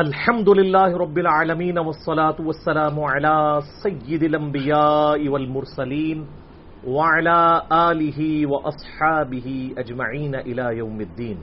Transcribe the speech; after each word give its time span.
الحمد 0.00 0.48
لله 0.48 0.96
رب 0.96 1.18
العالمين 1.18 1.78
والصلاة 1.78 2.36
والسلام 2.40 3.00
على 3.00 3.60
سيد 3.82 4.22
الأنبياء 4.22 5.28
والمرسلين 5.28 6.26
وعلى 6.86 7.62
آله 7.72 8.46
وأصحابه 8.46 9.74
أجمعين 9.78 10.34
إلى 10.34 10.76
يوم 10.76 11.00
الدين. 11.00 11.38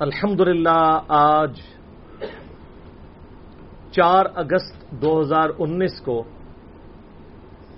الحمد 0.00 0.40
لله، 0.40 1.00
آج 1.08 1.60
چار 3.92 4.24
اگست 4.34 5.02
دو 5.02 5.20
ہزار 5.20 5.48
انیس 5.58 6.00
کو 6.04 6.22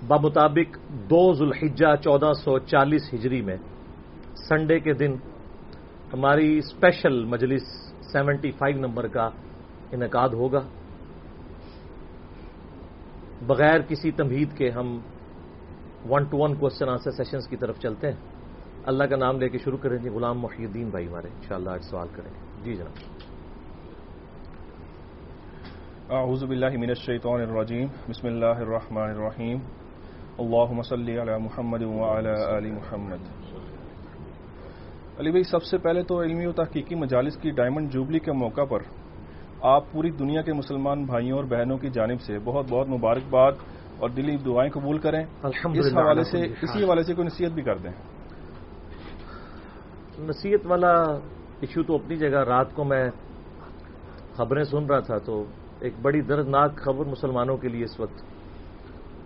بمطابق 0.07 0.77
دو 1.09 1.33
ذوالحجہ 1.33 1.95
چودہ 2.03 2.31
سو 2.43 2.59
چالیس 2.59 3.13
ہجری 3.13 3.41
میں 3.41 3.57
سنڈے 4.47 4.79
کے 4.79 4.93
دن 4.93 5.15
ہماری 6.13 6.57
اسپیشل 6.57 7.23
مجلس 7.25 7.86
سیونٹی 8.11 8.51
فائیو 8.51 8.77
نمبر 8.77 9.07
کا 9.07 9.29
انعقاد 9.91 10.29
ہوگا۔ 10.29 10.59
بغیر 13.47 13.79
کسی 13.81 14.11
تمہید 14.11 14.57
کے 14.57 14.69
ہم 14.69 14.99
one 16.09 16.23
to 16.23 16.37
one 16.37 16.55
question 16.55 16.89
answer 16.89 17.11
sessions 17.11 17.47
کی 17.47 17.57
طرف 17.57 17.79
چلتے 17.79 18.11
ہیں۔ 18.11 18.17
اللہ 18.83 19.03
کا 19.03 19.15
نام 19.15 19.39
لے 19.39 19.49
کے 19.49 19.57
شروع 19.57 19.77
کریں 19.77 19.97
گے 20.03 20.09
غلام 20.09 20.39
محی 20.39 20.65
الدین 20.65 20.89
بھائی 20.89 21.07
ہمارے۔ 21.07 21.27
انشاءاللہ 21.27 21.69
آج 21.69 21.83
سوال 21.83 22.07
کریں 22.15 22.31
گے۔ 22.31 22.63
جی 22.63 22.75
جناب۔ 22.75 22.93
اعوذ 26.11 26.43
باللہ 26.43 26.77
من 26.77 26.89
الشیطان 26.89 27.41
الرجیم۔ 27.41 27.87
بسم 28.09 28.27
اللہ 28.27 28.45
الرحمن 28.45 29.01
الرحیم۔ 29.01 29.57
اللہم 30.37 30.81
صلی 30.81 31.21
علی 31.21 31.31
محمد 31.43 31.81
وعلی 31.83 32.29
آل 32.29 32.71
محمد۔ 32.71 33.46
علی 35.19 35.31
بھائی 35.31 35.43
سب 35.43 35.63
سے 35.63 35.77
پہلے 35.77 36.03
تو 36.03 36.21
علمی 36.21 36.45
و 36.45 36.51
تحقیقی 36.51 36.95
مجالس 36.95 37.37
کی 37.37 37.51
ڈائمنڈ 37.51 37.91
جوبلی 37.91 38.19
کے 38.19 38.31
موقع 38.31 38.63
پر 38.69 38.79
آپ 39.61 39.91
پوری 39.91 40.11
دنیا 40.11 40.41
کے 40.41 40.53
مسلمان 40.53 41.05
بھائیوں 41.05 41.37
اور 41.37 41.45
بہنوں 41.45 41.77
کی 41.77 41.89
جانب 41.89 42.21
سے 42.21 42.39
بہت 42.43 42.65
بہت 42.69 42.89
مبارکباد 42.89 43.51
اور 43.99 44.09
دلی 44.09 44.37
دعائیں 44.37 44.71
قبول 44.71 44.97
کریں۔ 44.97 45.25
اس 45.43 45.97
حوالے 45.97 46.23
سے 46.23 46.41
اسی 46.61 46.83
حوالے 46.83 47.03
سے 47.03 47.13
کوئی 47.13 47.27
نصیحت 47.27 47.51
بھی 47.51 47.61
کر 47.61 47.77
دیں۔ 47.77 47.91
نصیحت 50.19 50.65
والا 50.65 50.93
ایشو 51.61 51.83
تو 51.83 51.95
اپنی 51.95 52.15
جگہ 52.15 52.43
رات 52.43 52.73
کو 52.73 52.83
میں 52.83 53.09
خبریں 54.33 54.63
سن 54.63 54.85
رہا 54.85 54.99
تھا 54.99 55.17
تو 55.17 55.43
ایک 55.79 55.93
بڑی 56.01 56.21
دردناک 56.21 56.75
خبر 56.75 57.05
مسلمانوں 57.05 57.57
کے 57.57 57.67
لیے 57.67 57.83
اس 57.83 57.99
وقت۔ 57.99 58.21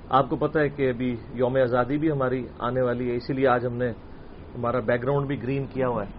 آپ 0.10 0.30
کو 0.30 0.36
پتہ 0.36 0.60
ہے 0.60 0.70
کہ 0.70 0.90
ابھی 0.90 1.16
یوم 1.34 1.56
آزادی 1.56 1.98
بھی 1.98 2.12
ہماری 2.12 2.48
آنے 2.60 2.82
والی 2.82 3.12
ہے 3.12 3.16
اسی 3.16 3.34
لیے 3.34 3.48
آج 3.48 3.66
ہم 3.66 3.74
نے 3.74 3.92
ہمارا 4.58 4.80
بیک 4.80 5.04
گراؤنڈ 5.04 5.28
بھی 5.28 5.44
گرین 5.44 5.66
کیا 5.66 5.88
ہوا 5.88 6.04
ہے۔ 6.04 6.12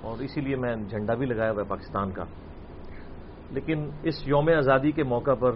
اور 0.00 0.18
اسی 0.18 0.40
لیے 0.40 0.56
میں 0.56 0.76
جھنڈا 0.76 1.14
بھی 1.14 1.26
لگایا 1.26 1.50
ہوا 1.50 1.62
ہے 1.62 1.68
پاکستان 1.68 2.10
کا۔ 2.10 2.24
لیکن 3.50 3.90
اس 4.02 4.28
یوم 4.28 4.48
آزادی 4.58 4.90
کے 4.90 5.02
موقع 5.02 5.34
پر 5.34 5.52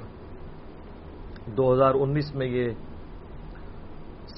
دو 1.46 1.72
ہزار 1.72 1.94
انیس 1.94 2.34
میں 2.34 2.46
یہ 2.46 2.70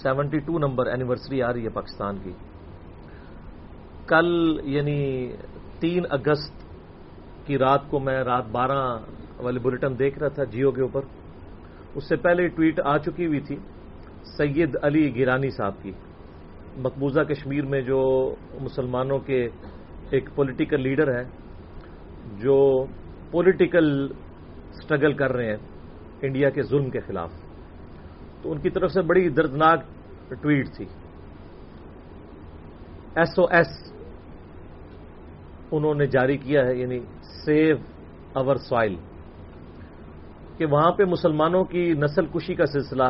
سیونٹی 0.03 0.39
ٹو 0.39 0.59
نمبر 0.59 0.87
اینیورسری 0.87 1.43
آ 1.43 1.53
رہی 1.53 1.65
ہے 1.65 1.69
پاکستان 1.69 2.19
کی۔ 2.23 2.33
کل 4.07 4.61
یعنی 4.65 5.33
تین 5.81 6.03
اگست 6.11 6.55
کی 7.47 7.59
رات 7.59 7.81
کو 7.91 8.01
میں 8.01 8.25
رات 8.25 8.47
بارہ 8.47 8.99
والے 9.39 9.59
بلٹن 9.59 9.99
دیکھ 9.99 10.19
رہا 10.19 10.29
تھا 10.29 10.45
جیو 10.45 10.71
کے 10.71 10.83
اوپر۔ 10.83 11.01
اس 11.95 12.09
سے 12.09 12.17
پہلے 12.17 12.49
ٹویٹ 12.49 12.81
آ 12.85 12.99
چکی 12.99 13.27
ہوئی 13.27 13.41
تھی 13.41 13.57
سید 14.37 14.77
علی 14.83 15.15
گیرانی 15.15 15.51
صاحب 15.51 15.73
کی۔ 15.83 15.93
مقبوضہ 16.77 17.21
کشمیر 17.21 17.65
میں 17.65 17.81
جو 17.81 18.35
مسلمانوں 18.61 19.19
کے 19.19 19.49
ایک 20.11 20.29
پولیٹیکل 20.35 20.81
لیڈر 20.81 21.19
ہے 21.19 21.25
جو 22.37 22.85
پولیٹیکل 23.31 24.09
سٹرگل 24.73 25.13
کر 25.13 25.33
رہے 25.33 25.47
ہیں 25.47 25.57
انڈیا 26.23 26.51
کے 26.51 26.63
ظلم 26.63 26.91
کے 26.91 27.01
خلاف۔ 27.01 27.31
تو 28.43 28.53
ان 28.53 28.61
کی 28.61 28.71
طرف 28.71 28.91
سے 28.91 29.03
بڑی 29.03 29.29
دردناک 29.29 29.81
ٹویٹ 30.43 30.67
تھی۔ 30.77 30.85
ایس 33.15 33.39
او 33.39 33.45
ایس 33.51 33.93
انہوں 35.71 35.95
نے 35.95 36.07
جاری 36.07 36.37
کیا 36.37 36.67
ہے 36.67 36.77
یعنی 36.77 37.01
سیو 37.45 37.77
اور 38.33 38.57
سوائل 38.57 38.97
کہ 40.57 40.67
وہاں 40.67 40.93
پہ 40.93 41.05
مسلمانوں 41.05 41.65
کی 41.65 41.95
نسل 41.95 42.27
کشی 42.27 42.55
کا 42.55 42.67
سلسلہ 42.67 43.09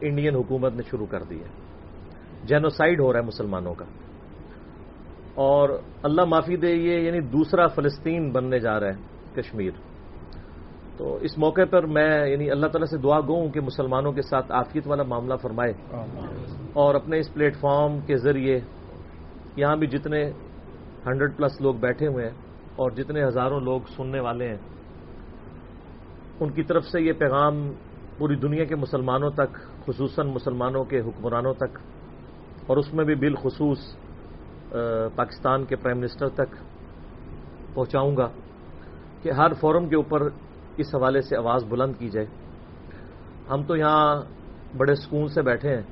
انڈین 0.00 0.34
حکومت 0.34 0.74
نے 0.74 0.82
شروع 0.90 1.06
کر 1.06 1.22
دیا۔ 1.22 1.59
جینوسائڈ 2.44 3.00
ہو 3.00 3.12
رہا 3.12 3.20
ہے 3.20 3.24
مسلمانوں 3.24 3.74
کا۔ 3.74 3.84
اور 5.34 5.68
اللہ 6.02 6.24
معافی 6.24 6.56
دے 6.56 6.72
یہ 6.72 6.98
یعنی 6.98 7.20
دوسرا 7.20 7.66
فلسطین 7.66 8.32
بننے 8.32 8.58
جا 8.58 8.80
رہا 8.80 8.86
ہے 8.86 9.02
کشمیر۔ 9.34 9.70
تو 10.96 11.16
اس 11.16 11.38
موقع 11.38 11.60
پر 11.70 11.86
میں 11.86 12.28
یعنی 12.28 12.50
اللہ 12.50 12.66
تعالیٰ 12.66 12.86
سے 12.86 12.98
دعا 12.98 13.20
گو 13.20 13.34
ہوں 13.34 13.48
کہ 13.48 13.60
مسلمانوں 13.60 14.12
کے 14.12 14.22
ساتھ 14.22 14.52
آفیت 14.52 14.86
والا 14.86 15.02
معاملہ 15.02 15.34
فرمائے۔ 15.34 15.72
اور 16.72 16.94
اپنے 16.94 17.18
اس 17.18 17.34
پلیٹ 17.34 17.56
فارم 17.56 17.98
کے 18.06 18.16
ذریعے 18.16 18.60
یہاں 19.56 19.76
بھی 19.76 19.86
جتنے 19.86 20.30
ہنڈریڈ 21.06 21.36
پلس 21.36 21.60
لوگ 21.60 21.74
بیٹھے 21.74 22.06
ہوئے 22.06 22.24
ہیں 22.24 22.34
اور 22.76 22.90
جتنے 22.90 23.24
ہزاروں 23.24 23.60
لوگ 23.60 23.80
سننے 23.96 24.20
والے 24.20 24.48
ہیں 24.48 24.56
ان 26.40 26.50
کی 26.50 26.62
طرف 26.62 26.84
سے 26.84 27.00
یہ 27.00 27.12
پیغام 27.12 27.72
پوری 28.18 28.36
دنیا 28.36 28.64
کے 28.64 28.76
مسلمانوں 28.76 29.30
تک 29.30 29.54
خصوصاً 29.86 30.28
مسلمانوں 30.28 30.84
کے 30.84 31.00
حکمرانوں 31.00 31.54
تک 31.54 31.78
اور 32.70 32.76
اس 32.76 32.94
میں 32.94 33.04
بھی 33.04 33.14
بالخصوص 33.14 33.78
پاکستان 35.16 35.64
کے 35.64 35.76
پرائم 35.76 35.98
منسٹر 35.98 36.28
تک 36.28 36.54
پہنچاؤں 37.74 38.16
گا 38.16 38.28
کہ 39.22 39.30
ہر 39.30 39.52
فورم 39.60 39.88
کے 39.88 39.96
اوپر 39.96 40.22
اس 40.76 40.94
حوالے 40.94 41.22
سے 41.22 41.36
آواز 41.36 41.64
بلند 41.64 41.92
کی 41.98 42.08
جائے۔ 42.08 42.26
ہم 43.50 43.62
تو 43.62 43.76
یہاں 43.76 44.22
بڑے 44.76 44.94
سکون 44.94 45.28
سے 45.28 45.42
بیٹھے 45.42 45.74
ہیں۔ 45.74 45.82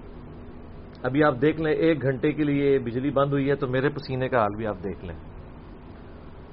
ابھی 1.03 1.25
آپ 1.25 1.34
دیکھ 1.43 1.61
لیں، 1.61 1.72
ایک 1.72 2.03
گھنٹے 2.03 2.33
کے 2.33 2.43
لیے 2.43 2.78
بجلی 2.78 3.10
بند 3.10 3.33
ہوئی 3.33 3.50
ہے 3.50 3.55
تو 3.55 3.66
میرے 3.66 3.89
پسینے 3.89 4.28
کا 4.28 4.39
حال 4.39 4.56
بھی 4.56 4.66
آپ 4.66 4.77
دیکھ 4.84 5.05
لیں۔ 5.05 5.16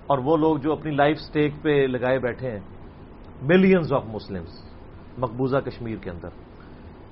اور 0.07 0.18
وہ 0.18 0.38
لوگ 0.38 0.57
جو 0.57 0.72
اپنی 0.72 0.92
لائف 0.92 1.18
سٹیک 1.18 1.53
پہ 1.62 1.69
لگائے 1.69 2.19
بیٹھے 2.19 2.52
ہیں 2.52 2.59
ملینز 3.42 3.94
آف 3.94 4.03
مسلمز 4.06 4.69
مقبوضہ 5.18 5.57
کشمیر 5.57 5.97
کے 5.97 6.09
اندر۔ 6.09 6.30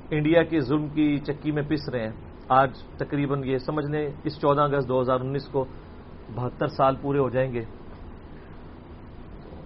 انڈیا 0.09 0.43
کے 0.43 0.59
ظلم 0.59 0.87
کی 0.87 1.17
چکی 1.17 1.51
میں 1.51 1.63
پس 1.69 1.89
رہے 1.89 2.03
ہیں۔ 2.03 2.32
آج 2.47 2.71
تقریباً 2.97 3.43
یہ 3.43 3.57
سمجھ 3.57 3.85
لیں 3.85 4.07
اس 4.23 4.41
چودہ 4.41 4.61
اگست 4.61 4.89
دو 4.89 5.01
ہزار 5.01 5.19
انیس 5.19 5.47
کو 5.47 5.65
بہتر 6.35 6.67
سال 6.67 6.95
پورے 7.01 7.19
ہو 7.19 7.29
جائیں 7.29 7.53
گے۔ 7.53 7.63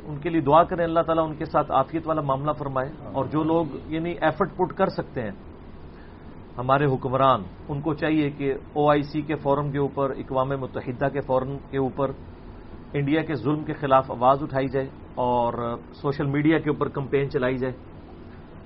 ان 0.05 0.17
کے 0.17 0.29
لیے 0.29 0.41
دعا 0.41 0.63
کریں 0.63 0.83
اللہ 0.85 0.99
تعالیٰ 0.99 1.29
ان 1.29 1.35
کے 1.35 1.45
ساتھ 1.45 1.71
آفیت 1.71 2.07
والا 2.07 2.21
معاملہ 2.21 2.51
فرمائے 2.51 2.91
اور 3.11 3.25
جو 3.25 3.43
لوگ 3.43 3.65
یعنی 3.87 4.11
ایفرٹ 4.21 4.57
پٹ 4.57 4.73
کر 4.77 4.87
سکتے 4.87 5.21
ہیں 5.21 5.31
ہمارے 6.57 6.85
حکمران 6.85 7.43
ان 7.69 7.81
کو 7.81 7.93
چاہیے 7.93 8.29
کہ 8.29 8.53
او 8.73 8.89
آئی 8.89 9.01
سی 9.01 9.21
کے 9.21 9.35
فورم 9.35 9.71
کے 9.71 9.77
اوپر 9.77 10.09
اقوام 10.09 10.49
متحدہ 10.49 11.07
کے 11.13 11.21
فورم 11.21 11.57
کے 11.69 11.77
اوپر 11.77 12.11
انڈیا 12.93 13.21
کے 13.21 13.33
ظلم 13.33 13.63
کے 13.63 13.73
خلاف 13.73 14.11
آواز 14.11 14.43
اٹھائی 14.43 14.67
جائے 14.67 14.87
اور 15.15 15.77
سوشل 15.93 16.25
میڈیا 16.25 16.59
کے 16.59 16.69
اوپر 16.69 16.87
کمپین 16.87 17.29
چلائی 17.29 17.57
جائے۔ 17.57 17.73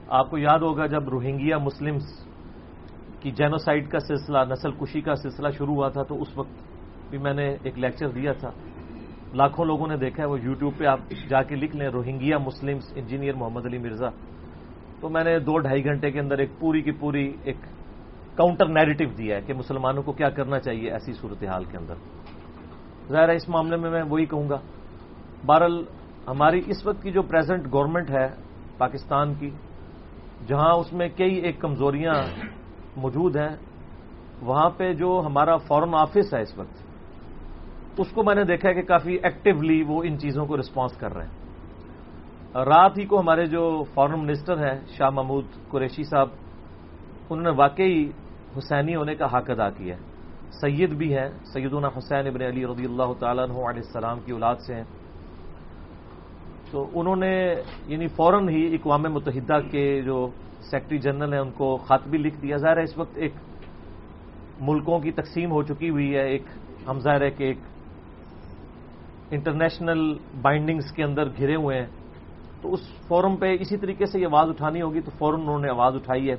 آپ 0.07 0.29
کو 0.29 0.37
یاد 0.37 0.59
ہوگا 0.59 0.85
جب 0.85 1.09
روہنگیا 1.09 1.57
مسلمز 1.57 2.30
کی 3.21 3.31
جینوسائڈ 3.31 3.89
کا 3.89 3.99
سلسلہ، 3.99 4.37
نسل 4.49 4.71
کشی 4.71 5.01
کا 5.01 5.15
سلسلہ 5.15 5.47
شروع 5.49 5.75
ہوا 5.75 5.89
تھا 5.89 6.03
تو 6.03 6.21
اس 6.21 6.37
وقت 6.37 6.63
بھی 7.09 7.17
میں 7.17 7.33
نے 7.33 7.55
ایک 7.63 7.79
لیکچر 7.79 8.07
دیا 8.07 8.31
تھا۔ 8.31 8.51
لاکھوں 9.33 9.65
لوگوں 9.65 9.87
نے 9.87 9.97
دیکھا 9.97 10.23
ہے، 10.23 10.27
وہ 10.27 10.37
یوٹیوب 10.41 10.73
پہ 10.77 10.85
آپ 10.85 10.99
جا 11.29 11.43
کے 11.43 11.55
لکھ 11.55 11.75
لیں، 11.75 11.87
Rohingya 11.87 12.37
Muslims 12.37 12.93
engineer 12.95 13.33
Muhammad 13.33 13.65
Ali 13.65 13.77
Mirza. 13.77 14.09
تو 15.01 15.09
میں 15.09 15.23
نے 15.23 15.39
دو 15.39 15.57
ڈھائی 15.57 15.85
گھنٹے 15.85 16.11
کے 16.11 16.19
اندر 16.19 16.37
ایک 16.37 16.49
پوری 16.59 16.81
کی 16.81 16.91
پوری 16.91 17.33
ایک 17.43 17.55
کاؤنٹر 18.35 18.67
نیریٹو 18.67 19.05
دیا 19.17 19.35
ہے 19.35 19.41
کہ 19.41 19.53
مسلمانوں 19.53 20.03
کو 20.03 20.11
کیا 20.11 20.29
کرنا 20.29 20.59
چاہیے 20.59 20.91
ایسی 20.91 21.13
صورتحال 21.13 21.63
کے 21.65 21.77
اندر۔ 21.77 21.93
ظاہر 23.07 23.29
ہے، 23.29 23.35
اس 23.35 23.49
معاملے 23.49 23.77
میں 23.77 23.91
میں 23.91 24.03
وہی 24.03 24.25
کہوں 24.25 24.49
گا۔ 24.49 24.57
بہرحال، 25.45 25.83
ہماری 26.27 26.61
اس 26.67 26.85
وقت 26.85 27.03
کی 27.03 27.11
جو 27.11 27.21
پریزنٹ 27.21 27.73
گورنمنٹ 27.73 28.11
ہے، 28.11 28.27
پاکستان 28.77 29.33
کی، 29.33 29.49
جہاں 30.47 30.73
اس 30.73 30.93
میں 30.93 31.09
کئی 31.09 31.35
ایک 31.35 31.59
کمزوریاں 31.59 32.13
موجود 32.97 33.35
ہیں، 33.35 33.55
وہاں 34.41 34.69
پہ 34.69 34.93
جو 34.93 35.21
ہمارا 35.25 35.57
فورن 35.57 35.95
آفس 35.95 36.33
ہے 36.33 36.41
اس 36.41 36.57
وقت، 36.57 37.99
اس 37.99 38.11
کو 38.11 38.23
میں 38.23 38.35
نے 38.35 38.43
دیکھا 38.43 38.69
ہے 38.69 38.73
کہ 38.73 38.81
کافی 38.81 39.17
ایکٹیولی 39.23 39.83
وہ 39.83 40.03
ان 40.03 40.17
چیزوں 40.19 40.45
کو 40.45 40.57
رسپانس 40.57 40.97
کر 40.97 41.13
رہے 41.13 41.25
ہیں۔ 41.25 42.65
رات 42.65 42.97
ہی 42.97 43.05
کو 43.05 43.19
ہمارے 43.19 43.45
جو 43.45 43.83
فارن 43.93 44.19
منسٹر 44.19 44.57
ہیں، 44.57 44.79
شاہ 44.97 45.09
محمود 45.09 45.45
قریشی 45.69 46.03
صاحب، 46.03 46.27
انہوں 47.29 47.43
نے 47.43 47.49
واقعی 47.49 48.09
حسینی 48.57 48.95
ہونے 48.95 49.15
کا 49.15 49.25
حق 49.25 49.49
ادا 49.49 49.69
کیا 49.69 49.95
ہے۔ 49.95 50.01
سید 50.51 50.93
بھی 50.93 51.17
ہیں، 51.17 51.29
سیدنا 51.53 51.87
حسین 51.87 52.27
ابن 52.27 52.41
علی 52.41 52.65
رضی 52.65 52.85
اللہ 52.85 53.13
تعالیٰ 53.19 53.43
عنہ 53.43 53.53
علیہ 53.53 53.83
السلام 53.85 54.19
کی 54.19 54.31
اولاد 54.31 54.55
سے 54.55 54.75
ہیں۔ 54.75 54.83
تو 56.71 56.89
انہوں 56.93 57.15
نے 57.15 57.53
یعنی 57.87 58.07
فوراً 58.07 58.49
ہی 58.49 58.75
اقوام 58.75 59.01
متحدہ 59.01 59.59
کے 59.71 60.01
جو 60.01 60.27
سیکٹری 60.61 60.97
جنرل 60.97 61.33
ہیں، 61.33 61.41
ان 61.41 61.51
کو 61.51 61.77
خط 61.77 62.07
بھی 62.07 62.17
لکھ 62.17 62.41
دیا۔ 62.41 62.57
ظاہر 62.57 62.77
ہے 62.77 62.83
اس 62.83 62.97
وقت 62.97 63.17
ایک 63.17 63.33
ملکوں 64.59 64.99
کی 64.99 65.11
تقسیم 65.11 65.51
ہو 65.51 65.63
چکی 65.63 65.89
ہوئی 65.89 66.15
ہے۔ 66.15 66.21
ایک 66.21 66.43
ہم 66.87 66.99
ظاہر 66.99 67.21
ہے 67.21 67.29
کہ 67.29 67.43
ایک 67.43 67.57
انٹرنیشنل 69.31 70.17
بائنڈنگز 70.41 70.91
کے 70.91 71.03
اندر 71.03 71.27
گھرے 71.27 71.55
ہوئے 71.55 71.79
ہیں۔ 71.79 71.87
تو 72.61 72.73
اس 72.73 72.79
فورم 73.07 73.35
پہ 73.35 73.57
اسی 73.59 73.77
طریقے 73.77 74.05
سے 74.05 74.19
یہ 74.19 74.25
آواز 74.25 74.49
اٹھانی 74.49 74.81
ہوگی 74.81 75.01
تو 75.01 75.11
فوراً 75.17 75.41
انہوں 75.41 75.59
نے 75.59 75.69
آواز 75.69 75.95
اٹھائی 75.95 76.29
ہے۔ 76.29 76.35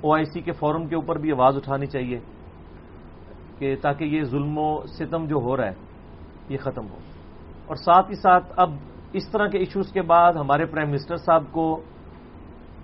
او 0.00 0.14
آئی 0.14 0.24
سی 0.24 0.40
کے 0.40 0.52
فورم 0.52 0.86
کے 0.86 0.94
اوپر 0.94 1.18
بھی 1.18 1.32
آواز 1.32 1.56
اٹھانی 1.56 1.86
چاہیے 1.86 2.18
کہ 3.58 3.76
تاکہ 3.82 4.04
یہ 4.04 4.22
ظلم 4.22 4.58
و 4.58 4.86
ستم 4.86 5.26
جو 5.26 5.36
ہو 5.36 5.56
رہا 5.56 5.66
ہے، 5.66 5.74
یہ 6.48 6.58
ختم 6.58 6.86
ہو۔ 6.90 6.96
اور 7.66 7.76
ساتھ 7.76 8.10
ہی 8.10 8.14
ساتھ 8.14 8.52
اب 8.56 8.70
اس 9.12 9.28
طرح 9.28 9.46
کے 9.46 9.58
ایشوز 9.58 9.92
کے 9.92 10.02
بعد 10.02 10.32
ہمارے 10.32 10.66
پرائم 10.66 10.90
منسٹر 10.90 11.16
صاحب 11.16 11.44
کو 11.50 11.82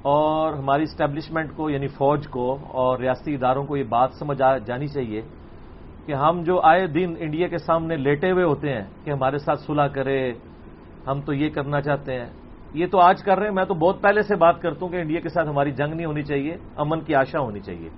اور 0.09 0.53
ہماری 0.53 0.83
اسٹیبلشمنٹ 0.83 1.57
کو 1.57 1.71
یعنی 1.71 1.87
فوج 1.87 2.29
کو 2.29 2.59
اور 2.69 2.99
ریاستی 2.99 3.35
اداروں 3.35 3.65
کو 3.65 3.77
یہ 3.77 3.85
بات 3.85 4.11
سمجھ 4.19 4.43
جانی 4.67 4.87
چاہیے 4.87 5.23
کہ 6.07 6.13
ہم 6.13 6.43
جو 6.43 6.61
آئے 6.63 6.87
دن 6.87 7.15
انڈیا 7.19 7.49
کے 7.49 7.59
سامنے 7.59 7.97
لیٹے 7.97 8.31
ہوئے 8.31 8.45
ہوتے 8.45 8.73
ہیں 8.73 8.85
کہ 9.05 9.11
ہمارے 9.11 9.39
ساتھ 9.39 9.61
صلح 9.61 9.87
کرے، 9.87 10.33
ہم 11.07 11.21
تو 11.21 11.33
یہ 11.33 11.51
کرنا 11.51 11.81
چاہتے 11.81 12.15
ہیں۔ 12.15 12.27
یہ 12.75 12.87
تو 12.87 12.99
آج 12.99 13.23
کر 13.23 13.39
رہے 13.39 13.47
ہیں، 13.47 13.55
میں 13.55 13.65
تو 13.65 13.75
بہت 13.75 14.03
پہلے 14.03 14.23
سے 14.23 14.37
بات 14.37 14.61
کرتا 14.63 14.79
ہوں 14.83 14.93
کہ 14.93 14.97
انڈیا 14.97 15.21
کے 15.21 15.29
ساتھ 15.29 15.49
ہماری 15.49 15.71
جنگ 15.71 15.95
نہیں 15.95 16.07
ہونی 16.07 16.23
چاہیے، 16.23 16.57
امن 16.77 17.01
کی 17.01 17.15
آشا 17.15 17.41
ہونی 17.41 17.61
چاہیے۔ 17.61 17.89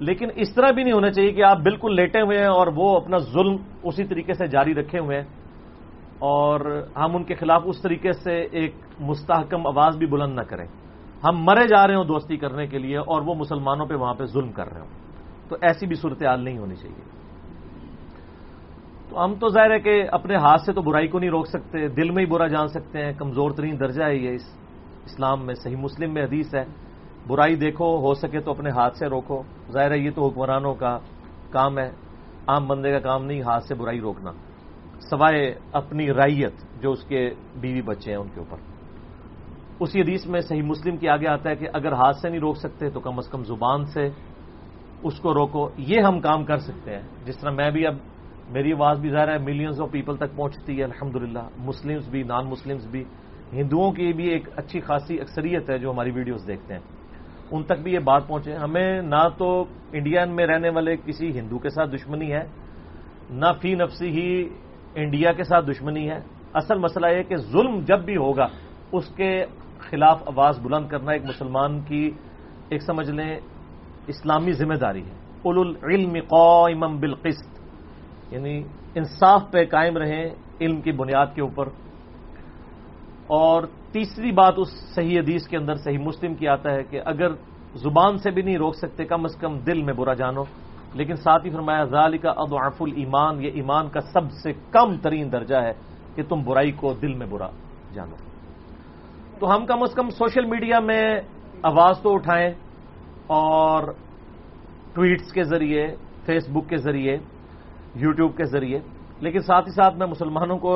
لیکن 0.00 0.28
اس 0.36 0.54
طرح 0.54 0.70
بھی 0.70 0.82
نہیں 0.82 0.94
ہونا 0.94 1.10
چاہیے 1.10 1.32
کہ 1.32 1.44
آپ 1.44 1.58
بالکل 1.58 1.94
لیٹے 1.94 2.20
ہوئے 2.20 2.38
ہیں 2.38 2.46
اور 2.46 2.66
وہ 2.76 2.96
اپنا 2.96 3.18
ظلم 3.18 3.56
اسی 3.82 4.04
طریقے 4.04 4.32
سے 4.32 4.46
جاری 4.46 4.74
رکھے 4.74 4.98
ہوئے 4.98 5.16
ہیں۔ 5.20 5.26
اور 6.18 6.82
ہم 6.96 7.16
ان 7.16 7.24
کے 7.24 7.34
خلاف 7.34 7.62
اس 7.64 7.82
طریقے 7.82 8.12
سے 8.12 8.40
ایک 8.52 8.74
مستحکم 9.00 9.66
آواز 9.66 9.96
بھی 9.96 10.06
بلند 10.06 10.34
نہ 10.34 10.42
کریں۔ 10.42 10.66
ہم 11.28 11.44
مرے 11.44 11.66
جا 11.66 11.86
رہے 11.86 11.94
ہوں 11.94 12.04
دوستی 12.04 12.36
کرنے 12.36 12.66
کے 12.66 12.78
لیے 12.78 12.98
اور 12.98 13.22
وہ 13.22 13.34
مسلمانوں 13.34 13.86
پہ 13.86 13.94
وہاں 13.94 14.14
پہ 14.14 14.24
ظلم 14.24 14.52
کر 14.52 14.72
رہے 14.72 14.80
ہوں۔ 14.80 14.88
تو 15.48 15.56
ایسی 15.60 15.86
بھی 15.86 15.96
صورتحال 15.96 16.44
نہیں 16.44 16.58
ہونی 16.58 16.76
چاہیے۔ 16.76 17.20
تو 19.08 19.24
ہم 19.24 19.34
تو 19.34 19.48
ظاہر 19.48 19.70
ہے 19.70 19.80
کہ 19.80 20.04
اپنے 20.12 20.36
ہاتھ 20.36 20.62
سے 20.62 20.72
تو 20.72 20.82
برائی 20.82 21.08
کو 21.08 21.18
نہیں 21.18 21.30
روک 21.30 21.46
سکتے، 21.46 21.88
دل 21.88 22.10
میں 22.10 22.24
ہی 22.24 22.30
برا 22.30 22.46
جان 22.46 22.68
سکتے 22.68 23.04
ہیں، 23.04 23.12
کمزور 23.12 23.50
ترین 23.50 23.80
درجہ 23.80 24.04
ہے 24.04 24.16
یہ۔ 24.16 24.30
اس 24.30 24.58
اسلام 25.04 25.46
میں، 25.46 25.54
صحیح 25.54 25.76
مسلم 25.76 26.14
میں 26.14 26.24
حدیث 26.24 26.54
ہے، 26.54 26.64
برائی 27.26 27.56
دیکھو، 27.56 27.96
ہو 27.96 28.14
سکے 28.14 28.40
تو 28.40 28.50
اپنے 28.50 28.70
ہاتھ 28.70 28.96
سے 28.96 29.06
روکو۔ 29.06 29.42
ظاہر 29.72 29.90
ہے 29.90 29.98
یہ 29.98 30.10
تو 30.14 30.28
حکمرانوں 30.28 30.74
کا 30.74 30.98
کام 31.50 31.78
ہے۔ 31.78 31.90
عام 32.46 32.66
بندے 32.66 32.92
کا 32.92 32.98
کام 32.98 33.24
نہیں، 33.24 33.42
ہاتھ 33.42 33.64
سے 33.64 33.74
برائی 33.74 34.00
روکنا۔ 34.00 34.32
سوائے 35.10 35.54
اپنی 35.72 36.06
رائیت 36.12 36.82
جو 36.82 36.90
اس 36.90 37.04
کے 37.04 37.34
بیوی 37.60 37.82
بچے 37.82 38.10
ہیں 38.10 38.18
ان 38.18 38.28
کے 38.34 38.40
اوپر۔ 38.40 38.56
اسی 39.80 40.00
حدیث 40.00 40.26
میں 40.26 40.40
صحیح 40.40 40.62
مسلم 40.62 40.96
کی 40.96 41.08
آگے 41.08 41.26
آتا 41.26 41.50
ہے 41.50 41.56
کہ 41.56 41.68
اگر 41.72 41.92
ہاتھ 41.92 42.16
سے 42.16 42.28
نہیں 42.28 42.40
روک 42.40 42.56
سکتے 42.56 42.90
تو 42.90 43.00
کم 43.00 43.18
از 43.18 43.28
کم 43.28 43.44
زبان 43.44 43.84
سے 43.84 44.08
اس 45.02 45.20
کو 45.20 45.34
روکو۔ 45.34 45.68
یہ 45.76 46.00
ہم 46.00 46.20
کام 46.20 46.44
کر 46.44 46.56
سکتے 46.56 46.94
ہیں۔ 46.94 47.02
جس 47.24 47.38
طرح 47.38 47.50
میں 47.50 47.70
بھی 47.70 47.86
اب 47.86 47.94
میری 48.50 48.72
آواز 48.72 49.00
بھی 49.00 49.10
ظاہر 49.10 49.32
ہے 49.32 49.38
ملینز 49.38 49.80
آف 49.80 49.90
پیپل 49.90 50.16
تک 50.16 50.36
پہنچتی 50.36 50.78
ہے 50.78 50.84
الحمد 50.84 51.16
للہ 51.16 51.48
مسلمس 51.58 52.08
بھی 52.08 52.22
نان 52.22 52.46
مسلمس 52.46 52.86
بھی۔ 52.86 53.04
ہندوؤں 53.52 53.92
کی 53.92 54.12
بھی 54.12 54.28
ایک 54.28 54.48
اچھی 54.56 54.80
خاصی 54.80 55.20
اکثریت 55.20 55.70
ہے 55.70 55.78
جو 55.78 55.90
ہماری 55.90 56.10
ویڈیوز 56.10 56.46
دیکھتے 56.46 56.74
ہیں۔ 56.74 56.80
ان 57.50 57.62
تک 57.62 57.82
بھی 57.82 57.92
یہ 57.92 57.98
بات 57.98 58.28
پہنچے۔ 58.28 58.54
ہمیں 58.54 59.02
نہ 59.02 59.28
تو 59.38 59.64
انڈیا 59.92 60.24
میں 60.24 60.46
رہنے 60.46 60.68
والے 60.68 60.96
کسی 60.96 61.38
ہندو 61.38 61.58
کے 61.58 61.68
ساتھ 61.68 61.90
دشمنی 61.94 62.32
ہے، 62.32 62.42
نہ 63.30 63.46
فی 63.62 63.74
نفسی 63.74 64.08
ہی 64.08 64.48
انڈیا 64.94 65.32
کے 65.32 65.42
ساتھ 65.42 65.66
دشمنی 65.66 66.10
ہے۔ 66.10 66.18
اصل 66.54 66.78
مسئلہ 66.78 67.06
یہ 67.06 67.22
کہ 67.22 67.36
ظلم 67.36 67.80
جب 67.80 68.04
بھی 68.04 68.16
ہوگا، 68.16 68.46
اس 68.92 69.08
کے 69.08 69.44
خلاف 69.80 70.22
آواز 70.26 70.58
بلند 70.60 70.88
کرنا 70.88 71.12
ایک 71.12 71.24
مسلمان 71.24 71.80
کی، 71.80 72.10
ایک 72.68 72.82
سمجھ 72.82 73.10
لیں، 73.10 73.40
اسلامی 74.06 74.52
ذمہ 74.52 74.74
داری 74.74 75.02
ہے۔ 75.02 75.12
اول 75.42 75.68
العلم 75.68 76.12
قائم 76.12 77.00
بالقسط۔ 77.00 77.60
یعنی 78.32 78.62
انصاف 78.94 79.42
پہ 79.50 79.64
قائم 79.64 79.96
رہیں 79.96 80.30
علم 80.60 80.80
کی 80.80 80.92
بنیاد 80.92 81.26
کے 81.34 81.40
اوپر۔ 81.40 81.68
اور 83.26 83.62
تیسری 83.92 84.32
بات 84.32 84.54
اس 84.56 84.68
صحیح 84.94 85.20
حدیث 85.20 85.48
کے 85.48 85.56
اندر، 85.56 85.74
صحیح 85.74 85.98
مسلم 85.98 86.34
کی 86.34 86.48
آتا 86.48 86.72
ہے 86.72 86.82
کہ 86.82 87.00
اگر 87.04 87.28
زبان 87.74 88.18
سے 88.18 88.30
بھی 88.30 88.42
نہیں 88.42 88.58
روک 88.58 88.74
سکتے، 88.74 89.04
کم 89.04 89.24
از 89.24 89.36
کم 89.36 89.58
دل 89.58 89.82
میں 89.82 89.94
برا 89.94 90.14
جانو۔ 90.14 90.44
لیکن 90.94 91.16
ساتھ 91.16 91.46
ہی 91.46 91.50
فرمایا 91.50 91.84
ذالی 91.84 92.18
کا 92.18 92.30
اضعف 92.30 92.82
الایمان، 92.82 93.44
یہ 93.44 93.50
ایمان 93.54 93.88
کا 93.88 94.00
سب 94.00 94.32
سے 94.42 94.52
کم 94.70 94.96
ترین 94.96 95.32
درجہ 95.32 95.56
ہے 95.56 95.72
کہ 96.14 96.22
تم 96.22 96.42
برائی 96.42 96.72
کو 96.72 96.92
دل 96.92 97.14
میں 97.14 97.26
برا 97.26 97.48
جانو۔ 97.92 98.29
تو 99.40 99.54
ہم 99.54 99.64
کم 99.66 99.82
از 99.82 99.94
کم 99.94 100.08
سوشل 100.08 100.44
میڈیا 100.44 100.78
میں 100.80 101.04
آواز 101.62 102.00
تو 102.02 102.14
اٹھائیں 102.14 102.50
اور 103.26 103.92
ٹویٹس 104.94 105.32
کے 105.32 105.42
ذریعے، 105.42 105.86
فیس 106.26 106.48
بک 106.48 106.68
کے 106.68 106.76
ذریعے، 106.76 107.16
یوٹیوب 107.94 108.36
کے 108.36 108.44
ذریعے، 108.44 108.78
لیکن 109.20 109.40
ساتھ 109.40 109.68
ہی 109.68 109.72
ساتھ 109.72 109.96
میں 109.96 110.06
مسلمانوں 110.06 110.58
کو 110.58 110.74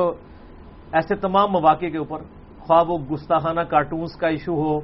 ایسے 0.91 1.15
تمام 1.15 1.51
مواقع 1.51 1.85
کے 1.85 1.97
اوپر 1.97 2.21
خواہ 2.59 2.83
وہ 2.87 2.97
گستاخانہ 3.11 3.61
کارٹونز 3.69 4.15
کا 4.19 4.27
ایشو 4.27 4.53
ہو 4.53 4.79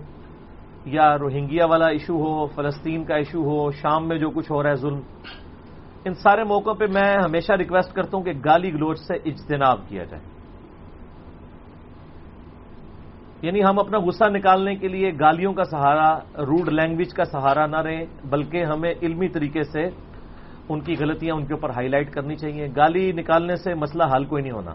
یا 0.85 1.17
روہنگیا 1.17 1.65
والا 1.65 1.87
ایشو 1.87 2.15
ہو، 2.15 2.45
فلسطین 2.45 3.03
کا 3.03 3.15
ایشو 3.15 3.41
ہو، 3.41 3.71
شام 3.71 4.07
میں 4.07 4.17
جو 4.17 4.29
کچھ 4.29 4.51
ہو 4.51 4.63
رہا 4.63 4.69
ہے، 4.69 4.75
ظلم، 4.75 5.01
ان 6.05 6.13
سارے 6.13 6.43
موقعوں 6.43 6.75
پہ 6.75 6.85
میں 6.85 7.09
ہمیشہ 7.25 7.53
ریکویسٹ 7.53 7.95
کرتا 7.95 8.17
ہوں 8.17 8.23
کہ 8.23 8.33
گالی 8.45 8.73
گلوچ 8.73 8.99
سے 8.99 9.15
اجتناب 9.29 9.87
کیا 9.89 10.03
جائے۔ 10.03 10.40
یعنی 13.41 13.63
ہم 13.63 13.79
اپنا 13.79 13.97
غصہ 13.97 14.23
نکالنے 14.29 14.75
کے 14.75 14.87
لیے 14.87 15.11
گالیوں 15.19 15.53
کا 15.53 15.63
سہارا 15.63 16.19
روڈ 16.37 16.69
لینگویج 16.69 17.13
کا 17.13 17.25
سہارا 17.25 17.65
نہ 17.65 17.77
رہیں، 17.77 18.05
بلکہ 18.25 18.63
ہمیں 18.63 18.93
علمی 19.01 19.27
طریقے 19.27 19.63
سے 19.63 19.83
ان 20.69 20.79
کی 20.79 20.95
غلطیاں 20.99 21.35
ان 21.35 21.45
کے 21.45 21.53
اوپر 21.53 21.69
ہائی 21.69 21.87
لائٹ 21.87 22.11
کرنی 22.11 22.35
چاہیے۔ 22.35 22.67
گالی 22.77 23.11
نکالنے 23.11 23.55
سے 23.55 23.73
مسئلہ 23.73 24.03
حل 24.15 24.25
کوئی 24.25 24.41
نہیں 24.41 24.53
ہونا۔ 24.53 24.71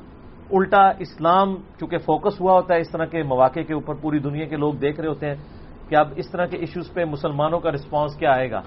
الٹا 0.51 0.89
اسلام، 0.99 1.57
چونکہ 1.81 1.99
فوکس 1.99 2.41
ہوا 2.41 2.53
ہوتا 2.53 2.75
ہے 2.75 2.81
اس 2.81 2.91
طرح 2.91 3.05
کے 3.05 3.23
مواقع 3.23 3.61
کے 3.61 3.75
اوپر، 3.75 3.95
پوری 3.95 4.19
دنیا 4.19 4.45
کے 4.45 4.57
لوگ 4.57 4.75
دیکھ 4.75 5.01
رہے 5.01 5.09
ہوتے 5.09 5.27
ہیں 5.27 5.35
کہ 5.89 5.95
اب 5.95 6.09
اس 6.17 6.31
طرح 6.31 6.47
کے 6.47 6.57
ایشوز 6.57 6.93
پہ 6.95 7.05
مسلمانوں 7.05 7.61
کا 7.61 7.71
رسپانس 7.71 8.17
کیا 8.17 8.33
آئے 8.33 8.51
گا۔ 8.51 8.61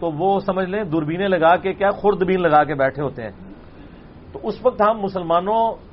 تو 0.00 0.10
وہ 0.10 0.40
سمجھ 0.40 0.70
لیں 0.70 0.84
دوربینیں 0.84 1.28
لگا 1.28 1.56
کے 1.56 1.72
کیا 1.72 1.90
خوردبین 1.90 2.42
لگا 2.42 2.64
کے 2.64 2.74
بیٹھے 2.74 3.02
ہوتے 3.02 3.22
ہیں۔ 3.22 3.30
تو 4.32 4.38
اس 4.42 4.54
وقت 4.62 4.82
ہم 4.82 5.00
مسلمانوں 5.00 5.87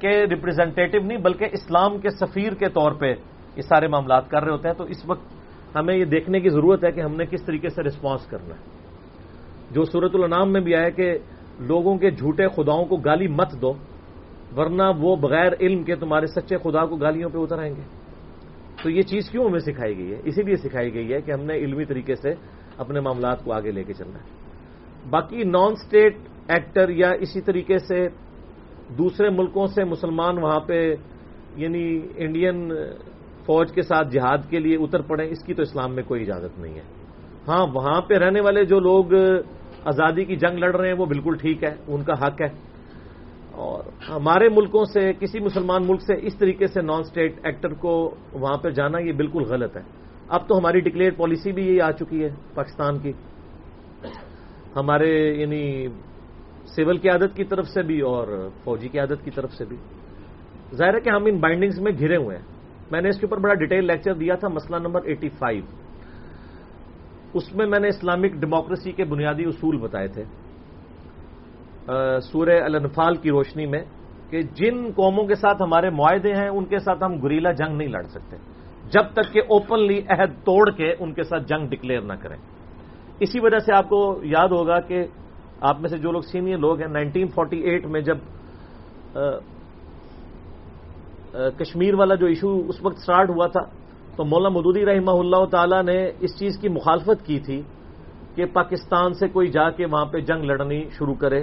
کے 0.00 0.26
ریپرزینٹیٹو 0.26 0.98
نہیں، 1.02 1.18
بلکہ 1.18 1.48
اسلام 1.52 1.98
کے 1.98 2.10
سفیر 2.10 2.52
کے 2.52 2.68
طور 2.68 2.92
پہ 2.92 3.14
یہ 3.56 3.62
سارے 3.62 3.88
معاملات 3.88 4.30
کر 4.30 4.42
رہے 4.42 4.52
ہوتے 4.52 4.68
ہیں۔ 4.68 4.74
تو 4.74 4.84
اس 4.84 5.06
وقت 5.06 5.38
ہمیں 5.76 5.96
یہ 5.96 6.04
دیکھنے 6.04 6.40
کی 6.40 6.48
ضرورت 6.48 6.84
ہے 6.84 6.92
کہ 6.92 7.00
ہم 7.00 7.16
نے 7.16 7.24
کس 7.26 7.44
طریقے 7.44 7.68
سے 7.68 7.82
رسپانس 7.82 8.26
کرنا 8.26 8.54
ہے۔ 8.54 8.60
جو 9.70 9.84
صورت 9.84 10.10
النام 10.14 10.52
میں 10.52 10.60
بھی 10.60 10.74
آیا 10.74 10.88
کہ 10.88 11.18
لوگوں 11.60 11.98
کے 11.98 12.10
جھوٹے 12.10 12.48
خداؤں 12.48 12.84
کو 12.84 12.96
گالی 12.96 13.28
مت 13.28 13.52
دو، 13.62 13.72
ورنہ 14.56 14.82
وہ 14.98 15.16
بغیر 15.16 15.52
علم 15.60 15.82
کے 15.82 15.96
تمہارے 15.96 16.26
سچے 16.26 16.56
خدا 16.56 16.86
کو 16.86 16.96
گالیوں 16.96 17.30
پہ 17.30 17.38
اتر 17.38 17.58
آئیں 17.58 17.76
گے۔ 17.76 17.82
تو 18.82 18.90
یہ 18.90 19.02
چیز 19.02 19.30
کیوں 19.30 19.44
ہمیں 19.44 19.58
سکھائی 19.58 19.98
گئی 19.98 20.12
ہے؟ 20.12 20.20
اسی 20.24 20.42
لیے 20.42 20.56
سکھائی 20.56 20.94
گئی 20.94 21.12
ہے 21.12 21.20
کہ 21.20 21.32
ہم 21.32 21.40
نے 21.40 21.54
علمی 21.54 21.84
طریقے 21.84 22.14
سے 22.14 22.30
اپنے 22.76 23.00
معاملات 23.00 23.44
کو 23.44 23.52
آگے 23.52 23.70
لے 23.70 23.84
کے 23.84 23.92
چلنا 23.92 24.18
ہے۔ 24.18 24.24
باقی 25.10 25.44
نان 25.44 25.72
اسٹیٹ 25.72 26.16
ایکٹر 26.48 26.88
یا 26.88 27.10
اسی 27.10 27.40
طریقے 27.40 27.78
سے 27.78 28.08
دوسرے 28.98 29.30
ملکوں 29.30 29.66
سے 29.66 29.84
مسلمان 29.84 30.38
وہاں 30.42 30.60
پہ 30.60 30.94
یعنی 31.56 32.00
انڈین 32.16 32.72
فوج 33.46 33.72
کے 33.72 33.82
ساتھ 33.82 34.08
جہاد 34.08 34.38
کے 34.50 34.58
لیے 34.58 34.76
اتر 34.76 35.00
پڑے، 35.00 35.30
اس 35.30 35.44
کی 35.44 35.54
تو 35.54 35.62
اسلام 35.62 35.94
میں 35.94 36.02
کوئی 36.02 36.22
اجازت 36.22 36.58
نہیں 36.58 36.74
ہے۔ 36.74 36.82
ہاں 37.48 37.66
وہاں 37.74 38.00
پہ 38.00 38.14
رہنے 38.14 38.40
والے 38.40 38.64
جو 38.64 38.80
لوگ 38.80 39.04
آزادی 39.84 40.24
کی 40.24 40.36
جنگ 40.36 40.58
لڑ 40.58 40.76
رہے 40.76 40.88
ہیں، 40.88 40.98
وہ 40.98 41.06
بالکل 41.06 41.36
ٹھیک 41.36 41.64
ہے، 41.64 41.74
ان 41.88 42.04
کا 42.04 42.12
حق 42.12 42.42
ہے۔ 42.42 42.68
اور 43.52 43.84
ہمارے 44.08 44.48
ملکوں 44.48 44.84
سے، 44.84 45.12
کسی 45.12 45.40
مسلمان 45.40 45.82
ملک 45.86 46.02
سے 46.02 46.26
اس 46.26 46.38
طریقے 46.38 46.66
سے 46.66 46.82
نان 46.82 47.00
اسٹیٹ 47.00 47.34
ایکٹر 47.44 47.68
کو 47.68 48.14
وہاں 48.32 48.56
پہ 48.56 48.70
جانا 48.70 48.98
یہ 48.98 49.12
بالکل 49.12 49.42
غلط 49.42 49.76
ہے۔ 49.76 49.82
اب 50.28 50.48
تو 50.48 50.58
ہماری 50.58 50.80
ڈکلیئر 50.80 51.10
پالیسی 51.16 51.52
بھی 51.52 51.76
یہ 51.76 51.82
آ 51.82 51.90
چکی 51.90 52.24
ہے، 52.24 52.28
پاکستان 52.54 52.98
کی۔ 52.98 53.12
ہمارے 54.76 55.34
یعنی 55.34 55.86
سول 56.74 56.98
قیادت 56.98 57.36
کی 57.36 57.44
طرف 57.44 57.66
سے 57.66 57.82
بھی 57.82 58.00
اور 58.00 58.48
فوجی 58.64 58.88
قیادت 58.88 59.24
کی 59.24 59.30
طرف 59.30 59.52
سے 59.52 59.64
بھی۔ 59.64 59.76
ظاہر 60.76 60.94
ہے 60.94 61.00
کہ 61.00 61.10
ہم 61.10 61.24
ان 61.26 61.36
بائنڈنگز 61.38 61.80
میں 61.80 61.92
گھرے 61.98 62.16
ہوئے 62.16 62.36
ہیں۔ 62.36 62.44
میں 62.90 63.00
نے 63.00 63.08
اس 63.08 63.18
کے 63.20 63.26
اوپر 63.26 63.38
بڑا 63.38 63.54
ڈیٹیل 63.54 63.86
لیکچر 63.86 64.14
دیا 64.14 64.34
تھا، 64.34 64.48
مسئلہ 64.48 64.76
نمبر 64.76 65.02
ایٹی 65.04 65.28
فائیو 65.28 65.64
اس 67.34 67.54
میں 67.54 67.66
میں 67.66 67.78
نے 67.78 67.88
اسلامک 67.88 68.32
ڈیموکریسی 68.40 68.92
کے 68.92 69.04
بنیادی 69.04 69.44
اصول 69.44 69.76
بتائے 69.76 70.08
تھے۔ 70.08 70.24
سورہ 72.32 72.56
الانفال 72.64 73.14
کی 73.14 73.30
روشنی 73.30 73.66
میں 73.66 73.82
کہ 74.30 74.42
جن 74.42 74.76
قوموں 74.96 75.24
کے 75.24 75.34
ساتھ 75.34 75.62
ہمارے 75.62 75.90
معاہدے 75.90 76.32
ہیں، 76.32 76.48
ان 76.48 76.64
کے 76.64 76.78
ساتھ 76.78 77.02
ہم 77.04 77.16
گریلا 77.20 77.52
جنگ 77.52 77.76
نہیں 77.76 77.88
لڑ 77.88 78.02
سکتے۔ 78.02 78.36
جب 78.90 79.06
تک 79.12 79.32
کہ 79.32 79.40
اوپنلی 79.48 80.00
عہد 80.08 80.32
توڑ 80.44 80.70
کے 80.70 80.92
ان 80.98 81.12
کے 81.12 81.22
ساتھ 81.22 81.44
جنگ 81.48 81.68
ڈکلیئر 81.68 82.00
نہ 82.00 82.12
کریں۔ 82.12 82.36
اسی 83.20 83.40
وجہ 83.40 83.58
سے 83.58 83.72
آپ 83.74 83.88
کو 83.88 84.00
یاد 84.22 84.48
ہوگا 84.48 84.80
کہ 84.80 85.04
آپ 85.60 85.80
میں 85.80 85.88
سے 85.88 85.98
جو 85.98 86.10
لوگ 86.12 86.22
سینئر 86.22 86.58
لوگ 86.58 86.80
ہیں، 86.80 86.88
نائنٹین 86.88 87.28
فورٹی 87.34 87.58
ایٹ 87.60 87.86
میں 87.86 88.00
جب 88.00 88.18
کشمیر 91.58 91.94
والا 91.94 92.14
جو 92.14 92.26
ایشو 92.26 92.50
اس 92.68 92.78
وقت 92.82 92.98
سٹارٹ 92.98 93.30
ہوا 93.30 93.46
تھا، 93.46 93.60
تو 94.16 94.24
مولانا 94.24 94.54
مدودی 94.54 94.84
رحمہ 94.86 95.10
اللہ 95.18 95.44
تعالی 95.50 95.80
نے 95.82 95.98
اس 96.20 96.38
چیز 96.38 96.58
کی 96.60 96.68
مخالفت 96.68 97.26
کی 97.26 97.38
تھی 97.40 97.60
کہ 98.34 98.46
پاکستان 98.52 99.12
سے 99.14 99.28
کوئی 99.28 99.48
جا 99.50 99.68
کے 99.70 99.86
وہاں 99.86 100.04
پہ 100.12 100.18
جنگ 100.20 100.44
لڑنی 100.44 100.80
شروع 100.98 101.14
کرے، 101.20 101.42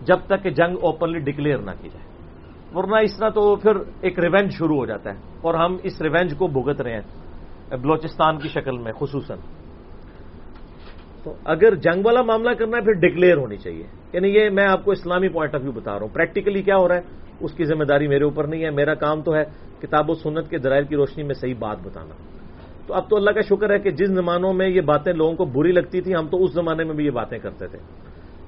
جب 0.00 0.18
تک 0.26 0.42
کہ 0.42 0.50
جنگ 0.50 0.76
اوپنلی 0.82 1.18
ڈکلیئر 1.28 1.58
نہ 1.58 1.70
کی 1.80 1.88
جائے۔ 1.88 2.06
ورنہ 2.74 2.96
اس 3.04 3.16
طرح 3.18 3.28
تو 3.30 3.42
پھر 3.56 3.76
ایک 4.00 4.18
ریونج 4.18 4.52
شروع 4.52 4.76
ہو 4.76 4.86
جاتا 4.86 5.12
ہے 5.12 5.18
اور 5.42 5.54
ہم 5.54 5.76
اس 5.82 6.00
ریونج 6.02 6.34
کو 6.38 6.46
بھگت 6.48 6.80
رہے 6.80 6.94
ہیں، 6.94 7.76
بلوچستان 7.76 8.38
کی 8.38 8.48
شکل 8.48 8.78
میں 8.78 8.92
خصوصاً۔ 8.98 9.38
تو 11.24 11.34
اگر 11.44 11.74
جنگ 11.74 12.06
والا 12.06 12.22
معاملہ 12.22 12.50
کرنا 12.50 12.76
ہے، 12.76 12.82
پھر 12.82 12.92
ڈکلیئر 12.92 13.36
ہونی 13.36 13.56
چاہیے۔ 13.56 13.86
یعنی 14.12 14.28
یہ 14.28 14.50
میں 14.50 14.64
آپ 14.64 14.84
کو 14.84 14.90
اسلامی 14.90 15.28
پوائنٹ 15.28 15.54
آف 15.54 15.60
ویو 15.62 15.72
بتا 15.72 15.92
رہا 15.92 16.00
ہوں۔ 16.00 16.08
پریکٹیکلی 16.08 16.62
کیا 16.62 16.76
ہو 16.76 16.88
رہا 16.88 16.94
ہے؟ 16.94 17.00
اس 17.40 17.52
کی 17.52 17.64
ذمہ 17.64 17.84
داری 17.84 18.08
میرے 18.08 18.24
اوپر 18.24 18.44
نہیں 18.44 18.64
ہے۔ 18.64 18.70
میرا 18.70 18.94
کام 18.94 19.22
تو 19.22 19.34
ہے 19.34 19.44
کتاب 19.82 20.10
و 20.10 20.14
سنت 20.14 20.50
کے 20.50 20.58
درائل 20.58 20.84
کی 20.84 20.96
روشنی 20.96 21.24
میں 21.24 21.34
صحیح 21.34 21.54
بات 21.58 21.76
بتانا۔ 21.82 22.14
تو 22.86 22.94
اب 22.94 23.10
تو 23.10 23.16
اللہ 23.16 23.30
کا 23.30 23.40
شکر 23.40 23.70
ہے 23.70 23.78
کہ 23.78 23.90
جن 23.90 24.14
زمانوں 24.14 24.52
میں 24.52 24.68
یہ 24.68 24.80
باتیں 24.80 25.12
لوگوں 25.12 25.34
کو 25.34 25.44
بری 25.44 25.72
لگتی 25.72 26.00
تھی 26.00 26.14
ہم 26.14 26.28
تو 26.28 26.44
اس 26.44 26.52
زمانے 26.52 26.84
میں 26.84 26.94
بھی 26.94 27.04
یہ 27.04 27.10
باتیں 27.10 27.38
کرتے 27.38 27.66
تھے۔ 27.66 27.78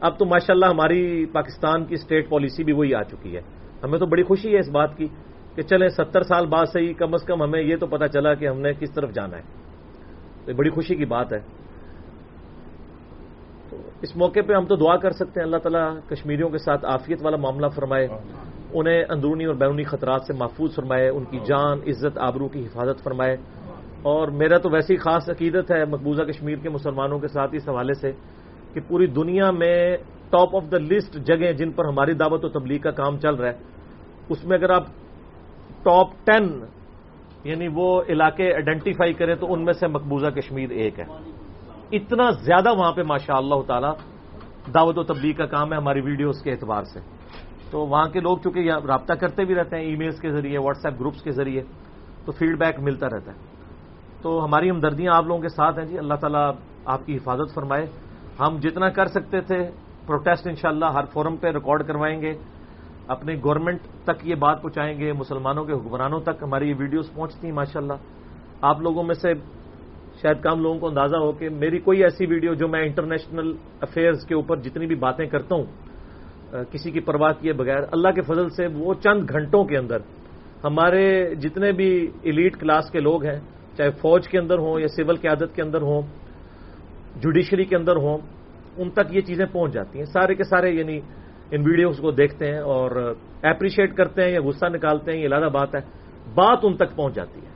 اب 0.00 0.18
تو 0.18 0.24
ماشاء 0.24 0.54
اللہ 0.54 0.66
ہماری 0.66 1.26
پاکستان 1.26 1.84
کی 1.84 1.94
اسٹیٹ 1.94 2.28
پالیسی 2.28 2.64
بھی 2.64 2.72
وہی 2.72 2.94
آ 2.94 3.02
چکی 3.02 3.36
ہے۔ 3.36 3.40
ہمیں 3.84 3.98
تو 3.98 4.06
بڑی 4.06 4.22
خوشی 4.22 4.54
ہے 4.54 4.58
اس 4.58 4.68
بات 4.68 4.96
کی 4.96 5.06
کہ 5.54 5.62
چلے 5.62 5.88
ستر 5.88 6.22
سال 6.22 6.46
بعد 6.46 6.66
سے 6.66 6.80
ہی 6.80 6.94
کم 6.94 7.14
از 7.14 7.22
کم 7.22 7.42
ہمیں 7.42 7.62
یہ 7.62 7.76
تو 7.76 7.86
پتا 7.86 8.08
چلا 8.08 8.34
کہ 8.34 8.48
ہم 8.48 8.60
نے 8.60 8.72
کس 8.72 8.94
طرف 8.94 9.12
جانا 9.12 9.36
ہے۔ 9.36 9.42
تو 10.44 10.52
بڑی 10.52 10.70
خوشی 10.70 10.94
کی 10.94 11.04
بات 11.04 11.32
ہے۔ 11.32 11.38
اس 14.02 14.16
موقع 14.16 14.40
پہ 14.46 14.52
ہم 14.52 14.64
تو 14.64 14.76
دعا 14.76 14.96
کر 14.96 15.10
سکتے 15.10 15.40
ہیں، 15.40 15.46
اللہ 15.46 15.56
تعالیٰ 15.56 15.98
کشمیریوں 16.08 16.50
کے 16.50 16.58
ساتھ 16.58 16.84
آفیت 16.84 17.18
والا 17.22 17.36
معاملہ 17.36 17.66
فرمائے، 17.66 18.06
انہیں 18.72 19.04
اندرونی 19.08 19.44
اور 19.44 19.54
بیرونی 19.54 19.82
خطرات 19.82 20.22
سے 20.26 20.32
محفوظ 20.32 20.74
فرمائے، 20.74 21.08
ان 21.08 21.24
کی 21.24 21.38
جان، 21.38 21.78
عزت، 21.86 22.18
آبرو 22.18 22.48
کی 22.48 22.66
حفاظت 22.66 23.04
فرمائے۔ 23.04 23.36
اور 24.02 24.28
میرا 24.28 24.58
تو 24.58 24.70
ویسی 24.70 24.96
خاص 24.96 25.30
عقیدت 25.30 25.70
ہے 25.70 25.84
مقبوضہ 25.84 26.22
کشمیر 26.22 26.58
کے 26.58 26.68
مسلمانوں 26.68 27.18
کے 27.18 27.28
ساتھ 27.28 27.54
اس 27.54 27.68
حوالے 27.68 27.94
سے 27.94 28.12
کہ 28.74 28.80
پوری 28.88 29.06
دنیا 29.06 29.50
میں 29.50 29.96
ٹاپ 30.30 30.56
آف 30.56 30.64
دا 30.70 30.78
لسٹ 30.78 31.16
جگہیں 31.16 31.52
جن 31.52 31.72
پر 31.72 31.84
ہماری 31.84 32.12
دعوت 32.12 32.44
و 32.44 32.48
تبلیغ 32.48 32.80
کا 32.80 32.90
کام 32.90 33.18
چل 33.18 33.34
رہا 33.34 33.48
ہے، 33.48 33.58
اس 34.28 34.44
میں 34.44 34.58
اگر 34.58 34.70
آپ 34.70 34.84
ٹاپ 35.82 36.08
ٹین 36.24 36.60
یعنی 37.44 37.68
وہ 37.74 38.02
علاقے 38.08 38.52
آئیڈینٹیفائی 38.52 39.12
کریں 39.12 39.34
تو 39.34 39.52
ان 39.52 39.64
میں 39.64 39.72
سے 39.72 39.86
مقبوضہ 39.86 40.26
کشمیر 40.26 40.70
ایک 40.70 40.98
ہے۔ 41.00 41.04
اتنا 41.92 42.30
زیادہ 42.30 42.74
وہاں 42.76 42.92
پہ 42.92 43.02
ماشاء 43.02 43.34
اللہ 43.34 43.62
تعالی 43.66 43.88
دعوت 44.74 44.98
و 44.98 45.02
تبلیغ 45.02 45.34
کا 45.34 45.46
کام 45.46 45.72
ہے 45.72 45.76
ہماری 45.76 46.00
ویڈیوز 46.00 46.42
کے 46.42 46.50
اعتبار 46.50 46.82
سے۔ 46.82 47.00
تو 47.70 47.86
وہاں 47.86 48.04
کے 48.04 48.20
لوگ 48.20 48.38
چونکہ 48.38 48.70
رابطہ 48.88 49.12
کرتے 49.12 49.44
بھی 49.44 49.54
رہتے 49.54 49.76
ہیں، 49.76 49.82
ای 49.82 49.96
میلز 49.96 50.20
کے 50.20 50.30
ذریعے، 50.30 50.58
واٹس 50.58 50.86
ایپ 50.86 51.00
گروپس 51.00 51.22
کے 51.22 51.30
ذریعے، 51.30 51.62
تو 52.24 52.32
فیڈ 52.32 52.58
بیک 52.58 52.80
ملتا 52.80 53.06
رہتا 53.06 53.32
ہے۔ 53.32 53.36
تو 54.22 54.44
ہماری 54.44 54.70
ہمدردیاں 54.70 55.12
آپ 55.14 55.24
لوگوں 55.24 55.42
کے 55.42 55.48
ساتھ 55.48 55.78
ہیں 55.78 55.86
جی 55.86 55.98
اللہ 55.98 56.14
تعالیٰ 56.14 56.52
آپ 56.84 57.06
کی 57.06 57.16
حفاظت 57.16 57.54
فرمائے۔ 57.54 57.86
ہم 58.40 58.56
جتنا 58.60 58.88
کر 58.88 59.06
سکتے 59.06 59.40
تھے، 59.40 59.70
پروٹیسٹ 60.06 60.46
انشاءاللہ 60.46 60.84
ہر 60.84 61.04
فورم 61.12 61.36
پہ 61.36 61.48
ریکارڈ 61.48 61.86
کروائیں 61.86 62.22
گے۔ 62.22 62.34
اپنے 63.08 63.34
گورنمنٹ 63.44 63.80
تک 64.04 64.28
یہ 64.28 64.34
بات 64.34 64.62
پہنچائیں 64.62 64.98
گے، 64.98 65.12
مسلمانوں 65.12 65.64
کے 65.64 65.72
حکمرانوں 65.72 66.20
تک 66.20 66.42
ہماری 66.42 66.68
یہ 66.68 66.74
ویڈیوز 66.78 67.12
پہنچتی 67.14 67.46
ہیں 67.46 67.54
ماشاءاللہ۔ 67.54 67.92
آپ 68.60 68.80
لوگوں 68.80 69.02
میں 69.02 69.14
سے 69.14 69.32
شاید 70.26 70.42
کام 70.42 70.62
لوگوں 70.62 70.78
کو 70.78 70.86
اندازہ 70.88 71.16
ہو 71.16 71.32
کہ 71.38 71.48
میری 71.48 71.78
کوئی 71.78 72.02
ایسی 72.02 72.26
ویڈیو 72.26 72.54
جو 72.58 72.68
میں 72.68 72.82
انٹرنیشنل 72.82 73.52
افیئرز 73.80 74.24
کے 74.26 74.34
اوپر 74.34 74.56
جتنی 74.58 74.86
بھی 74.86 74.94
باتیں 74.98 75.26
کرتا 75.26 75.54
ہوں 75.54 75.66
کسی 76.70 76.90
کی 76.90 77.00
پرواہ 77.00 77.32
کیے 77.40 77.52
بغیر، 77.52 77.82
اللہ 77.94 78.10
کے 78.14 78.22
فضل 78.26 78.48
سے 78.56 78.66
وہ 78.74 78.94
چند 79.04 79.30
گھنٹوں 79.30 79.64
کے 79.64 79.76
اندر 79.78 79.98
ہمارے 80.64 81.34
جتنے 81.34 81.70
بھی 81.72 81.90
ایلیٹ 82.22 82.56
کلاس 82.60 82.90
کے 82.90 83.00
لوگ 83.00 83.24
ہیں، 83.24 83.38
چاہے 83.76 83.90
فوج 84.02 84.28
کے 84.28 84.38
اندر 84.38 84.58
ہوں 84.58 84.80
یا 84.80 84.88
سول 84.88 85.16
قیادت 85.16 85.54
کے 85.54 85.62
اندر 85.62 85.82
ہوں 85.82 86.02
جوڈیشری 87.22 87.64
کے 87.64 87.76
اندر 87.76 87.96
ہوں، 87.96 88.18
ان 88.76 88.90
تک 88.90 89.06
یہ 89.10 89.20
چیزیں 89.20 89.46
پہنچ 89.46 89.72
جاتی 89.72 89.98
ہیں۔ 89.98 90.06
سارے 90.06 90.34
کے 90.34 90.44
سارے 90.44 90.70
یعنی 90.70 91.00
ان 91.50 91.60
ویڈیوز 91.70 91.98
کو 92.00 92.10
دیکھتے 92.10 92.44
ہیں 92.50 92.62
اور 92.74 93.14
اپریشیٹ 93.42 93.94
کرتے 93.94 94.22
ہیں 94.22 94.32
یا 94.32 94.40
غصہ 94.44 94.66
نکالتے 94.66 95.12
ہیں، 95.12 95.22
یہ 95.22 95.28
لادہ 95.28 95.48
بات 95.52 95.74
ہے۔ 95.74 95.80
بات 96.34 96.58
ان 96.62 96.76
تک 96.76 96.96
پہنچ 96.96 97.14
جاتی 97.14 97.40
ہے۔ 97.40 97.55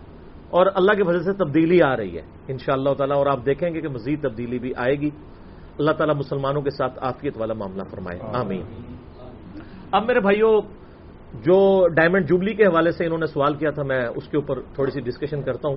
اور 0.51 0.67
اللہ 0.75 0.93
کی 0.93 1.03
وجہ 1.03 1.19
سے 1.19 1.33
تبدیلی 1.33 1.83
آ 1.83 1.97
رہی 1.97 2.17
ہے۔ 2.17 2.23
ان 2.49 2.59
شاء 2.59 2.73
اللہ 2.73 2.95
تعالیٰ 2.95 3.17
اور 3.17 3.27
آپ 3.27 3.47
دیکھیں 3.47 3.75
گے 3.75 3.81
کہ 3.81 3.89
مزید 3.89 4.23
تبدیلی 4.23 4.59
بھی 4.59 4.73
آئے 4.77 4.95
گی۔ 4.95 5.11
اللہ 5.79 5.91
تعالیٰ 5.91 6.15
مسلمانوں 6.15 6.63
کے 6.63 6.71
ساتھ 6.71 6.99
آفیت 7.01 7.37
والا 7.37 7.55
معاملہ 7.55 7.83
فرمائے۔ 7.91 8.19
آمین۔ 8.35 8.63
اب 9.93 10.05
میرے 10.07 10.21
بھائیوں 10.21 10.61
جو 11.35 11.89
ڈائمنڈ 11.89 12.29
جوبلی 12.29 12.55
کے 12.55 12.65
حوالے 12.65 12.93
سے 12.93 13.05
انہوں 13.05 13.19
نے 13.19 13.27
سوال 13.27 13.55
کیا 13.55 13.71
تھا 13.71 13.83
میں 13.83 14.07
اس 14.17 14.29
کے 14.29 14.37
اوپر 14.37 14.61
تھوڑی 14.61 14.91
سی 14.91 15.01
ڈسکشن 15.01 15.43
کرتا 15.43 15.69
ہوں۔ 15.69 15.77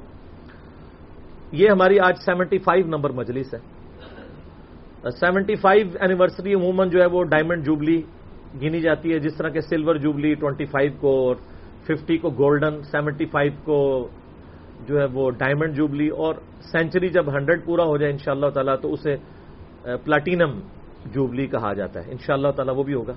یہ 1.52 1.70
ہماری 1.70 2.00
آج 2.00 2.18
سیونٹی 2.26 2.58
فائیو 2.58 2.88
نمبر 2.88 3.10
مجلس 3.10 3.54
ہے۔ 3.54 3.60
سیونٹی 5.12 5.56
فائیو 5.56 5.88
اینیورسری 6.00 6.54
عموماً 6.54 6.90
جو 6.90 7.02
ہے 7.02 7.06
وہ 7.06 7.24
ڈائمنڈ 7.24 7.66
جوبلی 7.66 8.02
گنی 8.62 8.80
جاتی 8.80 9.14
ہے۔ 9.14 9.20
جس 9.20 9.38
طرح 9.38 9.50
کے 9.50 9.62
سلور 9.62 9.96
جوبلی 9.96 10.34
ٹوینٹی 10.34 10.66
فائیو 10.66 10.92
کو 11.00 11.28
اور 11.28 11.36
ففٹی 11.84 12.18
کو 12.18 12.30
گولڈن 12.30 12.82
سیونٹی 12.82 13.26
فائیو 13.26 13.52
کو 13.64 14.08
جو 14.88 15.00
ہے 15.00 15.06
وہ 15.06 15.32
ڈائمنڈ 15.32 15.76
جوبلی 15.76 16.08
اور 16.08 16.36
سینچری 16.60 17.10
جب 17.10 17.30
ہنڈریڈ 17.34 17.66
پورا 17.66 17.84
ہو 17.84 17.98
جائے 17.98 18.12
ان 18.12 18.18
شاء 18.18 18.32
اللہ 18.32 18.50
تعالیٰ 18.50 18.76
تو 18.82 18.94
اسے 18.94 19.16
پلاٹینم 19.82 20.60
جوبلی 21.06 21.48
کہا 21.48 21.74
جاتا 21.74 22.06
ہے۔ 22.06 22.12
ان 22.12 22.18
شاء 22.18 22.34
اللہ 22.34 22.48
تعالیٰ 22.48 22.78
وہ 22.78 22.84
بھی 22.84 22.94
ہوگا۔ 22.94 23.14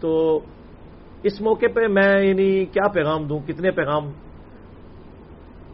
تو 0.00 0.40
اس 1.22 1.40
موقع 1.40 1.66
پہ 1.74 1.86
میں 1.86 2.22
یعنی 2.22 2.64
کیا 2.64 2.88
پیغام 2.88 3.24
دوں؟ 3.24 3.38
کتنے 3.38 3.70
پیغام 3.70 4.10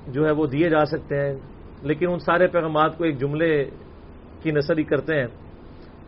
جو 0.09 0.27
ہے 0.27 0.31
وہ 0.31 0.47
دیے 0.47 0.69
جا 0.69 0.85
سکتے 0.85 1.21
ہیں؟ 1.21 1.35
لیکن 1.83 2.11
ان 2.11 2.19
سارے 2.19 2.47
پیغامات 2.47 2.99
کو 2.99 3.05
ایک 3.05 3.21
جملے 3.21 3.71
کی 4.43 4.51
نثری 4.51 4.85
کرتے 4.85 5.15
ہیں 5.15 5.27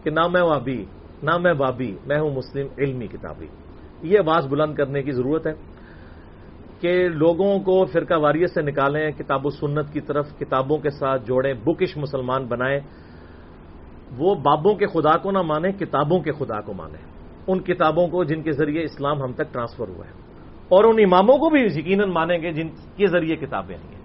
کہ 0.03 0.11
نہ 0.11 0.29
میں 0.33 0.43
وابی، 0.43 0.85
نہ 1.23 1.39
میں 1.39 1.53
بابی 1.53 1.97
میں 2.07 2.21
ہوں 2.21 2.31
مسلم، 2.31 2.67
علمی 2.79 3.07
کتابی۔ 3.07 3.47
یہ 4.03 4.19
آواز 4.19 4.47
بلند 4.47 4.75
کرنے 4.75 5.03
کی 5.03 5.13
ضرورت 5.13 5.47
ہے۔ 5.47 5.53
کہ 6.83 7.09
لوگوں 7.09 7.59
کو 7.59 7.85
فرقہ 7.85 8.15
واریت 8.15 8.51
سے 8.51 8.63
نکالیں، 8.63 9.11
کتاب 9.11 9.47
و 9.47 9.51
سنت 9.51 9.93
کی 9.93 10.01
طرف 10.01 10.39
کتابوں 10.39 10.79
کے 10.79 10.91
ساتھ 10.91 11.27
جوڑیں، 11.27 11.55
بکش 11.55 11.97
مسلمان 11.97 12.45
بنائیں۔ 12.45 12.81
وہ 14.17 14.35
بابوں 14.35 14.75
کے 14.75 14.87
خدا 14.87 15.17
کو 15.17 15.31
نہ 15.31 15.39
مانیں، 15.39 15.73
کتابوں 15.73 16.21
کے 16.21 16.33
خدا 16.33 16.61
کو 16.61 16.73
مانیں۔ 16.73 17.13
ان 17.47 17.61
کتابوں 17.61 18.09
کو 18.09 18.25
جن 18.25 18.43
کے 18.43 18.53
ذریعے 18.53 18.83
اسلام 18.85 19.23
ہم 19.23 19.33
تک 19.33 19.53
ٹرانسفر 19.53 19.89
ہوا 19.89 20.07
ہے۔ 20.07 20.13
اور 20.69 20.85
ان 20.85 20.95
اماموں 20.99 21.39
کو 21.39 21.51
بھی 21.51 21.61
یقیناً 21.61 22.11
مانیں 22.11 22.39
گے، 22.43 22.53
جن 22.53 22.69
کے 22.97 23.07
ذریعے 23.07 23.37
کتابیں 23.37 23.77
آئی 23.77 23.95
ہیں۔ 23.95 24.03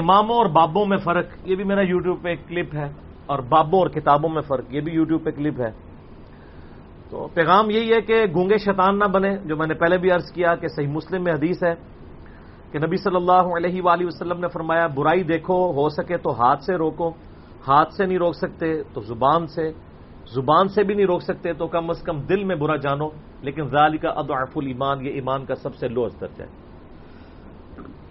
اماموں 0.00 0.36
اور 0.36 0.46
بابوں 0.46 0.86
میں 0.86 0.98
فرق، 0.98 1.26
یہ 1.44 1.56
بھی 1.56 1.64
میرا 1.64 1.80
یوٹیوب 1.80 2.22
پہ 2.22 2.28
ایک 2.28 2.48
کلپ 2.48 2.74
ہے، 2.74 2.92
اور 3.26 3.38
بابوں 3.38 3.78
اور 3.78 3.88
کتابوں 3.88 4.30
میں 4.30 4.42
فرق، 4.42 4.64
یہ 4.70 4.80
بھی 4.80 4.92
یوٹیوب 4.92 5.24
پہ 5.24 5.30
کلپ 5.30 5.60
ہے۔ 5.60 5.93
تو 7.10 7.28
پیغام 7.34 7.70
یہی 7.70 7.92
ہے 7.92 8.00
کہ 8.00 8.24
گونگے 8.34 8.56
شیطان 8.56 8.98
نہ 8.98 9.04
بنے 9.04 9.36
جو 9.44 9.56
میں 9.56 9.66
نے 9.66 9.74
پہلے 9.74 9.98
بھی 9.98 10.10
عرض 10.10 10.32
کیا 10.32 10.54
کہ 10.54 10.68
صحیح 10.68 10.88
مسلم 10.88 11.24
میں 11.24 11.32
حدیث 11.32 11.62
ہے 11.62 11.74
کہ 12.72 12.78
نبی 12.78 12.96
صلی 12.96 13.16
اللہ 13.16 13.46
علیہ 13.56 13.82
وآلہ 13.82 14.06
وسلم 14.06 14.40
نے 14.40 14.48
فرمایا، 14.48 14.86
برائی 14.86 15.22
دیکھو، 15.22 15.72
ہو 15.72 15.88
سکے 15.88 16.16
تو 16.16 16.30
ہاتھ 16.30 16.64
سے 16.64 16.74
روکو، 16.74 17.08
ہاتھ 17.68 17.94
سے 17.94 18.06
نہیں 18.06 18.18
روک 18.18 18.34
سکتے 18.34 18.82
تو 18.82 19.00
زبان 19.00 19.46
سے 19.46 19.72
زبان 20.34 20.68
سے 20.68 20.82
بھی 20.82 20.94
نہیں 20.94 21.06
روک 21.06 21.22
سکتے 21.22 21.52
تو 21.52 21.66
کم 21.66 21.90
از 21.90 22.02
کم 22.02 22.20
دل 22.20 22.44
میں 22.44 22.56
برا 22.56 22.76
جانو، 22.76 23.08
لیکن 23.40 23.68
ذالی 23.68 23.98
کا 23.98 24.08
ادعف 24.08 24.56
الایمان، 24.56 25.06
یہ 25.06 25.12
ایمان 25.12 25.44
کا 25.44 25.54
سب 25.54 25.74
سے 25.74 25.88
لو 25.88 26.08
درج 26.08 26.40
ہے۔ 26.40 26.46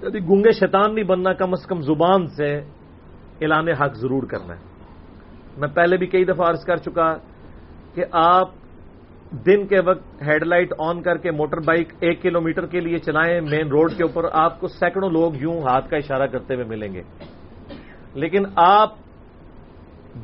یعنی 0.02 0.20
گونگے 0.28 0.52
شیطان 0.52 0.96
نہیں 0.96 1.06
بننا، 1.06 1.34
کم 1.34 1.54
از 1.54 1.66
کم 1.66 1.82
زبان 1.82 2.28
سے 2.28 2.58
اعلان 3.42 3.70
حق 3.70 3.94
ضرور 3.94 4.24
کرنا 4.24 4.54
ہے۔ 4.54 4.62
میں 5.58 5.68
پہلے 5.68 5.98
بھی 5.98 6.08
کئی 6.08 6.26
دفعہ 6.26 6.50
عرض 6.50 6.66
کر 6.66 6.76
چکا 6.76 7.16
کہ 7.94 8.06
آپ 8.12 8.50
دن 9.34 9.68
کے 9.68 9.80
وقت 9.80 10.22
ہیڈ 10.28 10.44
لائٹ 10.44 10.74
آن 10.80 11.02
کر 11.02 11.18
کے 11.18 11.32
موٹر 11.32 11.58
بائک 11.58 11.94
ایک 12.00 12.22
کلو 12.22 12.42
میٹر 12.42 12.66
کے 12.66 12.80
لیے 12.80 12.98
چلائیں 12.98 13.42
مین 13.42 13.68
روڈ 13.68 13.92
کے 13.98 14.04
اوپر، 14.04 14.30
آپ 14.32 14.60
کو 14.60 14.68
سینکڑوں 14.68 15.10
لوگ 15.10 15.32
یوں 15.36 15.58
ہاتھ 15.58 15.90
کا 15.90 15.98
اشارہ 15.98 16.28
کرتے 16.28 16.54
ہوئے 16.54 16.66
ملیں 16.66 16.94
گے۔ 16.94 17.02
لیکن 18.13 18.44
آپ 18.56 18.90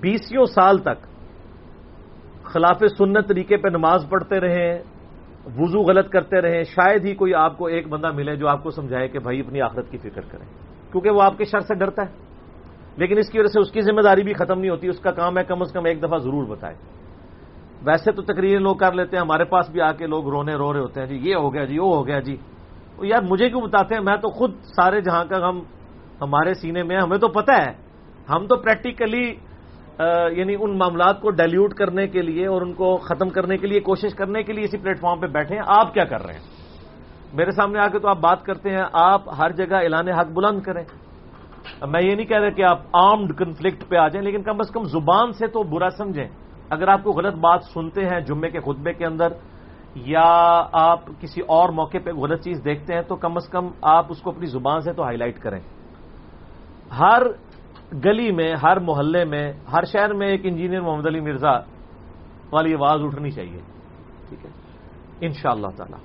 بیسوں 0.01 0.46
سال 0.46 0.78
تک 0.78 1.04
خلاف 2.44 2.84
سنت 2.98 3.28
طریقے 3.28 3.58
پہ 3.58 3.68
نماز 3.68 4.06
پڑھتے 4.10 4.39
رہیں، 4.39 4.80
وضو 5.58 5.80
غلط 5.80 6.10
کرتے 6.10 6.42
رہیں، 6.42 6.63
شاید 6.63 7.06
ہی 7.06 7.16
کوئی 7.16 7.34
آپ 7.34 7.58
کو 7.58 7.66
ایک 7.66 7.88
بندہ 7.88 8.12
ملے 8.12 8.36
جو 8.36 8.48
آپ 8.48 8.63
کو 8.63 8.72
سمجھائے 8.72 9.08
کہ 9.08 9.20
بھائی 9.20 9.39
اپنی 9.39 9.62
آخرت 9.62 9.92
کی 9.92 9.98
فکر 9.98 10.22
کریں۔ 10.22 10.46
کیونکہ 10.92 11.10
وہ 11.10 11.22
آپ 11.22 11.38
کے 11.38 11.46
شر 11.46 11.60
سے 11.60 11.75
ڈرتا 11.75 12.01
ہے۔ 12.01 12.13
لیکن 12.98 13.18
اس 13.18 13.30
کی 13.30 13.39
وجہ 13.39 13.48
سے 13.48 13.60
اس 13.60 13.72
کی 13.72 13.82
ذمہ 13.82 14.01
داری 14.01 14.24
بھی 14.24 14.34
ختم 14.34 14.60
نہیں 14.60 14.70
ہوتی، 14.70 14.88
اس 14.88 15.00
کا 15.00 15.12
کام 15.12 15.38
ہے 15.38 15.44
کم 15.44 15.62
از 15.62 15.74
کم 15.74 15.86
ایک 15.86 16.04
دفعہ 16.04 16.18
ضرور 16.18 16.48
بتائے 16.48 16.99
ویسے 17.86 18.12
تو 18.12 18.22
تقریر 18.22 18.60
لوگ 18.60 18.76
کر 18.76 18.92
لیتے 18.94 19.18
ہیں، 19.18 19.24
ہمارے 19.24 19.46
پاس 19.46 19.70
بھی 19.70 19.82
آ 19.82 19.92
کے 19.92 20.06
لوگ 20.08 20.28
رونے 20.30 20.56
رو 20.56 20.74
رہے 20.74 20.80
ہوتے 20.80 21.00
ہیں 21.00 21.08
جی 21.08 21.18
یہ 21.30 21.36
ہو 21.36 21.54
گیا 21.54 21.66
جی 21.66 21.78
وہ 21.80 21.96
ہو 21.96 22.06
گیا 22.08 22.20
جی۔ 22.20 22.36
یار 23.02 23.22
مجھے 23.30 23.50
کیوں 23.50 23.62
بتاتے 23.62 23.96
ہیں؟ 23.96 24.02
میں 24.04 24.18
تو 24.18 24.30
خود 24.30 24.52
سارے 24.76 25.02
جہاں 25.02 25.24
کا 25.26 25.38
ہم، 25.48 25.60
ہمارے 26.22 26.54
سینے 26.54 26.84
میں، 26.84 26.98
ہمیں 26.98 27.18
تو 27.18 27.28
پتہ 27.28 27.52
ہے۔ 27.52 27.72
ہم 28.30 28.48
تو 28.48 28.56
پریکٹیکلی 28.56 29.26
یعنی 30.36 30.56
ان 30.60 30.78
معاملات 30.78 31.22
کو 31.22 31.30
ڈائلیوٹ 31.30 31.74
کرنے 31.74 32.08
کے 32.08 32.22
لیے 32.22 32.46
اور 32.48 32.62
ان 32.62 32.74
کو 32.74 32.96
ختم 32.98 33.30
کرنے 33.30 33.58
کے 33.58 33.68
لیے، 33.68 33.80
کوشش 33.80 34.14
کرنے 34.16 34.44
کے 34.44 34.54
لیے 34.54 34.64
اسی 34.64 34.78
پلیٹ 34.78 35.00
فارم 35.00 35.20
پہ 35.20 35.28
بیٹھے 35.28 35.56
ہیں۔ 35.56 35.64
آپ 35.80 35.94
کیا 35.94 36.04
کر 36.04 36.26
رہے 36.26 36.34
ہیں؟ 36.34 36.46
میرے 37.34 37.52
سامنے 37.52 37.80
آ 37.80 37.88
کے 37.88 38.00
تو 38.00 38.08
آپ 38.08 38.20
بات 38.20 38.44
کرتے 38.44 38.70
ہیں، 38.70 38.84
آپ 38.94 39.22
ہر 39.38 39.52
جگہ 39.52 39.76
اعلان 39.76 40.08
حق 40.10 40.30
بلند 40.34 40.62
کریں۔ 40.62 40.84
میں 41.88 42.02
یہ 42.02 42.16
نہیں 42.16 42.26
کہہ 42.26 42.38
رہا 42.38 42.50
کہ 42.50 42.64
آپ 42.64 42.80
آرمڈ 42.94 43.38
کنفلکٹ 43.38 43.84
پہ 43.90 43.96
آ 43.96 44.08
جائیں، 44.08 44.26
لیکن 44.26 44.44
کم 44.44 44.58
از 44.60 44.70
کم 44.74 44.84
زبان 44.84 45.32
سے 45.32 45.48
تو 45.48 45.64
برا 45.64 45.90
سمجھیں۔ 45.90 46.28
اگر 46.70 46.88
آپ 46.88 47.04
کو 47.04 47.12
غلط 47.12 47.34
بات 47.34 47.64
سنتے 47.64 48.02
ہیں 48.06 48.20
جمعے 48.20 48.50
کے 48.50 48.60
خطبے 48.60 48.94
کے 48.94 49.06
اندر، 49.06 49.28
یا 49.96 50.64
آپ 50.72 51.00
کسی 51.20 51.42
اور 51.42 51.70
موقع 51.70 51.98
پہ 52.04 52.12
غلط 52.12 52.42
چیز 52.42 52.62
دیکھتے 52.66 52.94
ہیں، 52.94 53.02
تو 53.02 53.16
کم 53.16 53.36
از 53.36 53.50
کم 53.50 53.68
آپ 53.82 54.06
اس 54.10 54.22
کو 54.22 54.30
اپنی 54.30 54.46
زبان 54.46 54.80
سے 54.82 54.94
تو 54.94 55.04
ہائی 55.04 55.18
لائٹ 55.18 55.40
کریں۔ 55.40 55.60
ہر 57.00 57.22
گلی 58.06 58.32
میں، 58.32 58.56
ہر 58.64 58.80
محلے 58.80 59.26
میں، 59.26 59.54
ہر 59.74 59.84
شہر 59.84 60.14
میں 60.14 60.28
ایک 60.28 60.42
انجینئر 60.44 60.82
محمد 60.82 61.08
علی 61.08 61.20
مرزا 61.20 61.52
والی 62.52 62.74
آواز 62.74 63.02
اٹھنی 63.04 63.30
چاہیے۔ 63.30 63.62
ٹھیک 64.30 64.46
ہے؟ 64.46 64.52
ان 65.22 65.32
شاء 65.32 65.52
اللہ 65.52 65.68
تعالی۔ 65.78 65.96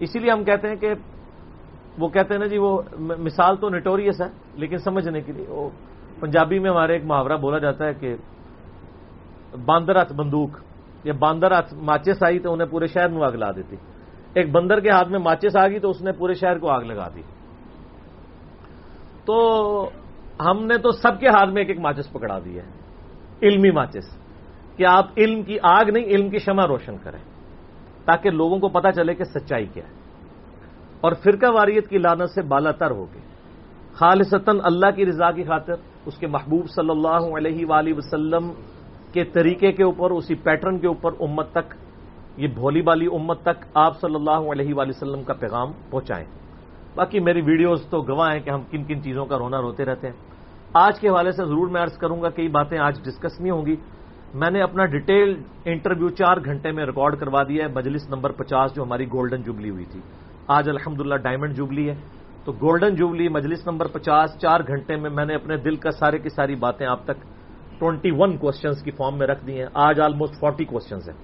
اسی 0.00 0.18
لیے 0.18 0.30
ہم 0.30 0.44
کہتے 0.44 0.68
ہیں 0.68 0.76
کہ، 0.76 0.94
وہ 1.98 2.08
کہتے 2.08 2.34
ہیں 2.34 2.40
نا 2.40 2.46
جی 2.46 2.58
وہ 2.58 2.82
مثال 2.98 3.56
تو 3.56 3.68
نیٹوریس 3.68 4.20
ہے، 4.20 4.28
لیکن 4.54 4.76
سمجھنے 4.76 5.20
کے 5.20 5.32
لیے، 5.32 5.46
وہ 5.48 5.70
پنجابی 6.20 6.58
میں 6.58 6.70
ہمارے 6.70 6.92
ایک 6.92 7.04
محاورہ 7.04 7.36
بولا 7.36 7.58
جاتا 7.58 7.86
ہے 7.86 7.94
کہ 7.94 8.16
باندر 9.56 9.96
ہاتھ 9.96 10.12
بندوق، 10.12 10.50
یا 11.04 11.12
باندر 11.18 11.52
ہاتھ 11.52 11.74
ماچس 11.74 12.22
آئی 12.22 12.38
تو 12.38 12.52
انہیں 12.52 12.68
پورے 12.68 12.86
شہر 12.86 13.08
میں 13.08 13.22
آگ 13.22 13.32
لا 13.32 13.50
دیتی۔ 13.50 13.76
ایک 14.34 14.50
بندر 14.50 14.80
کے 14.80 14.90
ہاتھ 14.90 15.08
میں 15.08 15.18
ماچس 15.18 15.56
آ 15.56 15.68
گئی 15.68 15.78
تو 15.78 15.90
اس 15.90 16.02
نے 16.02 16.12
پورے 16.12 16.34
شہر 16.34 16.58
کو 16.58 16.70
آگ 16.70 16.80
لگا 16.80 17.08
دی۔ 17.14 17.22
تو 19.24 19.90
ہم 20.40 20.66
نے 20.66 20.78
تو 20.78 20.90
سب 20.90 21.20
کے 21.20 21.28
ہاتھ 21.28 21.48
میں 21.48 21.62
ایک 21.62 21.68
ایک 21.68 21.78
ماچس 21.78 22.12
پکڑا 22.12 22.38
دی 22.44 22.58
ہے۔ 22.58 22.64
علمی 23.42 23.70
ماچس، 23.70 24.18
کہ 24.76 24.86
آپ 24.86 25.06
علم 25.16 25.42
کی 25.42 25.58
آگ 25.62 25.84
نہیں، 25.84 26.04
علم 26.04 26.30
کی 26.30 26.38
شمع 26.38 26.66
روشن 26.66 26.96
کریں، 27.02 27.18
تاکہ 28.04 28.30
لوگوں 28.30 28.58
کو 28.58 28.68
پتا 28.68 28.92
چلے 28.92 29.14
کہ 29.14 29.24
سچائی 29.24 29.66
کیا 29.66 29.84
ہے۔ 29.84 30.00
اور 31.00 31.12
فرقہ 31.12 31.50
واریت 31.50 31.88
کی 31.88 31.98
لانت 31.98 32.30
سے 32.30 32.42
بالا 32.42 32.70
تر 32.70 32.90
ہوگی 32.90 33.18
خالصتاً 33.92 34.58
اللہ 34.62 34.90
کی 34.90 35.06
رضا 35.06 35.32
کی 35.32 35.42
خاطر 35.42 35.72
اس 36.06 36.18
کے 36.18 36.26
محبوب 36.26 36.66
صلی 36.70 36.90
اللہ 36.90 37.36
علیہ 37.36 37.66
وآلہ 37.66 37.90
وسلم 37.96 38.50
کے 39.12 39.24
طریقے 39.24 39.72
کے 39.72 39.82
اوپر، 39.82 40.10
اسی 40.10 40.34
پیٹرن 40.34 40.78
کے 40.78 40.86
اوپر 40.86 41.10
امت 41.20 41.50
تک، 41.50 41.74
یہ 42.36 42.48
بھولی 42.48 42.82
بالی 42.82 43.06
امت 43.06 43.42
تک 43.42 43.64
آپ 43.74 44.00
صلی 44.00 44.14
اللہ 44.14 44.30
علیہ 44.30 44.74
وآلہ 44.74 44.88
وسلم 44.88 45.22
کا 45.22 45.34
پیغام 45.34 45.72
پہنچائیں۔ 45.90 46.26
باقی 46.94 47.20
میری 47.20 47.40
ویڈیوز 47.40 47.86
تو 47.90 48.02
گواہ 48.02 48.32
ہیں 48.32 48.40
کہ 48.40 48.50
ہم 48.50 48.62
کن 48.70 48.84
کن 48.84 49.02
چیزوں 49.02 49.26
کا 49.26 49.38
رونا 49.38 49.60
روتے 49.60 49.84
رہتے 49.84 50.06
ہیں۔ 50.06 50.14
آج 50.72 51.00
کے 51.00 51.08
حوالے 51.08 51.32
سے 51.32 51.44
ضرور 51.44 51.68
میں 51.68 51.82
عرض 51.82 51.98
کروں 51.98 52.22
گا 52.22 52.30
کئی 52.30 52.48
باتیں 52.48 52.78
آج 52.78 53.00
ڈسکس 53.04 53.40
نہیں 53.40 53.50
ہوں 53.50 53.66
گی۔ 53.66 53.76
میں 54.34 54.50
نے 54.50 54.62
اپنا 54.62 54.84
ڈیٹیل 54.84 55.42
انٹرویو 55.64 56.08
چار 56.08 56.36
گھنٹے 56.44 56.72
میں 56.72 56.86
ریکارڈ 56.86 57.18
کروا 57.18 57.42
دیا 57.42 57.66
ہے۔ 57.66 57.72
مجلس 57.72 58.10
نمبر 58.10 58.32
پچاس 58.32 58.74
جو 58.74 58.82
ہماری 58.82 59.06
گولڈن 59.06 59.42
جوبلی 59.42 59.70
ہوئی 59.70 59.84
تھی۔ 59.84 60.00
آج 60.48 60.68
الحمدللہ 60.68 61.14
ڈائمنڈ 61.14 61.56
جوبلی 61.56 61.90
ہے۔ 61.90 61.94
تو 62.44 62.52
گولڈن 62.52 62.94
جوبلی 62.94 63.28
مجلس 63.28 63.66
نمبر 63.66 63.86
پچاس 63.86 64.38
چار 64.38 64.60
گھنٹے 64.60 64.96
میں 64.96 65.10
میں 65.10 65.24
نے 65.24 65.34
اپنے 65.34 65.56
دل 65.56 65.76
کا 65.76 65.90
سارے 65.90 66.18
کی 66.18 66.28
ساری 66.28 66.54
باتیں 66.54 66.86
آپ 66.86 67.04
تک 67.04 67.39
ٹوینٹی 67.80 68.10
ون 68.12 68.36
کوشچنس 68.36 68.82
کی 68.82 68.90
فارم 68.90 69.18
میں 69.18 69.26
رکھ 69.26 69.46
دی 69.46 69.58
ہیں۔ 69.58 69.66
آج 69.74 70.00
آلموسٹ 70.00 70.34
فورٹی 70.40 70.64
کوشچنس 70.64 71.08
ہیں۔ 71.08 71.16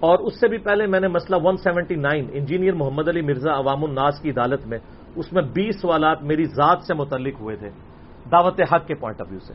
اور 0.00 0.18
اس 0.18 0.40
سے 0.40 0.48
بھی 0.48 0.58
پہلے 0.58 0.86
میں 0.86 1.00
نے 1.00 1.08
مسئلہ 1.08 1.36
one 1.42 1.56
seventy 1.56 1.94
nine 1.94 2.26
engineer 2.32 2.72
Muhammad 2.72 3.08
Ali 3.08 3.20
Mirza 3.20 3.52
عوام 3.52 3.84
الناس 3.84 4.20
کی 4.20 4.30
عدالت 4.30 4.66
میں، 4.66 4.78
اس 5.16 5.32
میں 5.32 5.42
بیس 5.42 5.80
سوالات 5.82 6.22
میری 6.22 6.44
ذات 6.44 6.78
سے 6.86 6.94
متعلق 6.94 7.40
ہوئے 7.40 7.56
تھے، 7.56 7.70
دعوت 8.32 8.60
حق 8.60 8.86
کے 8.86 8.94
پوائنٹ 8.94 9.20
آف 9.20 9.26
ویو 9.30 9.40
سے۔ 9.40 9.54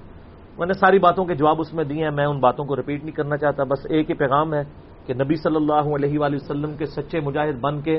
میں 0.58 0.68
نے 0.68 0.74
ساری 0.74 1.00
باتوں 1.00 1.26
کے 1.26 1.36
جواب 1.36 1.56
اس 1.60 1.74
میں 1.74 1.84
دیے 1.84 2.04
ہیں، 2.04 2.12
میں 2.12 2.26
ان 2.26 2.40
باتوں 2.40 2.66
کو 2.66 2.76
ریپیٹ 2.76 3.04
نہیں 3.04 3.16
کرنا 3.16 3.38
چاہتا۔ 3.38 3.64
بس 3.64 3.86
ایک 3.90 4.10
ہی 4.10 4.16
پیغام 4.16 4.54
ہے 4.54 4.62
کہ 5.06 5.14
نبی 5.14 5.36
صلی 5.36 5.56
اللہ 5.56 5.96
علیہ 5.96 6.20
وآلہ 6.20 6.36
وسلم 6.36 6.78
کے 6.78 6.86
سچے 6.86 7.20
مجاہد 7.20 7.60
بن 7.60 7.82
کے 7.82 7.98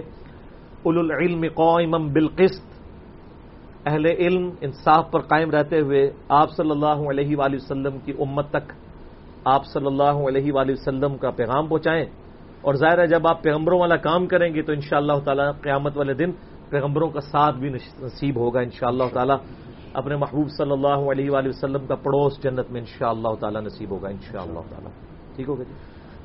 اول 0.82 0.98
العلم 0.98 1.44
قائمم 1.54 2.12
بالقسط 2.12 2.73
اہل 3.86 4.06
علم 4.06 4.50
انصاف 4.60 5.10
پر 5.10 5.20
قائم 5.20 5.50
رہتے 5.50 5.80
ہوئے 5.80 6.10
آپ 6.28 6.50
صلی 6.50 6.70
اللہ 6.70 7.10
علیہ 7.10 7.36
وآلہ 7.36 7.56
وسلم 7.56 7.98
کی 7.98 8.12
امت 8.18 8.50
تک 8.50 8.72
آپ 9.44 9.66
صلی 9.66 9.86
اللہ 9.86 10.16
علیہ 10.28 10.52
وآلہ 10.52 10.72
وسلم 10.72 11.16
کا 11.16 11.30
پیغام 11.30 11.66
پہنچائیں 11.66 12.04
اور 12.60 12.74
ظاہر 12.74 12.98
ہے 12.98 13.06
جب 13.06 13.26
آپ 13.26 13.42
پیغمبروں 13.42 13.80
والا 13.80 13.96
کام 13.96 14.26
کریں 14.26 14.54
گے 14.54 14.62
تو 14.62 14.72
ان 14.72 14.80
شاء 14.80 14.96
اللہ 14.96 15.18
تعالیٰ 15.24 15.52
قیامت 15.60 15.96
والے 15.96 16.14
دن 16.14 16.32
پیغمبروں 16.70 17.08
کا 17.08 17.20
ساتھ 17.20 17.56
بھی 17.56 17.68
نصیب 17.68 18.36
ہوگا 18.36 18.60
ان 18.60 18.70
شاء 18.70 18.88
اللہ 18.88 19.04
تعالیٰ۔ 19.12 19.36
اپنے 19.94 20.16
محبوب 20.16 20.48
صلی 20.48 20.72
اللہ 20.72 21.10
علیہ 21.12 21.30
وآلہ 21.30 21.48
وسلم 21.48 21.86
کا 21.86 21.94
پڑوس 21.94 22.42
جنت 22.42 22.70
میں 22.70 22.80
ان 22.80 22.86
شاء 22.86 23.08
اللہ 23.08 23.34
تعالیٰ 23.40 23.62
نصیب 23.62 23.90
ہوگا 23.90 24.08
ان 24.08 24.20
شاء 24.32 24.40
اللہ 24.40 24.60
تعالیٰ۔ 24.70 24.90
ٹھیک 25.36 25.48
ہوگا 25.48 25.62
جی؟ 25.62 25.74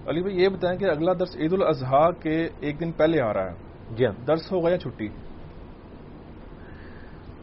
علی 0.08 0.22
بھائی 0.22 0.44
یہ 0.44 0.50
بتائیں 0.50 0.80
کہ 0.80 0.86
اگلا 0.86 1.14
درس 1.14 1.36
عید 1.36 1.54
الاضحیٰ 1.54 2.12
کے 2.22 2.50
ایک 2.60 2.80
دن 2.80 2.92
پہلے 2.92 3.22
آ 3.22 3.34
رہا 3.34 3.52
ہے۔ 3.52 3.56
جی 3.96 4.06
ہاں۔ 4.06 4.26
درس 4.28 4.52
ہوگا 4.52 4.70
یا 4.70 4.78
چھٹی؟ 4.78 5.08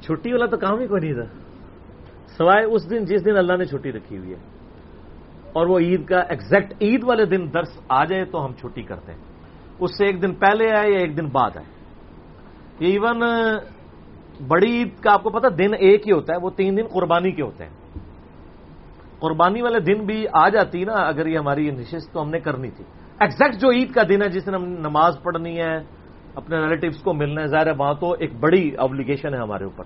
چھٹی 0.00 0.32
والا 0.32 0.46
تو 0.46 0.56
کام 0.56 0.78
ہی 0.78 0.87
کوئی 0.87 1.11
نہیں 1.11 1.24
تھا۔ 1.24 1.38
سوائے 2.38 2.64
اس 2.64 2.90
دن، 2.90 3.04
جس 3.04 3.24
دن 3.24 3.37
اللہ 3.37 3.56
نے 3.56 3.64
چھٹی 3.64 3.92
رکھی 3.92 4.18
ہوئی 4.18 4.30
ہے۔ 4.30 4.56
اور 5.52 5.66
وہ 5.66 5.78
عید 5.78 6.06
کا 6.06 6.18
ایگزیکٹ 6.18 6.74
عید 6.80 7.04
والے 7.04 7.24
دن 7.24 7.48
درس 7.54 7.80
آ 7.88 8.04
جائے 8.04 8.24
تو 8.24 8.46
ہم 8.46 8.52
چھٹی 8.52 8.82
کرتے 8.82 9.12
ہیں۔ 9.12 9.18
اس 9.78 9.90
سے 9.98 10.06
ایک 10.06 10.22
دن 10.22 10.35
پہلے 10.35 10.70
آئے 10.70 10.90
یا 10.90 10.98
ایک 10.98 11.16
دن 11.16 11.26
بعد 11.26 11.56
آئے۔ 11.56 11.66
ایون 12.78 13.22
بڑی 14.48 14.72
عید 14.72 15.00
کا 15.00 15.12
آپ 15.12 15.22
کو 15.22 15.30
پتا 15.30 15.48
دن 15.59 15.74
ایک 15.78 16.06
ہی 16.06 16.12
ہوتا 16.12 16.32
ہے، 16.32 16.38
وہ 16.38 16.50
تین 16.50 16.76
دن 16.76 16.87
قربانی 16.87 17.30
کے 17.32 17.42
ہوتے 17.42 17.64
ہیں۔ 17.64 17.98
قربانی 19.18 19.62
والے 19.62 19.80
دن 19.80 20.06
بھی 20.06 20.26
آ 20.32 20.48
جاتی 20.48 20.85
نا، 20.85 20.92
اگر 20.92 21.26
یہ 21.26 21.38
ہماری 21.38 21.70
نشست 21.70 22.12
تو 22.12 22.22
ہم 22.22 22.30
نے 22.30 22.40
کرنی 22.40 22.70
تھی۔ 22.70 22.85
ایگزیکٹ 23.20 23.54
جو 23.54 23.70
عید 23.70 23.92
کا 23.92 24.02
دن 24.09 24.22
ہے، 24.22 24.28
جس 24.28 24.46
دن 24.46 24.54
ہم 24.54 24.64
نماز 24.64 25.18
پڑھنی 25.22 25.59
ہے 25.61 25.95
اپنے 26.37 26.57
ریلیٹوس 26.57 27.03
کو 27.03 27.12
ملنا 27.12 27.40
ہے۔ 27.40 27.46
ظاہر 27.46 27.66
ہے 27.66 27.72
وہاں 27.79 27.94
تو 27.94 28.12
ایک 28.12 28.40
بڑی 28.40 28.70
ابلیگیشن 28.79 29.35
ہے 29.35 29.38
ہمارے 29.38 29.64
اوپر۔ 29.64 29.85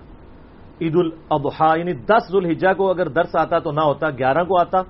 عید 0.81 0.95
الاضحیٰ 0.95 1.77
یعنی 1.77 1.93
دس 1.93 2.31
ذوالحجہ 2.31 2.73
کو 2.73 2.89
اگر 2.89 3.07
درس 3.07 3.35
آتا 3.35 3.59
تو 3.59 3.71
نہ 3.71 3.81
ہوتا، 3.81 4.09
گیارہ 4.09 4.43
کو 4.43 4.59
آتا، 4.59 4.81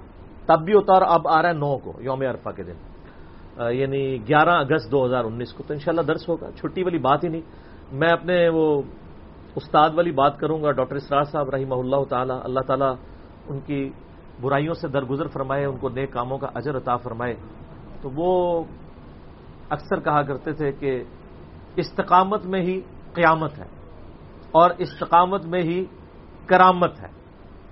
تب 0.45 0.65
بھی 0.65 0.73
ہوتا 0.73 0.93
اور 0.93 1.01
اب 1.01 1.27
آ 1.27 1.41
رہا 1.41 1.49
ہے 1.49 1.53
نو 1.53 1.77
کو، 1.77 1.93
یوم 1.99 2.21
عرفہ 2.21 2.49
کے 2.49 2.63
دن۔ 2.63 2.73
یعنی 3.71 4.17
گیارہ 4.27 4.49
اگست 4.49 4.91
دو 4.91 5.05
ہزار 5.05 5.23
انیس 5.23 5.53
کو۔ 5.53 5.63
تو 5.67 5.73
انشاءاللہ 5.73 6.01
درس 6.01 6.29
ہوگا۔ 6.29 6.51
چھٹی 6.51 6.83
والی 6.83 6.97
بات 6.97 7.23
ہی 7.23 7.29
نہیں۔ 7.29 7.41
میں 7.91 8.09
اپنے 8.09 8.49
وہ 8.49 8.81
استاد 9.55 9.89
والی 9.93 10.11
بات 10.11 10.37
کروں 10.37 10.63
گا، 10.63 10.71
ڈاکٹر 10.71 10.95
اسرار 10.95 11.23
صاحب 11.23 11.49
رحمہ 11.49 11.75
اللہ 11.75 12.03
تعالیٰ۔ 12.09 12.39
اللہ 12.43 12.59
تعالیٰ 12.59 12.95
ان 13.47 13.59
کی 13.59 13.89
برائیوں 14.41 14.73
سے 14.73 14.87
درگزر 14.87 15.27
فرمائے، 15.27 15.65
ان 15.65 15.77
کو 15.77 15.89
نئے 15.89 16.05
کاموں 16.05 16.37
کا 16.37 16.47
اجر 16.55 16.77
عطا 16.77 16.95
فرمائے۔ 16.95 17.33
تو 18.01 18.09
وہ 18.15 18.63
اکثر 19.69 19.99
کہا 19.99 20.21
کرتے 20.21 20.51
تھے 20.51 20.71
کہ 20.71 21.03
استقامت 21.75 22.45
میں 22.45 22.61
ہی 22.61 22.81
قیامت 23.13 23.59
ہے 23.59 23.65
اور 24.51 24.71
استقامت 24.77 25.45
میں 25.45 25.61
ہی 25.61 25.85
کرامت 26.45 27.01
ہے۔ 27.01 27.07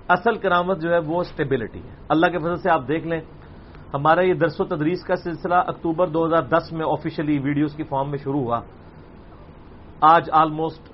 اصل 0.07 0.35
کرامت 0.35 0.81
جو 0.81 0.93
ہے 0.93 0.99
وہ 0.99 1.19
اسٹیبلٹی 1.19 1.79
ہے۔ 1.79 1.95
اللہ 2.09 2.25
کے 2.25 2.39
فضل 2.39 2.55
سے 2.55 2.71
آپ 2.71 2.87
دیکھ 2.87 3.07
لیں، 3.07 3.21
ہمارا 3.93 4.21
یہ 4.21 4.33
درس 4.33 4.61
و 4.61 4.63
تدریس 4.63 5.03
کا 5.03 5.15
سلسلہ 5.15 5.55
اکتوبر 5.55 6.07
دو 6.07 6.25
ہزار 6.25 6.43
دس 6.43 6.71
میں 6.71 6.85
آفیشلی 6.91 7.39
ویڈیوز 7.39 7.75
کی 7.75 7.83
فارم 7.83 8.09
میں 8.09 8.17
شروع 8.17 8.39
ہوا۔ 8.39 8.61
آج 10.01 10.29
آلموسٹ 10.31 10.89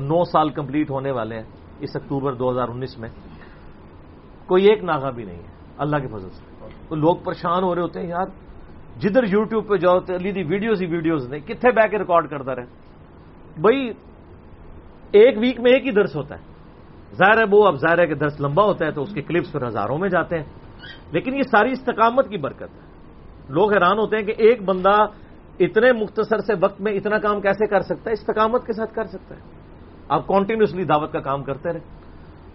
نو 0.00 0.24
سال 0.24 0.48
کمپلیٹ 0.48 0.90
ہونے 0.90 1.10
والے 1.10 1.34
ہیں 1.34 1.44
اس 1.80 1.96
اکتوبر 1.96 2.34
دو 2.34 2.50
ہزار 2.50 2.68
انیس 2.68 2.98
میں۔ 2.98 3.08
کوئی 4.46 4.64
ایک 4.64 4.84
ناغا 4.84 5.10
بھی 5.10 5.24
نہیں 5.24 5.38
ہے۔ 5.38 5.48
اللہ 5.78 5.96
کے 5.96 6.06
فضل 6.06 6.30
سے۔ 6.30 6.66
تو 6.88 6.94
لوگ 6.94 7.16
پریشان 7.16 7.62
ہو 7.62 7.74
رہے 7.74 7.82
ہوتے 7.82 8.00
ہیں، 8.00 8.08
یار 8.08 8.26
جدھر 9.00 9.24
یوٹیوب 9.24 9.68
پہ 9.68 9.76
جاؤ 9.76 10.00
تو 10.00 10.18
دی 10.18 10.42
ویڈیوز 10.42 10.82
ہی 10.82 10.86
ویڈیوز 10.86 11.28
نہیں 11.28 11.40
کتنے 11.40 11.70
بہ 11.70 11.86
کے 11.86 11.98
ریکارڈ 11.98 12.30
کرتا 12.30 12.56
رہے؟ 12.56 12.64
بھائی 13.60 13.92
ایک 15.12 15.38
ویک 15.38 15.60
میں 15.60 15.72
ایک 15.72 15.86
ہی 15.86 15.90
درس 15.90 16.16
ہوتا 16.16 16.38
ہے۔ 16.38 16.40
ظاہر 17.14 17.38
ہے 17.38 17.44
وہ 17.50 17.66
اب 17.66 17.74
ظاہر 17.74 17.98
ہے 17.98 18.06
کہ 18.06 18.14
درس 18.14 18.40
لمبا 18.40 18.64
ہوتا 18.64 18.86
ہے 18.86 18.90
تو 18.90 19.02
اس 19.02 19.14
کے 19.14 19.22
کلپس 19.22 19.52
پھر 19.52 19.66
ہزاروں 19.66 19.98
میں 19.98 20.08
جاتے 20.08 20.36
ہیں۔ 20.36 20.44
لیکن 21.12 21.34
یہ 21.34 21.42
ساری 21.42 21.70
استقامت 21.72 22.28
کی 22.28 22.36
برکت 22.36 22.62
ہے۔ 22.62 22.80
لوگ 23.48 23.72
حیران 23.72 23.98
ہوتے 23.98 24.16
ہیں 24.16 24.22
کہ 24.22 24.34
ایک 24.36 24.62
بندہ 24.62 25.06
اتنے 25.60 25.92
مختصر 25.92 26.38
سے 26.38 26.52
وقت 26.60 26.80
میں 26.80 26.92
اتنا 26.92 27.18
کام 27.18 27.40
کیسے 27.40 27.66
کر 27.66 27.80
سکتا 27.80 28.10
ہے؟ 28.10 28.12
استقامت 28.12 28.66
کے 28.66 28.72
ساتھ 28.72 28.94
کر 28.94 29.04
سکتا 29.04 29.34
ہے۔ 29.34 29.40
آپ 30.08 30.26
کنٹینیوسلی 30.26 30.84
دعوت 30.84 31.12
کا 31.12 31.20
کام 31.20 31.42
کرتے 31.42 31.72
رہے۔ 31.72 31.80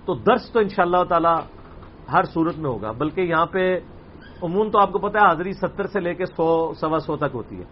تو 0.06 0.14
درس 0.14 0.52
تو 0.52 0.60
ان 0.60 0.70
شاء 0.70 0.84
اللہ 0.84 1.04
تعالی 1.10 1.36
ہر 2.14 2.24
صورت 2.24 2.58
میں 2.58 2.70
ہوگا، 2.70 2.92
بلکہ 2.92 3.22
یہاں 3.22 3.46
پہ 3.46 3.80
عموماً 4.44 4.72
تو 4.72 4.80
آپ 4.80 4.92
کو 4.92 5.00
پتا 5.00 5.20
ہے 5.20 5.26
حاضری 5.26 5.52
ستر 5.52 5.88
سے 5.88 6.00
لے 6.00 6.14
کے 6.14 6.26
سو، 6.26 6.74
سوا 6.74 7.00
سو 7.00 7.18
تک 7.18 7.26
ہوتی 7.34 7.60
ہے۔ 7.60 7.64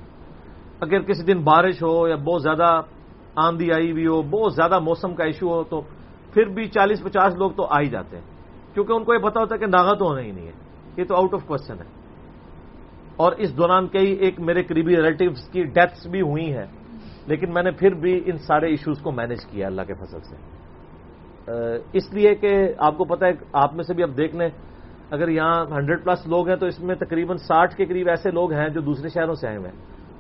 اگر 0.80 1.01
کسی 1.01 1.23
دن 1.23 1.43
بارش 1.43 1.84
ہو 1.84 2.08
یا 2.08 2.15
بہت 2.15 2.43
زیادہ 2.43 2.82
آندھی 3.36 3.73
آئی 3.73 3.91
ہوئی 3.91 4.08
ہو، 4.08 4.21
بہت 4.21 4.53
زیادہ 4.53 4.80
موسم 4.80 5.15
کا 5.15 5.23
ایشو 5.23 5.53
ہو، 5.53 5.63
تو 5.63 5.82
پھر 6.34 6.45
بھی 6.45 6.65
چالیس، 6.65 7.03
پچاس 7.03 7.36
لوگ 7.36 7.51
تو 7.51 7.65
آ 7.65 7.80
ہی 7.80 7.86
جاتے 7.86 8.17
ہیں۔ 8.17 8.23
کیونکہ 8.73 8.93
ان 8.93 9.03
کو 9.03 9.13
یہ 9.13 9.19
پتا 9.19 9.39
ہوتا 9.39 9.56
ہے 9.56 9.60
کہ 9.60 9.65
ناغا 9.65 9.93
تو 9.93 10.06
ہونا 10.06 10.21
ہی 10.21 10.32
نہیں 10.32 10.47
ہے۔ 10.47 10.51
یہ 10.97 11.03
تو 11.03 11.15
آؤٹ 11.15 11.34
آف 11.34 11.45
کوشچن 11.45 11.73
ہے۔ 11.73 11.86
اور 13.15 13.32
اس 13.32 13.58
دوران 13.58 13.88
کئی 13.88 14.12
ایک 14.12 14.39
میرے 14.39 14.63
قریبی 14.63 14.95
ریلیٹوز 14.95 15.49
کی 15.49 15.63
ڈیتھس 15.63 16.08
بھی 16.08 16.21
ہوئی 16.21 16.53
ہیں۔ 16.53 16.65
لیکن 17.25 17.53
میں 17.53 17.63
نے 17.63 17.71
پھر 17.71 17.93
بھی 17.93 18.21
ان 18.25 18.38
سارے 18.38 18.67
ایشوز 18.67 19.01
کو 19.01 19.12
مینج 19.12 19.45
کیا 19.45 19.67
اللہ 19.67 19.82
کے 19.82 19.93
فصل 19.93 20.19
سے۔ 20.19 20.36
اس 21.93 22.13
لیے 22.13 22.36
کہ 22.36 22.73
آپ 22.77 22.97
کو 22.97 23.03
پتا 23.03 23.25
ہے، 23.25 23.32
آپ 23.53 23.73
میں 23.73 23.84
سے 23.84 23.93
بھی 23.93 24.03
اب 24.03 24.17
دیکھ 24.17 24.36
لیں 24.36 24.49
اگر 25.11 25.29
یہاں 25.29 25.65
ہنڈریڈ 25.71 26.03
پلس 26.03 26.27
لوگ 26.27 26.47
ہیں 26.47 26.55
تو 26.55 26.65
اس 26.65 26.79
میں 26.79 26.95
تقریباً 26.95 27.37
ساٹھ 27.37 27.75
کے 27.75 27.85
قریب 27.85 28.09
ایسے 28.09 28.31
لوگ 28.31 28.53
ہیں 28.53 28.69
جو 28.69 28.81
دوسرے 28.81 29.09
شہروں 29.09 29.33
سے 29.33 29.47
آئے 29.47 29.57
ہوئے 29.57 29.69
ہیں۔ 29.69 29.77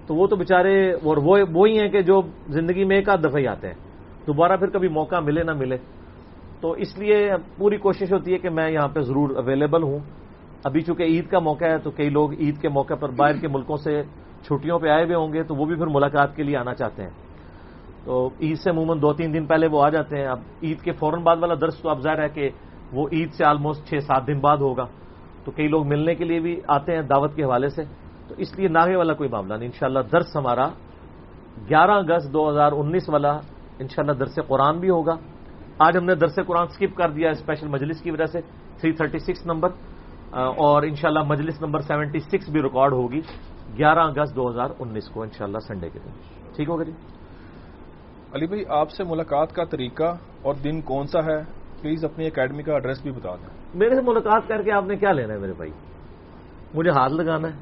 تو 0.07 0.15
وہ 0.15 0.27
تو 0.27 0.35
بےچارے 0.35 0.91
اور 0.91 1.17
وہ 1.17 1.37
وہی 1.53 1.79
ہیں 1.79 1.89
کہ 1.89 2.01
جو 2.01 2.21
زندگی 2.47 2.83
میں 2.83 2.95
ایک 2.95 3.09
آدھ 3.09 3.21
دفعہ 3.21 3.39
ہی 3.39 3.47
آتے 3.47 3.67
ہیں۔ 3.67 3.75
دوبارہ 4.27 4.57
پھر 4.57 4.67
کبھی 4.67 4.87
موقع 4.87 5.19
ملے 5.19 5.43
نہ 5.43 5.51
ملے۔ 5.53 5.77
تو 6.61 6.71
اس 6.71 6.97
لیے 6.97 7.31
پوری 7.57 7.77
کوشش 7.77 8.13
ہوتی 8.13 8.33
ہے 8.33 8.37
کہ 8.37 8.49
میں 8.49 8.71
یہاں 8.71 8.87
پہ 8.87 8.99
ضرور 8.99 9.29
اویلیبل 9.35 9.83
ہوں۔ 9.83 9.99
ابھی 10.63 10.81
چونکہ 10.81 11.03
عید 11.03 11.27
کا 11.27 11.39
موقع 11.39 11.65
ہے 11.65 11.77
تو 11.77 11.91
کئی 11.91 12.09
لوگ 12.09 12.33
عید 12.33 12.61
کے 12.61 12.69
موقع 12.69 12.93
پر 12.93 13.09
باہر 13.09 13.37
کے 13.37 13.47
ملکوں 13.47 13.77
سے 13.77 14.01
چھٹیوں 14.41 14.79
پہ 14.79 14.89
آئے 14.89 15.03
ہوئے 15.03 15.15
ہوں 15.15 15.33
گے 15.33 15.43
تو 15.43 15.55
وہ 15.55 15.65
بھی 15.65 15.75
پھر 15.75 15.87
ملاقات 15.87 16.35
کے 16.35 16.43
لیے 16.43 16.57
آنا 16.57 16.73
چاہتے 16.73 17.03
ہیں۔ 17.03 17.09
تو 18.03 18.29
عید 18.41 18.57
سے 18.57 18.69
عموماً 18.69 19.01
دو 19.01 19.13
تین 19.13 19.33
دن 19.33 19.45
پہلے 19.45 19.67
وہ 19.67 19.83
آ 19.83 19.89
جاتے 19.89 20.17
ہیں۔ 20.17 20.27
اب 20.27 20.39
عید 20.63 20.81
کے 20.81 20.91
فوراً 20.91 21.23
بعد 21.23 21.35
والا 21.41 21.53
درس 21.61 21.81
تو 21.81 21.89
اب 21.89 21.99
ظاہر 22.01 22.23
ہے 22.23 22.29
کہ 22.29 22.49
وہ 22.91 23.07
عید 23.11 23.31
سے 23.31 23.45
آلموسٹ 23.45 23.89
چھ 23.89 23.93
سات 24.03 24.27
دن 24.27 24.39
بعد 24.39 24.57
ہوگا۔ 24.57 24.85
تو 25.45 25.51
کئی 25.51 25.67
لوگ 25.67 25.87
ملنے 25.87 26.15
کے 26.15 26.23
لیے 26.23 26.39
بھی 26.39 26.61
آتے 26.67 26.95
ہیں 26.95 27.01
دعوت 27.01 27.35
کے 27.35 27.43
حوالے 27.43 27.69
سے۔ 27.69 27.83
تو 28.27 28.35
اس 28.37 28.59
لیے 28.59 28.67
ناگے 28.67 28.95
والا 28.95 29.13
کوئی 29.13 29.29
معاملہ 29.29 29.53
نہیں۔ 29.53 29.65
انشاءاللہ 29.65 29.99
درس 30.11 30.35
ہمارا 30.35 30.67
گیارہ 31.69 31.91
اگست 31.91 32.33
دو 32.33 32.49
ہزار 32.49 32.71
انیس 32.71 33.09
والا 33.09 33.39
انشاءاللہ 33.79 34.13
درس 34.13 34.39
قرآن 34.47 34.79
بھی 34.79 34.89
ہوگا۔ 34.89 35.15
آج 35.79 35.97
ہم 35.97 36.05
نے 36.05 36.15
درس 36.15 36.39
قرآن 36.47 36.67
سکپ 36.67 36.97
کر 36.97 37.09
دیا 37.09 37.29
اسپیشل 37.29 37.67
مجلس 37.67 38.01
کی 38.01 38.11
وجہ 38.11 38.25
سے۔ 38.25 38.39
336 38.81 39.45
نمبر 39.45 39.69
اور 40.31 40.83
انشاءاللہ 40.83 41.19
مجلس 41.19 41.61
نمبر 41.61 41.79
76 41.79 42.49
بھی 42.49 42.61
ریکارڈ 42.61 42.93
ہوگی 42.93 43.21
گیارہ 43.77 43.99
اگست 43.99 44.35
دو 44.35 44.49
ہزار 44.49 44.69
انیس 44.79 45.09
کو، 45.09 45.23
انشاءاللہ 45.23 45.57
سنڈے 45.59 45.89
کے 45.89 45.99
دن۔ 45.99 46.09
ٹھیک 46.55 46.69
ہوگا 46.69 46.83
جی؟ 46.83 46.91
علی 48.33 48.47
بھائی، 48.47 48.63
آپ 48.69 48.91
سے 48.91 49.03
ملاقات 49.03 49.53
کا 49.53 49.63
طریقہ 49.63 50.17
اور 50.41 50.53
دن 50.53 50.81
کون 50.81 51.07
سا 51.07 51.19
ہے؟ 51.19 51.66
پلیز 51.81 52.05
اپنی 52.05 52.27
اکیڈمی 52.27 52.63
کا 52.63 52.73
ایڈریس 52.73 53.01
بھی 53.01 53.11
بتا 53.11 53.35
دیں۔ 53.35 53.47
میرے 53.75 53.95
سے 53.95 54.01
ملاقات 54.01 54.47
کر 54.47 54.61
کے 54.61 54.71
آپ 54.71 54.85
نے 54.85 54.95
کیا 54.95 55.11
لینا 55.11 55.33
ہے 55.33 55.39
میرے 55.39 55.53
بھائی؟ 55.53 55.71
مجھے 56.73 56.91
ہاتھ 56.91 57.13
لگانا 57.13 57.47
ہے۔ 57.47 57.59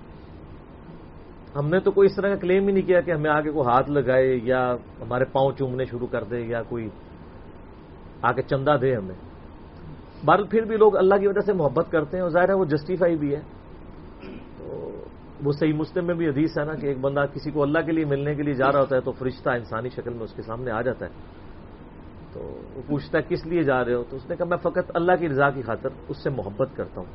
ہم 1.56 1.69
نے 1.69 1.80
تو 1.80 1.91
کوئی 1.91 2.06
اس 2.06 2.15
طرح 2.15 2.30
کا 2.30 2.36
کلیم 2.36 2.67
ہی 2.67 2.73
نہیں 2.73 2.88
کیا 2.88 3.01
کہ 3.01 3.12
ہمیں 3.12 3.32
آگے 3.32 3.51
کو 3.51 3.62
ہاتھ 3.62 3.91
لگائے 3.91 4.39
یا 4.43 4.75
ہمارے 5.01 5.25
پاؤں 5.25 5.51
چومنے 5.51 5.86
شروع 5.86 6.08
کر 6.08 6.23
دے 6.23 6.39
یا 6.41 6.63
کوئی 6.63 6.89
آگے 8.21 8.41
چندہ 8.41 8.78
دے 8.82 8.95
ہمیں۔ 8.95 9.15
بار 10.25 10.39
پھر 10.51 10.62
بھی 10.62 10.78
لوگ 10.78 10.97
اللہ 10.97 11.15
کی 11.15 11.28
وجہ 11.28 11.39
سے 11.39 11.54
محبت 11.54 11.91
کرتے 11.91 12.17
ہیں 12.17 12.21
اور 12.21 12.30
ظاہر 12.30 12.49
ہے 12.49 12.54
وہ 12.54 12.65
جسٹیفائی 12.65 13.15
بھی 13.15 13.36
ہے۔ 13.36 13.41
تو 14.58 15.04
وہ 15.43 15.51
صحیح 15.51 15.73
مسلم 15.73 16.06
میں 16.06 16.15
بھی 16.15 16.28
حدیث 16.28 16.58
ہے 16.58 16.65
نا 16.65 16.73
کہ 16.73 16.88
ایک 16.88 16.99
بندہ 16.99 17.25
کسی 17.34 17.51
کو 17.51 17.63
اللہ 17.63 17.80
کے 17.80 17.91
لیے 17.91 18.06
ملنے 18.06 18.36
کے 18.36 18.43
لیے 18.43 18.54
جا 18.54 18.71
رہا 18.71 18.80
ہوتا 18.80 18.95
ہے 18.95 19.01
تو 19.01 19.12
فرشتہ 19.12 19.49
انسانی 19.49 19.89
شکل 19.89 20.13
میں 20.13 20.23
اس 20.23 20.34
کے 20.34 20.41
سامنے 20.41 20.71
آ 20.71 20.82
جاتا 20.82 21.06
ہے۔ 21.06 21.12
تو 22.36 22.62
وہ 22.76 22.82
پوچھتا 22.88 23.17
ہے، 23.17 23.24
کس 23.30 23.45
لیے 23.45 23.63
جا 23.63 23.86
رہے 23.86 23.93
ہو؟ 23.93 24.04
تو 24.10 24.15
اس 24.15 24.30
نے 24.30 24.36
کہا، 24.36 24.45
میں 24.45 24.58
فقط 24.58 24.91
اللہ 24.93 25.12
کی 25.19 25.30
رضا 25.30 25.50
کی 25.50 25.62
خاطر 25.62 25.89
اس 26.08 26.24
سے 26.24 26.30
محبت 26.30 26.69
کرتا 26.76 27.02
ہوں. 27.02 27.13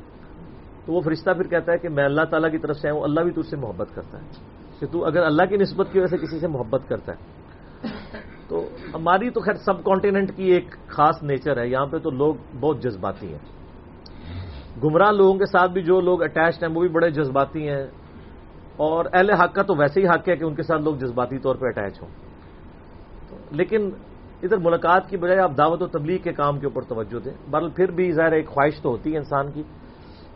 تو 0.85 0.93
وہ 0.93 1.01
فرشتہ 1.01 1.31
پھر 1.31 1.43
کہتا 1.43 1.71
ہے 1.71 1.77
کہ 1.77 1.89
میں 1.89 2.05
اللہ 2.05 2.21
تعالیٰ 2.21 2.51
کی 2.51 2.57
طرف 2.57 2.75
سے 2.75 2.89
آؤں 2.89 3.01
اللہ 3.01 3.21
بھی 3.21 3.31
تجھ 3.31 3.49
سے 3.49 3.57
محبت 3.57 3.95
کرتا 3.95 4.17
ہے۔ 4.17 4.27
کہ 4.79 4.87
تو 4.91 5.05
اگر 5.05 5.23
اللہ 5.23 5.45
کی 5.45 5.57
نسبت 5.57 5.87
کی 5.91 5.99
وجہ 5.99 6.07
سے 6.07 6.17
کسی 6.17 6.39
سے 6.39 6.47
محبت 6.47 6.89
کرتا 6.89 7.11
ہے۔ 7.11 7.17
تو 8.47 8.65
ہماری 8.93 9.29
تو 9.29 9.41
خیر 9.41 9.53
سب 9.53 9.83
کانٹیننٹ 9.83 10.35
کی 10.35 10.43
ایک 10.43 10.75
خاص 10.87 11.23
نیچر 11.23 11.57
ہے، 11.57 11.67
یہاں 11.67 11.85
پہ 11.85 11.97
تو 11.97 12.09
لوگ 12.09 12.35
بہت 12.59 12.81
جذباتی 12.81 13.33
ہیں۔ 13.33 13.39
گمراہ 14.83 15.11
لوگوں 15.11 15.39
کے 15.39 15.45
ساتھ 15.45 15.71
بھی 15.71 15.81
جو 15.81 16.01
لوگ 16.01 16.23
اٹیچڈ 16.23 16.63
ہیں، 16.63 16.71
وہ 16.75 16.81
بھی 16.81 16.89
بڑے 16.89 17.09
جذباتی 17.09 17.69
ہیں۔ 17.69 17.87
اور 18.77 19.05
اہل 19.13 19.31
حق 19.31 19.53
کا 19.53 19.61
تو 19.61 19.75
ویسے 19.75 20.01
ہی 20.01 20.07
حق 20.07 20.29
ہے 20.29 20.35
کہ 20.35 20.43
ان 20.43 20.55
کے 20.55 20.63
ساتھ 20.63 20.81
لوگ 20.81 20.95
جذباتی 20.95 21.37
طور 21.37 21.55
پہ 21.55 21.65
اٹیچ 21.65 22.01
ہوں۔ 22.01 22.09
لیکن 23.51 23.89
ادھر 24.43 24.57
ملاقات 24.57 25.09
کی 25.09 25.17
بجائے 25.17 25.39
آپ 25.39 25.51
دعوت 25.57 25.81
و 25.81 25.87
تبلیغ 25.87 26.17
کے 26.17 26.33
کام 26.33 26.59
کے 26.59 26.65
اوپر 26.65 26.81
توجہ 26.81 27.19
دیں۔ 27.19 27.51
بہرحال 27.51 27.71
پھر 27.71 27.91
بھی 27.91 28.11
ظاہر 28.11 28.31
ایک 28.31 28.47
خواہش 28.47 28.81
تو 28.81 28.89
ہوتی 28.89 29.11
ہے 29.11 29.17
انسان 29.17 29.51
کی۔ 29.51 29.63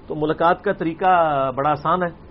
تو 0.08 0.16
ملاقات 0.16 0.62
کا 0.62 0.74
طریقہ 0.74 1.52
بڑا 1.52 1.72
آسان 1.72 2.04
ہے۔ 2.04 2.26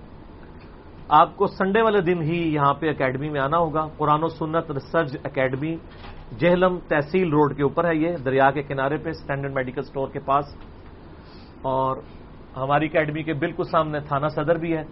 آپ 1.08 1.36
کو 1.36 1.46
سنڈے 1.46 1.82
والے 1.82 2.00
دن 2.00 2.22
ہی 2.22 2.54
یہاں 2.54 2.74
پہ 2.74 2.90
اکیڈمی 2.90 3.30
میں 3.30 3.40
آنا 3.40 3.58
ہوگا۔ 3.58 3.88
قرآن 3.96 4.24
و 4.24 4.28
Sunnat 4.28 4.70
research 4.70 5.16
academy 5.24 5.76
Jhelum 6.38 6.78
Tehsil 6.88 7.28
road 7.28 7.56
کے 7.56 7.62
اوپر 7.62 7.84
ہے 7.84 7.96
یہ، 7.96 8.16
دریا 8.24 8.50
کے 8.50 8.62
کنارے 8.62 8.96
پہ 8.96 9.08
اسٹینڈرڈ 9.08 9.52
میڈیکل 9.52 9.82
سٹور 9.82 10.08
کے 10.08 10.20
پاس۔ 10.20 10.44
اور 11.62 11.96
ہماری 12.56 12.86
اکیڈمی 12.86 13.22
کے 13.22 13.32
بالکل 13.32 13.64
سامنے 13.64 14.00
تھانہ 14.00 14.26
صدر 14.28 14.56
بھی 14.56 14.76
ہے۔ 14.76 14.82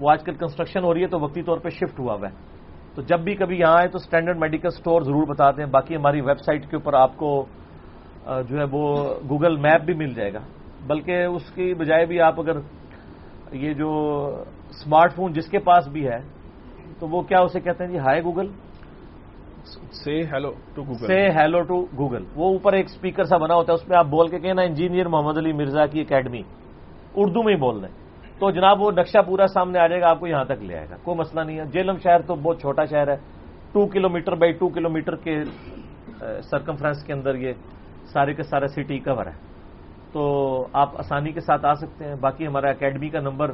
وہ 0.00 0.10
آج 0.10 0.24
کل 0.24 0.34
کنسٹرکشن 0.34 0.84
ہو 0.84 0.94
رہی 0.94 1.02
ہے 1.02 1.06
تو 1.06 1.20
وقتی 1.20 1.42
طور 1.42 1.58
پہ 1.58 1.68
شفٹ 1.68 2.00
ہوا 2.00 2.14
ہوا 2.14 2.28
ہے۔ 2.28 2.55
تو 2.96 3.02
جب 3.02 3.20
بھی 3.20 3.34
کبھی 3.34 3.58
یہاں 3.58 3.76
آئے 3.76 3.88
تو 3.88 3.98
اسٹینڈرڈ 3.98 4.38
میڈیکل 4.38 4.70
سٹور 4.70 5.02
ضرور 5.02 5.26
بتا 5.26 5.50
دیں 5.50 5.66
باقی 5.70 5.96
ہماری 5.96 6.20
ویب 6.20 6.38
سائٹ 6.40 6.70
کے 6.70 6.76
اوپر 6.76 6.94
آپ 6.94 7.16
کو 7.16 7.30
جو 8.48 8.58
ہے 8.58 8.64
وہ 8.72 8.84
گوگل 9.28 9.56
میپ 9.56 9.82
بھی 9.84 9.94
مل 9.94 10.12
جائے 10.14 10.32
گا۔ 10.32 10.40
بلکہ 10.86 11.24
اس 11.24 11.50
کی 11.54 11.72
بجائے 11.74 12.06
بھی 12.06 12.20
آپ 12.20 12.40
اگر 12.40 12.56
یہ 13.52 13.74
جو 13.74 13.90
اسمارٹ 14.70 15.14
فون 15.14 15.32
جس 15.32 15.48
کے 15.50 15.58
پاس 15.58 15.88
بھی 15.88 16.06
ہے 16.08 16.18
تو 16.98 17.08
وہ 17.08 17.22
کیا 17.22 17.40
اسے 17.40 17.60
کہتے 17.60 17.84
ہیں 17.84 17.90
جی؟ 17.92 17.98
ہائی 17.98 18.22
گوگل 18.24 18.48
سے 20.04 20.20
ہیلو 20.32 20.50
ٹو 20.74 20.82
گوگل 20.82 21.06
سے 21.06 21.20
ہیلو 21.36 21.60
ٹو 21.62 21.80
گوگل 21.98 22.24
وہ 22.34 22.50
اوپر 22.52 22.72
ایک 22.72 22.86
اسپیکر 22.86 23.24
سا 23.24 23.36
بنا 23.36 23.54
ہوتا 23.54 23.72
ہے 23.72 23.78
اس 23.78 23.86
پہ 23.86 23.94
آپ 23.94 24.06
بول 24.06 24.28
کے 24.28 24.38
کہنا 24.38 24.62
انجینئر 24.62 25.08
محمد 25.08 25.38
علی 25.38 25.52
مرزا 25.52 25.86
کی 25.86 26.00
اکیڈمی 26.00 26.42
اردو 27.14 27.42
میں 27.42 27.54
ہی 27.54 27.58
بول 27.60 27.82
دیں۔ 27.82 28.05
تو 28.38 28.50
جناب 28.50 28.82
وہ 28.82 28.90
نقشہ 28.92 29.18
پورا 29.26 29.46
سامنے 29.46 29.78
آ 29.78 29.86
جائے 29.86 30.00
گا، 30.00 30.10
آپ 30.10 30.20
کو 30.20 30.26
یہاں 30.26 30.44
تک 30.44 30.62
لے 30.62 30.76
آئے 30.78 30.86
گا۔ 30.90 30.96
کوئی 31.04 31.18
مسئلہ 31.18 31.40
نہیں 31.40 31.58
ہے۔ 31.58 31.64
جیلم 31.72 31.96
شہر 32.02 32.20
تو 32.28 32.34
بہت 32.34 32.60
چھوٹا 32.60 32.84
شہر 32.90 33.08
ہے۔ 33.08 33.16
Two 33.72 33.86
kilometre 34.08 34.34
by 34.40 34.52
two 34.60 34.68
kilometre 34.90 35.16
کے 35.24 35.34
سرکمفرنس 36.50 37.04
کے 37.06 37.12
اندر 37.12 37.34
یہ 37.34 37.52
سارے 38.12 38.34
کے 38.34 38.42
سارا 38.42 38.66
سٹی 38.76 38.98
کور 39.06 39.26
ہے 39.26 39.36
تو 40.12 40.22
آپ 40.72 40.98
آسانی 40.98 41.32
کے 41.32 41.40
ساتھ 41.40 41.64
آ 41.66 41.72
سکتے 41.80 42.04
ہیں۔ 42.04 42.14
باقی 42.20 42.46
ہمارا 42.46 42.70
اکیڈمی 42.70 43.08
کا 43.10 43.20
نمبر 43.20 43.52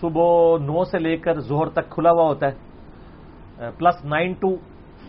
صبح 0.00 0.58
نو 0.64 0.84
سے 0.90 0.98
لے 0.98 1.16
کر 1.24 1.38
زہر 1.48 1.68
تک 1.76 1.90
کھلا 1.94 2.10
ہوا 2.10 2.24
ہوتا 2.28 2.46
ہے۔ 2.46 3.70
Plus 3.78 4.04
nine 4.04 4.32
two 4.40 4.54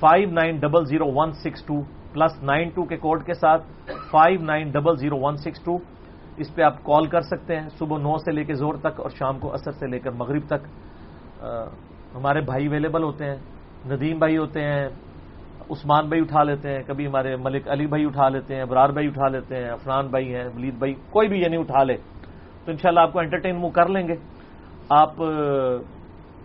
five 0.01 0.29
nine 0.31 0.59
double 0.59 0.85
zero 0.89 1.07
one 1.15 1.31
six 1.43 1.65
two 1.67 1.79
plus 2.13 2.41
nine 2.43 2.69
two 2.75 2.83
کے 2.89 2.97
کوڈ 2.97 3.25
کے 3.25 3.33
ساتھ 3.33 3.63
five 4.11 4.41
nine 4.41 4.71
double 4.71 4.95
zero 5.01 5.17
one 5.21 5.35
six 5.45 5.63
two 5.65 5.77
اس 6.39 6.55
پہ 6.55 6.61
آپ 6.61 6.83
کال 6.83 7.07
کر 7.07 7.21
سکتے 7.21 7.59
ہیں، 7.59 7.69
صبح 7.69 7.97
نو 7.97 8.17
سے 8.17 8.31
لے 8.31 8.43
کے 8.43 8.53
زور 8.53 8.73
تک 8.73 8.99
اور 8.99 9.09
شام 9.09 9.39
کو 9.39 9.53
اثر 9.53 9.71
سے 9.71 9.87
لے 9.87 9.99
کر 9.99 10.11
مغرب 10.11 10.43
تک۔ 10.45 10.67
ہمارے 12.15 12.41
بھائی 12.41 12.67
اویلیبل 12.67 13.03
ہوتے 13.03 13.25
ہیں، 13.25 13.35
ندیم 13.85 14.19
بھائی 14.19 14.37
ہوتے 14.37 14.61
ہیں، 14.61 14.87
عثمان 15.69 16.07
بھائی 16.07 16.21
اٹھا 16.21 16.43
لیتے 16.43 16.69
ہیں، 16.69 16.83
کبھی 16.87 17.07
ہمارے 17.07 17.35
ملک 17.35 17.69
علی 17.69 17.87
بھائی 17.87 18.05
اٹھا 18.05 18.29
لیتے 18.29 18.55
ہیں 18.55 18.61
ابرار 18.61 18.89
بھائی 18.89 19.07
اٹھا 19.07 19.27
لیتے 19.27 19.55
ہیں 19.55 19.69
افران 19.69 20.07
بھائی 20.07 20.35
ہیں، 20.35 20.45
ولید 20.55 20.73
بھائی، 20.73 20.93
کوئی 21.09 21.27
بھی 21.27 21.39
یعنی 21.39 21.57
اٹھا 21.57 21.83
لے۔ 21.83 21.97
تو 22.65 22.71
انشاءاللہ 22.71 22.99
آپ 22.99 23.13
کو 23.13 23.19
انٹرٹین 23.19 23.55
وہ 23.61 23.69
کر 23.69 23.87
لیں 23.87 24.07
گے۔ 24.07 24.15
آپ 24.89 25.11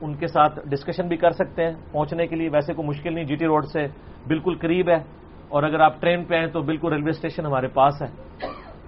ان 0.00 0.14
کے 0.14 0.26
ساتھ 0.26 0.58
ڈسکشن 0.68 1.08
بھی 1.08 1.16
کر 1.16 1.30
سکتے 1.30 1.64
ہیں۔ 1.64 1.72
پہنچنے 1.92 2.26
کے 2.26 2.36
لیے 2.36 2.48
ویسے 2.52 2.74
کوئی 2.74 2.88
مشکل 2.88 3.14
نہیں 3.14 3.24
جی 3.24 3.36
ٹی 3.36 3.46
روڈ 3.46 3.64
سے 3.64 3.86
بالکل 4.26 4.56
قریب 4.60 4.88
ہے۔ 4.88 5.02
اور 5.48 5.62
اگر 5.62 5.80
آپ 5.80 6.00
ٹرین 6.00 6.24
پہ 6.24 6.34
آئیں 6.34 6.46
تو 6.46 6.62
بالکل 6.62 6.92
ریلوے 6.92 7.10
اسٹیشن 7.10 7.46
ہمارے 7.46 7.68
پاس 7.68 8.02
ہے۔ 8.02 8.34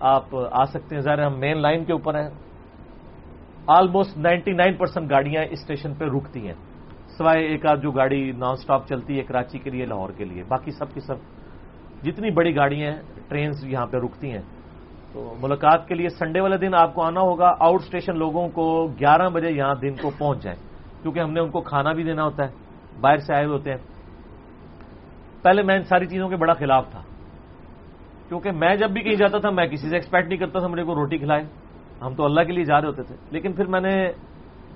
آپ 0.01 0.25
آ 0.51 0.65
سکتے 0.65 0.95
ہیں۔ 0.95 1.03
ظاہر 1.03 1.23
ہم 1.23 1.39
مین 1.39 1.63
لائن 1.63 1.85
کے 1.85 1.93
اوپر 1.93 2.15
ہیں۔ 2.15 2.31
آلموسٹ 3.67 4.19
نائنٹی 4.19 4.53
نائن 4.53 4.75
پرسینٹ 4.75 5.11
گاڑیاں 5.11 5.43
اس 5.43 5.59
اسٹیشن 5.61 5.95
پہ 5.95 6.05
رکتی 6.05 6.47
ہیں۔ 6.47 6.55
سوائے 7.19 7.47
ایک 7.47 7.67
آدھ 7.67 7.81
جو 7.81 7.91
گاڑی 7.91 8.33
نان 8.33 8.57
سٹاپ 8.57 8.89
چلتی 8.89 9.19
ہے 9.19 9.23
کراچی 9.23 9.59
کے 9.59 9.71
لیے، 9.71 9.87
لاہور 9.87 10.11
کے 10.11 10.25
لیے۔ 10.25 10.43
باقی 10.49 10.71
سب 10.71 10.95
کی 10.95 11.01
سب 11.01 11.15
جتنی 12.03 12.31
بڑی 12.31 12.57
گاڑیاں 12.57 12.93
ٹرینز 13.29 13.65
یہاں 13.65 13.87
پہ 13.87 13.97
رکتی 13.97 14.31
ہیں۔ 14.31 14.43
تو 15.13 15.35
ملاقات 15.41 15.89
کے 15.89 15.95
لیے 15.95 16.09
سنڈے 16.09 16.41
والے 16.41 16.57
دن 16.57 16.75
آپ 16.75 16.95
کو 16.95 17.03
آنا 17.03 17.21
ہوگا۔ 17.21 17.49
آؤٹ 17.61 17.81
اسٹیشن 17.83 18.19
لوگوں 18.19 18.49
کو 18.49 18.87
گیارہ 18.87 19.29
بجے 19.29 19.51
یہاں 19.51 19.75
دن 19.75 19.95
کو 19.95 20.11
پہنچ 20.19 20.43
جائیں۔ 20.43 20.59
کیونکہ 21.03 21.21
ہم 21.21 21.33
نے 21.33 21.41
ان 21.41 21.51
کو 21.51 21.61
کھانا 21.61 21.93
بھی 21.93 22.05
دینا 22.05 22.25
ہوتا 22.25 22.45
ہے، 22.45 22.51
باہر 23.01 23.17
سے 23.17 23.35
آئے 23.35 23.45
ہوئے 23.45 23.59
ہوتے 23.59 23.71
ہیں۔ 23.71 23.79
پہلے 25.43 25.63
میں 25.63 25.77
ان 25.77 25.83
ساری 25.83 26.07
چیزوں 26.07 26.29
کے 26.29 26.37
بڑا 26.37 26.53
خلاف 26.53 26.91
تھا۔ 26.91 27.03
کیونکہ 28.29 28.51
میں 28.51 28.77
جب 28.77 28.91
بھی 28.91 29.01
کہیں 29.01 29.15
جاتا 29.15 29.39
تھا، 29.39 29.51
میں 29.51 29.67
کسی 29.67 29.89
سے 29.89 29.97
ایکسپیکٹ 29.97 30.29
نہیں 30.29 30.39
کرتا 30.39 30.59
تھا 30.59 30.69
میرے 30.69 30.83
کو 30.83 30.95
روٹی 30.95 31.19
کھلائے۔ 31.19 31.45
ہم 32.03 32.15
تو 32.15 32.25
اللہ 32.25 32.41
کے 32.41 32.53
لیے 32.53 32.65
جا 32.65 32.81
رہے 32.81 32.89
ہوتے 32.89 33.03
تھے۔ 33.03 33.17
لیکن 33.31 33.53
پھر 33.53 33.67
میں 33.67 33.81
نے 33.81 34.11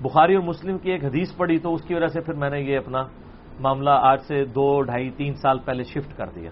بخاری 0.01 0.35
اور 0.35 0.43
مسلم 0.43 0.77
کی 0.77 0.91
ایک 0.91 1.05
حدیث 1.05 1.37
پڑھی، 1.37 1.57
تو 1.57 1.73
اس 1.73 1.81
کی 1.81 1.95
وجہ 1.95 2.07
سے 2.07 2.21
پھر 2.21 2.33
میں 2.33 2.49
نے 2.49 2.61
یہ 2.61 2.77
اپنا 2.77 3.03
معاملہ 3.59 3.89
آج 3.89 4.21
سے 4.21 4.45
دو، 4.45 4.81
ڈھائی، 4.81 5.09
تین 5.09 5.33
سال 5.33 5.59
پہلے 5.59 5.83
شفٹ 5.83 6.17
کر 6.17 6.25
دیا۔ 6.35 6.49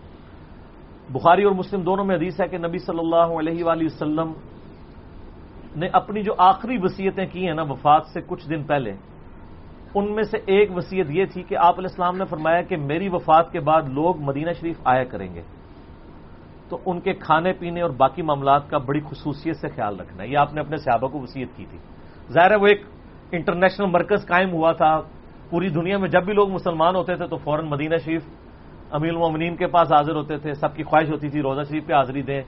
بخاری 1.09 1.43
اور 1.43 1.51
مسلم 1.51 1.81
دونوں 1.81 2.05
میں 2.05 2.15
حدیث 2.15 2.41
ہے 2.41 2.47
کہ 2.47 2.57
نبی 2.57 2.77
صلی 2.77 2.99
اللہ 2.99 3.39
علیہ 3.39 3.63
وآلہ 3.63 3.83
وسلم 3.85 4.33
نے 5.75 5.87
اپنی 5.93 6.21
جو 6.21 6.33
آخری 6.37 6.77
وصیتیں 6.81 7.25
کی 7.25 7.47
ہیں 7.47 7.53
نا 7.53 7.61
وفات 7.61 8.05
سے 8.05 8.21
کچھ 8.27 8.49
دن 8.49 8.63
پہلے، 8.63 8.91
ان 9.95 10.15
میں 10.15 10.23
سے 10.23 10.37
ایک 10.45 10.69
وصیت 10.75 11.07
یہ 11.09 11.25
تھی 11.25 11.43
کہ 11.43 11.55
آپ 11.55 11.79
علیہ 11.79 11.89
السلام 11.89 12.17
نے 12.17 12.25
فرمایا 12.25 12.61
کہ 12.61 12.77
میری 12.77 13.09
وفات 13.09 13.51
کے 13.51 13.59
بعد 13.59 13.81
لوگ 13.81 14.21
مدینہ 14.21 14.51
شریف 14.51 14.75
آیا 14.85 15.03
کریں 15.03 15.35
گے۔ 15.35 15.41
تو 16.69 16.77
ان 16.85 16.99
کے 16.99 17.13
کھانے 17.13 17.53
پینے 17.53 17.81
اور 17.81 17.89
باقی 17.89 18.21
معاملات 18.21 18.69
کا 18.69 18.77
بڑی 18.77 18.99
خصوصیت 18.99 19.55
سے 19.55 19.67
خیال 19.67 19.99
رکھنا 19.99 20.23
ہے۔ 20.23 20.27
یہ 20.27 20.37
آپ 20.37 20.53
نے 20.53 20.61
اپنے 20.61 20.77
صحابہ 20.77 21.07
کو 21.07 21.19
وصیت 21.19 21.49
کی 21.55 21.65
تھی۔ 21.69 21.77
ظاہر 22.31 22.51
ہے 22.51 22.55
وہ 22.55 22.67
ایک 22.67 22.81
انٹرنیشنل 23.31 23.87
مرکز 23.87 24.27
قائم 24.27 24.51
ہوا 24.51 24.71
تھا۔ 24.71 25.01
پوری 25.49 25.69
دنیا 25.69 25.97
میں 25.97 26.09
جب 26.09 26.23
بھی 26.23 26.33
لوگ 26.33 26.49
مسلمان 26.51 26.95
ہوتے 26.95 27.15
تھے 27.15 27.27
تو 27.27 27.37
فوراً 27.37 27.65
مدینہ 27.65 27.95
شریف 28.05 28.21
امیر 28.91 29.09
المومنین 29.09 29.55
کے 29.55 29.67
پاس 29.67 29.91
حاضر 29.91 30.15
ہوتے 30.15 30.37
تھے۔ 30.37 30.53
سب 30.53 30.75
کی 30.75 30.83
خواہش 30.83 31.11
ہوتی 31.11 31.29
تھی 31.29 31.41
روزہ 31.41 31.61
شریف 31.69 31.85
پہ 31.85 31.93
حاضری 31.93 32.21
دیں۔ 32.21 32.41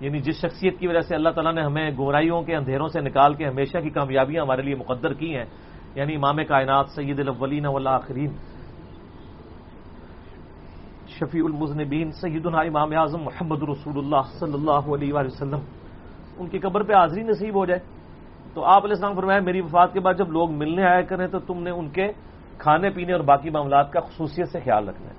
یعنی 0.00 0.18
جس 0.18 0.34
شخصیت 0.40 0.78
کی 0.78 0.88
وجہ 0.88 1.00
سے 1.00 1.14
اللہ 1.14 1.28
تعالیٰ 1.28 1.54
نے 1.54 1.62
ہمیں 1.62 1.90
گمراہیوں 1.98 2.42
کے 2.42 2.56
اندھیروں 2.56 2.88
سے 2.88 3.00
نکال 3.00 3.34
کے 3.34 3.46
ہمیشہ 3.46 3.78
کی 3.78 3.90
کامیابیاں 3.90 4.42
ہمارے 4.42 4.62
لیے 4.62 4.74
مقدر 4.74 5.14
کی 5.14 5.36
ہیں۔ 5.36 5.44
یعنی 5.94 6.14
امام 6.14 6.36
کائنات 6.48 6.86
سید 6.88 7.20
الاولین 7.20 7.66
والآخرین۔ 7.66 8.30
شفیع 11.20 11.44
المزنبین 11.44 12.10
سید 12.10 12.46
امام 12.46 12.96
اعظم 12.96 13.22
محمد 13.22 13.62
رسول 13.62 13.98
اللہ 13.98 14.22
صلی 14.40 14.54
اللہ 14.54 14.94
علیہ 14.94 15.12
وسلم۔ 15.14 15.60
ان 16.38 16.48
کی 16.48 16.58
قبر 16.58 16.82
پہ 16.82 16.92
حاضری 16.92 17.22
نصیب 17.22 17.54
ہو 17.54 17.66
جائے۔ 17.66 17.80
تو 18.54 18.64
آپ 18.64 18.84
علیہ 18.84 18.94
السلام 18.94 19.14
فرمایا، 19.14 19.40
میری 19.40 19.60
وفات 19.60 19.92
کے 19.92 20.00
بعد 20.00 20.14
جب 20.18 20.32
لوگ 20.32 20.50
ملنے 20.50 20.84
آیا 20.84 21.02
کریں 21.02 21.26
تو 21.26 21.38
تم 21.38 21.62
نے 21.62 21.70
ان 21.70 21.88
کے 21.88 22.08
کھانے 22.58 22.90
پینے 22.90 23.12
اور 23.12 23.20
باقی 23.20 23.50
معاملات 23.50 23.92
کا 23.92 24.00
خصوصیت 24.00 24.48
سے 24.48 24.60
خیال 24.60 24.88
رکھنا 24.88 25.08
ہے۔ 25.08 25.14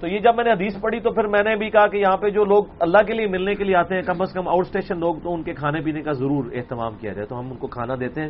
تو 0.00 0.06
یہ 0.06 0.18
جب 0.18 0.34
میں 0.34 0.44
نے 0.44 0.52
حدیث 0.52 0.80
پڑھی 0.80 1.00
تو 1.00 1.10
پھر 1.10 1.26
میں 1.26 1.42
نے 1.42 1.56
بھی 1.56 1.70
کہا 1.70 1.86
کہ 1.86 1.96
یہاں 1.96 2.16
پہ 2.16 2.30
جو 2.30 2.44
لوگ 2.44 2.64
اللہ 2.80 2.98
کے 3.06 3.12
لیے 3.12 3.26
ملنے 3.26 3.54
کے 3.54 3.64
لیے 3.64 3.76
آتے 3.76 3.94
ہیں، 3.94 4.02
کم 4.02 4.22
از 4.22 4.32
کم 4.32 4.48
آؤٹ 4.48 4.66
اسٹیشن 4.66 4.98
لوگ 4.98 5.14
تو 5.22 5.34
ان 5.34 5.42
کے 5.42 5.54
کھانے 5.54 5.80
پینے 5.80 6.02
کا 6.02 6.12
ضرور 6.12 6.44
اہتمام 6.52 6.92
کیا 7.00 7.12
جائے۔ 7.12 7.26
تو 7.26 7.40
ہم 7.40 7.50
ان 7.50 7.56
کو 7.56 7.66
کھانا 7.66 7.94
دیتے 8.00 8.22
ہیں۔ 8.22 8.28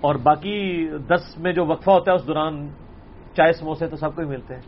اور 0.00 0.14
باقی 0.14 0.88
دس 0.98 1.38
میں 1.38 1.52
جو 1.52 1.66
وقفہ 1.66 1.90
ہوتا 1.90 2.10
ہے، 2.10 2.16
اس 2.16 2.26
دوران 2.26 2.68
چائے 3.36 3.52
سموسے 3.52 3.86
تو 3.86 3.96
سب 3.96 4.14
کو 4.14 4.22
ہی 4.22 4.26
ملتے 4.26 4.54
ہیں۔ 4.54 4.62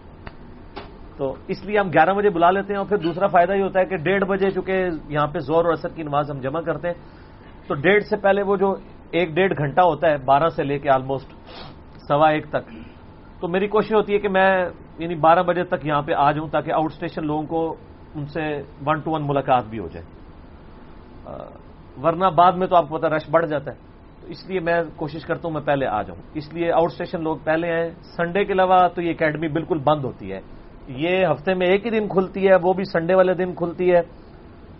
تو 1.16 1.34
اس 1.48 1.64
لیے 1.64 1.78
ہم 1.78 1.88
گیارہ 1.88 2.14
بجے 2.14 2.30
بلا 2.30 2.50
لیتے 2.50 2.72
ہیں 2.72 2.78
اور 2.78 2.86
پھر 2.86 2.96
دوسرا 2.96 3.26
فائدہ 3.26 3.52
یہ 3.52 3.62
ہوتا 3.62 3.80
ہے 3.80 3.84
کہ 3.84 3.96
ڈیڑھ 3.96 4.24
بجے 4.24 4.50
چونکہ 4.50 4.88
یہاں 5.08 5.26
پہ 5.26 5.38
زور 5.38 5.64
اور 5.64 5.72
اثر 5.72 5.88
کی 5.88 6.02
نماز 6.02 6.30
ہم 6.30 6.40
جمع 6.40 6.60
کرتے 6.60 6.88
ہیں، 6.88 6.94
تو 7.68 7.74
ڈیڑھ 7.74 8.04
سے 8.04 8.16
پہلے 8.16 8.42
وہ 8.42 8.56
جو 8.56 8.74
ایک 9.10 9.34
ڈیڑھ 9.34 9.52
گھنٹہ 9.58 9.80
ہوتا 9.80 10.10
ہے، 10.10 10.16
بارہ 10.16 10.48
سے 10.48 10.64
لے 10.64 10.78
کے 10.78 10.90
آلموسٹ 10.90 11.32
سوا 12.08 12.30
ایک 12.30 12.46
تک۔ 12.48 12.70
تو 13.40 13.48
میری 13.48 13.68
کوشش 13.68 13.94
ہوتی 13.94 14.14
ہے 14.14 14.18
کہ 14.18 14.28
میں 14.28 14.66
یعنی 14.98 15.14
بارہ 15.14 15.42
بجے 15.42 15.64
تک 15.64 15.86
یہاں 15.86 16.02
پہ 16.02 16.12
آ 16.12 16.32
جاؤں 16.32 16.48
تاکہ 16.48 16.72
آؤٹ 16.72 16.92
اسٹیشن 16.92 17.26
لوگوں 17.26 17.42
کو 17.42 17.76
ان 18.14 18.26
سے 18.26 18.62
ون 18.86 19.00
ٹو 19.00 19.10
ون 19.10 19.22
ملاقات 19.26 19.64
بھی 19.66 19.78
ہو 19.78 19.88
جائے۔ 19.88 20.06
ورنہ 22.02 22.26
بعد 22.26 22.52
میں 22.52 22.66
تو 22.66 22.76
آپ 22.76 22.88
کو 22.88 22.98
پتا 22.98 23.08
رش 23.08 23.30
بڑھ 23.30 23.46
جاتا 23.46 23.70
ہے۔ 23.72 23.93
تو 24.24 24.30
اس 24.30 24.46
لیے 24.48 24.60
میں 24.60 24.80
کوشش 24.96 25.24
کرتا 25.24 25.48
ہوں 25.48 25.54
میں 25.54 25.60
پہلے 25.60 25.86
آ 25.86 26.02
جاؤں۔ 26.02 26.20
اس 26.34 26.52
لیے 26.54 26.72
آؤٹ 26.72 26.90
اسٹیشن 26.92 27.22
لوگ 27.22 27.36
پہلے 27.44 27.70
آئے 27.72 27.90
سنڈے 28.16 28.44
کے 28.44 28.52
علاوہ 28.52 28.88
تو 28.94 29.02
یہ 29.02 29.10
اکیڈمی 29.10 29.48
بالکل 29.48 29.78
بند 29.78 30.04
ہوتی 30.04 30.32
ہے۔ 30.32 30.40
یہ 30.88 31.26
ہفتے 31.26 31.54
میں 31.54 31.66
ایک 31.66 31.86
ہی 31.86 31.90
دن 31.90 32.08
کھلتی 32.08 32.48
ہے، 32.48 32.54
وہ 32.62 32.72
بھی 32.72 32.84
سنڈے 32.84 33.14
والے 33.14 33.34
دن 33.34 33.54
کھلتی 33.54 33.92
ہے۔ 33.92 34.00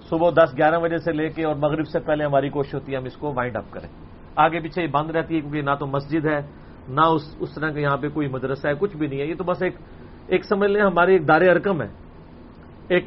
صبح 0.08 0.30
دس 0.30 0.56
گیارہ 0.56 0.78
بجے 0.80 0.98
سے 0.98 1.12
لے 1.12 1.28
کے 1.28 1.44
اور 1.44 1.54
مغرب 1.54 1.86
سے 1.88 1.98
پہلے 2.00 2.24
ہماری 2.24 2.48
کوشش 2.48 2.74
ہوتی 2.74 2.92
ہے 2.92 2.96
ہم 2.96 3.04
اس 3.04 3.16
کو 3.16 3.32
وائنڈ 3.36 3.56
اپ 3.56 3.64
کریں۔ 3.70 3.88
آگے 4.36 4.60
پیچھے 4.60 4.82
یہ 4.82 4.88
بند 4.88 5.10
رہتی 5.10 5.36
ہے 5.36 5.40
کیونکہ 5.40 5.62
نہ 5.62 5.74
تو 5.80 5.86
مسجد 5.86 6.26
ہے، 6.26 6.40
نہ 6.88 7.00
اس 7.00 7.36
اس 7.40 7.54
طرح 7.54 7.70
کا 7.70 7.80
یہاں 7.80 7.96
پہ 7.96 8.08
کوئی 8.08 8.28
مدرسہ 8.28 8.68
ہے، 8.68 8.72
کچھ 8.78 8.96
بھی 8.96 9.06
نہیں 9.06 9.20
ہے۔ 9.20 9.26
یہ 9.26 9.34
تو 9.34 9.44
بس 9.44 9.62
ایک 9.62 9.74
ایک 10.26 10.44
سمجھ 10.44 10.70
لیں 10.70 10.82
ہماری 10.82 11.12
ایک 11.12 11.28
دار 11.28 11.40
ارکم 11.40 11.82
ہے۔ 11.82 11.88
ایک 12.88 13.04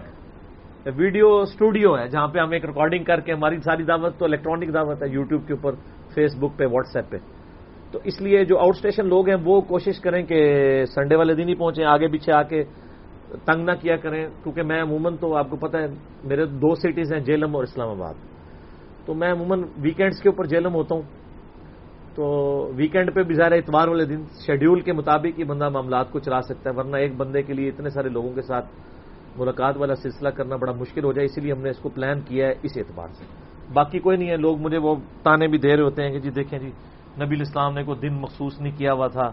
ویڈیو 0.86 1.38
اسٹوڈیو 1.38 1.98
ہے 1.98 2.08
جہاں 2.08 2.28
پہ 2.28 2.40
ہم 2.40 2.52
ایک 2.52 2.66
ریکارڈنگ 2.66 3.04
کر 3.04 3.20
کے 3.20 3.34
ہماری 3.34 3.58
ساری 3.62 3.84
دعوت 3.84 4.18
تو 4.20 4.26
الیکٹرانک 4.26 4.74
دعوت 4.74 5.04
ہے، 5.04 5.10
یوٹیوب 5.10 5.48
کے 5.48 5.54
اوپر 5.54 5.76
فیس 6.18 6.36
بک 6.36 6.58
پہ، 6.58 6.66
واٹس 6.66 6.96
ایپ 6.96 7.10
پہ۔ 7.10 7.18
تو 7.92 8.00
اس 8.04 8.22
لیے 8.22 8.46
جو 8.46 8.58
آؤٹ 8.58 8.76
اسٹیشن 8.76 9.08
لوگ 9.08 9.30
ہیں، 9.30 9.38
وہ 9.46 9.62
کوشش 9.62 10.00
کریں 10.00 10.26
کہ 10.26 10.40
سنڈے 10.86 11.16
والے 11.16 11.34
دن 11.36 11.50
ہی 11.50 11.56
پہنچیں، 11.56 11.86
آگے 11.86 12.08
پیچھے 12.08 12.34
آ 12.34 12.44
کے 12.44 12.64
تنگ 13.46 13.66
نہ 13.66 13.72
کیا 13.82 13.98
کریں۔ 13.98 14.28
کیونکہ 14.44 14.64
میں 14.64 14.82
عموماً 14.82 15.18
تو 15.18 15.36
آپ 15.36 15.50
کو 15.50 15.56
پتا 15.56 15.80
ہے، 15.80 15.86
میرے 16.24 16.46
دو 16.46 16.76
سٹیز 16.76 17.14
ہیں، 17.14 17.20
جیلم 17.20 17.56
اور 17.56 17.64
اسلام 17.64 17.90
آباد۔ 17.90 18.14
تو 19.06 19.14
میں 19.14 19.32
عموماً 19.32 19.64
ویکینڈز 19.78 20.22
کے 20.22 20.30
اوپر 20.30 20.46
جیلم 20.46 20.74
ہوتا 20.76 20.96
ہوں۔ 20.96 21.04
تو 22.16 22.26
ویکینڈ 22.76 23.16
پہ 23.16 23.24
بھی 23.24 23.36
ظاہر 23.36 23.52
اتوار 23.52 23.88
والے 23.88 24.06
دن 24.06 24.24
شیڈیول 24.46 24.80
کے 24.82 24.94
مطابق 24.94 25.40
ہی 25.40 25.44
بندہ 25.44 25.70
معاملات 25.70 26.12
کو 26.12 26.20
چلا 26.20 26.42
سکتا 26.42 26.70
ہے، 26.70 26.76
ورنہ 26.76 26.98
ایک 26.98 27.16
بندے 27.16 27.42
کے 27.42 27.54
لیے 27.54 27.70
اتنے 27.70 27.90
سارے 27.90 28.10
لوگوں 28.10 28.34
کے 28.34 28.42
ساتھ 28.42 28.66
ملاقات 29.38 29.78
والا 29.78 29.96
سلسلہ 29.96 30.30
کرنا 30.30 30.56
بڑا 30.56 30.72
مشکل 30.72 31.04
ہو 31.04 31.14
جائے، 31.14 31.26
اسی 31.26 31.42
لیے 31.42 31.52
ہم 31.52 31.62
نے 31.62 31.70
اس 31.70 31.80
کو 31.80 31.90
پلان 31.90 32.22
کیا 32.22 32.48
ہے 32.48 32.54
اس 32.64 32.72
اعتبار 32.78 33.08
سے۔ 33.08 33.24
باقی 33.74 34.00
کوئی 34.00 34.18
نہیں 34.18 34.30
ہے۔ 34.30 34.38
لوگ 34.38 34.60
مجھے 34.60 34.78
وہ 34.78 34.96
تانے 35.24 35.48
بھی 35.48 35.58
دے 35.58 35.76
رہے 35.76 35.84
ہوتے 35.84 36.04
ہیں 36.04 36.12
کہ 36.12 36.20
جی 36.20 36.30
دیکھیں 36.30 36.60
جی 36.60 36.72
نبی 37.24 37.36
الاسلام 37.36 37.74
نے 37.74 37.84
کوئی 37.84 38.00
دن 38.00 38.14
مخصوص 38.14 38.62
نہیں 38.62 38.78
کیا 38.78 38.94
ہوا 38.94 39.08
تھا۔ 39.08 39.32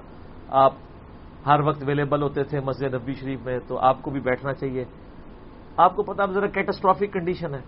آپ 0.48 0.72
ہر 1.46 1.60
وقت 1.60 1.82
اویلیبل 1.82 2.22
ہوتے 2.22 2.42
تھے 2.42 2.60
مسجد 2.60 2.94
نبی 2.94 3.12
شریف 3.12 3.40
میں، 3.44 3.58
تو 3.68 3.78
آپ 3.78 4.02
کو 4.02 4.10
بھی 4.10 4.20
بیٹھنا 4.20 4.52
چاہیے۔ 4.52 4.84
آپ 5.76 5.96
کو 5.96 6.02
پتا 6.02 6.26
ذرا 6.26 6.46
کیٹاسٹرافک 6.46 7.12
کنڈیشن 7.12 7.54
ہے۔ 7.54 7.60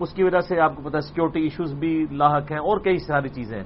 اس 0.00 0.12
کی 0.12 0.22
وجہ 0.22 0.40
سے 0.40 0.60
آپ 0.60 0.76
کو 0.76 0.82
پتا 0.88 1.00
سیکورٹی 1.00 1.40
ایشوز 1.40 1.74
بھی 1.74 2.06
لاحق 2.10 2.52
ہیں 2.52 2.58
اور 2.58 2.78
کئی 2.78 2.98
ساری 2.98 3.28
چیزیں 3.28 3.58
ہیں۔ 3.58 3.64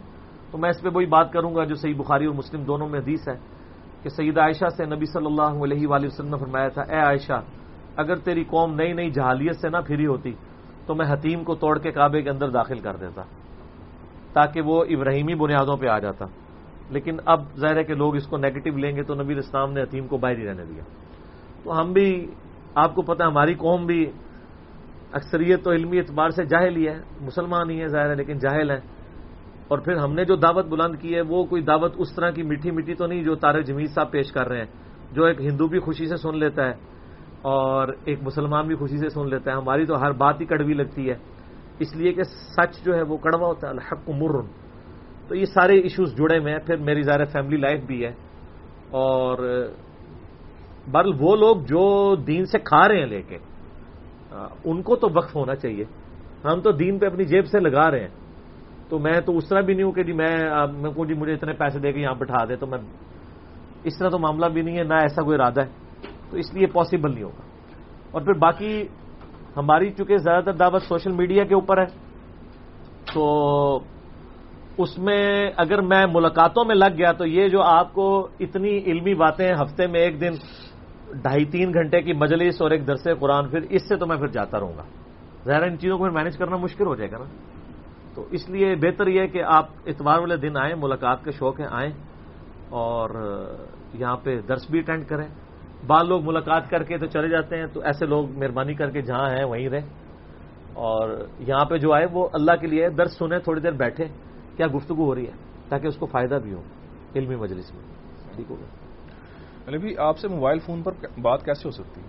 تو 0.51 0.59
میں 0.59 0.71
اس 0.71 0.83
پہ 0.83 0.89
وہی 0.95 1.07
بات 1.07 1.33
کروں 1.33 1.55
گا 1.55 1.65
جو 1.65 1.75
صحیح 1.75 1.95
بخاری 1.97 2.27
اور 2.27 2.35
مسلم 2.35 2.65
دونوں 2.65 2.89
میں 2.89 3.01
حدیث 3.01 3.29
ہے 3.29 3.35
کہ 4.03 4.09
سید 4.09 4.39
عائشہ 4.39 4.69
سے 4.69 4.85
نبی 4.85 5.05
صلی 5.05 5.27
اللہ 5.27 5.65
علیہ 5.65 5.89
وآلہ 5.89 6.07
وسلم 6.07 6.29
نے 6.29 6.37
فرمایا 6.39 6.69
تھا، 6.69 6.83
اے 6.83 6.99
عائشہ، 6.99 7.43
اگر 7.97 8.17
تیری 8.17 8.45
قوم 8.45 8.75
نئی 8.75 8.93
نئی 8.93 9.11
جہالیت 9.11 9.57
سے 9.57 9.69
نہ 9.69 9.77
پھری 9.87 10.07
ہوتی 10.07 10.33
تو 10.89 10.95
میں 10.95 11.07
حتیم 11.09 11.45
کو 11.45 11.55
توڑ 11.55 11.79
کے 11.79 11.91
کعبے 11.93 12.23
کے 12.23 12.31
اندر 12.31 12.49
داخل 12.49 12.79
کر 12.79 12.97
دیتا، 12.97 13.23
تاکہ 14.33 14.61
وہ 14.61 14.85
ابراہیمی 14.85 15.35
بنیادوں 15.35 15.77
پہ 15.77 15.87
آ 15.87 15.99
جاتا۔ 15.99 16.25
لیکن 16.91 17.17
اب 17.25 17.41
ظاہر 17.57 17.77
ہے 17.77 17.85
کہ 17.85 17.95
لوگ 17.95 18.17
اس 18.17 18.27
کو 18.27 18.37
نیگیٹو 18.37 18.77
لیں 18.77 18.97
گے 18.97 19.03
تو 19.03 19.15
نبی 19.15 19.35
اسلام 19.35 19.73
نے 19.73 19.83
حتیم 19.83 20.07
کو 20.07 20.17
باہر 20.17 20.39
ہی 20.39 20.47
رہنے 20.47 20.65
دیا۔ 20.65 20.83
تو 21.65 21.81
ہم 21.81 21.93
بھی، 21.93 22.27
آپ 22.75 22.95
کو 22.95 23.03
پتا 23.03 23.27
ہماری 23.27 23.55
قوم 23.55 23.87
بھی 23.87 24.11
اکثریت 25.13 25.65
تو 25.65 25.73
علمی 25.73 25.99
اعتبار 25.99 26.31
سے 26.31 26.45
جاہل 26.45 26.77
ہی 26.77 26.89
ہے، 26.89 26.99
مسلمان 27.21 27.71
ہی 27.71 27.81
ہے 27.81 27.89
ظاہر 27.89 28.11
ہے، 28.11 28.15
لیکن 28.15 28.39
جاہل 28.39 28.71
ہے 28.71 28.81
اور 29.69 29.79
پھر 29.79 29.97
ہم 29.97 30.15
نے 30.15 30.25
جو 30.25 30.37
دعوت 30.37 30.67
بلند 30.67 30.95
کی 31.01 31.15
ہے، 31.15 31.21
وہ 31.21 31.45
کوئی 31.45 31.63
دعوت 31.63 31.93
اس 31.97 32.15
طرح 32.15 32.31
کی 32.31 32.43
میٹھی 32.43 32.71
میٹھی 32.71 32.95
تو 32.95 33.07
نہیں 33.07 33.23
جو 33.23 33.35
تارے 33.35 33.63
جمیز 33.63 33.95
صاحب 33.95 34.11
پیش 34.11 34.33
کر 34.33 34.49
رہے 34.49 34.59
ہیں، 34.59 34.67
جو 35.13 35.25
ایک 35.25 35.41
ہندو 35.41 35.67
بھی 35.67 35.79
خوشی 35.79 36.07
سے 36.07 36.17
سن 36.17 36.37
لیتا 36.37 36.67
ہے۔ 36.67 36.73
اور 37.43 37.89
ایک 38.05 38.19
مسلمان 38.23 38.67
بھی 38.67 38.75
خوشی 38.75 38.99
سے 38.99 39.09
سن 39.09 39.29
لیتا 39.29 39.53
ہے، 39.53 39.57
ہماری 39.57 39.87
تو 39.87 40.01
ہر 40.01 40.13
بات 40.13 40.41
ہی 40.41 40.47
کڑوی 40.47 40.75
لگتی 40.75 41.11
ہے۔ 41.11 41.15
اس 41.79 41.97
لیے 41.97 42.13
کہ 42.13 42.23
سچ 42.23 42.85
جو 42.85 42.95
ہے 42.95 43.03
وہ 43.03 43.17
کڑوا 43.17 43.47
ہوتا 43.47 43.67
ہے، 43.67 43.73
الحق 43.73 44.09
مرن 44.09 44.47
تو 45.29 45.35
یہ 45.35 45.45
سارے 45.45 45.79
ایشوز 45.79 46.17
جڑے 46.17 46.39
ہوئے 46.39 46.53
ہیں۔ 46.53 46.59
پھر 46.59 46.77
میری 46.77 47.03
ظاہر 47.03 47.25
فیملی 47.25 47.57
لائف 47.57 47.85
بھی 47.85 48.05
ہے۔ 48.05 48.13
اور 48.91 49.39
برل 50.91 51.11
وہ 51.21 51.37
لوگ 51.37 51.57
جو 51.57 52.15
دین 52.17 52.45
سے 52.45 52.59
کھا 52.59 52.89
رہے 52.89 52.99
ہیں 52.99 53.07
لے 53.07 53.23
کے، 53.23 53.39
ان 54.65 54.83
کو 54.83 54.97
تو 54.97 55.09
وقف 55.15 55.37
ہونا 55.37 55.55
چاہیے۔ 55.55 55.85
ہم 56.45 56.61
تو 56.61 56.73
دین 56.73 56.99
پہ 56.99 57.07
اپنی 57.07 57.25
جیب 57.25 57.47
سے 57.47 57.61
لگا 57.61 57.91
رہے 57.91 58.01
ہیں۔ 58.01 58.09
تو 58.89 58.99
میں 58.99 59.21
تو 59.21 59.37
اس 59.37 59.49
طرح 59.49 59.61
بھی 59.61 59.75
نہیں 59.75 59.85
ہوں 59.85 59.93
کہ 59.93 60.03
جی 60.03 60.13
میں 60.13 60.37
کو 60.95 61.07
جی 61.07 61.15
مجھے 61.15 61.33
اتنے 61.33 61.53
پیسے 61.53 61.79
دے 61.79 61.93
کے 61.93 62.01
یہاں 62.01 62.15
بٹھا 62.15 62.45
دے 62.45 62.57
تو 62.57 62.67
میں، 62.67 62.79
اس 63.85 63.99
طرح 63.99 64.09
تو 64.09 64.19
معاملہ 64.19 64.47
بھی 64.47 64.63
نہیں 64.63 64.79
ہے، 64.79 64.83
نہ 64.83 64.95
ایسا 64.95 65.23
کوئی 65.23 65.35
ارادہ 65.35 65.61
ہے۔ 65.61 65.88
تو 66.31 66.37
اس 66.37 66.55
لیے 66.55 66.67
پاسبل 66.67 67.15
نہیں 67.15 67.25
ہوگا۔ 67.25 67.43
اور 68.11 68.23
پھر 68.23 68.33
باقی 68.33 68.83
ہماری 69.57 69.93
چونکہ 69.93 70.17
زیادہ 70.17 70.45
تر 70.45 70.53
دعوت 70.53 70.83
سوشل 70.83 71.13
میڈیا 71.13 71.45
کے 71.45 71.55
اوپر 71.55 71.79
ہے، 71.79 71.87
تو 73.15 73.81
اس 74.79 74.99
میں 74.99 75.51
اگر 75.57 75.81
میں 75.81 76.07
ملاقاتوں 76.13 76.65
میں 76.65 76.75
لگ 76.75 76.99
گیا 76.99 77.13
تو 77.13 77.27
یہ 77.27 77.49
جو 77.49 77.63
آپ 77.63 77.93
کو 77.95 78.29
اتنی 78.41 78.79
علمی 78.79 79.15
باتیں 79.15 79.55
ہفتے 79.63 79.87
میں 79.87 80.01
ایک 80.01 80.21
دن 80.21 80.31
ڈھائی 81.13 81.45
تین 81.45 81.75
گھنٹے 81.75 82.03
کی 82.03 82.13
مجلس 82.13 82.63
اور 82.63 82.71
ایک 82.71 82.87
درس 82.87 83.07
قرآن، 83.21 83.49
پھر 83.49 83.61
اس 83.71 83.89
سے 83.89 83.97
تو 83.97 84.07
میں 84.07 84.17
پھر 84.17 84.27
جاتا 84.27 84.61
رہوں 84.61 84.73
گا۔ 84.77 84.83
ظاہر 85.45 85.63
ان 85.63 85.79
چیزوں 85.79 85.99
کو 85.99 86.05
پھر 86.05 86.13
مینج 86.13 86.37
کرنا 86.37 86.57
مشکل 86.57 86.87
ہو 86.87 86.95
جائے 86.95 87.11
گا 87.11 87.19
نا۔ 87.19 87.25
تو 88.15 88.25
اس 88.31 88.51
لیے 88.51 88.75
بہتر 88.75 89.07
یہ 89.07 89.21
ہے 89.21 89.27
کہ 89.27 89.43
آپ 89.43 89.67
اتوار 89.87 90.19
والے 90.19 90.37
دن 90.37 90.57
آئیں، 90.57 90.75
ملاقات 90.79 91.25
کے 91.25 91.31
شوق 91.31 91.61
ہیں، 91.61 91.69
آئیں 91.71 91.93
اور 92.69 93.11
یہاں 93.95 94.17
پہ 94.17 94.41
درس 94.41 94.71
بھی 94.71 94.79
اٹینڈ 94.79 95.07
کریں۔ 95.09 95.29
بعض 95.87 96.09
لوگ 96.09 96.27
ملاقات 96.27 96.71
کر 96.71 96.83
کے 96.83 96.99
تو 96.99 97.07
چلے 97.07 97.29
جاتے 97.29 97.57
ہیں 97.57 97.67
تو 97.67 97.81
ایسے 97.81 98.07
لوگ 98.07 98.31
مہربانی 98.31 98.75
کر 98.75 98.91
کے 98.91 99.03
جہاں 99.03 99.31
ہیں 99.31 99.45
وہیں 99.45 99.69
رہیں۔ 99.69 99.87
اور 100.75 101.27
یہاں 101.39 101.65
پہ 101.65 101.79
جو 101.79 101.93
آئے 101.93 102.07
وہ 102.13 102.29
اللہ 102.33 102.53
کے 102.61 102.67
لیے 102.67 102.89
درس 102.89 103.19
سنیں 103.19 103.39
تھوڑی 103.39 103.61
دیر 103.61 103.73
بیٹھے 103.73 104.05
کیا 104.57 104.67
گفتگو 104.67 105.05
ہو 105.05 105.15
رہی 105.15 105.27
ہے؟ 105.27 105.33
تاکہ 105.69 105.87
اس 105.87 105.97
کو 105.97 106.07
فائدہ 106.07 106.35
بھی 106.35 106.55
ہو 106.55 106.63
علمی 107.17 107.37
مجلس 107.37 107.75
میں۔ 107.75 107.83
ٹھیک 108.37 108.51
ہوگا 108.51 108.67
علی 109.69 109.79
بھی 109.79 109.99
آپ 109.99 110.19
سے 110.19 110.29
موبائل 110.29 110.59
فون 110.59 110.83
پر 110.83 110.93
بات 111.21 111.45
کیسے 111.45 111.63
ہو 111.65 111.71
سکتی؟ 111.71 112.01
ہے 112.01 112.07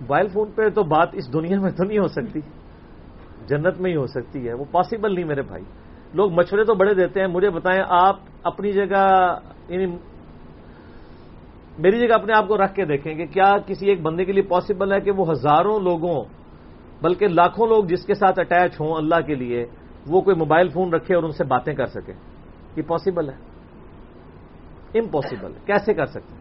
موبائل 0.00 0.28
فون 0.28 0.50
پہ 0.50 0.68
تو 0.68 0.82
بات 0.82 1.08
اس 1.12 1.32
دنیا 1.32 1.60
میں 1.60 1.70
تو 1.70 1.84
نہیں 1.84 1.98
ہو 1.98 2.08
سکتی۔ 2.08 2.40
جنت 3.46 3.80
میں 3.80 3.90
ہی 3.90 3.96
ہو 3.96 4.06
سکتی 4.06 4.48
ہے 4.48 4.54
وہ 4.54 4.64
پاسبل 4.72 5.14
نہیں 5.14 5.24
میرے 5.24 5.42
بھائی۔ 5.42 5.64
لوگ 6.14 6.32
مشورے 6.32 6.64
تو 6.64 6.74
بڑے 6.74 6.94
دیتے 6.94 7.20
ہیں 7.20 7.26
مجھے 7.26 7.50
بتائیں 7.50 7.82
آپ 7.88 8.16
اپنی 8.42 8.72
جگہ 8.72 9.38
یعنی 9.68 9.96
میری 11.78 11.98
جگہ 11.98 12.14
اپنے 12.14 12.32
آپ 12.32 12.48
کو 12.48 12.56
رکھ 12.58 12.74
کے 12.74 12.84
دیکھیں 12.84 13.14
کہ 13.14 13.26
کیا 13.26 13.50
کسی 13.66 13.88
ایک 13.88 14.02
بندے 14.02 14.24
کے 14.24 14.32
لیے 14.32 14.42
پاسبل 14.42 14.92
ہے 14.92 15.00
کہ 15.00 15.10
وہ 15.10 15.30
ہزاروں 15.30 15.78
لوگوں، 15.80 16.18
بلکہ 17.02 17.28
لاکھوں 17.28 17.66
لوگ 17.66 17.84
جس 17.84 18.06
کے 18.06 18.14
ساتھ 18.14 18.38
اٹیچ 18.38 18.80
ہوں 18.80 18.92
اللہ 18.96 19.20
کے 19.26 19.34
لیے، 19.34 19.64
وہ 20.06 20.20
کوئی 20.20 20.36
موبائل 20.36 20.68
فون 20.68 20.92
رکھے 20.94 21.14
اور 21.14 21.22
ان 21.22 21.32
سے 21.32 21.44
باتیں 21.44 21.74
کر 21.74 21.86
سکے؟ 21.86 22.12
یہ 22.76 22.82
پاسبل 22.82 23.28
ہے؟ 23.30 23.36
امپاسبل 24.94 25.52
کیسے 25.66 25.94
کر 25.94 26.06
سکتے 26.06 26.34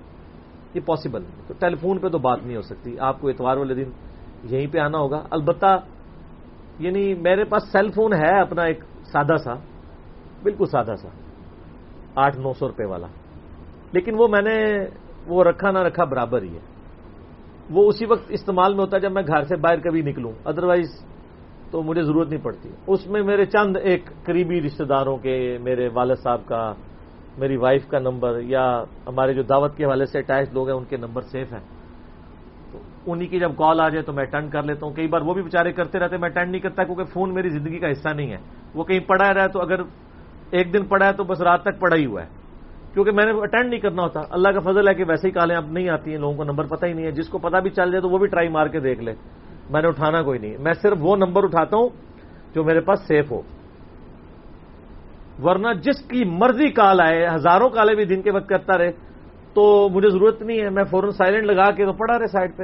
یہ 0.73 0.81
پاسبل 0.85 1.21
نہیں 1.21 1.47
تو 1.47 1.53
ٹیلی 1.59 1.75
فون 1.75 1.97
پہ 1.97 2.07
تو 2.07 2.17
بات 2.17 2.39
نہیں 2.43 2.55
ہو 2.55 2.61
سکتی. 2.61 2.97
آپ 2.99 3.21
کو 3.21 3.27
اتوار 3.27 3.57
والے 3.57 3.73
دن 3.73 3.89
یہیں 4.43 4.67
پہ 4.67 4.79
آنا 4.79 4.97
ہوگا. 4.97 5.21
البتہ 5.31 5.71
یعنی 6.79 7.13
میرے 7.13 7.43
پاس 7.43 7.63
سیل 7.71 7.89
فون 7.91 8.13
ہے 8.13 8.33
اپنا 8.41 8.63
ایک 8.63 8.83
سادہ 9.11 9.37
سا، 9.43 9.53
بالکل 10.43 10.65
سادہ 10.65 10.95
سا، 11.01 11.09
آٹھ 12.15 12.37
نو 12.37 12.53
سو 12.53 12.67
روپے 12.67 12.85
والا. 12.85 13.07
لیکن 13.93 14.15
وہ 14.17 14.27
میں 14.27 14.41
نے 14.41 14.57
وہ 15.27 15.43
رکھا 15.43 15.71
نہ 15.71 15.79
رکھا 15.79 16.03
برابر 16.03 16.41
ہی 16.41 16.55
ہے۔ 16.55 16.59
وہ 17.69 17.87
اسی 17.87 18.05
وقت 18.05 18.25
استعمال 18.29 18.73
میں 18.73 18.81
ہوتا 18.81 18.97
ہے 18.97 19.01
جب 19.01 19.11
میں 19.11 19.23
گھر 19.27 19.43
سے 19.43 19.55
باہر 19.55 19.79
کبھی 19.79 20.01
نکلوں۔ 20.01 20.31
ادروائز 20.45 21.05
تو 21.71 21.83
مجھے 21.83 22.01
ضرورت 22.01 22.29
نہیں 22.29 22.43
پڑتی۔ 22.43 22.69
اس 22.87 23.07
میں 23.07 23.21
میرے 23.21 23.45
چند 23.45 23.77
ایک 23.83 24.09
قریبی 24.23 24.61
رشتہ 24.61 24.83
داروں 24.83 25.17
کے، 25.17 25.57
میرے 25.61 25.89
والد 25.93 26.15
صاحب 26.23 26.45
کا، 26.45 26.73
میری 27.37 27.57
وائف 27.57 27.87
کا 27.87 27.99
نمبر 27.99 28.39
یا 28.39 28.83
ہمارے 29.07 29.33
جو 29.33 29.43
دعوت 29.43 29.77
کے 29.77 29.85
حوالے 29.85 30.05
سے 30.05 30.19
اٹیچ 30.19 30.49
لوگ 30.53 30.69
ہیں، 30.69 30.77
ان 30.77 30.85
کے 30.85 30.97
نمبر 30.97 31.21
سیف 31.21 31.53
ہیں۔ 31.53 31.61
تو 32.71 32.79
انہیں 33.05 33.27
کی 33.27 33.39
جب 33.39 33.51
کال 33.57 33.81
آ 33.81 33.89
جائے 33.89 34.03
تو 34.03 34.13
میں 34.13 34.23
اٹینڈ 34.23 34.51
کر 34.51 34.63
لیتا 34.63 34.85
ہوں۔ 34.85 34.93
کئی 34.93 35.07
بار 35.07 35.21
وہ 35.21 35.33
بھی 35.33 35.41
بےچارے 35.41 35.71
کرتے 35.71 35.99
رہتے 35.99 36.17
میں 36.17 36.29
اٹینڈ 36.29 36.51
نہیں 36.51 36.61
کرتا 36.61 36.83
کیونکہ 36.83 37.03
فون 37.03 37.33
میری 37.33 37.49
زندگی 37.49 37.79
کا 37.79 37.91
حصہ 37.91 38.09
نہیں 38.09 38.31
ہے۔ 38.31 38.37
وہ 38.75 38.83
کہیں 38.83 38.99
پڑھا 38.99 39.33
رہا 39.33 39.43
ہے 39.43 39.47
تو 39.47 39.61
اگر 39.61 39.79
ایک 40.51 40.73
دن 40.73 40.85
پڑھا 40.85 41.07
ہے 41.07 41.13
تو 41.13 41.23
بس 41.23 41.41
رات 41.41 41.61
تک 41.61 41.79
پڑھا 41.79 41.97
ہی 41.97 42.05
ہوا 42.05 42.21
ہے۔ 42.21 42.36
کیونکہ 42.97 43.11
میں 43.11 43.25
نے 43.25 43.31
اٹینڈ 43.41 43.69
نہیں 43.69 43.79
کرنا 43.79 44.03
ہوتا۔ 44.03 44.19
اللہ 44.29 44.49
کا 44.49 44.59
فضل 44.59 44.87
ہے 44.87 44.93
کہ 44.93 45.03
ویسے 45.07 45.27
ہی 45.27 45.31
کالیں 45.31 45.55
اب 45.55 45.71
نہیں 45.71 45.89
آتی 45.89 46.11
ہیں، 46.11 46.17
لوگوں 46.17 46.35
کو 46.35 46.43
نمبر 46.43 46.65
پتہ 46.65 46.85
ہی 46.85 46.93
نہیں 46.93 47.05
ہے۔ 47.05 47.11
جس 47.11 47.29
کو 47.29 47.37
پتا 47.37 47.59
بھی 47.59 47.69
چل 47.69 47.91
جائے 47.91 48.01
تو 48.01 48.09
وہ 48.09 48.17
بھی 48.17 48.27
ٹرائی 48.27 48.49
مار 48.49 48.67
کے 48.67 48.79
دیکھ 48.79 48.99
لے۔ 48.99 49.13
میں 49.69 49.81
نے 49.81 49.87
اٹھانا 49.87 50.21
کوئی 50.21 50.39
نہیں۔ 50.39 50.57
میں 50.59 50.73
صرف 50.73 50.97
وہ 51.01 51.15
نمبر 51.15 51.43
اٹھاتا 51.43 51.77
ہوں 51.77 51.89
جو 52.55 52.63
میرے 52.63 52.79
پاس 52.79 52.99
سیف 53.07 53.31
ہو۔ 53.31 53.41
ورنہ 55.43 55.67
جس 55.73 56.01
کی 56.01 56.23
مرضی 56.25 56.69
کال 56.69 57.01
آئے، 57.01 57.27
ہزاروں 57.35 57.69
کالیں 57.69 57.95
بھی 57.95 58.05
دن 58.05 58.21
کے 58.21 58.31
وقت 58.31 58.49
کرتا 58.49 58.77
رہے، 58.77 58.91
تو 59.53 59.89
مجھے 59.93 60.09
ضرورت 60.09 60.41
نہیں 60.41 60.61
ہے۔ 60.61 60.69
میں 60.69 60.83
فوراً 60.83 61.09
سائلنٹ 61.09 61.43
لگا 61.43 61.71
کے 61.71 61.85
تو 61.85 61.93
پڑا 61.93 62.19
رہے 62.19 62.27
سائڈ 62.27 62.57
پہ۔ 62.57 62.63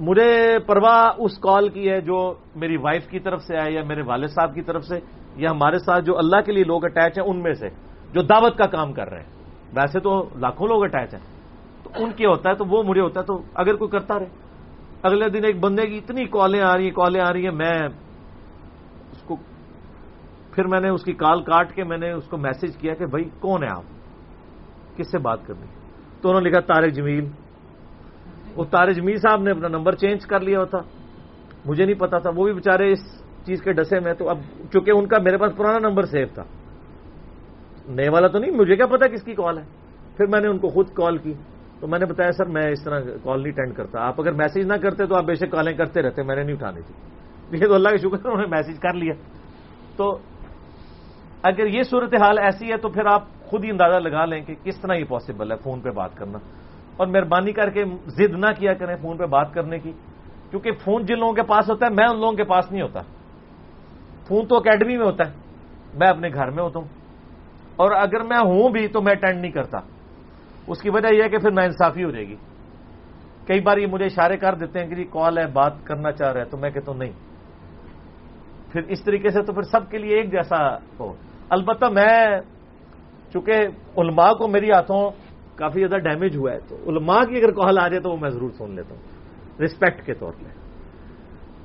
مجھے 0.00 0.58
پرواہ 0.66 1.10
اس 1.18 1.38
کال 1.38 1.68
کی 1.68 1.90
ہے 1.90 2.00
جو 2.00 2.34
میری 2.56 2.76
وائف 2.76 3.06
کی 3.06 3.18
طرف 3.18 3.42
سے 3.42 3.56
آئے 3.56 3.72
یا 3.72 3.82
میرے 3.84 4.02
والد 4.02 4.28
صاحب 4.28 4.54
کی 4.54 4.62
طرف 4.62 4.84
سے 4.84 4.98
یا 5.36 5.50
ہمارے 5.50 5.78
ساتھ 5.78 6.04
جو 6.04 6.18
اللہ 6.18 6.40
کے 6.40 6.52
لیے 6.52 6.64
لوگ 6.64 6.84
اٹیچ 6.84 7.18
ہیں 7.18 7.26
ان 7.26 7.42
میں 7.42 7.52
سے۔ 7.52 7.89
جو 8.12 8.22
دعوت 8.22 8.58
کا 8.58 8.66
کام 8.66 8.92
کر 8.92 9.10
رہے 9.10 9.20
ہیں۔ 9.20 9.30
ویسے 9.74 10.00
تو 10.00 10.28
لاکھوں 10.36 10.68
لوگ 10.68 10.84
اٹیچ 10.84 11.14
ہیں۔ 11.14 11.20
تو 11.82 11.90
ان 11.96 12.12
کے 12.12 12.26
ہوتا 12.26 12.50
ہے 12.50 12.54
تو 12.54 12.64
وہ 12.68 12.82
مجھے 12.82 13.00
ہوتا 13.00 13.20
ہے 13.20 13.24
تو 13.24 13.42
اگر 13.54 13.74
کوئی 13.74 13.90
کرتا 13.90 14.18
رہے۔ 14.18 14.26
اگلے 15.02 15.28
دن 15.28 15.44
ایک 15.44 15.60
بندے 15.60 15.86
کی 15.86 15.96
اتنی 15.96 16.24
کالیں 16.24 16.60
آ 16.60 16.76
رہی 16.76 16.84
ہیں، 16.84 16.90
کالیں 16.90 17.20
آ 17.20 17.32
رہی 17.32 17.44
ہیں، 17.44 17.54
میں 17.54 17.78
اس 19.12 19.22
کو 19.22 19.36
پھر 20.52 20.66
میں 20.66 20.80
نے 20.80 20.88
اس 20.88 21.04
کی 21.04 21.12
کال 21.12 21.42
کاٹ 21.42 21.74
کے 21.74 21.84
میں 21.84 21.98
نے 21.98 22.12
اس 22.12 22.24
کو 22.26 22.36
میسج 22.36 22.76
کیا 22.76 22.94
کہ 22.94 23.06
بھائی، 23.06 23.24
کون 23.40 23.62
ہے 23.62 23.68
آپ؟ 23.68 23.82
کس 24.96 25.10
سے 25.10 25.18
بات 25.18 25.46
کرنی 25.46 25.66
تو 26.20 26.28
انہوں 26.28 26.42
نے 26.42 26.48
لکھا 26.48 26.60
تارک 26.60 26.92
جمیل۔ 26.92 27.28
وہ 28.56 28.64
تارک 28.64 28.96
جمیل 28.96 29.16
صاحب 29.16 29.42
نے 29.42 29.50
اپنا 29.50 29.68
نمبر 29.68 29.94
چینج 29.94 30.26
کر 30.26 30.40
لیا 30.40 30.64
تھا 30.64 30.78
مجھے 31.66 31.84
نہیں 31.84 31.94
پتا 31.94 32.18
تھا، 32.18 32.30
وہ 32.36 32.44
بھی 32.44 32.52
بےچارے 32.52 32.92
اس 32.92 33.22
چیز 33.44 33.62
کے 33.62 33.72
ڈسے 33.72 34.00
میں 34.00 34.14
تو 34.14 34.28
اب 34.28 34.38
چونکہ 34.72 34.90
ان 34.90 35.06
کا 35.06 35.16
میرے 35.22 35.36
پاس 35.36 35.52
پرانا 35.56 35.88
نمبر 35.88 36.02
سیو 36.02 36.26
تھا۔ 36.34 36.42
نئے 37.90 38.08
والا 38.08 38.28
تو 38.28 38.38
نہیں، 38.38 38.50
مجھے 38.50 38.76
کیا 38.76 38.86
پتا 38.86 39.08
کس 39.08 39.22
کی 39.22 39.34
کال 39.34 39.58
ہے؟ 39.58 39.64
پھر 40.16 40.26
میں 40.26 40.40
نے 40.40 40.48
ان 40.48 40.58
کو 40.58 40.68
خود 40.68 40.88
کال 40.88 41.16
کی۔ 41.16 41.34
تو 41.80 41.86
میں 41.86 41.98
نے 41.98 42.06
بتایا، 42.06 42.32
سر، 42.32 42.46
میں 42.46 42.70
اس 42.70 42.84
طرح 42.84 43.00
کال 43.22 43.42
نہیں 43.42 43.52
اٹینڈ 43.52 43.76
کرتا۔ 43.76 44.00
آپ 44.00 44.20
اگر 44.20 44.32
میسج 44.32 44.58
نہ 44.58 44.74
کرتے 44.82 45.06
تو 45.06 45.14
آپ 45.14 45.24
بے 45.24 45.34
شک 45.34 45.50
کالیں 45.50 45.76
کرتے 45.76 46.02
رہتے، 46.02 46.22
میں 46.22 46.36
نے 46.36 46.42
نہیں 46.42 46.54
اٹھانی 46.54 46.80
تھی 46.86 46.94
یہ 47.60 47.66
تو 47.66 47.74
اللہ 47.74 47.88
کا 47.88 47.96
شکر 47.96 48.28
انہوں 48.28 48.40
نے 48.40 48.46
میسج 48.46 48.80
کر 48.80 48.94
لیا۔ 48.94 49.12
تو 49.96 50.18
اگر 51.42 51.66
یہ 51.66 51.82
صورتحال 51.82 52.38
ایسی 52.38 52.72
ہے 52.72 52.76
تو 52.76 52.88
پھر 52.88 53.06
آپ 53.06 53.22
خود 53.44 53.64
ہی 53.64 53.70
اندازہ 53.70 53.96
لگا 53.96 54.24
لیں 54.24 54.40
کہ 54.40 54.54
کس 54.64 54.80
طرح 54.80 54.94
یہ 54.94 55.04
پاسبل 55.08 55.52
ہے 55.52 55.56
فون 55.56 55.80
پہ 55.80 55.90
بات 55.90 56.14
کرنا۔ 56.14 56.38
اور 56.96 57.06
مہربانی 57.06 57.52
کر 57.52 57.70
کے 57.70 57.84
ضد 58.06 58.30
نہ 58.30 58.46
کیا 58.58 58.74
کریں 58.74 58.96
فون 59.02 59.16
پہ 59.16 59.26
بات 59.26 59.54
کرنے 59.54 59.78
کی۔ 59.78 59.92
کیونکہ 60.50 60.70
فون 60.72 61.04
جن 61.04 61.18
لوگوں 61.18 61.32
کے 61.32 61.42
پاس 61.42 61.70
ہوتا 61.70 61.86
ہے، 61.86 61.94
میں 61.94 62.06
ان 62.08 62.20
لوگوں 62.20 62.32
کے 62.32 62.44
پاس 62.44 62.72
نہیں 62.72 62.82
ہوتا۔ 62.82 63.00
فون 64.28 64.46
تو 64.46 64.56
اکیڈمی 64.56 64.96
میں 64.96 65.06
ہوتا 65.06 65.30
ہے۔ 65.30 65.34
میں 65.94 66.08
اپنے 66.08 66.28
گھر 66.34 66.50
میں 66.50 66.64
ہوتا 66.64 66.78
ہوں۔ 66.78 66.99
اور 67.76 67.92
اگر 67.92 68.20
میں 68.20 68.36
ہوں 68.36 68.68
بھی 68.70 68.88
تو 68.88 69.02
میں 69.02 69.12
اٹینڈ 69.12 69.40
نہیں 69.40 69.52
کرتا۔ 69.52 69.78
اس 70.66 70.82
کی 70.82 70.90
وجہ 70.90 71.14
یہ 71.14 71.22
ہے 71.22 71.28
کہ 71.28 71.38
پھر 71.38 71.50
نا 71.50 71.62
انصافی 71.62 72.04
ہو 72.04 72.10
جائے 72.10 72.28
گی۔ 72.28 72.36
کئی 73.46 73.60
بار 73.60 73.76
یہ 73.76 73.86
مجھے 73.86 74.04
اشارے 74.04 74.36
کر 74.36 74.54
دیتے 74.54 74.80
ہیں 74.80 74.88
کہ 74.88 74.94
جی 74.94 75.04
کال 75.04 75.38
ہے، 75.38 75.46
بات 75.46 75.72
کرنا 75.84 76.12
چاہ 76.12 76.32
رہا 76.32 76.40
ہے 76.40 76.44
تو 76.44 76.56
میں 76.56 76.70
کہتا 76.70 76.92
ہوں 76.92 76.98
نہیں۔ 76.98 77.12
پھر 78.72 78.80
اس 78.88 79.04
طریقے 79.04 79.28
سے 79.28 79.42
تو 79.42 79.52
پھر 79.52 79.62
سب 79.62 79.90
کے 79.90 79.98
لیے 79.98 80.16
ایک 80.16 80.32
جیسا 80.32 80.76
ہو۔ 80.76 81.12
البتہ 81.50 81.84
میں 81.84 82.40
چونکہ 83.32 83.52
علماء 83.96 84.32
کو 84.32 84.48
میری 84.48 84.70
ہاتھوں 84.70 85.10
کافی 85.54 85.80
زیادہ 85.80 86.02
ڈیمیج 86.02 86.36
ہوا 86.36 86.52
ہے، 86.52 86.58
تو 86.68 86.76
علماء 86.88 87.20
کی 87.20 87.36
اگر 87.36 87.50
کال 87.50 87.78
آ 87.78 87.88
جائے 87.88 88.00
تو 88.00 88.10
وہ 88.10 88.16
میں 88.16 88.30
ضرور 88.30 88.50
سن 88.50 88.70
لیتا 88.70 88.94
ہوں۔ 88.94 89.02
رسپیکٹ 89.62 90.06
کے 90.06 90.14
طور 90.14 90.32
پہ۔ 90.32 90.60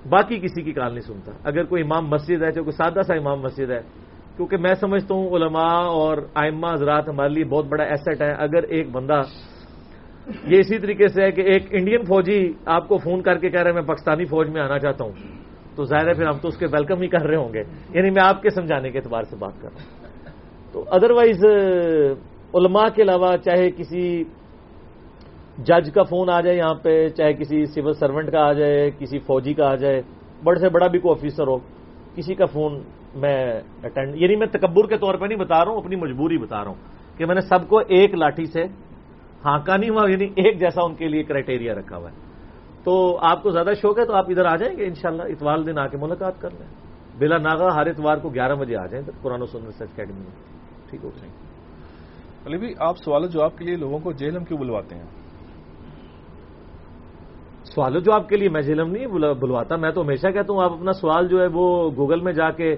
باقی 0.09 0.39
کسی 0.39 0.61
کی 0.61 0.73
کال 0.73 0.91
نہیں 0.91 1.01
سنتا۔ 1.01 1.31
اگر 1.43 1.63
کوئی 1.63 1.83
امام 1.83 2.07
مسجد 2.07 2.43
ہے 2.43 2.51
جو 2.51 2.63
کوئی 2.63 2.71
سادہ 2.71 3.01
سا 3.01 3.13
امام 3.13 3.41
مسجد 3.41 3.69
ہے 3.71 3.81
کیونکہ 4.37 4.57
میں 4.57 4.73
سمجھتا 4.73 5.15
ہوں 5.15 5.29
علماء 5.29 5.81
اور 5.81 6.17
آئمہ 6.33 6.67
حضرات 6.73 7.09
ہمارے 7.09 7.29
لیے 7.29 7.43
بہت 7.43 7.65
بڑا 7.65 7.83
ایسٹ 7.83 8.21
ہے 8.21 8.31
اگر 8.31 8.63
ایک 8.63 8.91
بندہ 8.91 9.21
یہ 10.43 10.59
اسی 10.59 10.79
طریقے 10.79 11.07
سے 11.07 11.23
ہے 11.23 11.31
کہ 11.31 11.41
ایک 11.41 11.63
انڈین 11.71 12.03
فوجی 12.03 12.53
آپ 12.65 12.87
کو 12.87 12.97
فون 12.97 13.21
کر 13.21 13.37
کے 13.37 13.49
کہہ 13.49 13.59
رہے 13.59 13.69
ہیں 13.69 13.79
میں 13.79 13.87
پاکستانی 13.87 14.25
فوج 14.25 14.49
میں 14.49 14.61
آنا 14.61 14.79
چاہتا 14.79 15.03
ہوں، 15.03 15.11
تو 15.75 15.83
ظاہر 15.83 16.07
ہے 16.07 16.13
پھر 16.13 16.25
ہم 16.25 16.37
تو 16.37 16.47
اس 16.47 16.57
کے 16.57 16.65
ویلکم 16.65 17.01
ہی 17.01 17.07
کر 17.07 17.21
رہے 17.21 17.35
ہوں 17.35 17.53
گے۔ 17.53 17.63
یعنی 17.93 18.09
میں 18.09 18.23
آپ 18.23 18.41
کے 18.41 18.49
سمجھانے 18.49 18.91
کے 18.91 18.97
اعتبار 18.97 19.23
سے 19.23 19.35
بات 19.35 19.61
کر 19.61 19.69
رہا 19.69 19.81
ہوں۔ 19.81 20.05
تو 20.71 20.83
ادروائز 20.91 21.45
علماء 22.53 22.87
کے 22.95 23.01
علاوہ 23.01 23.37
چاہے 23.37 23.71
کسی 23.71 24.23
جج 25.57 25.91
کا 25.93 26.03
فون 26.03 26.29
آ 26.29 26.41
جائے 26.41 26.57
یہاں 26.57 26.73
پہ، 26.73 27.07
چاہے 27.07 27.33
کسی 27.33 27.65
سول 27.65 27.93
سروینٹ 27.93 28.31
کا 28.31 28.39
آ 28.39 28.53
جائے، 28.53 28.91
کسی 28.99 29.19
فوجی 29.19 29.53
کا 29.53 29.71
آ 29.71 29.75
جائے، 29.75 30.01
بڑے 30.43 30.59
سے 30.59 30.69
بڑا 30.69 30.87
بھی 30.87 30.99
کوئی 30.99 31.11
آفیسر 31.11 31.47
ہو 31.47 31.57
کسی 32.15 32.35
کا 32.35 32.45
فون 32.45 32.81
میں 33.15 33.61
اٹینڈ 33.83 34.15
یعنی 34.15 34.35
میں 34.35 34.47
تکبر 34.47 34.87
کے 34.87 34.97
طور 34.97 35.15
پہ 35.15 35.25
نہیں 35.25 35.39
بتا 35.39 35.65
رہا 35.65 35.71
ہوں، 35.71 35.77
اپنی 35.77 35.95
مجبوری 35.95 36.37
بتا 36.37 36.63
رہا 36.63 36.67
ہوں 36.67 37.17
کہ 37.17 37.25
میں 37.25 37.35
نے 37.35 37.41
سب 37.41 37.67
کو 37.67 37.79
ایک 37.79 38.13
لاٹھی 38.13 38.45
سے 38.45 38.63
ہانکا 39.45 39.77
نہیں 39.77 39.89
ہوا 39.89 40.09
یعنی 40.09 40.25
ایک 40.25 40.59
جیسا 40.59 40.81
ان 40.83 40.95
کے 40.95 41.07
لیے 41.07 41.23
کرائٹیریا 41.23 41.73
رکھا 41.73 41.97
ہوا 41.97 42.11
ہے۔ 42.11 42.15
تو 42.83 43.17
آپ 43.21 43.43
کو 43.43 43.49
زیادہ 43.49 43.71
شوق 43.81 43.99
ہے 43.99 44.05
تو 44.05 44.15
آپ 44.15 44.25
ادھر 44.29 44.45
آ 44.45 44.55
جائیں 44.55 44.77
گے، 44.77 44.85
انشاءاللہ 44.85 45.23
اتوار 45.23 45.57
دن 45.57 45.79
آ 45.79 45.87
کے 45.87 45.97
ملاقات 45.97 46.41
کر 46.41 46.49
لیں۔ 46.51 46.67
بلا 47.17 47.37
ناگا 47.37 47.75
ہر 47.75 47.87
اتوار 47.87 48.17
کو 48.17 48.29
گیارہ 48.29 48.55
بجے 48.55 48.75
آ 48.75 48.85
جائیں 48.85 49.05
ادھر 49.05 49.19
قرآن 49.21 49.41
و 49.41 49.45
سن 49.45 49.65
ریسرچ 49.65 49.89
اکیڈمی 49.93 50.19
میں۔ 50.19 50.31
ٹھیک 50.89 51.03
ہو 51.03 51.09
جائیں۔ 51.15 51.33
علی 52.45 52.57
بھائی، 52.57 52.73
آپ 52.79 52.97
سوال 52.97 53.27
جواب 53.27 53.57
کے 53.57 53.65
لیے 53.65 53.75
لوگوں 53.75 53.99
کو 53.99 54.11
جیل 54.11 54.37
ہم 54.37 54.43
کیوں 54.43 54.59
بلواتے 54.59 54.95
ہیں؟ 54.95 55.24
سوال 57.75 57.99
جواب 57.99 58.29
کے 58.29 58.37
لیے 58.37 58.49
میں 58.49 58.61
جیلم 58.61 58.91
نہیں 58.91 59.07
بلواتا، 59.07 59.75
میں 59.75 59.91
تو 59.91 60.01
ہمیشہ 60.01 60.27
کہتا 60.27 60.53
ہوں 60.53 60.63
آپ 60.63 60.71
اپنا 60.71 60.91
سوال 60.91 61.27
جو 61.27 61.41
ہے 61.41 61.47
وہ 61.53 61.91
گوگل 61.97 62.21
میں 62.21 62.33
جا 62.33 62.51
کے 62.51 62.75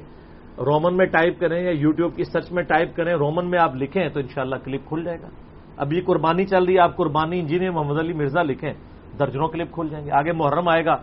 رومن 0.57 0.97
میں 0.97 1.05
ٹائپ 1.05 1.39
کریں 1.39 1.63
یا 1.63 1.71
یوٹیوب 1.71 2.15
کی 2.15 2.23
سرچ 2.23 2.51
میں 2.51 2.63
ٹائپ 2.63 2.95
کریں، 2.95 3.13
رومن 3.13 3.49
میں 3.49 3.59
آپ 3.59 3.75
لکھیں 3.75 4.09
تو 4.09 4.19
انشاءاللہ 4.19 4.55
کلپ 4.55 4.81
کھل 4.85 5.03
جائے 5.03 5.21
گا۔ 5.21 5.29
اب 5.77 5.93
یہ 5.93 6.01
قربانی 6.05 6.45
چل 6.45 6.63
رہی 6.63 6.73
ہے، 6.73 6.79
آپ 6.79 6.95
قربانی 6.95 7.39
انجینئر 7.39 7.71
محمد 7.71 7.99
علی 7.99 8.13
مرزا 8.13 8.43
لکھیں، 8.43 8.73
درجنوں 9.19 9.47
کلپ 9.47 9.71
کھل 9.71 9.87
جائیں 9.89 10.05
گے۔ 10.05 10.11
آگے 10.11 10.31
محرم 10.31 10.67
آئے 10.67 10.85
گا 10.85 10.95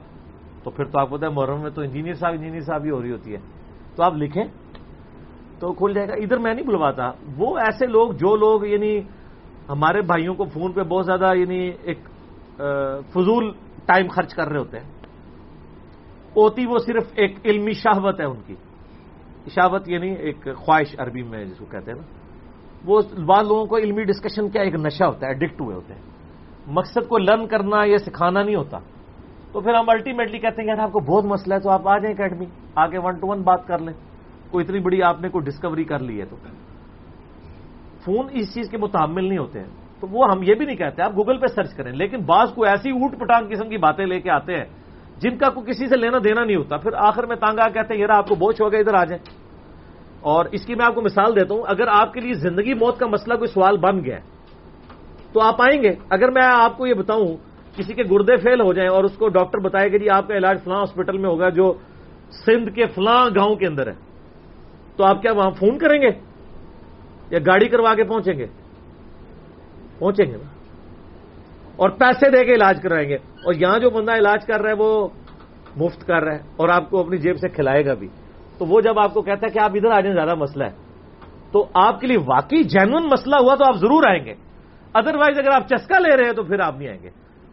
تو 0.63 0.71
پھر 0.71 0.85
تو 0.85 1.01
آپ 1.01 1.11
کو 1.11 1.17
ہے 1.23 1.29
محرم 1.29 1.61
میں 1.63 1.71
تو 1.71 1.83
انجینئر 1.83 2.15
صاحب 2.15 2.33
انجینئر 2.33 2.61
صاحب 2.61 2.85
ہی 2.85 2.91
ہو 2.91 3.03
رہی 3.03 3.13
ہوتی 3.13 3.35
ہے۔ 3.35 3.41
تو 3.97 4.03
آپ 4.03 4.15
لکھیں 4.17 4.45
تو 5.61 5.73
کھل 5.73 5.93
جائے 5.95 6.09
گا۔ 6.09 6.15
ادھر 6.15 6.39
میں 6.39 6.55
نہیں 6.55 6.67
بلواتا، 6.67 7.11
وہ 7.39 7.59
ایسے 7.59 7.87
لوگ 7.87 8.13
جو 8.13 8.37
لوگ 8.37 8.67
یعنی 8.67 8.99
ہمارے 9.69 10.01
بھائیوں 10.03 10.35
کو 10.35 10.45
فون 10.45 10.73
پہ 10.73 10.83
بہت 10.83 11.07
زیادہ 11.07 11.35
یعنی 11.37 11.71
ایک 11.83 11.99
فضول 13.13 13.53
ٹائم 13.87 14.07
خرچ 14.09 14.35
کر 14.35 14.49
رہے 14.49 14.59
ہوتے 14.59 14.79
ہیں۔ 14.79 14.89
ہوتی 16.37 16.67
وہ 16.67 16.79
صرف 16.79 17.03
ایک 17.15 17.39
علمی 17.45 17.73
شہوت 17.73 18.21
ہے 18.21 18.25
ان 18.25 18.41
کی۔ 18.47 18.55
شہوت 19.49 19.89
یعنی 19.89 20.11
ایک 20.11 20.49
خواہش 20.57 20.95
عربی 20.99 21.23
میں 21.23 21.45
جس 21.45 21.59
کو 21.59 21.65
کہتے 21.65 21.91
ہیں 21.91 21.99
نا۔ 21.99 22.05
وہ 22.85 23.03
بعض 23.27 23.47
لوگوں 23.47 23.67
کو 23.67 23.77
علمی 23.77 24.05
ڈسکشن 24.05 24.49
کیا 24.49 24.63
ایک 24.63 24.75
نشہ 24.75 25.05
ہوتا 25.05 25.27
ہے 25.27 25.33
ایڈکٹ 25.33 25.61
ہوئے 25.61 25.77
ہوتے 25.77 25.95
ہیں۔ 25.95 26.01
مقصد 26.67 27.09
کو 27.09 27.19
لرن 27.19 27.47
کرنا 27.47 27.85
یا 27.85 27.99
سکھانا 27.99 28.43
نہیں 28.43 28.57
ہوتا۔ 28.57 28.79
تو 29.53 29.61
پھر 29.61 29.75
ہم 29.75 29.89
الٹیمیٹلی 29.89 30.39
کہتے 30.39 30.63
ہیں 30.63 30.77
کہ 30.77 30.81
آپ 30.81 30.93
کو 30.93 31.01
بہت 31.01 31.25
مسئلہ 31.25 31.55
ہے 31.55 31.61
تو 31.61 31.71
آپ 31.71 31.89
آ 31.89 31.99
جائیں 31.99 32.15
اکیڈمی 32.15 32.47
آگے 32.75 32.99
ون 32.99 33.15
ٹو 33.15 33.27
ون 33.27 33.43
بات 33.43 33.67
کر 33.67 33.79
لیں۔ 33.79 33.95
کوئی 34.51 34.65
اتنی 34.65 34.81
بڑی 34.81 35.03
آپ 35.03 35.21
نے 35.21 35.29
کوئی 35.29 35.45
ڈسکوری 35.45 35.85
کر 35.85 35.99
لی 35.99 36.21
ہے 36.21 36.27
تو۔ 36.27 36.37
فون 38.05 38.27
اس 38.31 38.55
چیز 38.55 38.71
کے 38.71 38.77
متعمل 38.77 39.25
نہیں 39.25 39.39
ہوتے 39.39 39.61
ہیں۔ 39.61 39.84
تو 40.01 40.07
وہ 40.11 40.25
ہم 40.31 40.43
یہ 40.43 40.55
بھی 40.55 40.67
نہیں 40.67 40.77
کہتے، 40.77 41.03
آپ 41.03 41.13
گوگل 41.17 41.39
پہ 41.39 41.47
سرچ 41.47 41.75
کریں۔ 41.75 41.93
لیکن 41.93 42.21
بعض 42.21 42.55
کو 42.55 42.65
ایسی 42.65 42.91
اوٹ 42.91 43.19
پٹانگ 43.19 43.49
قسم 43.51 43.69
کی 43.69 43.77
باتیں 43.77 44.07
لے 44.07 44.21
کے 44.21 44.31
آتے 44.31 44.55
ہیں 44.57 44.65
جن 45.19 45.39
کا 45.39 45.49
کوئی 45.49 45.73
کسی 45.73 45.87
سے 45.87 45.97
لینا 45.97 46.19
دینا 46.25 46.45
نہیں 46.45 46.57
ہوتا۔ 46.57 46.77
پھر 46.77 46.91
آخر 46.97 47.27
میں 47.27 47.37
تانگا 47.37 47.69
کہتے 47.69 47.95
ہیں 47.95 48.01
یار 48.01 48.09
آپ 48.09 48.29
کو 48.29 48.35
بوجھ 48.35 48.63
ہو 48.63 48.73
گیا 48.73 48.81
ادھر 48.81 48.95
آ 48.95 49.05
جائیں۔ 49.05 49.45
اور 50.21 50.45
اس 50.53 50.67
کی 50.67 50.75
میں 50.75 50.87
آپ 50.87 50.95
کو 50.95 51.01
مثال 51.01 51.37
دیتا 51.37 51.55
ہوں، 51.55 51.63
اگر 51.67 51.89
آپ 51.89 52.13
کے 52.13 52.21
لیے 52.21 52.33
زندگی 52.33 52.75
موت 52.75 52.99
کا 52.99 53.07
مسئلہ 53.07 53.35
کوئی 53.35 53.49
سوال 53.49 53.77
بن 53.77 54.05
گیا 54.05 54.19
تو 55.33 55.41
آپ 55.41 55.63
آئیں 55.63 55.83
گے۔ 55.83 55.91
اگر 56.11 56.31
میں 56.31 56.43
آپ 56.45 56.77
کو 56.77 56.87
یہ 56.87 56.95
بتاؤں، 56.95 57.37
کسی 57.77 57.95
کے 57.95 58.03
گردے 58.11 58.37
فیل 58.37 58.61
ہو 58.61 58.73
جائیں 58.73 58.91
اور 58.91 59.05
اس 59.05 59.17
کو 59.17 59.29
ڈاکٹر 59.29 59.59
بتائے 59.59 59.91
کہ 59.91 59.99
جی 59.99 60.11
آپ 60.11 60.29
کا 60.29 60.35
علاج 60.35 60.65
فلاں 60.65 60.79
ہاسپٹل 60.79 61.19
میں 61.19 61.31
ہوگا 61.31 61.49
جو 61.49 61.73
سندھ 62.47 62.75
کے 62.75 62.87
فلاں 62.87 63.27
گاؤں 63.37 63.55
کے 63.55 63.67
اندر 63.67 63.87
ہے۔ 63.87 63.95
تو 64.97 65.05
آپ 65.05 65.23
کیا 65.23 65.33
وہاں 65.33 65.51
فون 65.51 65.79
کریں 65.79 66.03
گے 66.03 66.11
یا 67.31 67.39
گاڑی 67.47 67.69
کروا 67.69 67.95
کے 67.95 68.05
پہنچیں 68.05 68.35
گے؟ 68.35 68.47
پہنچیں 69.99 70.27
گے 70.27 70.37
نا۔ 70.37 70.49
اور 71.77 71.91
پیسے 71.91 72.31
دے 72.31 72.45
کے 72.45 72.55
علاج 72.55 72.83
کرائیں 72.83 73.09
گے۔ 73.09 73.15
اور 73.15 73.55
یہاں 73.55 73.79
جو 73.79 73.91
بندہ 73.91 74.13
علاج 74.13 74.47
کر 74.47 74.61
رہا 74.61 74.71
ہے 74.71 74.75
وہ 74.79 75.09
مفت 75.77 76.07
کر 76.07 76.23
رہا 76.23 76.33
ہے 76.33 76.41
اور 76.57 76.69
آپ 76.69 76.91
کو 76.91 77.01
اپنی 77.01 77.17
جیب 77.17 77.37
سے 77.37 77.49
کھلائے 77.49 77.87
گا 77.87 77.95
بھی۔ 77.95 78.09
تو 78.59 78.67
وہ 78.67 78.81
جب 78.81 78.99
آپ 78.99 79.15
کو 79.15 79.23
کہتا 79.23 79.47
ہے 79.47 79.53
کہ 79.53 79.59
آپ 79.59 79.71
ادھر 79.75 79.91
آ 79.91 80.01
جائیں، 80.01 80.15
زیادہ 80.15 80.35
مسئلہ 80.35 80.65
ہے۔ 80.65 80.85
تو 81.53 81.67
آپ 81.75 82.01
کے 82.01 82.07
لیے 82.07 82.19
واقعی 82.19 82.63
جینون 82.63 83.07
مسئلہ 83.07 83.37
ہوا 83.37 83.55
تو 83.55 83.65
آپ 83.67 83.75
ضرور 83.75 84.03
آئیں 84.09 84.25
گے۔ 84.25 84.35
ادروائز 84.95 85.39
اگر 85.39 85.51
آپ 85.51 85.69
چسکا 85.69 85.99
لے 85.99 86.17
رہے 86.17 86.25
ہیں 86.25 86.33
تو 86.33 86.43
پھر 86.43 86.61
آپ 86.61 86.79
نہیں 86.79 86.89
آئیں 86.89 87.03
گے۔ 87.03 87.09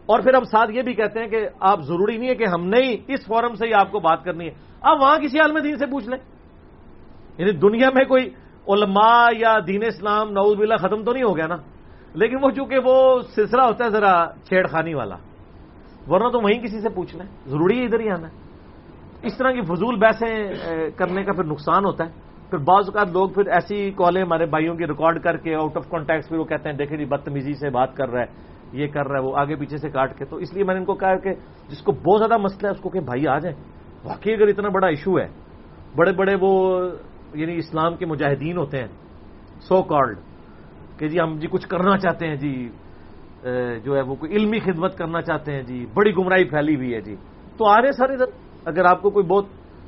اور 0.06 0.20
پھر 0.20 0.34
ہم 0.34 0.44
ساتھ 0.44 0.70
یہ 0.70 0.82
بھی 0.82 0.94
کہتے 0.94 1.20
ہیں 1.20 1.26
کہ 1.26 1.48
آپ 1.60 1.80
ضروری 1.80 2.16
نہیں 2.16 2.30
ہے 2.30 2.34
کہ 2.34 2.44
ہم 2.46 2.66
نہیں 2.66 2.96
اس 3.08 3.26
فورم 3.26 3.54
سے 3.54 3.66
ہی 3.66 3.74
آپ 3.74 3.92
کو 3.92 4.00
بات 4.00 4.24
کرنی 4.24 4.46
ہے۔ 4.46 4.50
آپ 4.80 4.96
وہاں 5.00 5.18
کسی 5.18 5.38
عالم 5.38 5.58
دین 5.58 5.76
سے 5.76 5.86
پوچھ 5.86 6.08
لیں۔ 6.08 6.18
یعنی 7.38 7.52
دنیا 7.52 7.88
میں 7.94 8.04
کوئی 8.04 8.30
علماء 8.68 9.26
یا 9.38 9.58
دین 9.66 9.84
اسلام 9.86 10.32
نعوذ 10.32 10.56
باللہ 10.56 10.76
ختم 10.76 11.04
تو 11.04 11.12
نہیں 11.12 11.24
ہو 11.24 11.36
گیا 11.36 11.46
نا؟ 11.46 11.56
لیکن 12.14 12.36
وہ 12.42 12.50
چونکہ 12.50 12.78
وہ 12.84 13.20
سلسلہ 13.34 13.62
ہوتا 13.62 13.84
ہے 13.84 13.90
ذرا 13.90 14.12
چھیڑ 14.44 14.66
خانی 14.66 14.94
والا، 14.94 15.16
ورنہ 16.08 16.28
تو 16.28 16.40
وہیں 16.40 16.60
کسی 16.60 16.80
سے 16.80 16.88
پوچھنا 16.88 17.24
ہے 17.24 17.50
ضروری 17.50 17.78
ہے 17.78 17.84
ادھر 17.84 18.00
ہی 18.00 18.08
آنا۔ 18.10 18.28
ہے 18.28 18.40
اس 19.26 19.36
طرح 19.38 19.52
کی 19.52 19.60
فضول 19.60 19.98
بحثیں 19.98 20.90
کرنے 20.96 21.24
کا 21.24 21.32
پھر 21.32 21.44
نقصان 21.44 21.84
ہوتا 21.84 22.04
ہے۔ 22.04 22.10
پھر 22.50 22.58
بعض 22.58 22.88
اوقات 22.88 23.12
لوگ 23.12 23.28
پھر 23.30 23.46
ایسی 23.46 23.90
کالیں 23.96 24.22
ہمارے 24.22 24.46
بھائیوں 24.46 24.74
کی 24.76 24.86
ریکارڈ 24.86 25.22
کر 25.22 25.36
کے 25.36 25.54
آؤٹ 25.54 25.76
آف 25.76 25.88
کانٹیکٹ 25.88 26.28
پھر 26.28 26.38
وہ 26.38 26.44
کہتے 26.44 26.68
ہیں، 26.68 26.76
دیکھیں 26.76 26.96
جی 26.98 27.04
بدتمیزی 27.04 27.54
سے 27.54 27.70
بات 27.70 27.96
کر 27.96 28.08
رہا 28.08 28.20
ہے 28.20 28.30
یہ 28.72 28.86
کر 28.86 29.08
رہا 29.08 29.18
ہے 29.18 29.24
وہ 29.24 29.36
آگے 29.36 29.56
پیچھے 29.56 29.76
سے 29.76 29.90
کاٹ 29.90 30.18
کے۔ 30.18 30.24
تو 30.24 30.36
اس 30.36 30.52
لیے 30.54 30.64
میں 30.64 30.74
نے 30.74 30.80
ان 30.80 30.86
کو 30.86 30.94
کہا 30.94 31.16
کہ 31.16 31.32
جس 31.68 31.80
کو 31.82 31.92
بہت 31.92 32.18
زیادہ 32.18 32.36
مسئلہ 32.42 32.66
ہے، 32.66 32.72
اس 32.72 32.80
کو 32.80 32.88
کہ 32.88 33.00
بھائی 33.00 33.26
آ 33.28 33.38
جائیں۔ 33.38 33.56
واقعی 34.04 34.34
اگر 34.34 34.46
اتنا 34.48 34.68
بڑا 34.68 34.86
ایشو 34.86 35.18
ہے، 35.18 35.28
بڑے 35.96 36.12
بڑے 36.12 36.34
وہ 36.40 36.52
یعنی 37.34 37.56
اسلام 37.56 37.96
کے 37.96 38.06
مجاہدین 38.06 38.56
ہوتے 38.56 38.78
ہیں 38.78 38.88
سو 39.68 39.82
کالڈ 39.82 40.18
کہ 41.02 41.08
جی 41.08 41.20
ہم 41.20 41.38
جی 41.38 41.46
کچھ 41.50 41.68
کرنا 41.68 41.98
چاہتے 41.98 42.26
ہیں 42.26 42.36
جی 42.36 42.68
جو 43.84 43.96
ہے 43.96 44.00
وہ 44.00 44.14
کوئی 44.14 44.32
علمی 44.32 44.58
خدمت 44.58 44.98
کرنا 44.98 45.22
چاہتے 45.22 45.52
ہیں 45.52 45.62
جی 45.62 45.86
بڑی 45.94 46.12
گمراہی 46.16 46.44
پھیلی 46.44 46.76
ہوئی 46.76 46.94
ہے 46.94 47.00
جی۔ 47.00 47.16
تو 47.56 47.66
آ 47.66 47.82
رہے 47.82 47.92
سارے 47.92 48.12
ادھر۔ 48.12 48.24
اگر 48.64 48.84
آپ 48.84 49.02
کو 49.02 49.10
کوئی 49.10 49.26
بہت 49.26 49.44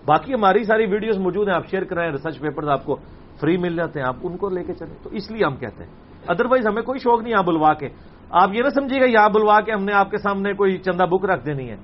باقی 0.07 0.35
ہماری 0.35 0.65
ساری 0.65 0.87
ویڈیوز 0.87 1.19
موجود 1.19 1.49
ہیں، 1.49 1.55
آپ 1.55 1.67
شیئر 1.67 1.85
کرائیں 1.85 2.13
ریسرچ 2.13 2.41
پیپر 2.41 2.69
آپ 2.69 2.85
کو 2.85 2.97
فری 3.41 3.57
مل 3.57 3.77
جاتے 3.77 4.01
ہیں، 4.01 4.07
آپ 4.07 4.17
ان 4.23 4.37
کو 4.37 4.49
لے 4.49 4.65
کے 4.65 4.75
چلیں۔ 4.75 4.97
تو 5.03 5.11
اس 5.11 5.31
لیے 5.31 5.45
ہم 5.45 5.57
کہتے 5.57 5.85
ہیں۔ 5.85 5.91
ادروائز 6.29 6.67
ہمیں 6.67 6.83
کوئی 6.83 6.99
شوق 6.99 7.21
نہیں 7.21 7.31
یہاں 7.31 7.43
بلوا 7.43 7.75
کے۔ 7.75 7.89
آپ 8.31 8.51
یہ 8.53 8.63
نہ 8.63 8.69
سمجھیے 8.69 9.01
گا 9.01 9.07
یہاں 9.07 9.29
بلوا 9.29 9.61
کے 9.61 9.73
ہم 9.73 9.85
نے 9.85 9.93
آپ 9.93 10.11
کے 10.11 10.19
سامنے 10.19 10.53
کوئی 10.53 10.79
چندہ 10.79 11.03
بک 11.03 11.25
رکھ 11.25 11.47
دینی 11.47 11.71
ہے۔ 11.71 11.77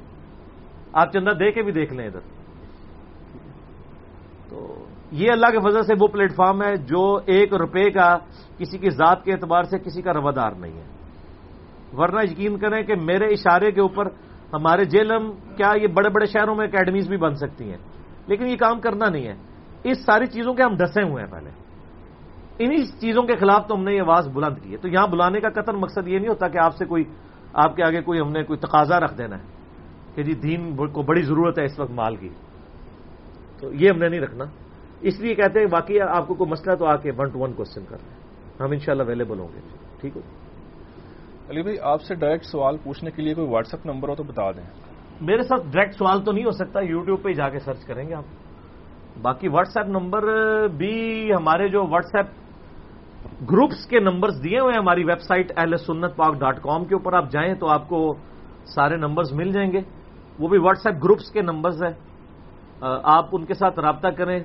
آپ 0.93 1.13
چندہ 1.13 1.31
دے 1.31 1.53
کے 1.53 1.63
بھی 1.63 1.73
دیکھ 1.73 1.95
لیں 1.95 2.07
ادھر۔ 2.07 2.40
یہ 5.11 5.29
اللہ 5.33 5.47
کے 5.47 5.71
فضل 5.71 5.83
سے 5.83 5.95
وہ 6.01 6.07
پلیٹ 6.07 6.35
فارم 6.35 6.63
ہے 6.63 6.77
جو 6.77 7.19
ایک 7.27 7.55
روپے 7.55 7.91
کا 7.91 8.19
کسی 8.59 8.79
کی 8.79 8.91
ذات 8.91 9.25
کے 9.25 9.33
اعتبار 9.33 9.63
سے 9.63 9.79
کسی 9.79 10.03
کا 10.03 10.13
روادار 10.13 10.53
نہیں 10.53 10.73
ہے۔ 10.73 10.85
ورنہ 11.93 12.21
یقین 12.31 12.59
کریں 12.59 12.83
کہ 12.83 12.95
میرے 12.95 13.25
اشارے 13.25 13.73
کے 13.73 13.81
اوپر 13.81 14.07
ہمارے 14.53 14.85
جیلم 14.85 15.33
کیا 15.57 15.73
یہ 15.83 15.87
بڑے 15.87 16.09
بڑے 16.09 16.27
شہروں 16.27 16.55
میں 16.55 16.67
اکیڈمیز 16.67 17.09
بھی 17.09 17.17
بن 17.17 17.35
سکتی 17.35 17.71
ہیں۔ 17.71 17.79
لیکن 18.27 18.47
یہ 18.47 18.57
کام 18.57 18.81
کرنا 18.81 19.09
نہیں 19.09 19.27
ہے۔ 19.27 19.35
اس 19.85 20.05
ساری 20.05 20.27
چیزوں 20.27 20.55
کے 20.55 20.63
ہم 20.63 20.75
ڈسے 20.75 21.03
ہوئے 21.03 21.25
ہیں 21.25 21.31
پہلے۔ 21.31 21.51
انہی 22.59 22.87
چیزوں 22.87 23.23
کے 23.23 23.37
خلاف 23.37 23.69
تو 23.69 23.75
ہم 23.75 23.85
نے 23.85 23.95
یہ 23.95 24.01
آواز 24.01 24.29
بلند 24.29 24.59
کی 24.63 24.73
ہے۔ 24.73 24.77
تو 24.77 24.89
یہاں 24.89 25.07
بلانے 25.07 25.41
کا 25.41 25.49
قطر 25.49 25.73
مقصد 25.73 26.09
یہ 26.09 26.19
نہیں 26.19 26.29
ہوتا 26.29 26.49
کہ 26.49 26.59
آپ 26.59 26.77
سے 26.77 26.85
کوئی 26.85 27.05
آپ 27.53 27.77
کے 27.77 27.83
آگے 27.83 28.01
کوئی 28.01 28.21
ہم 28.21 28.31
نے 28.31 28.43
کوئی 28.43 28.59
تقاضا 28.59 29.01
رکھ 29.01 29.19
دینا 29.19 29.37
ہے 29.37 29.45
کہ 30.15 30.23
جی 30.23 30.35
دین 30.35 30.77
کو 30.77 31.03
بڑی 31.03 31.23
ضرورت 31.23 31.59
ہے 31.59 31.65
اس 31.65 31.81
وقت 31.81 31.91
مال 31.91 32.17
کی۔ 32.17 32.29
تو 33.61 33.75
یہ 33.75 33.91
ہم 33.91 33.99
نے 33.99 34.09
نہیں 34.09 34.21
رکھنا۔ 34.21 34.45
اس 35.01 35.21
لیے 35.21 35.35
کہتے 35.35 35.61
ہیں 35.61 35.67
باقی 35.67 36.01
آپ 36.01 36.27
کو 36.29 36.35
کوئی 36.35 36.51
مسئلہ 36.51 36.75
تو 36.75 36.87
آ 36.87 36.97
کے 36.97 37.11
ون 37.17 37.29
ٹو 37.29 37.39
ون 37.39 37.53
کوشچن 37.53 37.85
کر 37.85 37.97
ہیں۔ 37.97 38.19
ہم 38.61 38.71
انشاءاللہ 38.71 39.03
اویلیبل 39.03 39.39
ہوں 39.39 39.49
گے۔ 39.55 39.61
ٹھیک 40.01 40.17
ہے 40.17 40.23
علی 41.51 41.63
بھائی 41.63 41.77
آپ 41.83 42.03
سے 42.03 42.15
ڈائریکٹ 42.15 42.45
سوال 42.45 42.77
پوچھنے 42.83 43.11
کے 43.11 43.23
لیے 43.23 43.35
کوئی 43.35 43.49
واٹس 43.49 43.75
ایپ 43.75 43.87
نمبر 43.87 44.09
ہو 44.09 44.15
تو 44.15 44.23
بتا 44.23 44.51
دیں۔ 44.53 44.65
میرے 45.21 45.43
ساتھ 45.43 45.63
ڈائریکٹ 45.63 45.95
سوال 45.99 46.25
تو 46.25 46.33
نہیں 46.33 46.45
ہو 46.45 46.51
سکتا 46.51 46.81
یوٹیوب 46.81 47.23
پہ 47.23 47.33
جا 47.33 47.49
کے 47.49 47.59
سرچ 47.59 47.85
کریں 47.85 48.09
گے 48.09 48.15
آپ۔ 48.15 48.25
باقی 49.23 49.49
واٹس 49.49 49.77
ایپ 49.77 49.89
نمبر 49.89 50.23
بھی 50.69 51.31
ہمارے 51.37 51.69
جو 51.69 51.87
واٹس 51.87 52.15
ایپ 52.15 52.27
گروپس 53.51 53.87
کے 53.87 54.01
نمبرز 54.01 54.45
دیے 54.45 54.61
ہوئے 54.61 54.73
ہیں 54.73 54.81
ہماری 54.81 55.05
ویب 55.05 55.21
سائٹ 55.21 55.53
اہل 55.57 55.77
سنت 55.77 56.17
پاک 56.17 56.35
ڈاٹ 56.35 56.63
کام 56.63 56.85
کے 56.85 56.95
اوپر 56.95 57.13
آپ 57.13 57.31
جائیں 57.31 57.55
تو 57.55 57.67
آپ 57.67 57.89
کو 57.89 58.13
سارے 58.75 58.97
نمبرز 58.97 59.33
مل 59.33 59.53
جائیں 59.53 59.73
گے۔ 59.73 59.81
وہ 60.39 60.49
بھی 60.49 60.59
واٹس 60.59 60.87
ایپ 60.87 61.05
گروپس 61.05 61.31
کے 61.31 61.43
نمبرز 61.43 61.83
ہیں۔ 61.83 61.93
آپ 63.03 63.27
ان 63.33 63.45
کے 63.45 63.55
ساتھ 63.55 63.79
رابطہ 63.79 64.09
کریں۔ 64.09 64.41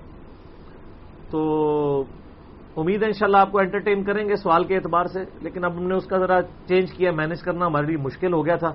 تو 1.35 2.81
امید 2.81 3.01
ہے 3.01 3.07
انشاءاللہ 3.07 3.37
آپ 3.37 3.51
کو 3.51 3.59
انٹرٹین 3.59 4.03
کریں 4.03 4.29
گے 4.29 4.35
سوال 4.35 4.63
کے 4.63 4.75
اعتبار 4.75 5.05
سے، 5.05 5.19
لیکن 5.41 5.65
اب 5.65 5.77
ہم 5.77 5.87
نے 5.87 5.95
اس 5.95 6.07
کا 6.07 6.17
ذرا 6.17 6.41
چینج 6.41 6.91
کیا 6.91 7.11
مینج 7.11 7.41
کرنا 7.41 7.65
ہمارے 7.65 7.85
لیے 7.85 7.97
مشکل 7.97 8.33
ہو 8.33 8.45
گیا 8.45 8.55
تھا۔ 8.55 8.71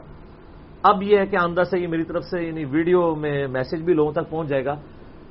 اب 0.82 1.02
یہ 1.02 1.18
ہے 1.18 1.26
کہ 1.26 1.36
آندہ 1.36 1.62
سے 1.62 1.80
یہ 1.80 1.88
میری 1.88 2.04
طرف 2.04 2.24
سے 2.24 2.46
یعنی 2.46 2.64
ویڈیو 2.64 3.14
میں 3.14 3.46
میسج 3.46 3.82
بھی 3.82 3.94
لوگوں 3.94 4.12
تک 4.12 4.30
پہنچ 4.30 4.48
جائے 4.48 4.64
گا 4.64 4.74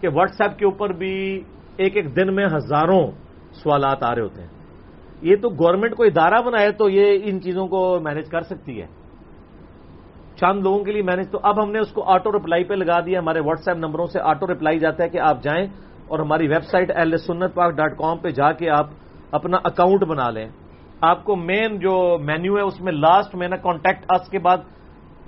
کہ 0.02 0.08
واٹس 0.14 0.42
ایپ 0.42 0.58
کے 0.58 0.66
اوپر 0.66 0.90
بھی 0.90 1.44
ایک 1.78 1.98
ایک 1.98 2.16
دن 2.16 2.36
میں 2.36 2.46
ہزاروں 2.46 3.12
سوالات 3.54 4.04
آ 4.04 4.16
رہے 4.16 4.22
ہوتے 4.22 4.42
ہیں۔ 4.42 4.50
یہ 5.22 5.36
تو 5.36 5.50
گورنمنٹ 5.50 5.96
کو 5.96 6.04
ادارہ 6.04 6.42
بنائے 6.42 6.72
تو 6.72 6.90
یہ 6.90 7.20
ان 7.24 7.42
چیزوں 7.42 7.68
کو 7.68 8.00
مینج 8.00 8.30
کر 8.30 8.42
سکتی 8.42 8.82
ہے۔ 8.82 8.88
چند 10.36 10.64
لوگوں 10.64 10.84
کے 10.84 10.92
لیے 10.92 11.02
مینج 11.02 11.32
تو 11.32 11.40
اب 11.44 11.64
ہم 11.64 11.72
نے 11.72 11.80
اس 11.80 11.92
کو 11.92 12.04
آٹو 12.04 12.32
رپلائی 12.32 12.64
پہ 12.64 12.74
لگا 12.74 13.00
دیا۔ 13.00 13.20
ہمارے 13.20 13.40
واٹس 13.40 13.68
ایپ 13.68 13.78
نمبروں 13.78 14.06
سے 14.06 14.20
آٹو 14.22 14.48
رپلائی 14.48 14.80
جاتا 14.80 15.04
ہے 15.04 15.10
کہ 15.10 15.20
آپ 15.20 15.44
جائیں۔ 15.44 15.68
اور 16.10 16.20
ہماری 16.20 16.48
ویب 16.48 16.64
سائٹ 16.64 16.92
ایل 16.96 17.18
سنت 17.18 17.56
پاک 17.56 17.72
ڈاٹ 17.72 17.98
کام 17.98 18.18
پہ 18.18 18.30
جا 18.30 18.52
کے 18.52 18.70
آپ 18.70 18.88
اپنا 19.32 19.58
اکاؤنٹ 19.64 20.04
بنا 20.04 20.30
لیں۔ 20.30 20.50
آپ 21.02 21.24
کو 21.24 21.36
مین 21.36 21.80
جو 21.80 22.18
مینیو 22.22 22.58
ہے، 22.58 22.62
اس 22.62 22.82
میں 22.82 22.92
لاسٹ 22.92 23.36
میں 23.36 23.48
نا 23.48 23.56
کانٹیکٹ 23.56 24.06
اس 24.10 24.30
کے 24.30 24.40
بعد 24.40 24.58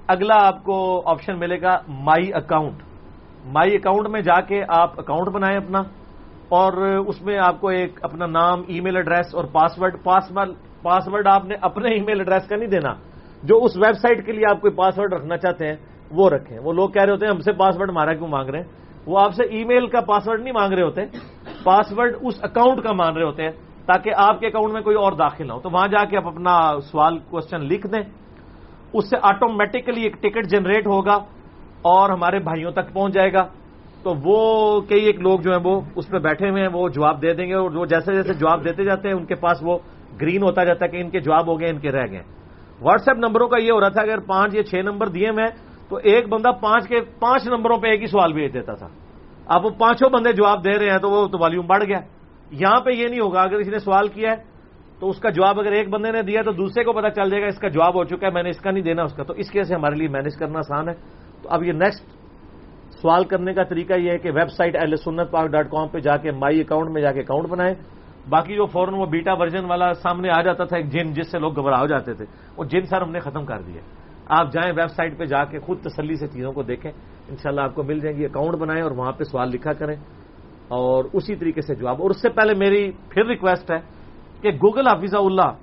اگلا 0.07 0.36
آپ 0.47 0.63
کو 0.63 1.01
آپشن 1.05 1.39
ملے 1.39 1.61
گا 1.61 1.77
مائی 1.88 2.34
اکاؤنٹ 2.34 2.84
مائی 3.45 3.75
اکاؤنٹ 3.75 4.07
میں 4.07 4.21
جا 4.21 4.41
کے 4.41 4.63
آپ 4.67 4.99
اکاؤنٹ 4.99 5.27
بنائیں 5.29 5.57
اپنا 5.57 5.79
اور 6.49 6.73
اس 7.07 7.21
میں 7.21 7.38
آپ 7.38 7.61
کو 7.61 7.67
ایک 7.67 7.99
اپنا 8.01 8.25
نام 8.25 8.61
ای 8.67 8.82
میل 8.82 8.95
ایڈریس 8.95 9.36
اور 9.36 9.45
پاسورڈ 9.51 10.03
پاسورڈ 10.84 11.27
آپ 11.27 11.45
نے 11.45 11.55
اپنے 11.61 11.89
ای 11.89 12.01
میل 12.01 12.19
ایڈریس 12.19 12.47
کا 12.47 12.55
نہیں 12.55 12.69
دینا۔ 12.69 12.93
جو 13.43 13.63
اس 13.63 13.77
ویب 13.77 13.93
سائٹ 13.93 14.25
کے 14.25 14.32
لیے 14.32 14.43
آپ 14.49 14.61
کوئی 14.61 14.73
پاسورڈ 14.73 15.13
رکھنا 15.13 15.38
چاہتے 15.38 15.67
ہیں، 15.67 15.75
وہ 16.11 16.29
رکھیں۔ 16.29 16.59
وہ 16.59 16.73
لوگ 16.73 16.89
کہہ 16.89 17.01
رہے 17.01 17.11
ہوتے 17.11 17.25
ہیں، 17.25 17.34
ہم 17.34 17.39
سے 17.39 17.51
پاسورڈ 17.51 17.89
ہمارا 17.89 18.13
کیوں 18.13 18.27
مانگ 18.27 18.49
رہے 18.49 18.59
ہیں؟ 18.59 18.80
وہ 19.06 19.20
آپ 19.20 19.34
سے 19.34 19.43
ای 19.43 19.64
میل 19.64 19.88
کا 19.88 20.02
پاسورڈ 20.02 20.41
نہیں 20.41 20.54
مانگ 20.54 20.74
رہے 20.74 20.84
ہوتے 20.84 21.02
پاسورڈ 21.64 22.16
اس 22.22 22.39
اکاؤنٹ 22.43 22.84
کا 22.84 22.93
مان 22.93 23.14
رہے 23.14 23.24
ہوتے 23.24 23.43
ہیں، 23.43 23.52
تاکہ 23.86 24.12
آپ 24.18 24.39
کے 24.39 24.47
اکاؤنٹ 24.47 24.74
میں 24.74 24.82
کوئی 24.82 24.95
اور 24.95 25.12
داخل 25.12 25.47
نہ 25.47 25.54
ہو۔ 25.54 25.60
تو 25.60 25.70
وہاں 25.74 25.88
جا 25.88 26.06
کے 26.06 26.18
آپ 26.18 26.28
اپنا 26.28 26.80
سوال 26.82 27.18
کوشچن 27.18 27.66
لکھ 27.66 27.88
دیں۔ 27.88 28.04
اس 28.93 29.10
سے 29.10 29.16
آٹومیٹکلی 29.22 30.04
ایک 30.04 30.16
ٹکٹ 30.22 30.47
جنریٹ 30.47 30.88
ہوگا 30.88 31.14
اور 31.82 32.10
ہمارے 32.10 32.39
بھائیوں 32.39 32.72
تک 32.72 32.93
پہنچ 32.93 33.14
جائے 33.14 33.34
گا۔ 33.34 33.47
تو 34.04 34.14
وہ 34.24 34.82
کئی 34.82 35.06
ایک 35.06 35.20
لوگ 35.20 35.39
جو 35.39 35.52
ہیں 35.52 35.62
وہ 35.64 35.82
اس 35.95 36.08
پہ 36.08 36.18
بیٹھے 36.18 36.49
ہوئے 36.49 36.62
ہیں، 36.62 36.70
وہ 36.74 36.89
جواب 36.89 37.22
دے 37.22 37.34
دیں 37.34 37.47
گے 37.47 37.54
اور 37.54 37.72
وہ 37.72 37.86
جیسے 37.86 38.14
جیسے 38.14 38.34
جواب 38.34 38.66
دیتے 38.66 38.84
جاتے 38.84 39.08
ہیں، 39.08 39.16
ان 39.16 39.26
کے 39.26 39.36
پاس 39.36 39.58
وہ 39.62 39.78
گرین 40.22 40.43
ہوتا 40.43 40.64
جاتا 40.64 40.86
ہے 40.86 40.89
کہ 40.89 40.97
ان 40.97 41.10
کے 41.10 41.20
جواب 41.20 41.47
ہو 41.47 41.60
گئے، 41.60 41.70
ان 41.70 41.80
کے 41.80 41.91
رہ 41.91 42.12
گئے۔ 42.12 42.22
واٹس 42.82 43.08
ایپ 43.08 43.18
نمبروں 43.18 43.47
کا 43.47 43.58
یہ 43.58 43.72
ہو 43.72 43.82
رہا 43.82 43.89
تھا، 43.89 44.02
اگر 44.02 44.20
پانچ 44.20 44.56
یا 44.56 44.64
چھ 44.64 44.76
نمبر 44.76 45.08
دیے 45.08 45.32
میں 45.32 45.47
تو 45.91 45.97
ایک 46.03 46.29
بندہ 46.29 46.51
پانچ 46.51 46.87
کے 46.87 47.01
پانچ 47.19 47.47
نمبروں 47.47 47.77
پہ 47.77 47.87
ایک 47.87 48.01
ہی 48.01 48.07
سوال 48.07 48.33
بھیج 48.33 48.53
دیتا 48.53 48.73
تھا۔ 48.73 48.87
اب 49.45 49.65
وہ 49.65 49.69
پانچوں 49.69 50.09
بندے 50.09 50.31
جواب 50.31 50.65
دے 50.65 50.79
رہے 50.79 50.89
ہیں 50.89 50.97
تو 50.97 51.09
وہ 51.09 51.27
تو 51.27 51.37
والیوم 51.41 51.65
بڑھ 51.65 51.83
گیا۔ 51.83 51.99
یہاں 52.51 52.79
پہ 52.81 52.91
یہ 52.91 53.07
نہیں 53.07 53.19
ہوگا، 53.19 53.41
اگر 53.41 53.59
کسی 53.59 53.71
نے 53.71 53.79
سوال 53.79 54.07
کیا 54.07 54.31
ہے 54.31 54.35
تو 54.99 55.09
اس 55.09 55.19
کا 55.19 55.29
جواب 55.29 55.59
اگر 55.59 55.71
ایک 55.71 55.89
بندے 55.89 56.11
نے 56.11 56.21
دیا 56.21 56.41
تو 56.41 56.51
دوسرے 56.51 56.83
کو 56.83 56.93
پتا 56.93 57.09
چل 57.09 57.29
جائے 57.29 57.43
گا 57.43 57.47
اس 57.47 57.57
کا 57.57 57.67
جواب 57.67 57.95
ہو 57.95 58.03
چکا 58.03 58.27
ہے، 58.27 58.31
میں 58.31 58.43
نے 58.43 58.49
اس 58.49 58.59
کا 58.59 58.71
نہیں 58.71 58.83
دینا، 58.83 59.03
اس 59.03 59.13
کا۔ 59.13 59.23
تو 59.23 59.33
اس 59.33 59.51
کے 59.51 59.63
سے 59.63 59.75
ہمارے 59.75 59.95
لیے 59.95 60.07
مینج 60.07 60.37
کرنا 60.39 60.59
آسان 60.59 60.89
ہے۔ 60.89 60.93
تو 61.43 61.49
اب 61.49 61.63
یہ 61.63 61.71
نیکسٹ 61.71 62.05
سوال 63.01 63.23
کرنے 63.23 63.53
کا 63.53 63.63
طریقہ 63.63 63.93
یہ 63.93 64.11
ہے 64.11 64.17
کہ 64.17 64.31
ویب 64.31 64.49
سائٹ 64.49 64.75
ایل 64.75 64.95
سنت 64.95 65.31
پاک 65.31 65.45
ڈاٹ 65.45 65.71
کام 65.71 65.87
پہ 65.87 65.99
جا 65.99 66.17
کے 66.17 66.31
مائی 66.31 66.61
اکاؤنٹ 66.61 66.89
میں 66.89 67.01
جا 67.01 67.11
کے 67.11 67.19
اکاؤنٹ 67.19 67.47
بنائیں۔ 67.49 67.75
باقی 68.29 68.55
جو 68.55 68.65
فوراً 68.65 68.93
وہ 68.93 69.05
بیٹا 69.05 69.33
ورژن 69.33 69.65
والا 69.65 69.93
سامنے 69.93 70.29
آ 70.29 70.41
جاتا 70.41 70.63
تھا 70.63 70.77
ایک 70.77 70.91
جن، 70.91 71.13
جس 71.13 71.31
سے 71.31 71.39
لوگ 71.39 71.59
گھبراہ 71.59 71.79
ہو 71.79 71.87
جاتے 71.87 72.13
تھے، 72.13 72.25
وہ 72.57 72.63
جن 72.63 72.81
سر 72.81 73.01
ہم 73.01 73.11
نے 73.11 73.19
ختم 73.19 73.45
کر 73.45 73.61
دیا۔ 73.61 73.81
آپ 74.28 74.51
جائیں 74.51 74.74
ویب 74.76 74.88
سائٹ 74.88 75.17
پہ 75.17 75.26
جا 75.26 75.45
کے 75.45 75.59
خود 75.59 75.82
تسلی 75.82 76.15
سے 76.15 76.28
چیزوں 76.28 76.51
کو 76.51 76.63
دیکھیں، 76.63 76.91
انشاءاللہ 77.28 77.61
آپ 77.61 77.76
کو 77.76 77.84
مل 77.84 77.99
جائیں 77.99 78.17
گی، 78.17 78.26
اکاؤنٹ 78.26 78.55
بنائیں 78.55 78.82
اور 78.82 78.91
وہاں 78.91 79.11
پہ 79.11 79.24
سوال 79.24 79.49
لکھا 79.49 79.74
کریں۔ 79.74 79.95
اور 80.67 81.05
اسی 81.13 81.36
طریقے 81.36 81.61
سے 81.61 81.76
جواب۔ 81.76 82.01
اور 82.01 82.09
اس 82.09 82.22
سے 82.22 82.30
پہلے 82.30 82.53
میری 82.53 82.91
پھر 83.09 83.26
ریکویسٹ 83.26 83.72
ہے 83.72 83.78
کہ 84.41 84.49
گوگل 84.49 84.88
حافظہ 84.88 85.17
اللہ 85.17 85.53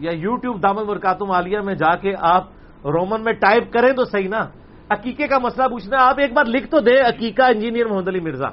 یا 0.00 0.10
یو 0.14 0.36
ٹیوب 0.36 0.62
دامن 0.62 0.88
ورکاتم 0.88 1.30
عالیہ 1.30 1.58
میں 1.58 1.74
جا 1.74 1.96
کے 1.96 2.12
آپ 2.18 2.44
رومن 2.84 3.24
میں 3.24 3.32
ٹائپ 3.32 3.72
کریں 3.72 3.92
تو 3.92 4.04
صحیح 4.04 4.28
نا۔ 4.28 4.40
عقیقے 4.90 5.26
کا 5.26 5.38
مسئلہ 5.38 5.68
پوچھنا، 5.68 5.96
آپ 5.98 6.14
ایک 6.18 6.32
بار 6.32 6.44
لکھ 6.44 6.66
تو 6.66 6.80
دیں 6.80 7.08
عقیقہ 7.08 7.42
انجینئر 7.42 7.86
محمد 7.86 8.08
علی 8.08 8.20
مرزا۔ 8.20 8.48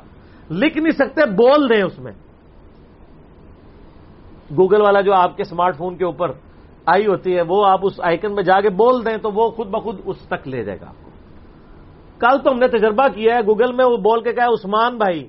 لکھ 0.51 0.77
نہیں 0.77 0.91
سکتے، 0.91 1.25
بول 1.25 1.69
دیں 1.69 1.83
اس 1.83 1.99
میں۔ 1.99 2.11
گوگل 4.57 4.81
والا 4.81 5.01
جو 5.01 5.13
آپ 5.13 5.37
کے 5.37 5.41
اسمارٹ 5.41 5.77
فون 5.77 5.97
کے 5.97 6.05
اوپر 6.05 6.31
آئی 6.87 7.07
ہوتی 7.07 7.35
ہے 7.35 7.41
وہ 7.41 7.65
آپ 7.65 7.79
اس 7.83 7.93
آئکن 8.03 8.35
میں 8.35 8.43
جا 8.43 8.61
کے 8.61 8.69
بول 8.69 9.05
دیں 9.05 9.17
تو 9.17 9.31
وہ 9.31 9.51
خود 9.51 9.67
بخود 9.67 9.99
اس 10.05 10.17
تک 10.27 10.47
لے 10.47 10.63
جائے 10.63 10.79
گا 10.81 10.87
آپ 10.87 11.05
کو۔ 11.05 11.11
کل 12.19 12.43
تو 12.43 12.51
ہم 12.51 12.59
نے 12.59 12.67
تجربہ 12.67 13.07
کیا 13.07 13.35
ہے 13.35 13.41
گوگل 13.41 13.73
میں 13.73 13.85
وہ 13.85 13.97
بول 13.97 14.23
کے 14.23 14.33
کہا 14.33 14.45
عثمان 14.45 14.97
بھائی 14.97 15.27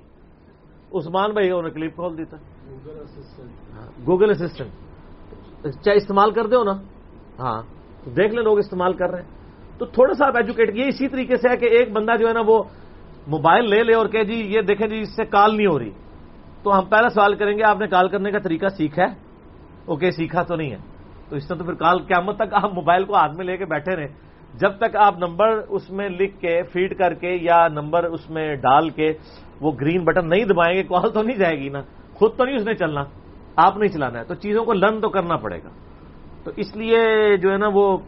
عثمان 0.92 1.30
بھائی 1.30 1.48
انہوں 1.48 1.62
نے 1.62 1.70
کلپ 1.70 1.94
کھول 1.94 2.18
دیتا 2.18 2.36
گوگل 4.06 4.30
اسسٹنٹ۔ 4.30 4.70
چاہے 5.84 5.96
استعمال 5.96 6.30
کر 6.30 6.46
دو 6.46 6.64
نا۔ 6.64 6.72
ہاں 7.38 7.62
تو 8.04 8.10
دیکھ 8.10 8.34
لیں 8.34 8.42
لوگ 8.42 8.58
استعمال 8.58 8.92
کر 8.92 9.10
رہے 9.10 9.22
ہیں۔ 9.22 9.28
تو 9.78 9.84
تھوڑا 9.86 10.14
سا 10.14 10.26
آپ 10.26 10.36
ایجوکیٹ 10.36 10.76
یہ 10.76 10.84
اسی 10.84 11.08
طریقے 11.08 11.36
سے 11.36 11.48
ہے 11.48 11.56
کہ 11.56 11.66
ایک 11.66 11.92
بندہ 11.92 12.16
جو 12.20 12.28
ہے 12.28 12.32
نا 12.32 12.40
وہ 12.46 12.62
موبائل 13.26 13.70
لے 13.70 13.82
لے 13.82 13.94
اور 13.94 14.06
کہ 14.06 14.24
جی 14.24 14.34
یہ 14.34 14.60
دیکھیں 14.60 14.88
جی 14.88 15.00
اس 15.00 15.16
سے 15.16 15.24
کال 15.24 15.56
نہیں 15.56 15.66
ہو 15.66 15.78
رہی۔ 15.78 15.90
تو 16.62 16.78
ہم 16.78 16.84
پہلا 16.84 17.08
سوال 17.08 17.34
کریں 17.34 17.58
گے 17.58 17.62
آپ 17.62 17.78
نے 17.78 17.86
کال 17.86 18.08
کرنے 18.08 18.30
کا 18.30 18.38
طریقہ 18.38 18.66
سیکھا 18.66 19.02
ہے؟ 19.02 19.14
اوکے 19.84 20.10
سیکھا 20.10 20.42
تو 20.42 20.56
نہیں 20.56 20.70
ہے۔ 20.70 20.97
تو 21.28 21.36
اس 21.36 21.48
طرح 21.48 21.56
تو 21.56 21.64
پھر 21.64 21.74
کال 21.74 21.98
قیامت 21.98 22.36
تک 22.36 22.54
آپ 22.54 22.74
موبائل 22.74 23.04
کو 23.04 23.14
ہاتھ 23.14 23.36
میں 23.36 23.44
لے 23.44 23.56
کے 23.56 23.64
بیٹھے 23.64 23.96
رہے۔ 23.96 24.06
جب 24.54 24.70
تک 24.78 24.96
آپ 24.96 25.18
نمبر 25.18 25.48
اس 25.68 25.90
میں 25.90 26.08
لکھ 26.08 26.40
کے، 26.40 26.62
فیڈ 26.62 26.98
کر 26.98 27.14
کے 27.14 27.38
یا 27.40 27.68
نمبر 27.68 28.04
اس 28.04 28.30
میں 28.30 28.56
ڈال 28.56 28.90
کے 28.90 29.12
وہ 29.60 29.72
گرین 29.80 30.04
بٹن 30.04 30.28
نہیں 30.28 30.44
دبائیں 30.44 30.76
گے، 30.78 30.82
کال 30.82 31.10
تو 31.10 31.22
نہیں 31.22 31.36
جائے 31.36 31.58
گی 31.58 31.68
نا۔ 31.68 31.80
خود 32.14 32.36
تو 32.36 32.44
نہیں 32.44 32.56
اس 32.56 32.66
نے 32.66 32.74
چلنا، 32.74 33.04
آپ 33.56 33.76
نہیں 33.76 33.88
چلانا 33.88 34.18
ہے۔ 34.18 34.24
تو 34.24 34.34
چیزوں 34.34 34.64
کو 34.64 34.72
لرن 34.72 35.00
تو 35.00 35.08
کرنا 35.08 35.36
پڑے 35.36 35.58
گا۔ 35.58 35.68
تو 36.44 36.50
اس 36.56 36.76
لیے 36.76 37.36
جو 37.36 37.52
ہے 37.52 37.56
نا 37.56 37.66
وہ 37.72 37.98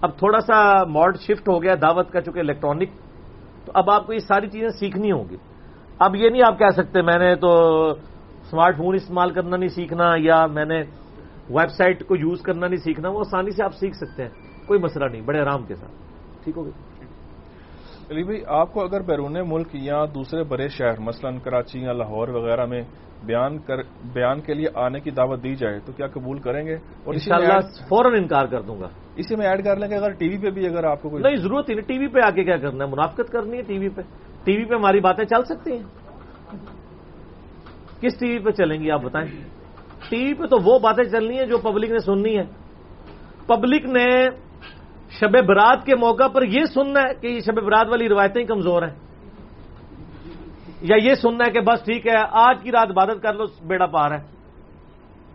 اب 0.00 0.10
تھوڑا 0.18 0.40
سا 0.40 0.84
ماڈ 0.84 1.16
شفٹ 1.16 1.48
ہو 1.48 1.62
گیا، 1.62 1.74
دعوت 1.82 2.10
کا 2.10 2.20
چونکہ 2.20 2.40
الیکٹرانک 2.40 2.88
تو 3.64 3.72
اب 3.74 3.90
آپ 3.90 4.06
کو 4.06 4.12
یہ 4.12 4.18
ساری 4.18 4.46
چیزیں 4.46 4.68
سیکھنی 4.68 5.12
ہوں 5.12 5.24
گی۔ 5.30 5.36
اب 5.98 6.16
یہ 6.16 6.30
نہیں 6.30 6.42
آپ 6.46 6.58
کہہ 6.58 6.70
سکتے 6.76 7.02
میں 7.02 7.18
نے 7.18 7.34
تو 7.34 7.50
اسمارٹ 8.42 8.76
فون 8.76 8.94
استعمال 8.94 9.30
کرنا 9.30 9.56
نہیں 9.56 9.68
سیکھنا 9.68 10.12
یا 10.16 10.46
میں 10.46 10.64
نے 10.64 10.82
ویب 11.50 11.70
سائٹ 11.70 12.06
کو 12.06 12.16
یوز 12.16 12.42
کرنا 12.42 12.66
نہیں 12.66 12.84
سیکھنا 12.84 13.08
وہ 13.08 13.20
آسانی 13.20 13.50
سے 13.50 13.64
آپ 13.64 13.74
سیکھ 13.74 13.96
سکتے 13.96 14.22
ہیں۔ 14.22 14.30
کوئی 14.66 14.80
مسئلہ 14.80 15.04
نہیں 15.04 15.22
بڑے 15.22 15.40
آرام 15.40 15.66
کے 15.66 15.74
ساتھ۔ 15.74 15.92
ٹھیک 16.44 16.56
ہوگی 16.56 16.70
علی 18.10 18.22
بھائی 18.22 18.42
آپ 18.46 18.72
کو 18.72 18.82
اگر 18.82 19.00
بیرون 19.00 19.36
ملک 19.46 19.68
یا 19.72 20.04
دوسرے 20.14 20.42
بڑے 20.42 20.68
شہر 20.68 21.00
مثلا 21.00 21.30
کراچی 21.30 21.80
یا 21.80 21.92
لاہور 21.92 22.28
وغیرہ 22.28 22.66
میں 22.66 22.82
بیان 23.24 23.58
کر 23.58 23.76
بیان 24.12 24.40
کے 24.40 24.54
لیے 24.54 24.66
آنے 24.74 25.00
کی 25.00 25.10
دعوت 25.10 25.42
دی 25.42 25.54
جائے 25.54 25.78
تو 25.86 25.92
کیا 25.92 26.06
قبول 26.06 26.38
کریں 26.38 26.66
گے؟ 26.66 26.74
اور 26.74 27.14
فوراً 27.88 28.12
انکار 28.14 28.46
کر 28.46 28.62
دوں 28.62 28.80
گا۔ 28.80 28.88
اسی 29.16 29.36
میں 29.36 29.46
ایڈ 29.46 29.64
کر 29.64 29.76
لیں 29.76 29.90
گے 29.90 29.94
اگر 29.94 30.10
ٹی 30.10 30.28
وی 30.28 30.38
پہ 30.38 30.50
بھی 30.50 30.66
اگر 30.66 30.84
آپ 30.84 31.02
کو 31.02 31.10
کوئی 31.10 31.22
نہیں 31.22 31.36
ضرورت 31.36 31.70
ہی 31.70 31.74
نہیں۔ 31.74 31.86
ٹی 31.86 31.98
وی 31.98 32.08
پہ 32.08 32.18
آ 32.24 32.30
کے 32.30 32.44
کیا 32.44 32.56
کرنا 32.56 32.84
ہے؟ 32.84 32.90
منافقت 32.90 33.32
کرنی 33.32 33.56
ہے 33.56 33.62
ٹی 33.62 33.78
وی 33.78 33.88
پہ۔ 33.88 34.00
ٹی 34.44 34.56
وی 34.56 34.64
پہ 34.64 34.74
ہماری 34.74 35.00
باتیں 35.00 35.24
چل 35.24 35.42
سکتی 35.44 35.72
ہیں۔ 35.72 35.82
کس 38.00 38.18
ٹی 38.18 38.30
وی 38.30 38.38
پہ 38.38 38.50
چلیں 38.50 38.80
گی؟ 38.80 38.90
آپ 38.90 39.02
بتائیں۔ 39.02 39.57
ٹی 40.08 40.24
وی 40.24 40.34
پہ 40.34 40.46
تو 40.46 40.56
وہ 40.64 40.78
باتیں 40.78 41.04
چلنی 41.04 41.38
ہیں 41.38 41.46
جو 41.46 41.58
پبلک 41.58 41.90
نے 41.90 41.98
سننی 41.98 42.38
ہے 42.38 42.44
پبلک 43.46 43.84
نے 43.84 44.28
شب 45.10 45.46
برات 45.46 45.86
کے 45.86 45.96
موقع 45.96 46.28
پر 46.28 46.42
یہ 46.42 46.64
سننا 46.64 47.00
ہے 47.00 47.14
کہ 47.14 47.26
یہ 47.26 47.40
شب 47.40 47.54
برات 47.54 47.86
والی 47.88 48.08
روایتیں 48.08 48.44
کمزور 48.44 48.82
ہیں۔ 48.82 48.94
یا 50.82 50.96
یہ 51.02 51.14
سننا 51.14 51.44
ہے 51.46 51.50
کہ 51.50 51.60
بس 51.60 51.84
ٹھیک 51.84 52.06
ہے، 52.06 52.16
آج 52.30 52.62
کی 52.62 52.72
رات 52.72 52.88
عبادت 52.90 53.22
کر 53.22 53.34
لو، 53.34 53.44
بیڑا 53.66 53.86
پار 53.86 54.10
ہے۔ 54.10 54.22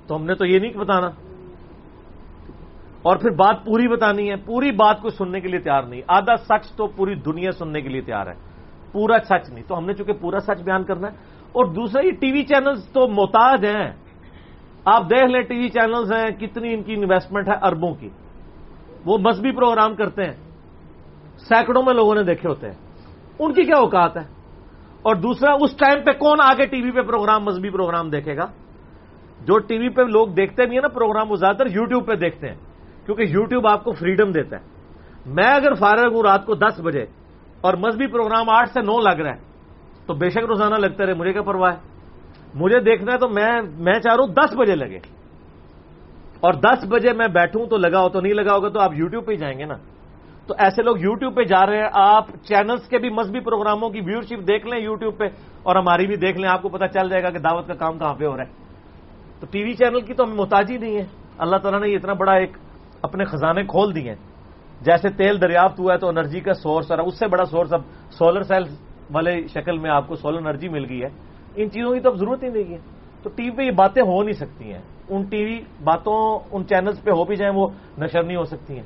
تو 0.08 0.16
ہم 0.16 0.26
نے 0.26 0.36
تو 0.36 0.46
یہ 0.46 0.60
نہیں 0.60 0.78
بتانا۔ 0.78 1.08
اور 3.02 3.18
پھر 3.18 3.30
بات 3.30 3.66
پوری 3.66 3.88
بتانی 3.88 4.30
ہے، 4.30 4.36
پوری 4.36 4.72
بات 4.72 5.02
کو 5.02 5.10
سننے 5.10 5.40
کے 5.40 5.48
لیے 5.48 5.60
تیار 5.60 5.84
نہیں۔ 5.84 6.02
آدھا 6.08 6.36
سچ 6.36 6.72
تو 6.76 6.88
پوری 6.88 7.16
دنیا 7.16 7.52
سننے 7.52 7.82
کے 7.82 7.90
لیے 7.90 8.02
تیار 8.02 8.28
ہے۔ 8.28 8.34
پورا 8.92 9.18
سچ 9.26 9.50
نہیں۔ 9.50 9.64
تو 9.68 9.78
ہم 9.78 9.86
نے 9.86 9.94
چونکہ 9.94 10.14
پورا 10.14 10.40
سچ 10.40 10.62
بیان 10.64 10.84
کرنا 10.84 11.08
ہے، 11.08 11.14
اور 11.52 11.66
دوسرا 11.66 12.06
یہ 12.06 12.12
ٹی 12.12 12.32
وی 12.32 12.44
چینلز 12.44 12.90
تو 12.90 13.08
محتاج 13.08 13.66
ہیں۔ 13.66 14.03
آپ 14.86 15.04
دیکھ 15.04 15.32
لیں 15.32 15.42
ٹی 15.42 15.58
وی 15.58 15.70
چینلز 15.70 16.14
ہیں، 16.14 16.32
کتنی 16.32 16.74
ان 16.74 16.84
کی 16.84 16.94
انویسٹمنٹ 16.94 17.50
ہے 17.50 17.54
اربوں 17.62 17.94
کی۔ 17.94 18.10
وہ 19.06 19.18
مذہبی 19.18 19.52
پروگرام 19.52 19.96
کرتے 19.96 20.24
ہیں۔ 20.24 20.34
سینکڑوں 21.38 21.84
میں 21.84 21.94
لوگوں 21.94 22.16
نے 22.16 22.24
دیکھے 22.24 22.50
ہوتے 22.50 22.68
ہیں۔ 22.68 22.76
ان 23.40 23.54
کی 23.54 23.64
کیا 23.64 23.80
اوقات 23.80 24.18
ہے 24.18 24.22
اور 25.02 25.16
دوسرا، 25.16 25.52
اس 25.62 25.76
ٹائم 25.78 26.04
پہ 26.04 26.12
کون 26.12 26.38
آگے 26.42 26.66
ٹی 26.66 26.82
وی 26.82 26.92
پہ 26.92 27.02
پروگرام 27.02 27.44
مذہبی 27.44 27.70
پروگرام 27.70 28.10
دیکھے 28.10 28.38
گا؟ 28.38 28.46
جو 29.42 29.58
ٹی 29.58 29.78
وی 29.78 29.90
پہ 29.90 30.02
لوگ 30.02 30.28
دیکھتے 30.28 30.64
نہیں 30.64 30.74
ہیں 30.74 30.82
نا 30.82 30.88
پروگرام 30.88 31.32
وہ 31.32 31.36
زیادہ 31.36 31.56
تر 31.56 31.66
یو 31.66 31.86
ٹیوب 31.86 32.08
پہ 32.08 32.16
دیکھتے 32.16 32.48
ہیں۔ 32.48 32.56
کیونکہ 33.06 33.22
یو 33.22 33.46
ٹیوب 33.46 33.68
آپ 33.68 33.84
کو 33.84 33.92
فریڈم 33.92 34.32
دیتا 34.32 34.58
ہے۔ 34.58 34.62
میں 35.26 35.52
اگر 35.52 35.74
فارغ 35.74 36.14
ہوں 36.14 36.22
رات 36.24 36.46
کو 36.46 36.56
دس 36.56 36.82
بجے 36.84 37.06
اور 37.62 37.74
مذہبی 37.74 38.08
پروگرام 38.08 38.50
آٹھ 38.50 38.70
سے 38.70 38.82
نو 38.82 39.00
لگ 39.00 39.22
رہا 39.22 39.32
ہے، 39.32 39.42
تو 40.06 40.14
بے 40.14 40.30
شک 40.30 40.38
روزانہ 40.38 40.76
لگتا 40.76 41.06
رہے، 41.06 41.14
مجھے 41.14 41.34
کیا 41.34 41.42
پرواہ 41.42 41.74
ہے؟ 41.74 41.93
مجھے 42.56 42.80
دیکھنا 42.80 43.14
ہے 43.14 43.18
تو 43.18 43.30
میں 43.30 43.62
میں 43.62 44.00
چاہ 44.00 44.16
رہا 44.16 44.24
ہوں 44.24 44.34
دس 44.34 44.56
بجے 44.56 44.76
لگے۔ 44.76 45.00
اور 46.40 46.54
دس 46.54 46.86
بجے 46.90 47.14
میں 47.14 47.28
بیٹھوں 47.28 47.68
تو 47.68 47.78
لگا 47.78 48.02
ہو 48.02 48.10
تو 48.10 48.22
نہیں 48.22 48.34
لگا 48.34 48.56
ہوگا 48.56 48.70
تو 48.70 48.80
آپ 48.80 48.92
یوٹیوب 48.94 49.26
پہ 49.26 49.36
جائیں 49.36 49.60
گے 49.60 49.66
نا۔ 49.66 49.76
تو 50.48 50.56
ایسے 50.60 50.84
لوگ 50.84 50.98
یوٹیوب 50.98 51.36
پہ 51.36 51.44
جا 51.44 51.66
رہے 51.66 51.78
ہیں، 51.78 51.90
آپ 51.94 52.28
چینلز 52.44 52.88
کے 52.88 52.98
بھی 52.98 53.10
مذہبی 53.10 53.40
پروگراموں 53.40 53.90
کی 53.90 54.00
ویورشپ 54.06 54.48
دیکھ 54.48 54.68
لیں 54.68 54.80
یوٹیوب 54.80 55.18
پہ 55.18 55.24
اور 55.64 55.76
ہماری 55.76 56.08
بھی 56.08 56.16
دیکھ 56.16 56.38
لیں، 56.38 56.50
آپ 56.50 56.62
کو 56.62 56.70
پتا 56.70 56.88
چل 56.88 57.10
جائے 57.10 57.24
گا 57.24 57.30
کہ 57.30 57.40
دعوت 57.40 57.68
کا 57.68 57.74
کام 57.74 58.00
کہاں 58.00 58.14
پہ 58.14 58.26
ہو 58.26 58.38
رہا 58.38 58.44
ہے۔ 58.44 58.52
تو 59.40 59.48
ٹی 59.52 59.64
وی 59.64 59.74
چینل 59.74 60.02
کی 60.02 60.14
تو 60.14 60.24
ہمیں 60.24 60.36
محتاجی 60.36 60.78
نہیں 60.78 60.98
ہے۔ 60.98 61.06
اللہ 61.38 61.58
تعالیٰ 61.58 61.82
نے 61.82 61.90
یہ 61.90 61.96
اتنا 61.96 62.14
بڑا 62.14 62.34
ایک 62.34 62.58
اپنے 63.02 63.26
خزانے 63.26 63.64
کھول 63.64 63.96
دیے 63.96 64.10
ہیں۔ 64.10 64.34
جیسے 64.82 65.10
تیل 65.10 65.42
دریافت 65.42 65.80
ہوا 65.80 65.94
ہے 65.94 65.98
تو 65.98 66.08
انرجی 66.08 66.40
کا 66.40 66.54
سورس 66.54 66.92
اور 66.92 67.00
اس 67.00 67.20
سے 67.20 67.28
بڑا 67.28 67.46
سورس 67.46 67.74
اب 67.74 67.82
سولر 68.12 68.42
سیل 68.44 68.64
والے 69.12 69.48
شکل 69.48 69.78
میں 69.78 69.92
آپ 69.92 70.08
کو 70.08 70.16
سولر 70.16 70.38
انرجی 70.38 70.70
مل 70.70 70.86
گئی 70.90 71.04
ہے۔ 71.04 71.33
ان 71.56 71.70
چیزوں 71.70 71.94
کی 71.94 72.00
تو 72.00 72.10
اب 72.10 72.16
ضرورت 72.16 72.44
ہی 72.44 72.50
نہیں 72.50 72.74
ہے۔ 72.74 72.78
تو 73.24 73.30
ٹی 73.30 73.44
وی 73.44 73.52
پہ 73.52 73.62
یہ 73.62 73.72
باتیں 73.72 74.04
ہو 74.04 74.24
نہیں 74.24 74.32
سکتی 74.32 74.74
ہیں۔ 74.74 74.82
ان 75.10 75.24
ٹی 75.24 75.46
وی 75.46 75.60
باتوں، 75.84 76.40
ان 76.52 76.68
چینلز 76.68 77.04
پہ 77.04 77.12
ہو 77.12 77.26
بھی 77.26 77.36
جائیں 77.36 77.56
وہ 77.56 77.68
نشر 77.98 78.24
نہیں 78.24 78.38
ہو 78.38 78.44
سکتی 78.44 78.76
ہیں۔ 78.76 78.84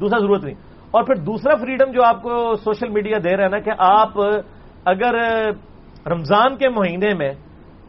دوسرا 0.00 0.18
ضرورت 0.18 0.44
نہیں۔ 0.44 0.54
اور 0.90 1.02
پھر 1.02 1.14
دوسرا 1.14 1.56
فریڈم 1.56 1.92
جو 1.92 2.00
آپ 2.04 2.22
کو 2.22 2.54
سوشل 2.54 2.88
میڈیا 2.88 3.18
دے 3.24 3.36
رہا 3.36 3.44
ہے 3.44 3.48
نا 3.48 3.58
کہ 3.58 3.70
آپ 3.78 4.08
اگر 4.84 5.14
رمضان 6.06 6.56
کے 6.56 6.68
مہینے 6.68 7.14
میں 7.14 7.32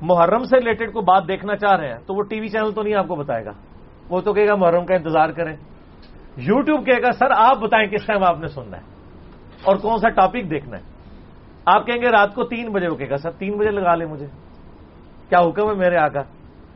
محرم 0.01 0.43
سے 0.43 0.57
ریلیٹڈ 0.57 0.93
کو 0.93 1.01
بات 1.01 1.27
دیکھنا 1.27 1.55
چاہ 1.55 1.79
رہے 1.79 1.87
ہیں، 1.87 1.99
تو 2.07 2.13
وہ 2.13 2.21
ٹی 2.21 2.39
وی 2.39 2.47
چینل 2.47 2.71
تو 2.71 2.83
نہیں 2.83 2.95
آپ 2.95 3.07
کو 3.07 3.15
بتائے 3.15 3.45
گا۔ 3.45 3.51
وہ 4.09 4.21
تو 4.21 4.33
کہے 4.33 4.47
گا 4.47 4.55
محرم 4.55 4.85
کا 4.85 4.95
انتظار 4.95 5.29
کریں۔ 5.29 5.57
یو 6.37 6.61
ٹیوب 6.61 6.85
کہے 6.85 7.01
گا، 7.01 7.11
سر، 7.11 7.31
آپ 7.35 7.57
بتائیں 7.57 7.89
کس 7.89 8.05
ٹائم 8.05 8.23
آپ 8.23 8.39
نے 8.39 8.47
سننا 8.47 8.77
ہے؟ 8.77 8.83
اور 9.63 9.75
کون 9.75 9.97
سا 9.97 10.09
ٹاپک 10.09 10.49
دیکھنا 10.49 10.77
ہے؟ 10.77 10.90
آپ 11.65 11.85
کہیں 11.85 12.01
گے 12.01 12.09
رات 12.09 12.35
کو 12.35 12.43
تین 12.43 12.71
بجے 12.71 12.87
وہ 12.87 12.95
کہے 12.95 13.09
گا 13.09 13.17
سر، 13.17 13.31
تین 13.31 13.57
بجے 13.57 13.71
لگا 13.71 13.95
لیں 13.95 14.07
مجھے۔ 14.07 14.25
کیا 15.29 15.39
حکم 15.39 15.69
ہے 15.69 15.75
میرے 15.75 15.97
آقا؟ 15.97 16.23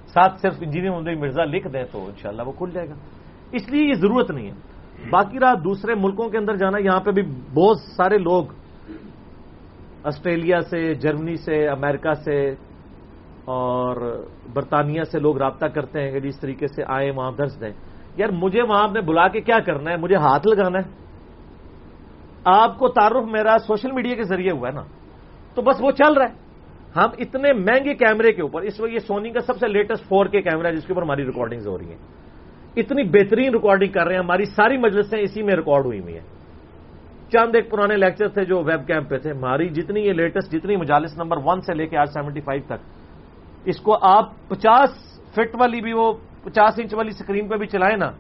ساتھ 0.08 0.42
صرف 0.42 0.54
انجینئر 0.62 0.92
محمد 0.92 1.08
مرزا 1.08 1.44
لکھ 1.44 1.68
دیں 1.68 1.84
تو 1.92 2.06
انشاءاللہ 2.06 2.42
وہ 2.46 2.52
کھل 2.52 2.70
جائے 2.72 2.90
گا۔ 2.90 2.94
اس 3.52 3.70
لیے 3.70 3.90
یہ 3.90 3.94
ضرورت 3.94 4.32
نہیں 4.32 4.52
ہے۔ 4.52 4.54
باقی 5.10 5.40
رات 5.40 5.58
دوسرے 5.64 5.96
ملکوں 5.96 6.30
کے 6.30 6.38
اندر 6.38 6.56
جانا، 6.56 6.78
یہاں 6.78 7.00
پہ 7.00 7.12
بھی 7.12 7.22
بہت 7.54 7.78
سارے 7.98 8.18
لوگ 8.18 8.44
آسٹریلیا 10.04 10.62
سے، 10.62 10.94
جرمنی 10.94 11.36
سے، 11.36 11.68
امریکہ 11.68 12.14
سے 12.14 12.50
اور 13.46 14.26
برطانیہ 14.54 15.04
سے 15.04 15.20
لوگ 15.20 15.38
رابطہ 15.38 15.66
کرتے 15.66 16.02
ہیں۔ 16.02 16.12
کہ 16.12 16.20
جس 16.20 16.40
طریقے 16.40 16.68
سے 16.68 16.84
آئے، 16.88 17.12
وہاں 17.12 17.32
درس 17.38 17.62
دیں۔ 17.62 17.72
یار، 18.18 18.30
مجھے 18.30 18.62
وہاں 18.62 18.88
نے 18.94 19.02
بلا 19.02 19.28
کے 19.28 19.42
کیا 19.42 19.60
کرنا 19.60 19.92
ہے؟ 19.92 19.98
مجھے 19.98 20.16
ہاتھ 20.16 20.48
لگانا 20.48 20.80
ہے۔ 20.80 21.05
آپ 22.46 22.78
کو 22.78 22.88
تعارف 22.88 23.26
میرا 23.26 23.58
سوشل 23.68 23.92
میڈیا 23.92 24.16
کے 24.16 24.24
ذریعے 24.24 24.52
ہوا 24.52 24.68
ہے 24.68 24.74
نا، 24.74 24.84
تو 25.56 25.62
بس 25.62 25.76
وہ 25.82 25.92
چل 25.92 26.14
رہا 26.14 26.30
ہے۔ 26.30 26.34
ہم 26.96 27.10
اتنے 27.18 27.54
مہنگے 27.54 27.94
کیمرے 27.94 28.32
کے 28.32 28.42
اوپر، 28.42 28.62
اس 28.62 28.80
وقت 28.80 28.92
یہ 28.92 29.00
سونی 29.00 29.30
کا 29.30 29.40
سب 29.40 29.58
سے 29.58 29.68
لیٹسٹ 29.68 30.06
فور 30.06 30.26
کے 30.26 30.42
کیمرہ 30.42 30.68
ہے، 30.68 30.76
جس 30.76 30.86
کے 30.86 30.94
اوپر 30.94 31.02
ہماری 31.02 31.26
ریکارڈنگ 31.26 31.68
ہو 31.68 31.78
رہی 31.78 31.90
ہیں۔ 31.90 31.98
اتنی 32.76 33.04
بہترین 33.04 33.54
ریکارڈنگ 33.54 33.92
کر 33.92 34.06
رہے 34.06 34.16
ہیں، 34.16 34.24
ہماری 34.24 34.46
ساری 34.46 34.78
مجلسیں 34.78 35.20
اسی 35.20 35.44
میں 35.44 35.56
ریکارڈ 35.56 35.86
ہوئی 35.86 36.00
ہوئی 36.00 36.14
ہیں۔ 36.14 36.24
چند 37.32 37.56
ایک 37.56 37.72
پرانے 37.72 37.98
لیکچر 37.98 38.28
تھے 38.28 38.46
جو 38.46 38.64
ویب 38.64 38.88
کیمپ 38.88 39.10
پہ 39.10 39.18
تھے۔ 39.18 39.32
ہماری 39.32 39.70
جتنی 39.70 40.00
یہ 40.00 40.14
لیٹسٹ 40.14 40.52
جتنی 40.52 40.76
مجالس 40.76 41.18
نمبر 41.18 41.38
ون 41.44 41.62
سے 41.62 41.74
لے 41.74 41.88
کے 41.88 41.98
آج 41.98 42.10
سیونٹی 42.10 42.42
فائیو 42.42 42.62
تک۔ 42.66 42.82
اس 43.66 43.80
کو 43.80 43.98
آپ 44.02 44.30
پچاس 44.48 45.22
فٹ 45.34 45.56
والی 45.60 45.82
بھی 45.82 45.94
وہ 45.94 46.14
پچاس 46.44 46.74
انچ 46.78 46.94
والی 46.94 47.10
اسکرین 47.10 47.48
پہ 47.48 47.56
بھی 47.56 47.68
چلائیں 47.68 47.98
نا، 47.98 48.12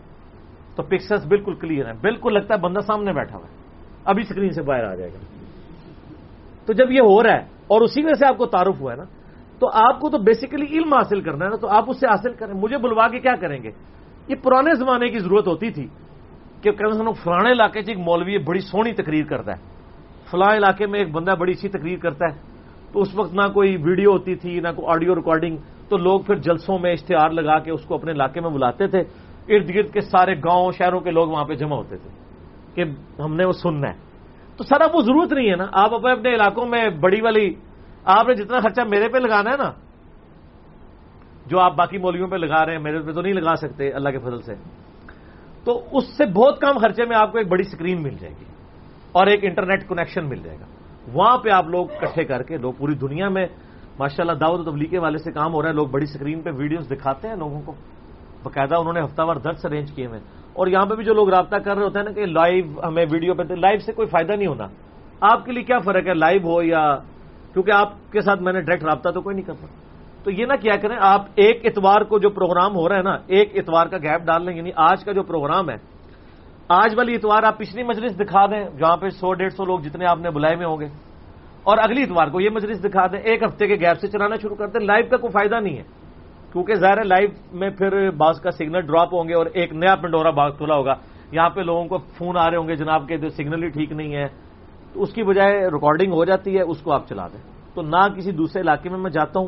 تو 0.75 0.83
پکسلس 0.83 1.25
بالکل 1.25 1.53
کلیئر 1.53 1.85
ہیں۔ 1.85 1.93
بالکل 2.01 2.33
لگتا 2.33 2.53
ہے 2.53 2.59
بندہ 2.59 2.79
سامنے 2.79 3.13
بیٹھا 3.13 3.37
ہوا 3.37 3.47
ہے۔ 3.47 3.64
ابھی 4.05 4.21
اسکرین 4.21 4.51
سے 4.51 4.61
باہر 4.61 4.83
آ 4.83 4.95
جائے 4.95 5.13
گا۔ 5.13 5.17
تو 6.65 6.73
جب 6.73 6.91
یہ 6.91 7.01
ہو 7.01 7.23
رہا 7.23 7.33
ہے 7.33 7.41
اور 7.67 7.81
اسی 7.81 8.05
وجہ 8.05 8.13
سے 8.13 8.25
آپ 8.25 8.37
کو 8.37 8.45
تعارف 8.45 8.81
ہوا 8.81 8.91
ہے 8.91 8.97
نا، 8.97 9.03
تو 9.59 9.67
آپ 9.73 9.99
کو 9.99 10.09
تو 10.09 10.17
بیسیکلی 10.17 10.65
علم 10.65 10.93
حاصل 10.93 11.21
کرنا 11.21 11.45
ہے 11.45 11.49
نا، 11.49 11.55
تو 11.55 11.67
آپ 11.67 11.83
اس 11.87 11.99
سے 11.99 12.07
حاصل 12.07 12.33
کریں۔ 12.33 12.53
مجھے 12.53 12.77
بلوا 12.77 13.07
کے 13.07 13.19
کیا 13.19 13.35
کریں 13.35 13.63
گے؟ 13.63 13.71
یہ 14.27 14.35
پرانے 14.43 14.75
زمانے 14.75 15.09
کی 15.09 15.19
ضرورت 15.19 15.47
ہوتی 15.47 15.71
تھی 15.71 15.87
کہ 16.61 16.71
کم 16.71 16.91
سے 16.91 16.99
کم 16.99 17.11
فلانے 17.11 17.51
علاقے 17.51 17.81
سے 17.81 17.91
ایک 17.91 17.99
مولوی 17.99 18.37
بڑی 18.37 18.59
سونی 18.59 18.93
تقریر 18.93 19.25
کرتا 19.25 19.51
ہے۔ 19.51 19.61
فلاں 20.31 20.57
علاقے 20.57 20.87
میں 20.87 20.99
ایک 20.99 21.11
بندہ 21.11 21.31
بڑی 21.39 21.51
اچھی 21.51 21.69
تقریر 21.69 21.99
کرتا 21.99 22.25
ہے۔ 22.25 22.55
تو 22.93 23.01
اس 23.01 23.15
وقت 23.15 23.33
نہ 23.33 23.41
کوئی 23.53 23.77
ویڈیو 23.83 24.11
ہوتی 24.11 24.35
تھی، 24.35 24.59
نہ 24.59 24.67
کوئی 24.75 24.87
آڈیو 24.87 25.15
ریکارڈنگ 25.15 25.57
تو 25.89 25.97
لوگ 25.97 26.21
پھر 26.21 26.35
جلسوں 26.35 26.79
میں 26.79 26.91
اشتہار 26.91 27.29
لگا 27.29 27.59
کے 27.59 27.71
اس 27.71 27.85
کو 27.85 27.95
اپنے 27.95 28.11
علاقے 28.11 28.41
میں 28.41 28.49
بلاتے 28.49 28.87
تھے۔ 28.87 28.99
ارد 29.55 29.75
گرد 29.75 29.93
کے 29.93 30.01
سارے 30.01 30.35
گاؤں، 30.37 30.71
شہروں 30.71 30.99
کے 30.99 31.11
لوگ 31.11 31.27
وہاں 31.27 31.45
پہ 31.45 31.53
جمع 31.53 31.75
ہوتے 31.75 31.97
تھے۔ 31.97 32.24
کہ 32.75 32.83
ہم 33.21 33.35
نے 33.35 33.45
وہ 33.45 33.51
سننا 33.51 33.89
ہے۔ 33.89 33.97
تو 34.57 34.63
سر 34.63 34.81
اب 34.81 34.89
وہ 34.93 35.01
ضرورت 35.01 35.33
نہیں 35.33 35.49
ہے 35.49 35.55
نا۔ 35.55 35.65
آپ 35.71 35.93
اپنے 35.93 36.11
اپنے 36.11 36.35
علاقوں 36.35 36.65
میں 36.65 36.89
بڑی 36.89 37.21
والی، 37.21 37.53
آپ 38.05 38.27
نے 38.27 38.35
جتنا 38.35 38.59
خرچہ 38.59 38.81
میرے 38.89 39.09
پہ 39.09 39.17
لگانا 39.17 39.51
ہے 39.51 39.57
نا، 39.57 39.71
جو 41.45 41.59
آپ 41.59 41.75
باقی 41.75 41.97
مولیوں 41.97 42.27
پہ 42.27 42.35
لگا 42.35 42.65
رہے 42.65 42.73
ہیں، 42.73 42.79
میرے 42.79 42.99
پہ 42.99 43.11
تو 43.11 43.21
نہیں 43.21 43.33
لگا 43.33 43.55
سکتے 43.55 43.91
اللہ 43.91 44.09
کے 44.09 44.19
فضل 44.19 44.41
سے۔ 44.41 44.53
تو 45.63 45.83
اس 45.91 46.17
سے 46.17 46.25
بہت 46.25 46.61
کم 46.61 46.77
خرچے 46.77 47.05
میں 47.05 47.17
آپ 47.17 47.31
کو 47.31 47.37
ایک 47.37 47.47
بڑی 47.47 47.61
اسکرین 47.61 48.03
مل 48.03 48.13
جائے 48.19 48.33
گی 48.39 48.45
اور 49.11 49.27
ایک 49.27 49.39
انٹرنیٹ 49.43 49.87
کنیکشن 49.87 50.29
مل 50.29 50.39
جائے 50.43 50.57
گا۔ 50.59 50.65
وہاں 51.13 51.37
پہ 51.37 51.49
آپ 51.49 51.67
لوگ 51.67 51.85
کٹھے 51.85 52.23
کر 52.23 52.43
کے، 52.43 52.57
لوگ 52.57 52.73
پوری 52.77 52.95
دنیا 52.95 53.29
میں 53.29 53.47
ماشاء 53.99 54.23
اللہ 54.23 54.31
داود 54.31 54.67
و 54.67 54.71
تبلیغ 54.71 54.89
کے 54.89 54.99
والے 54.99 55.17
سے 55.17 55.31
کام 55.31 55.53
ہو 55.53 55.61
رہا 55.61 55.69
ہے، 55.69 55.73
لوگ 55.73 55.87
بڑی 55.87 56.03
اسکرین 56.03 56.41
پہ 56.41 56.49
ویڈیوز 56.57 56.89
دکھاتے 56.89 57.27
ہیں 57.27 57.35
لوگوں 57.35 57.61
کو۔ 57.65 57.71
باقاعدہ 58.43 58.75
انہوں 58.75 58.93
نے 58.93 59.01
ہفتہ 59.03 59.21
وار 59.21 59.35
درس 59.35 59.65
ارینج 59.65 59.91
کیے 59.91 60.05
ہوئے 60.05 60.19
اور 60.55 60.67
یہاں 60.67 60.85
پہ 60.85 60.95
بھی 60.95 61.03
جو 61.03 61.13
لوگ 61.13 61.29
رابطہ 61.29 61.55
کر 61.55 61.75
رہے 61.75 61.83
ہوتے 61.83 61.99
ہیں 61.99 62.05
نا 62.05 62.11
کہ 62.11 62.25
لائیو 62.25 62.87
ہمیں 62.87 63.05
ویڈیو 63.11 63.33
پہ 63.33 63.53
لائیو 63.53 63.79
سے 63.79 63.91
کوئی 63.91 64.07
فائدہ 64.07 64.31
نہیں 64.31 64.47
ہونا۔ 64.47 64.67
آپ 65.21 65.45
کے 65.45 65.51
لیے 65.51 65.63
کیا 65.63 65.79
فرق 65.79 66.07
ہے 66.07 66.13
لائیو 66.13 66.41
ہو 66.41 66.61
یا 66.61 66.95
کیونکہ 67.53 67.71
آپ 67.71 68.11
کے 68.11 68.21
ساتھ 68.21 68.41
میں 68.41 68.53
نے 68.53 68.61
ڈائریکٹ 68.61 68.85
رابطہ 68.85 69.09
تو 69.09 69.21
کوئی 69.21 69.35
نہیں 69.35 69.45
کرتا 69.45 69.67
تو 70.23 70.31
یہ 70.31 70.45
نہ 70.45 70.53
کیا 70.61 70.75
کریں، 70.77 70.95
آپ 70.99 71.25
ایک 71.35 71.61
اتوار 71.63 72.01
کو 72.01 72.19
جو 72.19 72.29
پروگرام 72.29 72.75
ہو 72.75 72.89
رہا 72.89 72.95
ہے 72.95 73.01
نا، 73.01 73.17
ایک 73.27 73.51
اتوار 73.55 73.87
کا 73.87 73.97
گیپ 73.97 74.25
ڈال 74.25 74.45
لیں 74.45 74.57
یعنی 74.57 74.69
آج 74.75 75.03
کا 75.03 75.11
جو 75.11 75.23
پروگرام 75.23 75.69
ہے، 75.69 75.75
آج 76.69 76.93
والی 76.97 77.15
اتوار 77.15 77.43
آپ 77.43 77.57
پچھلی 77.57 77.83
مجلس 77.83 78.19
دکھا 78.19 78.45
دیں، 78.45 78.63
جہاں 78.77 78.97
پہ 78.97 79.09
سو 79.09 79.33
ڈیڑھ 79.33 79.53
سو 79.53 79.65
لوگ 79.65 79.79
جتنے 79.79 80.05
آپ 80.05 80.19
نے 80.19 80.29
بلائے 80.29 80.55
میں 80.55 80.65
ہوں 80.65 80.79
گے۔ 80.79 80.85
اور 81.63 81.77
اگلی 81.77 82.03
اتوار 82.03 82.27
کو 82.27 82.41
یہ 82.41 82.49
مجلس 82.49 82.83
دکھا 82.83 83.07
دیں، 83.07 83.19
ایک 83.19 83.43
ہفتے 83.43 83.67
کے 83.67 83.75
گیپ 83.75 83.99
سے 83.99 84.07
چلانا 84.07 84.35
شروع 84.41 84.55
کر 84.55 84.67
دیں۔ 84.67 84.85
لائیو 84.85 85.05
کا 85.09 85.17
کوئی 85.17 85.31
فائدہ 85.31 85.55
نہیں 85.55 85.77
ہے۔ 85.77 86.04
کیونکہ 86.55 86.75
ظاہر 86.75 87.03
لائیو 87.03 87.29
میں 87.51 87.69
پھر 87.69 88.11
بعض 88.11 88.41
کا 88.41 88.51
سگنل 88.51 88.81
ڈراپ 88.81 89.13
ہوں 89.13 89.27
گے 89.27 89.33
اور 89.33 89.45
ایک 89.45 89.73
نیا 89.73 89.95
پنڈورا 89.95 90.29
باغ 90.29 90.51
کھلا 90.51 90.75
ہوگا۔ 90.75 90.93
یہاں 91.31 91.49
پہ 91.49 91.61
لوگوں 91.61 91.85
کو 91.85 91.97
فون 91.97 92.37
آ 92.37 92.49
رہے 92.49 92.57
ہوں 92.57 92.67
گے، 92.67 92.75
جناب 92.75 93.07
کے 93.07 93.29
سگنل 93.29 93.63
ہی 93.63 93.69
ٹھیک 93.69 93.91
نہیں 93.91 94.15
ہے۔ 94.15 94.27
تو 94.93 95.01
اس 95.01 95.13
کی 95.13 95.23
بجائے 95.23 95.67
ریکارڈنگ 95.67 96.13
ہو 96.13 96.25
جاتی 96.25 96.57
ہے، 96.57 96.61
اس 96.61 96.81
کو 96.81 96.91
آپ 96.91 97.07
چلا 97.07 97.27
دیں۔ 97.27 97.41
تو 97.73 97.81
نہ 97.81 98.07
کسی 98.15 98.31
دوسرے 98.31 98.61
علاقے 98.61 98.89
میں 98.89 98.99
میں 98.99 99.11
جاتا 99.11 99.39
ہوں 99.39 99.47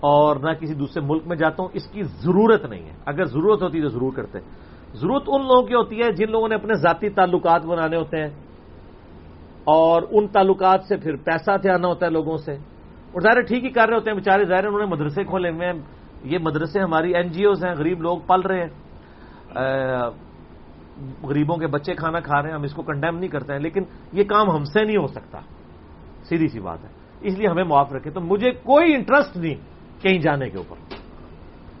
اور 0.00 0.36
نہ 0.36 0.50
کسی 0.60 0.74
دوسرے 0.74 1.02
ملک 1.06 1.22
میں 1.26 1.36
جاتا 1.36 1.62
ہوں، 1.62 1.70
اس 1.72 1.86
کی 1.86 2.02
ضرورت 2.02 2.64
نہیں 2.64 2.86
ہے۔ 2.86 2.94
اگر 3.06 3.24
ضرورت 3.24 3.62
ہوتی 3.62 3.82
تو 3.82 3.88
ضرور 3.88 4.12
کرتے۔ 4.12 4.38
ضرورت 4.94 5.22
ان 5.26 5.40
لوگوں 5.40 5.62
کی 5.62 5.74
ہوتی 5.74 6.02
ہے 6.02 6.12
جن 6.12 6.30
لوگوں 6.30 6.48
نے 6.48 6.54
اپنے 6.54 6.74
ذاتی 6.74 7.08
تعلقات 7.08 7.66
بنانے 7.66 7.96
ہوتے 7.96 8.18
ہیں 8.18 8.30
اور 9.64 10.02
ان 10.10 10.26
تعلقات 10.26 10.80
سے 10.88 10.96
پھر 10.96 11.16
پیسہ 11.16 11.56
تھے 11.56 11.70
آنا 11.70 11.88
ہوتا 11.88 12.06
ہے 12.06 12.10
لوگوں 12.10 12.36
سے۔ 12.36 12.75
اور 13.12 13.20
ظاہر 13.20 13.40
ٹھیک 13.40 13.64
ہی 13.64 13.70
کر 13.70 13.88
رہے 13.88 13.94
ہوتے 13.94 14.10
ہیں 14.10 14.18
بےچارے 14.18 14.44
ظاہر 14.44 14.66
انہوں 14.66 14.80
نے 14.80 14.86
مدرسے 14.86 15.24
کھولے 15.24 15.50
ہوئے 15.50 15.66
ہیں۔ 15.66 15.80
یہ 16.24 16.38
مدرسے 16.38 16.80
ہماری 16.80 17.16
این 17.16 17.28
جی 17.28 17.44
اوز 17.44 17.64
ہیں، 17.64 17.74
غریب 17.78 18.02
لوگ 18.02 18.18
پل 18.18 18.40
رہے 18.40 18.60
ہیں۔ 18.60 18.68
غریبوں 21.22 21.56
کے 21.56 21.66
بچے 21.66 21.94
کھانا 21.94 22.20
کھا 22.20 22.42
رہے 22.42 22.48
ہیں، 22.48 22.56
ہم 22.56 22.62
اس 22.62 22.74
کو 22.74 22.82
کنڈیم 22.82 23.18
نہیں 23.18 23.28
کرتے 23.28 23.52
ہیں۔ 23.52 23.60
لیکن 23.60 23.82
یہ 24.12 24.24
کام 24.24 24.50
ہم 24.50 24.64
سے 24.64 24.84
نہیں 24.84 24.96
ہو 24.96 25.06
سکتا۔ 25.06 25.38
سیدھی 26.28 26.48
سی 26.48 26.60
بات 26.60 26.84
ہے۔ 26.84 26.88
اس 27.20 27.38
لیے 27.38 27.48
ہمیں 27.48 27.64
معاف 27.64 27.92
رکھے 27.92 28.10
تو 28.10 28.20
مجھے 28.20 28.50
کوئی 28.50 28.94
انٹرسٹ 28.94 29.36
نہیں 29.36 29.54
کہیں 30.02 30.18
جانے 30.18 30.50
کے 30.50 30.58
اوپر۔ 30.58 30.76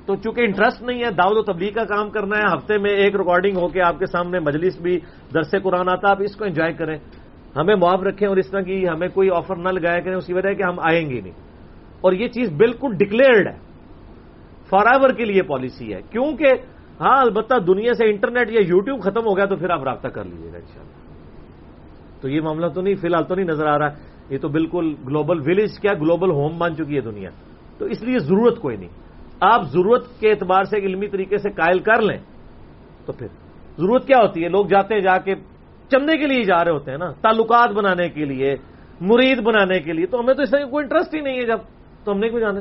تو 0.06 0.16
چونکہ 0.16 0.40
انٹرسٹ 0.40 0.82
نہیں 0.82 1.04
ہے 1.04 1.10
داود 1.10 1.36
و 1.36 1.42
تبلیغ 1.42 1.72
کا 1.72 1.84
کام 1.84 2.10
کرنا 2.10 2.36
ہے، 2.36 2.56
ہفتے 2.56 2.78
میں 2.78 2.90
ایک 2.90 3.16
ریکارڈنگ 3.16 3.56
ہو 3.56 3.68
کے 3.68 3.82
آپ 3.82 3.98
کے 3.98 4.06
سامنے 4.06 4.38
مجلس 4.38 4.80
بھی، 4.80 5.00
درس 5.34 5.54
قرآن 5.62 5.88
آتا 5.88 6.10
آپ 6.10 6.16
اس 6.20 6.36
کو 6.36 6.44
انجوائے 6.44 6.72
کریں۔ 6.72 6.98
ہمیں 7.56 7.74
معاف 7.74 8.02
رکھیں 8.02 8.28
اور 8.28 8.36
اس 8.36 8.50
طرح 8.50 8.60
کی 8.60 8.88
ہمیں 8.88 9.08
کوئی 9.08 9.28
آفر 9.30 9.56
نہ 9.56 9.68
لگایا 9.68 10.00
کریں 10.00 10.14
اس 10.14 10.26
کی 10.26 10.32
وجہ 10.32 10.48
ہے 10.48 10.54
کہ 10.54 10.62
ہم 10.62 10.78
آئیں 10.78 11.10
گے 11.10 11.20
نہیں۔ 11.20 11.32
اور 12.00 12.12
یہ 12.12 12.28
چیز 12.28 12.52
بالکل 12.52 12.96
ڈکلیئرڈ 12.96 13.48
ہے۔ 13.48 13.58
فار 14.70 14.86
ایور 14.86 15.10
کے 15.10 15.24
لیے 15.24 15.42
پالیسی 15.42 15.94
ہے۔ 15.94 16.00
کیونکہ 16.10 16.46
ہاں 17.00 17.20
البتہ 17.20 17.54
دنیا 17.58 17.94
سے 17.94 18.10
انٹرنیٹ 18.10 18.50
یا 18.50 18.60
یوٹیوب 18.60 19.00
ختم 19.00 19.26
ہو 19.26 19.36
گیا 19.36 19.44
تو 19.44 19.56
پھر 19.56 19.70
آپ 19.70 19.84
رابطہ 19.84 20.08
کر 20.08 20.24
لیجیے 20.24 20.52
گا 20.52 20.56
ان 20.56 20.86
تو 22.20 22.28
یہ 22.28 22.40
معاملہ 22.40 22.66
تو 22.66 22.80
نہیں، 22.80 22.94
فی 22.94 23.06
الحال 23.06 23.24
تو 23.24 23.34
نہیں 23.34 23.46
نظر 23.46 23.66
آ 23.66 23.78
رہا۔ 23.78 23.88
یہ 24.30 24.38
تو 24.38 24.48
بالکل 24.48 24.94
گلوبل 25.06 25.40
ولیج 25.40 25.80
کیا 25.80 25.92
گلوبل 25.92 26.30
ہوم 26.30 26.58
بن 26.58 26.76
چکی 26.76 26.96
ہے 26.96 27.00
دنیا۔ 27.00 27.30
تو 27.78 27.84
اس 27.84 28.02
لیے 28.02 28.18
ضرورت 28.18 28.58
کوئی 28.58 28.76
نہیں۔ 28.76 28.88
آپ 29.40 29.62
ضرورت 29.62 30.20
کے 30.20 30.30
اعتبار 30.30 30.64
سے 30.64 30.76
علمی 30.76 31.08
طریقے 31.08 31.38
سے 31.38 31.50
قائل 31.50 31.78
کر 31.78 32.02
لیں 32.02 32.18
تو 33.06 33.12
پھر۔ 33.12 33.26
ضرورت 33.78 34.06
کیا 34.06 34.18
ہوتی 34.22 34.44
ہے؟ 34.44 34.48
لوگ 34.48 34.66
جاتے 34.66 34.94
ہیں 34.94 35.00
جا 35.00 35.18
کے 35.18 35.34
چندے 35.90 36.18
کے 36.18 36.26
لیے 36.26 36.42
جا 36.42 36.64
رہے 36.64 36.72
ہوتے 36.72 36.90
ہیں 36.90 36.98
نا، 36.98 37.12
تعلقات 37.12 37.70
بنانے 37.70 38.08
کے 38.08 38.24
لیے، 38.24 38.56
مرید 39.00 39.42
بنانے 39.42 39.80
کے 39.80 39.92
لیے، 39.92 40.06
تو 40.06 40.20
ہمیں 40.20 40.34
تو 40.34 40.42
اس 40.42 40.50
طرح 40.50 40.64
کوئی 40.64 40.82
انٹرسٹ 40.82 41.14
ہی 41.14 41.20
نہیں 41.20 41.40
ہے 41.40 41.46
جب 41.46 41.58
تو 42.04 42.12
ہم 42.12 42.18
نہیں 42.18 42.30
کو 42.30 42.38
جانے 42.38 42.60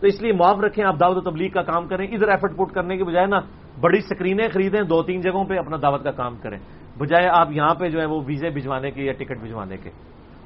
تو 0.00 0.06
اس 0.06 0.22
لیے 0.22 0.32
معاف 0.32 0.60
رکھیں، 0.60 0.84
آپ 0.84 1.00
دعوت 1.00 1.16
و 1.16 1.30
تبلیغ 1.30 1.50
کا 1.50 1.62
کام 1.62 1.88
کریں، 1.88 2.06
ادھر 2.06 2.28
ایفرٹ 2.28 2.56
پٹ 2.56 2.74
کرنے 2.74 2.96
کے 2.96 3.04
بجائے 3.04 3.26
نا، 3.26 3.38
بڑی 3.80 4.00
سکرینیں 4.00 4.48
خریدیں، 4.52 4.82
دو 4.82 5.02
تین 5.02 5.20
جگہوں 5.20 5.44
پہ 5.44 5.58
اپنا 5.58 5.76
دعوت 5.82 6.04
کا 6.04 6.10
کام 6.10 6.36
کریں۔ 6.36 6.58
بجائے 6.98 7.28
آپ 7.32 7.52
یہاں 7.52 7.74
پہ 7.74 7.88
جو 7.88 8.00
ہے 8.00 8.06
وہ 8.06 8.20
ویزے 8.26 8.50
بھجوانے 8.50 8.90
کے 8.90 9.02
یا 9.02 9.12
ٹکٹ 9.12 9.38
بھجوانے 9.40 9.76
کے۔ 9.76 9.90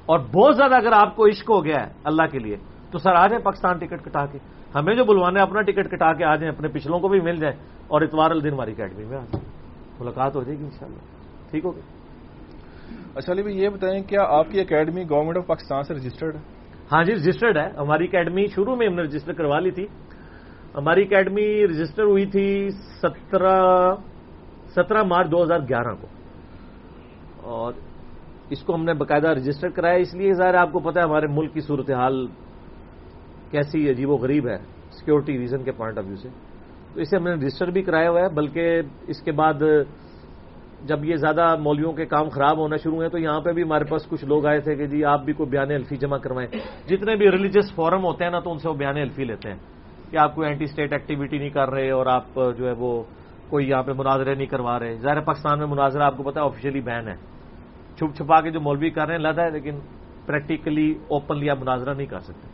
اور 0.07 0.19
بہت 0.19 0.57
زیادہ 0.57 0.75
اگر 0.75 0.93
آپ 0.93 1.17
کو 1.17 1.27
عشق 1.27 1.51
ہو 1.51 1.65
گیا 1.65 1.87
ہے 1.87 1.93
اللہ 2.05 2.27
کے 2.33 2.39
لیے، 2.39 2.57
تو 2.91 2.99
سر 2.99 3.15
آ 3.15 3.27
جائیں 3.27 3.45
پاکستان 3.45 3.79
ٹکٹ 3.79 4.05
کٹا 4.05 4.27
کے۔ 4.27 4.39
ہمیں 4.75 4.95
جو 4.95 5.05
بلوانے 5.05 5.41
اپنا 5.41 5.61
ٹکٹ 5.61 5.91
کٹا 5.91 6.13
کے 6.13 6.25
آ 6.25 6.37
جائیں، 6.37 6.55
اپنے 6.55 6.69
پچھلوں 6.69 7.01
کو 7.01 7.09
بھی 7.09 7.21
مل 7.21 7.37
جائیں 7.37 7.57
اور 7.89 8.03
اتوار 8.03 8.31
الدن 8.31 8.53
ہماری 8.53 8.73
اکیڈمی 8.73 9.05
میں 9.05 9.17
آ 9.17 9.25
جائیں۔ 9.33 9.49
ملاقات 10.01 10.37
ہو 10.37 10.43
جائے 10.43 10.59
گی 10.59 10.65
انشاءاللہ۔ 10.65 11.20
ٹھیک 11.51 11.65
ہوگی 11.65 11.81
اچھا 13.15 13.33
علی 13.33 13.43
بھائی، 13.43 13.63
یہ 13.63 13.69
بتائیں، 13.69 14.03
کیا 14.03 14.23
آپ 14.23 14.51
کی 14.51 14.61
اکیڈمی 14.61 15.03
گورنمنٹ 15.11 15.37
آف 15.37 15.47
پاکستان 15.47 15.83
سے 15.83 15.95
رجسٹرڈ 15.95 16.37
ہے؟ 16.37 16.41
ہاں 16.93 17.05
جی 17.05 17.15
رجسٹرڈ 17.15 17.57
ہے۔ 17.57 17.71
ہماری 17.77 18.05
اکیڈمی 18.05 18.47
شروع 18.47 18.77
میں 18.77 18.89
ہم 18.89 18.95
نے 18.95 19.03
رجسٹر 19.03 19.33
کروا 19.33 19.59
لی 19.59 19.71
تھی۔ 19.71 19.87
ہماری 20.75 21.03
اکیڈمی 21.03 21.67
رجسٹر 21.67 22.03
ہوئی 22.03 22.27
تھی 22.27 22.69
سترہ 22.71 23.95
سترہ 24.71 25.03
مارچ 25.03 25.31
دو 25.31 25.43
ہزار 25.43 25.59
گیارہ 25.59 25.95
کو۔ 26.01 26.07
اور 27.43 27.73
اس 28.51 28.63
کو 28.63 28.75
ہم 28.75 28.85
نے 28.85 28.95
باقاعدہ 28.95 29.29
رجسٹر 29.29 29.69
کرایا۔ 29.69 29.95
اس 29.95 30.15
لیے 30.15 30.33
ظاہر 30.33 30.55
آپ 30.55 30.73
کو 30.73 30.79
پتا 30.79 31.01
ہے، 31.01 31.05
ہمارے 31.05 31.27
ملک 31.27 31.55
کی 31.55 31.61
صورتحال 31.61 32.27
کیسی 33.51 33.91
عجیب 33.91 34.11
و 34.11 34.17
غریب 34.17 34.49
ہے 34.49 34.59
سیکورٹی 34.91 35.39
ریزن 35.39 35.65
کے 35.65 35.73
پوائنٹ 35.73 35.99
آف 35.99 36.05
ویو 36.07 36.17
سے۔ 36.17 36.29
تو 36.95 37.01
اسے 37.01 37.17
ہم 37.17 37.25
نے 37.25 37.31
رجسٹر 37.31 37.71
بھی 37.71 37.83
کرایا 37.83 38.11
ہوا 38.11 38.21
ہے، 38.21 38.29
بلکہ 38.29 38.81
اس 39.07 39.23
کے 39.23 39.33
بعد 39.33 39.55
جب 40.85 41.05
یہ 41.05 41.17
زیادہ 41.17 41.57
مولیوں 41.57 41.93
کے 41.93 42.07
کام 42.07 42.29
خراب 42.29 42.59
ہونا 42.59 42.77
شروع 42.77 42.95
ہوئے 42.95 43.09
تو 43.09 43.19
یہاں 43.19 43.41
پہ 43.41 43.53
بھی 43.53 43.63
ہمارے 43.63 43.85
پاس 43.85 44.07
کچھ 44.09 44.25
لوگ 44.25 44.47
آئے 44.47 44.61
تھے 44.61 44.77
کہ 44.77 44.87
جی 44.87 45.05
آپ 45.05 45.25
بھی 45.25 45.33
کوئی 45.33 45.51
بیان 45.51 45.71
الفی 45.71 45.97
جمع 45.97 46.19
کروائیں۔ 46.19 46.49
جتنے 46.89 47.17
بھی 47.17 47.31
ریلیجس 47.31 47.75
فورم 47.75 48.05
ہوتے 48.05 48.25
ہیں 48.25 48.31
نا 48.31 48.41
تو 48.41 48.53
ان 48.53 48.59
سے 48.59 48.69
وہ 48.69 48.75
بیان 48.75 48.97
الفی 48.97 49.25
لیتے 49.25 49.51
ہیں۔ 49.51 49.59
کہ 50.11 50.17
آپ 50.17 50.35
کوئی 50.35 50.49
اینٹی 50.49 50.65
اسٹیٹ 50.65 50.93
ایکٹیویٹی 50.93 51.39
نہیں 51.39 51.51
کر 51.51 51.71
رہے 51.71 51.91
اور 51.91 52.07
آپ 52.07 52.25
جو 52.35 52.67
ہے 52.67 52.73
وہ 52.73 53.03
کوئی 53.49 53.69
یہاں 53.69 53.83
پہ 53.83 53.93
مناظرے 53.93 54.35
نہیں 54.35 54.47
کروا 54.47 54.79
رہے۔ 54.79 54.95
ظاہر 54.95 55.21
پاکستان 55.21 55.59
میں 55.59 55.67
مناظرہ 55.67 56.03
آپ 56.03 56.17
کو 56.17 56.23
پتا 56.23 56.41
ہے 56.41 56.47
آفیشلی 56.47 56.81
بین 56.81 57.09
ہے۔ 57.09 57.15
چھپ 57.97 58.17
چھپا 58.17 58.41
کے 58.41 58.51
جو 58.51 58.61
مولوی 58.61 58.91
کر 58.91 59.07
رہے 59.07 59.15
ہیں 59.15 59.23
لدا 59.23 59.43
ہے، 59.43 59.51
لیکن 59.51 59.79
پریکٹیکلی 60.27 60.95
اوپنلی 61.09 61.51
آپ 61.51 61.59
مناظرہ 61.59 61.95
نہیں 61.95 62.07
کر 62.07 62.21
سکتے۔ 62.21 62.49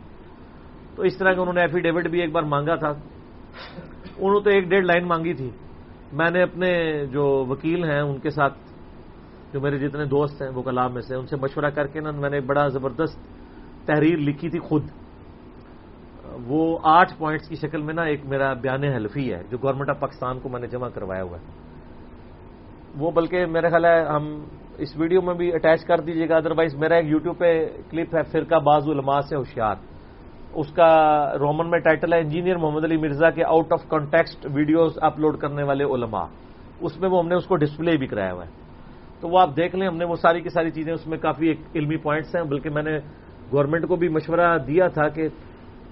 تو 0.95 1.03
اس 1.03 1.17
طرح 1.17 1.33
کا 1.33 1.41
انہوں 1.41 1.53
نے 1.53 1.61
ایفیڈیوٹ 1.61 2.07
بھی 2.07 2.21
ایک 2.21 2.31
بار 2.31 2.43
مانگا 2.43 2.75
تھا۔ 2.75 2.89
انہوں 4.17 4.33
نے 4.33 4.43
تو 4.43 4.49
ایک 4.49 4.69
ڈیڑھ 4.69 4.85
لائن 4.85 5.07
مانگی 5.07 5.33
تھی۔ 5.33 5.49
میں 6.13 6.31
نے 6.31 6.43
اپنے 6.43 7.05
جو 7.05 7.45
وکیل 7.49 7.83
ہیں، 7.83 7.99
ان 7.99 8.17
کے 8.17 8.29
ساتھ 8.29 8.53
جو 9.53 9.61
میرے 9.61 9.77
جتنے 9.77 10.05
دوست 10.05 10.41
ہیں، 10.41 10.49
وہ 10.49 10.61
کلام 10.61 10.93
میں 10.93 11.01
سے، 11.01 11.15
ان 11.15 11.25
سے 11.25 11.35
مشورہ 11.35 11.69
کر 11.69 11.87
کے 11.87 11.99
نا، 11.99 12.11
میں 12.11 12.29
نے 12.29 12.39
بڑا 12.39 12.67
زبردست 12.67 13.19
تحریر 13.87 14.17
لکھی 14.17 14.49
تھی 14.49 14.59
خود۔ 14.59 14.83
وہ 16.47 16.79
آٹھ 16.83 17.13
پوائنٹس 17.17 17.49
کی 17.49 17.55
شکل 17.55 17.81
میں 17.81 17.93
نا 17.93 18.03
ایک 18.03 18.25
میرا 18.25 18.53
بیان 18.53 18.83
حلفی 18.83 19.33
ہے، 19.33 19.41
جو 19.49 19.57
گورنمنٹ 19.63 19.89
آف 19.89 19.99
پاکستان 19.99 20.39
کو 20.39 20.49
میں 20.49 20.59
نے 20.59 20.67
جمع 20.67 20.89
کروایا 20.89 21.23
ہوا 21.23 21.37
ہے۔ 21.37 21.45
وہ 22.97 23.11
بلکہ 23.11 23.45
میرا 23.45 23.69
خیال 23.69 23.85
ہے، 23.85 24.05
ہم 24.05 24.45
اس 24.77 24.97
ویڈیو 24.97 25.21
میں 25.21 25.33
بھی 25.33 25.53
اٹیچ 25.53 25.85
کر 25.85 25.99
دیجیے 25.99 26.29
گا 26.29 26.37
ادروائز 26.37 26.75
میرا 26.75 26.95
ایک 26.95 27.05
یوٹیوب 27.05 27.37
پہ 27.37 27.69
کلپ 27.89 28.15
ہے، 28.15 28.23
فرقہ 28.23 28.55
باز 28.55 28.89
علماء 28.89 29.19
سے 29.19 29.35
ہوشیار۔ 29.35 29.75
اس 30.53 30.71
کا 30.71 31.33
رومن 31.39 31.69
میں 31.69 31.79
ٹائٹل 31.79 32.13
ہے 32.13 32.19
انجینئر 32.19 32.57
محمد 32.57 32.83
علی 32.83 32.97
مرزا 32.97 33.29
کے 33.29 33.43
out 33.43 33.73
of 33.73 33.87
context 33.87 34.47
videos 34.53 34.97
upload 35.01 35.37
کرنے 35.37 35.63
والے 35.63 35.83
علماء۔ 35.83 36.25
اس 36.79 36.99
میں 36.99 37.09
وہ 37.09 37.19
ہم 37.19 37.27
نے 37.27 37.35
اس 37.35 37.45
کو 37.45 37.55
ڈسپلے 37.55 37.97
بھی 37.97 38.07
کرایا 38.07 38.33
ہوا 38.33 38.45
ہے۔ 38.45 38.51
تو 39.21 39.29
وہ 39.29 39.39
آپ 39.39 39.55
دیکھ 39.57 39.75
لیں، 39.75 39.87
ہم 39.87 39.97
نے 39.97 40.05
وہ 40.05 40.15
ساری 40.15 40.41
کی 40.41 40.49
ساری 40.49 40.71
چیزیں، 40.71 40.93
اس 40.93 41.07
میں 41.07 41.17
کافی 41.17 41.47
ایک 41.47 41.59
علمی 41.75 41.97
پوائنٹس 41.97 42.35
ہیں، 42.35 42.43
بلکہ 42.43 42.69
میں 42.69 42.83
نے 42.83 42.97
گورنمنٹ 43.51 43.87
کو 43.87 43.95
بھی 43.95 44.07
مشورہ 44.07 44.57
دیا 44.57 44.87
تھا 44.87 45.09
کہ 45.09 45.27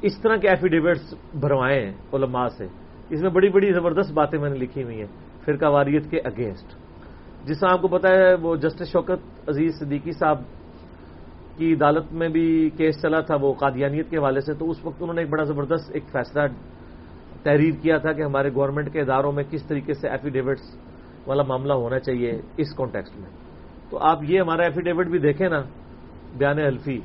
اس 0.02 0.22
طرح 0.22 0.36
کے 0.36 0.50
ایفیڈیوٹس 0.50 1.14
بھروائے 1.40 1.86
ہیں 1.86 1.94
علماء 2.14 2.48
سے۔ 2.48 2.68
اس 3.10 3.22
میں 3.22 3.30
بڑی 3.30 3.50
بڑی 3.50 3.74
زبردست 3.74 4.14
باتیں 4.14 4.40
میں 4.40 4.50
نے 4.50 4.58
لکھی 4.58 4.84
ہوئی 4.84 5.00
ہیں، 5.00 5.08
فرقہ 5.46 5.66
واریت 5.66 6.12
کے 6.12 6.20
اگینسٹ 6.20 6.76
جس 7.46 7.60
طرح 7.60 7.70
آپ 7.70 7.82
کو 7.82 7.88
پتا 7.88 8.10
ہے، 8.10 8.34
وہ 8.34 8.56
جسٹس 8.56 8.92
شوکت 8.92 9.50
عزیز 9.50 9.80
صدیقی 9.80 10.12
صاحب 10.12 10.38
کی 11.58 11.74
عدالت 11.74 12.14
میں 12.14 12.30
بھی 12.30 12.70
کیس 12.78 13.02
چلا 13.02 13.20
تھا 13.20 13.36
وہ 13.42 13.54
قادیانیت 13.54 14.10
کے 14.10 14.18
حوالے 14.18 14.42
سے، 14.42 14.54
تو 14.54 14.70
اس 14.70 14.86
وقت 14.86 14.96
انہوں 15.00 15.14
نے 15.14 15.22
ایک 15.22 15.30
بڑا 15.30 15.44
زبردست 15.44 15.92
ایک 15.94 16.04
فیصلہ 16.12 16.42
تحریر 17.44 17.72
کیا 17.82 17.98
تھا 17.98 18.12
کہ 18.12 18.22
ہمارے 18.22 18.50
گورنمنٹ 18.56 18.94
کے 18.94 19.02
اداروں 19.02 19.32
میں 19.32 19.44
کس 19.50 19.68
طریقے 19.68 19.94
سے 19.94 20.10
ایفیڈیوٹس 20.10 20.78
والا 21.28 21.44
معاملہ 21.44 21.74
ہونا 21.74 22.00
چاہیے 22.00 22.42
اس 22.58 22.76
کانٹیکسٹ 22.78 23.18
میں۔ 23.18 23.30
تو 23.90 23.98
آپ 23.98 24.20
یہ 24.24 24.40
ہمارا 24.40 24.64
ایفیڈیوٹ 24.64 25.08
بھی 25.08 25.20
دیکھیں 25.20 25.50
نا، 25.50 25.62
بیان 26.38 26.60
حلفی۔ 26.60 27.00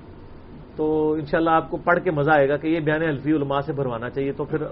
تو 0.76 1.12
انشاءاللہ 1.12 1.51
آپ 1.51 1.70
کو 1.70 1.76
پڑھ 1.76 2.01
کے 2.05 2.11
مزہ 2.11 2.30
آئے 2.30 2.48
گا 2.48 2.57
کہ 2.57 2.66
یہ 2.66 2.80
بیان 2.80 3.03
حلفی 3.03 3.32
علماء 3.32 3.61
سے 3.61 3.72
بھروانا 3.72 4.11
چاہیے۔ 4.11 4.32
تو 4.32 4.44
پھر 4.44 4.62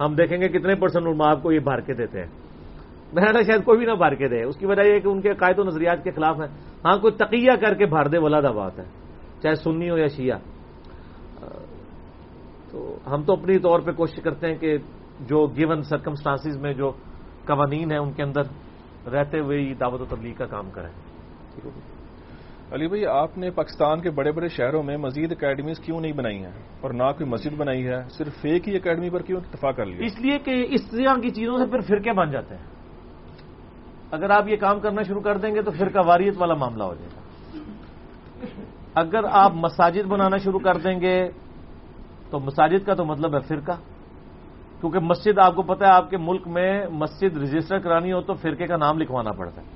ہم 0.00 0.14
دیکھیں 0.14 0.38
گے 0.40 0.48
کتنے 0.48 0.74
پرسنٹ 0.74 1.06
علماء 1.06 1.30
آپ 1.30 1.42
کو 1.42 1.52
یہ 1.52 1.58
بھر 1.58 1.80
کے 1.80 1.94
دیتے 1.94 2.20
ہیں۔ 2.20 2.28
میں 3.12 3.22
شاید 3.22 3.64
کوئی 3.64 3.78
بھی 3.78 3.86
نہ 3.86 3.92
بھر 3.92 4.14
کے 4.14 4.28
دے، 4.28 4.42
اس 4.42 4.56
کی 4.56 4.66
وجہ 4.66 4.82
یہ 4.82 5.00
کہ 5.00 5.08
ان 5.08 5.20
کے 5.20 5.34
قائد 5.34 5.58
و 5.58 5.64
نظریات 5.64 6.04
کے 6.04 6.10
خلاف 6.10 6.40
ہے 6.40 6.46
ہاں 6.84 6.98
کوئی 6.98 7.12
تقیہ 7.12 7.56
کر 7.60 7.74
کے 7.74 7.86
بھر 7.86 8.08
دے 8.08 8.18
ولادہ 8.18 8.52
بات 8.56 8.78
ہے۔ 8.78 8.84
چاہے 9.42 9.54
سنی 9.54 9.90
ہو 9.90 9.98
یا 9.98 10.06
شیعہ 10.06 10.38
تو 12.70 12.98
ہم 13.06 13.22
تو 13.22 13.32
اپنی 13.32 13.58
طور 13.58 13.80
پہ 13.80 13.92
کوشش 13.92 14.22
کرتے 14.22 14.46
ہیں 14.46 14.54
کہ 14.54 14.76
جو 15.20 15.46
گیون 15.46 15.82
سرکمسٹانسز 15.82 16.56
میں 16.56 16.72
جو 16.72 16.90
قوانین 17.46 17.90
ہیں 17.90 17.98
ان 17.98 18.12
کے 18.12 18.22
اندر 18.22 18.42
رہتے 19.08 19.40
ہوئے 19.40 19.58
ہی 19.58 19.74
دعوت 19.74 20.00
و 20.00 20.04
تبلیغ 20.04 20.34
کا 20.34 20.46
کام 20.46 20.70
کریں۔ 20.70 20.90
علی 22.72 22.86
بھائی 22.86 23.06
آپ 23.06 23.38
نے 23.38 23.50
پاکستان 23.50 24.00
کے 24.00 24.10
بڑے 24.10 24.32
بڑے 24.32 24.48
شہروں 24.48 24.82
میں 24.82 24.96
مزید 24.96 25.32
اکیڈمیز 25.32 25.78
کیوں 25.78 26.00
نہیں 26.00 26.12
بنائی 26.12 26.44
ہیں؟ 26.44 26.52
اور 26.80 26.90
نہ 26.90 27.02
کوئی 27.02 27.30
مسجد 27.30 27.56
بنائی 27.56 27.86
ہے 27.86 28.08
صرف 28.08 28.32
ایک 28.42 28.68
ہی 28.68 28.76
اکیڈمی 28.76 29.10
پر 29.10 29.22
کیوں 29.22 29.40
اتفاق 29.40 29.76
کر 29.76 29.86
لیا؟ 29.86 30.06
اس 30.06 30.20
لیے 30.20 30.38
کہ 30.38 30.66
اس 30.70 30.90
طرح 30.90 31.20
کی 31.20 31.30
چیزوں 31.30 31.58
سے 31.58 31.70
پھر 31.70 31.80
فرقے 31.80 32.12
بن 32.12 32.30
جاتے 32.30 32.54
ہیں۔ 32.54 32.62
اگر 34.10 34.30
آپ 34.30 34.48
یہ 34.48 34.56
کام 34.56 34.80
کرنا 34.80 35.02
شروع 35.02 35.20
کر 35.20 35.36
دیں 35.36 35.54
گے 35.54 35.62
تو 35.62 35.70
فرقہ 35.70 35.98
واریت 36.06 36.34
والا 36.38 36.54
معاملہ 36.54 36.82
ہو 36.82 36.94
جائے 36.94 37.08
گا۔ 37.16 37.27
اگر 38.98 39.24
آپ 39.30 39.52
مساجد 39.54 40.06
بنانا 40.06 40.36
شروع 40.36 40.58
کر 40.58 40.74
دیں 40.74 41.00
گے، 41.00 41.28
تو 42.30 42.40
مساجد 42.40 42.86
کا 42.86 42.94
تو 42.94 43.04
مطلب 43.04 43.34
ہے 43.34 43.40
فرقہ۔ 43.40 43.72
کیونکہ 44.80 44.98
مسجد، 44.98 45.38
آپ 45.38 45.54
کو 45.54 45.62
پتا 45.62 45.86
ہے، 45.86 45.92
آپ 45.92 46.10
کے 46.10 46.16
ملک 46.16 46.48
میں 46.48 46.86
مسجد 46.90 47.36
رجسٹر 47.36 47.78
کرانی 47.78 48.12
ہو 48.12 48.20
تو 48.20 48.34
فرقے 48.34 48.66
کا 48.66 48.76
نام 48.76 48.98
لکھوانا 48.98 49.32
پڑتا 49.32 49.60
ہے۔ 49.60 49.66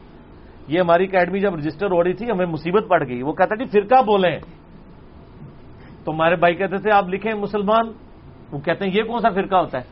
یہ 0.68 0.80
ہماری 0.80 1.04
اکیڈمی 1.04 1.40
جب 1.40 1.54
رجسٹر 1.54 1.90
ہو 1.90 2.04
رہی 2.04 2.12
تھی، 2.12 2.30
ہمیں 2.30 2.46
مصیبت 2.46 2.84
پڑ 2.88 3.06
گئی۔ 3.06 3.22
وہ 3.22 3.32
کہتا 3.32 3.54
جی 3.54 3.64
فرقہ 3.64 4.02
بولیں۔ 4.02 4.38
تو 6.04 6.12
ہمارے 6.12 6.36
بھائی 6.36 6.54
کہتے 6.54 6.76
تھے، 6.76 6.90
آپ 6.90 7.08
لکھیں 7.08 7.34
مسلمان؟ 7.34 7.92
وہ 8.52 8.58
کہتے 8.58 8.84
ہیں، 8.84 8.92
یہ 8.92 9.02
کون 9.02 9.20
سا 9.20 9.28
فرقہ 9.28 9.56
ہوتا 9.56 9.78
ہے؟ 9.78 9.84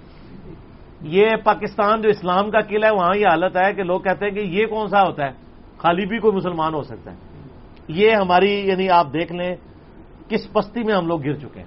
یہ 1.01 1.27
پاکستان 1.45 2.03
جو 2.03 2.09
اسلام 2.09 2.51
کا 2.51 2.61
قلعہ 2.61 2.91
ہے، 2.91 2.97
وہاں 2.97 3.17
یہ 3.17 3.27
حالت 3.27 3.57
ہے 3.57 3.75
کہ 3.75 3.83
لوگ 3.83 4.01
کہتے 4.01 4.25
ہیں 4.25 4.33
کہ 4.33 4.41
یہ 4.41 4.67
کون 4.67 4.87
سا 4.87 5.03
ہوتا 5.03 5.25
ہے؟ 5.25 5.33
خالی 5.79 6.07
بھی 6.07 6.19
کوئی 6.19 6.37
مسلمان 6.37 6.75
ہو 6.75 6.83
سکتا 6.83 7.13
ہے۔ 7.13 7.30
یہ 7.91 8.11
ہماری 8.13 8.69
یعنی 8.69 8.89
آپ 8.89 9.07
دیکھ 9.13 9.33
لیں 9.33 9.57
کس 10.29 10.53
پستی 10.53 10.83
میں 10.83 10.95
ہم 10.95 11.07
لوگ 11.07 11.25
گر 11.25 11.35
چکے 11.35 11.61
ہیں۔ 11.61 11.67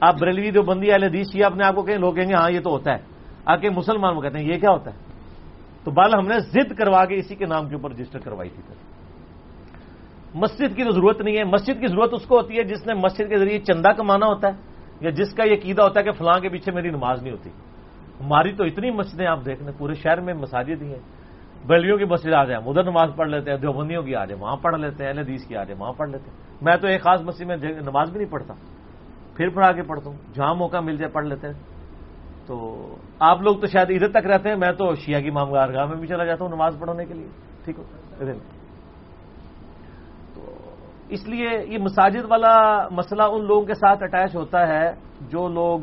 آپ 0.00 0.14
بریلوی 0.20 0.50
جو 0.50 0.62
بندی 0.62 0.92
اہل 0.92 1.02
حدیث 1.02 1.26
یہ 1.34 1.44
اپنے 1.44 1.64
آپ 1.64 1.74
کو 1.74 1.82
کہیں، 1.82 1.98
لوگ 1.98 2.14
کہیں 2.14 2.28
گے 2.28 2.34
ہاں 2.34 2.50
یہ 2.50 2.60
تو 2.60 2.70
ہوتا 2.70 2.92
ہے۔ 2.92 2.98
آ 3.44 3.56
کے 3.56 3.70
مسلمان 3.70 4.16
وہ 4.16 4.20
کہتے 4.20 4.38
ہیں، 4.38 4.46
یہ 4.46 4.58
کیا 4.58 4.70
ہوتا 4.70 4.90
ہے؟ 4.90 4.98
تو 5.84 5.90
بال 5.90 6.14
ہم 6.14 6.26
نے 6.26 6.40
ضد 6.40 6.72
کروا 6.78 7.04
کے 7.04 7.14
اسی 7.14 7.34
کے 7.34 7.46
نام 7.46 7.68
کے 7.68 7.74
اوپر 7.74 7.90
رجسٹر 7.90 8.18
کروائی 8.18 8.50
تھی۔ 8.50 8.62
پھر 8.66 8.74
مسجد 10.34 10.76
کی 10.76 10.84
تو 10.84 10.90
ضرورت 10.90 11.20
نہیں 11.20 11.36
ہے۔ 11.36 11.44
مسجد 11.44 11.80
کی 11.80 11.86
ضرورت 11.86 12.10
اس 12.12 12.26
کو 12.26 12.36
ہوتی 12.36 12.58
ہے 12.58 12.62
جس 12.62 12.86
نے 12.86 12.94
مسجد 12.94 13.28
کے 13.28 13.38
ذریعے 13.38 13.58
چندہ 13.58 13.88
کمانا 13.88 14.26
ہوتا 14.26 14.48
ہے 14.48 14.52
یا 15.00 15.10
جس 15.10 15.34
کا 15.34 15.44
یہ 15.44 15.56
قیدا 15.62 15.84
ہوتا 15.84 16.00
ہے 16.00 16.04
کہ 16.04 16.12
فلاں 16.12 16.40
کے 16.40 16.48
پیچھے 16.48 16.72
میری 16.72 16.90
نماز 16.90 17.22
نہیں 17.22 17.32
ہوتی۔ 17.32 17.50
ہماری 18.20 18.52
تو 18.52 18.64
اتنی 18.64 18.90
مسجدیں 18.90 19.26
آپ 19.26 19.46
دیکھ 19.46 19.62
لیں، 19.62 19.72
پورے 19.78 19.94
شہر 19.94 20.20
میں 20.20 20.34
مساجد 20.34 20.82
ہی 20.82 20.92
ہیں۔ 20.92 21.21
بلیوں 21.66 21.98
کی 21.98 22.04
مسجد 22.04 22.32
آ 22.32 22.44
جائیں 22.44 22.66
ادھر 22.66 22.84
نماز 22.84 23.10
پڑھ 23.16 23.28
لیتے 23.28 23.50
ہیں، 23.50 23.58
دیوبندیوں 23.58 24.02
کی 24.02 24.16
آ 24.16 24.24
جائے، 24.24 24.40
وہاں 24.40 24.56
پڑھ 24.56 24.80
لیتے 24.80 25.04
ہیں، 25.04 25.10
اہل 25.10 25.18
حدیث 25.18 25.46
کی 25.46 25.56
آ 25.56 25.64
جائے، 25.64 25.80
وہاں 25.80 25.92
پڑھ 25.92 26.10
لیتے 26.10 26.30
ہیں۔ 26.30 26.36
میں 26.62 26.76
تو 26.76 26.86
ایک 26.86 27.02
خاص 27.02 27.20
مسجد 27.20 27.46
میں 27.46 27.56
نماز 27.56 28.10
بھی 28.10 28.20
نہیں 28.20 28.32
پڑھتا۔ 28.32 28.54
پھر 29.36 29.48
پڑھا 29.48 29.72
کے 29.72 29.82
پڑھتا 29.82 30.10
ہوں۔ 30.10 30.16
جہاں 30.34 30.54
موقع 30.54 30.80
مل 30.80 30.96
جائے 30.96 31.12
پڑھ 31.12 31.26
لیتے 31.26 31.46
ہیں۔ 31.46 31.54
تو 32.46 32.86
آپ 33.20 33.42
لوگ 33.42 33.56
تو 33.56 33.66
شاید 33.66 33.90
ادھر 33.90 34.20
تک 34.20 34.26
رہتے 34.26 34.48
ہیں، 34.48 34.56
میں 34.56 34.72
تو 34.72 34.94
شیعہ 34.94 35.20
کی 35.20 35.30
مامگار 35.30 35.74
گاہ 35.74 35.86
میں 35.86 35.96
بھی 35.96 36.06
چلا 36.06 36.24
جاتا 36.24 36.44
ہوں 36.44 36.52
نماز 36.52 36.76
پڑھنے 36.80 37.04
کے 37.04 37.14
لیے۔ 37.14 37.28
ٹھیک 37.64 37.78
ہو؟ 37.78 37.84
تو 40.34 40.70
اس 41.08 41.28
لیے 41.28 41.50
یہ 41.66 41.78
مساجد 41.78 42.24
والا 42.30 42.88
مسئلہ 42.90 43.22
ان 43.22 43.46
لوگوں 43.46 43.66
کے 43.66 43.74
ساتھ 43.74 44.02
اٹیچ 44.02 44.36
ہوتا 44.36 44.68
ہے 44.68 44.90
جو 45.20 45.48
لوگ 45.48 45.80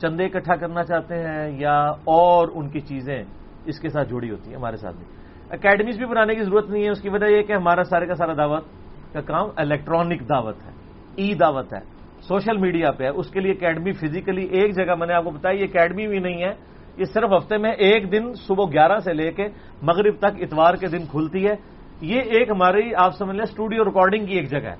چندے 0.00 0.24
اکٹھا 0.24 0.56
کرنا 0.56 0.84
چاہتے 0.84 1.14
ہیں 1.14 1.58
یا 1.58 1.78
اور 1.88 2.48
ان 2.54 2.68
کی 2.68 2.80
چیزیں 2.80 3.24
اس 3.68 3.80
کے 3.80 3.88
ساتھ 3.88 4.08
جڑی 4.08 4.30
ہوتی 4.30 4.50
ہیں 4.50 4.56
ہمارے 4.56 4.76
ساتھ 4.76 4.96
بھی 4.96 5.04
اکیڈمیز 5.50 5.96
بھی 5.96 6.06
بنانے 6.06 6.34
کی 6.34 6.42
ضرورت 6.42 6.70
نہیں 6.70 6.84
ہے، 6.84 6.90
اس 6.90 7.00
کی 7.00 7.08
وجہ 7.08 7.26
یہ 7.26 7.42
کہ 7.42 7.52
ہمارا 7.52 7.84
سارے 7.84 8.06
کا 8.06 8.14
سارا 8.14 8.32
دعوت 8.32 8.64
کا 9.12 9.20
کام 9.20 9.48
الیکٹرانک 9.56 10.28
دعوت 10.28 10.56
ہے، 10.66 10.70
ای 11.16 11.34
دعوت 11.34 11.72
ہے۔ 11.72 11.80
سوشل 12.20 12.56
میڈیا 12.56 12.90
پہ 12.90 13.04
ہے، 13.04 13.08
اس 13.08 13.30
کے 13.30 13.40
لیے 13.40 13.52
اکیڈمی 13.52 13.92
فزیکلی 13.92 14.44
ایک 14.44 14.76
جگہ، 14.76 14.94
میں 14.94 15.06
نے 15.06 15.14
آپ 15.14 15.24
کو 15.24 15.30
بتایا، 15.30 15.54
یہ 15.54 15.64
اکیڈمی 15.64 16.06
بھی 16.06 16.18
نہیں 16.18 16.42
ہے۔ 16.42 16.52
یہ 16.96 17.04
صرف 17.04 17.30
ہفتے 17.36 17.56
میں 17.56 17.72
ایک 17.72 18.12
دن 18.12 18.32
صبح 18.32 18.64
گیارہ 18.64 18.98
سے 18.98 19.12
لے 19.12 19.30
کے 19.32 19.46
مغرب 19.82 20.16
تک 20.18 20.42
اتوار 20.42 20.74
کے 20.74 20.86
دن 20.86 21.06
کھلتی 21.10 21.46
ہے۔ 21.46 21.54
یہ 22.00 22.20
ایک 22.20 22.50
ہماری، 22.50 22.94
آپ 22.94 23.14
سمجھ 23.14 23.36
لیں 23.36 23.42
اسٹوڈیو 23.42 23.84
ریکارڈنگ 23.84 24.26
کی 24.26 24.34
ایک 24.34 24.50
جگہ 24.50 24.70
ہے۔ 24.70 24.76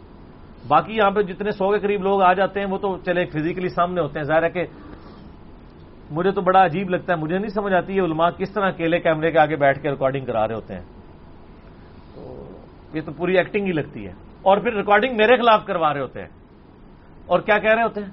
باقی 0.68 0.96
یہاں 0.96 1.10
پہ 1.10 1.22
جتنے 1.22 1.50
سو 1.50 1.72
کے 1.72 1.78
قریب 1.78 2.02
لوگ 2.02 2.22
آ 2.22 2.32
جاتے 2.32 2.60
ہیں، 2.60 2.66
وہ 2.66 2.78
تو 2.78 2.96
چلے 2.96 3.24
فزیکلی 3.24 3.68
سامنے 3.68 4.00
ہوتے 4.00 4.18
ہیں۔ 4.18 4.26
ظاہر 4.26 4.42
ہے 4.42 4.50
کہ 4.50 4.64
مجھے 6.10 6.30
تو 6.30 6.40
بڑا 6.40 6.64
عجیب 6.64 6.90
لگتا 6.90 7.12
ہے، 7.12 7.18
مجھے 7.18 7.38
نہیں 7.38 7.48
سمجھ 7.48 7.74
آتی 7.74 7.96
ہے 7.96 8.00
علماء 8.00 8.30
کس 8.30 8.50
طرح 8.50 8.68
اکیلے 8.68 9.00
کیمرے 9.00 9.30
کے 9.30 9.38
آگے 9.38 9.56
بیٹھ 9.56 9.82
کے 9.82 9.90
ریکارڈنگ 9.90 10.24
کرا 10.24 10.48
رہے 10.48 10.54
ہوتے 10.54 10.74
ہیں۔ 10.74 10.82
تو 12.14 12.44
یہ 12.94 13.00
تو 13.06 13.12
پوری 13.12 13.36
ایکٹنگ 13.36 13.66
ہی 13.66 13.72
لگتی 13.72 14.06
ہے۔ 14.06 14.12
اور 14.42 14.58
پھر 14.58 14.72
ریکارڈنگ 14.72 15.16
میرے 15.16 15.36
خلاف 15.36 15.66
کروا 15.66 15.94
رہے 15.94 16.00
ہوتے 16.00 16.20
ہیں۔ 16.20 16.28
اور 17.26 17.40
کیا 17.40 17.58
کہہ 17.58 17.74
رہے 17.74 17.82
ہوتے 17.82 18.00
ہیں؟ 18.00 18.10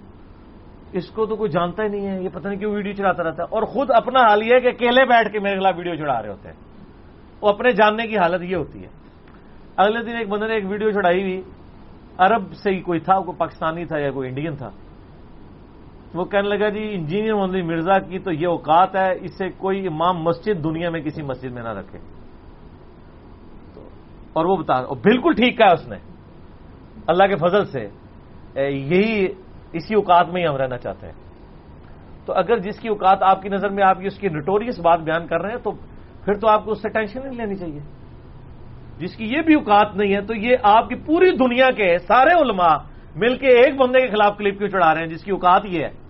اس 0.91 1.09
کو 1.09 1.25
تو 1.25 1.35
کوئی 1.35 1.51
جانتا 1.51 1.83
ہی 1.83 1.87
نہیں 1.87 2.07
ہے، 2.07 2.23
یہ 2.23 2.29
پتہ 2.33 2.47
نہیں 2.47 2.59
کیوں 2.59 2.73
ویڈیو 2.73 2.93
چڑھاتا 2.93 3.23
رہتا 3.23 3.43
ہے۔ 3.43 3.47
اور 3.51 3.63
خود 3.63 3.91
اپنا 3.91 4.19
حال 4.19 4.43
یہ 4.43 4.53
ہے 4.53 4.59
کہ 4.59 4.67
اکیلے 4.67 5.05
بیٹھ 5.05 5.31
کے 5.31 5.39
میرے 5.39 5.59
خلاف 5.59 5.73
ویڈیو 5.77 5.95
چڑھا 5.95 6.21
رہے 6.21 6.29
ہوتے 6.29 6.49
ہیں۔ 6.49 6.55
وہ 7.41 7.49
اپنے 7.49 7.71
جاننے 7.71 8.07
کی 8.07 8.17
حالت 8.17 8.43
یہ 8.43 8.55
ہوتی 8.55 8.83
ہے۔ 8.83 8.87
اگلے 9.77 10.03
دن 10.03 10.17
ایک 10.17 10.29
بندے 10.29 10.47
نے 10.47 10.53
ایک 10.53 10.65
ویڈیو 10.65 10.91
چڑھائی 10.91 11.21
ہوئی۔ 11.21 11.41
عرب 12.17 12.53
سے 12.53 12.69
ہی 12.69 12.79
کوئی 12.79 12.99
تھا، 12.99 13.19
کوئی 13.19 13.37
پاکستانی 13.37 13.85
تھا 13.85 13.99
یا 13.99 14.11
کوئی 14.11 14.29
انڈین 14.29 14.55
تھا۔ 14.55 14.69
وہ 16.15 16.25
کہنے 16.25 16.49
لگا 16.49 16.69
جی 16.69 16.89
انجینئر 16.93 17.33
محمد 17.33 17.55
مرزا 17.55 17.99
کی 17.99 18.19
تو 18.19 18.31
یہ 18.31 18.47
اوقات 18.47 18.95
ہے 18.95 19.11
اس 19.21 19.37
سے 19.37 19.49
کوئی 19.49 19.87
امام 19.87 20.23
مسجد 20.23 20.63
دنیا 20.63 20.89
میں 20.89 21.01
کسی 21.01 21.21
مسجد 21.21 21.51
میں 21.51 21.63
نہ 21.63 21.69
رکھے۔ 21.69 21.99
اور 24.33 24.45
وہ 24.45 24.55
بتا 24.55 24.81
بالکل 24.81 25.33
ٹھیک 25.33 25.57
کہا 25.57 25.71
اس 25.71 25.87
نے۔ 25.87 25.95
اللہ 27.07 27.23
کے 27.23 27.35
فضل 27.35 27.65
سے 27.65 27.87
یہی 28.69 29.27
اسی 29.73 29.95
اوقات 29.95 30.29
میں 30.29 30.41
ہی 30.41 30.47
ہم 30.47 30.55
رہنا 30.55 30.77
چاہتے 30.77 31.05
ہیں۔ 31.07 31.13
تو 32.25 32.33
اگر 32.33 32.57
جس 32.57 32.79
کی 32.79 32.87
اوقات 32.87 33.23
آپ 33.23 33.41
کی 33.41 33.49
نظر 33.49 33.69
میں 33.69 33.83
آپ 33.83 33.99
کی 33.99 34.07
اس 34.07 34.17
کی 34.17 34.27
نٹوریس 34.27 34.79
بات 34.79 34.99
بیان 34.99 35.27
کر 35.27 35.41
رہے 35.41 35.49
ہیں، 35.49 35.63
تو 35.63 35.71
پھر 36.25 36.33
تو 36.33 36.49
آپ 36.49 36.65
کو 36.65 36.71
اس 36.71 36.81
سے 36.81 36.89
ٹینشن 36.89 37.19
نہیں 37.23 37.37
لینی 37.37 37.55
چاہیے۔ 37.55 37.79
جس 38.97 39.15
کی 39.15 39.25
یہ 39.25 39.41
بھی 39.41 39.53
اوقات 39.53 39.95
نہیں 39.95 40.15
ہے، 40.15 40.21
تو 40.21 40.35
یہ 40.35 40.55
آپ 40.63 40.89
کی 40.89 40.95
پوری 40.95 41.31
دنیا 41.31 41.71
کے 41.71 41.97
سارے 41.97 42.41
علماء 42.41 42.77
مل 43.15 43.37
کے 43.37 43.47
ایک 43.47 43.75
بندے 43.75 44.01
کے 44.01 44.07
خلاف 44.07 44.37
کلپ 44.37 44.57
کیوں 44.57 44.69
چڑھا 44.69 44.93
رہے 44.93 45.01
ہیں؟ 45.01 45.07
جس 45.07 45.23
کی 45.23 45.31
اوقات 45.31 45.61
یہ 45.65 45.83
ہے۔ 45.83 46.04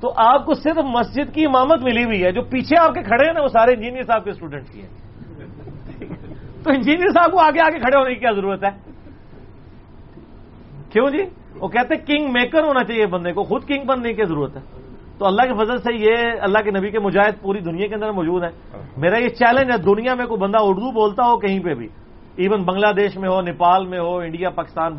تو 0.00 0.12
آپ 0.16 0.46
کو 0.46 0.54
صرف 0.54 0.76
مسجد 0.76 1.34
کی 1.34 1.46
امامت 1.46 1.82
ملی 1.82 2.04
ہوئی 2.04 2.24
ہے، 2.24 2.32
جو 2.32 2.42
پیچھے 2.42 2.76
آپ 2.80 2.94
کے 2.94 3.02
کھڑے 3.02 3.26
ہیں 3.26 3.32
نا، 3.32 3.42
وہ 3.42 3.48
سارے 3.48 3.72
انجینئر 3.72 4.02
صاحب 4.02 4.24
کے 4.24 4.30
اسٹوڈنٹ 4.30 4.68
کی 4.72 4.82
ہیں۔ 4.82 4.88
تو 6.64 6.70
انجینئر 6.70 7.08
صاحب 7.08 7.32
کو 7.32 7.38
آگے 7.40 7.60
آگے 7.60 7.78
کھڑے 7.78 7.98
ہونے 7.98 8.14
کی 8.14 8.20
کیا 8.20 8.30
ضرورت 8.30 8.64
ہے؟ 8.64 8.70
کیوں 10.90 11.10
جی؟ 11.10 11.22
وہ 11.60 11.68
کہتے 11.68 11.94
ہیں 11.94 12.06
کنگ 12.06 12.32
میکر 12.32 12.64
ہونا 12.64 12.84
چاہیے 12.84 13.06
بندے 13.06 13.32
کو، 13.32 13.42
خود 13.42 13.64
کنگ 13.64 13.84
بننے 13.84 14.12
کی 14.12 14.24
ضرورت 14.24 14.56
ہے۔ 14.56 14.60
تو 15.18 15.26
اللہ 15.26 15.42
کے 15.42 15.64
فضل 15.64 15.78
سے 15.78 15.94
یہ 15.94 16.16
اللہ 16.40 16.58
کے 16.58 16.70
نبی 16.70 16.90
کے 16.90 16.98
مجاہد 16.98 17.42
پوری 17.42 17.60
دنیا 17.60 17.86
کے 17.86 17.94
اندر 17.94 18.10
موجود 18.10 18.44
ہے 18.44 18.78
میرا 18.96 19.18
یہ 19.18 19.28
چیلنج 19.28 19.70
ہے، 19.70 19.76
دنیا 19.76 20.14
میں 20.14 20.26
کوئی 20.26 20.40
بندہ 20.40 20.58
اردو 20.60 20.92
بولتا 20.92 21.22
ہو 21.26 21.38
کہیں 21.38 21.60
پہ 21.60 21.74
بھی 21.74 21.88
ایون 22.36 22.62
بنگلہ 22.62 22.92
دیش 22.92 23.16
میں 23.16 23.28
ہو، 23.28 23.40
نیپال 23.40 23.86
میں 23.86 23.98
ہو، 23.98 24.16
انڈیا، 24.16 24.50
پاکستان 24.50 24.92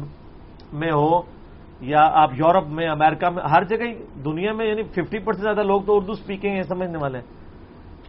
میں 0.74 0.92
ہو 0.92 1.37
یا 1.82 2.10
آپ 2.12 2.30
یورپ 2.34 2.68
میں، 2.68 2.88
امریکہ 2.88 3.30
میں، 3.30 3.44
ہر 3.44 3.64
جگہ 3.64 4.20
دنیا 4.26 4.54
میں 4.54 4.66
یعنی 4.66 4.84
ففٹی 4.84 5.20
پرسینٹ 5.20 5.44
زیادہ 5.44 5.64
لوگ 5.64 5.82
تو 5.82 5.96
اردو 5.96 6.12
اسپیکنگ 6.12 6.56
ہے 6.56 6.64
سمجھنے 6.64 6.98
والے 7.02 7.18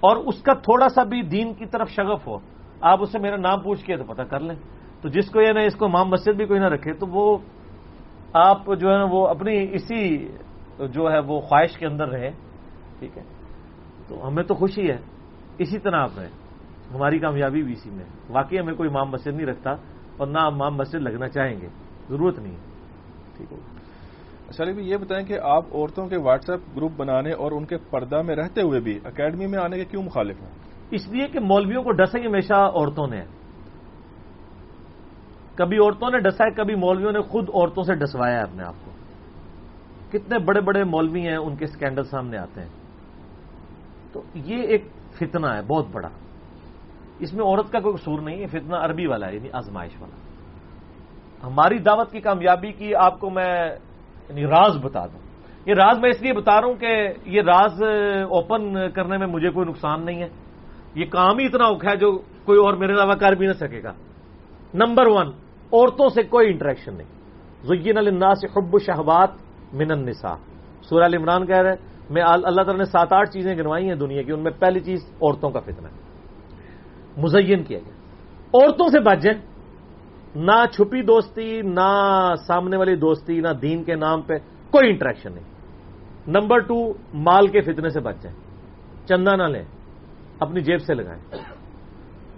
اور 0.00 0.16
اس 0.16 0.42
کا 0.42 0.54
تھوڑا 0.54 0.88
سا 0.88 1.02
بھی 1.02 1.22
دین 1.22 1.54
کی 1.54 1.66
طرف 1.66 1.90
شغف 1.90 2.26
ہو، 2.26 2.38
آپ 2.80 2.98
اس 3.02 3.12
سے 3.12 3.18
میرا 3.18 3.36
نام 3.36 3.60
پوچھ 3.60 3.84
کے 3.84 3.96
تو 3.96 4.04
پتہ 4.04 4.22
کر 4.22 4.40
لیں۔ 4.40 4.56
تو 5.02 5.08
جس 5.08 5.30
کو 5.30 5.40
یہ 5.40 5.52
نا 5.52 5.60
اس 5.60 5.74
کو 5.74 5.88
مام 5.88 6.08
مسجد 6.08 6.36
بھی 6.36 6.46
کوئی 6.46 6.60
نہ 6.60 6.66
رکھے، 6.66 6.92
تو 6.92 7.06
وہ 7.06 7.38
آپ 8.32 8.66
جو 8.80 8.90
ہے 8.90 9.02
وہ 9.02 9.28
اپنی 9.28 9.66
اسی 9.72 10.28
جو 10.78 11.12
ہے، 11.12 11.18
وہ 11.18 11.40
خواہش 11.40 11.78
کے 11.78 11.86
اندر 11.86 12.08
رہیں 12.08 12.30
ٹھیک 12.98 13.18
ہے؟ 13.18 13.22
تو 14.08 14.28
ہمیں 14.28 14.42
تو 14.42 14.54
خوشی 14.54 14.90
ہے۔ 14.90 14.98
اسی 15.58 15.78
طرح 15.78 15.96
آپ 15.96 16.10
رہیں 16.18 16.30
ہماری 16.94 17.18
کامیابی 17.18 17.62
بھی 17.62 17.72
اسی 17.72 17.90
میں 17.90 18.04
واقعی 18.30 18.60
ہمیں 18.60 18.74
کوئی 18.74 18.88
امام 18.88 19.10
مسجد 19.10 19.34
نہیں 19.34 19.46
رکھتا 19.46 19.70
اور 20.16 20.26
نہ 20.26 20.38
امام 20.38 20.76
مسجد 20.76 20.94
لگنا 20.94 21.28
چاہیں 21.28 21.60
گے۔ 21.60 21.68
ضرورت 22.08 22.38
نہیں 22.38 22.52
ہے۔ 22.52 22.67
ٹھیک 23.38 23.54
اچھا 24.48 24.64
بھی 24.64 24.84
یہ 24.84 24.96
بتائیں 24.96 25.26
کہ 25.26 25.38
آپ 25.42 25.64
عورتوں 25.74 26.06
کے 26.06 26.16
واٹس 26.16 26.50
ایپ 26.50 26.60
گروپ 26.76 26.92
بنانے 26.96 27.32
اور 27.32 27.52
ان 27.52 27.64
کے 27.64 27.76
پردہ 27.76 28.22
میں 28.22 28.36
رہتے 28.36 28.62
ہوئے 28.62 28.80
بھی 28.80 29.00
اکیڈمی 29.04 29.46
میں 29.46 29.58
آنے 29.58 29.76
کے 29.76 29.84
کیوں 29.84 30.02
مخالف 30.02 30.42
ہیں؟ 30.42 30.48
اس 30.90 31.08
لیے 31.08 31.26
کہ 31.26 31.40
مولویوں 31.40 31.82
کو 31.82 31.92
ڈسے 31.92 32.26
ہمیشہ 32.26 32.52
عورتوں 32.52 33.06
نے۔ 33.06 33.22
کبھی 35.54 35.78
عورتوں 35.78 36.10
نے 36.10 36.18
ڈسا 36.18 36.44
ہے، 36.44 36.50
کبھی 36.50 36.74
مولویوں 36.74 37.12
نے 37.12 37.20
خود 37.20 37.48
عورتوں 37.48 37.82
سے 37.82 37.94
ڈسوایا 37.94 38.36
ہے 38.36 38.42
اپنے 38.42 38.62
آپ 38.64 38.74
کو۔ 38.84 38.90
کتنے 40.10 40.38
بڑے 40.38 40.60
بڑے 40.60 40.84
مولوی 40.84 41.28
ہیں، 41.28 41.36
ان 41.36 41.56
کے 41.56 41.64
اسکینڈل 41.64 42.04
سامنے 42.04 42.38
آتے 42.38 42.60
ہیں۔ 42.60 42.68
تو 44.12 44.22
یہ 44.34 44.62
ایک 44.62 44.84
فتنہ 45.12 45.46
ہے، 45.46 45.62
بہت 45.62 45.86
بڑا۔ 45.92 46.08
اس 47.18 47.34
میں 47.34 47.44
عورت 47.44 47.72
کا 47.72 47.80
کوئی 47.80 47.96
قصور 47.96 48.20
نہیں 48.20 48.40
ہے، 48.40 48.46
فتنہ 48.46 48.76
عربی 48.76 49.06
والا 49.06 49.28
ہے 49.28 49.34
یعنی 49.34 49.48
آزمائش 49.52 49.92
والا۔ 50.00 50.27
ہماری 51.44 51.78
دعوت 51.78 52.12
کی 52.12 52.20
کامیابی 52.20 52.72
کی 52.72 52.94
آپ 52.94 53.20
کو 53.20 53.30
میں 53.30 53.76
یعنی 54.28 54.46
راز 54.46 54.76
بتا 54.82 55.06
دوں۔ 55.06 55.18
یہ 55.66 55.74
راز 55.74 55.98
میں 55.98 56.10
اس 56.10 56.22
لیے 56.22 56.32
بتا 56.32 56.60
رہا 56.60 56.68
ہوں 56.68 56.74
کہ 56.74 57.08
یہ 57.24 57.42
راز 57.42 57.82
اوپن 58.22 58.90
کرنے 58.90 59.16
میں 59.16 59.26
مجھے 59.26 59.50
کوئی 59.50 59.68
نقصان 59.68 60.04
نہیں 60.04 60.22
ہے۔ 60.22 60.28
یہ 60.94 61.04
کام 61.04 61.38
ہی 61.38 61.46
اتنا 61.46 61.64
اوکھا 61.64 61.90
ہے 61.90 61.96
جو 61.96 62.18
کوئی 62.44 62.58
اور 62.58 62.74
میرے 62.74 62.92
علاوہ 62.92 63.14
کر 63.14 63.32
بھی 63.32 63.46
نہ 63.46 63.52
سکے 63.52 63.82
گا۔ 63.82 63.92
نمبر 64.74 65.06
ون، 65.06 65.26
عورتوں 65.72 66.08
سے 66.08 66.22
کوئی 66.22 66.48
انٹریکشن 66.48 66.94
نہیں۔ 66.94 67.08
زین 67.62 67.98
الناس 67.98 68.38
حب 68.44 68.78
شہبات 68.78 69.28
من 69.72 69.90
النساء۔ 69.90 70.34
سورہ 70.82 71.16
عمران 71.16 71.46
کہہ 71.46 71.58
رہے 71.58 71.70
ہیں، 71.70 71.76
میں 72.10 72.22
اللہ 72.22 72.62
تعالیٰ 72.62 72.76
نے 72.76 72.84
سات 72.84 73.12
آٹھ 73.12 73.30
چیزیں 73.30 73.54
گنوائی 73.54 73.88
ہیں 73.88 73.94
دنیا 73.94 74.22
کی، 74.22 74.32
ان 74.32 74.42
میں 74.42 74.52
پہلی 74.58 74.80
چیز 74.80 75.00
عورتوں 75.12 75.50
کا 75.50 75.60
فتنہ 75.60 75.86
ہے۔ 75.86 75.98
مزین 77.16 77.62
کیا 77.62 77.78
گیا۔ 77.78 77.92
عورتوں 78.54 78.88
سے 78.88 79.00
بچ 79.00 79.22
جائیں۔ 79.22 79.57
نہ 80.34 80.64
چھپی 80.72 81.02
دوستی، 81.02 81.62
نہ 81.62 82.28
سامنے 82.46 82.76
والی 82.76 82.96
دوستی، 82.96 83.40
نہ 83.40 83.48
دین 83.62 83.84
کے 83.84 83.94
نام 83.94 84.22
پہ 84.22 84.34
کوئی 84.70 84.90
انٹریکشن 84.90 85.32
نہیں۔ 85.32 85.44
نمبر 86.26 86.58
ٹو 86.58 86.92
مال 87.14 87.46
کے 87.46 87.60
فتنے 87.60 87.88
سے 87.88 88.00
بچ 88.00 88.22
جائیں 88.22 88.38
چندہ 89.08 89.36
نہ 89.36 89.42
لیں، 89.42 89.64
اپنی 90.40 90.60
جیب 90.60 90.80
سے 90.80 90.94
لگائیں۔ 90.94 91.42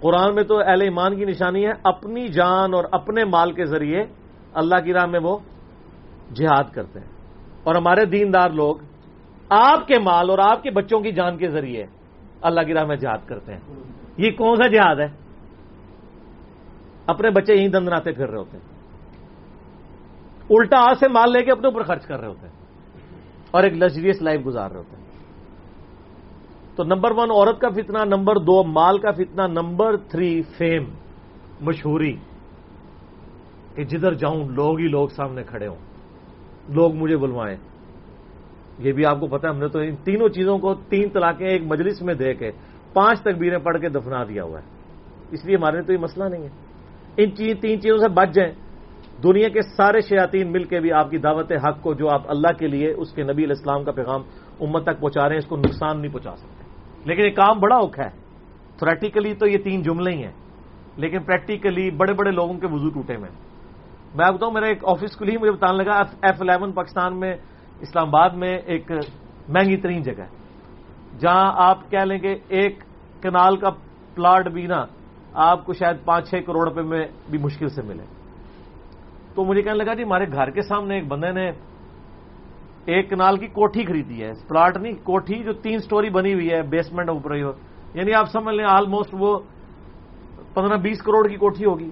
قرآن 0.01 0.35
میں 0.35 0.43
تو 0.43 0.59
اہل 0.59 0.81
ایمان 0.81 1.15
کی 1.15 1.25
نشانی 1.25 1.65
ہے، 1.65 1.71
اپنی 1.83 2.27
جان 2.27 2.73
اور 2.73 2.83
اپنے 2.91 3.25
مال 3.25 3.51
کے 3.51 3.65
ذریعے 3.65 4.03
اللہ 4.53 4.75
کی 4.83 4.93
راہ 4.93 5.05
میں 5.05 5.19
وہ 5.23 5.37
جہاد 6.33 6.73
کرتے 6.73 6.99
ہیں۔ 6.99 7.07
اور 7.63 7.75
ہمارے 7.75 8.05
دیندار 8.05 8.49
لوگ 8.49 8.75
آپ 9.49 9.87
کے 9.87 9.99
مال 9.99 10.29
اور 10.29 10.39
آپ 10.39 10.63
کے 10.63 10.71
بچوں 10.71 10.99
کی 10.99 11.11
جان 11.11 11.37
کے 11.37 11.49
ذریعے 11.49 11.85
اللہ 12.41 12.61
کی 12.61 12.73
راہ 12.73 12.85
میں 12.85 12.95
جہاد 12.95 13.27
کرتے 13.27 13.53
ہیں۔ 13.53 13.59
یہ 14.17 14.31
کون 14.31 14.55
سا 14.55 14.67
جہاد 14.67 14.95
ہے؟ 14.95 15.30
اپنے 17.11 17.29
بچے 17.29 17.55
یہیں 17.55 17.67
دندناتے 17.67 18.11
پھر 18.11 18.29
رہے 18.29 18.37
ہوتے 18.37 18.57
ہیں۔ 18.57 18.65
الٹا 20.49 20.77
آج 20.79 20.97
سے 20.99 21.07
مال 21.07 21.31
لے 21.31 21.43
کے 21.43 21.51
اپنے 21.51 21.67
اوپر 21.67 21.83
خرچ 21.83 22.05
کر 22.05 22.19
رہے 22.19 22.27
ہوتے 22.27 22.47
ہیں 22.47 22.55
اور 23.51 23.63
ایک 23.63 23.73
لگژریس 23.73 24.21
لائف 24.21 24.45
گزار 24.45 24.69
رہے 24.71 24.77
ہوتے 24.77 24.95
ہیں۔ 24.95 25.01
تو 26.75 26.83
نمبر 26.83 27.11
ون 27.11 27.31
عورت 27.31 27.59
کا 27.59 27.69
فتنہ، 27.69 27.97
نمبر 28.05 28.35
دو 28.35 28.63
مال 28.63 28.97
کا 28.97 29.11
فتنہ، 29.11 29.41
نمبر 29.47 29.97
تھری 29.97 30.41
فیم، 30.41 30.83
مشہوری۔ 31.61 32.15
کہ 33.75 33.83
جدھر 33.83 34.13
جاؤں، 34.13 34.49
لوگ 34.49 34.79
ہی 34.79 34.87
لوگ 34.87 35.07
سامنے 35.07 35.43
کھڑے 35.43 35.67
ہوں۔ 35.67 35.75
لوگ 36.69 36.93
مجھے 36.93 37.17
بلوائیں۔ 37.17 37.57
یہ 38.79 38.91
بھی 38.91 39.05
آپ 39.05 39.19
کو 39.19 39.27
پتا 39.27 39.49
ہم 39.49 39.57
نے 39.57 39.67
تو 39.67 39.79
ان 39.79 39.95
تینوں 39.95 40.29
چیزوں 40.29 40.57
کو 40.57 40.73
تین 40.73 41.09
طلاقیں 41.09 41.47
ایک 41.47 41.61
مجلس 41.65 42.01
میں 42.01 42.13
دے 42.13 42.33
کے 42.33 42.51
پانچ 42.93 43.21
تکبیریں 43.21 43.57
پڑھ 43.57 43.81
کے 43.81 43.89
دفنا 43.89 44.23
دیا 44.23 44.43
ہوا 44.43 44.59
ہے۔ 44.59 44.65
اس 45.31 45.45
لیے 45.45 45.55
ہمارے 45.55 45.81
تو 45.81 45.93
یہ 45.93 45.97
مسئلہ 45.97 46.23
نہیں 46.23 46.43
ہے۔ 46.43 46.70
ان 47.17 47.35
چیز 47.35 47.57
تین 47.61 47.81
چیزوں 47.81 47.97
سے 47.97 48.07
بچ 48.07 48.29
جائیں۔ 48.33 48.53
دنیا 49.23 49.49
کے 49.49 49.61
سارے 49.61 50.01
شیاتین 50.01 50.51
مل 50.51 50.63
کے 50.63 50.79
بھی 50.79 50.91
آپ 50.91 51.09
کی 51.09 51.17
دعوت 51.17 51.51
حق 51.51 51.81
کو 51.81 51.93
جو 51.93 52.09
آپ 52.09 52.21
اللہ 52.27 52.57
کے 52.59 52.67
لیے 52.67 52.93
اس 52.97 53.13
کے 53.13 53.23
نبی 53.23 53.43
علیہ 53.43 53.55
السلام 53.57 53.83
کا 53.83 53.91
پیغام 53.91 54.21
امت 54.59 54.83
تک 54.83 54.99
پہنچا 54.99 55.21
رہے 55.21 55.29
ہیں، 55.29 55.37
اس 55.37 55.45
کو 55.45 55.57
نقصان 55.57 56.01
نہیں 56.01 56.11
پہنچا 56.11 56.35
سکتے۔ 56.35 56.63
لیکن 57.05 57.21
یہ 57.21 57.31
کام 57.31 57.59
بڑا 57.59 57.75
اوکھا 57.75 58.05
ہے۔ 58.05 58.09
تھریٹیکلی 58.77 59.33
تو 59.33 59.47
یہ 59.47 59.57
تین 59.57 59.81
جملے 59.81 60.11
ہی 60.11 60.23
ہیں، 60.23 60.31
لیکن 60.97 61.23
پریکٹیکلی 61.23 61.91
بڑے 61.91 62.13
بڑے 62.13 62.31
لوگوں 62.31 62.53
کے 62.53 62.67
وضو 62.71 62.89
ٹوٹے 62.89 63.17
میں 63.17 63.29
میں 64.15 64.25
آپ 64.25 64.33
بتاؤں، 64.33 64.51
میرا 64.51 64.65
ایک 64.65 64.77
آفس 64.85 65.17
کھلی 65.17 65.37
مجھے 65.37 65.51
بتانے 65.51 65.83
لگا 65.83 65.91
ایف 65.97 66.41
الیون 66.41 66.71
پاکستان 66.71 67.19
میں 67.19 67.35
اسلام 67.79 68.07
آباد 68.07 68.29
میں 68.29 68.57
ایک 68.65 68.91
مہنگی 69.49 69.77
ترین 69.77 70.01
جگہ 70.01 70.21
ہے۔ 70.21 70.41
جہاں 71.19 71.51
آپ 71.55 71.91
کہہ 71.91 71.99
لیں 71.99 72.19
کہ 72.19 72.35
ایک 72.47 72.83
کنال 73.21 73.57
کا 73.57 73.69
پلاٹ 74.15 74.47
بھی 74.47 74.67
نا 74.67 74.85
آپ 75.33 75.65
کو 75.65 75.73
شاید 75.73 76.05
پانچ 76.05 76.29
چھ 76.29 76.35
کروڑ 76.45 76.67
روپے 76.67 76.81
میں 76.81 77.07
بھی 77.29 77.39
مشکل 77.39 77.69
سے 77.69 77.81
ملے۔ 77.81 78.03
تو 79.35 79.45
مجھے 79.45 79.61
کہنے 79.61 79.83
لگا 79.83 79.93
جی 79.93 80.03
ہمارے 80.03 80.25
گھر 80.31 80.49
کے 80.49 80.61
سامنے 80.61 80.95
ایک 80.95 81.07
بندے 81.07 81.31
نے 81.31 81.51
ایک 82.85 83.09
کنال 83.09 83.37
کی 83.37 83.47
کوٹھی 83.47 83.85
خریدی 83.85 84.23
ہے، 84.23 84.31
پلاٹ 84.47 84.77
نہیں، 84.77 84.93
کوٹھی 85.03 85.43
جو 85.43 85.53
تین 85.53 85.79
سٹوری 85.79 86.09
بنی 86.09 86.33
ہوئی 86.33 86.49
ہے 86.51 86.61
بیسمنٹ 86.61 87.09
اوپر 87.09 87.35
ہی 87.35 87.43
ہو۔ 87.43 87.51
یعنی 87.93 88.13
آپ 88.13 88.29
سمجھ 88.31 88.55
لیں 88.55 88.65
آلموسٹ 88.65 89.15
وہ 89.19 89.39
پندرہ 90.53 90.77
بیس 90.77 91.01
کروڑ 91.01 91.27
کی 91.27 91.35
کوٹھی 91.35 91.65
ہوگی۔ 91.65 91.89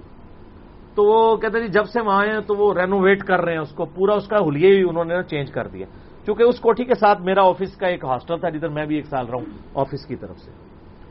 تو 0.95 1.03
وہ 1.03 1.37
کہتے 1.37 1.61
جی 1.61 1.67
جب 1.67 1.85
سے 1.85 2.01
وہاں 2.01 2.21
آئے 2.21 2.29
ہیں 2.31 2.39
تو 2.39 2.55
وہ 2.55 2.73
رینوویٹ 2.73 3.23
کر 3.23 3.41
رہے 3.41 3.53
ہیں 3.53 3.59
اس 3.59 3.71
کو، 3.71 3.85
پورا 3.85 4.13
اس 4.13 4.27
کا 4.27 4.37
ہولیے 4.39 4.75
ہی 4.75 4.83
انہوں 4.89 5.05
نے 5.05 5.23
چینج 5.23 5.51
کر 5.51 5.67
دیا۔ 5.67 5.85
کیونکہ 6.25 6.43
اس 6.43 6.59
کوٹھی 6.59 6.85
کے 6.85 6.95
ساتھ 6.95 7.21
میرا 7.21 7.41
آفس 7.43 7.75
کا 7.75 7.87
ایک 7.87 8.05
ہاسٹل 8.05 8.39
تھا 8.39 8.49
جدھر 8.49 8.69
میں 8.69 8.85
بھی 8.85 8.95
ایک 8.95 9.05
سال 9.05 9.25
رہا 9.25 9.35
ہوں 9.35 9.45
آفس 9.75 10.05
کی 10.05 10.15
طرف 10.15 10.37
سے۔ 10.39 10.51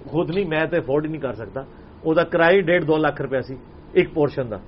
خود 0.08 0.30
نہیں، 0.30 0.44
میں 0.48 0.66
تو 0.66 0.76
افورڈ 0.76 1.04
ہی 1.04 1.10
نہیں 1.10 1.20
کر 1.20 1.32
سکتا۔ 1.32 1.60
وہ 2.05 2.14
کرائی 2.30 2.61
ڈیڑھ 2.62 2.84
دو 2.84 2.96
لاکھ 2.96 3.22
روپیہ 3.22 3.40
سی 3.40 3.55
ایک 3.92 4.14
پورشن 4.14 4.49
تھا 4.49 4.59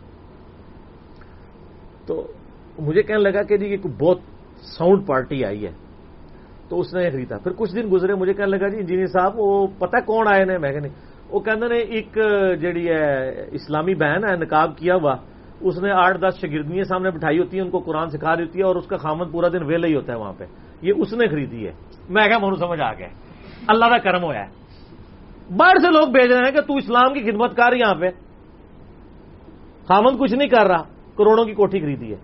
تو 2.07 2.23
مجھے 2.79 3.03
کہنے 3.03 3.19
لگا 3.21 3.43
کہ 3.43 3.57
جی 3.57 3.67
یہ 3.67 3.87
بہت 3.99 4.19
ساؤنڈ 4.69 5.07
پارٹی 5.07 5.45
آئی 5.45 5.67
ہے 5.67 5.73
تو 6.69 6.81
اس 6.81 6.93
نے 6.95 7.11
خریدا 7.11 7.39
پھر 7.39 7.53
کچھ 7.57 7.75
دن 7.75 7.89
گزرے 7.93 8.15
مجھے 8.15 8.33
کہنے 8.35 8.47
لگا 8.49 8.69
جی 8.69 8.79
انجینئر 8.79 9.07
صاحب 9.13 9.39
وہ 9.39 9.67
پتہ 9.79 10.01
کون 10.07 10.29
آئے 10.29 10.45
نے 10.45 10.59
میں 10.59 10.73
کہ 10.73 10.81
نہیں 10.81 10.93
وہ 11.31 11.41
کہتے 11.41 11.69
نے 11.69 11.79
ایک 11.91 12.19
جیڑی 12.61 12.89
ہے 12.89 13.47
اسلامی 13.53 13.95
بہن 13.95 14.25
ہے 14.25 14.37
نکاب 14.37 14.77
کیا 14.77 14.95
ہوا 14.95 15.15
اس 15.61 15.79
نے 15.79 15.91
آٹھ 15.95 16.19
دس 16.19 16.41
شگردیاں 16.41 16.85
سامنے 16.85 17.11
بٹھائی 17.11 17.39
ہوتی 17.39 17.57
ہیں 17.57 17.65
ان 17.65 17.71
کو 17.71 17.79
قرآن 17.81 18.09
سکھا 18.09 18.37
رہی 18.37 18.45
ہوتی 18.45 18.59
ہے 18.59 18.65
اور 18.65 18.77
اس 18.77 18.87
کا 18.87 18.97
خامن 18.97 19.31
پورا 19.31 19.49
دن 19.49 19.63
ویلا 19.65 19.87
ہی 19.87 19.95
ہوتا 19.95 20.13
ہے 20.13 20.19
وہاں 20.19 20.33
پہ 20.39 20.45
یہ 20.83 20.93
اس 20.97 21.13
نے 21.13 21.27
خریدی 21.29 21.67
ہے 21.67 21.73
میں 22.09 22.27
کہا 22.29 22.39
مجھے 22.39 22.57
سمجھ 22.59 22.81
آ 22.81 22.93
گیا 22.93 23.09
اللہ 23.69 23.87
کا 23.87 23.99
کرم 24.01 24.23
ہوا 24.23 24.35
ہے 24.35 24.47
باہر 25.57 25.79
سے 25.79 25.91
لوگ 25.91 26.13
بھیج 26.13 26.33
رہے 26.33 26.45
ہیں 26.45 26.53
کہ 26.53 26.61
تو 26.61 26.77
اسلام 26.77 27.15
کی 27.15 27.31
خدمت 27.31 27.57
کر 27.57 27.77
یہاں 27.77 27.95
پہ۔ 27.95 28.11
خامن 29.89 30.19
کچھ 30.19 30.35
نہیں 30.35 30.49
کر 30.49 30.67
رہا، 30.67 30.83
کروڑوں 31.17 31.45
کی 31.45 31.53
کوٹھی 31.53 31.81
خریدی 31.81 32.11
ہے۔ 32.11 32.19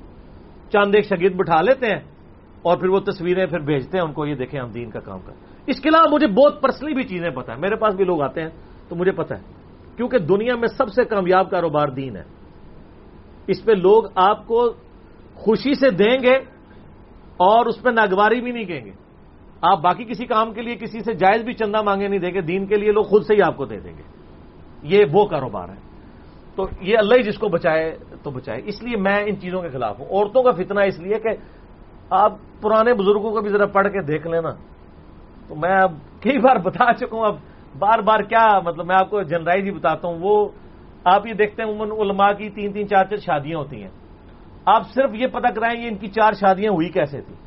چاند 0.72 0.94
ایک 0.94 1.04
شگید 1.04 1.36
بٹھا 1.36 1.62
لیتے 1.62 1.86
ہیں 1.86 2.00
اور 2.62 2.76
پھر 2.76 2.88
وہ 2.88 3.00
تصویریں 3.00 3.46
پھر 3.46 3.58
بھیجتے 3.58 3.98
ہیں، 3.98 4.04
ان 4.04 4.12
کو 4.12 4.26
یہ 4.26 4.34
دیکھیں 4.34 4.60
ہم 4.60 4.70
دین 4.70 4.90
کا 4.90 5.00
کام 5.00 5.18
کر 5.26 5.32
اس 5.66 5.80
کے 5.80 5.88
علاوہ 5.88 6.14
مجھے 6.14 6.26
بہت 6.26 6.62
پرسنلی 6.62 6.94
بھی 6.94 7.02
چیزیں 7.02 7.30
پتہ 7.30 7.52
ہے 7.52 7.56
میرے 7.56 7.76
پاس 7.76 7.94
بھی 7.94 8.04
لوگ 8.04 8.22
آتے 8.22 8.42
ہیں 8.42 8.48
تو 8.88 8.96
مجھے 8.96 9.12
پتہ 9.12 9.34
ہے۔ 9.34 9.42
کیونکہ 9.96 10.18
دنیا 10.18 10.56
میں 10.56 10.68
سب 10.68 10.88
سے 10.88 11.04
کامیاب 11.04 11.50
کاروبار 11.50 11.88
دین 11.88 12.16
ہے۔ 12.16 12.22
اس 13.46 13.64
پہ 13.64 13.72
لوگ 13.72 14.02
آپ 14.14 14.46
کو 14.46 14.72
خوشی 15.34 15.74
سے 15.74 15.90
دیں 15.90 16.18
گے 16.22 16.34
اور 17.36 17.66
اس 17.66 17.82
پہ 17.82 17.90
ناگواری 17.90 18.40
بھی 18.40 18.52
نہیں 18.52 18.64
کہیں 18.64 18.84
گے۔ 18.84 18.90
آپ 19.70 19.80
باقی 19.82 20.04
کسی 20.04 20.26
کام 20.26 20.52
کے 20.52 20.62
لیے 20.62 20.76
کسی 20.76 21.00
سے 21.00 21.14
جائز 21.14 21.42
بھی 21.42 21.54
چندہ 21.54 21.82
مانگے 21.82 22.08
نہیں 22.08 22.20
دیں 22.20 22.34
گے، 22.34 22.40
دین 22.40 22.66
کے 22.66 22.74
لیے 22.76 22.92
لوگ 22.92 23.04
خود 23.04 23.22
سے 23.22 23.34
ہی 23.34 23.42
آپ 23.42 23.56
کو 23.56 23.64
دے 23.64 23.80
دیں 23.80 23.92
گے۔ 23.98 24.02
یہ 24.82 25.04
وہ 25.12 25.26
کاروبار 25.26 25.68
ہے۔ 25.68 25.86
تو 26.56 26.66
یہ 26.80 26.98
اللہ 26.98 27.14
ہی 27.14 27.22
جس 27.22 27.38
کو 27.38 27.48
بچائے 27.48 27.98
تو 28.22 28.30
بچائے۔ 28.30 28.62
اس 28.64 28.82
لیے 28.82 28.96
میں 28.96 29.24
ان 29.26 29.40
چیزوں 29.40 29.62
کے 29.62 29.68
خلاف 29.68 30.00
ہوں۔ 30.00 30.06
عورتوں 30.06 30.42
کا 30.42 30.50
فتنہ 30.50 30.80
اس 30.80 30.98
لیے 30.98 31.18
کہ 31.18 31.28
آپ 32.10 32.32
پرانے 32.60 32.94
بزرگوں 32.94 33.30
کو 33.30 33.40
بھی 33.40 33.50
ذرا 33.50 33.66
پڑھ 33.66 33.88
کے 33.88 34.02
دیکھ 34.02 34.26
لینا۔ 34.26 34.50
تو 35.48 35.54
میں 35.54 35.76
اب 35.76 35.92
کئی 36.20 36.38
بار 36.38 36.56
بتا 36.56 36.94
چکا 36.94 37.16
ہوں۔ 37.16 37.24
اب 37.24 37.36
بار 37.78 37.98
بار 37.98 38.20
کیا 38.20 38.60
مطلب 38.64 38.86
میں 38.86 38.96
آپ 38.96 39.10
کو 39.10 39.22
جنرائز 39.22 39.64
ہی 39.64 39.70
بتاتا 39.70 40.08
ہوں۔ 40.08 40.18
وہ 40.20 40.48
آپ 41.04 41.26
یہ 41.26 41.32
دیکھتے 41.32 41.62
ہیں، 41.62 41.70
عموماً 41.70 41.98
علماء 42.00 42.32
کی 42.32 42.50
تین 42.50 42.72
تین 42.72 42.88
چار 42.88 43.04
چار 43.04 43.16
شادیاں 43.16 43.58
ہوتی 43.58 43.82
ہیں۔ 43.82 43.90
آپ 44.64 44.82
صرف 44.94 45.10
یہ 45.14 45.26
پتہ 45.26 45.48
کرائیں 45.54 45.82
گے 45.82 45.88
ان 45.88 45.96
کی 45.96 46.08
چار 46.08 46.32
شادیاں 46.32 46.72
ہوئی 46.72 46.88
کیسے 46.88 47.20
تھیں؟ 47.20 47.45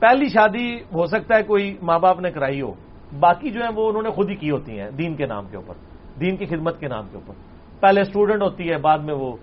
پہلی 0.00 0.28
شادی 0.28 0.74
ہو 0.74 1.06
سکتا 1.06 1.36
ہے 1.36 1.42
کوئی 1.42 1.76
ماں 1.82 1.98
باپ 1.98 2.20
نے 2.20 2.30
کرائی 2.30 2.60
ہو، 2.60 2.72
باقی 3.20 3.50
جو 3.50 3.60
ہیں 3.60 3.70
وہ 3.74 3.88
انہوں 3.88 4.02
نے 4.02 4.10
خود 4.10 4.30
ہی 4.30 4.34
کی 4.34 4.50
ہوتی 4.50 4.80
ہیں، 4.80 4.90
دین 4.90 5.14
کے 5.14 5.26
نام 5.26 5.46
کے 5.50 5.56
اوپر، 5.56 5.74
دین 6.20 6.36
کی 6.36 6.46
خدمت 6.46 6.80
کے 6.80 6.88
نام 6.88 7.04
کے 7.10 7.16
اوپر۔ 7.16 7.34
پہلے 7.80 8.00
اسٹوڈنٹ 8.00 8.42
ہوتی 8.42 8.70
ہے، 8.70 8.76
بعد 8.76 8.98
میں 8.98 9.14
وہ 9.14 9.36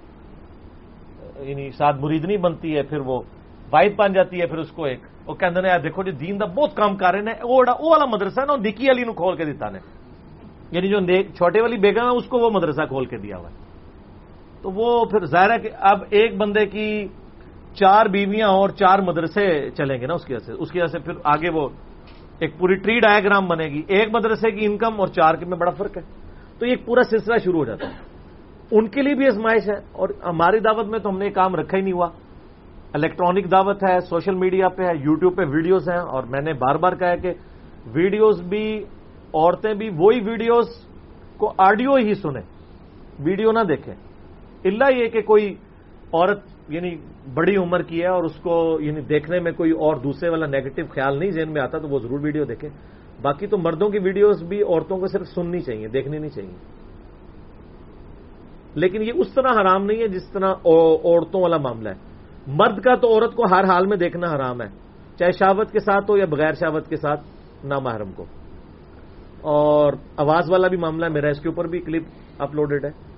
یعنی 1.40 1.72
ساتھ 1.72 1.96
مریدنی 2.00 2.38
بنتی 2.38 2.78
ہے، 2.78 2.84
پھر 2.84 3.00
وہ 3.00 3.22
وائف 3.72 3.96
بن 3.96 4.14
جاتی 4.14 4.42
ہے، 4.42 4.46
پھر 4.46 4.58
اس 4.58 4.72
کو 4.72 4.86
ایک، 4.86 5.00
وہ 5.26 5.34
کہتے 5.34 5.70
ہیں 5.70 5.78
دیکھو 5.78 6.04
جی 6.04 6.12
دین 6.12 6.40
دا 6.40 6.46
بہت 6.46 6.76
کام 6.76 6.96
کر 6.96 7.12
رہے 7.12 7.20
ہیں 7.20 7.44
وہ 7.44 7.64
والا 7.66 8.06
مدرسہ 8.06 8.40
ہے 8.40 8.46
نا 8.46 8.56
نکی 8.56 8.92
علی 8.92 9.04
نو 9.04 9.14
کھول 9.14 9.36
کے 9.36 9.46
دیتا 9.46 9.70
نے۔ 9.70 9.80
یعنی 10.72 10.88
جو 10.88 11.00
چھوٹے 11.36 11.62
والی 11.62 11.78
بیگم 11.78 12.12
ہے، 12.12 12.18
اس 12.18 12.26
کو 12.26 12.38
وہ 12.38 12.50
مدرسہ 12.50 12.82
کھول 12.82 13.06
کے 13.06 13.18
دیا 13.18 13.38
ہوا 13.38 13.50
ہے۔ 13.50 13.56
تو 14.62 14.72
وہ 14.72 15.06
پھر 15.06 15.26
ظاہر 15.26 15.52
ہے 15.52 15.58
کہ 15.58 15.70
اب 15.80 16.00
ایک 16.10 16.38
بندے 16.38 16.66
کی 16.66 17.08
چار 17.74 18.06
بیویاں 18.06 18.48
اور 18.48 18.70
چار 18.70 19.00
مدرسے 19.00 19.70
چلیں 19.70 20.02
گے 20.02 20.08
نا 20.08 20.14
اس 20.14 20.26
کی 20.26 20.34
وجہ 20.34 20.46
سے۔ 20.46 20.54
اس 20.54 20.72
کی 20.72 20.80
وجہ 20.80 20.92
سے 20.92 21.00
پھر 21.00 21.14
آگے 21.24 21.50
وہ 21.50 21.70
ایک 22.40 22.60
پوری 22.60 22.76
ٹری 22.76 23.00
ڈایاگرام 23.00 23.48
بنے 23.48 23.66
گی۔ 23.66 23.82
ایک 23.88 24.16
مدرسے 24.16 24.52
کی 24.52 24.66
انکم 24.66 25.00
اور 25.00 25.08
چار 25.08 25.36
کے 25.36 25.46
میں 25.46 25.58
بڑا 25.58 25.72
فرق 25.72 25.98
ہے۔ 25.98 26.02
تو 26.60 26.66
یہ 26.66 26.76
پورا 26.86 27.04
سلسلہ 27.04 27.38
شروع 27.44 27.60
ہو 27.60 27.66
جاتا 27.66 27.88
ہے۔ 27.88 27.94
ان 28.72 28.88
کے 28.88 29.02
لیے 29.02 29.16
بھی 29.16 29.28
ازمائش 29.28 29.70
ہے۔ 29.70 29.78
اور 29.92 30.10
ہماری 30.24 30.60
دعوت 30.60 30.86
میں 30.86 31.00
تو 31.00 31.10
ہم 31.10 31.18
نے 31.18 31.30
کام 31.30 31.56
رکھا 31.56 31.78
ہی 31.78 31.84
نہیں 31.84 31.94
ہوا۔ 31.94 32.10
الیکٹرانک 32.94 33.52
دعوت 33.52 33.84
ہے، 33.90 34.00
سوشل 34.00 34.36
میڈیا 34.36 34.70
پہ 34.70 34.84
ہے، 34.84 34.92
یوٹیوب 34.96 35.38
پہ 35.38 35.42
ویڈیوز 35.46 35.90
ہیں۔ 35.90 36.00
اور 36.00 36.24
میں 36.24 36.42
نے 36.42 36.54
بار 36.54 36.76
بار 36.76 36.96
کہا 36.96 37.16
کہ 37.16 37.34
ویڈیوز 37.86 38.42
بھی، 38.42 38.84
عورتیں 39.34 39.74
بھی 39.74 39.90
وہی 39.98 40.20
ویڈیوز 40.20 40.68
کو 41.38 41.54
آڈیو 41.58 41.96
ہی 41.96 42.14
سنیں۔ 42.14 42.42
ویڈیو 43.20 43.52
نہ 43.52 43.60
دیکھیں۔ 43.60 43.94
اللہ 44.66 44.98
یہ 44.98 45.08
کہ 45.08 45.22
کوئی 45.22 45.56
عورت 46.14 46.53
یعنی 46.70 46.96
بڑی 47.34 47.56
عمر 47.56 47.82
کی 47.82 48.02
ہے 48.02 48.08
اور 48.08 48.24
اس 48.24 48.36
کو 48.36 48.78
یعنی 48.82 49.02
دیکھنے 49.02 49.40
میں 49.40 49.52
کوئی 49.52 49.72
اور 49.72 49.96
دوسرے 49.96 50.30
والا 50.30 50.46
نیگیٹو 50.46 50.82
خیال 50.90 51.20
نہیں 51.20 51.32
ذہن 51.32 51.54
میں 51.54 51.62
آتا، 51.62 51.78
تو 51.78 51.88
وہ 51.88 52.00
ضرور 52.00 52.20
ویڈیو 52.20 52.44
دیکھے 52.44 52.70
باقی 53.22 53.48
تو 53.48 53.58
مردوں 53.58 53.90
کی 53.90 54.00
ویڈیوز 54.00 54.44
بھی 54.44 54.62
عورتوں 54.62 54.98
کو 54.98 55.08
صرف 55.08 55.28
سننی 55.28 55.60
چاہیے، 55.60 55.88
دیکھنی 55.88 56.18
نہیں 56.18 56.30
چاہیے۔ 56.30 56.54
لیکن 58.76 59.02
یہ 59.02 59.12
اس 59.16 59.34
طرح 59.34 59.50
حرام 59.62 59.86
نہیں 59.86 60.02
ہے 60.02 60.08
جس 60.08 60.30
طرح 60.32 60.54
عورتوں 60.66 61.42
والا 61.42 61.58
معاملہ 61.58 61.90
ہے۔ 61.90 61.96
مرد 62.48 62.82
کا 62.82 62.96
تو 62.96 63.08
عورت 63.14 63.36
کو 63.36 63.44
ہر 63.52 63.64
حال 63.64 63.88
میں 63.88 63.98
دیکھنا 63.98 64.36
حرام 64.36 64.62
ہے، 64.62 64.68
چاہے 65.20 65.32
شاوت 65.32 65.72
کے 65.72 65.80
ساتھ 65.80 66.12
ہو 66.12 66.18
یا 66.18 66.26
بغیر 66.26 66.54
شاوت 66.54 66.88
کے 66.88 66.96
ساتھ، 66.96 67.22
نامحرم 67.66 68.12
کو۔ 68.16 68.26
اور 69.42 69.94
آواز 70.18 70.52
والا 70.52 70.68
بھی 70.68 70.78
معاملہ 70.78 71.06
ہے 71.06 71.10
میرا 71.10 71.28
اس 71.28 71.40
کے 71.40 71.50
اوپر 71.50 71.68
بھی 71.68 71.80
کلپ 71.80 72.04
اپلوڈڈ 72.38 72.86
ہے۔ 72.86 73.13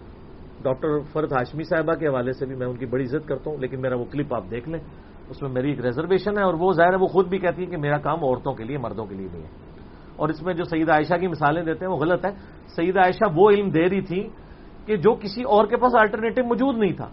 ڈاکٹر 0.66 1.00
فرد 1.14 1.32
ہاشمی 1.32 1.64
صاحبہ 1.64 1.94
کے 1.94 2.08
حوالے 2.08 2.32
سے 2.32 2.46
بھی 2.46 2.56
میں 2.56 2.68
ان 2.68 2.78
کی 2.78 2.86
بڑی 2.86 3.04
عزت 3.04 3.28
کرتا 3.28 3.52
ہوں، 3.52 3.58
لیکن 3.58 3.82
میرا 3.82 3.96
وہ 3.96 4.06
کلپ 4.12 4.34
آپ 4.34 4.44
دیکھ 4.52 4.70
لیں۔ 4.70 4.80
اس 5.30 5.42
میں 5.42 5.50
میری 5.50 5.70
ایک 5.70 5.80
ریزرویشن 5.80 6.38
ہے 6.38 6.44
اور 6.44 6.54
وہ 6.54 6.72
ظاہر 6.72 6.92
ہے 6.92 6.96
وہ 6.96 7.08
خود 7.08 7.28
بھی 7.28 7.38
کہتی 7.38 7.62
ہے 7.62 7.68
کہ 7.68 7.78
میرا 7.78 7.98
کام 7.98 8.24
عورتوں 8.24 8.54
کے 8.54 8.64
لیے، 8.64 8.78
مردوں 8.78 9.06
کے 9.06 9.16
لیے 9.16 9.28
نہیں 9.34 9.44
ہے۔ 9.44 9.48
اور 10.16 10.30
اس 10.30 10.44
میں 10.44 10.54
جو 10.54 10.64
سعید 10.64 10.90
عائشہ 10.90 11.14
کی 11.14 11.28
مثالیں 11.28 11.64
دیتے 11.64 11.86
ہیں 11.86 11.92
وہ 11.92 11.98
غلط 11.98 12.26
ہے 12.26 12.32
سعید 12.76 12.98
عائشہ 12.98 13.32
وہ 13.36 13.50
علم 13.50 13.70
دے 13.70 13.90
رہی 13.90 14.02
تھی 14.02 14.30
کہ 14.86 14.98
جو 14.98 15.16
کسی 15.16 15.44
اور 15.44 15.66
کے 15.66 15.78
پاس 15.78 15.96
الٹرنیٹو 15.96 16.44
موجود 16.44 16.78
نہیں 16.78 16.94
تھا۔ 16.94 17.10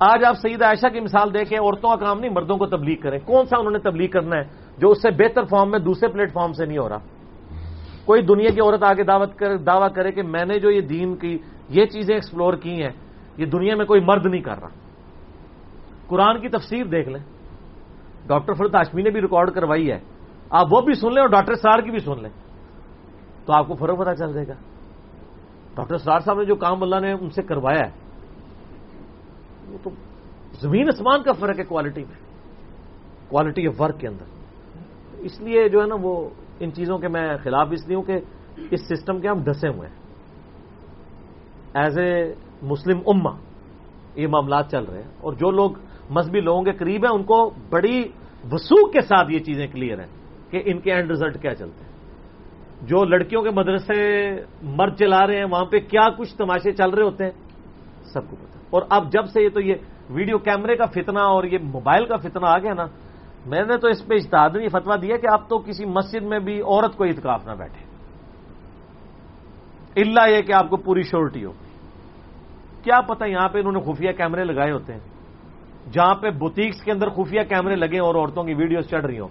آج 0.00 0.24
آپ 0.24 0.34
سعید 0.34 0.62
عائشہ 0.62 0.86
کی 0.86 1.00
مثال 1.00 1.34
دے 1.34 1.44
کے 1.44 1.56
عورتوں 1.56 1.90
کا 1.90 2.04
کام 2.04 2.20
نہیں، 2.20 2.32
مردوں 2.32 2.56
کو 2.56 2.66
تبلیغ 2.66 3.00
کریں۔ 3.00 3.18
کون 3.18 3.46
سا 3.46 3.56
انہوں 3.56 3.72
نے 3.72 3.78
تبلیغ 3.78 4.10
کرنا 4.10 4.36
ہے 4.36 4.42
جو 4.78 4.88
اس 4.88 5.02
سے 5.02 5.10
بہتر 5.10 5.44
فارم 5.44 5.70
میں 5.70 5.78
دوسرے 5.78 6.08
پلیٹ 6.08 6.32
فارم 6.32 6.52
سے 6.52 6.66
نہیں 6.66 6.78
ہو 6.78 6.88
رہا؟ 6.88 6.98
کوئی 8.08 8.22
دنیا 8.22 8.48
کی 8.50 8.60
عورت 8.60 8.82
آگے 8.82 9.02
دعویٰ 9.58 9.88
کرے 9.94 10.12
کہ 10.12 10.22
میں 10.22 10.44
نے 10.44 10.58
جو 10.58 10.70
یہ 10.70 10.80
دین 10.80 11.16
کی 11.16 11.38
یہ 11.68 11.86
چیزیں 11.86 12.14
ایکسپلور 12.14 12.54
کی 12.54 12.82
ہیں، 12.82 12.90
یہ 13.36 13.46
دنیا 13.46 13.76
میں 13.76 13.84
کوئی 13.84 14.00
مرد 14.00 14.26
نہیں 14.26 14.42
کر 14.42 14.60
رہا۔ 14.60 14.68
قرآن 16.06 16.40
کی 16.40 16.48
تفسیر 16.48 16.84
دیکھ 16.84 17.08
لیں۔ 17.08 17.24
ڈاکٹر 18.26 18.52
فرد 18.52 18.74
ہاشمی 18.74 19.02
نے 19.02 19.10
بھی 19.10 19.20
ریکارڈ 19.20 19.50
کروائی 19.50 19.90
ہے۔ 19.90 19.98
آپ 20.50 20.66
وہ 20.72 20.80
بھی 20.80 20.94
سن 20.94 21.12
لیں 21.12 21.20
اور 21.20 21.28
ڈاکٹر 21.28 21.54
سار 21.54 21.78
کی 21.78 21.90
بھی 21.90 21.98
سن 21.98 22.22
لیں۔ 22.22 22.30
تو 23.46 23.52
آپ 23.52 23.68
کو 23.68 23.74
فرق 23.74 23.98
پتا 23.98 24.14
چل 24.14 24.32
جائے 24.32 24.46
گا۔ 24.48 24.52
ڈاکٹر 25.74 25.96
سار 25.96 26.20
صاحب 26.20 26.38
نے 26.38 26.44
جو 26.44 26.54
کام 26.54 26.82
اللہ 26.82 27.00
نے 27.00 27.12
ان 27.12 27.30
سے 27.30 27.42
کروایا 27.42 27.80
ہے، 27.80 27.90
وہ 29.68 29.78
تو 29.82 29.90
زمین 30.60 30.88
اسمان 30.88 31.22
کا 31.22 31.32
فرق 31.32 31.58
ہے 31.58 31.64
کوالٹی 31.64 32.00
میں۔ 32.00 32.20
کوالٹی 33.28 33.66
آف 33.66 33.80
ورک 33.80 34.00
کے 34.00 34.08
اندر۔ 34.08 34.24
اس 35.18 35.40
لیے 35.40 35.68
جو 35.68 35.82
ہے 35.82 35.86
نا 35.86 35.96
وہ 36.00 36.28
ان 36.60 36.72
چیزوں 36.72 36.98
کے 36.98 37.08
میں 37.08 37.36
خلاف 37.42 37.68
اس 37.70 37.86
لیے 37.86 37.96
ہوں 37.96 38.02
کہ 38.02 38.18
اس 38.70 38.88
سسٹم 38.88 39.20
کے 39.20 39.28
ہم 39.28 39.44
ڈسے 39.44 39.68
ہوئے 39.68 39.88
ہیں۔ 39.88 39.96
ایز 41.74 41.98
اے 41.98 42.34
مسلم 42.62 42.98
اما 43.06 43.30
یہ 44.14 44.26
معاملات 44.26 44.70
چل 44.70 44.84
رہے 44.84 45.02
ہیں 45.02 45.10
اور 45.20 45.32
جو 45.32 45.50
لوگ 45.50 45.70
مذہبی 46.10 46.40
لوگوں 46.40 46.62
کے 46.62 46.72
قریب 46.72 47.04
ہیں، 47.04 47.14
ان 47.14 47.22
کو 47.22 47.50
بڑی 47.70 48.02
وسوخ 48.52 48.92
کے 48.92 49.00
ساتھ 49.00 49.30
یہ 49.30 49.38
چیزیں 49.38 49.66
کلیئر 49.66 49.98
ہیں 49.98 50.06
کہ 50.50 50.62
ان 50.64 50.78
کے 50.78 50.92
اینڈ 50.92 51.10
ریزلٹ 51.10 51.42
کیا 51.42 51.54
چلتے 51.54 51.84
ہیں۔ 51.84 51.88
جو 52.82 53.04
لڑکیوں 53.04 53.42
کے 53.42 53.50
مدرسے 53.50 54.30
مرد 54.62 54.96
چلا 54.98 55.26
رہے 55.26 55.36
ہیں، 55.36 55.44
وہاں 55.44 55.64
پہ 55.64 55.78
کیا 55.78 56.08
کچھ 56.18 56.36
تماشے 56.36 56.72
چل 56.72 56.90
رہے 56.90 57.02
ہوتے 57.02 57.24
ہیں، 57.24 57.32
سب 58.04 58.30
کو 58.30 58.36
پتا۔ 58.36 58.58
اور 58.70 58.82
اب 58.90 59.12
جب 59.12 59.26
سے 59.26 59.42
یہ 59.42 59.48
تو 59.48 59.60
یہ 59.60 59.74
ویڈیو 60.10 60.38
کیمرے 60.38 60.76
کا 60.76 60.84
فتنہ 60.84 61.18
اور 61.18 61.44
یہ 61.44 61.58
موبائل 61.62 62.06
کا 62.06 62.16
فتنہ 62.16 62.46
آ 62.46 62.58
گیا 62.58 62.74
نا 62.74 62.86
میں 63.48 63.62
نے 63.62 63.76
تو 63.76 63.88
اس 63.88 64.06
پہ 64.06 64.14
یہ 64.14 64.68
فتوا 64.68 64.96
دیا 64.96 65.16
کہ 65.16 65.26
آپ 65.32 65.48
تو 65.48 65.58
کسی 65.58 65.84
مسجد 65.84 66.22
میں 66.22 66.38
بھی 66.38 66.60
عورت 66.60 66.96
کو 66.96 67.04
اتکاف 67.04 67.46
نہ 67.46 67.52
بیٹھے۔ 67.52 67.88
اللہ 70.02 70.30
یہ 70.30 70.42
کہ 70.42 70.52
آپ 70.52 70.70
کو 70.70 70.76
پوری 70.76 71.02
شورٹی 71.02 71.44
ہو 71.44 71.52
کیا 72.82 73.00
پتہ 73.00 73.24
یہاں 73.24 73.48
پہ 73.48 73.58
انہوں 73.58 73.72
نے 73.72 73.80
خفیہ 73.80 74.12
کیمرے 74.12 74.44
لگائے 74.44 74.72
ہوتے 74.72 74.92
ہیں۔ 74.92 75.00
جہاں 75.92 76.14
پہ 76.14 76.30
بوتیکس 76.30 76.82
کے 76.82 76.92
اندر 76.92 77.08
خفیہ 77.08 77.40
کیمرے 77.48 77.76
لگے 77.76 77.98
اور 77.98 78.14
عورتوں 78.14 78.44
کی 78.44 78.54
ویڈیوز 78.54 78.88
چڑھ 78.88 79.06
رہی 79.06 79.18
ہوں۔ 79.18 79.28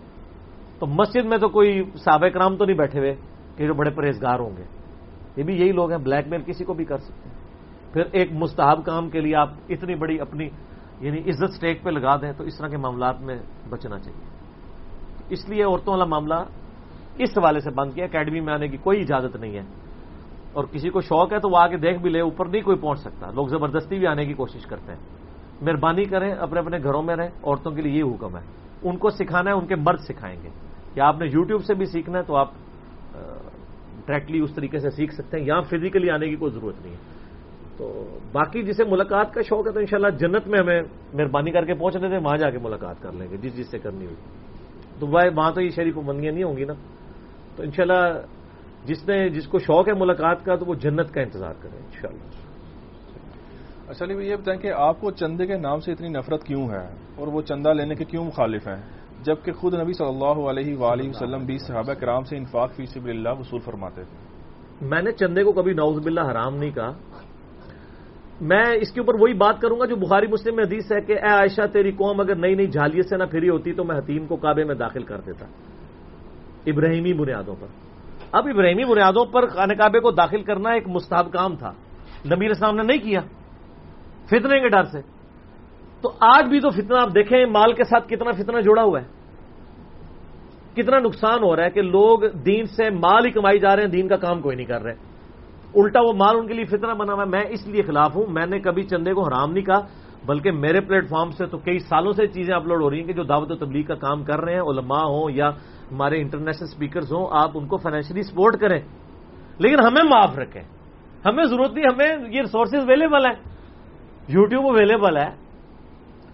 تو 0.80 0.86
مسجد 0.86 1.26
میں 1.26 1.38
تو 1.38 1.50
کوئی 1.50 1.84
سابق 2.04 2.38
رام 2.38 2.58
تو 2.58 2.66
نہیں 2.66 2.78
بیٹھے 2.78 3.00
ہوئے 3.00 3.16
کہ 3.58 3.68
جو 3.68 3.74
بڑے 3.74 3.90
پرہیزگار 3.90 4.40
ہوں 4.40 4.58
گے۔ 4.58 4.64
یہ 5.38 5.44
بھی 5.44 5.56
یہی 5.62 5.72
لوگ 5.72 5.92
ہیں، 5.92 5.98
بلیک 5.98 6.28
میل 6.28 6.42
کسی 6.42 6.64
کو 6.64 6.74
بھی 6.74 6.86
کر 6.86 6.98
سکتے 6.98 7.30
ہیں۔ 7.30 7.38
پھر 7.94 8.04
ایک 8.12 8.32
مستحب 8.32 8.86
کام 8.86 9.10
کے 9.10 9.20
لیے 9.20 9.36
آپ 9.36 9.50
اتنی 9.70 9.96
بڑی 9.96 10.20
اپنی 10.20 10.50
یعنی 11.00 11.20
عزت 11.20 11.54
سٹیک 11.54 11.84
پہ 11.84 11.90
لگا 11.90 12.16
دیں 12.16 12.32
تو 12.38 12.44
اس 12.44 12.58
طرح 12.58 12.68
کے 12.68 12.78
معاملات 12.78 13.22
میں 13.22 13.38
بچنا 13.70 14.00
چاہیے۔ 14.00 14.26
اس 15.30 15.50
لیے 15.50 15.64
عورتوں 15.64 15.94
والا 15.94 16.06
معاملہ 16.06 16.34
اس 17.18 17.30
حوالے 17.38 17.60
سے 17.60 17.70
بند 17.70 17.94
کیا، 17.94 18.06
اکیڈمی 18.06 18.40
میں 18.40 18.54
آنے 18.54 18.68
کی 18.68 18.78
کوئی 18.78 19.02
اجازت 19.02 19.36
نہیں 19.36 19.56
ہے۔ 19.56 19.64
اور 20.54 20.64
کسی 20.72 20.90
کو 20.90 21.02
شوق 21.02 21.34
ہے 21.34 21.40
تو 21.40 21.50
وہ 21.50 21.58
آگے 21.58 21.78
دیکھ 21.78 22.02
بھی 22.02 22.10
لے، 22.10 22.22
اوپر 22.22 22.46
نہیں 22.46 22.62
کوئی 22.62 22.78
پہنچ 22.78 23.00
سکتا۔ 23.00 23.32
لوگ 23.32 23.48
زبردستی 23.48 24.00
بھی 24.00 24.08
آنے 24.08 24.26
کی 24.26 24.34
کوشش 24.34 24.66
کرتے 24.66 24.92
ہیں۔ 24.92 25.00
مہربانی 25.62 26.04
کریں، 26.04 26.32
اپنے 26.32 26.60
اپنے 26.60 26.78
گھروں 26.84 27.04
میں 27.04 27.16
رہیں، 27.16 27.30
عورتوں 27.44 27.72
کے 27.72 27.82
لیے 27.82 28.00
یہ 28.00 28.04
حکم 28.04 28.38
ہے۔ 28.38 28.42
ان 28.84 28.98
کو 28.98 29.10
سکھانا 29.10 29.52
ہے، 29.52 29.56
ان 29.56 29.66
کے 29.66 29.76
مرد 29.76 30.00
سکھائیں 30.00 30.42
گے۔ 30.44 30.50
کہ 30.94 31.00
آپ 31.00 31.20
نے 31.20 31.26
یوٹیوب 31.26 31.64
سے 31.64 31.74
بھی 31.74 31.86
سیکھنا 31.86 32.18
ہے 32.18 32.24
تو 32.24 32.36
آپ 32.36 32.50
ڈائریکٹلی 34.06 34.40
اس 34.40 34.56
طریقے 34.56 34.80
سے 34.80 34.90
سیکھ 34.90 35.14
سکتے 35.14 35.40
ہیں 35.40 35.48
یہاں 35.48 35.62
فزیکلی 35.62 36.10
آنے 36.10 36.30
کی 36.30 36.36
کوئی 36.36 36.52
ضرورت 36.52 36.82
نہیں 36.82 36.94
ہے۔ 36.94 37.17
تو 37.78 37.86
باقی 38.32 38.62
جسے 38.64 38.84
ملاقات 38.84 39.34
کا 39.34 39.42
شوق 39.42 39.68
ہے 39.68 39.72
تو 39.72 39.80
انشاءاللہ 39.80 40.10
جنت 40.18 40.48
میں 40.48 40.60
ہمیں 40.60 40.82
مہربانی 41.14 41.52
کر 41.52 41.66
کے 41.66 41.74
پہنچنے 41.74 42.08
تھے 42.10 42.18
وہاں 42.18 42.38
جا 42.38 42.50
کے 42.50 42.58
ملاقات 42.58 43.02
کر 43.02 43.12
لیں 43.12 43.28
گے 43.32 43.38
جس 43.38 43.58
جس 43.58 43.68
سے 43.72 43.80
کرنی 43.80 44.06
ہوگی 44.06 45.00
تو 45.00 45.08
وہاں 45.08 45.52
تو 45.52 45.62
یہ 45.62 45.70
شریف 45.70 45.96
بندیاں 45.96 46.32
نہیں 46.34 46.44
ہوں 46.44 46.58
گی 46.58 46.66
نا؟ 46.66 46.74
تو 47.56 47.64
انشاءاللہ 47.64 48.02
جس 48.86 49.08
نے 49.08 49.30
جس 49.30 49.48
کو 49.48 49.60
شوق 49.60 49.88
ہے 49.88 49.94
ملاقات 49.94 50.46
کا 50.46 50.56
تو 50.56 50.66
وہ 50.66 50.76
جنت 50.76 51.14
کا 51.14 51.22
انتظار 51.22 51.54
کرے 51.62 51.78
انشاءاللہ۔ 51.78 52.46
اچھا 53.90 54.06
یہ 54.06 54.36
بتائیں 54.36 54.60
کہ 54.62 54.72
آپ 54.74 55.02
کو 55.02 55.12
چندے 55.12 55.46
کے 55.48 55.58
نام 55.58 55.80
سے 55.80 55.92
اتنی 55.92 56.08
نفرت 56.08 56.44
کیوں 56.44 56.68
ہے؟ 56.70 56.86
اور 57.16 57.28
وہ 57.28 57.42
چندہ 57.42 57.74
لینے 57.74 57.96
کے 57.96 58.06
کیوں 58.06 58.26
مخالف 58.26 58.68
ہیں؟ 58.68 58.82
جبکہ 59.24 59.52
خود 59.52 59.74
نبی 59.74 59.94
صلی 59.94 60.08
اللہ 60.08 60.38
علیہ 60.50 60.78
وآلہ 60.78 61.10
وسلم 61.10 61.46
بھی 61.46 61.58
صحابہ 61.58 61.94
کرام 61.94 62.24
سے 62.24 62.38
انفاق 62.38 62.74
فی 62.76 62.86
سبیل 62.86 63.18
اللہ 63.18 63.40
وصول 63.40 63.60
فرماتے 63.60 64.04
تھے۔ 64.04 64.86
میں 64.88 65.02
نے 65.02 65.12
چندے 65.12 65.44
کو 65.44 65.52
کبھی 65.52 65.74
نوز 65.74 65.98
باللہ 66.04 66.22
حرام 66.32 66.56
نہیں 66.56 66.72
کہا 66.72 66.92
میں 68.42 68.64
اس 68.82 68.92
کے 68.92 69.00
اوپر 69.00 69.14
وہی 69.20 69.34
بات 69.34 69.62
کروں 69.62 69.80
گا 69.80 69.86
جو 69.86 69.96
بخاری 69.96 70.28
مسلم 70.28 70.56
میں 70.56 70.64
حدیث 70.64 70.92
ہے 70.92 71.02
کہ 71.02 71.14
اے 71.14 71.30
عائشہ، 71.30 71.62
تیری 71.74 71.92
قوم 71.92 72.20
اگر 72.20 72.36
نئی 72.36 72.56
نئی 72.56 72.68
جھالیت 72.68 73.10
سے 73.10 73.18
نہ 73.18 73.24
پھری 73.24 73.50
ہوتی 73.50 73.74
تو 73.74 73.84
میں 73.84 73.98
حتیم 73.98 74.26
کو 74.26 74.36
کعبے 74.36 74.64
میں 74.64 74.76
داخل 74.76 75.04
کر 75.04 75.22
دیتا۔ 75.26 75.46
ابراہیمی 76.66 77.14
بنیادوں 77.14 77.56
پر۔ 77.60 77.68
اب 78.32 78.48
ابراہیمی 78.54 78.86
بنیادوں 78.86 79.26
پر 79.26 79.48
خانہ 79.48 79.74
کعبے 79.74 80.00
کو 80.00 80.12
داخل 80.12 80.42
کرنا 80.42 80.70
ایک 80.70 80.88
مستحب 80.88 81.32
کام 81.34 81.56
تھا۔ 81.56 81.72
نبی 82.36 82.48
اسلام 82.48 82.76
نے 82.76 82.84
نہیں 82.84 82.98
کیا۔ 82.98 83.20
فتنے 84.26 84.60
کے 84.60 84.70
ڈر 84.70 84.84
سے۔ 84.84 85.02
تو 86.02 86.12
آج 86.20 86.46
بھی 86.46 86.60
تو 86.60 86.70
فتنہ 86.70 86.98
آپ 87.02 87.10
دیکھیں، 87.16 87.46
مال 87.46 87.74
کے 87.74 87.84
ساتھ 87.84 88.08
کتنا 88.08 88.32
فتنہ 88.32 88.62
جڑا 88.62 88.84
ہوا 88.84 89.02
ہے۔ 89.02 89.08
کتنا 90.76 91.00
نقصان 91.00 91.44
ہو 91.44 91.56
رہا 91.56 91.64
ہے 91.64 91.70
کہ 91.70 91.82
لوگ 91.82 92.20
دین 92.20 92.66
سے 92.66 92.90
مال 92.90 93.26
ہی 93.26 93.32
کمائی 93.32 93.60
جا 93.60 93.76
رہے 93.76 93.84
ہیں، 93.84 93.90
دین 93.90 94.08
کا 94.08 94.16
کام 94.16 94.42
کوئی 94.42 94.56
نہیں 94.56 94.66
کر 94.66 94.82
رہے۔ 94.82 95.07
الٹا 95.76 96.02
وہ 96.02 96.14
مال 96.14 96.36
ان 96.38 96.48
کے 96.48 96.54
لیے 96.54 96.66
فتنہ 96.66 96.94
بنا 96.94 97.14
ہوا 97.14 97.24
ہے۔ 97.24 97.30
میں 97.30 97.44
اس 97.50 97.68
لیے 97.68 97.82
خلاف 97.82 98.16
ہوں۔ 98.16 98.28
میں 98.28 98.46
نے 98.46 98.60
کبھی 98.60 98.84
چندے 98.84 99.14
کو 99.14 99.24
حرام 99.24 99.52
نہیں 99.52 99.66
کہا، 99.66 99.80
بلکہ 100.26 100.52
میرے 100.52 100.82
پلیٹ 100.82 101.10
فارم 101.10 101.32
سے 101.32 101.46
تو 101.46 101.58
کئی 101.58 101.80
سالوں 101.80 102.12
سے 102.12 102.28
چیزیں 102.28 102.56
اپلوڈ 102.56 102.82
ہو 102.82 102.90
رہی 102.90 103.00
ہیں 103.00 103.08
کہ 103.08 103.14
جو 103.14 103.24
دعوت 103.24 103.52
و 103.52 103.56
تبلیغ 103.56 103.86
کا 103.86 103.96
کام 103.96 104.24
کر 104.24 104.42
رہے 104.42 104.54
ہیں، 104.54 104.62
علماء 104.62 105.04
ہوں 105.04 105.32
یا 105.32 105.50
ہمارے 105.92 106.22
انٹرنیشنل 106.22 106.68
اسپیکرز 106.72 107.14
ہوں، 107.14 107.28
آپ 107.32 107.52
ان 107.54 107.68
کو 107.68 107.78
فائنینشلی 107.78 108.24
سپورٹ 108.24 108.58
کریں۔ 108.58 108.80
لیکن 109.58 109.80
ہمیں 109.80 110.04
معاف 110.04 110.40
رکھیں۔ 110.40 110.64
ہمیں 111.26 111.44
ضرورت 111.44 111.74
نہیں، 111.74 111.86
ہمیں 111.86 112.30
یہ 112.30 112.42
ریسورسز 112.42 112.76
اویلیبل 112.76 113.26
ہیں۔ 113.26 113.36
یوٹیوب 114.28 114.66
اویلیبل 114.68 115.18
ہے۔ 115.18 115.30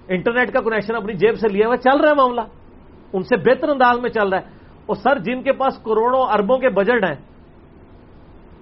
انٹرنیٹ 0.07 0.53
کا 0.53 0.61
کنیکشن 0.61 0.95
اپنی 0.95 1.13
جیب 1.13 1.35
سے 1.35 1.47
لیا 1.47 1.67
ہوا 1.67 1.77
چل 1.77 1.99
رہا 1.99 2.09
ہے 2.09 2.15
معاملہ۔ 2.15 2.41
ان 3.13 3.23
سے 3.23 3.37
بہتر 3.37 3.69
انداز 3.69 3.99
میں 3.99 4.09
چل 4.09 4.27
رہا 4.27 4.37
ہے۔ 4.37 4.45
اور 4.85 4.95
سر، 4.95 5.19
جن 5.19 5.43
کے 5.43 5.53
پاس 5.53 5.77
کروڑوں 5.77 6.21
اربوں 6.21 6.57
کے 6.57 6.69
بجٹ 6.69 7.09
ہیں 7.09 7.32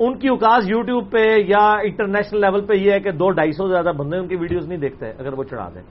ان 0.03 0.19
کی 0.19 0.27
اوکاس 0.27 0.69
یوٹیوب 0.69 1.11
پہ 1.11 1.35
یا 1.37 1.71
انٹرنیشنل 1.71 2.41
لیول 2.41 2.65
پہ 2.65 2.73
یہ 2.73 2.91
ہے 2.91 2.99
کہ 2.99 3.11
دو 3.11 3.31
ڈھائی 3.31 3.51
سو 3.51 3.67
زیادہ 3.67 3.91
بندے 3.97 4.17
ان 4.17 4.27
کی 4.27 4.35
ویڈیوز 4.35 4.67
نہیں 4.67 4.77
دیکھتے 4.77 5.05
اگر 5.05 5.33
وہ 5.33 5.43
چڑھا 5.43 5.69
دیں۔ 5.75 5.81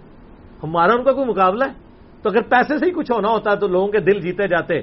ہمارا 0.63 0.93
ان 0.93 1.05
کا 1.05 1.13
کوئی 1.13 1.27
مقابلہ 1.27 1.65
ہے؟ 1.65 1.73
تو 2.23 2.31
اگر 2.31 2.43
پیسے 2.43 2.79
سے 2.79 2.87
ہی 2.87 2.91
کچھ 2.91 3.13
ہونا 3.13 3.29
ہوتا 3.29 3.51
ہے 3.51 3.57
تو 3.57 3.67
لوگوں 3.67 3.89
کے 3.89 3.99
دل 3.99 4.21
جیتے 4.21 4.49
جاتے۔ 4.49 4.75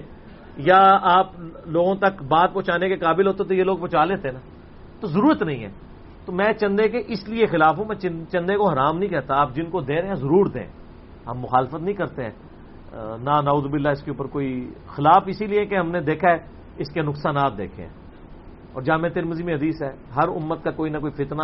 یا 0.57 0.97
آپ 1.01 1.27
لوگوں 1.65 1.95
تک 1.95 2.23
بات 2.23 2.53
پہنچانے 2.53 2.89
کے 2.89 2.95
قابل 2.95 3.27
ہوتے 3.27 3.43
تو 3.43 3.53
یہ 3.53 3.63
لوگ 3.63 3.77
پہنچا 3.77 4.05
لیتے 4.05 4.31
نا۔ 4.31 4.39
تو 4.99 5.07
ضرورت 5.07 5.43
نہیں 5.43 5.63
ہے۔ 5.63 5.69
تو 6.25 6.31
میں 6.31 6.53
چندے 6.53 6.89
کے 6.89 7.01
اس 7.07 7.29
لیے 7.29 7.45
خلاف 7.45 7.77
ہوں، 7.77 7.85
میں 7.85 7.95
چندے 8.31 8.57
کو 8.57 8.69
حرام 8.69 8.97
نہیں 8.97 9.09
کہتا۔ 9.09 9.35
آپ 9.35 9.55
جن 9.55 9.65
کو 9.65 9.81
دے 9.81 10.01
رہے 10.01 10.07
ہیں 10.07 10.15
ضرور 10.15 10.45
دیں۔ 10.45 10.67
ہم 11.27 11.39
مخالفت 11.39 11.75
نہیں 11.75 11.93
کرتے 11.93 12.23
ہیں۔ 12.23 12.31
نہ 13.19 13.41
ناؤد 13.41 13.71
باللہ 13.71 13.89
اس 13.89 14.03
کے 14.03 14.11
اوپر 14.11 14.25
کوئی 14.25 14.73
خلاف، 14.87 15.23
اسی 15.25 15.45
لیے 15.45 15.65
کہ 15.65 15.75
ہم 15.75 15.91
نے 15.91 16.01
دیکھا 16.01 16.31
ہے 16.31 16.37
اس 16.77 16.89
کے 16.93 17.01
نقصانات 17.01 17.57
دیکھے 17.57 17.83
ہیں۔ 17.83 18.06
اور 18.77 18.83
جامع 18.83 19.07
ترمزی 19.07 19.43
میں 19.43 19.55
حدیث 19.55 19.81
ہے، 19.81 19.91
ہر 20.15 20.27
امت 20.27 20.63
کا 20.63 20.71
کوئی 20.71 20.91
نہ 20.91 20.97
کوئی 20.97 21.11
فتنہ 21.11 21.43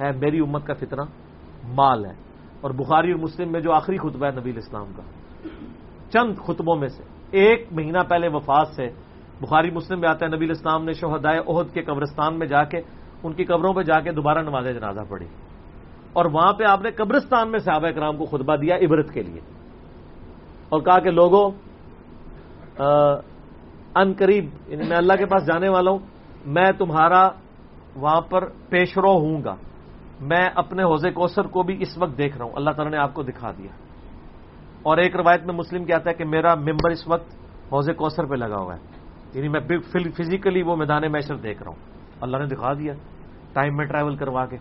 ہے، 0.00 0.10
میری 0.12 0.38
امت 0.38 0.66
کا 0.66 0.74
فتنہ 0.74 1.02
مال 1.64 2.04
ہے۔ 2.04 2.12
اور 2.60 2.70
بخاری 2.70 3.12
اور 3.12 3.20
مسلم 3.20 3.52
میں 3.52 3.60
جو 3.60 3.72
آخری 3.72 3.96
خطبہ 3.96 4.26
ہے 4.26 4.30
نبی 4.30 4.52
اسلام 4.56 4.86
کا، 4.96 5.02
چند 6.10 6.34
خطبوں 6.46 6.76
میں 6.76 6.88
سے، 6.88 7.02
ایک 7.30 7.68
مہینہ 7.70 7.98
پہلے 8.08 8.28
وفات 8.28 8.68
سے 8.68 8.88
بخاری 9.40 9.70
مسلم 9.70 10.00
میں 10.00 10.08
آتا 10.08 10.26
ہے، 10.26 10.36
نبی 10.36 10.50
اسلام 10.50 10.84
نے 10.84 10.92
شہدائے 10.92 11.40
عہد 11.46 11.74
کے 11.74 11.82
قبرستان 11.82 12.38
میں 12.38 12.46
جا 12.46 12.64
کے 12.64 12.78
ان 13.22 13.32
کی 13.32 13.44
قبروں 13.44 13.74
پہ 13.74 13.82
جا 13.82 14.00
کے 14.00 14.12
دوبارہ 14.12 14.38
نماز 14.38 14.64
جنازہ 14.64 15.00
پڑھی۔ 15.08 15.26
اور 16.12 16.24
وہاں 16.24 16.52
پہ 16.52 16.64
آپ 16.64 16.80
نے 16.82 16.90
قبرستان 16.90 17.50
میں 17.50 17.58
صحابہ 17.58 17.90
کرام 17.90 18.16
کو 18.16 18.24
خطبہ 18.24 18.56
دیا 18.56 18.76
عبرت 18.76 19.10
کے 19.12 19.22
لیے۔ 19.22 19.40
اور 20.68 20.80
کہا 20.80 20.98
کہ 20.98 21.10
لوگوں 21.10 21.50
ان 23.94 24.12
قریب 24.18 24.44
یعنی 24.68 24.88
میں 24.88 24.96
اللہ 24.96 25.12
کے 25.12 25.26
پاس 25.26 25.46
جانے 25.46 25.68
والا 25.68 25.90
ہوں 25.90 25.98
میں 26.46 26.72
تمہارا 26.78 27.28
وہاں 27.96 28.20
پر 28.20 28.48
پیشرو 28.68 29.12
ہوں 29.12 29.44
گا۔ 29.44 29.56
میں 30.20 30.48
اپنے 30.54 30.82
حوضے 30.82 31.10
کوثر 31.10 31.44
کو 31.44 31.62
بھی 31.62 31.76
اس 31.80 31.98
وقت 31.98 32.18
دیکھ 32.18 32.36
رہا 32.36 32.44
ہوں۔ 32.44 32.52
اللہ 32.54 32.70
تعالیٰ 32.70 32.92
نے 32.92 32.98
آپ 32.98 33.14
کو 33.14 33.22
دکھا 33.22 33.50
دیا۔ 33.50 33.68
اور 34.82 34.98
ایک 34.98 35.16
روایت 35.16 35.44
میں 35.44 35.54
مسلم 35.54 35.84
کہتا 35.84 36.10
ہے 36.10 36.14
کہ 36.14 36.24
میرا 36.24 36.54
ممبر 36.54 36.90
اس 36.90 37.08
وقت 37.08 37.34
حوضے 37.72 37.92
کوثر 37.92 38.24
پہ 38.24 38.34
لگا 38.34 38.56
ہوا 38.56 38.76
ہے۔ 38.76 38.80
یعنی 39.34 39.48
میں 39.48 39.60
فزیکلی 39.92 40.62
وہ 40.62 40.76
میدان 40.76 41.12
میشر 41.12 41.36
دیکھ 41.36 41.62
رہا 41.62 41.70
ہوں۔ 41.70 41.78
اللہ 42.20 42.36
نے 42.36 42.46
دکھا 42.46 42.72
دیا۔ 42.72 42.94
ٹائم 43.52 43.76
میں 43.76 43.86
ٹریول 43.86 44.16
کروا 44.16 44.46
کے۔ 44.46 44.56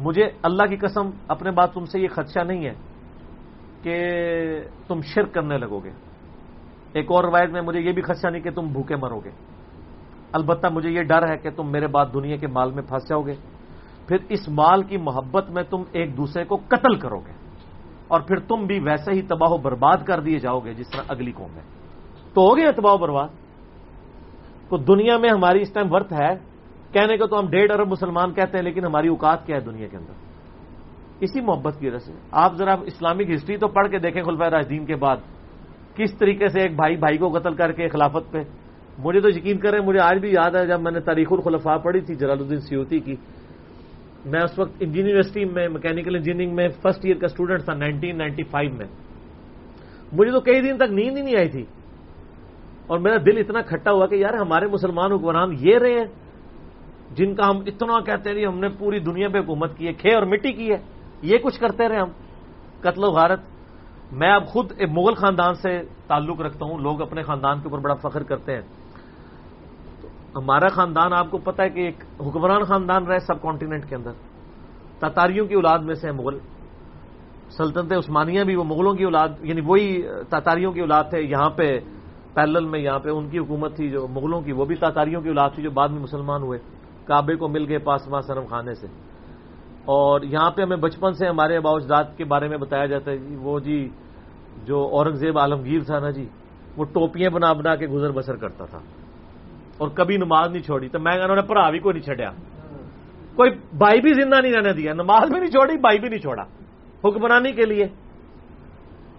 مجھے 0.00 0.30
اللہ 0.42 0.62
کی 0.62 0.76
قسم 0.76 1.10
اپنے 1.28 1.50
بات 1.50 1.72
تم 1.72 1.84
سے 1.84 2.00
یہ 2.00 2.08
خدشہ 2.08 2.40
نہیں 2.40 2.66
ہے 2.66 2.74
کہ 3.82 3.96
تم 4.88 5.00
شرک 5.00 5.34
کرنے 5.34 5.58
لگو 5.58 5.78
گے۔ 5.78 5.90
ایک 6.92 7.06
اور 7.10 7.24
روایت 7.24 7.50
میں 7.50 7.60
مجھے 7.60 7.80
یہ 7.80 7.92
بھی 7.92 8.02
خدشہ 8.02 8.26
نہیں 8.26 8.42
کہ 8.42 8.50
تم 8.50 8.66
بھوکے 8.66 8.96
مرو 8.96 9.20
گے۔ 9.20 9.30
البتہ 10.32 10.66
مجھے 10.72 10.90
یہ 10.90 11.02
ڈر 11.02 11.28
ہے 11.28 11.36
کہ 11.36 11.50
تم 11.50 11.72
میرے 11.72 11.86
بعد 11.86 12.06
دنیا 12.14 12.36
کے 12.36 12.46
مال 12.46 12.70
میں 12.70 12.82
پھنس 12.82 13.08
جاؤ 13.08 13.22
گے۔ 13.22 13.34
پھر 14.08 14.16
اس 14.28 14.48
مال 14.48 14.82
کی 14.82 14.96
محبت 14.96 15.50
میں 15.50 15.62
تم 15.62 15.82
ایک 15.92 16.16
دوسرے 16.16 16.44
کو 16.44 16.56
قتل 16.56 16.98
کرو 16.98 17.18
گے۔ 17.18 17.32
اور 18.08 18.20
پھر 18.20 18.36
تم 18.36 18.66
بھی 18.66 18.78
ویسے 18.78 19.12
ہی 19.12 19.22
تباہ 19.22 19.50
و 19.50 19.56
برباد 19.56 19.96
کر 20.06 20.20
دیے 20.20 20.38
جاؤ 20.38 20.60
گے 20.60 20.74
جس 20.74 20.90
طرح 20.90 21.02
اگلی 21.08 21.32
قوم 21.32 21.56
ہے 21.56 21.60
تو 22.34 22.40
ہو 22.40 22.56
گیا 22.56 22.70
تباہ 22.70 22.94
و 22.94 22.96
برباد؟ 22.96 23.28
تو 24.68 24.76
دنیا 24.76 25.18
میں 25.18 25.30
ہماری 25.30 25.60
اس 25.60 25.72
ٹائم 25.72 25.92
ورتھ 25.92 26.12
ہے۔ 26.12 26.34
کہنے 26.92 27.16
کو 27.16 27.26
تو 27.26 27.38
ہم 27.38 27.50
ڈیڑھ 27.50 27.72
ارب 27.72 27.88
مسلمان 27.88 28.34
کہتے 28.34 28.58
ہیں، 28.58 28.64
لیکن 28.64 28.84
ہماری 28.84 29.08
اوقات 29.08 29.46
کیا 29.46 29.56
ہے 29.56 29.60
دنیا 29.60 29.88
کے 29.88 29.96
اندر؟ 29.96 30.12
اسی 31.20 31.40
محبت 31.40 31.76
کی 31.78 31.88
وجہ 31.88 31.98
سے۔ 31.98 32.12
آپ 32.30 32.54
ذرا 32.54 32.72
اسلامک 32.72 33.30
ہسٹری 33.34 33.56
تو 33.56 33.68
پڑھ 33.68 33.88
کے 33.88 33.98
دیکھیں 33.98 34.22
خلفۂ 34.22 34.46
راجدین 34.46 34.86
کے 34.86 34.96
بعد، 34.96 35.16
کس 35.94 36.18
طریقے 36.18 36.48
سے 36.48 36.60
ایک 36.60 36.76
بھائی 36.76 36.96
بھائی 36.96 37.18
کو 37.18 37.28
قتل 37.28 37.54
کر 37.54 37.72
کے 37.72 37.88
خلافت 37.88 38.32
پہ 38.32 38.38
مجھے 38.98 39.20
تو 39.20 39.28
یقین 39.28 39.58
کریں 39.58 39.80
مجھے 39.80 40.00
آج 40.00 40.18
بھی 40.18 40.30
یاد 40.30 40.50
ہے 40.50 40.66
جب 40.66 40.80
میں 40.80 40.92
نے 40.92 41.00
تاریخ 41.00 41.28
الخلفاء 41.30 41.76
پڑھی 41.76 42.00
تھی، 42.00 42.14
جلال 42.14 42.38
الدین 42.40 42.60
سیوتی 42.60 43.00
کی۔ 43.00 43.16
میں 44.24 44.40
اس 44.40 44.58
وقت 44.58 44.82
یونیورسٹی 44.82 45.44
میں 45.44 45.68
میکینکل 45.68 46.16
انجینئرنگ 46.16 46.54
میں 46.54 46.68
فرسٹ 46.68 47.00
ایئر 47.04 47.16
کا 47.16 47.26
اسٹوڈنٹ 47.26 47.64
تھا 47.64 47.74
نائنٹین 47.74 48.18
نائنٹی 48.18 48.42
فائیو 48.42 48.74
میں۔ 48.74 48.86
مجھے 50.12 50.32
تو 50.32 50.40
کئی 50.40 50.60
دن 50.60 50.76
تک 50.76 50.90
نیند 50.90 51.16
ہی 51.16 51.22
نہیں 51.22 51.36
آئی 51.36 51.48
تھی۔ 51.48 51.64
اور 52.86 52.98
میرا 52.98 53.16
دل 53.16 53.38
اتنا 53.38 53.62
کھٹا 53.62 53.92
ہوا 53.92 54.06
کہ 54.06 54.14
یار 54.14 54.34
ہمارے 54.34 54.66
مسلمان 54.66 55.12
حکمران 55.12 55.50
یہ 55.60 55.78
رہے 55.78 55.92
ہیں، 55.92 56.06
جن 57.14 57.34
کا 57.34 57.50
ہم 57.50 57.56
اتنا 57.66 58.00
کہتے 58.00 58.30
ہیں 58.30 58.46
ہم 58.46 58.58
نے 58.58 58.68
پوری 58.78 58.98
دنیا 58.98 59.28
پہ 59.28 59.38
حکومت 59.38 59.76
کی 59.76 59.86
ہے، 59.86 59.92
کھے 59.92 60.14
اور 60.14 60.22
مٹی 60.22 60.52
کی 60.52 60.70
ہے، 60.70 60.76
یہ 61.22 61.38
کچھ 61.38 61.60
کرتے 61.60 61.88
رہے 61.88 61.96
ہم۔ 61.96 62.10
قتل 62.80 63.04
و 63.04 63.10
غارت۔ 63.10 63.40
میں 64.12 64.32
اب 64.32 64.46
خود 64.46 64.72
ایک 64.78 64.88
مغل 64.90 65.14
خاندان 65.14 65.54
سے 65.54 65.80
تعلق 66.06 66.40
رکھتا 66.40 66.66
ہوں، 66.66 66.78
لوگ 66.78 67.02
اپنے 67.02 67.22
خاندان 67.22 67.60
کے 67.60 67.68
اوپر 67.68 67.78
بڑا 67.78 67.94
فخر 67.94 68.22
کرتے 68.22 68.54
ہیں۔ 68.54 68.62
ہمارا 70.36 70.68
خاندان 70.68 71.12
آپ 71.12 71.30
کو 71.30 71.38
پتا 71.38 71.62
ہے 71.62 71.70
کہ 71.70 71.80
ایک 71.80 72.04
حکمران 72.20 72.62
خاندان 72.62 73.06
رہے 73.06 73.18
سب 73.18 73.42
کانٹیننٹ 73.42 73.88
کے 73.88 73.94
اندر۔ 73.94 74.12
تاتاریوں 75.00 75.46
کی 75.46 75.54
اولاد 75.54 75.78
میں 75.78 75.94
سے 75.94 76.12
مغل، 76.12 76.38
سلطنت 77.56 77.92
عثمانیہ 77.92 78.44
بھی 78.44 78.56
وہ 78.56 78.64
مغلوں 78.64 78.94
کی 78.94 79.04
اولاد 79.04 79.28
یعنی 79.42 79.60
وہی 79.60 80.02
تاتاریوں 80.30 80.72
کی 80.72 80.80
اولاد 80.80 81.04
تھے، 81.10 81.22
یہاں 81.22 81.50
پہ 81.50 81.78
پیلل 82.34 82.64
میں 82.64 82.80
یہاں 82.80 82.98
پہ 82.98 83.10
ان 83.10 83.28
کی 83.28 83.38
حکومت 83.38 83.76
تھی، 83.76 83.90
جو 83.90 84.06
مغلوں 84.08 84.40
کی، 84.40 84.52
وہ 84.52 84.64
بھی 84.64 84.74
تاتاریوں 84.74 85.22
کی 85.22 85.28
اولاد 85.28 85.50
تھی 85.54 85.62
جو 85.62 85.70
بعد 85.70 85.88
میں 85.88 86.00
مسلمان 86.00 86.42
ہوئے، 86.42 86.58
کعبے 87.04 87.36
کو 87.36 87.48
مل 87.48 87.68
گئے 87.68 87.78
پاسما 87.78 88.20
سرم 88.20 88.44
خانے 88.44 88.74
سے۔ 88.74 88.86
اور 89.84 90.20
یہاں 90.20 90.50
پہ 90.50 90.62
ہمیں 90.62 90.76
بچپن 90.76 91.12
سے 91.12 91.28
ہمارے 91.28 91.60
باوجداد 91.60 92.04
کے 92.16 92.24
بارے 92.24 92.48
میں 92.48 92.58
بتایا 92.58 92.86
جاتا 92.86 93.10
ہے 93.10 93.16
جی 93.16 93.36
وہ 93.36 93.60
جی 93.60 93.88
جو 94.64 94.88
اورنگزیب 94.92 95.38
عالمگیر 95.38 95.80
تھا 95.80 95.98
نا 95.98 96.10
جی 96.10 96.26
وہ 96.76 96.84
ٹوپیاں 96.84 97.30
بنا 97.30 97.52
بنا 97.52 97.76
کے 97.76 97.86
گزر 97.86 98.10
بسر 98.10 98.36
کرتا 98.36 98.64
تھا۔ 98.64 98.78
اور 99.78 99.88
کبھی 99.88 100.16
نماز 100.16 100.50
نہیں 100.50 100.62
چھوڑی، 100.62 100.88
تو 100.88 100.98
میں 101.00 101.12
انہوں 101.12 101.36
نے 101.36 101.42
پڑھا 101.42 101.70
بھی 101.70 101.78
کوئی 101.78 101.92
نہیں 101.92 102.04
چھڑیا۔ 102.04 102.30
کوئی 103.36 103.50
بھائی 103.72 104.00
بھی 104.00 104.12
زندہ 104.12 104.40
نہیں 104.42 104.52
رہنے 104.52 104.72
دیا، 104.72 104.92
نماز 104.92 105.30
بھی 105.30 105.40
نہیں 105.40 105.50
چھوڑی، 105.50 105.78
بھائی 105.78 105.98
بھی 105.98 106.08
نہیں 106.08 106.20
چھوڑا۔ 106.20 106.42
حکمرانی 107.04 107.52
کے 107.52 107.64
لیے۔ 107.64 107.88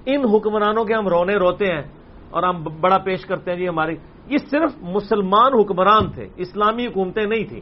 ان 0.05 0.25
حکمرانوں 0.35 0.85
کے 0.85 0.93
ہم 0.93 1.07
رونے 1.07 1.35
روتے 1.35 1.65
ہیں 1.65 1.81
اور 2.29 2.43
ہم 2.43 2.63
بڑا 2.81 2.97
پیش 2.97 3.25
کرتے 3.25 3.51
ہیں 3.51 3.57
جی 3.57 3.67
ہماری۔ 3.67 3.95
یہ 4.27 4.37
صرف 4.37 4.71
مسلمان 4.81 5.53
حکمران 5.53 6.11
تھے، 6.11 6.27
اسلامی 6.35 6.87
حکومتیں 6.87 7.25
نہیں 7.25 7.43
تھیں۔ 7.43 7.61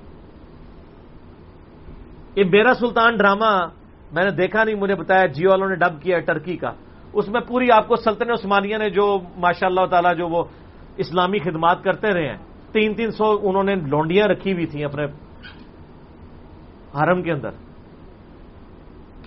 یہ 2.36 2.44
میرا 2.44 2.74
سلطان 2.74 3.18
ڈرامہ 3.18 3.68
میں 4.12 4.24
نے 4.24 4.32
دیکھا 4.32 4.64
نہیں، 4.64 4.76
مجھے 4.76 4.96
بتایا 4.96 5.26
جیو 5.26 5.50
والوں 5.50 5.70
نے 5.70 5.76
ڈب 5.76 6.02
کیا 6.02 6.20
ٹرکی 6.20 6.58
کا۔ 6.58 6.72
اس 7.14 7.30
میں 7.30 7.42
پوری 7.42 7.72
آپ 7.72 7.88
کو 7.88 7.96
سلطنت 7.96 8.32
عثمانیہ 8.32 8.78
نے 8.78 8.90
جو 8.90 9.20
ماشاء 9.38 9.68
اللہ 9.68 9.86
تعالی 9.86 10.18
جو 10.18 10.28
وہ 10.28 10.44
اسلامی 10.98 11.40
خدمات 11.40 11.84
کرتے 11.84 12.14
رہے 12.14 12.30
ہیں۔ 12.30 12.38
تین 12.72 12.94
تین 12.94 13.12
سو 13.12 13.40
انہوں 13.44 13.64
نے 13.64 13.76
لونڈیاں 13.76 14.28
رکھی 14.28 14.54
ہوئی 14.54 14.66
تھیں 14.66 14.84
اپنے 14.84 15.06
حرم 17.00 17.24
کے 17.24 17.32
اندر۔ 17.32 17.50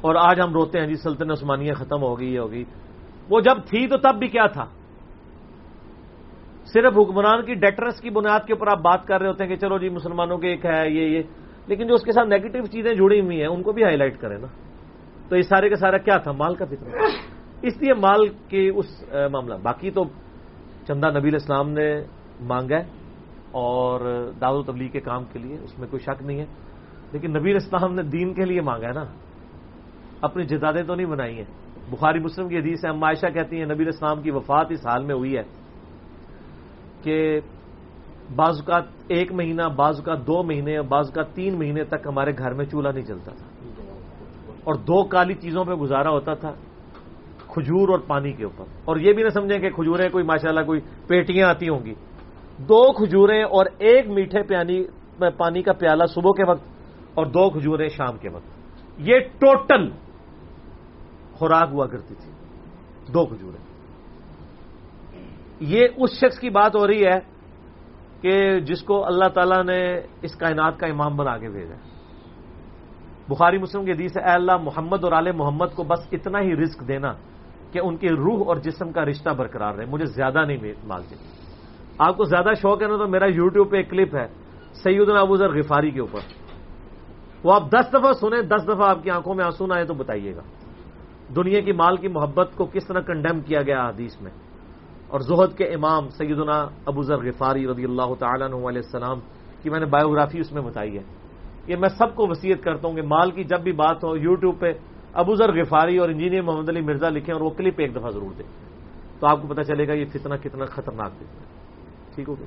اور 0.00 0.14
آج 0.14 0.40
ہم 0.40 0.52
روتے 0.52 0.80
ہیں 0.80 0.86
جی 0.86 0.94
سلطنت 0.94 1.30
عثمانیہ 1.30 1.72
ختم 1.72 2.02
ہو 2.02 2.20
گئی 2.20 2.38
ہوگی 2.38 2.64
وہ 3.30 3.40
جب 3.40 3.56
تھی 3.66 3.86
تو 3.86 3.96
تب 3.96 4.18
بھی 4.18 4.28
کیا 4.28 4.46
تھا؟ 4.46 4.64
صرف 6.64 6.92
حکمران 6.98 7.44
کی 7.44 7.54
ڈیٹرس 7.54 8.00
کی 8.00 8.10
بنیاد 8.10 8.46
کے 8.46 8.52
اوپر 8.52 8.66
آپ 8.66 8.78
بات 8.78 9.06
کر 9.06 9.20
رہے 9.20 9.28
ہوتے 9.28 9.44
ہیں 9.44 9.50
کہ 9.50 9.56
چلو 9.56 9.78
جی 9.78 9.88
مسلمانوں 9.88 10.38
کے 10.38 10.48
ایک 10.48 10.66
ہے، 10.66 10.90
یہ 10.90 11.02
یہ۔ 11.02 11.22
لیکن 11.66 11.86
جو 11.86 11.94
اس 11.94 12.02
کے 12.02 12.12
ساتھ 12.12 12.28
نیگیٹو 12.28 12.66
چیزیں 12.66 12.94
جڑی 12.94 13.20
ہوئی 13.20 13.40
ہیں، 13.40 13.48
ان 13.48 13.62
کو 13.62 13.72
بھی 13.72 13.84
ہائی 13.84 13.96
لائٹ 13.96 14.20
کریں 14.20 14.38
نا۔ 14.38 14.46
تو 15.28 15.36
یہ 15.36 15.42
سارے 15.42 15.68
کا 15.68 15.76
سارا 15.76 15.98
کیا 15.98 16.16
تھا؟ 16.16 16.32
مال 16.32 16.54
کا 16.54 16.64
فطر 16.64 16.96
اس 17.62 17.82
لیے 17.82 17.94
مال 17.94 18.28
کے 18.28 18.68
اس 18.68 19.02
معاملہ۔ 19.30 19.54
باقی 19.62 19.90
تو 19.90 20.04
چندہ 20.88 21.18
نبی 21.18 21.36
اسلام 21.36 21.70
نے 21.70 22.02
مانگا 22.40 22.76
ہے۔ 22.76 22.99
اور 23.50 24.30
داد 24.40 24.52
و 24.52 24.62
تبلیغ 24.62 24.88
کے 24.88 25.00
کام 25.00 25.24
کے 25.32 25.38
لیے، 25.38 25.58
اس 25.62 25.78
میں 25.78 25.88
کوئی 25.90 26.00
شک 26.00 26.22
نہیں 26.22 26.38
ہے۔ 26.38 26.46
لیکن 27.12 27.30
نبی 27.30 27.52
اسلام 27.52 27.94
نے 27.94 28.02
دین 28.02 28.34
کے 28.34 28.44
لیے 28.44 28.60
مانگا 28.60 28.86
ہے 28.86 28.92
نا۔ 28.92 29.04
اپنی 30.20 30.44
جدادیں 30.44 30.82
تو 30.82 30.94
نہیں 30.94 31.06
بنائی 31.06 31.36
ہیں۔ 31.36 31.44
بخاری 31.90 32.18
مسلم 32.18 32.48
کی 32.48 32.58
حدیث 32.58 32.84
ہے 32.84 32.90
عائشہ 32.90 33.26
کہتی 33.26 33.58
ہیں، 33.58 33.66
نبی 33.66 33.88
اسلام 33.88 34.22
کی 34.22 34.30
وفات 34.30 34.66
اس 34.70 34.86
حال 34.86 35.04
میں 35.04 35.14
ہوئی 35.14 35.36
ہے 35.36 35.42
کہ 37.02 37.40
بعض 38.36 38.54
اوقات 38.56 38.84
ایک 39.08 39.32
مہینہ، 39.32 39.62
بعض 39.76 39.96
اوقات 39.96 40.26
دو 40.26 40.42
مہینے، 40.42 40.82
بعض 40.82 41.06
اوقات 41.06 41.36
تین 41.36 41.58
مہینے 41.58 41.84
تک 41.84 42.06
ہمارے 42.06 42.32
گھر 42.38 42.52
میں 42.52 42.64
چولہا 42.64 42.92
نہیں 42.92 43.04
چلتا 43.04 43.32
تھا۔ 43.34 43.46
اور 44.64 44.74
دو 44.74 45.04
کالی 45.04 45.34
چیزوں 45.34 45.64
پہ 45.64 45.72
گزارا 45.72 46.10
ہوتا 46.10 46.34
تھا 46.34 46.52
کھجور 47.48 47.88
اور 47.88 47.98
پانی 47.98 48.32
کے 48.32 48.44
اوپر۔ 48.44 48.64
اور 48.84 48.96
یہ 48.96 49.12
بھی 49.12 49.22
نہ 49.22 49.28
سمجھیں 49.28 49.58
کہ 49.58 49.70
کھجوریں 49.70 50.08
کوئی 50.08 50.24
ماشاءاللہ 50.24 50.60
کوئی 50.60 50.80
پیٹیاں 51.06 51.48
آتی 51.48 51.68
ہوں 51.68 51.84
گی۔ 51.84 51.94
دو 52.60 52.92
کھجوریں 52.92 53.42
اور 53.42 53.66
ایک 53.78 54.08
میٹھے 54.08 54.42
پیانی 54.42 54.84
پانی 55.18 55.62
کا 55.62 55.72
پیالہ 55.72 56.04
صبح 56.04 56.30
کے 56.30 56.50
وقت 56.50 56.62
اور 57.14 57.26
دو 57.26 57.50
کھجوریں 57.50 57.88
شام 57.88 58.18
کے 58.18 58.28
وقت۔ 58.28 58.46
یہ 58.98 59.18
ٹوٹل 59.18 59.90
خوراک 61.32 61.68
ہوا 61.72 61.86
کرتی 61.86 62.14
تھی۔ 62.14 62.32
دو 63.12 63.26
کھجوریں۔ 63.26 63.64
یہ 65.60 65.88
اس 65.96 66.10
شخص 66.10 66.38
کی 66.38 66.50
بات 66.50 66.76
ہو 66.76 66.86
رہی 66.86 67.06
ہے 67.06 67.18
کہ 68.20 68.60
جس 68.60 68.82
کو 68.82 69.06
اللہ 69.06 69.28
تعالیٰ 69.28 69.64
نے 69.64 70.00
اس 70.22 70.36
کائنات 70.36 70.78
کا 70.78 70.86
امام 70.86 71.16
بنا 71.16 71.38
کے 71.38 71.48
بھیجا 71.48 71.74
بخاری 73.28 73.58
مسلم 73.58 73.84
کے 73.84 73.92
حدیث 73.92 74.16
اے 74.16 74.30
اللہ، 74.30 74.56
محمد 74.56 75.04
اور 75.04 75.12
آل 75.12 75.32
محمد 75.32 75.66
کو 75.74 75.82
بس 75.82 76.08
اتنا 76.12 76.40
ہی 76.40 76.56
رزق 76.56 76.88
دینا 76.88 77.12
کہ 77.72 77.78
ان 77.78 77.96
کے 77.96 78.08
روح 78.08 78.46
اور 78.46 78.56
جسم 78.56 78.92
کا 78.92 79.04
رشتہ 79.04 79.30
برقرار 79.30 79.74
رہے۔ 79.74 79.86
مجھے 79.86 80.06
زیادہ 80.06 80.44
نہیں 80.44 80.58
مانگتے 80.84 81.39
آپ 82.00 82.16
کو 82.16 82.24
زیادہ 82.24 82.48
شوق 82.62 82.82
ہے 82.82 82.86
نا 82.86 82.96
تو 82.96 83.08
میرا 83.08 83.26
یوٹیوب 83.26 83.70
پہ 83.70 83.76
ایک 83.76 83.90
کلپ 83.90 84.16
ہے 84.16 84.26
سید 84.84 85.08
ابو 85.08 85.36
ذر 85.36 85.48
غفاری 85.48 85.90
کے 85.90 86.00
اوپر۔ 86.00 86.20
وہ 87.44 87.54
آپ 87.54 87.62
دس 87.70 87.88
دفعہ 87.88 88.12
سنیں، 88.12 88.42
دس 88.42 88.62
دفعہ 88.64 88.88
آپ 88.88 89.02
کی 89.02 89.10
آنکھوں 89.10 89.34
میں 89.34 89.44
آنسو 89.44 89.66
نہ 89.66 89.74
آئے 89.74 89.84
تو 89.84 89.94
بتائیے 89.94 90.36
گا۔ 90.36 90.40
دنیا 91.36 91.60
کی 91.60 91.72
مال 91.72 91.96
کی 91.96 92.08
محبت 92.08 92.50
کو 92.56 92.64
کس 92.64 92.86
طرح 92.86 93.00
کنڈیم 93.00 93.40
کیا 93.40 93.62
گیا 93.62 93.88
حدیث 93.88 94.20
میں؟ 94.20 94.32
اور 95.08 95.20
زہد 95.20 95.56
کے 95.58 95.64
امام 95.64 96.08
سیدنا 96.08 96.66
ابو 96.86 97.02
ذر 97.02 97.16
غفاری 97.16 97.66
رضی 97.66 97.84
اللہ 97.84 98.14
تعالیٰ 98.18 98.48
علیہ 98.48 98.82
السلام 98.84 99.18
کی 99.62 99.70
میں 99.70 99.80
نے 99.80 99.86
بایوگرافی 99.86 100.40
اس 100.40 100.52
میں 100.52 100.62
بتائی 100.62 100.98
ہے 100.98 101.02
کہ 101.66 101.76
میں 101.76 101.88
سب 101.88 102.14
کو 102.14 102.26
وسیعت 102.28 102.62
کرتا 102.64 102.88
ہوں 102.88 102.94
کہ 102.94 103.02
مال 103.02 103.30
کی 103.30 103.44
جب 103.44 103.60
بھی 103.60 103.72
بات 103.72 104.04
ہو، 104.04 104.16
یوٹیوب 104.16 104.60
پہ 104.60 104.72
ابو 105.12 105.34
ذر 105.34 105.60
غفاری 105.60 105.98
اور 105.98 106.08
انجینئر 106.08 106.42
محمد 106.42 106.68
علی 106.68 106.80
مرزا 106.80 107.08
لکھیں 107.08 107.34
اور 107.34 107.42
وہ 107.42 107.50
کلپ 107.50 107.74
ایک 107.78 107.94
دفعہ 107.96 108.10
ضرور 108.10 108.30
دیں 108.38 108.46
تو 109.20 109.26
آپ 109.26 109.42
کو 109.42 109.48
پتا 109.48 109.62
چلے 109.64 109.88
گا 109.88 109.92
یہ 109.92 110.04
فتنہ 110.04 110.34
کتنا 110.42 110.64
خطرناک 110.64 111.12
ہے۔ 111.20 111.59
ٹھیک 112.24 112.28
ہو 112.28 112.44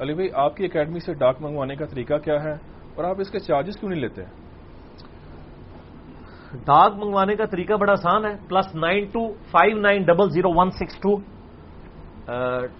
علی 0.00 0.14
بھائی 0.14 0.28
آپ 0.34 0.56
کی 0.56 0.64
اکیڈمی 0.64 1.00
سے 1.00 1.14
ڈاک 1.14 1.42
منگوانے 1.42 1.76
کا 1.76 1.86
طریقہ 1.86 2.14
کیا 2.14 2.42
ہے؟ 2.44 2.52
اور 2.94 3.04
آپ 3.04 3.16
اس 3.18 3.30
کے 3.30 3.38
چارجز 3.38 3.76
کیوں 3.76 3.90
نہیں 3.90 4.00
لیتے؟ 4.00 4.22
ڈاک 6.64 6.94
منگوانے 6.94 7.36
کا 7.36 7.44
طریقہ 7.44 7.74
بڑا 7.74 7.92
آسان 7.92 8.24
ہے 8.24 8.34
plus 8.48 8.74
nine 8.74 9.04
two 9.04 9.32
five 9.50 9.78
nine 9.80 10.02
double 10.02 10.30
zero 10.30 10.50
one 10.56 10.70
six 10.70 10.98
two 11.00 11.16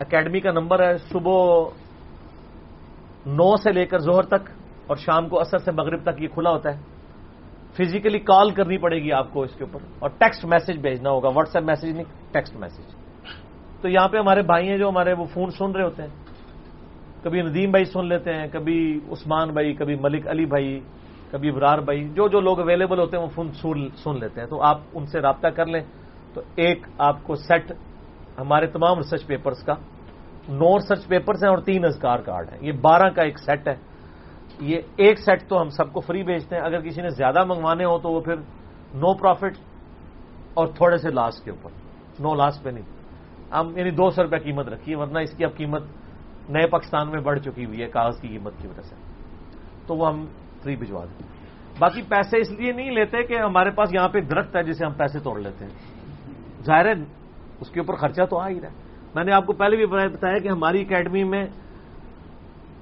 academy 0.01 0.41
کا 0.41 0.53
نمبر 0.53 0.89
ہے 0.89 0.97
صبح 0.97 1.69
نو 3.27 3.57
سے 3.57 3.73
لے 3.73 3.87
کر 3.87 3.99
زہر 3.99 4.23
تک 4.23 4.51
اور 4.87 4.97
شام 4.97 5.29
کو 5.29 5.41
اثر 5.41 5.59
سے 5.59 5.73
مغرب 5.73 6.03
تک 6.03 6.23
یہ 6.23 6.29
کھلا 6.29 6.51
ہوتا 6.51 6.77
ہے۔ 6.77 6.83
فزیکلی 7.79 8.19
کال 8.19 8.51
کرنی 8.51 8.79
پڑے 8.79 8.97
گی 8.97 9.13
آپ 9.13 9.33
کو 9.33 9.43
اس 9.43 9.55
کے 9.55 9.65
اوپر 9.65 9.81
اور 9.99 10.11
ٹیکسٹ 10.11 10.45
میسج 10.45 10.79
بھیجنا 10.79 11.11
ہوگا 11.11 11.29
واٹس 11.29 11.57
ایپ 11.57 11.65
میسج 11.65 11.91
نہیں 11.91 12.33
ٹیکسٹ 12.33 12.57
میسج 12.57 13.00
تو 13.81 13.89
یہاں 13.89 14.09
پہ 14.09 14.17
ہمارے 14.17 14.43
بھائی 14.43 14.69
ہیں 14.69 14.79
جو 14.79 14.89
ہمارے 14.89 15.13
وہ 15.13 15.25
فون 15.25 15.51
سن 15.51 15.73
رہے 15.73 15.85
ہوتے 15.85 16.03
ہیں۔ 16.03 16.11
کبھی 17.23 17.43
ندیم 17.43 17.71
بھائی 17.71 17.85
سن 17.85 18.07
لیتے 18.07 18.35
ہیں، 18.35 18.47
کبھی 18.53 19.01
عثمان 19.11 19.51
بھائی، 19.51 19.75
کبھی 19.75 19.95
ملک 19.95 20.29
علی 20.29 20.47
بھائی، 20.47 20.81
کبھی 21.31 21.49
ابرار 21.49 21.79
بھائی، 21.79 22.09
جو 22.09 22.29
جو 22.29 22.41
لوگ 22.41 22.61
اویلیبل 22.61 22.99
ہوتے 22.99 23.17
ہیں 23.17 23.25
وہ 23.25 23.29
فون 23.29 23.49
سن 24.05 24.19
لیتے 24.19 24.41
ہیں۔ 24.41 24.49
تو 24.49 24.63
آپ 24.63 24.81
ان 24.93 25.07
سے 25.07 25.21
رابطہ 25.21 25.49
کر 25.49 25.67
لیں۔ 25.67 25.81
تو 26.35 26.41
ایک 26.57 26.87
آپ 26.99 27.17
کو 27.23 27.35
سیٹ 27.35 27.73
ہمارے 28.39 28.67
تمام 28.67 28.97
ریسرچ 28.97 29.27
پیپرز 29.27 29.63
کا، 29.63 29.75
نو 30.49 30.77
ریسرچ 30.77 31.07
پیپرز 31.07 31.45
ہیں 31.45 31.51
اور 31.51 31.59
تین 31.59 31.85
ازکار 31.85 32.19
کارڈ 32.19 32.49
ہیں۔ 32.49 32.59
یہ 32.61 32.73
بارہ 32.73 33.11
کا 33.11 33.23
ایک 33.23 33.39
سیٹ 33.39 33.69
ہے۔ 33.69 33.75
یہ 34.61 34.81
ایک 34.97 35.19
سیٹ 35.19 35.49
تو 35.49 35.61
ہم 35.61 35.69
سب 35.69 35.93
کو 35.93 36.01
فری 36.01 36.23
بھیجتے 36.23 36.57
ہیں۔ 36.57 36.63
اگر 36.63 36.81
کسی 36.81 37.03
نے 37.03 37.09
زیادہ 37.09 37.45
منگوانے 37.45 37.85
ہو 37.85 37.99
تو 37.99 38.11
وہ 38.11 38.21
پھر 38.21 38.37
نو 38.95 39.15
پروفٹ 39.15 39.59
اور 40.55 40.67
تھوڑے 40.67 40.99
سے 40.99 41.11
لاس 41.11 41.41
کے 41.41 41.51
اوپر۔ 41.51 41.71
نو 42.21 42.35
لاس 42.35 42.63
پہ 42.63 42.71
نہیں۔ 42.71 43.00
ہم 43.53 43.79
یعنی 43.79 43.91
دو 43.91 44.11
سو 44.11 44.23
روپے 44.23 44.39
قیمت 44.39 44.69
رکھی 44.69 44.93
ہے 44.93 44.97
ورنہ 44.97 45.19
اس 45.19 45.31
کی 45.31 45.45
اب 45.45 45.57
قیمت 45.57 45.83
نئے 46.49 46.67
پاکستان 46.67 47.11
میں 47.11 47.21
بڑھ 47.21 47.41
چکی 47.41 47.65
ہوئی 47.65 47.83
ہے، 47.83 47.87
کاغذ 47.87 48.21
کی 48.21 48.29
قیمت 48.29 48.53
کی 48.59 48.69
وجہ 48.69 48.81
سے۔ 48.81 48.95
تو 49.87 49.97
وہ 49.97 50.09
ہم 50.09 50.27
فری 50.63 50.77
بھجوا 50.77 51.05
دیں۔ 51.05 51.29
باقی 51.79 52.03
پیسے 52.03 52.39
اس 52.39 52.51
لیے 52.51 52.73
نہیں 52.73 52.91
لیتے 52.91 53.23
کہ 53.23 53.39
ہمارے 53.39 53.71
پاس 53.71 53.95
یہاں 53.95 54.09
پہ 54.09 54.21
درخت 54.21 54.57
ہے 54.57 54.63
جسے 54.63 54.85
ہم 54.85 54.93
پیسے 54.93 55.19
توڑ 55.19 55.41
لیتے 55.41 55.65
ہیں۔ 55.65 55.73
ظاہر 56.65 56.87
ہے، 56.87 56.93
اس 57.61 57.71
کے 57.71 57.81
اوپر 57.81 57.95
خرچہ 57.95 58.23
تو 58.31 58.39
آ 58.39 58.49
ہی 58.49 58.61
رہا 58.61 58.69
ہے۔ 58.69 58.75
میں 59.15 59.25
نے 59.25 59.33
آپ 59.33 59.47
کو 59.47 59.53
پہلے 59.53 59.77
بھی 59.77 59.87
بتایا 59.87 60.39
کہ 60.39 60.49
ہماری 60.49 60.83
اکیڈمی 60.83 61.25
میں 61.25 61.45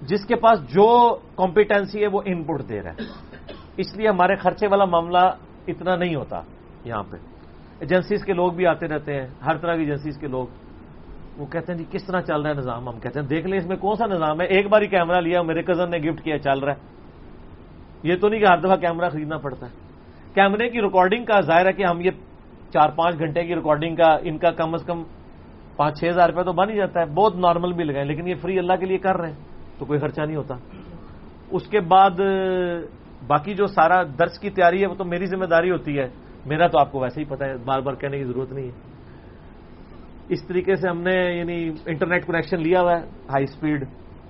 جس 0.02 0.26
کے 0.26 0.36
پاس 0.36 0.60
جو 0.74 1.18
کمپیٹنسی 1.36 2.02
ہے 2.02 2.06
وہ 2.06 2.22
ان 2.24 2.44
پٹ 2.44 2.68
دے 2.68 2.82
رہا 2.82 2.90
ہے۔ 2.90 3.02
اس 3.76 3.96
لیے 3.96 4.08
ہمارے 4.08 4.36
خرچے 4.36 4.66
والا 4.66 4.84
معاملہ 4.84 5.30
اتنا 5.68 5.96
نہیں 5.96 6.14
ہوتا 6.14 6.40
یہاں 6.84 7.02
پہ۔ 7.10 7.16
ایجنسیز 7.80 8.24
کے 8.24 8.32
لوگ 8.32 8.52
بھی 8.52 8.66
آتے 8.66 8.88
رہتے 8.88 9.20
ہیں، 9.20 9.26
ہر 9.46 9.56
طرح 9.56 9.74
کی 9.74 9.80
ایجنسیز 9.80 10.18
کے 10.18 10.26
لوگ۔ 10.26 10.46
وہ 11.38 11.46
کہتے 11.46 11.72
ہیں 11.72 11.78
جی 11.78 11.84
کس 11.90 12.06
طرح 12.06 12.20
چل 12.20 12.40
رہا 12.40 12.50
ہے 12.50 12.54
نظام؟ 12.54 12.88
ہم 12.88 13.00
کہتے 13.00 13.20
ہیں 13.20 13.26
دیکھ 13.26 13.46
لیں 13.46 13.58
اس 13.58 13.66
میں 13.66 13.76
کون 13.76 13.94
سا 13.94 14.06
نظام 14.06 14.40
ہے؟ 14.40 14.46
ایک 14.46 14.68
بار 14.68 14.82
ہی 14.82 14.86
کیمرہ 14.86 15.20
لیا، 15.20 15.42
میرے 15.42 15.62
کزن 15.62 15.90
نے 15.90 15.98
گفٹ 15.98 16.22
کیا، 16.22 16.38
چل 16.38 16.58
رہا 16.58 16.72
ہے۔ 16.72 16.78
یہ 18.02 18.16
تو 18.16 18.28
نہیں 18.28 18.40
کہ 18.40 18.44
ہر 18.44 18.58
دفعہ 18.58 18.76
کیمرہ 18.76 19.08
خریدنا 19.08 19.38
پڑتا 19.38 19.66
ہے۔ 19.66 19.72
کیمرے 20.34 20.70
کی 20.70 20.82
ریکارڈنگ 20.82 21.24
کا 21.24 21.40
ظاہر 21.40 21.66
ہے 21.66 21.72
کہ 21.72 21.84
ہم 21.84 22.00
یہ 22.00 22.10
چار 22.72 22.88
پانچ 22.88 23.18
گھنٹے 23.18 23.44
کی 23.44 23.54
ریکارڈنگ 23.54 23.96
کا، 23.96 24.18
ان 24.22 24.38
کا 24.38 24.50
کم 24.50 24.74
از 24.74 24.84
کم 24.86 25.02
پانچ 25.76 26.00
چھ 26.00 26.04
ہزار 26.08 26.28
روپے 26.28 26.44
تو 26.44 26.52
بن 26.52 26.70
ہی 26.70 26.76
جاتا 26.76 27.00
ہے۔ 27.00 27.06
بہت 27.06 27.36
نارمل 27.36 27.72
بھی 27.72 27.84
لگائیں 27.84 28.06
لیکن 28.06 28.28
یہ 28.28 28.34
فری 28.34 28.58
اللہ 28.58 28.72
کے 28.72 28.86
لیے 28.86 28.98
کر 28.98 29.16
رہے 29.16 29.28
ہیں، 29.28 29.36
تو 29.78 29.84
کوئی 29.84 29.98
خرچہ 29.98 30.20
نہیں 30.20 30.36
ہوتا۔ 30.36 30.54
اس 31.50 31.66
کے 31.66 31.80
بعد، 31.80 32.10
باقی 33.26 33.54
جو 33.54 33.66
سارا 33.66 34.02
درس 34.02 34.38
کی 34.38 34.50
تیاری 34.50 34.82
ہے، 34.82 34.86
وہ 34.86 34.94
تو 34.94 35.04
میری 35.04 35.26
ذمہ 35.26 35.44
داری 35.44 35.70
ہوتی 35.70 35.98
ہے۔ 35.98 36.27
میرا 36.46 36.66
تو 36.66 36.78
آپ 36.78 36.92
کو 36.92 37.00
ویسے 37.00 37.20
ہی 37.20 37.26
پتا 37.26 37.44
ہے، 37.46 37.56
بار 37.56 37.80
بار 37.80 37.94
کہنے 37.94 38.18
کی 38.18 38.24
ضرورت 38.24 38.52
نہیں 38.52 38.66
ہے۔ 38.66 38.88
اس 40.28 40.46
طریقے 40.46 40.76
سے 40.76 40.88
ہم 40.88 41.00
نے 41.00 41.38
یعنی 41.38 41.70
انٹرنیٹ 41.86 42.26
کنیکشن 42.26 42.60
لیا 42.60 42.80
ہوا 42.80 42.92
ہے 42.92 43.04
ہائی 43.06 43.44
اسپیڈ 43.44 43.84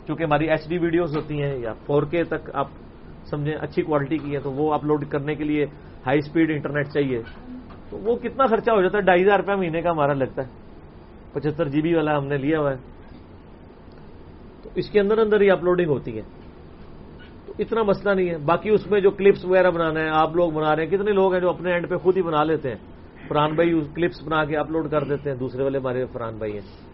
چونکہ 0.06 0.22
ہماری 0.22 0.50
ایچ 0.50 0.68
ڈی 0.68 0.78
ویڈیوز 0.78 1.16
ہوتی 1.16 1.42
ہیں 1.42 1.56
یا 1.58 1.72
فور 1.72 2.02
کے 2.02 2.24
تک 2.24 2.50
آپ 2.54 2.66
سمجھیں، 3.30 3.54
اچھی 3.54 3.82
کوالٹی 3.82 4.18
کی 4.18 4.34
ہے 4.34 4.40
تو 4.40 4.52
وہ 4.52 4.74
اپلوڈ 4.74 5.04
کرنے 5.08 5.34
کے 5.34 5.44
لیے 5.44 5.64
ہائی 6.06 6.18
اسپیڈ 6.18 6.50
انٹرنیٹ 6.50 6.86
چاہیے۔ 6.86 7.22
تو 7.90 7.98
وہ 7.98 8.16
کتنا 8.16 8.46
خرچہ 8.46 8.70
ہو 8.70 8.82
جاتا 8.82 8.98
ہے؟ 8.98 9.02
ڈھائی 9.02 9.24
ہزار 9.24 9.38
روپیہ 9.38 9.54
مہینے 9.54 9.82
کا 9.82 9.90
ہمارا 9.90 10.12
لگتا 10.12 10.42
ہے۔ 10.42 10.48
پچہتر 11.32 11.68
جی 11.68 11.82
بی 11.82 11.94
والا 11.94 12.18
ہم 12.18 12.26
نے 12.26 12.36
لیا 12.36 12.60
ہوا 12.60 12.70
ہے۔ 12.70 12.76
تو 14.62 14.70
اس 14.74 14.90
کے 14.90 15.00
اندر 15.00 15.18
اندر 15.18 15.40
ہی 15.40 15.50
اپلوڈنگ 15.50 15.88
ہوتی 15.88 16.16
ہے۔ 16.16 16.37
اتنا 17.58 17.82
مسئلہ 17.82 18.14
نہیں 18.14 18.30
ہے۔ 18.30 18.38
باقی 18.38 18.70
اس 18.70 18.90
میں 18.90 19.00
جو 19.00 19.10
کلپس 19.10 19.44
وغیرہ 19.44 19.70
بنانا 19.70 20.00
ہے، 20.00 20.08
آپ 20.08 20.36
لوگ 20.36 20.52
بنا 20.52 20.76
رہے 20.76 20.82
ہیں۔ 20.82 20.90
کتنے 20.90 21.12
لوگ 21.12 21.32
ہیں 21.32 21.40
جو 21.40 21.50
اپنے 21.50 21.72
اینڈ 21.72 21.90
پہ 21.90 21.96
خود 21.96 22.16
ہی 22.16 22.22
بنا 22.22 22.44
لیتے 22.44 22.68
ہیں۔ 22.68 22.76
فران 23.28 23.54
بھائی 23.54 23.80
کلپس 23.94 24.22
بنا 24.24 24.44
کے 24.44 24.56
اپلوڈ 24.56 24.90
کر 24.90 25.04
دیتے 25.04 25.30
ہیں۔ 25.30 25.36
دوسرے 25.36 25.62
والے 25.62 25.78
ہمارے 25.78 26.06
فران 26.12 26.38
بھائی 26.38 26.52
ہیں۔ 26.52 26.88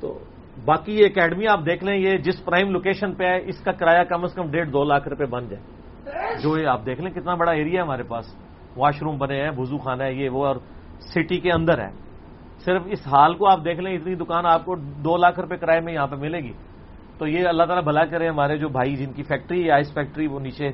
تو 0.00 0.18
باقی 0.64 0.92
یہ 0.92 1.06
اکیڈمی 1.06 1.46
آپ 1.46 1.60
دیکھ 1.66 1.84
لیں، 1.84 1.96
یہ 1.96 2.16
جس 2.16 2.44
پرائم 2.44 2.70
لوکیشن 2.70 3.14
پہ 3.14 3.24
ہے، 3.24 3.40
اس 3.46 3.60
کا 3.60 3.72
کرایہ 3.72 4.04
کم 4.04 4.24
از 4.24 4.34
کم 4.34 4.50
ڈیڑھ 4.50 4.68
دو 4.68 4.84
لاکھ 4.84 5.08
روپے 5.08 5.26
بن 5.26 5.48
جائے۔ 5.48 5.62
جو 6.42 6.58
یہ 6.58 6.66
آپ 6.66 6.86
دیکھ 6.86 7.00
لیں، 7.00 7.10
کتنا 7.10 7.34
بڑا 7.34 7.52
ایریا 7.52 7.80
ہے 7.80 7.86
ہمارے 7.86 8.02
پاس۔ 8.02 8.24
واش 8.76 9.02
روم 9.02 9.18
بنے 9.18 9.42
ہیں 9.42 9.50
وزو 9.56 9.78
خانہ 9.78 10.02
ہے، 10.02 10.14
یہ 10.14 10.28
وہ، 10.28 10.46
اور 10.46 10.56
سٹی 11.00 11.40
کے 11.40 11.52
اندر 11.52 11.78
ہے۔ 11.78 11.90
صرف 12.64 12.82
اس 12.86 13.06
حال 13.06 13.34
کو 13.34 13.48
آپ 13.50 13.64
دیکھ 13.64 13.80
لیں، 13.80 13.94
اتنی 13.94 14.14
دکان 14.14 14.46
آپ 14.46 14.64
کو 14.64 14.76
دو 14.76 15.16
لاکھ 15.16 15.40
روپے 15.40 15.56
کرائے 15.56 15.80
میں 15.80 15.92
یہاں 15.92 16.06
پہ 16.06 16.16
ملے 16.16 16.38
گی۔ 16.38 16.52
تو 17.18 17.26
یہ 17.26 17.46
اللہ 17.48 17.62
تعالیٰ 17.62 17.84
بھلا 17.84 18.04
کرے 18.04 18.28
ہمارے 18.28 18.58
جو 18.58 18.68
بھائی 18.68 18.96
جن 18.96 19.12
کی 19.12 19.22
فیکٹری 19.22 19.64
ہے، 19.64 19.70
آئس 19.70 19.94
فیکٹری، 19.94 20.26
وہ 20.26 20.40
نیچے، 20.40 20.66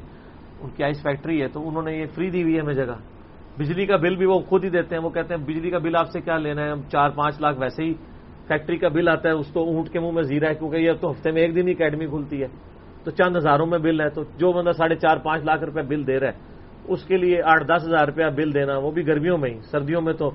ان 0.61 0.71
کی 0.71 0.85
آئس 0.85 1.03
فیکٹری 1.03 1.43
ہے، 1.43 1.49
تو 1.49 1.69
انہوں 1.69 1.83
نے 1.83 1.97
یہ 1.97 2.07
فری 2.15 2.31
دی 2.31 2.43
ہوئی 2.43 2.55
ہے 2.55 2.61
ہمیں 2.61 2.75
جگہ۔ 2.75 2.99
بجلی 3.59 3.87
کا 3.87 3.97
بل 3.97 4.17
بھی 4.17 4.27
وہ 4.27 4.41
خود 4.41 4.65
ہی 4.65 4.71
دیتے 4.71 4.97
ہیں، 4.97 5.03
وہ 5.03 5.11
کہتے 5.11 5.35
ہیں، 5.35 5.45
بجلی 5.45 5.71
کا 5.71 5.79
بل 5.79 5.97
آپ 5.97 6.09
سے 6.09 6.21
کیا 6.21 6.37
لینا 6.37 6.65
ہے؟ 6.65 6.71
ہم 6.71 6.83
چار 6.83 7.11
پانچ 7.11 7.41
لاکھ 7.41 7.59
ویسے 7.61 7.85
ہی 7.85 7.95
فیکٹری 8.49 8.77
کا 8.77 8.89
بل 8.89 9.09
آتا 9.09 9.29
ہے، 9.29 9.35
اس 9.35 9.53
تو 9.53 9.61
اونٹ 9.61 9.89
کے 9.89 10.01
منہ 10.01 10.11
میں 10.11 10.23
زیرا 10.23 10.49
ہے، 10.49 10.55
کیونکہ 10.55 10.77
یہ 10.77 10.93
تو 11.01 11.11
ہفتے 11.11 11.31
میں 11.31 11.43
ایک 11.43 11.55
دن 11.55 11.69
ہی 11.69 11.73
اکیڈمی 11.73 12.07
کھلتی 12.07 12.43
ہے۔ 12.43 12.47
تو 13.05 13.11
چند 13.11 13.37
ہزاروں 13.37 13.67
میں 13.67 13.79
بل 13.79 14.01
ہے، 14.01 14.09
تو 14.09 14.23
جو 14.23 14.53
بندہ 14.53 14.73
ساڑھے 14.73 14.97
چار 14.97 15.17
پانچ 15.17 15.45
لاکھ 15.45 15.65
روپے 15.65 15.83
بل 15.83 16.07
دے 16.07 16.21
رہا 16.21 16.29
ہے، 16.29 16.33
اس 16.89 17.05
کے 17.05 17.17
لیے 17.17 17.43
آٹھ 17.43 17.65
دس 17.65 17.85
ہزار 17.87 18.07
روپیہ 18.07 18.27
بل 18.37 18.55
دینا، 18.55 18.79
وہ 18.79 18.91
بھی 18.91 19.07
گرمیوں 19.07 19.39
میں 19.39 19.51
ہی، 19.51 19.61
سردیوں 19.61 20.01
میں 20.01 20.13
تو 20.13 20.31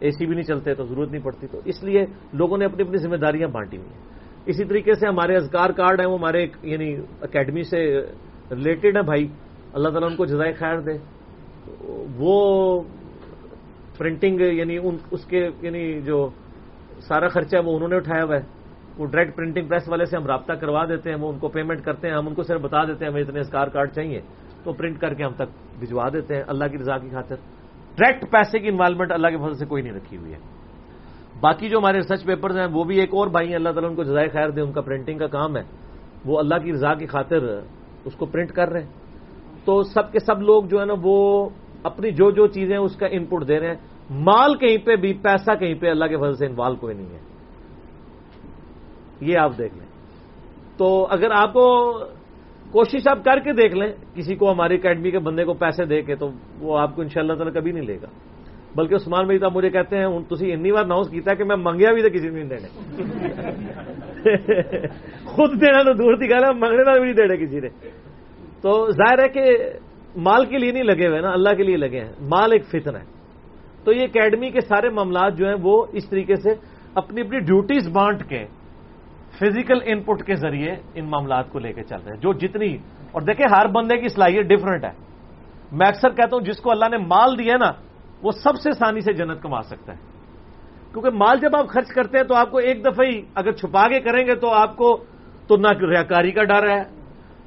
اے 0.00 0.10
سی 0.10 0.26
بھی 0.26 0.34
نہیں 0.34 0.44
چلتے، 0.44 0.74
تو 0.74 0.84
ضرورت 0.84 1.10
نہیں 1.10 1.22
پڑتی۔ 1.22 1.46
تو 1.46 1.60
اس 1.64 1.84
لیے 1.84 2.06
لوگوں 2.32 2.58
نے 2.58 2.64
اپنی 2.64 2.82
اپنی 2.82 2.96
ذمہ 2.96 3.16
داریاں 3.16 3.48
بانٹی 3.48 3.76
ہوئی 3.76 3.88
ہیں۔ 3.88 4.19
اسی 4.46 4.64
طریقے 4.64 4.94
سے 4.94 5.06
ہمارے 5.06 5.36
ازکار 5.36 5.70
کارڈ 5.70 6.00
ہیں، 6.00 6.06
وہ 6.06 6.18
ہمارے 6.18 6.46
یعنی 6.62 6.96
اکیڈمی 7.20 7.62
سے 7.62 8.00
ریلیٹڈ 8.50 8.96
ہیں 8.96 9.02
بھائی۔ 9.02 9.28
اللہ 9.72 9.88
تعالیٰ 9.88 10.10
ان 10.10 10.16
کو 10.16 10.24
جزائے 10.26 10.52
خیر 10.52 10.80
دے۔ 10.80 10.92
وہ 12.16 12.82
پرنٹنگ 13.98 14.40
یعنی 14.40 14.78
اس 15.10 15.24
کے 15.24 15.48
یعنی 15.62 16.00
جو 16.00 16.28
سارا 17.00 17.28
خرچہ 17.28 17.56
ہے 17.56 17.62
وہ 17.62 17.76
انہوں 17.76 17.88
نے 17.88 17.96
اٹھایا 17.96 18.24
ہوا 18.24 18.36
ہے۔ 18.36 18.60
وہ 18.98 19.06
ڈائریکٹ 19.06 19.36
پرنٹنگ 19.36 19.68
پریس 19.68 19.88
والے 19.88 20.04
سے 20.04 20.16
ہم 20.16 20.26
رابطہ 20.26 20.52
کروا 20.52 20.84
دیتے 20.84 21.10
ہیں، 21.10 21.16
وہ 21.20 21.32
ان 21.32 21.38
کو 21.38 21.48
پیمنٹ 21.48 21.84
کرتے 21.84 22.08
ہیں، 22.08 22.14
ہم 22.14 22.28
ان 22.28 22.34
کو 22.34 22.42
صرف 22.42 22.60
بتا 22.60 22.84
دیتے 22.84 23.04
ہیں، 23.04 23.12
ہمیں 23.12 23.22
اتنے 23.22 23.40
اسکار 23.40 23.66
کارڈ 23.66 23.90
چاہیے۔ 23.90 24.20
تو 24.64 24.72
پرنٹ 24.72 24.98
کر 24.98 25.14
کے 25.14 25.24
ہم 25.24 25.32
تک 25.32 25.78
بھجوا 25.78 26.08
دیتے 26.12 26.36
ہیں، 26.36 26.42
اللہ 26.46 26.64
کی 26.64 26.78
رضا 26.78 26.98
کی 26.98 27.08
خاطر۔ 27.08 27.36
ڈائریکٹ 27.96 28.32
پیسے 28.32 28.58
کی 28.58 28.68
انوالومنٹ 28.68 29.12
اللہ 29.12 29.28
کے 29.28 29.36
فضل 29.36 29.54
سے 29.54 29.66
کوئی 29.66 29.82
نہیں 29.82 29.92
رکھی 29.92 30.16
ہوئی 30.16 30.32
ہے۔ 30.32 30.59
باقی 31.40 31.68
جو 31.68 31.78
ہمارے 31.78 31.96
ریسرچ 31.96 32.24
پیپرز 32.24 32.58
ہیں، 32.58 32.66
وہ 32.72 32.84
بھی 32.84 33.00
ایک 33.00 33.08
اور 33.12 33.26
بھائی 33.26 33.48
ہیں، 33.48 33.54
اللہ 33.54 33.68
تعالیٰ 33.68 33.90
ان 33.90 33.96
کو 33.96 34.02
جزائے 34.02 34.28
خیر 34.28 34.50
دے، 34.50 34.60
ان 34.60 34.72
کا 34.72 34.80
پرنٹنگ 34.80 35.18
کا 35.18 35.26
کام 35.26 35.56
ہے۔ 35.56 35.62
وہ 36.24 36.38
اللہ 36.38 36.54
کی 36.54 36.72
رضا 36.72 36.94
کی 36.94 37.06
خاطر 37.06 37.60
اس 38.04 38.14
کو 38.14 38.26
پرنٹ 38.26 38.52
کر 38.52 38.68
رہے 38.68 38.82
ہیں۔ 38.82 38.90
تو 39.64 39.82
سب 39.82 40.12
کے 40.12 40.18
سب 40.18 40.42
لوگ 40.42 40.64
جو 40.64 40.80
ہے 40.80 40.84
نا، 40.84 40.94
وہ 41.02 41.48
اپنی 41.82 42.10
جو 42.10 42.30
جو 42.30 42.46
چیزیں 42.46 42.76
اس 42.76 42.96
کا 42.96 43.06
ان 43.06 43.24
پٹ 43.24 43.48
دے 43.48 43.60
رہے 43.60 43.66
ہیں۔ 43.66 43.74
مال 44.10 44.54
کہیں 44.54 44.78
پہ 44.78 44.96
بھی، 44.96 45.14
پیسہ 45.14 45.54
کہیں 45.60 45.74
پہ 45.74 45.90
اللہ 45.90 46.04
کے 46.04 46.16
فضل 46.16 46.34
سے 46.34 46.46
انوالو 46.46 46.74
کوئی 46.74 46.94
نہیں 46.94 47.06
ہے۔ 47.06 47.18
یہ 49.20 49.38
آپ 49.38 49.52
دیکھ 49.58 49.74
لیں۔ 49.78 49.86
تو 50.76 51.06
اگر 51.10 51.30
آپ 51.30 51.52
کو 51.52 51.92
کوشش 52.70 53.08
آپ 53.08 53.24
کر 53.24 53.38
کے 53.38 53.52
دیکھ 53.52 53.74
لیں، 53.74 53.92
کسی 54.14 54.34
کو 54.34 54.52
ہماری 54.52 54.74
اکیڈمی 54.74 55.10
کے 55.10 55.18
بندے 55.18 55.44
کو 55.44 55.54
پیسے 55.54 55.84
دے 55.84 56.02
کے، 56.02 56.16
تو 56.16 56.30
وہ 56.60 56.78
آپ 56.78 56.96
کو 56.96 57.02
ان 57.02 57.08
شاء 57.08 57.20
اللہ 57.20 57.32
تعالیٰ 57.32 57.54
کبھی 57.54 57.72
نہیں 57.72 57.86
لے 57.86 57.96
گا۔ 57.96 58.06
بلکہ 58.76 58.94
عثمان 58.94 59.24
بھائی 59.24 59.38
صاحب 59.38 59.56
مجھے 59.56 59.70
کہتے 59.70 59.98
ہیں 59.98 60.06
تھی 60.22 60.52
انی 60.52 60.72
بار 60.72 60.84
اناؤنس 60.84 61.08
کیا 61.10 61.34
کہ 61.34 61.44
میں 61.44 61.56
منگیا 61.56 61.92
بھی 61.92 62.02
تو 62.02 62.08
کسی 62.08 62.28
نے 62.28 62.42
نہیں 62.42 62.48
دینے۔ 62.48 62.68
خود 65.24 65.60
دینا 65.60 65.82
تو 65.82 65.92
دور 65.92 66.14
دکھا 66.14 66.40
رہا 66.40 66.52
منگنے 66.52 66.92
بھی 66.92 67.02
نہیں 67.02 67.12
دینا 67.12 67.34
کسی 67.34 67.60
نے 67.60 67.68
تو 68.62 68.90
ظاہر 68.90 69.18
ہے 69.18 69.28
کہ 69.28 69.56
مال 70.16 70.44
کے 70.44 70.58
لیے 70.58 70.72
نہیں 70.72 70.82
لگے 70.82 71.06
ہوئے 71.06 71.20
نا، 71.20 71.30
اللہ 71.30 71.54
کے 71.56 71.62
لیے 71.62 71.76
لگے 71.76 72.00
ہیں۔ 72.00 72.12
مال 72.20 72.52
ایک 72.52 72.64
فتن 72.64 72.96
ہے۔ 72.96 73.04
تو 73.84 73.92
یہ 73.92 74.02
اکیڈمی 74.02 74.50
کے 74.50 74.60
سارے 74.60 74.88
معاملات 74.88 75.36
جو 75.36 75.46
ہیں، 75.46 75.56
وہ 75.62 75.86
اس 75.92 76.08
طریقے 76.08 76.36
سے 76.36 76.50
اپنی 76.94 77.20
اپنی 77.20 77.38
ڈیوٹیز 77.38 77.88
بانٹ 77.88 78.24
کے 78.28 78.44
فزیکل 79.40 79.78
ان 79.84 80.02
پٹ 80.02 80.22
کے 80.22 80.34
ذریعے 80.34 80.74
ان 80.94 81.04
معاملات 81.04 81.50
کو 81.50 81.58
لے 81.58 81.72
کے 81.72 81.82
چل 81.82 81.96
رہے 82.04 82.12
ہیں۔ 82.14 82.20
جو 82.20 82.32
جتنی، 82.32 82.76
اور 83.12 83.22
دیکھیں 83.22 83.46
ہر 83.56 83.66
بندے 83.66 83.96
کی 83.96 84.08
صلاحیت 84.08 84.46
ڈفرنٹ 84.46 84.84
ہے۔ 84.84 84.92
میں 85.72 85.86
اکثر 85.86 86.10
کہتا 86.10 86.36
ہوں، 86.36 86.44
جس 86.44 86.60
کو 86.60 86.70
اللہ 86.70 86.84
نے 86.90 86.96
مال 86.96 87.38
دیا 87.38 87.56
نا 87.56 87.72
وہ 88.22 88.30
سب 88.30 88.56
سے 88.56 88.68
آسانی 88.68 89.00
سے 89.00 89.12
جنت 89.12 89.42
کما 89.42 89.62
سکتا 89.62 89.92
ہے۔ 89.92 89.98
کیونکہ 90.92 91.10
مال 91.10 91.38
جب 91.38 91.56
آپ 91.56 91.68
خرچ 91.68 91.88
کرتے 91.88 92.18
ہیں 92.18 92.24
تو 92.24 92.34
آپ 92.34 92.50
کو 92.50 92.58
ایک 92.58 92.84
دفعہ 92.84 93.06
ہی 93.06 93.22
اگر 93.34 93.52
چھپا 93.52 93.88
کے 93.88 94.00
کریں 94.00 94.26
گے 94.26 94.34
تو 94.34 94.50
آپ 94.50 94.76
کو 94.76 94.96
تو 95.48 95.56
نہ 95.56 95.66
ریاکاری 95.68 96.30
کا 96.30 96.44
ڈر 96.44 96.68
ہے۔ 96.68 96.82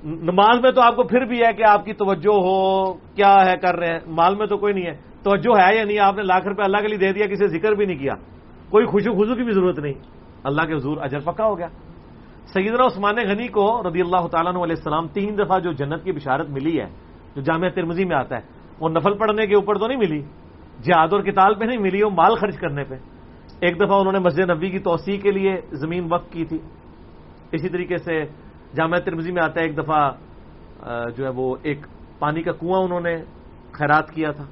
نماز 0.03 0.59
میں 0.63 0.71
تو 0.71 0.81
آپ 0.81 0.95
کو 0.95 1.03
پھر 1.03 1.21
بھی 1.21 1.41
ہے 1.45 1.53
کہ 1.53 1.63
آپ 1.63 1.85
کی 1.85 1.93
توجہ 1.93 2.33
ہو، 2.33 2.93
کیا 2.93 3.35
ہے، 3.45 3.57
کر 3.61 3.75
رہے 3.75 3.87
ہیں۔ 3.87 3.99
مال 4.07 4.35
میں 4.35 4.47
تو 4.47 4.57
کوئی 4.57 4.73
نہیں 4.73 4.85
ہے۔ 4.85 4.93
توجہ 5.23 5.61
ہے 5.61 5.75
یا 5.75 5.83
نہیں؟ 5.83 5.99
آپ 5.99 6.15
نے 6.15 6.23
لاکھ 6.23 6.47
روپے 6.47 6.63
اللہ 6.63 6.77
کے 6.77 6.87
لیے 6.87 6.97
دے 6.97 7.13
دیا، 7.13 7.27
کسی 7.27 7.47
ذکر 7.47 7.71
بھی 7.71 7.85
نہیں 7.85 7.97
کیا۔ 7.97 8.13
کوئی 8.69 8.85
خوشی 8.85 9.09
خوشو 9.09 9.35
کی 9.35 9.43
بھی 9.43 9.53
ضرورت 9.53 9.79
نہیں۔ 9.79 9.93
اللہ 10.43 10.61
کے 10.61 10.73
حضور 10.73 10.97
اجر 11.01 11.19
پکا 11.19 11.45
ہو 11.45 11.57
گیا۔ 11.57 11.67
سیدنا 12.45 12.85
عثمان 12.85 13.15
غنی 13.15 13.47
کو 13.47 13.81
رضی 13.89 14.01
اللہ 14.01 14.27
تعالیٰ 14.27 14.51
علیہ 14.53 14.75
السلام 14.77 15.07
تین 15.07 15.37
دفعہ 15.37 15.59
جو 15.59 15.71
جنت 15.71 16.03
کی 16.03 16.11
بشارت 16.11 16.49
ملی 16.49 16.79
ہے، 16.79 16.85
جو 17.35 17.41
جامعہ 17.41 17.69
ترمزی 17.69 18.05
میں 18.05 18.15
آتا 18.15 18.35
ہے، 18.35 18.41
وہ 18.79 18.89
نفل 18.89 19.13
پڑھنے 19.13 19.47
کے 19.47 19.55
اوپر 19.55 19.77
تو 19.77 19.87
نہیں 19.87 19.97
ملی۔ 19.97 20.21
جہاد 20.83 21.07
اور 21.11 21.23
کتاب 21.23 21.59
پہ 21.59 21.65
نہیں 21.65 21.77
ملی 21.77 22.03
وہ 22.03 22.09
مال 22.09 22.35
خرچ 22.35 22.57
کرنے 22.57 22.83
پہ۔ 22.83 22.95
ایک 23.59 23.75
دفعہ 23.77 23.99
انہوں 23.99 24.11
نے 24.11 24.19
مسجد 24.19 24.49
نبی 24.49 24.69
کی 24.69 24.79
توسیع 24.79 25.17
کے 25.17 25.31
لیے 25.31 25.55
زمین 25.71 26.07
وقت 26.11 26.31
کی 26.31 26.45
تھی۔ 26.45 26.59
اسی 27.51 27.69
طریقے 27.69 27.97
سے 27.97 28.23
جامعہ 28.75 28.99
ترمزی 28.99 29.31
میں 29.31 29.43
آتا 29.43 29.61
ہے، 29.61 29.65
ایک 29.65 29.77
دفعہ 29.77 30.11
جو 31.17 31.23
ہے 31.25 31.29
وہ 31.29 31.55
ایک 31.63 31.77
پانی 32.19 32.43
کا 32.43 32.51
کنواں 32.51 32.81
انہوں 32.81 33.01
نے 33.01 33.15
خیرات 33.71 34.11
کیا 34.11 34.31
تھا۔ 34.31 34.43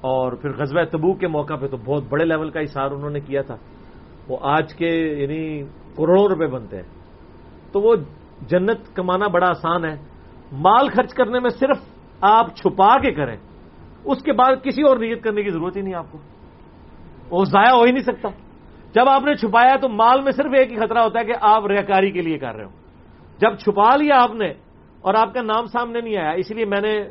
اور 0.00 0.32
پھر 0.32 0.50
غزوہ 0.50 0.84
تبو 0.84 1.14
کے 1.14 1.28
موقع 1.28 1.54
پہ 1.54 1.66
تو 1.66 1.76
بہت 1.76 2.02
بڑے 2.08 2.24
لیول 2.24 2.50
کا 2.50 2.60
اشار 2.60 2.90
انہوں 2.90 3.10
نے 3.10 3.20
کیا 3.20 3.42
تھا۔ 3.42 3.56
وہ 4.28 4.36
آج 4.42 4.74
کے 4.74 4.88
یعنی 4.88 5.62
کروڑوں 5.96 6.28
روپے 6.28 6.46
بنتے 6.46 6.76
ہیں۔ 6.76 6.88
تو 7.72 7.80
وہ 7.80 7.96
جنت 8.46 8.96
کمانا 8.96 9.26
بڑا 9.26 9.48
آسان 9.48 9.84
ہے۔ 9.84 9.96
مال 10.52 10.88
خرچ 10.88 11.14
کرنے 11.14 11.38
میں 11.40 11.50
صرف 11.50 11.76
آپ 12.20 12.56
چھپا 12.56 12.98
کے 12.98 13.10
کریں۔ 13.10 13.36
اس 14.04 14.22
کے 14.22 14.32
بعد 14.32 14.64
کسی 14.64 14.82
اور 14.82 14.96
نیت 14.96 15.22
کرنے 15.22 15.42
کی 15.42 15.50
ضرورت 15.50 15.76
ہی 15.76 15.82
نہیں 15.82 15.94
آپ 15.94 16.06
کو۔ 16.10 16.18
وہ 17.30 17.44
ضائع 17.44 17.74
ہو 17.74 17.82
ہی 17.82 17.92
نہیں 17.92 18.02
سکتا۔ 18.02 18.28
جب 18.94 19.08
آپ 19.08 19.24
نے 19.24 19.34
چھپایا 19.34 19.76
تو 19.76 19.88
مال 19.88 20.20
میں 20.20 20.32
صرف 20.32 20.52
ایک 20.58 20.72
ہی 20.72 20.76
خطرہ 20.76 20.98
ہوتا 20.98 21.20
ہے 21.20 21.24
کہ 21.24 21.32
آپ 21.40 21.66
ریاکاری 21.66 22.10
کے 22.10 22.22
لیے 22.22 22.38
کر 22.38 22.54
رہے 22.54 22.64
ہو 22.64 22.70
جب 23.38 23.56
چھپا 23.56 23.96
لیا 23.96 24.22
آپ 24.22 24.34
نے 24.34 24.50
اور 25.00 25.14
آپ 25.14 25.34
کا 25.34 25.42
نام 25.42 25.66
سامنے 25.66 26.00
نہیں 26.00 26.16
آیا، 26.16 26.30
اس 26.30 26.50
لیے 26.50 26.64
میں 26.64 26.80
نے 26.80 27.02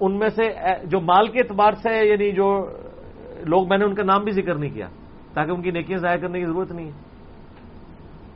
ان 0.00 0.18
میں 0.18 0.28
سے 0.28 0.50
جو 0.84 1.00
مال 1.00 1.28
کے 1.28 1.38
اعتبار 1.38 1.72
سے 1.72 2.08
یعنی 2.08 2.32
جو 2.32 2.66
لوگ 3.46 3.68
میں 3.68 3.78
نے 3.78 3.84
ان 3.84 3.94
کا 3.94 4.02
نام 4.02 4.24
بھی 4.24 4.32
ذکر 4.32 4.54
نہیں 4.54 4.70
کیا، 4.70 4.86
تاکہ 5.34 5.50
ان 5.50 5.62
کی 5.62 5.70
نیکیاں 5.70 5.98
ضائع 5.98 6.16
کرنے 6.16 6.40
کی 6.40 6.46
ضرورت 6.46 6.72
نہیں 6.72 6.86
ہے۔ 6.86 7.10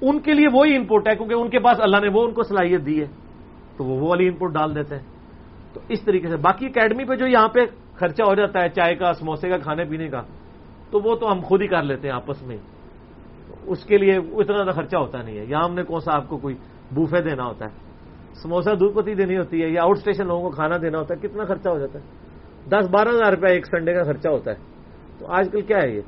ان 0.01 0.19
کے 0.19 0.33
لیے 0.33 0.47
وہی 0.53 0.77
انپٹ 0.77 1.09
ہے، 1.09 1.17
کیونکہ 1.17 1.35
ان 1.35 1.51
کے 1.51 1.59
پاس 1.59 1.81
اللہ 1.81 1.97
نے 1.97 2.09
وہ 2.09 2.25
ان 2.25 2.33
کو 2.33 2.43
صلاحیت 2.43 2.87
دی 2.87 3.01
ہے۔ 3.01 3.07
تو 3.77 3.85
وہ 3.85 4.09
والی 4.09 4.29
انپٹ 4.29 4.53
ڈال 4.53 4.75
دیتے 4.75 4.97
ہیں۔ 4.97 5.14
تو 5.75 5.81
اس 5.89 6.03
طریقے 6.03 6.29
سے۔ 6.29 6.37
باقی 6.37 6.67
اکیڈمی 6.67 7.05
پہ 7.05 7.17
جو 7.17 7.27
یہاں 7.27 7.49
پہ 7.49 7.61
خرچہ 7.95 8.23
ہو 8.23 8.35
جاتا 8.35 8.63
ہے، 8.63 8.69
چائے 8.69 8.95
کا، 8.95 9.13
سموسے 9.13 9.49
کا، 9.49 9.59
کھانے 9.59 9.85
پینے 9.85 10.09
کا، 10.09 10.23
تو 10.91 11.01
وہ 11.01 11.17
تو 11.17 11.33
ہم 11.33 11.41
خود 11.45 11.63
ہی 11.63 11.67
کر 11.67 11.83
لیتے 11.83 12.09
ہیں 12.09 12.15
آپس 12.15 12.43
میں۔ 12.43 12.57
اس 13.67 13.85
کے 13.85 13.99
لیے 13.99 14.17
اتنا 14.17 14.57
زیادہ 14.57 14.71
خرچہ 14.71 14.97
ہوتا 14.97 15.23
نہیں 15.23 15.39
ہے۔ 15.39 15.45
یہاں 15.45 15.65
ہم 15.65 15.75
نے 15.75 15.83
کون 15.83 16.01
سا 16.01 16.17
آپ 16.17 16.29
کو 16.29 16.39
کوئی 16.39 16.55
بوفے 16.95 17.23
دینا 17.23 17.45
ہوتا 17.45 17.65
ہے۔ 17.65 17.71
سموسا 18.43 18.75
دودھ 18.75 18.97
پتی 18.97 19.15
دینی 19.15 19.37
ہوتی 19.37 19.63
ہے 19.63 19.69
یا 19.69 19.83
آؤٹ 19.83 19.97
اسٹیشن 19.97 20.27
لوگوں 20.27 20.43
کو 20.43 20.51
کھانا 20.51 20.77
دینا 20.83 20.99
ہوتا 20.99 21.15
ہے، 21.15 21.29
کتنا 21.29 21.45
خرچہ 21.45 21.69
ہو 21.69 21.79
جاتا 21.79 21.99
ہے؟ 21.99 22.05
دس 22.69 22.89
بارہ 22.91 23.09
ہزار 23.09 23.33
روپیہ 23.33 23.53
ایک 23.53 23.67
سنڈے 23.67 23.95
کا 23.95 24.03
خرچہ 24.03 24.29
ہوتا 24.29 24.51
ہے۔ 24.51 24.57
تو 25.19 25.27
آج 25.27 25.49
کل 25.53 25.61
کیا 25.61 25.79
ہے 25.83 25.91
یہ؟ 25.91 26.01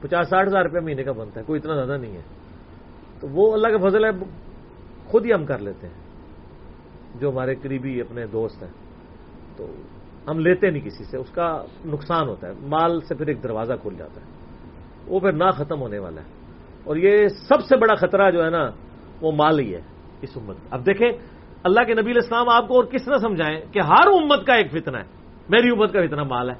پچاس 0.00 0.28
ساٹھ 0.28 0.48
ہزار 0.48 0.64
روپیہ 0.64 0.80
مہینے 0.80 1.02
کا 1.02 1.12
بنتا 1.12 1.40
ہے، 1.40 1.44
کوئی 1.44 1.60
اتنا 1.60 1.84
زیادہ 1.84 2.00
نہیں 2.00 2.16
ہے۔ 2.16 2.22
تو 3.20 3.28
وہ 3.30 3.52
اللہ 3.52 3.68
کا 3.68 3.88
فضل 3.88 4.04
ہے، 4.04 4.10
خود 5.04 5.26
ہی 5.26 5.32
ہم 5.32 5.46
کر 5.46 5.58
لیتے 5.58 5.86
ہیں۔ 5.86 6.01
جو 7.14 7.30
ہمارے 7.30 7.54
قریبی 7.54 8.00
اپنے 8.00 8.26
دوست 8.26 8.62
ہیں، 8.62 8.70
تو 9.56 9.66
ہم 10.28 10.38
لیتے 10.38 10.70
نہیں 10.70 10.84
کسی 10.84 11.04
سے، 11.04 11.16
اس 11.16 11.30
کا 11.30 11.64
نقصان 11.86 12.28
ہوتا 12.28 12.48
ہے۔ 12.48 12.52
مال 12.62 13.00
سے 13.00 13.14
پھر 13.14 13.26
ایک 13.26 13.42
دروازہ 13.42 13.72
کھل 13.82 13.94
جاتا 13.98 14.20
ہے۔ 14.20 14.26
وہ 15.06 15.20
پھر 15.20 15.32
نہ 15.32 15.50
ختم 15.50 15.80
ہونے 15.80 15.98
والا 15.98 16.20
ہے۔ 16.20 16.26
اور 16.84 16.96
یہ 16.96 17.28
سب 17.28 17.64
سے 17.64 17.76
بڑا 17.76 17.94
خطرہ 17.94 18.30
جو 18.30 18.44
ہے 18.44 18.50
نا، 18.50 18.70
وہ 19.20 19.32
مال 19.32 19.58
ہی 19.58 19.74
ہے 19.74 19.80
اس 20.22 20.30
امت 20.36 20.56
اب 20.70 20.86
دیکھیں، 20.86 21.12
اللہ 21.62 21.80
کے 21.84 21.94
نبی 21.94 22.10
الاسلام 22.10 22.48
آپ 22.48 22.68
کو 22.68 22.74
اور 22.74 22.84
کس 22.84 23.04
طرح 23.04 23.18
سمجھائیں 23.18 23.60
کہ 23.72 23.78
ہر 23.78 24.06
امت 24.06 24.46
کا 24.46 24.54
ایک 24.54 24.70
فتنہ 24.70 24.96
ہے۔ 24.96 25.04
میری 25.48 25.70
امت 25.70 25.92
کا 25.92 26.00
فتنہ 26.06 26.22
مال 26.22 26.50
ہے۔ 26.50 26.54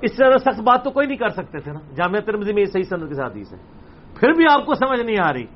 اس 0.00 0.10
سے 0.10 0.16
زیادہ 0.16 0.38
سخت 0.38 0.60
بات 0.60 0.84
تو 0.84 0.90
کوئی 0.90 1.06
نہیں 1.06 1.16
کر 1.16 1.28
سکتے 1.28 1.58
تھے 1.58 1.72
نا۔ 1.72 1.78
جامعہ 1.94 2.20
ترمزی 2.20 2.52
میں 2.52 2.60
یہ 2.60 2.66
صحیح 2.66 2.82
صنعت 2.82 3.08
کے 3.08 3.14
ساتھ 3.14 3.36
ہی 3.36 3.44
سے 3.44 3.56
پھر 4.20 4.32
بھی 4.32 4.44
آپ 4.50 4.66
کو 4.66 4.74
سمجھ 4.74 5.00
نہیں 5.00 5.16
آ 5.20 5.32
رہی۔ 5.32 5.46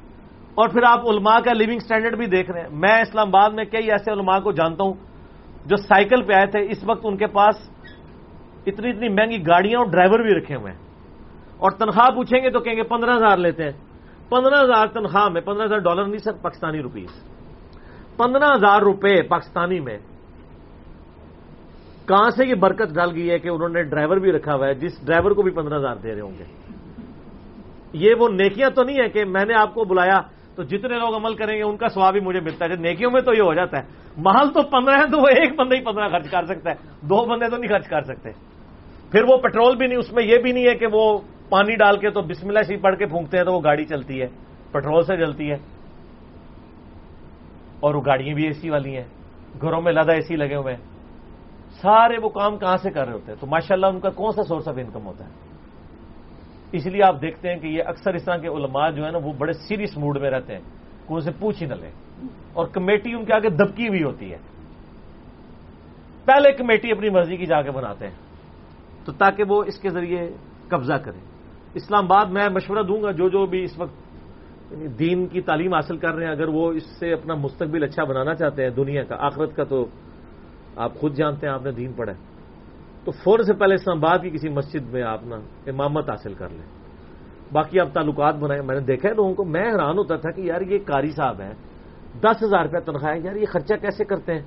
اور 0.54 0.68
پھر 0.68 0.80
آپ 0.86 1.08
علماء 1.08 1.38
کا 1.38 1.52
لیونگ 1.52 1.78
سٹینڈرڈ 1.78 2.16
بھی 2.16 2.26
دیکھ 2.26 2.50
رہے 2.50 2.60
ہیں۔ 2.60 2.68
میں 2.72 3.00
اسلام 3.00 3.28
آباد 3.28 3.50
میں 3.50 3.64
کئی 3.64 3.90
ایسے 3.90 4.12
علماء 4.12 4.38
کو 4.38 4.52
جانتا 4.52 4.84
ہوں 4.84 4.94
جو 5.66 5.76
سائیکل 5.76 6.22
پہ 6.22 6.32
آئے 6.32 6.46
تھے۔ 6.46 6.60
اس 6.70 6.84
وقت 6.84 7.00
ان 7.04 7.16
کے 7.16 7.26
پاس 7.26 7.70
اتنی 8.66 8.90
اتنی 8.90 9.08
مہنگی 9.08 9.42
گاڑیاں 9.42 9.78
اور 9.78 9.86
ڈرائیور 9.86 10.18
بھی 10.18 10.34
رکھے 10.34 10.54
ہوئے 10.54 10.72
ہیں۔ 10.72 10.78
اور 11.58 11.70
تنخواہ 11.70 12.10
پوچھیں 12.10 12.44
گے 12.44 12.50
تو 12.50 12.60
کہیں 12.60 12.76
گے 12.76 12.82
پندرہ 12.82 13.16
ہزار 13.16 13.36
لیتے 13.36 13.62
ہیں۔ 13.62 13.70
پندرہ 14.28 14.64
ہزار 14.64 14.86
تنخواہ 14.86 15.28
میں، 15.28 15.40
پندرہ 15.40 15.64
ہزار 15.64 15.78
ڈالر 15.78 16.04
نہیں 16.04 16.18
سر 16.18 16.32
پاکستانی 16.32 16.82
روپیز۔ 16.82 17.08
پندرہ 18.16 18.54
ہزار 18.54 18.80
روپے 18.80 19.22
پاکستانی 19.22 19.80
میں۔ 19.80 19.98
کہاں 22.08 22.30
سے 22.30 22.48
یہ 22.48 22.54
برکت 22.54 22.94
ڈال 22.94 23.10
گئی 23.14 23.30
ہے 23.30 23.38
کہ 23.38 23.48
انہوں 23.48 23.68
نے 23.68 23.82
ڈرائیور 23.82 24.16
بھی 24.16 24.32
رکھا 24.32 24.54
ہوا 24.54 24.66
ہے، 24.66 24.74
جس 24.74 25.06
ڈرائیور 25.06 25.30
کو 25.30 25.42
بھی 25.42 25.50
پندرہ 25.50 25.78
ہزار 25.78 25.96
دے 25.96 26.14
رہے 26.14 26.20
ہوں 26.20 26.38
گے؟ 26.38 26.44
یہ 27.92 28.14
وہ 28.18 28.28
نیکیاں 28.28 28.70
تو 28.70 28.82
نہیں 28.82 28.96
ہے 29.02 29.08
کہ 29.08 29.24
میں 29.24 29.44
نے 29.44 29.54
آپ 29.54 29.74
کو 29.74 29.84
بلایا 29.84 30.41
تو 30.54 30.62
جتنے 30.62 30.98
لوگ 30.98 31.16
عمل 31.16 31.34
کریں 31.34 31.56
گے 31.56 31.62
ان 31.62 31.76
کا 31.76 31.88
سواب 31.88 32.12
بھی 32.12 32.20
مجھے 32.20 32.40
ملتا 32.40 32.64
ہے۔ 32.64 32.76
نیکیوں 32.76 33.10
میں 33.10 33.20
تو 33.20 33.32
یہ 33.32 33.42
ہو 33.42 33.54
جاتا 33.54 33.78
ہے۔ 33.78 33.82
محل 34.16 34.52
تو 34.52 34.62
پندرہ 34.62 34.96
ہے 34.96 35.06
تو 35.10 35.18
وہ 35.18 35.28
ایک 35.28 35.60
بندہ 35.60 35.74
ہی 35.74 35.84
پندرہ 35.84 36.08
خرچ 36.08 36.30
کر 36.30 36.44
سکتا 36.44 36.70
ہے۔ 36.70 36.74
دو 37.00 37.26
بندے 37.26 37.50
تو 37.50 37.56
نہیں 37.56 37.68
خرچ 37.68 37.88
کر 37.88 38.02
سکتے۔ 38.02 38.30
پھر 39.10 39.22
وہ 39.22 39.36
پیٹرول 39.36 39.76
بھی 39.76 39.86
نہیں، 39.86 39.98
اس 39.98 40.12
میں 40.12 40.24
یہ 40.24 40.38
بھی 40.38 40.52
نہیں 40.52 40.66
ہے 40.66 40.74
کہ 40.74 40.86
وہ 40.92 41.18
پانی 41.48 41.76
ڈال 41.76 41.98
کے 41.98 42.10
تو 42.10 42.22
بسم 42.22 42.48
اللہ 42.48 42.62
سی 42.62 42.76
پڑھ 42.76 42.96
کے 42.96 43.06
پھونکتے 43.06 43.36
ہیں 43.36 43.44
تو 43.44 43.52
وہ 43.52 43.60
گاڑی 43.64 43.84
چلتی 43.84 44.22
ہے۔ 44.22 44.26
پیٹرول 44.72 45.02
سے 45.02 45.16
چلتی 45.16 45.50
ہے۔ 45.50 45.56
اور 47.80 47.94
وہ 47.94 48.02
گاڑیاں 48.06 48.34
بھی 48.34 48.44
اے 48.44 48.52
سی 48.52 48.70
والی 48.70 48.96
ہیں۔ 48.96 49.04
گھروں 49.60 49.82
میں 49.82 49.92
لادہ 49.92 50.12
اے 50.12 50.20
سی 50.20 50.36
لگے 50.36 50.56
ہوئے 50.56 50.74
ہیں۔ 50.74 50.82
سارے 51.70 52.14
وہ 52.22 52.28
کام 52.28 52.58
کہاں 52.58 52.76
سے 52.76 52.90
کر 52.90 53.04
رہے 53.04 53.12
ہوتے 53.12 53.32
ہیں؟ 53.32 53.40
تو 53.40 53.46
ماشاء 53.46 53.74
اللہ 53.74 53.86
ان 53.86 54.00
کا 54.00 54.10
کون 54.10 54.32
سا 54.32 54.42
سورس 54.42 54.68
آف 54.68 54.74
انکم 54.78 55.06
ہوتا 55.06 55.24
ہے؟ 55.24 55.30
اس 56.72 56.86
لیے 56.86 57.02
آپ 57.02 57.22
دیکھتے 57.22 57.48
ہیں 57.48 57.56
کہ 57.56 57.66
یہ 57.66 57.82
اکثر 57.86 58.14
اس 58.14 58.24
طرح 58.24 58.36
کے 58.36 58.48
علماء 58.48 58.90
جو 58.90 59.06
ہے 59.06 59.10
نا، 59.10 59.18
وہ 59.18 59.32
بڑے 59.38 59.52
سیریس 59.52 59.98
موڈ 59.98 60.18
میں 60.18 60.30
رہتے 60.30 60.52
ہیں، 60.52 60.60
کہ 61.08 61.14
ان 61.14 61.20
سے 61.20 61.30
پوچھ 61.38 61.62
ہی 61.62 61.68
نہ 61.68 61.74
لیں۔ 61.74 61.90
اور 62.52 62.66
کمیٹی 62.66 63.14
ان 63.14 63.24
کے 63.24 63.34
آگے 63.34 63.48
دبکی 63.48 63.88
ہوئی 63.88 64.02
ہوتی 64.02 64.32
ہے۔ 64.32 64.38
پہلے 66.24 66.52
کمیٹی 66.52 66.92
اپنی 66.92 67.10
مرضی 67.10 67.36
کی 67.36 67.46
جا 67.46 67.62
کے 67.62 67.70
بناتے 67.70 68.06
ہیں، 68.06 68.14
تو 69.04 69.12
تاکہ 69.12 69.44
وہ 69.48 69.64
اس 69.64 69.78
کے 69.78 69.88
ذریعے 69.88 70.30
قبضہ 70.68 70.94
کریں 70.94 71.20
اسلام 71.74 72.04
آباد 72.04 72.26
میں 72.26 72.48
مشورہ 72.48 72.82
دوں 72.82 73.02
گا، 73.02 73.10
جو 73.10 73.28
جو 73.28 73.46
بھی 73.46 73.62
اس 73.62 73.78
وقت 73.78 73.94
یعنی 74.72 74.88
دین 74.88 75.26
کی 75.26 75.40
تعلیم 75.40 75.74
حاصل 75.74 75.96
کر 75.96 76.14
رہے 76.14 76.24
ہیں، 76.24 76.32
اگر 76.32 76.48
وہ 76.48 76.72
اس 76.72 76.86
سے 76.98 77.12
اپنا 77.12 77.34
مستقبل 77.34 77.82
اچھا 77.82 78.04
بنانا 78.04 78.34
چاہتے 78.34 78.62
ہیں 78.62 78.70
دنیا 78.70 79.04
کا، 79.04 79.16
آخرت 79.18 79.56
کا، 79.56 79.64
تو 79.64 79.86
آپ 80.76 80.94
خود 80.94 81.14
جانتے 81.14 81.46
ہیں، 81.46 81.54
آپ 81.54 81.62
نے 81.62 81.70
دین 81.70 81.92
پڑھا 81.92 82.12
تو 83.04 83.10
فور 83.10 83.38
سے 83.38 83.54
پہلے 83.54 83.74
اسلام 83.74 84.04
آباد 84.04 84.18
کی 84.18 84.30
کسی 84.30 84.48
مسجد 84.48 84.92
میں 84.92 85.02
آپ 85.02 85.20
نا 85.24 85.36
امامت 85.66 86.10
حاصل 86.10 86.34
کر 86.34 86.48
لیں۔ 86.48 86.82
باقی 87.52 87.80
آپ 87.80 87.92
تعلقات 87.92 88.34
بنائیں۔ 88.34 88.62
میں 88.62 88.74
نے 88.74 88.80
دیکھا 88.80 89.08
ہے 89.08 89.14
لوگوں 89.14 89.34
کو، 89.34 89.44
میں 89.44 89.72
حیران 89.72 89.98
ہوتا 89.98 90.16
تھا 90.16 90.30
کہ 90.30 90.40
یار 90.40 90.60
یہ 90.60 90.78
کاری 90.78 91.10
صاحب 91.10 91.40
ہیں، 91.40 91.52
دس 92.20 92.42
ہزار 92.42 92.64
روپیہ 92.64 92.78
تنخواہ 92.78 93.16
یار 93.24 93.36
یہ 93.36 93.46
خرچہ 93.52 93.74
کیسے 93.74 94.04
کرتے 94.04 94.34
ہیں؟ 94.34 94.42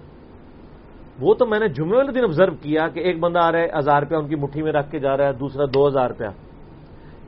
وہ 1.19 1.33
تو 1.33 1.45
میں 1.45 1.59
نے 1.59 1.67
جمعے 1.67 1.97
والے 1.97 2.11
دن 2.11 2.23
آبزرو 2.23 2.51
کیا 2.51 2.87
کہ 2.87 2.99
ایک 2.99 3.19
بندہ 3.19 3.39
آ 3.39 3.51
رہا 3.51 3.59
ہے، 3.59 3.67
ہزار 3.77 4.01
روپیہ 4.01 4.17
ان 4.17 4.27
کی 4.27 4.35
مٹھی 4.35 4.61
میں 4.61 4.71
رکھ 4.71 4.91
کے 4.91 4.99
جا 4.99 5.17
رہا 5.17 5.27
ہے، 5.27 5.33
دوسرا 5.33 5.65
دو 5.73 5.87
ہزار 5.87 6.09
روپیہ۔ 6.09 6.27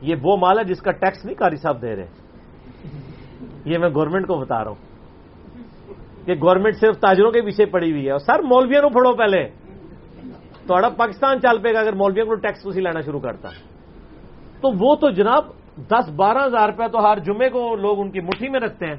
یہ 0.02 0.14
وہ 0.22 0.36
مال 0.36 0.58
ہے 0.58 0.64
جس 0.64 0.80
کا 0.80 0.90
ٹیکس 0.90 1.24
نہیں 1.24 1.36
کاری 1.36 1.56
صاحب 1.56 1.82
دے 1.82 1.96
رہے۔ 1.96 2.06
یہ 3.64 3.78
میں 3.78 3.88
گورنمنٹ 3.88 4.26
کو 4.26 4.34
بتا 4.34 4.64
رہا 4.64 4.70
ہوں 4.70 4.88
کہ 6.26 6.34
گورنمنٹ 6.34 6.74
صرف 6.76 6.98
تاجروں 6.98 7.30
کے 7.30 7.42
پیچھے 7.42 7.66
پڑی 7.66 7.90
ہوئی 7.90 8.06
ہے 8.06 8.10
اور 8.10 8.18
سر 8.18 8.42
مولویا 8.42 8.80
نو 8.80 8.88
پڑھو 8.88 9.12
پہلے۔ 9.12 9.48
تھوڑا 10.68 10.88
پاکستان 10.88 11.40
چل 11.40 11.62
پے 11.62 11.74
گا 11.74 11.80
اگر 11.80 11.92
مولویا 11.92 12.24
کو 12.24 12.34
ٹیکس 12.34 12.66
اسی 12.66 12.80
لینا 12.80 13.00
شروع 13.00 13.20
کرتا۔ 13.20 13.48
تو 14.60 14.70
وہ 14.78 14.96
تو 14.96 15.10
جناب 15.10 15.44
دس 15.76 16.08
بارہ 16.16 16.46
ہزار 16.46 16.68
روپیہ 16.68 16.86
تو 16.86 17.10
ہر 17.10 17.18
جمعے 17.18 17.48
کو 17.48 17.76
لوگ 17.76 18.00
ان 18.00 18.10
کی 18.10 18.20
مٹھی 18.20 18.48
میں 18.48 18.60
رکھتے 18.60 18.86
ہیں۔ 18.86 18.96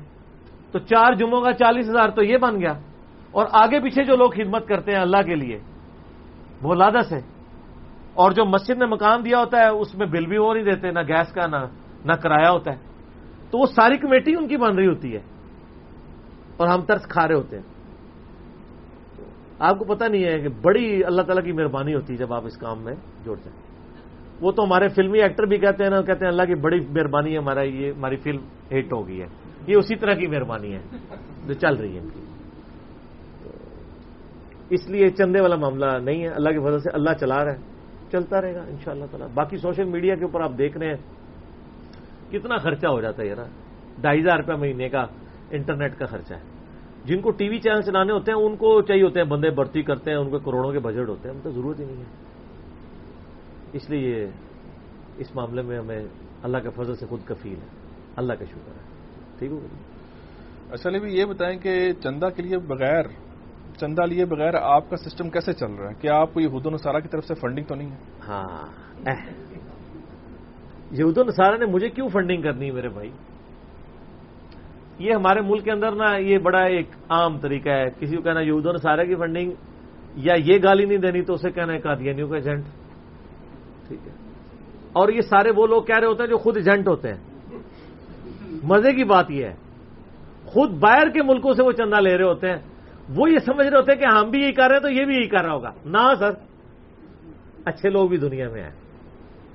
تو 0.71 0.79
چار 0.79 1.13
جمعوں 1.13 1.41
کا 1.41 1.53
چالیس 1.53 1.89
ہزار 1.89 2.09
تو 2.09 2.23
یہ 2.23 2.37
بن 2.37 2.61
گیا۔ 2.61 2.73
اور 3.31 3.45
آگے 3.51 3.79
پیچھے 3.79 4.03
جو 4.03 4.15
لوگ 4.15 4.29
خدمت 4.29 4.67
کرتے 4.67 4.91
ہیں 4.91 4.99
اللہ 4.99 5.21
کے 5.25 5.35
لیے، 5.35 5.59
وہ 6.61 6.75
لادس 6.75 7.11
ہے۔ 7.11 7.21
اور 8.13 8.31
جو 8.31 8.45
مسجد 8.45 8.77
نے 8.77 8.85
مکان 8.85 9.25
دیا 9.25 9.39
ہوتا 9.39 9.57
ہے، 9.57 9.67
اس 9.67 9.95
میں 9.95 10.07
بل 10.07 10.25
بھی 10.25 10.37
وہ 10.37 10.53
نہیں 10.53 10.63
دیتے، 10.63 10.91
نہ 10.91 10.99
گیس 10.99 11.31
کا، 11.31 11.47
نہ 11.47 11.55
نہ 12.05 12.13
کرایہ 12.13 12.47
ہوتا 12.47 12.71
ہے۔ 12.71 12.77
تو 13.51 13.57
وہ 13.57 13.65
ساری 13.65 13.97
کمیٹی 13.97 14.35
ان 14.35 14.47
کی 14.47 14.57
بن 14.57 14.75
رہی 14.75 14.87
ہوتی 14.87 15.13
ہے۔ 15.13 15.21
اور 16.57 16.67
ہم 16.67 16.81
ترس 16.81 17.07
کھا 17.07 17.27
رہے 17.27 17.35
ہوتے 17.35 17.55
ہیں۔ 17.55 17.78
آپ 19.59 19.79
کو 19.79 19.85
پتہ 19.85 20.05
نہیں 20.05 20.25
ہے 20.25 20.39
کہ 20.39 20.49
بڑی 20.61 21.03
اللہ 21.03 21.21
تعالیٰ 21.21 21.43
کی 21.43 21.51
مہربانی 21.51 21.95
ہوتی 21.95 22.13
ہے 22.13 22.17
جب 22.17 22.33
آپ 22.33 22.45
اس 22.45 22.57
کام 22.57 22.83
میں 22.83 22.93
جوڑتے 23.25 23.49
ہیں 23.49 23.69
وہ 24.41 24.51
تو 24.51 24.63
ہمارے 24.63 24.87
فلمی 24.87 25.21
ایکٹر 25.21 25.43
بھی 25.43 25.57
کہتے 25.57 25.83
ہیں 25.83 25.91
نا، 25.91 26.01
کہتے 26.01 26.25
ہیں 26.25 26.31
اللہ 26.31 26.43
کی 26.43 26.55
بڑی 26.55 26.79
مہربانی 26.79 27.33
ہے، 27.33 27.37
ہمارا 27.37 27.61
یہ، 27.61 27.91
ہماری 27.91 28.15
فلم 28.15 28.41
ہٹ 28.71 28.93
ہو 28.93 29.07
گئی 29.07 29.21
ہے۔ 29.21 29.27
یہ 29.67 29.75
اسی 29.77 29.95
طرح 29.95 30.13
کی 30.13 30.27
مہربانی 30.27 30.75
ہے 30.75 30.79
جو 31.47 31.53
چل 31.53 31.75
رہی 31.75 31.95
ہے۔ 31.95 31.99
ان 31.99 32.09
کی 32.09 32.25
اس 34.69 34.89
لیے 34.89 35.09
چندے 35.09 35.41
والا 35.41 35.55
معاملہ 35.55 35.85
نہیں 36.03 36.23
ہے۔ 36.23 36.27
اللہ 36.27 36.49
کی 36.49 36.57
وجہ 36.57 36.77
سے 36.77 36.89
اللہ 36.93 37.09
چلا 37.19 37.45
رہا 37.45 37.51
ہے۔ 37.51 37.57
چلتا 38.11 38.41
رہے 38.41 38.55
گا 38.55 38.61
ان 38.61 38.75
شاء 38.83 38.91
اللہ 38.91 39.05
تعالیٰ۔ 39.05 39.27
باقی 39.33 39.57
سوشل 39.57 39.83
میڈیا 39.83 40.15
کے 40.15 40.23
اوپر 40.23 40.41
آپ 40.41 40.51
دیکھ 40.57 40.77
رہے 40.77 40.87
ہیں۔ 40.87 40.97
کتنا 42.31 42.57
خرچہ 42.57 42.87
ہو 42.87 43.01
جاتا 43.01 43.23
ہے 43.23 43.27
یار۔ 43.27 43.43
ڈھائی 44.01 44.21
ہزار 44.21 44.37
روپیہ 44.37 44.55
مہینے 44.55 44.89
کا 44.89 45.05
انٹرنیٹ 45.51 45.95
کا 45.95 46.05
خرچہ 46.05 46.33
ہے۔ 46.33 46.58
جن 47.05 47.21
کو 47.21 47.31
ٹی 47.31 47.49
وی 47.49 47.59
چینل 47.59 47.81
چلانے 47.81 48.13
ہوتے 48.13 48.31
ہیں 48.31 48.39
ان 48.39 48.55
کو 48.55 48.81
چاہیے 48.81 49.03
ہوتے 49.03 49.19
ہیں 49.19 49.27
بندے 49.27 49.49
بھرتی 49.49 49.81
کرتے 49.81 50.11
ہیں 50.11 50.17
ان 50.17 50.29
کو 50.29 50.39
کروڑوں 50.39 50.71
کے 50.71 50.79
بجٹ 50.79 51.09
ہوتے 51.09 51.29
ہیں 51.29 51.35
ہم 51.35 51.41
تو 51.43 51.51
ضرورت 51.51 51.79
ہی 51.79 51.85
نہیں 51.85 51.97
ہے۔ 51.97 52.03
اس 53.73 53.89
لیے 53.89 54.29
اس 55.17 55.35
معاملے 55.35 55.61
میں 55.61 55.79
ہمیں 55.79 56.03
اللہ 56.43 56.57
کے 56.57 56.69
فضل 56.69 56.95
سے 56.95 57.05
خود 57.05 57.19
کفیل 57.25 57.55
ہے 57.55 57.67
اللہ 58.15 58.33
کا 58.33 58.45
شکر 58.45 58.71
ہے۔ 58.71 58.83
ٹھیک 59.39 59.51
ہو 59.51 59.59
اصل 60.71 60.99
بھی 60.99 61.17
یہ 61.17 61.25
بتائیں 61.25 61.59
کہ 61.59 61.93
چندہ 61.93 62.25
کے 62.35 62.41
لیے 62.43 62.57
بغیر 62.57 63.03
چندہ 63.77 64.01
لیے 64.01 64.25
بغیر 64.25 64.53
آپ 64.53 64.89
کا 64.89 64.97
سسٹم 64.97 65.29
کیسے 65.29 65.53
چل 65.53 65.71
رہا 65.71 65.89
ہے؟ 65.89 65.93
کیا 66.01 66.15
آپ 66.15 66.33
کو 66.33 66.41
یہود 66.41 66.65
و 66.65 66.69
نصارہ 66.69 66.99
کی 66.99 67.07
طرف 67.07 67.25
سے 67.25 67.33
فنڈنگ 67.33 67.63
تو 67.65 67.75
نہیں 67.75 67.91
ہے؟ 67.91 67.97
ہاں 68.27 68.67
یہود 70.91 71.17
و 71.17 71.23
نصارہ 71.23 71.57
نے 71.57 71.65
مجھے 71.65 71.89
کیوں 71.89 72.09
فنڈنگ 72.09 72.41
کرنی 72.41 72.67
ہے 72.67 72.71
میرے 72.71 72.89
بھائی؟ 72.89 73.11
یہ 74.99 75.13
ہمارے 75.13 75.41
ملک 75.41 75.63
کے 75.63 75.71
اندر 75.71 75.91
نا 75.91 76.17
یہ 76.17 76.37
بڑا 76.37 76.61
ایک 76.61 76.87
عام 77.09 77.39
طریقہ 77.39 77.69
ہے۔ 77.69 77.85
کسی 77.99 78.15
کو 78.15 78.21
کہنا 78.21 78.39
یہود 78.39 78.65
و 78.65 78.71
نصارہ 78.71 79.03
کی 79.03 79.15
فنڈنگ 79.15 79.51
یا 80.15 80.33
یہ 80.37 80.57
گالی 80.63 80.85
نہیں 80.85 80.97
دینی 80.97 81.21
تو 81.21 81.33
اسے 81.33 81.51
کہنا 81.51 81.73
ہے 81.73 81.79
قادیانیوں 81.79 82.29
کا 82.29 82.35
ایجنٹ 82.35 82.65
ٹھیک 83.87 84.07
ہے۔ 84.07 84.11
اور 84.93 85.09
یہ 85.09 85.21
سارے 85.21 85.51
وہ 85.55 85.67
لوگ 85.67 85.83
کہہ 85.83 85.97
رہے 85.99 86.07
ہوتے 86.07 86.23
ہیں 86.23 86.29
جو 86.29 86.37
خود 86.37 86.57
ایجنٹ 86.57 86.87
ہوتے 86.87 87.13
ہیں۔ 87.13 87.19
مزے 88.63 88.93
کی 88.93 89.03
بات 89.03 89.31
یہ 89.31 89.45
ہے۔ 89.45 89.53
خود 90.45 90.71
باہر 90.71 91.09
کے 91.09 91.23
ملکوں 91.23 91.53
سے 91.53 91.63
وہ 91.63 91.71
چندہ 91.71 92.01
لے 92.01 92.17
رہے 92.17 92.23
ہوتے 92.23 92.49
ہیں۔ 92.49 92.57
وہ 93.15 93.31
یہ 93.31 93.37
سمجھ 93.37 93.67
رہے 93.67 93.77
ہوتے 93.77 93.91
ہیں 93.91 93.99
کہ 93.99 94.05
ہم 94.15 94.29
بھی 94.29 94.41
یہی 94.41 94.51
کر 94.51 94.63
رہے 94.63 94.75
ہیں 94.75 94.81
تو 94.81 94.89
یہ 94.89 95.05
بھی 95.05 95.15
یہی 95.15 95.27
کر 95.27 95.43
رہا 95.43 95.53
ہوگا۔ 95.53 95.71
نہ 95.85 96.13
سر، 96.19 96.31
اچھے 97.65 97.89
لوگ 97.89 98.09
بھی 98.09 98.17
دنیا 98.17 98.49
میں 98.49 98.63
ہیں۔ 98.63 98.71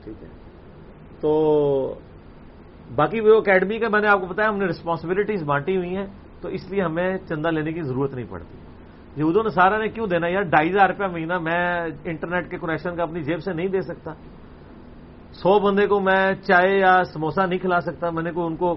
ٹھیک 0.05 0.23
ہے۔ 0.23 0.29
تو 1.21 1.95
باقی 2.95 3.21
وہ 3.21 3.37
اکیڈمی 3.37 3.79
کا 3.79 3.89
میں 3.89 4.01
نے 4.01 4.09
آپ 4.09 4.21
کو 4.21 4.27
بتایا 4.27 4.49
ہم 4.49 4.57
نے 4.57 4.65
رسپانسبلٹیز 4.65 5.43
بانٹی 5.43 5.77
ہوئی 5.77 5.97
ہیں، 5.97 6.07
تو 6.41 6.49
اس 6.49 6.71
لیے 6.71 6.83
ہمیں 6.83 7.19
چندہ 7.19 7.49
لینے 7.49 7.73
کی 7.73 7.83
ضرورت 7.83 8.15
نہیں 8.15 8.27
پڑتی۔ 8.31 8.59
یہود 9.17 9.37
و 9.37 9.43
نصارہ 9.43 9.79
نے 9.79 9.89
کیوں 9.89 10.07
دینا؟ 10.07 10.27
یار، 10.27 10.43
ڈھائی 10.43 10.71
ہزار 10.71 10.89
روپیہ 10.89 11.07
مہینہ 11.07 11.39
میں 11.39 11.87
انٹرنیٹ 12.05 12.51
کے 12.51 12.59
کنیکشن 12.59 12.97
کا 12.97 13.03
اپنی 13.03 13.23
جیب 13.23 13.43
سے 13.43 13.53
نہیں 13.53 13.69
دے 13.69 13.81
سکتا۔ 13.81 14.13
سو 15.33 15.61
بندے 15.61 15.87
کو 15.87 16.01
میں 16.01 16.33
چائے 16.35 16.79
یا 16.79 17.05
سموسا 17.05 17.47
نہیں 17.47 17.59
کھلا 17.59 17.81
سکتا، 17.81 18.11
میں 18.11 18.23
نے 18.23 18.31
کو 18.31 18.47
ان 18.47 18.57
کو 18.57 18.77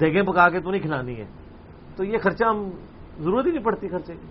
دیگیں 0.00 0.22
پکا 0.22 0.48
کے 0.48 0.60
تو 0.60 0.70
نہیں 0.70 0.82
کھلانی 0.82 1.16
ہے۔ 1.16 1.26
تو 1.96 2.04
یہ 2.04 2.18
خرچہ 2.18 2.44
ہم، 2.44 2.70
ضرورت 3.18 3.46
ہی 3.46 3.50
نہیں 3.50 3.64
پڑتی 3.64 3.88
خرچے 3.88 4.12
کی۔ 4.12 4.26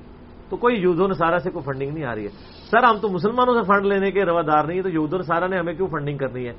تو 0.50 0.58
کوئی 0.58 0.76
یوز 0.76 1.02
و 1.02 1.08
نصارہ 1.08 1.38
سے 1.38 1.52
کوئی 1.52 1.64
فنڈنگ 1.64 1.94
نہیں 1.94 2.06
آ 2.06 2.16
رہی 2.16 2.24
ہے۔ 2.24 2.30
سر، 2.72 2.84
ہم 2.84 2.98
تو 3.02 3.10
مسلمانوں 3.10 3.54
سے 3.54 3.68
فنڈ 3.68 3.86
لینے 3.86 4.12
کے 4.12 4.26
روادار 4.26 4.64
نہیں 4.64 4.78
ہے 4.78 4.84
تو 4.84 4.90
یہود 4.90 5.14
و 5.14 5.18
نصارہ 5.18 5.48
نے 5.48 5.58
ہمیں 5.58 5.74
کیوں 5.74 5.88
فنڈنگ 5.88 6.18
کرنی 6.18 6.48
ہے؟ 6.48 6.54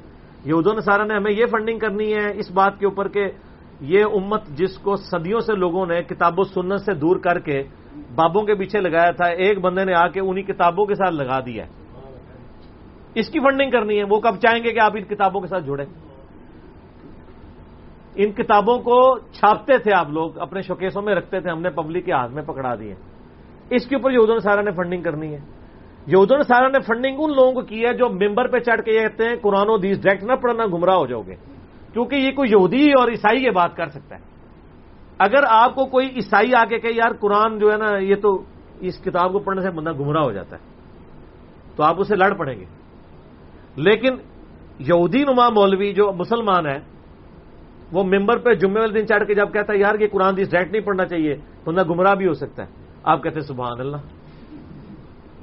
یہود 0.44 0.66
نصارہ 0.66 1.04
نے 1.04 1.14
ہمیں 1.14 1.32
یہ 1.32 1.46
فنڈنگ 1.46 1.78
کرنی 1.78 2.12
ہے 2.14 2.26
اس 2.38 2.50
بات 2.50 2.78
کے 2.78 2.86
اوپر 2.86 3.08
کہ 3.08 3.24
یہ 3.80 4.04
امت 4.04 4.46
جس 4.48 4.76
کو 4.78 4.96
صدیوں 4.96 5.40
سے 5.40 5.54
لوگوں 5.54 5.86
نے 5.86 6.02
کتاب 6.02 6.38
و 6.38 6.44
سنت 6.44 6.80
سے 6.80 6.94
دور 6.94 7.16
کر 7.16 7.38
کے 7.38 7.62
بابوں 8.14 8.42
کے 8.42 8.54
پیچھے 8.54 8.80
لگایا 8.80 9.10
تھا، 9.10 9.26
ایک 9.26 9.58
بندے 9.60 9.84
نے 9.84 9.94
آ 9.94 10.06
کے 10.08 10.20
انہی 10.20 10.42
کتابوں 10.42 10.86
کے 10.86 10.94
ساتھ 10.94 11.14
لگا 11.14 11.40
دیا 11.40 11.64
اس 13.14 13.28
کی 13.28 13.40
فنڈنگ 13.40 13.70
کرنی 13.70 13.98
ہے۔ 13.98 14.04
وہ 14.04 14.20
کب 14.20 14.36
چاہیں 14.36 14.62
گے 14.64 14.72
کہ 14.72 14.78
آپ 14.78 14.92
ان 14.94 15.04
کتابوں 15.04 15.40
کے 15.40 15.46
ساتھ 15.46 15.64
جڑیں؟ 15.64 15.86
ان 18.14 18.32
کتابوں 18.32 18.78
کو 18.78 19.18
چھاپتے 19.18 19.78
تھے 19.78 19.92
آپ 19.96 20.10
لوگ، 20.10 20.38
اپنے 20.38 20.60
شوکیسوں 20.62 21.02
میں 21.02 21.14
رکھتے 21.14 21.40
تھے، 21.40 21.50
ہم 21.50 21.60
نے 21.60 21.70
پبلک 21.70 22.04
کے 22.04 22.12
ہاتھ 22.12 22.32
میں 22.32 22.42
پکڑا 22.42 22.74
دیے 22.74 22.94
اس 23.70 23.86
کے 23.86 23.96
اوپر 23.96 24.10
یہود 24.10 24.42
سارا 24.42 24.62
نے 24.62 24.70
فنڈنگ 24.70 25.02
کرنی 25.02 25.34
ہے۔ 25.34 25.40
یہود 26.06 26.28
سارا 26.28 26.68
نے 26.68 26.80
فنڈنگ 26.80 27.16
ان 27.18 27.30
لوگوں 27.30 27.52
کو 27.52 27.60
کی 27.60 27.84
ہے 27.86 27.92
جو 27.92 28.08
ممبر 28.08 28.48
پہ 28.48 28.58
چڑھ 28.58 28.82
کے 28.82 28.92
یہ 28.92 29.00
کہتے 29.00 29.24
ہیں، 29.24 29.36
قرآن 29.42 29.66
و 29.68 29.76
دیس 29.76 30.02
ڈائریکٹ 30.02 30.24
نہ 30.24 30.32
پڑھنا 30.32 30.66
گمراہ 30.66 30.94
ہو 30.94 31.06
جاؤ 31.06 31.22
گے۔ 31.26 31.34
کیونکہ 31.92 32.16
یہ 32.16 32.30
کوئی 32.30 32.50
یہودی 32.50 32.92
اور 32.92 33.08
عیسائی 33.08 33.44
یہ 33.44 33.50
بات 33.50 33.76
کر 33.76 33.88
سکتا 33.88 34.16
ہے۔ 34.16 34.20
اگر 35.18 35.44
آپ 35.48 35.74
کو 35.74 35.86
کوئی 35.86 36.06
عیسائی 36.06 36.54
آ 36.54 36.64
کے 36.64 36.78
کہ 36.78 36.86
یار 36.86 37.12
قرآن 37.20 37.58
جو 37.58 37.72
ہے 37.72 37.76
نا، 37.76 37.98
یہ 37.98 38.14
تو 38.14 38.42
اس 38.80 38.98
کتاب 39.00 39.32
کو 39.32 39.38
پڑھنے 39.38 39.62
سے 39.62 39.70
بندہ 39.70 39.92
گمراہ 39.92 40.22
ہو 40.22 40.32
جاتا 40.32 40.56
ہے۔ 40.56 40.62
تو 41.76 41.82
آپ 41.82 42.00
اسے 42.00 42.16
لڑ 42.16 42.34
پڑیں 42.34 42.60
گے۔ 42.60 42.64
لیکن 43.76 44.14
یہودی 44.78 45.24
نما 45.24 45.48
مولوی 45.48 45.92
جو 45.92 46.12
مسلمان 46.12 46.66
ہے، 46.66 46.78
وہ 47.92 48.04
ممبر 48.04 48.38
پہ 48.38 48.54
جمعے 48.54 48.80
والے 48.80 49.00
دن 49.00 49.06
چڑھ 49.06 49.24
کے 49.26 49.34
جب 49.34 49.52
کہتا 49.52 49.72
ہے، 49.72 49.78
یار 49.78 50.00
یہ 50.00 50.06
قرآن 50.12 50.36
دیس 50.36 50.50
ڈائریکٹ 50.50 50.72
نہیں 50.72 50.82
پڑھنا 50.82 51.04
چاہیے، 51.04 51.36
بندہ 51.64 51.82
گمراہ 51.82 52.14
بھی 52.14 52.28
ہو 52.28 52.34
سکتا 52.34 52.62
ہے۔ 52.62 52.68
آپ 53.02 53.22
کہتے 53.22 53.40
ہیں، 53.40 53.46
سبحان 53.46 53.80
اللہ۔ 53.80 53.96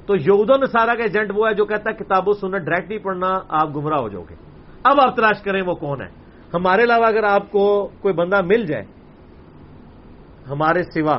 تو 0.06 0.16
یہود 0.16 0.50
و 0.50 0.56
نصارہ 0.56 0.94
کا 0.96 1.02
ایجنٹ 1.02 1.32
وہ 1.34 1.48
ہے 1.48 1.54
جو 1.54 1.64
کہتا 1.64 1.90
ہے 1.90 2.04
کتاب 2.04 2.28
و 2.28 2.32
سنت 2.32 2.54
ڈائریکٹ 2.54 2.88
نہیں 2.88 2.98
پڑھنا 2.98 3.38
آپ 3.48 3.76
گمراہ 3.76 3.98
ہو 4.00 4.08
جاؤ 4.08 4.22
گے۔ 4.22 4.34
اب 4.84 5.00
آپ 5.00 5.16
تلاش 5.16 5.42
کریں 5.42 5.62
وہ 5.62 5.74
کون 5.74 6.02
ہے۔ 6.02 6.08
ہمارے 6.54 6.82
علاوہ 6.82 7.04
اگر 7.04 7.24
آپ 7.24 7.50
کو 7.50 7.90
کوئی 8.00 8.14
بندہ 8.14 8.40
مل 8.42 8.66
جائے، 8.66 8.84
ہمارے 10.50 10.82
سوا، 10.82 11.18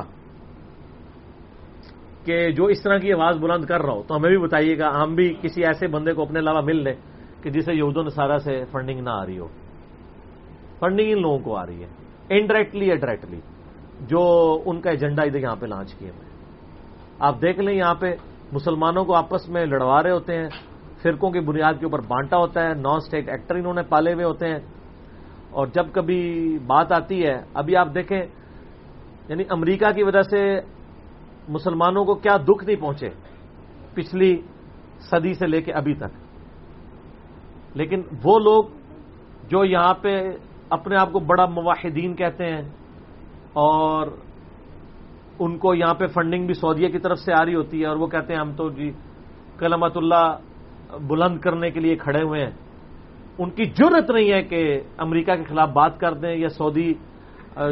کہ 2.24 2.50
جو 2.50 2.64
اس 2.64 2.82
طرح 2.82 2.98
کی 2.98 3.12
آواز 3.12 3.36
بلند 3.36 3.64
کر 3.64 3.82
رہا 3.82 3.92
ہو، 3.92 4.02
تو 4.02 4.16
ہمیں 4.16 4.28
بھی 4.28 4.38
بتائیے 4.38 4.78
گا، 4.78 5.02
ہم 5.02 5.14
بھی 5.14 5.34
کسی 5.42 5.64
ایسے 5.64 5.86
بندے 5.86 6.12
کو 6.12 6.22
اپنے 6.22 6.38
علاوہ 6.38 6.60
مل 6.60 6.84
لیں 6.84 6.94
کہ 7.42 7.50
جسے 7.50 7.74
یہود 7.74 7.96
و 7.96 8.02
نصارہ 8.02 8.38
سے 8.38 8.64
فنڈنگ 8.70 9.00
نہ 9.00 9.10
آ 9.10 9.26
رہی 9.26 9.38
ہو۔ 9.38 9.48
فنڈنگ 10.78 11.12
ان 11.12 11.20
لوگوں 11.22 11.38
کو 11.38 11.56
آ 11.56 11.66
رہی 11.66 11.84
ہے۔ 11.84 11.88
انڈائریکٹلی 12.30 12.86
یا 12.88 12.94
ڈائریکٹلی 12.94 13.40
جو 14.00 14.62
ان 14.66 14.80
کا 14.80 14.90
ایجنڈا 14.90 15.22
ادھر 15.22 15.38
یہاں 15.38 15.56
پہ 15.56 15.66
لانچ 15.66 15.94
کیے 15.94 16.10
ہوئے 16.10 16.28
آپ 17.18 17.42
دیکھ 17.42 17.60
لیں 17.60 17.74
یہاں 17.74 17.94
پہ 17.94 18.14
مسلمانوں 18.52 19.04
کو 19.04 19.14
آپس 19.14 19.48
میں 19.48 19.66
لڑوا 19.66 20.02
رہے 20.02 20.10
ہوتے 20.10 20.38
ہیں، 20.38 20.48
فرقوں 21.02 21.30
کی 21.30 21.40
بنیاد 21.40 21.74
کے 21.80 21.86
اوپر 21.86 22.00
بانٹا 22.00 22.36
ہوتا 22.36 22.62
ہے 22.62 22.74
نان 22.74 22.96
اسٹیٹ 22.96 23.28
ایکٹر 23.28 23.54
انہوں 23.54 23.74
نے 23.74 23.82
پالے 23.82 24.14
ہوئے 24.14 24.24
ہوتے 24.24 24.48
ہیں۔ 24.48 24.58
اور 25.50 25.66
جب 25.66 25.86
کبھی 25.92 26.58
بات 26.66 26.92
آتی 26.92 27.26
ہے، 27.26 27.36
ابھی 27.54 27.76
آپ 27.76 27.88
دیکھیں 27.94 28.22
یعنی 29.28 29.44
امریکہ 29.50 29.90
کی 29.90 30.02
وجہ 30.02 30.22
سے 30.22 30.60
مسلمانوں 31.48 32.04
کو 32.04 32.14
کیا 32.14 32.36
دکھ 32.36 32.64
نہیں 32.64 32.76
پہنچے 32.76 33.08
پچھلی 33.94 34.36
صدی 35.00 35.34
سے 35.34 35.46
لے 35.46 35.62
کے 35.62 35.72
ابھی 35.72 35.94
تک۔ 35.94 36.24
لیکن 37.74 38.02
وہ 38.24 38.38
لوگ 38.38 38.64
جو 39.48 39.64
یہاں 39.64 39.94
پہ 39.94 40.30
اپنے 40.70 40.96
آپ 40.96 41.12
کو 41.12 41.18
بڑا 41.18 41.46
مواحدین 41.46 42.14
کہتے 42.14 42.44
ہیں 42.44 42.62
اور 43.52 44.06
ان 45.38 45.56
کو 45.58 45.74
یہاں 45.74 45.94
پہ 45.94 46.06
فنڈنگ 46.06 46.46
بھی 46.46 46.54
سعودیہ 46.54 46.88
کی 46.88 46.98
طرف 46.98 47.18
سے 47.18 47.32
آ 47.32 47.44
رہی 47.44 47.54
ہوتی 47.54 47.80
ہے 47.80 47.86
اور 47.86 47.96
وہ 47.96 48.06
کہتے 48.06 48.32
ہیں 48.32 48.40
ہم 48.40 48.52
تو 48.56 48.68
جی 48.70 48.90
کلمت 49.58 49.96
اللہ 49.96 50.36
بلند 51.08 51.38
کرنے 51.40 51.70
کے 51.70 51.80
لیے 51.80 51.96
کھڑے 51.96 52.22
ہوئے 52.22 52.40
ہیں۔ 52.40 52.52
ان 53.38 53.50
کی 53.50 53.64
ضرورت 53.76 54.10
نہیں 54.10 54.32
ہے 54.32 54.42
کہ 54.42 54.60
امریکہ 54.98 55.34
کے 55.34 55.44
خلاف 55.44 55.70
بات 55.74 55.98
کر 56.00 56.14
دیں 56.14 56.34
یا 56.36 56.48
سعودی 56.48 56.92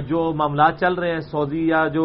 جو 0.08 0.32
معاملات 0.34 0.80
چل 0.80 0.94
رہے 0.94 1.12
ہیں، 1.12 1.20
سعودی 1.20 1.66
یا 1.68 1.86
جو 1.88 2.04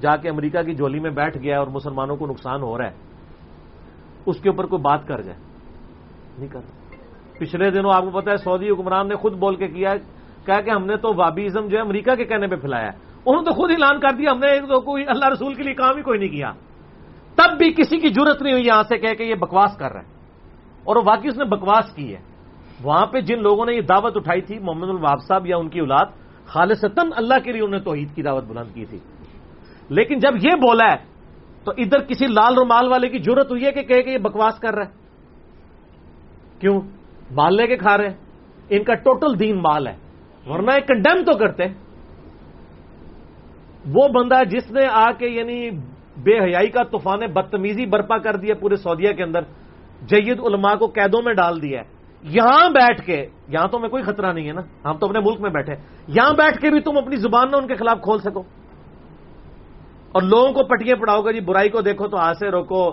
جا 0.00 0.14
کے 0.16 0.28
امریکہ 0.28 0.62
کی 0.62 0.74
جولی 0.74 1.00
میں 1.00 1.10
بیٹھ 1.10 1.38
گیا 1.38 1.58
اور 1.58 1.66
مسلمانوں 1.66 2.16
کو 2.16 2.26
نقصان 2.26 2.62
ہو 2.62 2.78
رہا 2.78 2.86
ہے، 2.86 2.94
اس 4.26 4.40
کے 4.40 4.48
اوپر 4.48 4.66
کوئی 4.66 4.82
بات 4.82 5.06
کر 5.06 5.22
جائے۔ 5.22 5.38
نہیں 6.38 6.48
کر 6.48 6.60
پچھلے 7.38 7.70
دنوں 7.70 7.92
آپ 7.94 8.04
کو 8.04 8.10
پتا 8.10 8.30
ہے 8.30 8.36
سعودی 8.36 8.70
حکمران 8.70 9.08
نے 9.08 9.14
خود 9.14 9.34
بول 9.38 9.56
کے 9.56 9.68
کیا، 9.68 9.94
کہا 10.46 10.60
کہ 10.60 10.70
ہم 10.70 10.84
نے 10.86 10.96
تو 10.96 11.14
وابیزم 11.16 11.66
جو 11.68 11.76
ہے 11.76 11.82
امریکہ 11.82 12.14
کے 12.14 12.24
کہنے 12.24 12.46
پہ 12.46 12.56
پھیلایا 12.56 12.86
ہے۔ 12.86 13.07
انہوں 13.28 13.42
نے 13.42 13.50
تو 13.50 13.54
خود 13.54 13.70
اعلان 13.70 14.00
کر 14.00 14.16
دیا، 14.16 14.32
ہم 14.32 14.38
نے 14.38 14.60
تو 14.60 14.80
کوئی 14.80 15.04
اللہ 15.08 15.28
رسول 15.28 15.54
کے 15.54 15.62
لیے 15.62 15.74
کام 15.74 15.96
ہی 15.96 16.02
کوئی 16.02 16.18
نہیں 16.18 16.28
کیا۔ 16.28 16.52
تب 17.34 17.58
بھی 17.58 17.72
کسی 17.72 17.98
کی 17.98 18.08
ضرورت 18.08 18.42
نہیں 18.42 18.52
ہوئی 18.52 18.66
یہاں 18.66 18.82
سے 18.82 18.98
کہہ 18.98 19.14
کہ 19.14 19.22
یہ 19.22 19.34
بکواس 19.34 19.76
کر 19.76 19.92
رہا 19.92 20.00
ہے 20.00 20.06
اور 20.84 20.96
واقعی 20.96 21.28
اس 21.28 21.38
نے 21.38 21.44
بکواس 21.44 21.92
کی 21.94 22.14
ہے۔ 22.14 22.20
وہاں 22.82 23.06
پہ 23.06 23.20
جن 23.20 23.42
لوگوں 23.42 23.66
نے 23.66 23.74
یہ 23.74 23.80
دعوت 23.80 24.16
اٹھائی 24.16 24.40
تھی، 24.40 24.58
محمد 24.58 24.88
الواب 24.88 25.18
صاحب 25.28 25.46
یا 25.46 25.56
ان 25.56 25.68
کی 25.68 25.80
اولاد، 25.80 26.06
خالصتاً 26.46 27.10
اللہ 27.16 27.34
کے 27.44 27.52
لیے 27.52 27.62
انہوں 27.62 27.78
نے 27.78 27.84
توحید 27.84 28.14
کی 28.14 28.22
دعوت 28.22 28.44
بلند 28.44 28.74
کی 28.74 28.84
تھی۔ 28.84 28.98
لیکن 29.88 30.18
جب 30.18 30.34
یہ 30.36 30.50
بولا 30.50 30.84
ہے، 30.84 30.96
تو 31.64 31.72
ادھر 31.76 31.98
کسی 31.98 32.26
لال 32.26 32.54
رومال 32.54 32.88
والے 32.88 33.08
کی 33.08 33.18
ضرورت 33.18 33.50
ہوئی 33.50 33.64
ہے 33.64 33.72
کہ 33.72 33.82
کہے 33.82 34.02
کہ 34.02 34.10
یہ 34.10 34.18
بکواس 34.18 34.58
کر 34.58 34.74
رہا 34.74 34.86
ہے 34.86 34.90
کیوں؟ 36.60 36.80
مال 37.30 37.56
لے 37.56 37.66
کے 37.66 37.76
کھا 37.76 37.98
رہے 37.98 38.08
ہیں۔ 38.08 38.16
ان 38.70 38.84
کا 38.84 38.94
ٹوٹل 38.94 39.38
دین 39.38 39.56
مال 39.56 39.86
ہے۔ 39.86 39.96
ورنہ 40.46 40.70
یہ 40.70 40.86
کنڈیم 40.86 41.24
تو 41.24 41.38
کرتے 41.38 41.64
وہ 43.94 44.08
بندہ 44.08 44.44
جس 44.50 44.70
نے 44.70 44.86
آ 44.90 45.12
کے 45.12 45.28
یعنی 45.28 45.70
بے 46.16 46.38
حیائی 46.44 46.70
کا 46.70 46.82
طوفان 46.82 47.20
بدتمیزی 47.32 47.86
برپا 47.86 48.18
کر 48.18 48.36
دیا 48.36 48.54
پورے 48.54 48.76
سعودیہ 48.76 49.12
کے 49.12 49.22
اندر، 49.22 49.40
جید 50.02 50.40
علماء 50.40 50.74
کو 50.74 50.86
قیدوں 50.86 51.22
میں 51.24 51.34
ڈال 51.34 51.62
دیا 51.62 51.80
ہے۔ 51.80 51.86
یہاں 52.22 52.70
بیٹھ 52.70 53.06
کے، 53.06 53.26
یہاں 53.48 53.66
تو 53.68 53.78
میں 53.78 53.88
کوئی 53.88 54.02
خطرہ 54.02 54.32
نہیں 54.32 54.46
ہے 54.46 54.52
نا، 54.52 54.60
ہم 54.84 54.98
تو 54.98 55.06
اپنے 55.06 55.18
ملک 55.18 55.40
میں 55.40 55.50
بیٹھے 55.50 55.74
یہاں 56.08 56.32
بیٹھ 56.32 56.58
کے 56.58 56.70
بھی 56.70 56.80
تم 56.80 56.98
اپنی 56.98 57.16
زبان 57.16 57.50
نہ 57.50 57.56
ان 57.56 57.66
کے 57.66 57.74
خلاف 57.74 57.98
کھول 58.02 58.18
سکو۔ 58.18 58.42
اور 60.12 60.22
لوگوں 60.22 60.52
کو 60.52 60.64
پٹیاں 60.64 60.96
پڑاؤ 60.96 61.20
گے 61.22 61.32
جی 61.32 61.40
برائی 61.40 61.68
کو 61.68 61.80
دیکھو 61.80 62.08
تو 62.08 62.16
ہاتھ 62.16 62.38
سے 62.38 62.50
روکو، 62.50 62.90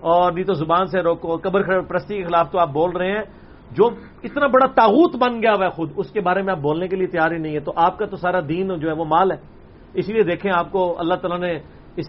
اور 0.00 0.32
نہیں 0.32 0.44
تو 0.44 0.52
زبان 0.52 0.86
سے 0.86 1.00
روکو۔ 1.00 1.36
قبر 1.36 1.80
پرستی 1.80 2.16
کے 2.16 2.24
خلاف 2.24 2.50
تو 2.50 2.58
آپ 2.58 2.68
بول 2.68 2.90
رہے 2.96 3.12
ہیں۔ 3.12 3.22
جو 3.70 3.86
اتنا 4.22 4.46
بڑا 4.46 4.66
تاوت 4.66 5.16
بن 5.16 5.42
گیا 5.42 5.52
ہوا 5.52 5.64
ہے 5.64 5.70
خود، 5.70 5.92
اس 5.96 6.10
کے 6.10 6.20
بارے 6.20 6.42
میں 6.42 6.52
آپ 6.52 6.58
بولنے 6.58 6.88
کے 6.88 6.96
لیے 6.96 7.06
تیار 7.06 7.30
ہی 7.30 7.38
نہیں 7.38 7.54
ہے 7.54 7.60
تو 7.60 7.72
آپ 7.76 7.98
کا 7.98 8.06
تو 8.06 8.16
سارا 8.16 8.40
دین 8.48 8.78
جو 8.78 8.88
ہے 8.88 8.94
وہ 8.94 9.04
مال 9.04 9.30
ہے۔ 9.30 9.59
اس 9.94 10.08
لیے 10.08 10.22
دیکھیں 10.22 10.52
آپ 10.54 10.72
کو 10.72 11.00
اللہ 11.00 11.14
تعالیٰ 11.14 11.40
نے 11.40 11.58
اس 11.96 12.06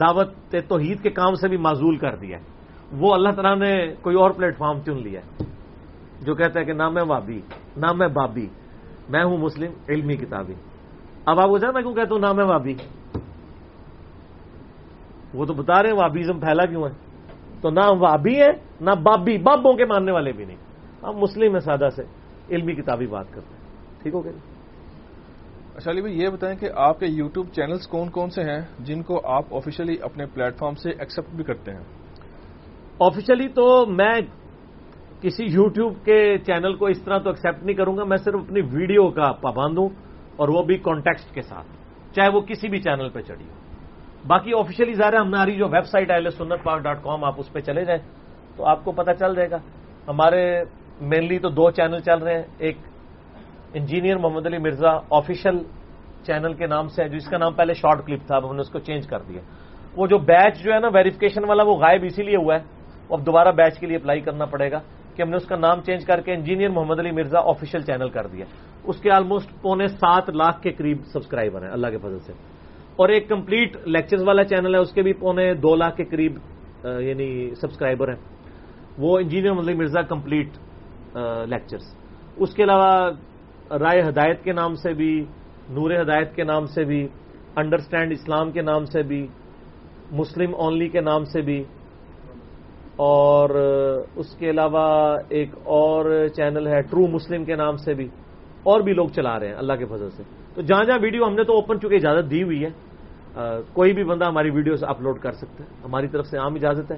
دعوت 0.00 0.56
توحید 0.68 1.02
کے 1.02 1.10
کام 1.10 1.34
سے 1.34 1.48
بھی 1.48 1.56
معذول 1.56 1.96
کر 1.96 2.16
دیا 2.16 2.38
ہے۔ 2.38 2.42
وہ 2.92 3.14
اللہ 3.14 3.28
تعالیٰ 3.28 3.58
نے 3.58 3.94
کوئی 4.02 4.16
اور 4.16 4.30
پلیٹ 4.30 4.58
فارم 4.58 4.80
چن 4.80 5.02
لیا 5.02 5.20
جو 6.20 6.34
کہتا 6.34 6.60
ہے 6.60 6.64
کہ 6.64 6.72
نہ 6.72 6.88
میں 6.88 7.02
وابی 7.06 7.40
نہ 7.76 7.92
میں 7.92 8.08
بابی، 8.08 8.46
میں 9.08 9.24
ہوں 9.24 9.38
مسلم، 9.38 9.72
علمی 9.88 10.16
کتابی 10.16 10.54
اب 11.26 11.40
آپ 11.40 11.46
کو 11.46 11.58
جانا 11.58 11.72
میں 11.72 11.82
کیوں 11.82 11.94
کہتا 11.94 12.14
ہوں 12.14 12.20
نہ 12.20 12.32
میں 12.32 12.44
وابی 12.44 12.74
وہ 15.34 15.44
تو 15.44 15.54
بتا 15.54 15.82
رہے 15.82 15.90
ہیں 15.90 15.96
وابیزم 15.96 16.40
پھیلا 16.40 16.64
کیوں 16.64 16.84
ہے؟ 16.84 16.92
تو 17.60 17.70
نہ 17.70 17.80
وابی 17.90 18.40
ہے، 18.40 18.50
نہ 18.80 18.90
بابی، 18.90 19.38
بابوں 19.38 19.72
کے 19.72 19.84
ماننے 19.84 20.12
والے 20.12 20.32
بھی 20.32 20.44
نہیں۔ 20.44 20.56
ہم 21.02 21.16
مسلم 21.16 21.52
ہیں 21.52 21.60
سادہ 21.60 21.88
سے، 21.96 22.02
علمی 22.50 22.74
کتابی 22.74 23.06
بات 23.06 23.26
کرتے 23.30 23.54
ہیں۔ 23.54 23.62
ٹھیک 24.02 24.14
ہو 24.14 24.24
گیا؟ 24.24 24.32
اچھا 25.76 25.90
علی 25.90 26.00
بھائی، 26.00 26.20
یہ 26.20 26.28
بتائیں 26.28 26.56
کہ 26.56 26.68
آپ 26.76 26.98
کے 27.00 27.06
یوٹیوب 27.06 27.48
چینلز 27.52 27.86
کون 27.88 28.10
کون 28.10 28.30
سے 28.30 28.42
ہیں 28.42 28.60
جن 28.78 29.02
کو 29.02 29.20
آپ 29.26 29.54
آفیشلی 29.54 29.96
اپنے 30.02 30.26
پلیٹ 30.26 30.58
فارم 30.58 30.74
سے 30.74 30.90
ایکسپٹ 30.90 31.34
بھی 31.36 31.44
کرتے 31.44 31.70
ہیں؟ 31.70 31.84
آفیشلی 33.00 33.48
تو 33.48 33.64
میں 33.86 34.14
کسی 35.22 35.44
یوٹیوب 35.44 35.94
کے 36.04 36.18
چینل 36.38 36.74
کو 36.76 36.86
اس 36.86 37.02
طرح 37.02 37.18
تو 37.18 37.30
ایکسپٹ 37.30 37.62
نہیں 37.64 37.76
کروں 37.76 37.96
گا، 37.96 38.04
میں 38.04 38.16
صرف 38.16 38.40
اپنی 38.40 38.60
ویڈیو 38.72 39.08
کا 39.10 39.32
پابند 39.40 39.78
ہوں 39.78 39.88
اور 40.36 40.48
وہ 40.48 40.62
بھی 40.62 40.76
کانٹیکسٹ 40.78 41.34
کے 41.34 41.42
ساتھ، 41.42 41.66
چاہے 42.14 42.28
وہ 42.28 42.40
کسی 42.40 42.68
بھی 42.68 42.80
چینل 42.80 43.08
پہ 43.08 43.20
چڑھی 43.20 43.44
ہو۔ 43.44 43.60
باقی 44.26 44.52
آفیشلی 44.54 44.94
ظاہر 44.94 45.14
ہماری 45.16 45.56
جو 45.56 45.68
ویب 45.68 45.86
سائٹ 45.86 46.10
ہے 46.10 46.30
سنت 46.30 46.62
پاک 46.64 46.82
ڈاٹ 46.82 47.02
کام 47.02 47.24
آپ 47.24 47.40
اس 47.40 47.52
پہ 47.52 47.60
چلے 47.60 47.84
جائیں 47.84 48.00
تو 48.56 48.64
آپ 48.64 48.84
کو 48.84 48.92
پتا 48.92 49.14
چل 49.14 49.34
جائے 49.34 49.50
گا۔ 49.50 49.58
ہمارے 50.08 50.42
مینلی 51.00 51.38
تو 51.38 51.48
دو 51.48 51.70
چینل 51.70 52.00
چل 52.00 52.18
رہے 52.18 52.34
ہیں، 52.34 52.42
ایک 52.58 52.76
engineer 53.74 54.16
Muhammad 54.16 54.46
Ali 54.46 54.58
Mirza 54.58 54.90
official 55.10 55.58
channel 56.26 56.52
کے 56.54 56.66
نام 56.66 56.88
سے 56.88 57.02
ہے 57.02 57.08
جس 57.08 57.28
کا 57.28 57.38
نام 57.38 57.54
پہلے 57.54 57.74
شارٹ 57.74 58.06
کلپ 58.06 58.26
تھا، 58.26 58.36
اب 58.36 58.50
ہم 58.50 58.54
نے 58.54 58.60
اس 58.60 58.70
کو 58.70 58.78
چینج 58.78 59.06
کر 59.06 59.18
دیا۔ 59.28 59.40
وہ 59.96 60.06
جو 60.06 60.18
بیچ 60.18 60.64
جو 60.64 60.72
ہے 60.72 60.80
نا 60.80 60.88
ویریفکیشن 60.94 61.44
والا، 61.48 61.62
وہ 61.62 61.72
غائب 61.72 62.00
اسی 62.04 62.22
لیے 62.22 62.36
ہوا 62.36 62.54
ہے۔ 62.54 62.62
اب 63.10 63.26
دوبارہ 63.26 63.52
بیچ 63.52 63.78
کے 63.78 63.86
لیے 63.86 63.96
اپلائی 63.96 64.20
کرنا 64.20 64.44
پڑے 64.44 64.70
گا 64.70 64.78
کہ 65.16 65.22
ہم 65.22 65.28
نے 65.28 65.36
اس 65.36 65.46
کا 65.46 65.56
نام 65.56 65.80
چینج 65.80 66.06
کر 66.06 66.20
کے 66.20 66.32
engineer 66.32 66.68
Muhammad 66.68 66.98
Ali 66.98 67.10
Mirza 67.10 67.40
official 67.40 67.82
channel 67.82 68.08
کر 68.08 68.26
دیا۔ 68.26 68.44
اس 68.84 69.00
کے 69.00 69.10
آلموسٹ 69.10 69.62
پونے 69.62 69.86
سات 69.86 70.30
لاکھ 70.30 70.62
کے 70.62 70.70
قریب 70.70 70.98
سبسکرائبر 71.12 71.62
ہیں، 71.62 71.70
اللہ 71.70 71.86
کے 71.86 71.98
فضل 71.98 72.18
سے۔ 72.18 72.32
اور 72.96 73.08
ایک 73.08 73.28
کمپلیٹ 73.28 73.76
لیکچرز 73.86 74.22
والا 74.22 74.44
چینل 74.44 74.74
ہے، 74.74 74.80
اس 74.80 74.92
کے 74.92 75.02
بھی 75.02 75.12
پونے 75.12 75.54
دو 75.54 75.74
لاکھ 75.74 75.96
کے 75.96 76.04
قریب 76.04 76.38
یعنی 76.84 77.54
سبسکرائبر 77.54 78.08
ہیں۔ 78.08 78.20
وہ 78.98 79.18
engineer 79.18 79.52
Muhammad 79.52 79.68
Ali 79.68 79.76
Mirza 79.76 80.02
complete 80.02 80.48
lectures 81.46 81.96
اس 82.36 82.54
کے 82.54 82.64
علاوہ 82.64 83.10
رائے 83.80 84.00
ہدایت 84.08 84.42
کے 84.44 84.52
نام 84.52 84.74
سے 84.74 84.92
بھی، 84.92 85.12
نور 85.70 85.90
ہدایت 86.00 86.34
کے 86.34 86.44
نام 86.44 86.64
سے 86.66 86.84
بھی 86.84 87.06
انڈرسٹینڈ 87.56 88.12
اسلام 88.12 88.50
کے 88.52 88.62
نام 88.62 88.84
سے 88.84 89.02
بھی، 89.02 89.26
مسلم 90.10 90.54
اونلی 90.54 90.88
کے 90.88 91.00
نام 91.00 91.24
سے 91.24 91.40
بھی، 91.40 91.62
اور 92.96 93.50
اس 94.16 94.34
کے 94.36 94.50
علاوہ 94.50 95.16
ایک 95.28 95.54
اور 95.64 96.26
چینل 96.36 96.66
ہے 96.66 96.80
ٹرو 96.82 97.06
مسلم 97.06 97.44
کے 97.44 97.56
نام 97.56 97.76
سے 97.76 97.94
بھی، 97.94 98.08
اور 98.62 98.80
بھی 98.80 98.92
لوگ 98.92 99.08
چلا 99.08 99.38
رہے 99.40 99.48
ہیں 99.48 99.54
اللہ 99.54 99.72
کے 99.72 99.84
فضل 99.84 100.10
سے۔ 100.10 100.22
تو 100.54 100.62
جہاں 100.62 100.84
جہاں 100.84 100.98
ویڈیو 101.02 101.26
ہم 101.26 101.34
نے 101.34 101.44
تو 101.44 101.52
اوپن 101.52 101.80
چونکہ 101.80 101.96
اجازت 101.96 102.30
دی 102.30 102.42
ہوئی 102.42 102.64
ہے۔ 102.64 102.70
کوئی 103.72 103.92
بھی 103.92 104.04
بندہ 104.04 104.24
ہماری 104.24 104.50
ویڈیو 104.50 104.76
سے 104.76 104.86
اپلوڈ 104.86 105.18
کر 105.18 105.32
سکتا 105.32 105.64
ہے۔ 105.64 105.68
ہماری 105.84 106.08
طرف 106.08 106.26
سے 106.26 106.38
عام 106.38 106.54
اجازت 106.54 106.90
ہے۔ 106.92 106.96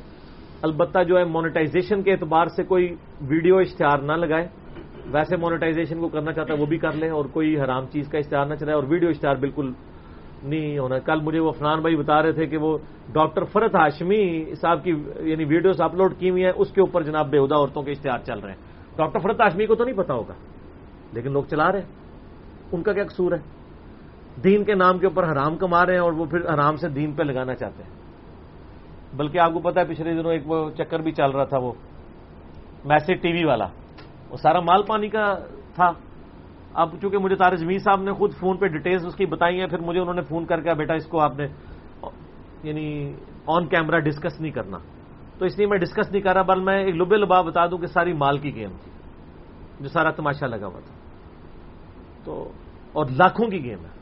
البتہ 0.62 1.02
جو 1.09 1.18
ہے 1.18 1.24
مانیٹائزیشن 1.24 2.02
کے 2.02 2.12
اعتبار 2.12 2.46
سے 2.56 2.62
کوئی 2.64 2.94
ویڈیو 3.30 3.59
اشتہار 3.59 3.98
نہ 3.98 4.12
لگائے۔ 4.12 4.46
ویسے 5.12 5.36
مانیٹائزیشن 5.36 6.01
کو 6.01 6.09
کرنا 6.09 6.32
چاہتا 6.32 6.55
ہے 6.55 6.59
وہ 6.59 6.66
بھی 6.66 6.78
کر 6.78 6.93
لیں 6.93 7.10
اور 7.10 7.24
کوئی 7.24 7.60
حرام 7.60 7.86
چیز 7.86 8.09
کا 8.09 8.18
اشتہار 8.18 8.47
نہ 8.47 8.55
چلائے 8.55 8.74
اور 8.74 8.85
ویڈیو 8.89 9.09
اشتہار 9.09 9.36
بالکل 9.36 9.72
نہیں 10.43 10.78
ہونا۔ 10.78 10.98
کل 10.98 11.20
مجھے 11.20 11.40
وہ 11.40 11.52
فنان 11.52 11.81
بھائی 11.81 11.97
بتا 11.97 12.22
رہے 12.22 12.32
تھے 12.32 12.47
کہ 12.47 12.56
وہ 12.56 12.78
ڈاکٹر 13.12 13.44
فرت 13.44 13.74
ہاشمی 13.74 14.55
صاحب 14.55 14.85
کی 14.85 14.90
یعنی 15.20 15.44
ویڈیوز 15.44 15.81
اپلوڈ 15.81 16.14
کی 16.18 16.31
ہوئی 16.31 16.44
ہیں، 16.44 16.52
اس 16.56 16.72
کے 16.72 16.81
اوپر 16.81 17.02
جناب 17.02 17.31
بےحدہ 17.31 17.55
عورتوں 17.55 17.82
کے 17.82 17.90
اشتہار 17.90 18.18
چل 18.18 18.39
رہے 18.39 18.52
ہیں۔ 18.52 18.60
ڈاکٹر 18.97 19.18
فرت 19.18 19.40
ہاشمی 19.40 19.66
کو 19.66 19.74
تو 19.74 19.85
نہیں 19.85 19.97
پتا 19.97 20.14
ہوگا، 20.14 20.35
لیکن 21.12 21.32
لوگ 21.32 21.44
چلا 21.44 21.72
رہے 21.72 21.78
ہیں۔ 21.78 21.89
ان 22.72 22.82
کا 22.82 22.93
کیا 22.93 23.05
قصور 23.05 23.32
ہے؟ 23.32 23.39
دین 24.44 24.64
کے 24.64 24.74
نام 24.74 24.98
کے 24.98 25.06
اوپر 25.06 25.32
حرام 25.32 25.56
کما 25.56 25.86
رہے 25.86 25.93
ہیں 25.93 26.01
اور 26.01 26.12
وہ 26.12 26.24
پھر 26.24 26.55
حرام 26.55 26.76
سے 26.76 26.89
دین 26.89 27.12
پہ 27.12 27.22
لگانا 27.22 27.55
چاہتے 27.55 27.82
ہیں۔ 27.82 27.90
بلکہ 29.16 29.39
آپ 29.39 29.52
کو 29.52 29.59
پتا 29.59 29.81
ہے، 29.81 29.86
پچھلے 29.86 30.14
دنوں 30.14 30.32
ایک 30.32 30.43
وہ 30.47 30.70
چکر 30.70 30.98
بھی 30.98 31.12
چل 31.12 31.31
رہا 31.31 31.44
تھا 31.44 31.59
وہ، 31.59 31.72
میسج 32.85 33.22
ٹی 33.22 33.32
وی 33.32 33.44
والا۔ 33.44 33.66
وہ 34.35 34.39
سارا 34.39 34.61
مال 34.61 34.82
پانی 34.82 35.09
کا 35.09 35.35
تھا۔ 35.74 35.90
اب 36.74 36.89
چونکہ 37.01 37.19
مجھے 37.19 37.36
تارے 37.36 37.56
جمیل 37.56 37.78
صاحب 37.78 38.02
نے 38.02 38.12
خود 38.12 38.35
فون 38.35 38.56
پہ 38.56 38.66
ڈیٹیلز 38.66 39.06
اس 39.06 39.15
کی 39.15 39.27
بتائی 39.27 39.61
ہیں، 39.61 39.66
پھر 39.66 39.78
مجھے 39.78 40.01
انہوں 40.01 40.15
نے 40.15 40.23
فون 40.23 40.47
کر 40.47 40.61
کے 40.61 40.74
بیٹا، 40.74 40.94
اس 40.94 41.06
کو 41.06 41.20
آپ 41.20 41.39
نے 41.39 41.47
یعنی 42.62 43.15
آن 43.47 43.66
کیمرہ 43.66 43.98
ڈسکس 43.98 44.40
نہیں 44.40 44.52
کرنا۔ 44.52 44.78
تو 45.39 45.44
اس 45.44 45.59
لیے 45.59 45.66
میں 45.66 45.78
ڈسکس 45.78 46.12
نہیں 46.12 46.23
کر 46.23 46.32
رہا، 46.32 46.43
بل 46.43 46.61
میں 46.61 46.85
ایک 46.85 46.94
لبے 46.94 47.16
لبا 47.16 47.40
بتا 47.40 47.66
دوں 47.66 47.78
کہ 47.78 47.86
ساری 47.86 48.12
مال 48.12 48.39
کی 48.39 48.55
گیم 48.55 48.70
تھی، 48.85 48.93
جو 49.81 49.89
سارا 49.89 50.11
تماشا 50.11 50.47
لگا 50.47 50.66
ہوا 50.66 50.81
تھا۔ 50.81 50.94
تو، 52.24 52.52
اور 52.93 53.06
لاکھوں 53.06 53.48
کی 53.48 53.65
گیم 53.65 53.78
ہے۔ 53.78 53.94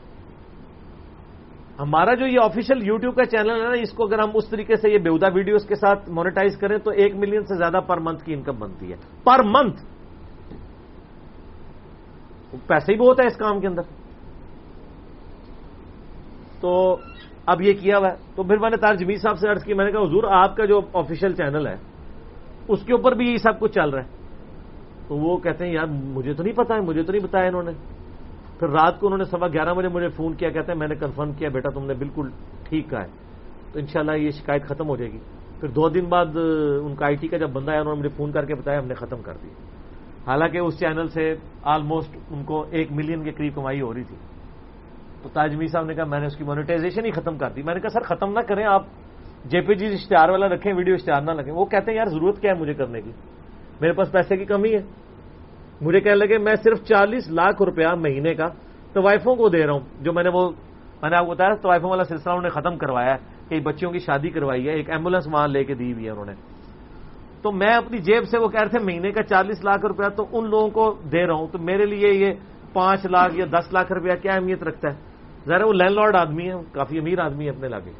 ہمارا 1.79 2.13
جو 2.13 2.25
یہ 2.25 2.39
آفیشیل 2.43 2.87
یوٹیوب 2.87 3.15
کا 3.15 3.25
چینل 3.25 3.49
ہے 3.49 3.63
نا، 3.63 3.81
اس 3.81 3.91
کو 3.91 4.05
اگر 4.05 4.19
ہم 4.19 4.29
اس 4.33 4.49
طریقے 4.49 4.75
سے 4.75 4.91
یہ 4.91 4.97
بےودا 4.97 5.27
ویڈیوز 5.33 5.65
کے 5.65 5.75
ساتھ 5.75 6.09
مانیٹائز 6.09 6.57
کریں، 6.57 6.77
تو 6.77 6.91
ایک 6.91 7.15
ملین 7.15 7.41
سے 7.41 7.57
زیادہ 7.57 7.79
پر 7.87 7.99
منتھ 7.99 8.23
کی 8.23 8.33
انکم 8.33 8.59
بنتی 8.59 8.91
ہے۔ 8.91 8.97
پر 9.23 9.43
منتھ 9.43 9.92
پیسے 12.67 12.93
ہی 12.93 12.97
بہت 12.97 13.19
ہے 13.19 13.27
اس 13.27 13.37
کام 13.37 13.59
کے 13.59 13.67
اندر۔ 13.67 13.81
تو 16.61 16.97
اب 17.45 17.61
یہ 17.61 17.73
کیا 17.73 17.97
ہوا 17.97 18.07
ہے؟ 18.07 18.15
تو 18.35 18.43
پھر 18.43 18.57
میں 18.57 18.69
نے 18.69 18.77
تار 18.77 18.95
جمیل 18.95 19.17
صاحب 19.17 19.39
سے 19.39 19.49
عرض 19.49 19.63
کی، 19.63 19.73
میں 19.73 19.85
نے 19.85 19.91
کہا، 19.91 19.99
حضور، 19.99 20.23
آپ 20.23 20.55
کا 20.55 20.65
جو 20.65 20.81
آفیشیل 20.93 21.33
چینل 21.33 21.67
ہے، 21.67 21.75
اس 22.67 22.83
کے 22.85 22.93
اوپر 22.93 23.11
بھی 23.11 23.31
یہ 23.31 23.37
سب 23.37 23.59
کچھ 23.59 23.71
چل 23.71 23.89
رہا 23.89 24.03
ہے۔ 24.03 24.09
تو 25.07 25.15
وہ 25.15 25.37
کہتے 25.37 25.65
ہیں، 25.65 25.73
یار، 25.73 25.85
مجھے 25.85 26.33
تو 26.33 26.43
نہیں 26.43 26.53
پتا 26.53 26.75
ہے، 26.75 26.79
مجھے 26.79 27.03
تو 27.03 27.11
نہیں 27.11 27.23
بتایا 27.23 27.47
انہوں 27.47 27.63
نے۔ 27.63 27.71
پھر 28.59 28.67
رات 28.67 28.99
کو 28.99 29.07
انہوں 29.07 29.17
نے 29.17 29.23
سوا 29.23 29.47
گیارہ 29.47 29.73
بجے 29.73 29.87
مجھے 29.87 30.07
فون 30.07 30.33
کیا، 30.33 30.49
کہتے 30.49 30.71
ہیں، 30.71 30.79
میں 30.79 30.87
نے 30.87 30.95
کنفرم 30.95 31.31
کیا، 31.31 31.49
بیٹا، 31.49 31.69
تم 31.69 31.85
نے 31.85 31.93
بالکل 31.93 32.29
ٹھیک 32.69 32.89
کہا 32.89 33.01
ہے۔ 33.01 33.11
تو 33.73 33.79
انشاءاللہ 33.79 34.11
یہ 34.11 34.29
شکایت 34.29 34.63
ختم 34.63 34.87
ہو 34.87 34.95
جائے 34.95 35.11
گی۔ 35.11 35.19
پھر 35.59 35.67
دو 35.67 35.89
دن 35.89 36.05
بعد، 36.05 36.25
ان 36.83 36.95
کا 36.95 37.05
آئی 37.05 37.15
ٹی 37.15 37.27
کا 37.27 37.37
جب 37.37 37.49
بندہ 37.49 37.71
آیا، 37.71 37.81
انہوں 37.81 37.95
نے 37.95 37.99
مجھے 37.99 38.09
فون 38.09 38.31
کر 38.31 38.45
کے 38.45 38.55
بتایا، 38.55 38.79
ہم 38.79 38.87
نے 38.87 38.93
ختم 38.93 39.21
کر 39.21 39.33
دی 39.43 39.49
حالانکہ 40.27 40.57
اس 40.57 40.79
چینل 40.79 41.07
سے 41.07 41.35
آلموسٹ 41.63 42.17
ان 42.29 42.43
کو 42.43 42.65
ایک 42.69 42.91
ملین 42.91 43.23
کے 43.23 43.31
قریب 43.31 43.55
کمائی 43.55 43.81
ہو 43.81 43.93
رہی 43.93 44.03
تھی۔ 44.03 44.15
تو 45.23 45.29
تاجمی 45.29 45.67
صاحب 45.67 45.85
نے 45.85 45.93
کہا، 45.93 46.03
میں 46.03 46.19
نے 46.19 46.25
اس 46.25 46.37
کی 46.37 46.43
مانیٹائزیشن 46.43 47.05
ہی 47.05 47.11
ختم 47.11 47.37
کر 47.37 47.49
دی۔ 47.49 47.61
میں 47.61 47.73
نے 47.73 47.79
کہا، 47.79 47.89
سر، 47.89 48.01
ختم 48.01 48.31
نہ 48.31 48.39
کریں، 48.39 48.65
آپ 48.65 48.85
جے 49.45 49.61
پی 49.61 49.75
جی 49.75 49.85
اشتہار 49.85 50.29
والا 50.29 50.47
رکھیں، 50.47 50.73
ویڈیو 50.73 50.93
اشتہار 50.93 51.21
نہ 51.21 51.31
لگیں۔ 51.31 51.53
وہ 51.53 51.65
کہتے 51.65 51.91
ہیں، 51.91 51.97
یار، 51.97 52.05
ضرورت 52.05 52.41
کیا 52.41 52.53
ہے 52.53 52.59
مجھے 52.59 52.73
کرنے 52.73 53.01
کی؟ 53.01 53.11
میرے 53.81 53.93
پاس 53.93 54.11
پیسے 54.11 54.37
کی 54.37 54.45
کمی 54.45 54.75
ہے۔ 54.75 54.81
مجھے 55.81 56.01
کہنے 56.01 56.15
لگے، 56.15 56.37
میں 56.37 56.55
صرف 56.55 56.83
چالیس 56.83 57.31
لاکھ 57.31 57.61
روپیہ 57.61 57.87
مہینے 57.87 58.33
کا 58.33 58.47
طوائفوں 58.93 59.35
کو 59.35 59.49
دے 59.49 59.65
رہا 59.65 59.73
ہوں۔ 59.73 59.81
جو 60.01 60.13
میں 60.13 60.23
نے 60.23 60.29
وہ، 60.29 60.51
میں 61.01 61.09
نے 61.09 61.15
آپ 61.15 61.25
کو 61.25 61.31
بتایا، 61.31 61.55
طوائفوں 61.55 61.89
والا 61.89 62.03
سلسلہ 62.03 62.31
انہوں 62.31 62.43
نے 62.43 62.49
ختم 62.49 62.77
کروایا 62.77 63.15
ہے۔ 63.15 63.33
کہ 63.49 63.59
بچیوں 63.59 63.91
کی 63.91 63.99
شادی 63.99 64.29
کروائی 64.29 64.67
ہے، 64.67 64.73
ایک 64.73 64.89
ایمبولینس 64.89 65.27
وہاں 65.27 65.47
لے 65.47 65.63
کے 65.63 65.73
دی 65.73 65.93
ہوئی 65.93 66.05
ہے 66.05 66.09
انہوں 66.09 66.25
نے۔ 66.25 66.33
تو 67.43 67.51
میں 67.51 67.73
اپنی 67.73 67.97
جیب 67.97 68.23
سے 68.23 68.37
وہ 68.37 68.47
کہہ 68.47 68.61
رہے 68.61 68.69
تھے 68.69 68.79
مہینے 68.79 69.11
کا 69.11 69.23
چالیس 69.23 69.63
لاکھ 69.63 69.85
روپیہ 69.85 70.09
تو 70.09 70.25
ان 70.31 70.49
لوگوں 70.49 70.69
کو 70.69 70.97
دے 71.11 71.27
رہا 71.27 71.33
ہوں 71.33 71.47
تو 71.47 71.57
میرے 71.59 71.85
لیے 71.85 72.13
یہ 72.13 72.33
پانچ 72.73 73.05
لاکھ 73.05 73.35
یا 73.35 73.45
دس 73.45 73.73
لاکھ 73.73 73.91
روپیہ 73.91 74.15
کیا 74.21 74.33
اہمیت 74.33 74.63
رکھتا 74.63 74.91
ہے؟ 74.91 74.95
ذرا 75.45 75.65
وہ 75.65 75.73
لینڈ 75.73 75.91
لارڈ 75.91 76.15
آدمی 76.15 76.49
ہے 76.49 76.53
کافی 76.71 76.99
امیر 76.99 77.19
آدمی 77.19 77.45
ہے 77.45 77.49
اپنے 77.49 77.67
علاقے 77.67 77.91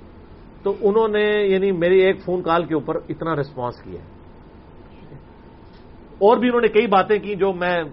تو 0.63 0.73
انہوں 0.81 1.07
نے 1.07 1.45
یعنی 1.45 1.71
میری 1.71 1.99
ایک 1.99 2.21
فون 2.25 2.41
کال 2.41 2.65
کے 2.65 2.73
اوپر 2.73 2.95
اتنا 3.09 3.35
رسپانس 3.35 3.81
کیا 3.83 4.01
اور 6.13 6.37
بھی 6.37 6.47
انہوں 6.47 6.61
نے 6.61 6.67
کئی 6.67 6.87
باتیں 6.87 7.19
کی 7.19 7.35
جو 7.35 7.53
میں 7.53 7.83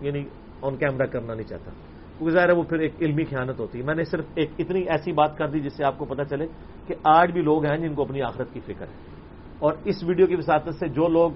یعنی 0.00 0.24
آن 0.62 0.76
کیمرہ 0.76 1.06
کرنا 1.06 1.34
نہیں 1.34 1.48
چاہتا۔ 1.48 1.70
کیونکہ 2.18 2.34
ظاہر 2.34 2.48
ہے 2.48 2.54
وہ 2.54 2.62
پھر 2.62 2.78
ایک 2.78 2.92
علمی 3.00 3.24
خیانت 3.24 3.60
ہوتی 3.60 3.78
ہے۔ 3.78 3.84
میں 3.84 3.94
نے 3.94 4.04
صرف 4.04 4.24
ایک 4.34 4.50
اتنی 4.58 4.80
ایسی 4.80 5.12
بات 5.12 5.38
کر 5.38 5.48
دی 5.48 5.60
جس 5.60 5.76
سے 5.76 5.84
آپ 5.84 5.98
کو 5.98 6.04
پتا 6.04 6.24
چلے 6.24 6.46
کہ 6.86 6.94
آج 7.04 7.32
بھی 7.32 7.42
لوگ 7.42 7.64
ہیں 7.64 7.76
جن 7.76 7.94
کو 7.94 8.02
اپنی 8.02 8.22
آخرت 8.22 8.52
کی 8.52 8.60
فکر 8.60 8.82
ہے۔ 8.82 9.15
اور 9.58 9.72
اس 9.84 10.02
ویڈیو 10.04 10.26
کی 10.26 10.36
وساطت 10.36 10.74
سے 10.74 10.88
جو 10.88 11.08
لوگ، 11.08 11.30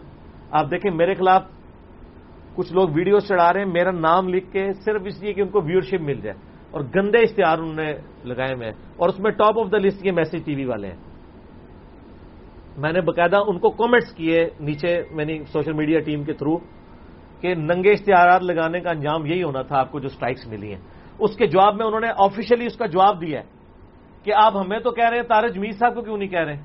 آپ 0.51 0.71
دیکھیں 0.71 0.91
میرے 0.91 1.15
خلاف 1.15 1.43
کچھ 2.55 2.73
لوگ 2.73 2.89
ویڈیوز 2.95 3.29
چڑھا 3.29 3.53
رہے 3.53 3.61
ہیں، 3.61 3.73
میرا 3.73 3.91
نام 3.91 4.29
لکھ 4.29 4.53
کے 4.53 4.73
صرف 4.85 5.03
اس 5.07 5.21
لیے 5.23 5.33
کہ 5.33 5.41
ان 5.41 5.49
کو 5.49 5.61
ویورشپ 5.61 6.01
مل 6.01 6.21
جائے 6.21 6.37
اور 6.71 6.81
گندے 6.95 7.19
اشتہار 7.19 7.59
انہوں 7.59 7.75
نے 7.75 7.93
لگائے 8.25 8.55
ہوئے 8.55 8.67
ہیں 8.67 8.77
اور 8.97 9.09
اس 9.09 9.19
میں 9.21 9.31
ٹاپ 9.31 9.59
آف 9.59 9.73
دا 9.73 9.79
لسٹ 9.79 10.03
کے 10.03 10.11
میسج 10.13 10.45
ٹی 10.45 10.55
وی 10.55 10.65
والے 10.65 10.89
ہیں۔ 10.89 10.99
میں 12.77 12.93
نے 12.93 13.01
باقاعدہ 13.01 13.39
ان 13.47 13.59
کو 13.59 13.71
کامنٹس 13.71 14.13
کیے 14.15 14.39
نیچے 14.61 14.93
میں 15.11 15.25
نے 15.25 15.39
سوشل 15.53 15.73
میڈیا 15.73 16.01
ٹیم 16.01 16.25
کے 16.25 16.33
تھرو 16.33 16.57
کہ 17.41 17.55
ننگے 17.55 17.93
اشتہارات 17.93 18.43
لگانے 18.43 18.81
کا 18.81 18.91
انجام 18.91 19.27
یہی 19.27 19.43
ہونا 19.43 19.63
تھا، 19.63 19.79
آپ 19.81 19.91
کو 19.93 20.01
جو 20.01 20.09
سٹرائکس 20.09 20.47
ملی 20.47 20.73
ہیں۔ 20.75 20.81
اس 21.19 21.37
کے 21.37 21.47
جواب 21.47 21.77
میں 21.77 21.87
انہوں 21.87 22.01
نے 22.01 22.11
آفیشلی 22.19 22.67
اس 22.67 22.77
کا 22.77 22.87
جواب 22.87 23.21
دیا 23.21 23.41
ہے 23.41 23.47
کہ 24.25 24.33
آپ 24.37 24.57
ہمیں 24.57 24.79
تو 24.79 24.91
کہہ 24.91 25.09
رہے 25.09 25.17
ہیں 25.17 25.29
تارج 25.29 25.59
میر 25.59 25.73
صاحب 25.73 25.95
کو 25.95 26.03
کیوں 26.03 26.17
نہیں 26.17 26.29
کہہ 26.29 26.45
رہے 26.45 26.55
ہیں؟ 26.55 26.63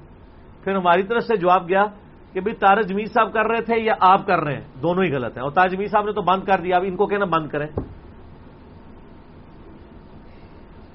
پھر 0.65 0.75
ہماری 0.75 1.03
طرف 1.03 1.23
سے 1.23 1.37
جواب 1.37 1.69
گیا 1.69 1.85
کہ 2.33 2.41
بھائی 2.41 2.55
تارج 2.55 2.93
میر 2.93 3.05
صاحب 3.05 3.33
کر 3.33 3.45
رہے 3.45 3.61
تھے 3.61 3.81
یا 3.81 3.93
آپ 3.99 4.25
کر 4.25 4.39
رہے 4.39 4.53
ہیں؟ 4.53 4.61
دونوں 4.81 5.03
ہی 5.03 5.13
غلط 5.13 5.37
ہیں۔ 5.37 5.43
اور 5.43 5.51
تاج 5.51 5.75
میر 5.75 5.87
صاحب 5.87 6.05
نے 6.05 6.11
تو 6.11 6.21
بند 6.21 6.43
کر 6.43 6.61
دیا 6.61 6.75
اب 6.75 6.83
ان 6.85 6.95
کو 6.95 7.05
کہنا 7.05 7.25
بند 7.25 7.47
کریں۔ 7.47 7.67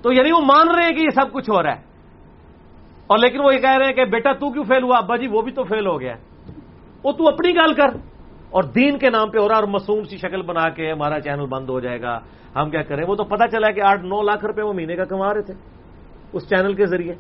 تو 0.03 0.13
یعنی 0.13 0.33
وہ 0.33 0.41
مان 0.41 0.69
رہے 0.69 0.85
ہیں 0.85 0.93
کہ 0.93 1.01
یہ 1.01 1.11
سب 1.15 1.33
کچھ 1.33 1.51
ہو 1.51 1.63
رہا 1.63 1.73
ہے۔ 1.73 1.81
اور 3.07 3.19
لیکن 3.19 3.41
وہ 3.41 3.55
یہ 3.55 3.59
کہہ 3.59 3.77
رہے 3.79 3.87
ہیں 3.87 3.93
کہ 3.93 4.05
بیٹا 4.05 4.33
تو 4.33 4.51
کیوں 4.51 4.65
فیل 4.65 4.83
ہوا؟ 4.83 4.99
ابا 4.99 5.17
جی 5.17 5.29
وہ 5.29 5.43
بھی 5.43 5.53
تو 5.53 5.65
فیل 5.65 5.87
ہو 5.87 6.01
گیا۔ 6.01 6.15
وہ 7.05 7.13
تو 7.13 7.29
اپنی 7.29 7.55
گال 7.55 7.75
کر۔ 7.75 7.97
اور 8.51 8.63
دین 8.63 8.99
کے 8.99 9.11
نام 9.11 9.31
پہ 9.31 9.39
ہو 9.39 9.49
رہا 9.49 9.55
اور 9.55 9.65
معصوم 9.65 10.03
سی 10.03 10.17
شکل 10.17 10.43
بنا 10.43 10.69
کے 10.69 10.93
ہمارا 10.93 11.21
چینل 11.21 11.47
بند 11.47 11.71
ہو 11.71 11.81
جائے 11.81 12.03
گا۔ 12.03 12.19
ہم 12.57 12.71
کیا 12.71 12.83
کریں؟ 12.83 13.05
وہ 13.09 13.15
تو 13.15 13.25
پتا 13.25 13.49
چلا 13.49 13.71
کہ 13.71 13.83
آٹھ 13.83 14.05
نو 14.05 14.23
لاکھ 14.23 14.45
روپے 14.45 14.63
وہ 14.63 14.73
مہینے 14.73 14.97
کا 14.97 15.05
کما 15.05 15.35
رہے 15.35 15.43
تھے۔ 15.43 15.55
اس 16.33 16.49
چینل 16.49 16.75
کے 16.75 16.87
ذریعے۔ 16.87 17.15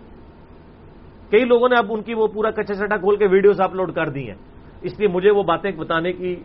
کئی 1.30 1.44
لوگوں 1.44 1.68
نے 1.68 1.76
اب 1.76 1.86
ان 1.88 2.02
کی 2.02 2.14
وہ 2.14 2.26
پورا 2.26 2.50
کچا 2.50 2.74
چٹا 2.74 2.96
کھول 2.96 3.16
کے 3.16 3.26
ویڈیوز 3.26 3.60
اپلوڈ 3.60 3.94
کر 3.94 4.08
دی 4.08 4.28
ہیں۔ 4.28 4.36
اس 4.82 4.98
لیے 4.98 5.08
مجھے 5.08 5.30
وہ 5.30 5.42
باتیں 5.42 5.70
بتانے 5.70 6.12
کی 6.12 6.42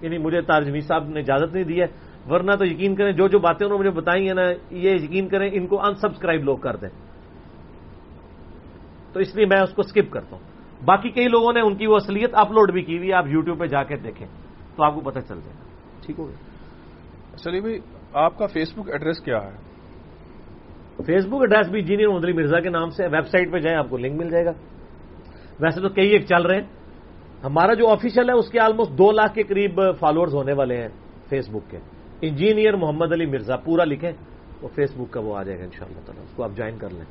یعنی 0.00 0.18
مجھے 0.18 0.40
تارجمی 0.40 0.80
صاحب 0.80 1.08
نے 1.08 1.20
اجازت 1.20 1.54
نہیں 1.54 1.64
دی 1.64 1.80
ہے۔ 1.80 1.86
ورنہ 2.30 2.52
تو 2.52 2.66
یقین 2.66 2.94
کریں، 2.94 3.12
جو 3.12 3.28
جو 3.28 3.38
باتیں 3.38 3.66
انہوں 3.66 3.78
نے 3.78 3.88
مجھے 3.88 4.00
بتائی 4.00 4.26
ہیں 4.26 4.34
نا، 4.34 4.42
یہ 4.70 4.90
یقین 4.90 5.28
کریں 5.28 5.50
ان 5.52 5.66
کو 5.66 5.86
انسبسکرائب 5.86 6.44
لوگ 6.44 6.58
کر 6.58 6.76
دیں۔ 6.76 6.88
تو 9.12 9.20
اس 9.20 9.36
لیے 9.36 9.46
میں 9.46 9.62
اس 9.62 9.74
کو 9.74 9.82
اسکپ 9.82 10.12
کرتا 10.12 10.36
ہوں۔ 10.36 10.50
باقی 10.84 11.10
کئی 11.10 11.28
لوگوں 11.28 11.52
نے 11.52 11.60
ان 11.60 11.76
کی 11.76 11.86
وہ 11.86 11.96
اصلیت 11.96 12.30
اپلوڈ 12.34 12.72
بھی 12.72 12.82
کی 12.82 12.98
ہوئی 12.98 13.12
آپ 13.12 13.26
یوٹیوب 13.26 13.58
پہ 13.58 13.66
جا 13.66 13.82
کے 13.82 13.96
دیکھیں 13.96 14.26
تو 14.76 14.84
آپ 14.84 14.94
کو 14.94 15.00
پتہ 15.00 15.18
چل 15.18 15.40
جائے 15.40 15.54
گا۔ 15.58 15.64
ٹھیک 16.06 16.18
ہوگا 16.18 17.36
چلیے 17.36 17.60
بھائی، 17.60 17.78
آپ 18.14 18.38
کا 18.38 18.46
فیس 18.46 18.78
بک 18.78 18.90
ایڈریس 18.90 19.20
کیا 19.20 19.36
ہے؟ 19.36 19.69
فیس 21.06 21.26
بک 21.26 21.34
ایڈریس 21.34 21.68
بھی 21.68 21.80
انجینئر 21.80 22.08
مدری 22.08 22.32
مرزا 22.32 22.60
کے 22.60 22.70
نام 22.70 22.90
سے 22.90 23.06
ویب 23.06 23.26
سائٹ 23.26 23.52
پہ 23.52 23.58
جائیں 23.58 23.78
آپ 23.78 23.90
کو 23.90 23.96
لنک 23.96 24.20
مل 24.20 24.30
جائے 24.30 24.44
گا۔ 24.44 24.52
ویسے 25.60 25.80
تو 25.80 25.88
کئی 25.88 26.08
ایک 26.08 26.26
چل 26.26 26.42
رہے 26.42 26.60
ہیں۔ 26.60 26.66
ہمارا 27.44 27.74
جو 27.74 27.88
آفیشیل 27.88 28.28
ہے 28.28 28.34
اس 28.34 28.50
کے 28.50 28.60
آلموسٹ 28.60 28.92
دو 28.92 29.12
لاکھ 29.12 29.34
کے 29.34 29.42
قریب 29.42 29.80
فالوورز 30.00 30.34
ہونے 30.34 30.52
والے 30.52 30.76
ہیں 30.76 30.88
فیس 31.28 31.48
بک 31.50 31.70
کے۔ 31.70 31.78
انجینئر 32.22 32.76
محمد 32.76 33.12
علی 33.12 33.26
مرزا 33.26 33.56
پورا 33.56 33.84
لکھیں 33.84 34.12
وہ 34.62 34.68
فیس 34.68 34.96
بک 34.96 35.12
کا 35.12 35.20
وہ 35.20 35.36
آ 35.36 35.42
جائے 35.42 35.58
گا 35.58 35.64
ان 35.64 35.70
شاء 35.70 35.86
اللہ 35.86 36.00
تعالیٰ 36.06 36.24
اس 36.24 36.30
کو 36.36 36.44
آپ 36.44 36.50
جوائن 36.56 36.78
کر 36.78 36.90
لیں۔ 36.90 37.04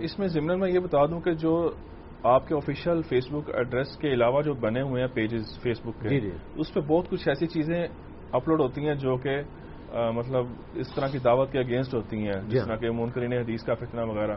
اس 0.00 0.18
میں 0.18 0.28
ضمن 0.28 0.60
میں 0.60 0.70
یہ 0.70 0.78
بتا 0.78 1.06
دوں 1.06 1.20
کہ 1.20 1.32
جو 1.32 1.70
آپ 2.22 2.48
کے 2.48 2.54
آفیشیل 2.54 3.02
فیس 3.08 3.24
بک 3.32 3.50
ایڈریس 3.54 3.96
کے 3.96 4.12
علاوہ 4.12 4.42
جو 4.42 4.54
بنے 4.54 4.82
ہوئے 4.82 5.02
ہیں 5.02 5.08
پیجز 5.14 5.60
فیس 5.62 5.80
بک 5.80 6.02
کے 6.02 6.08
جی 6.08 6.20
جی۔ 6.20 6.30
اس 6.56 6.74
پہ 6.74 6.80
بہت 6.80 7.08
کچھ 7.10 7.28
ایسی 7.28 7.46
چیزیں 7.46 7.86
اپلوڈ 8.32 8.60
ہوتی 8.60 8.86
ہیں 8.86 8.94
جو 8.94 9.16
کہ 9.16 9.40
مطلب 9.92 10.46
اس 10.74 10.94
طرح 10.94 11.06
کی 11.06 11.18
دعوت 11.18 11.52
کے 11.52 11.58
اگینسٹ 11.58 11.94
ہوتی 11.94 12.16
ہیں 12.16 12.40
جس 12.48 12.64
طرح 12.64 12.76
کہ 12.76 12.90
منکرین 12.90 13.32
حدیث 13.32 13.64
کا 13.64 13.74
فتنہ 13.74 14.00
وغیرہ۔ 14.00 14.36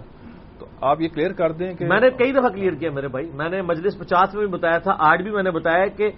تو 0.59 0.65
آپ 0.81 1.01
یہ 1.01 1.07
کلیئر 1.07 1.33
کر 1.33 1.51
دیں 1.51 1.73
کہ 1.73 1.85
میں 1.85 1.99
نے 1.99 2.09
کئی 2.09 2.31
دفعہ 2.31 2.49
کلیئر 2.49 2.73
کیا 2.73 2.91
میرے 2.91 3.07
بھائی۔ 3.07 3.31
میں 3.33 3.49
نے 3.49 3.61
مجلس 3.61 3.99
پچاس 3.99 4.35
میں 4.35 4.45
بھی 4.45 4.53
بتایا 4.53 4.77
تھا 4.77 4.95
آج 4.99 5.21
بھی 5.21 5.31
میں 5.31 5.43
نے 5.43 5.51
بتایا 5.51 5.87
کہ 5.87 6.11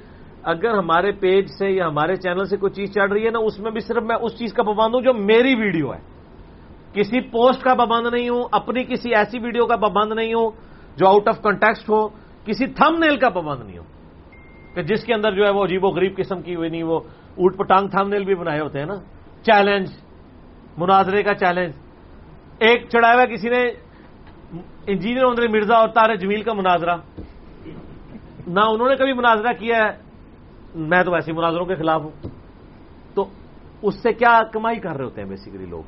اگر 0.44 0.70
ہمارے 0.70 1.12
پیج 1.12 1.46
سے 1.60 1.70
یا 1.70 1.88
ہمارے 1.88 2.16
چینل 2.16 2.46
سے 2.46 2.58
کوئی 2.58 2.74
چیز 2.74 2.94
چڑھ 2.94 3.12
رہی 3.12 3.26
ہے 3.26 3.30
نا 3.30 3.40
اس 3.40 3.60
میں 3.60 3.72
بھی 3.72 3.80
صرف 3.80 4.04
میں 4.04 4.16
اس 4.22 4.38
چیز 4.40 4.54
کا 4.54 4.64
پابند 4.64 4.96
ہوں 4.96 5.02
جو 5.02 5.14
میری 5.14 5.56
ویڈیو 5.56 5.94
ہے۔ 5.94 6.00
کسی 6.94 7.22
پوسٹ 7.22 7.64
کا 7.64 7.74
پابند 7.74 8.08
نہیں 8.14 8.30
ہوں 8.30 8.44
اپنی 8.52 8.84
کسی 8.84 9.16
ایسی 9.16 9.40
ویڈیو 9.40 9.66
کا 9.66 9.76
پابند 9.76 10.14
نہیں 10.14 10.34
ہوں 10.34 10.52
جو 10.98 11.08
آؤٹ 11.08 11.28
آف 11.28 11.42
کنٹیکسٹ 11.42 11.90
ہو 11.90 12.08
کسی 12.46 12.66
تھم 12.66 12.96
نیل 12.98 13.18
کا 13.18 13.30
پابند 13.30 13.66
نہیں 13.66 13.78
ہو 13.78 13.84
کہ 14.76 14.82
جس 14.82 15.04
کے 15.04 15.14
اندر 15.14 15.32
جو 15.32 15.46
ہے 15.46 15.50
وہ 15.50 15.64
عجیب 15.64 15.84
و 15.84 15.88
غریب 15.88 16.18
قسم 16.18 16.42
کی 16.42 16.56
ہوئی 16.56 16.70
نہیں 16.70 16.84
وہ 16.84 17.00
اوٹ 17.38 17.58
پٹانگ 17.58 17.88
تھم 17.88 18.08
نیل 18.08 18.24
بھی 18.24 18.36
بنائے 18.36 18.60
ہوتے 18.60 18.80
ہیں 18.80 18.86
نا۔ 18.86 19.17
چیلنج، 19.48 19.88
مناظرے 20.78 21.24
کا 21.24 21.34
چیلنج۔ 21.34 21.74
ایک 22.60 22.90
چڑھایا 22.90 23.16
ہوا 23.16 23.26
کسی 23.26 23.50
نے، 23.50 23.62
انجینئر 24.88 25.24
اندر 25.24 25.48
مرزا 25.48 25.76
اور 25.76 25.90
تارے 25.90 26.16
جمیل 26.16 26.42
کا 26.42 26.54
مناظرہ۔ 26.54 26.96
نہ 28.48 28.60
انہوں 28.60 28.90
نے 28.90 28.96
کبھی 28.96 29.14
مناظرہ 29.14 29.54
کیا 29.54 29.78
ہے، 29.78 29.92
میں 30.76 31.04
تو 31.04 31.12
ویسے 31.12 31.34
مناظروں 31.34 31.66
کے 31.66 31.76
خلاف 31.76 32.02
ہوں۔ 32.02 32.30
تو 33.14 33.26
اس 33.82 33.96
سے 34.04 34.14
کیا 34.14 34.42
کمائی 34.54 34.80
کر 34.80 34.96
رہے 34.98 35.06
ہوتے 35.06 35.22
ہیں 35.22 35.30
بیسیکلی 35.30 35.66
لوگ؟ 35.66 35.84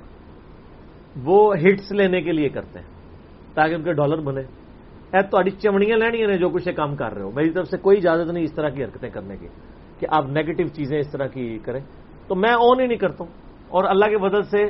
وہ 1.23 1.55
ہٹس 1.55 1.91
لینے 1.91 2.21
کے 2.21 2.31
لیے 2.31 2.49
کرتے 2.49 2.79
ہیں، 2.79 2.87
تاکہ 3.53 3.73
ان 3.73 3.83
کے 3.83 3.93
ڈالر 3.93 4.17
بنے۔ 4.17 4.41
اے 5.13 5.21
تاری 5.21 5.49
چمڑیاں 5.49 5.97
لینی 5.97 6.25
نے 6.25 6.37
جو 6.37 6.49
کچھ 6.49 6.69
کام 6.75 6.95
کر 6.95 7.13
رہے 7.13 7.21
ہو۔ 7.21 7.31
میری 7.31 7.49
طرف 7.49 7.67
سے 7.67 7.77
کوئی 7.77 7.97
اجازت 7.97 8.31
نہیں 8.31 8.43
اس 8.43 8.53
طرح 8.53 8.69
کی 8.69 8.83
حرکتیں 8.83 9.09
کرنے 9.09 9.37
کی، 9.37 9.47
کہ 9.99 10.07
آپ 10.09 10.25
نیگیٹو 10.25 10.67
چیزیں 10.67 10.99
اس 10.99 11.11
طرح 11.11 11.27
کی 11.27 11.59
کریں۔ 11.59 11.79
تو 12.27 12.35
میں 12.35 12.51
آن 12.51 12.79
ہی 12.79 12.87
نہیں 12.87 12.97
کرتا 12.97 13.23
ہوں۔ 13.23 13.48
اور 13.69 13.83
اللہ 13.83 14.05
کے 14.05 14.17
بدل 14.17 14.43
سے 14.43 14.69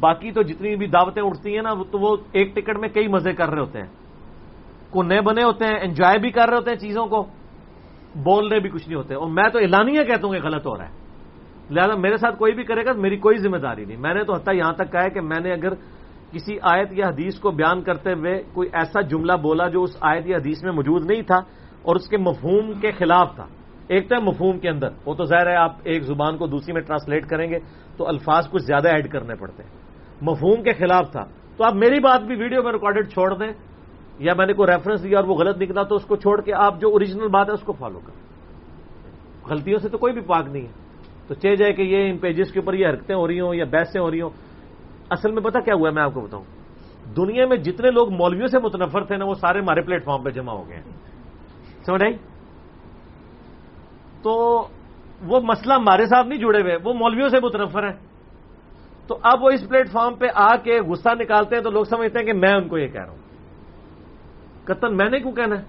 باقی 0.00 0.32
تو 0.32 0.42
جتنی 0.42 0.76
بھی 0.76 0.86
دعوتیں 0.86 1.22
اٹھتی 1.22 1.54
ہیں 1.54 1.62
نا، 1.62 1.74
تو 1.90 1.98
وہ 1.98 2.16
ایک 2.32 2.56
ٹکٹ 2.56 2.78
میں 2.78 2.88
کئی 2.88 3.08
مزے 3.08 3.32
کر 3.32 3.48
رہے 3.48 3.60
ہوتے 3.60 3.78
ہیں۔ 3.78 3.88
کو 4.90 5.02
نئے 5.02 5.20
بنے 5.20 5.42
ہوتے 5.42 5.64
ہیں 5.64 5.80
انجوائے 5.80 6.18
بھی 6.18 6.30
کر 6.30 6.48
رہے 6.48 6.56
ہوتے 6.56 6.70
ہیں 6.70 6.78
چیزوں 6.78 7.06
کو 7.06 7.26
بول 8.22 8.48
رہے 8.48 8.60
بھی 8.60 8.70
کچھ 8.70 8.88
نہیں 8.88 8.96
ہوتے۔ 8.96 9.14
اور 9.14 9.28
میں 9.28 9.48
تو 9.48 9.58
اعلانیہ 9.58 10.02
کہتا 10.02 10.26
ہوں 10.26 10.34
کہ 10.34 10.40
غلط 10.42 10.66
ہو 10.66 10.76
رہا 10.76 10.88
ہے۔ 10.88 10.94
لہٰذا 11.70 11.94
میرے 11.94 12.16
ساتھ 12.16 12.38
کوئی 12.38 12.52
بھی 12.52 12.64
کرے 12.64 12.84
گا، 12.84 12.92
میری 12.92 13.16
کوئی 13.16 13.36
ذمہ 13.38 13.56
داری 13.56 13.84
نہیں۔ 13.84 13.96
میں 13.96 14.14
نے 14.14 14.24
تو 14.24 14.34
حتیٰ 14.34 14.54
یہاں 14.54 14.72
تک 14.72 14.92
کہا 14.92 15.02
ہے 15.02 15.10
کہ 15.10 15.20
میں 15.20 15.40
نے 15.40 15.52
اگر 15.52 15.74
کسی 16.30 16.58
آیت 16.62 16.88
یا 16.92 17.06
حدیث 17.06 17.38
کو 17.38 17.50
بیان 17.50 17.82
کرتے 17.82 18.12
ہوئے 18.12 18.42
کوئی 18.52 18.68
ایسا 18.72 19.00
جملہ 19.00 19.32
بولا 19.32 19.68
جو 19.68 19.82
اس 19.82 19.96
آیت 20.00 20.26
یا 20.26 20.36
حدیث 20.36 20.64
میں 20.64 20.72
موجود 20.72 21.10
نہیں 21.10 21.22
تھا 21.22 21.36
اور 21.82 21.96
اس 21.96 22.08
کے 22.08 22.16
مفہوم 22.16 22.72
کے 22.80 22.90
خلاف 22.90 23.34
تھا۔ 23.34 23.46
ایک 23.88 24.08
تو 24.08 24.16
ہے 24.16 24.20
مفہوم 24.20 24.58
کے 24.58 24.68
اندر، 24.68 24.88
وہ 25.06 25.14
تو 25.14 25.24
ظاہر 25.24 25.46
ہے 25.46 25.56
آپ 25.56 25.76
ایک 25.84 26.02
زبان 26.02 26.36
کو 26.36 26.46
دوسری 26.46 26.72
میں 26.72 26.82
ٹرانسلیٹ 26.82 27.26
کریں 27.26 27.50
گے 27.50 27.58
تو 27.96 28.08
الفاظ 28.08 28.48
کچھ 28.50 28.62
زیادہ 28.62 28.88
ایڈ 28.88 29.10
کرنے 29.10 29.34
پڑتے 29.34 29.62
ہیں۔ 29.62 29.70
مفہوم 30.22 30.62
کے 30.62 30.72
خلاف 30.72 31.10
تھا۔ 31.12 31.24
تو 31.56 31.64
آپ 31.64 31.74
میری 31.74 32.00
بات 32.00 32.22
بھی 32.22 32.36
ویڈیو 32.36 32.62
میں 32.62 32.72
ریکارڈڈ 32.72 33.08
چھوڑ 33.08 33.34
دیں 33.34 33.52
یا 34.18 34.34
میں 34.38 34.46
نے 34.46 34.52
کوئی 34.52 34.74
ریفرنس 34.74 35.04
دیا 35.04 35.18
اور 35.18 35.28
وہ 35.28 35.34
غلط 35.34 35.62
نکلا 35.62 35.82
تو 35.82 35.94
اس 35.94 36.04
کو 36.04 36.16
چھوڑ 36.16 36.40
کے 36.40 36.52
آپ 36.52 36.80
جو 36.80 36.88
اوریجنل 36.88 37.28
بات 37.28 37.48
ہے 37.48 37.52
اس 37.52 37.60
کو 37.60 37.72
فالو 37.72 37.98
کریں۔ 37.98 38.20
غلطیوں 39.50 39.78
سے 39.78 39.88
تو 39.88 39.98
کوئی 39.98 40.12
بھی 40.12 40.20
پاک 40.20 40.48
نہیں 40.48 40.66
ہے۔ 40.66 40.72
تو 41.28 41.34
چاہے 41.34 41.56
جائے 41.56 41.72
کہ 41.72 41.82
یہ 41.82 42.10
ان 42.10 42.18
پیجز 42.18 42.52
کے 42.52 42.58
اوپر 42.58 42.74
یہ 42.74 42.86
حرکتیں 42.86 43.16
ہو 43.16 43.28
رہی 43.28 43.40
ہوں 43.40 43.54
یا 43.54 43.64
بحثیں 43.70 44.00
ہو 44.00 44.10
رہی 44.10 44.20
ہوں۔ 44.20 44.30
اصل 45.10 45.32
میں 45.32 45.42
پتا 45.42 45.60
کیا 45.60 45.74
ہوا 45.74 45.88
ہے 45.88 45.94
میں 45.94 46.02
آپ 46.02 46.14
کو 46.14 46.20
بتاؤں۔ 46.20 46.44
دنیا 47.16 47.46
میں 47.46 47.56
جتنے 47.56 47.90
لوگ 47.90 48.12
مولویوں 48.12 48.46
سے 48.46 48.58
متنفر 48.58 49.04
تھے 49.04 49.16
نا، 49.16 49.24
وہ 49.24 49.34
سارے 49.34 49.58
ہمارے 49.58 49.80
پلیٹ 49.82 50.04
فارم 50.04 50.24
پہ 50.24 50.30
جمع 50.30 50.52
ہو 50.52 50.68
گئے 50.68 50.76
ہیں۔ 50.76 50.82
سمجھ 51.86 52.04
آئی؟ 52.04 52.33
تو 54.24 54.66
وہ 55.24 55.40
مسئلہ 55.40 55.74
ہمارے 55.74 56.06
ساتھ 56.06 56.26
نہیں 56.26 56.38
جڑے 56.38 56.60
ہوئے، 56.62 56.76
وہ 56.84 56.94
مولویوں 56.94 57.28
سے 57.28 57.36
متنفر 57.42 57.82
ہیں۔ 57.82 57.96
تو 59.08 59.18
اب 59.22 59.44
وہ 59.44 59.50
اس 59.50 59.68
پلیٹ 59.68 59.90
فارم 59.90 60.14
پہ 60.14 60.26
آ 60.34 60.56
کے 60.56 60.80
غصہ 60.80 61.08
نکالتے 61.20 61.56
ہیں 61.56 61.62
تو 61.62 61.70
لوگ 61.70 61.84
سمجھتے 61.84 62.18
ہیں 62.18 62.26
کہ 62.26 62.32
میں 62.32 62.52
ان 62.52 62.68
کو 62.68 62.78
یہ 62.78 62.86
کہہ 62.86 63.02
رہا 63.02 63.10
ہوں۔ 63.10 63.18
قطن 64.64 64.96
میں 64.96 65.10
نے 65.10 65.20
کیوں 65.20 65.32
کہنا 65.32 65.58
ہے؟ 65.58 65.64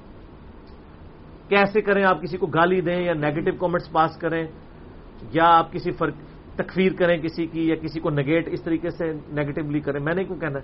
کیسے 1.49 1.81
کریں 1.81 2.03
آپ 2.03 2.21
کسی 2.21 2.37
کو 2.37 2.45
گالی 2.45 2.81
دیں 2.81 3.01
یا 3.01 3.13
نیگیٹو 3.13 3.57
کامنٹس 3.57 3.91
پاس 3.91 4.17
کریں؟ 4.17 4.47
یا 5.33 5.43
آپ 5.45 5.71
کسی 5.71 5.91
فرق، 5.91 6.13
تکفیر 6.55 6.91
کریں 6.93 7.17
کسی 7.17 7.47
کی 7.47 7.67
یا 7.67 7.75
کسی 7.75 7.99
کو 7.99 8.09
نگیٹ 8.09 8.47
اس 8.47 8.63
طریقے 8.63 8.89
سے 8.89 9.13
نیگیٹولی 9.13 9.79
کریں؟ 9.79 9.99
میں 9.99 10.13
نے 10.13 10.23
کیوں 10.23 10.39
کہنا 10.39 10.59
ہے؟ 10.59 10.63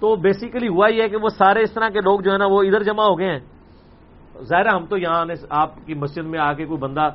تو 0.00 0.16
بیسیکلی 0.16 0.68
ہوا 0.68 0.88
یہ 0.88 1.02
ہے 1.02 1.08
کہ 1.08 1.16
وہ 1.16 1.28
سارے 1.28 1.62
اس 1.62 1.72
طرح 1.72 1.88
کے 1.88 2.00
لوگ 2.00 2.20
جو 2.20 2.32
ہے 2.32 2.38
نا، 2.38 2.46
وہ 2.46 2.62
ادھر 2.62 2.82
جمع 2.82 3.04
ہو 3.04 3.18
گئے 3.18 3.30
ہیں۔ 3.30 3.40
ظاہر 4.42 4.66
ہم 4.66 4.86
تو 4.86 4.98
یہاں 4.98 5.20
آنے 5.20 5.34
آپ 5.50 5.86
کی 5.86 5.94
مسجد 5.94 6.24
میں 6.24 6.38
آ 6.38 6.52
کے 6.52 6.66
کوئی 6.66 6.78
بندہ 6.78 7.08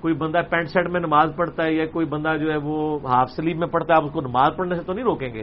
کوئی 0.00 0.14
بندہ 0.14 0.40
پینٹ 0.50 0.68
شرٹ 0.68 0.90
میں 0.90 1.00
نماز 1.00 1.30
پڑھتا 1.36 1.64
ہے 1.64 1.72
یا 1.72 1.86
کوئی 1.86 2.06
بندہ 2.06 2.36
جو 2.40 2.52
ہے 2.52 2.56
وہ 2.56 2.98
ہاف 3.04 3.30
سلیپ 3.30 3.56
میں 3.56 3.66
پڑھتا 3.66 3.92
ہے، 3.92 3.98
آپ 3.98 4.04
اس 4.04 4.12
کو 4.12 4.20
نماز 4.20 4.56
پڑھنے 4.56 4.74
سے 4.74 4.82
تو 4.82 4.92
نہیں 4.92 5.04
روکیں 5.04 5.34
گے۔ 5.34 5.42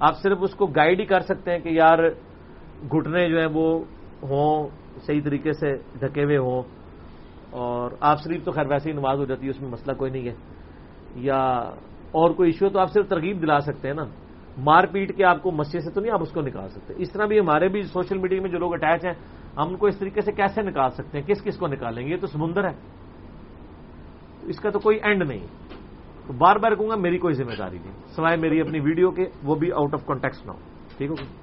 آپ 0.00 0.16
صرف 0.16 0.38
اس 0.40 0.54
کو 0.54 0.66
گائیڈ 0.66 1.00
ہی 1.00 1.04
کر 1.04 1.20
سکتے 1.20 1.50
ہیں 1.50 1.58
کہ 1.58 1.68
یار، 1.68 1.98
گھٹنے 2.90 3.28
جو 3.28 3.38
ہیں 3.38 3.48
وہ 3.52 3.84
ہوں، 4.22 4.68
صحیح 5.06 5.20
طریقے 5.24 5.52
سے 5.52 5.76
ڈھکے 5.76 6.24
ہوئے 6.24 6.36
ہوں۔ 6.36 6.62
اور 7.50 7.90
آپ 8.00 8.16
سلیپ 8.24 8.44
تو 8.44 8.50
خیر 8.50 8.66
ویسے 8.66 8.90
ہی 8.92 8.96
نماز 8.96 9.18
ہو 9.18 9.24
جاتی 9.24 9.44
ہے، 9.44 9.50
اس 9.50 9.60
میں 9.60 9.70
مسئلہ 9.70 9.96
کوئی 9.96 10.10
نہیں 10.10 10.28
ہے۔ 10.28 10.34
یا 11.14 11.40
اور 12.12 12.30
کوئی 12.30 12.48
ایشو 12.48 12.66
ہے 12.66 12.70
تو 12.70 12.78
آپ 12.78 12.90
صرف 12.92 13.08
ترغیب 13.08 13.42
دلا 13.42 13.60
سکتے 13.60 13.88
ہیں 13.88 13.94
نا۔ 13.94 14.04
مار 14.58 14.84
پیٹ 14.92 15.16
کے 15.16 15.24
آپ 15.24 15.42
کو 15.42 15.50
مسجد 15.50 15.80
سے 15.80 15.90
تو 15.90 16.00
نہیں 16.00 16.12
آپ 16.12 16.22
اس 16.22 16.32
کو 16.32 16.40
نکال 16.40 16.68
سکتے۔ 16.68 16.94
اس 16.96 17.12
طرح 17.12 17.26
بھی 17.26 17.40
ہمارے 17.40 17.68
بھی 17.68 17.82
سوشل 17.82 18.18
میڈیا 18.18 18.42
میں 18.42 18.50
جو 18.50 18.58
لوگ 18.58 18.72
اٹیچ 18.72 19.04
ہیں 19.04 19.12
ہم 19.56 19.68
ان 19.68 19.76
کو 19.76 19.86
اس 19.86 19.98
طریقے 19.98 20.20
سے 20.20 20.32
کیسے 20.32 20.62
نکال 20.62 20.90
سکتے 20.90 21.18
ہیں؟ 21.18 21.26
کس 21.26 21.42
کس 21.42 21.56
کو 21.58 21.66
نکالیں 21.66 22.06
گے؟ 22.06 22.12
یہ 22.12 22.20
تو 22.20 22.26
سمندر 22.26 22.64
ہے۔ 22.64 22.74
اس 24.42 24.60
کا 24.60 24.70
تو 24.70 24.78
کوئی 24.78 24.98
اینڈ 25.02 25.22
نہیں۔ 25.22 25.46
تو 26.26 26.32
بار 26.32 26.56
بار 26.56 26.72
کہوں 26.72 26.88
گا 26.88 26.94
میری 26.94 27.18
کوئی 27.18 27.34
ذمہ 27.34 27.52
داری 27.58 27.78
نہیں۔ 27.78 27.92
سوائے 28.06 28.36
میری 28.36 28.60
اپنی 28.60 28.80
ویڈیو 28.80 29.10
کے 29.10 29.24
وہ 29.42 29.54
بھی 29.54 29.72
آؤٹ 29.72 29.94
آف 29.94 30.06
کانٹیکٹ 30.06 30.46
نہ 30.46 30.52
ہو۔ 30.52 30.58
ٹھیک 30.96 31.10
ہو 31.10 31.42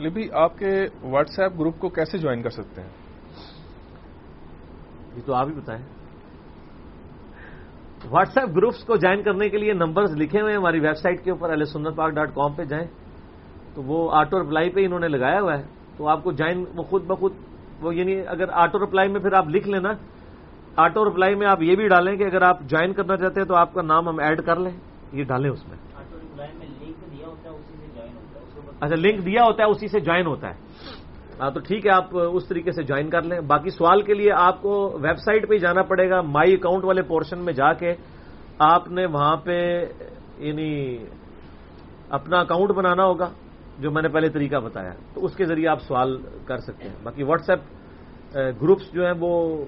لبی 0.00 0.30
آپ 0.32 0.58
کے 0.58 0.86
واٹس 1.02 1.40
ایپ 1.40 1.52
گروپ 1.58 1.78
کو 1.78 1.88
کیسے 1.88 2.18
جوائن 2.18 2.42
کر 2.42 2.50
سکتے 2.50 2.80
ہیں؟ 2.80 2.88
یہ 5.16 5.20
تو 5.26 5.34
آپ 5.34 5.48
ہی 5.48 5.52
بتائیں۔ 5.52 5.84
واٹس 8.10 8.38
ایپ 8.38 8.48
گروپس 8.56 8.84
کو 8.84 8.96
جوائن 8.96 9.22
کرنے 9.22 9.48
کے 9.48 9.58
لیے 9.58 9.72
نمبرز 9.72 10.16
لکھے 10.16 10.40
ہوئے 10.40 10.52
ہیں۔ 10.52 10.58
ہماری 10.58 10.80
ویب 10.80 10.96
سائٹ 10.96 11.24
کے 11.24 11.30
اوپر 11.30 11.52
علیہ 11.52 11.64
سنت 11.64 11.96
پاک 11.96 12.10
ڈاٹ 12.10 12.34
کام 12.34 12.52
پہ 12.52 12.64
جائیں۔ 12.64 12.86
تو 13.74 13.82
وہ 13.82 14.10
آٹو 14.12 14.42
رپلائی 14.42 14.70
پہ 14.70 14.84
انہوں 14.84 15.00
نے 15.00 15.08
لگایا 15.08 15.40
ہوا 15.40 15.58
ہے۔ 15.58 15.79
تو 16.00 16.08
آپ 16.08 16.24
کو 16.24 16.32
جوائن 16.32 16.64
وہ 16.76 16.82
خود 16.82 17.04
بخود 17.06 17.32
وہ 17.80 17.94
یعنی 17.94 18.20
اگر 18.26 18.44
آٹو 18.52 18.78
رپلائی 18.78 19.08
میں 19.08 19.20
پھر 19.20 19.32
آپ 19.32 19.48
لکھ 19.48 19.68
لینا 19.68 19.88
آٹو 20.76 21.04
رپلائی 21.04 21.34
میں 21.34 21.46
آپ 21.46 21.62
یہ 21.62 21.76
بھی 21.76 21.88
ڈالیں 21.88 22.16
کہ 22.16 22.22
اگر 22.22 22.42
آپ 22.42 22.60
جوائن 22.60 22.92
کرنا 22.92 23.16
چاہتے 23.16 23.40
ہیں 23.40 23.48
تو 23.48 23.54
آپ 23.54 23.74
کا 23.74 23.82
نام 23.82 24.08
ہم 24.08 24.18
ایڈ 24.18 24.42
کر 24.42 24.56
لیں 24.56 24.72
یہ 25.12 25.24
ڈالیں 25.24 25.50
اس 25.50 25.68
میں۔ 25.68 25.76
اچھا 28.80 28.96
لنک 28.96 29.24
دیا 29.26 29.44
ہوتا 29.44 29.62
ہے 29.62 29.68
اسی 29.68 29.88
سے 29.88 30.00
جوائن 30.00 30.26
ہوتا 30.26 30.48
ہے۔ 30.48 30.54
ہاں 31.40 31.50
تو 31.50 31.60
ٹھیک 31.60 31.86
ہے 31.86 31.90
آپ 31.90 32.16
اس 32.32 32.48
طریقے 32.48 32.70
سے 32.70 32.82
جوائن 32.82 33.10
کر 33.10 33.22
لیں۔ 33.22 33.40
باقی 33.40 33.70
سوال 33.70 34.02
کے 34.02 34.14
لیے 34.14 34.32
آپ 34.32 34.62
کو 34.62 34.98
ویب 35.02 35.18
سائٹ 35.18 35.48
پہ 35.48 35.58
جانا 35.58 35.82
پڑے 35.82 36.10
گا 36.10 36.20
مائی 36.20 36.54
اکاؤنٹ 36.54 36.84
والے 36.84 37.02
پورشن 37.02 37.38
میں 37.38 37.52
جا 37.52 37.72
کے 37.72 37.94
آپ 38.58 38.88
نے 38.88 39.06
وہاں 39.06 39.36
پہ 39.36 39.84
یعنی 40.38 40.98
اپنا 42.10 42.40
اکاؤنٹ 42.40 42.70
بنانا 42.70 43.04
ہوگا۔ 43.04 43.30
جو 43.80 43.90
میں 43.90 44.02
نے 44.02 44.08
پہلے 44.08 44.28
طریقہ 44.28 44.56
بتایا 44.56 44.90
تو 45.14 45.24
اس 45.24 45.36
کے 45.36 45.44
ذریعے 45.44 45.68
آپ 45.68 45.82
سوال 45.82 46.22
کر 46.44 46.56
سکتے 46.56 46.88
ہیں۔ 46.88 46.96
باقی 47.02 47.22
واٹس 47.22 47.50
ایپ 47.50 47.60
گروپس 48.62 48.92
جو 48.92 49.04
ہیں 49.04 49.12
وہ 49.20 49.64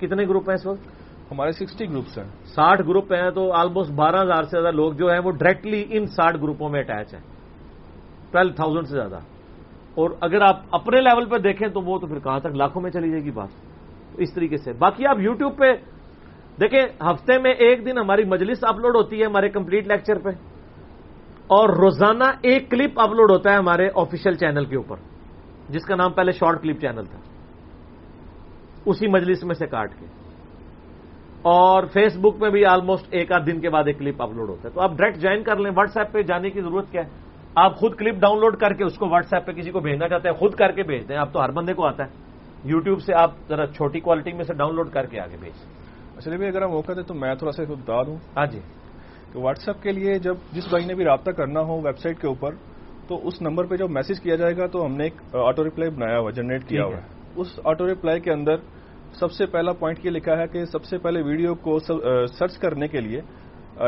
کتنے 0.00 0.24
گروپ 0.24 0.48
ہیں 0.48 0.54
اس 0.54 0.66
وقت؟ 0.66 0.86
ہمارے 1.30 1.52
سکسٹی 1.52 1.88
گروپس 1.88 2.18
ہیں۔ 2.18 2.24
ساٹھ 2.44 2.82
گروپ 2.88 3.12
ہیں 3.12 3.30
تو 3.30 3.52
آلموسٹ 3.52 3.90
بارہ 3.90 4.16
ہزار 4.16 4.42
سے 4.42 4.50
زیادہ 4.50 4.74
لوگ 4.74 4.92
جو 4.92 5.10
ہیں 5.10 5.20
وہ 5.24 5.30
ڈائریکٹلی 5.30 5.84
ان 5.90 6.06
ساٹھ 6.06 6.36
گروپوں 6.42 6.68
میں 6.68 6.80
اٹیچ 6.80 7.14
ہیں۔ 7.14 7.20
ٹویلو 8.32 8.52
تھاؤزینڈ 8.52 8.86
سے 8.88 8.96
زیادہ۔ 8.96 9.18
اور 9.94 10.10
اگر 10.20 10.40
آپ 10.40 10.56
اپنے 10.70 11.00
لیول 11.00 11.28
پہ 11.28 11.38
دیکھیں 11.38 11.68
تو 11.68 11.80
وہ 11.80 11.98
تو 11.98 12.06
پھر 12.06 12.18
کہاں 12.18 12.40
تک 12.40 12.46
لاکھوں 12.46 12.82
میں 12.82 12.90
چلی 12.90 13.10
جائے 13.10 13.24
گی 13.24 13.30
بات۔ 13.30 13.48
اس 14.18 14.34
طریقے 14.34 14.56
سے۔ 14.56 14.72
باقی 14.72 15.06
آپ 15.06 15.16
یوٹیوب 15.20 15.58
پہ 15.58 15.72
دیکھیں 16.60 16.80
ہفتے 17.02 17.38
میں 17.38 17.52
ایک 17.52 17.86
دن 17.86 17.98
ہماری 17.98 18.24
مجلس 18.24 18.58
اپلوڈ 18.62 18.96
ہوتی 18.96 19.20
ہے 19.20 19.26
ہمارے 19.26 19.48
کمپلیٹ 19.48 19.86
لیکچر 19.86 20.18
پہ۔ 20.18 20.30
اور 21.50 21.68
روزانہ 21.68 22.24
ایک 22.42 22.70
کلپ 22.70 23.00
اپلوڈ 23.00 23.30
ہوتا 23.30 23.50
ہے 23.50 23.56
ہمارے 23.56 23.88
آفیشیل 23.94 24.36
چینل 24.36 24.64
کے 24.64 24.76
اوپر 24.76 24.96
جس 25.68 25.84
کا 25.84 25.94
نام 25.94 26.12
پہلے 26.12 26.32
شارٹ 26.32 26.62
کلپ 26.62 26.80
چینل 26.80 27.04
تھا۔ 27.04 27.18
اسی 28.86 29.06
مجلس 29.06 29.44
میں 29.44 29.54
سے 29.54 29.66
کاٹ 29.66 29.94
کے۔ 29.98 30.06
اور 31.42 31.84
فیس 31.84 32.16
بک 32.16 32.36
میں 32.40 32.50
بھی 32.50 32.64
آلموسٹ 32.64 33.06
ایک 33.10 33.32
آدھ 33.32 33.46
دن 33.46 33.60
کے 33.60 33.70
بعد 33.70 33.84
ایک 33.86 33.98
کلپ 33.98 34.22
اپلوڈ 34.22 34.48
ہوتا 34.48 34.68
ہے۔ 34.68 34.74
تو 34.74 34.80
آپ 34.80 34.90
ڈائریکٹ 34.92 35.18
جوائن 35.18 35.42
کر 35.42 35.56
لیں۔ 35.56 35.70
واٹس 35.76 35.96
ایپ 35.96 36.12
پہ 36.12 36.22
جانے 36.22 36.50
کی 36.50 36.60
ضرورت 36.60 36.90
کیا 36.90 37.02
ہے؟ 37.02 37.08
آپ 37.54 37.76
خود 37.76 37.94
کلپ 37.94 38.14
ڈاؤن 38.14 38.40
لوڈ 38.40 38.56
کر 38.56 38.72
کے 38.72 38.84
اس 38.84 38.98
کو 38.98 39.08
واٹس 39.08 39.32
ایپ 39.32 39.46
پہ 39.46 39.52
کسی 39.52 39.70
کو 39.70 39.80
بھیجنا 39.80 40.08
چاہتے 40.08 40.28
ہیں 40.28 40.36
خود 40.36 40.54
کر 40.54 40.72
کے 40.72 40.82
بھیجتے 40.82 41.14
ہیں 41.14 41.20
آپ 41.20 41.32
تو 41.32 41.44
ہر 41.44 41.50
بندے 41.50 41.74
کو 41.74 41.86
آتا 41.86 42.04
ہے۔ 42.04 42.08
یوٹیوب 42.64 43.02
سے 43.02 43.14
آپ 43.14 43.30
ذرا 43.48 43.66
چھوٹی 43.66 44.00
کوالٹی 44.00 44.32
میں 44.32 44.44
سے 44.44 44.54
ڈاؤن 44.54 44.74
لوڈ 44.74 44.90
کر 44.90 45.06
کے 45.06 45.20
آگے 45.20 45.36
بھیج۔ 45.40 45.54
اچھا 46.16 46.36
بھی 46.36 46.46
اگر 46.46 46.66
موقع 46.66 46.92
دیں 46.96 47.02
تو 47.02 47.14
میں 47.14 47.34
تھوڑا 47.34 47.52
سا 47.52 47.62
بتا 47.68 48.02
دوں۔ 48.02 48.16
ہاں 48.36 48.46
جی۔ 48.46 48.60
کہ 49.32 49.38
واٹس 49.38 49.68
ایپ 49.68 49.82
کے 49.82 49.92
لیے 49.92 50.18
جب 50.18 50.34
جس 50.52 50.68
بھائی 50.68 50.86
نے 50.86 50.94
بھی 50.94 51.04
رابطہ 51.04 51.30
کرنا 51.30 51.60
ہو 51.60 51.80
ویب 51.80 51.98
سائٹ 51.98 52.20
کے 52.20 52.26
اوپر 52.26 52.54
تو 53.08 53.26
اس 53.26 53.42
نمبر 53.42 53.66
پہ 53.66 53.76
جب 53.76 53.90
میسج 53.90 54.20
کیا 54.20 54.36
جائے 54.36 54.56
گا 54.56 54.66
تو 54.66 54.84
ہم 54.86 54.96
نے 54.96 55.04
ایک 55.04 55.36
آٹو 55.36 55.64
ریپلائی 55.64 55.90
بنایا 55.90 56.18
ہوا 56.18 56.30
جنریٹ 56.30 56.68
کیا 56.68 56.84
ہوا 56.84 56.96
ہے۔ 56.96 57.02
اس 57.36 57.60
آٹو 57.64 57.86
ریپلائی 57.86 58.20
کے 58.20 58.32
اندر 58.32 58.56
سب 59.12 59.32
سے 59.32 59.46
پہلا 59.46 59.72
پوائنٹ 59.72 60.04
یہ 60.04 60.10
لکھا 60.10 60.38
ہے 60.38 60.46
کہ 60.46 60.64
سب 60.64 60.84
سے 60.84 60.98
پہلے 60.98 61.22
ویڈیو 61.22 61.54
کو 61.54 61.78
سرچ 62.26 62.58
کرنے 62.58 62.88
کے 62.88 63.00
لیے 63.00 63.20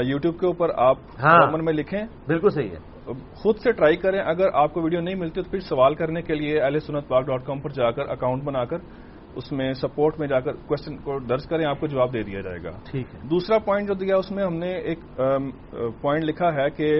یوٹیوب 0.04 0.38
کے 0.40 0.46
اوپر 0.46 0.70
آپ 0.76 0.96
ہاں۔ 1.22 1.58
میں 1.62 1.72
لکھیں۔ 1.72 2.02
بالکل 2.26 2.50
صحیح 2.50 2.70
ہے۔ 2.70 3.12
خود 3.34 3.56
سے 3.56 3.72
ٹرائی 3.72 3.96
کریں۔ 3.96 4.20
اگر 4.20 4.48
آپ 4.54 4.74
کو 4.74 4.82
ویڈیو 4.82 5.00
نہیں 5.00 5.14
ملتی 5.14 5.42
تو 5.42 5.50
پھر 5.50 5.60
سوال 5.60 5.94
کرنے 5.94 6.22
کے 6.22 6.34
لیے 6.34 6.62
ایل 6.62 6.78
سنت 6.78 7.08
پاک 7.08 7.26
ڈاٹ 7.26 7.44
کام 7.46 7.60
پر 7.60 7.70
جا 7.70 7.90
کر 7.90 8.08
اکاؤنٹ 8.08 8.44
بنا 8.44 8.64
کر 8.64 8.78
اس 9.34 9.52
میں 9.52 9.72
سپورٹ 9.72 10.18
میں 10.18 10.28
جا 10.28 10.40
کر 10.40 10.52
کوشچن 10.66 10.96
کو 10.96 11.18
درج 11.18 11.46
کریں 11.46 11.64
آپ 11.66 11.80
کو 11.80 11.86
جواب 11.86 12.12
دے 12.12 12.22
دیا 12.22 12.40
جائے 12.40 12.62
گا۔ 12.64 12.70
ٹھیک 12.90 13.14
ہے۔ 13.14 13.20
دوسرا 13.28 13.58
پوائنٹ 13.58 13.88
جو 13.88 13.94
دیا 13.94 14.16
اس 14.16 14.30
میں 14.30 14.44
ہم 14.44 14.56
نے 14.56 14.70
ایک 14.72 14.98
پوائنٹ 16.00 16.24
لکھا 16.24 16.52
ہے 16.54 16.70
کہ 16.70 16.90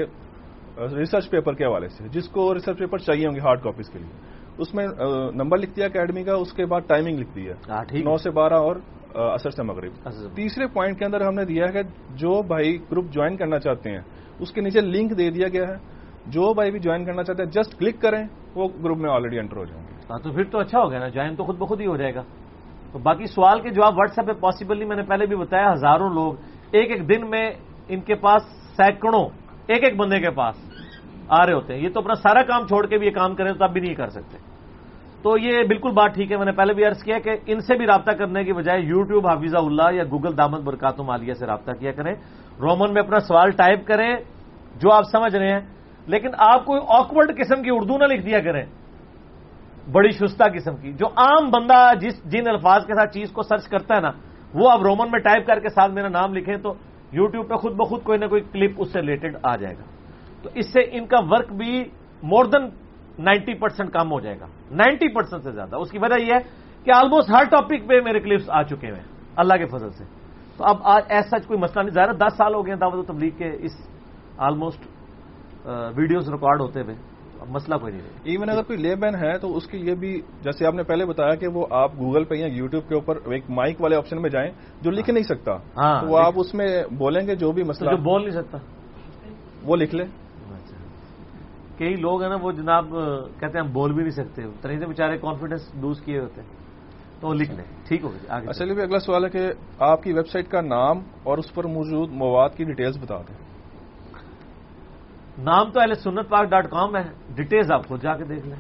ریسرچ 0.97 1.31
پیپر 1.31 1.55
کے 1.55 1.65
حوالے 1.65 1.89
سے 1.89 2.09
جس 2.09 2.29
کو 2.29 2.55
ریسرچ 2.55 2.79
پیپر 2.79 2.99
چاہیے 2.99 3.27
ہوں 3.27 3.35
گے 3.35 3.41
ہارڈ 3.41 3.63
کاپیز 3.63 3.91
کے 3.91 3.99
لیے۔ 3.99 4.13
اس 4.59 4.75
میں 4.75 4.87
نمبر 5.35 5.59
لکھ 5.59 5.77
دیا 5.77 5.87
اکیڈمی 5.87 6.23
کا 6.25 6.35
اس 6.35 6.53
کے 6.53 6.67
بعد 6.67 6.81
ٹائمنگ 6.87 7.19
لکھ 7.19 7.35
دی 7.37 7.49
ہے۔ 7.49 7.55
نو 8.03 8.17
سے 8.17 8.31
بارہ 8.31 8.55
اور 8.55 8.77
اثر 9.15 9.51
سے 9.51 9.63
مغرب۔ 9.63 9.93
تیسرے 10.35 10.67
پوائنٹ 10.67 10.99
کے 10.99 11.05
اندر 11.05 11.21
ہم 11.21 11.35
نے 11.35 11.45
دیا 11.45 11.65
ہے 11.65 11.73
کہ 11.73 11.83
جو 12.17 12.43
بھائی 12.43 12.77
گروپ 12.91 13.05
جوائن 13.11 13.37
کرنا 13.37 13.59
چاہتے 13.59 13.91
ہیں 13.91 14.01
اس 14.41 14.53
کے 14.53 14.61
نیچے 14.61 14.81
لنک 14.81 15.19
دے 15.19 15.31
دیا 15.31 15.49
گیا 15.49 15.65
ہے۔ 15.69 16.02
جو 16.27 16.55
بھائی 16.55 16.71
بھی 16.71 16.79
جوائن 16.79 17.05
کرنا 17.05 17.23
چاہتے 17.23 17.43
ہیں 17.43 17.51
جسٹ 17.51 17.79
کلک 17.79 18.01
کریں، 18.01 18.25
وہ 18.55 18.69
گروپ 18.85 18.99
میں 18.99 19.11
آلریڈی 19.11 19.39
انٹر 19.39 19.57
ہو 19.57 19.65
جائیں 19.65 19.87
گے۔ 19.87 19.95
ہاں 20.11 20.19
تو 20.19 20.33
پھر 20.33 20.45
تو 20.45 20.59
اچھا 20.59 20.81
ہو 20.81 20.91
گیا 20.91 20.99
نا 20.99 21.09
جوائن 21.09 21.37
تو 21.37 21.45
خود 21.45 21.59
بخود 21.59 21.81
ہی 21.81 21.87
ہو 21.87 21.97
جائے 21.97 22.15
گا۔ 22.15 22.23
تو 22.93 22.99
باقی 22.99 23.27
سوال 23.27 23.61
کے 23.61 23.71
جواب 23.71 23.99
واٹس 23.99 24.19
ایپ 24.19 24.29
پہ 24.29 24.33
پاسبل 24.33 24.79
نہیں 24.79 24.89
میں 24.89 24.97
نے 24.97 25.03
پہلے 25.03 25.27
بھی 25.27 25.37
بتایا، 25.37 25.73
ہزاروں 25.73 26.11
لوگ 26.11 26.33
ایک 26.73 26.91
ایک 26.91 27.09
دن 27.09 27.31
میں 27.31 27.51
ان 27.89 28.01
کے 28.01 28.15
پاس 28.15 28.43
سینکڑوں 28.77 29.29
ایک 29.67 29.85
ایک 29.85 29.97
بندے 29.97 30.21
کے 30.21 30.31
پاس 30.31 30.55
آ 31.29 31.47
رہے 31.47 31.53
ہوتے 31.53 31.75
ہیں۔ 31.75 31.81
یہ 31.81 31.89
تو 31.89 32.01
اپنا 32.01 32.15
سارا 32.15 32.43
کام 32.43 32.67
چھوڑ 32.67 32.87
کے 32.87 32.99
بھی 32.99 33.07
یہ 33.07 33.13
کام 33.13 33.35
کریں 33.35 33.53
تو 33.53 33.65
اب 33.65 33.73
بھی 33.73 33.81
نہیں 33.81 33.95
کر 33.95 34.09
سکتے۔ 34.09 34.39
تو 35.23 35.39
یہ 35.39 35.63
بالکل 35.69 35.91
بات 35.91 36.15
ٹھیک 36.15 36.33
ہے، 36.33 36.37
میں 36.37 36.47
نے 36.47 36.53
پہلے 36.53 36.75
بھی 36.75 36.85
عرض 36.85 37.03
کیا 37.03 37.19
کہ 37.19 37.31
ان 37.47 37.61
سے 37.61 37.77
بھی 37.77 37.87
رابطہ 37.87 38.11
کرنے 38.11 38.45
کی 38.45 38.53
بجائے 38.53 38.81
یو 38.81 39.03
ٹیوب 39.03 39.27
حافظہ 39.27 39.57
اللہ 39.57 39.93
یا 39.93 40.05
گوگل 40.05 40.39
دامت 40.39 40.61
برکاتم 40.61 41.11
عالیہ 41.11 41.35
سے 41.35 41.47
رابطہ 41.47 41.71
کیا 41.73 41.93
کریں۔ 41.93 42.15
رومن 42.61 42.95
میں 42.95 43.03
اپنا 43.03 43.21
سوال 43.21 43.51
ٹائپ 43.51 43.87
کریں، 43.87 44.17
جو 44.77 44.93
آپ 44.93 45.03
سمجھ 45.13 45.37
رہے 45.37 45.53
ہیں 45.53 45.61
لیکن 46.07 46.29
آپ 46.39 46.65
کوئی 46.65 46.81
آکورڈ 46.89 47.39
قسم 47.39 47.63
کی 47.63 47.71
اردو 47.73 47.99
نہ 47.99 48.05
لکھ 48.05 48.27
دیا 48.27 48.41
کریں۔ 48.41 48.65
بڑی 49.93 50.11
شستہ 50.11 50.45
قسم 50.55 50.77
کی۔ 50.77 50.93
جو 50.93 51.07
عام 51.07 51.51
بندہ 51.51 51.91
جس 52.01 52.25
جن 52.25 52.49
الفاظ 52.49 52.87
کے 52.87 52.95
ساتھ 52.95 53.15
چیز 53.15 53.31
کو 53.33 53.43
سرچ 53.43 53.69
کرتا 53.69 53.97
ہے 53.97 54.01
نا، 54.01 54.11
وہ 54.55 54.71
اب 54.71 54.83
رومن 54.83 55.11
میں 55.11 55.21
ٹائپ 55.21 55.47
کر 55.47 55.61
کے 55.61 55.69
ساتھ 55.69 55.93
میرا 55.93 56.09
نام 56.09 56.35
لکھیں 56.35 56.57
تو 56.57 56.75
یوٹیوب 57.13 57.49
پہ 57.49 57.55
خود 57.55 57.73
بخود 57.77 58.03
کوئی 58.03 58.19
نہ 58.19 58.27
کوئی 58.27 58.43
کلپ 58.53 58.71
اس 58.79 58.93
سے 58.93 59.01
ریلیٹڈ 59.01 59.37
آ 59.43 59.57
جائے 59.57 59.75
گا۔ 59.75 59.83
تو 60.43 60.51
اس 60.55 60.73
سے 60.73 60.81
ان 60.81 61.07
کا 61.07 61.19
ورک 61.31 61.53
بھی 61.53 61.85
مور 62.23 62.45
دین 62.45 62.69
نائنٹی 63.19 63.55
پرسینٹ 63.55 63.91
کم 63.91 64.13
ہو 64.13 64.21
جائے 64.21 64.41
گا۔ 64.41 64.47
نائنٹی 64.71 65.09
پرسینٹ 65.09 65.43
سے 65.43 65.51
زیادہ۔ 65.51 65.77
اس 65.77 65.91
کی 65.91 65.99
وجہ 65.99 66.21
یہ 66.21 66.33
ہے 66.33 66.39
کہ 66.85 66.91
آلموسٹ 66.95 67.31
ہر 67.31 67.45
ٹاپک 67.45 67.89
پہ 67.89 68.01
میرے 68.01 68.21
کلپس 68.21 68.51
آ 68.51 68.63
چکے 68.63 68.87
ہیں۔ 68.87 69.05
اللہ 69.37 69.55
کے 69.55 69.67
فضل 69.67 69.91
سے۔ 69.91 70.05
تو 70.57 70.65
اب 70.65 70.77
آج 70.85 71.03
ایسا 71.09 71.39
کوئی 71.39 71.59
مسئلہ 71.59 71.83
نہیں۔ 71.83 71.95
ظاہر 71.95 72.13
دس 72.13 72.37
سال 72.37 72.55
ہو 72.55 72.67
گئے 72.67 72.77
دعوت 72.77 72.95
و 72.95 73.03
تبلیغ 73.03 73.31
کے 73.37 73.51
اس 73.61 73.73
آلموسٹ 74.39 74.81
ویڈیوز 75.69 76.29
ریکارڈ 76.31 76.61
ہوتے 76.61 76.81
ہوئے 76.81 76.95
مسئلہ 77.49 77.75
کوئی 77.77 77.93
نہیں 77.93 78.07
ایون 78.23 78.51
اگر 78.51 78.63
کوئی 78.63 78.79
لے 78.79 78.95
بین 78.95 79.15
ہے 79.15 79.39
تو 79.39 79.57
اس 79.57 79.67
کے 79.67 79.79
لیے 79.79 79.95
بھی 79.95 80.21
جیسے 80.43 80.67
آپ 80.67 80.75
نے 80.75 80.83
پہلے 80.83 81.07
بتایا 81.07 81.35
کہ 81.35 81.49
وہ 81.49 81.67
آپ 81.71 81.93
گوگل 81.95 82.25
پہ 82.25 82.35
یا 82.35 82.47
یوٹیوب 82.47 82.89
کے 82.89 82.95
اوپر 82.95 83.17
ایک 83.33 83.45
مائک 83.51 83.81
والے 83.81 83.97
آپشن 83.97 84.23
میں 84.23 84.31
جائیں 84.31 84.51
جو 84.81 84.91
لکھ 84.91 85.11
نہیں 85.11 85.25
سکتا 85.25 85.53
ہاں، 85.53 86.05
وہ 86.09 86.19
آپ 86.19 86.33
اس 86.37 86.55
میں 86.55 86.83
بولیں 86.99 87.27
گے 87.27 87.35
جو 87.35 87.53
بھی 87.53 87.63
مسئلہ۔ 87.63 87.91
جو 87.91 87.97
بول 87.97 88.21
نہیں 88.23 88.43
سکتا۔ 88.43 88.59
وہ 89.63 89.77
لکھ 89.77 89.95
لیں۔ 89.95 90.07
اچھا۔ 90.07 90.77
کئی 91.79 91.95
لوگ 91.95 92.23
ہیں 92.23 92.31
نا 92.31 92.37
وہ 92.43 92.53
جناب 92.53 92.87
کہتے 93.41 93.59
ہیں 93.59 93.67
ہم 93.67 93.73
بول 93.73 93.93
بھی 93.93 94.03
نہیں 94.03 94.25
سکتے۔ 94.25 94.43
طرح 94.61 94.79
سے 94.79 94.87
بیچارے 94.87 95.19
کانفیڈینس 95.19 95.75
لوز 95.75 96.01
کیے 96.01 96.21
ہوتے 96.21 96.41
ہیں۔ 96.41 96.49
تو 97.21 97.29
وہ 97.29 97.35
لکھ 97.35 97.51
لیں۔ 97.51 97.65
ٹھیک 97.89 98.05
ہوگا 98.05 98.35
اصل 98.49 98.75
بھی 98.75 98.83
اگلا 98.83 98.99
سوال 98.99 99.25
ہے 99.25 99.31
کہ 99.31 99.51
آپ 99.79 100.03
کی 100.03 100.13
ویب 100.13 100.29
سائٹ 100.29 100.49
کا 100.49 100.61
نام 100.61 100.99
اور 101.23 101.39
اس 101.39 101.55
پر 101.55 101.67
موجود 101.67 102.11
مواد 102.11 102.51
کی 102.57 102.65
ڈیٹیلز 102.65 102.99
بتا 102.99 103.19
دیں۔ 103.19 103.52
نام 105.45 105.71
تو 105.71 105.81
اہل 105.81 105.95
سنت 105.95 106.29
پاک 106.29 106.45
ڈاٹ 106.45 106.71
کام 106.71 106.97
ہے 106.97 107.03
ڈیٹیلز 107.35 107.73
آپ 107.73 107.87
خود 107.87 108.03
جا 108.03 108.17
کے 108.17 108.25
دیکھ 108.25 108.47
لیں۔ 108.47 108.57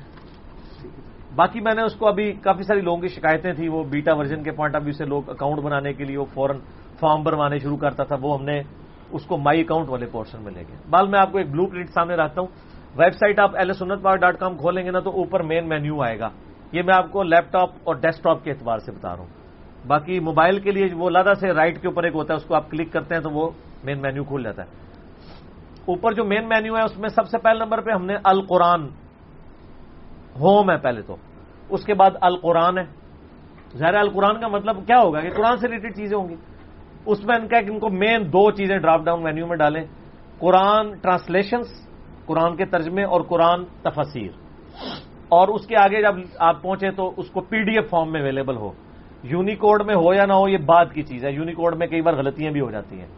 باقی 1.34 1.60
میں 1.60 1.74
نے 1.74 1.82
اس 1.82 1.94
کو 1.94 2.08
ابھی 2.08 2.32
کافی 2.32 2.62
ساری 2.62 2.80
لوگوں 2.80 3.00
کی 3.00 3.08
شکایتیں 3.08 3.52
تھیں، 3.52 3.68
وہ 3.68 3.84
بیٹا 3.84 4.14
ورژن 4.14 4.42
کے 4.42 4.50
پوائنٹ 4.50 4.76
آف 4.76 4.82
ویو 4.84 4.92
سے 4.92 5.04
لوگ 5.04 5.30
اکاؤنٹ 5.30 5.62
بنانے 5.62 5.92
کے 5.92 6.04
لیے 6.04 6.16
وہ 6.16 6.24
فوراً 6.24 6.58
فارم 7.00 7.22
بھروانے 7.22 7.58
شروع 7.58 7.76
کرتا 7.76 8.04
تھا، 8.04 8.16
وہ 8.22 8.38
ہم 8.38 8.44
نے 8.44 8.62
اس 9.10 9.26
کو 9.26 9.38
مائی 9.38 9.60
اکاؤنٹ 9.60 9.88
والے 9.88 10.06
پورشن 10.06 10.42
میں 10.42 10.52
لے 10.52 10.62
گئے۔ 10.68 10.76
بال 10.90 11.08
میں 11.08 11.20
آپ 11.20 11.32
کو 11.32 11.38
ایک 11.38 11.50
بلو 11.50 11.66
پرنٹ 11.66 11.90
سامنے 11.90 12.14
رکھتا 12.14 12.40
ہوں۔ 12.40 12.48
ویب 12.96 13.12
سائٹ 13.12 13.38
آپ 13.38 13.56
ایل 13.56 13.72
سنت 13.72 14.02
پاک 14.02 14.16
ڈاٹ 14.16 14.38
کام 14.38 14.56
کھولیں 14.56 14.84
گے 14.84 14.90
نا 14.90 15.00
تو 15.00 15.10
اوپر 15.10 15.42
مین 15.42 15.68
مینیو 15.68 16.02
آئے 16.02 16.18
گا۔ 16.18 16.28
یہ 16.72 16.82
میں 16.82 16.94
آپ 16.94 17.12
کو 17.12 17.22
لیپ 17.22 17.52
ٹاپ 17.52 17.70
اور 17.84 17.94
ڈیسک 17.94 18.22
ٹاپ 18.22 18.44
کے 18.44 18.50
اعتبار 18.50 18.78
سے 18.78 18.92
بتا 18.92 19.08
رہا 19.08 19.18
ہوں۔ 19.18 19.28
باقی 19.86 20.20
موبائل 20.20 20.60
کے 20.60 20.70
لیے 20.70 20.86
وہ 20.94 21.10
لادہ 21.10 21.32
سے 21.40 21.48
رائٹ 21.48 21.80
کے 21.80 21.88
اوپر 21.88 22.04
ایک 22.04 22.14
ہوتا 22.14 22.34
ہے، 22.34 22.36
اس 22.36 22.44
کو 22.44 22.54
آپ 22.54 22.70
کلک 22.70 22.92
کرتے 22.92 23.14
ہیں 23.14 23.22
تو 23.22 23.30
وہ 23.30 23.50
مین 23.84 24.02
مینیو 24.02 24.24
کھول 24.24 24.42
جاتا 24.42 24.62
ہے۔ 24.62 24.91
اوپر 25.86 26.12
جو 26.12 26.24
مین 26.24 26.48
مینیو 26.48 26.76
ہے، 26.76 26.82
اس 26.82 26.98
میں 26.98 27.08
سب 27.08 27.28
سے 27.28 27.38
پہلے 27.38 27.64
نمبر 27.64 27.80
پہ 27.80 27.90
ہم 27.90 28.06
نے 28.06 28.14
القرآن۔ 28.24 28.86
ہوم 30.40 30.70
ہے 30.70 30.76
پہلے 30.76 31.02
تو۔ 31.02 31.16
اس 31.68 31.84
کے 31.84 31.94
بعد 31.94 32.10
القرآن 32.20 32.78
ہے۔ 32.78 32.84
ظاہر 33.76 33.94
القرآن 33.94 34.40
کا 34.40 34.48
مطلب 34.48 34.86
کیا 34.86 34.98
ہوگا 34.98 35.20
کہ 35.20 35.30
قرآن 35.30 35.56
سے 35.56 35.68
ریلیٹڈ 35.68 35.96
چیزیں 35.96 36.18
ہوں 36.18 36.28
گی۔ 36.28 36.36
اس 37.06 37.24
میں 37.24 37.36
ان 37.36 37.48
کا 37.48 37.60
کہ 37.60 37.70
ان 37.70 37.78
کو 37.78 37.88
مین 37.88 38.26
دو 38.28 38.50
چیزیں 38.50 38.78
ڈراپ 38.78 39.02
ڈاؤن 39.04 39.22
مینیو 39.22 39.46
میں 39.46 39.56
ڈالیں۔ 39.56 39.84
قرآن 40.38 40.92
ٹرانسلیشنس 40.98 41.66
قرآن 42.26 42.56
کے 42.56 42.64
ترجمے 42.64 43.04
اور 43.04 43.20
قرآن 43.20 43.64
تفسیر۔ 43.64 44.30
اور 45.28 45.48
اس 45.48 45.66
کے 45.66 45.76
آگے 45.76 46.02
جب 46.02 46.14
آپ 46.38 46.62
پہنچے 46.62 46.90
تو 46.90 47.12
اس 47.16 47.30
کو 47.30 47.40
پی 47.40 47.62
ڈی 47.62 47.72
ایف 47.72 47.90
فارم 47.90 48.12
میں 48.12 48.20
اویلیبل 48.20 48.56
ہو۔ 48.56 48.70
یونیکوڈ 49.22 49.86
میں 49.86 49.94
ہو 49.94 50.14
یا 50.14 50.24
نہ 50.26 50.32
ہو، 50.32 50.48
یہ 50.48 50.58
بعد 50.58 50.86
کی 50.94 51.02
چیز 51.02 51.24
ہے۔ 51.24 51.32
یونیکوڈ 51.32 51.76
میں 51.76 51.86
کئی 51.86 52.02
بار 52.02 52.14
غلطیاں 52.14 52.52
بھی 52.52 52.60
ہو 52.60 52.70
جاتی 52.70 53.00
ہیں۔ 53.00 53.08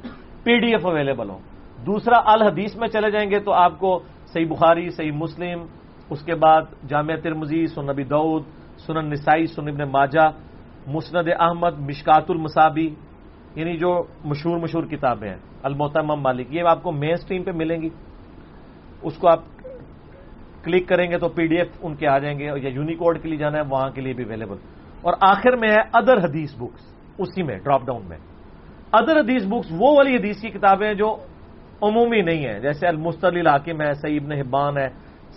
پی 0.45 0.59
ڈی 0.59 0.73
ایف 0.73 0.87
اویلیبل 0.87 1.31
ہو 1.31 1.39
دوسرا 1.87 2.19
الحدیث 2.25 2.77
میں 2.77 2.89
چلے 2.89 3.11
جائیں 3.11 3.31
گے 3.31 3.39
تو 3.41 3.53
آپ 3.53 3.79
کو 3.79 3.91
صحیح 4.33 4.47
بخاری، 4.49 4.89
صحیح 4.91 5.13
مسلم، 5.13 5.67
اس 6.11 6.23
کے 6.25 6.35
بعد 6.35 6.63
جامعہ 6.89 7.17
ترمزی 7.23 7.67
سن 7.67 7.87
نبی 7.87 8.05
دعود 8.05 8.43
سنن 8.87 9.11
نسائی 9.11 9.47
سن 9.47 9.69
ابن 9.69 9.83
ماجہ، 9.91 10.27
مسند 10.87 11.29
احمد، 11.39 11.75
مشکات 11.79 12.31
المصابی 12.31 12.89
یعنی 13.57 13.77
جو 13.79 13.91
مشہور 14.25 14.57
مشہور 14.59 14.85
کتابیں 14.85 15.29
ہیں 15.29 15.41
المحتمم 15.63 16.21
مالک، 16.23 16.47
یہ 16.51 16.63
آپ 16.69 16.83
کو 16.83 16.93
مین 16.93 17.13
اسٹریم 17.13 17.43
پہ 17.45 17.51
ملیں 17.55 17.81
گی۔ 17.83 17.89
اس 19.03 19.17
کو 19.19 19.29
آپ 19.29 19.43
کلک 20.65 20.89
کریں 20.89 21.11
گے 21.11 21.19
تو 21.19 21.29
پی 21.29 21.47
ڈی 21.47 21.57
ایف 21.59 21.69
ان 21.83 21.95
کے 21.95 22.07
آ 22.09 22.19
جائیں 22.19 22.39
گے 22.39 22.45
یا 22.45 22.69
یونیکوڈ 22.69 23.23
کے 23.23 23.29
لیے 23.29 23.39
جانا 23.39 23.59
ہے، 23.59 23.65
وہاں 23.71 23.91
کے 23.95 24.01
لیے 24.01 24.13
بھی 24.13 24.25
اویلیبل 24.25 24.59
اور 25.03 25.15
آخر 25.21 25.57
میں 25.57 25.71
ہے 25.71 25.81
ادر 25.93 26.19
حدیث 26.25 26.55
بکس 26.59 26.83
اسی 27.19 27.43
میں 27.43 27.59
ڈراپ 27.65 27.83
ڈاؤن 27.87 28.03
میں۔ 28.09 28.19
ادر 28.93 29.17
حدیث 29.21 29.43
بکس 29.47 29.73
وہ 29.79 29.97
والی 29.97 30.17
حدیث 30.17 30.41
کی 30.41 30.49
کتابیں 30.49 30.93
جو 30.95 31.09
عمومی 31.83 32.23
نہیں 32.23 32.47
ہے۔ 32.47 32.61
جیسے 32.61 32.87
المستل 32.87 33.39
الحاکم 33.39 33.81
ہے 33.81 33.95
سعید 33.95 34.23
ابن 34.23 34.33
حبان 34.33 34.79
ہے 34.79 34.89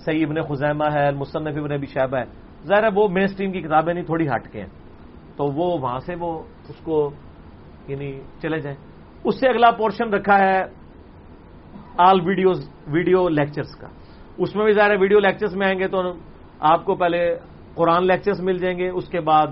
سعید 0.05 0.29
ابن 0.29 0.41
خزیمہ 0.41 0.85
ہے، 0.93 1.07
المصنف 1.07 1.57
ابن 1.57 1.71
ابی 1.71 1.85
شہبہ 1.85 2.17
ہے۔ 2.17 2.23
ظاہر 2.67 2.83
ہے 2.83 2.87
وہ 2.95 3.07
مین 3.07 3.23
اسٹریم 3.23 3.51
کی 3.51 3.61
کتابیں 3.61 3.93
نہیں، 3.93 4.05
تھوڑی 4.05 4.27
ہٹ 4.27 4.51
کے 4.51 4.59
ہیں۔ 4.61 4.69
تو 5.37 5.45
وہ 5.45 5.77
وہاں 5.79 5.99
سے 5.99 6.15
وہ 6.19 6.43
اس 6.69 6.75
کو 6.83 7.11
یعنی 7.87 8.21
چلے 8.41 8.59
جائیں۔ 8.59 8.77
اس 9.23 9.39
سے 9.39 9.49
اگلا 9.49 9.71
پورشن 9.71 10.13
رکھا 10.13 10.37
ہے 10.39 10.63
آل 11.97 12.19
ویڈیوز 12.25 12.69
ویڈیو 12.87 13.29
لیکچرز 13.29 13.75
کا۔ 13.75 13.87
اس 14.37 14.55
میں 14.55 14.65
بھی 14.65 14.73
ظاہر 14.73 14.91
ہے 14.91 14.95
ویڈیو 14.95 15.19
لیکچرز 15.19 15.55
میں 15.55 15.67
آئیں 15.67 15.79
گے 15.79 15.87
تو 15.87 16.13
آپ 16.59 16.85
کو 16.85 16.95
پہلے 16.95 17.35
قرآن 17.75 18.07
لیکچرز 18.07 18.41
مل 18.41 18.57
جائیں 18.57 18.77
گے، 18.77 18.89
اس 18.89 19.09
کے 19.09 19.19
بعد 19.19 19.47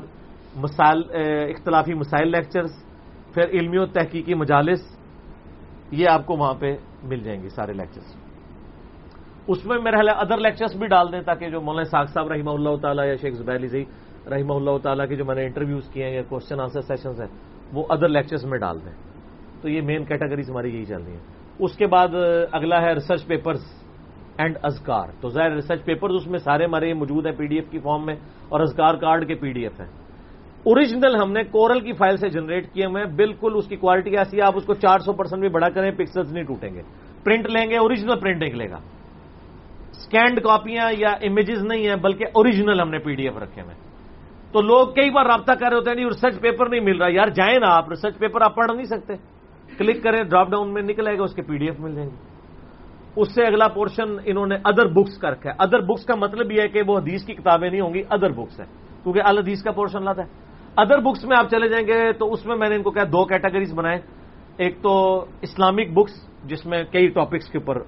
مسائل 0.55 1.03
اختلافی 1.49 1.93
مسائل 1.93 2.31
لیکچرز 2.31 2.71
پھر 3.33 3.49
علمی 3.49 3.77
و 3.77 3.85
تحقیقی 3.85 4.33
مجالس 4.33 4.94
یہ 5.91 6.09
آپ 6.09 6.25
کو 6.25 6.35
وہاں 6.37 6.53
پہ 6.59 6.75
مل 7.03 7.19
جائیں 7.23 7.41
گے 7.43 7.49
سارے 7.49 7.73
لیکچرز 7.73 8.15
اس 9.47 9.65
میں 9.65 9.77
میرا 9.77 9.97
خیال 9.97 10.09
ادر 10.09 10.37
لیکچرز 10.37 10.75
بھی 10.75 10.87
ڈال 10.87 11.11
دیں 11.11 11.21
تاکہ 11.21 11.49
جو 11.49 11.61
مولانا 11.61 11.89
ساگ 11.89 12.05
صاحب 12.13 12.27
رحمہ 12.27 12.49
اللہ 12.49 12.75
تعالیٰ 12.81 13.05
یا 13.05 13.15
شیخ 13.21 13.33
زبیر 13.33 13.55
علی 13.55 13.83
رحمہ 14.31 14.53
اللہ 14.53 14.77
تعالیٰ 14.83 15.07
کے 15.07 15.15
جو 15.15 15.25
میں 15.25 15.35
نے 15.35 15.45
انٹرویوز 15.45 15.89
کیے 15.93 16.05
ہیں 16.05 16.13
یا 16.15 16.21
کوشچن 16.29 16.59
آنسر 16.59 16.81
سیشنز 16.81 17.21
ہیں، 17.21 17.27
وہ 17.73 17.85
ادر 17.89 18.07
لیکچرز 18.09 18.45
میں 18.45 18.59
ڈال 18.59 18.77
دیں۔ 18.85 18.93
تو 19.61 19.69
یہ 19.69 19.81
مین 19.81 20.05
کیٹیگریز 20.05 20.49
ہماری 20.49 20.69
یہی 20.75 20.85
چل 20.85 21.01
رہی 21.01 21.11
ہیں۔ 21.11 21.23
اس 21.59 21.77
کے 21.77 21.87
بعد 21.87 22.15
اگلا 22.51 22.81
ہے 22.81 22.93
ریسرچ 22.93 23.25
پیپرز 23.27 23.61
اینڈ 24.37 24.57
ازکار 24.63 25.07
تو 25.21 25.29
ظاہر 25.29 25.51
ریسرچ 25.51 25.85
پیپرز 25.85 26.15
اس 26.15 26.27
میں 26.27 26.39
سارے 26.39 26.65
ہمارے 26.65 26.93
موجود 26.93 27.25
ہیں 27.25 27.33
پی 27.37 27.45
ڈی 27.47 27.55
ایف 27.55 27.69
کی 27.71 27.79
فارم 27.79 28.05
میں، 28.05 28.15
اور 28.49 28.59
ازکار 28.59 28.95
کارڈ 28.95 29.27
کے 29.27 29.35
پی 29.35 29.51
ڈی 29.53 29.63
ایف 29.63 29.79
ہیں۔ 29.79 29.87
اوریجنل 30.65 31.15
ہم 31.21 31.31
نے 31.31 31.43
کورل 31.43 31.79
کی 31.79 31.93
فائل 31.93 32.17
سے 32.17 32.29
جنریٹ 32.29 32.73
کیے 32.73 32.85
ہوئے 32.85 33.05
بالکل 33.05 33.53
اس 33.55 33.67
کی 33.67 33.75
کوالٹی 33.75 34.17
ایسی 34.17 34.37
ہے، 34.37 34.41
آپ 34.41 34.53
اس 34.55 34.65
کو 34.65 34.73
چار 34.73 34.99
سو 34.99 35.13
پرسینٹ 35.13 35.41
بھی 35.41 35.49
بڑا 35.49 35.69
کریں، 35.69 35.91
پکسلز 35.91 36.33
نہیں 36.33 36.43
ٹوٹیں 36.43 36.73
گے۔ 36.73 36.81
پرنٹ 37.23 37.45
لیں 37.49 37.69
گے، 37.69 37.77
اوریجنل 37.77 38.19
پرنٹ 38.19 38.43
نکلے 38.43 38.69
گا۔ 38.69 38.77
اسکینڈ 39.91 40.43
کاپیاں 40.43 40.91
یا 40.97 41.09
امیجز 41.09 41.65
نہیں 41.65 41.87
ہیں، 41.87 41.95
بلکہ 41.95 42.25
اوریجنل 42.33 42.79
ہم 42.79 42.89
نے 42.89 42.99
پی 42.99 43.15
ڈی 43.15 43.23
ایف 43.23 43.37
رکھے 43.37 43.61
ہوئے 43.61 43.75
تو 44.51 44.61
لوگ 44.61 44.87
کئی 44.87 45.09
بار 45.09 45.25
رابطہ 45.25 45.51
کر 45.51 45.67
رہے 45.69 45.77
ہوتے 45.77 45.89
ہیں، 45.89 45.95
نہیں 45.95 46.05
ریسرچ 46.05 46.41
پیپر 46.41 46.69
نہیں 46.69 46.79
مل 46.79 46.97
رہا۔ 46.97 47.07
یار، 47.11 47.27
جائیں 47.27 47.59
نا 47.59 47.67
آپ 47.69 47.89
ریسرچ 47.89 48.17
پیپر 48.17 48.41
آپ 48.41 48.55
پڑھ 48.55 48.71
نہیں 48.71 48.85
سکتے۔ 48.85 49.13
کلک 49.77 50.03
کریں 50.03 50.23
ڈراپ 50.23 50.49
ڈاؤن 50.49 50.73
میں 50.73 50.81
نکلے 50.81 51.17
گا، 51.17 51.23
اس 51.23 51.33
کے 51.33 51.41
پی 51.41 51.57
ڈی 51.57 51.65
ایف 51.65 51.79
مل 51.79 51.95
جائیں 51.95 52.09
گے۔ 52.09 52.15
اس 53.15 53.35
سے 53.35 53.43
اگلا 53.43 53.67
پورشن 53.67 54.15
انہوں 54.25 54.47
نے 54.47 54.55
ادر 54.63 54.85
بکس 54.85 55.17
کا 55.17 55.31
رکھا 55.31 55.49
ہے۔ 55.49 55.55
ادر 55.59 55.79
بکس 55.79 56.05
کا 56.05 56.15
مطلب 56.15 56.51
یہ 56.51 56.61
ہے 56.61 56.67
کہ 56.67 56.81
وہ 56.87 56.97
حدیث 56.97 57.25
کی 57.25 57.33
کتابیں 57.33 57.69
نہیں 57.69 57.81
ہوں 57.81 57.93
گی 57.93 58.01
ادر 58.09 58.29
بکس 58.29 58.59
ہے 58.59 58.65
کیونکہ 59.03 59.21
الحدیث 59.25 59.63
کا 59.63 59.71
پورشن 59.71 60.03
لاتا 60.03 60.23
ہے۔ 60.23 60.44
ادر 60.77 60.99
بکس 60.99 61.25
میں 61.25 61.37
آپ 61.37 61.49
چلے 61.51 61.69
جائیں 61.69 61.87
گے 61.87 62.11
تو 62.11 62.33
اس 62.33 62.45
میں 62.45 62.55
میں 62.55 62.69
نے 62.69 62.75
ان 62.75 62.83
کو 62.83 62.91
کہا 62.91 63.03
دو 63.03 63.25
کیٹیگریز 63.25 63.73
بنائے 63.73 64.01
ایک 64.57 64.81
تو 64.81 65.25
اسلامک 65.41 65.93
بکس 65.93 66.29
جس 66.43 66.65
میں 66.65 66.83
کئی 66.91 67.07
ٹاپکس 67.07 67.49
کے 67.49 67.57
اوپر 67.57 67.81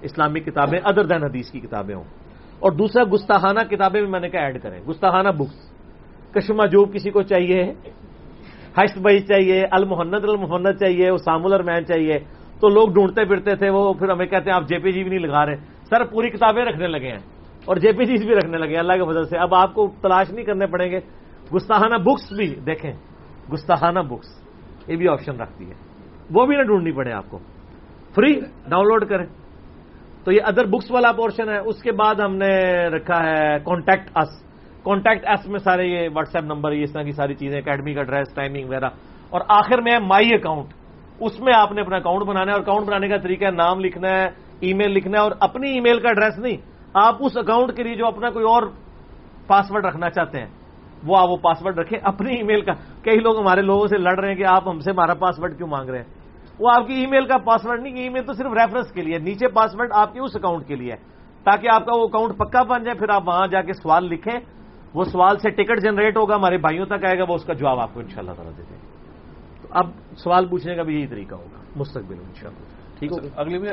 اسلامک 0.00 0.46
کتابیں 0.46 0.78
ادر 0.84 1.04
دین 1.04 1.22
حدیث 1.22 1.50
کی 1.50 1.60
کتابیں 1.60 1.94
ہوں۔ 1.94 2.04
اور 2.58 2.72
دوسرا 2.72 3.04
گستاحانہ 3.14 3.60
کتابیں 3.70 4.02
بھی 4.02 4.10
میں 4.10 4.20
نے 4.20 4.28
کہا 4.28 4.40
ایڈ 4.40 4.62
کریں۔ 4.62 4.80
گستاحانہ 4.80 5.28
بکس 5.28 5.72
کشمہ 6.34 6.66
جو 6.66 6.84
کسی 6.84 7.10
کو 7.10 7.22
چاہیے؟ 7.22 7.74
حشت 8.78 8.98
بھائی 8.98 9.20
چاہیے؟ 9.20 9.66
المحنت 9.70 10.24
المحنت 10.24 10.80
چاہیے؟ 10.80 11.08
اسام 11.08 11.46
الرمین 11.46 11.86
چاہیے؟ 11.86 12.18
تو 12.60 12.68
لوگ 12.68 12.88
ڈھونڈتے 12.88 13.24
پھرتے 13.24 13.54
تھے، 13.54 13.70
وہ 13.70 13.94
پھر 13.94 14.08
ہمیں 14.08 14.26
کہتے 14.26 14.50
ہیں، 14.50 14.56
آپ 14.56 14.68
جے 14.68 14.78
پی 14.78 14.92
جی 14.92 15.02
بھی 15.02 15.10
نہیں 15.10 15.28
لگا 15.28 15.46
رہے۔ 15.46 15.56
سر، 15.90 16.04
پوری 16.04 16.30
کتابیں 16.30 16.64
رکھنے 16.64 16.86
لگے 16.86 17.08
ہیں 17.08 17.18
اور 17.64 17.76
جے 17.76 17.92
پی 17.92 18.04
جیز 18.04 18.26
بھی 18.26 18.34
رکھنے 18.34 18.58
لگے 18.58 18.70
ہیں، 18.70 18.78
اللہ 18.78 18.92
کی 18.92 19.00
وجہ 19.00 19.22
سے۔ 19.22 19.38
اب 19.38 19.54
آپ 19.54 19.74
کو 19.74 19.90
تلاش 20.02 20.30
نہیں 20.30 20.44
کرنے 20.44 20.66
پڑیں 20.66 20.90
گے۔ 20.90 21.00
گستاحانہ 21.54 21.94
بکس 21.94 22.32
بھی 22.32 22.54
دیکھیں۔ 22.54 22.92
گستاحانہ 23.52 23.98
بکس 23.98 24.26
یہ 24.88 24.96
بھی 24.96 25.08
آپشن 25.08 25.40
رکھتی 25.40 25.68
ہے۔ 25.68 25.74
وہ 26.34 26.46
بھی 26.46 26.56
نہ 26.56 26.62
ڈھونڈنی 26.62 26.92
پڑے 26.92 27.12
آپ 27.12 27.24
کو۔ 27.30 27.38
فری 28.14 28.40
ڈاؤن 28.40 28.86
لوڈ 28.86 29.08
کریں۔ 29.08 29.26
تو 30.24 30.32
یہ 30.32 30.40
ادر 30.44 30.64
بکس 30.64 30.90
والا 30.90 31.12
پورشن 31.12 31.48
ہے۔ 31.48 31.58
اس 31.58 31.82
کے 31.82 31.92
بعد 31.92 32.14
ہم 32.14 32.36
نے 32.36 32.78
رکھا 32.88 33.24
ہے 33.24 33.58
کانٹیکٹ 33.64 34.10
اس 34.16 34.42
کانٹیکٹ 34.82 35.28
ایس 35.28 35.48
میں 35.48 35.58
سارے 35.58 35.86
یہ 35.86 36.08
واٹس 36.14 36.36
ایپ 36.36 36.44
نمبر 36.44 36.70
اس 36.70 36.92
طرح 36.92 37.02
کی 37.02 37.12
ساری 37.12 37.34
چیزیں 37.34 37.58
اکیڈمی 37.58 37.94
کا 37.94 38.00
ایڈریس 38.00 38.34
ٹائمنگ 38.34 38.68
وغیرہ۔ 38.68 38.88
اور 39.30 39.40
آخر 39.48 39.80
میں 39.80 39.92
ہے 39.92 39.98
مائی 39.98 40.34
اکاؤنٹ 40.34 40.66
اس 41.20 41.40
میں 41.40 41.52
آپ 41.56 41.72
نے 41.72 41.80
اپنا 41.80 41.96
اکاؤنٹ 41.96 42.22
بنانا 42.22 42.46
ہے 42.46 42.52
اور 42.52 42.60
اکاؤنٹ 42.60 42.86
بنانے 42.86 43.08
کا 43.08 43.16
طریقہ 43.16 43.44
ہے، 43.44 43.50
نام 43.50 43.80
لکھنا 43.80 44.08
ہے 44.08 44.24
ای 44.60 44.74
میل 44.74 44.90
لکھنا 44.90 45.18
ہے 45.18 45.22
اور 45.22 45.32
اپنی 45.40 45.70
ای 45.70 45.80
میل 45.80 46.00
کا 46.00 46.08
ایڈریس 46.08 46.38
نہیں۔ 46.38 46.56
آپ 46.94 47.14
اس 47.20 47.36
اکاؤنٹ 47.36 47.76
کے 47.76 47.82
لیے 47.82 47.94
جو 47.94 48.06
اپنا 48.06 48.30
کوئی 48.30 48.44
اور 48.44 48.62
پاسورڈ 49.46 49.84
رکھنا 49.84 50.10
چاہتے 50.10 50.38
ہیں 50.38 50.57
وہ 51.04 51.16
آپ 51.18 51.28
وہ 51.28 51.36
پاسورڈ 51.36 51.78
رکھیں 51.78 51.98
اپنی 52.02 52.36
ای 52.36 52.42
میل 52.42 52.60
کا۔ 52.60 52.72
کئی 53.02 53.16
لوگ 53.16 53.40
ہمارے 53.40 53.62
لوگوں 53.62 53.86
سے 53.86 53.98
لڑ 53.98 54.20
رہے 54.20 54.28
ہیں 54.28 54.36
کہ 54.36 54.44
آپ 54.46 54.68
ہم 54.68 54.80
سے 54.80 54.90
ہمارا 54.90 55.14
پاسورڈ 55.14 55.56
کیوں 55.56 55.68
مانگ 55.68 55.88
رہے 55.88 55.98
ہیں؟ 55.98 56.06
وہ 56.60 56.70
آپ 56.76 56.86
کی 56.86 56.94
ای 56.94 57.06
میل 57.06 57.26
کا 57.26 57.38
پاسورڈ 57.38 57.82
نہیں 57.82 57.96
ای 57.96 58.08
میل 58.08 58.22
تو 58.22 58.32
صرف 58.32 58.52
ریفرنس 58.52 58.92
کے 58.92 59.02
لیے 59.02 59.18
نیچے 59.18 59.48
پاسورڈ 59.48 59.90
آپ 59.92 60.12
کے 60.12 60.20
اس 60.20 60.36
اکاؤنٹ 60.36 60.66
کے 60.66 60.76
لیے 60.76 60.94
تاکہ 61.44 61.68
آپ 61.72 61.86
کا 61.86 61.96
وہ 61.96 62.04
اکاؤنٹ 62.04 62.38
پکا 62.38 62.62
بن 62.62 62.84
جائے 62.84 62.98
پھر 62.98 63.08
آپ 63.10 63.28
وہاں 63.28 63.46
جا 63.46 63.62
کے 63.62 63.72
سوال 63.72 64.04
لکھیں۔ 64.04 64.40
وہ 64.94 65.04
سوال 65.04 65.38
سے 65.38 65.50
ٹکٹ 65.50 65.82
جنریٹ 65.82 66.16
ہوگا 66.16 66.36
ہمارے 66.36 66.58
بھائیوں 66.58 66.86
تک 66.86 67.04
آئے 67.04 67.18
گا 67.18 67.24
وہ 67.28 67.34
اس 67.34 67.44
کا 67.44 67.52
جواب 67.52 67.80
آپ 67.80 67.94
کو 67.94 68.00
ان 68.00 68.08
شاء 68.08 68.20
اللہ 68.20 68.32
تعالیٰ 68.32 68.56
دے 68.56 68.62
دیں 68.70 68.78
تو 69.62 69.68
اب 69.70 69.86
سوال 70.16 70.48
پوچھنے 70.48 70.74
کا 70.74 70.82
بھی 70.82 70.94
یہی 70.94 71.06
طریقہ 71.06 71.34
ہوگا 71.34 71.58
مستقبل 71.76 72.14
ان 72.14 72.34
شاء 72.34 72.48
اللہ 72.48 72.98
ٹھیک 72.98 73.12
ہے 73.12 73.28
اگلی 73.36 73.68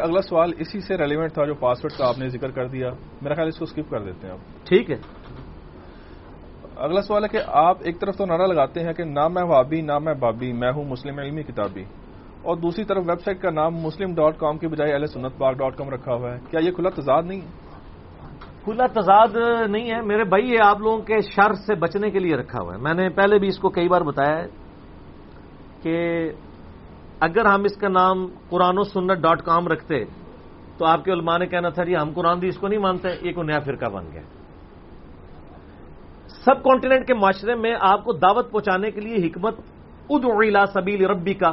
اگلا 0.00 0.20
سوال 0.20 0.52
اسی 0.58 0.80
سے 0.80 0.96
ریلیونٹ 0.96 1.32
تھا 1.32 1.44
جو 1.44 1.54
پاسورڈ 1.54 1.92
کا 1.98 2.08
آپ 2.08 2.18
نے 2.18 2.28
ذکر 2.28 2.50
کر 2.50 2.66
دیا۔ 2.66 2.90
میرا 3.22 3.34
خیال 3.34 3.48
اس 3.48 3.58
کو 3.58 3.64
اسکپ 3.64 3.90
کر 3.90 4.00
دیتے 4.02 4.26
ہیں 4.26 4.34
آپ۔ 4.34 4.66
ٹھیک 4.66 4.90
ہے۔ 4.90 4.96
اگلا 6.76 7.02
سوال 7.02 7.24
ہے 7.24 7.28
کہ 7.28 7.38
آپ 7.46 7.76
ایک 7.80 8.00
طرف 8.00 8.16
تو 8.16 8.26
نعرہ 8.26 8.46
لگاتے 8.46 8.80
ہیں 8.80 8.92
کہ 8.92 9.04
نہ 9.04 9.28
میں 9.28 9.42
وابی 9.42 9.80
نہ 9.80 9.98
میں 9.98 10.14
بابی، 10.14 10.52
میں 10.52 10.72
ہوں 10.72 10.84
مسلم 10.84 11.18
علمی 11.18 11.42
کتابی، 11.42 11.84
اور 12.42 12.56
دوسری 12.56 12.84
طرف 12.84 13.04
ویب 13.06 13.20
سائٹ 13.20 13.40
کا 13.40 13.50
نام 13.50 13.74
مسلم 13.74 14.14
ڈاٹ 14.14 14.38
کام 14.38 14.58
کی 14.58 14.66
بجائے 14.66 14.92
اہل 14.92 15.06
سنت 15.06 15.38
پاک 15.38 15.56
ڈاٹ 15.56 15.76
کام 15.76 15.88
رکھا 15.90 16.14
ہوا 16.14 16.34
ہے۔ 16.34 16.38
کیا 16.50 16.60
یہ 16.60 16.70
کھلا 16.70 16.90
تضاد 16.90 17.22
نہیں 17.22 17.40
ہے؟ 17.40 17.50
کھلا 18.64 18.86
تضاد 18.86 19.36
نہیں 19.70 19.90
ہے۔ 19.90 20.00
میرے 20.00 20.24
بھائی، 20.24 20.50
یہ 20.50 20.58
آپ 20.64 20.78
لوگوں 20.78 20.98
کے 20.98 21.20
شر 21.20 21.52
سے 21.54 21.74
بچنے 21.74 22.10
کے 22.10 22.18
لیے 22.18 22.36
رکھا 22.36 22.62
ہوا 22.62 22.74
ہے۔ 22.74 22.78
میں 22.82 22.94
نے 22.94 23.08
پہلے 23.08 23.38
بھی 23.38 23.48
اس 23.48 23.58
کو 23.58 23.68
کئی 23.68 23.88
بار 23.88 24.00
بتایا 24.00 24.38
ہے 24.38 24.46
کہ 25.82 25.96
اگر 27.20 27.46
ہم 27.46 27.62
اس 27.64 27.76
کا 27.76 27.88
نام 27.88 28.26
قرآن 28.48 28.78
و 28.78 28.82
سنت 28.82 29.18
ڈاٹ 29.18 29.42
کام 29.42 29.68
رکھتے 29.68 30.04
تو 30.78 30.84
آپ 30.84 31.04
کے 31.04 31.12
علماء 31.12 31.38
نے 31.38 31.46
کہنا 31.46 31.68
تھا 31.68 31.84
جی 31.84 31.96
ہم 31.96 32.10
قرآن 32.14 32.42
دی 32.42 32.48
اس 32.48 32.58
کو 32.58 32.68
نہیں 32.68 32.80
مانتے، 32.80 33.08
یہ 33.22 33.32
کوئی 33.32 33.46
نیا 33.46 33.58
فرقہ 33.58 33.88
بن 33.90 34.04
گیا۔ 34.12 34.35
سب 36.46 36.62
کانٹیننٹ 36.62 37.06
کے 37.06 37.14
معاشرے 37.14 37.54
میں 37.54 37.74
آپ 37.80 38.04
کو 38.04 38.12
دعوت 38.12 38.50
پہنچانے 38.52 38.90
کے 38.90 39.00
لیے 39.00 39.26
حکمت 39.26 39.54
ادلا 40.10 40.64
سبیل 40.66 41.04
ربی 41.06 41.34
کا 41.34 41.50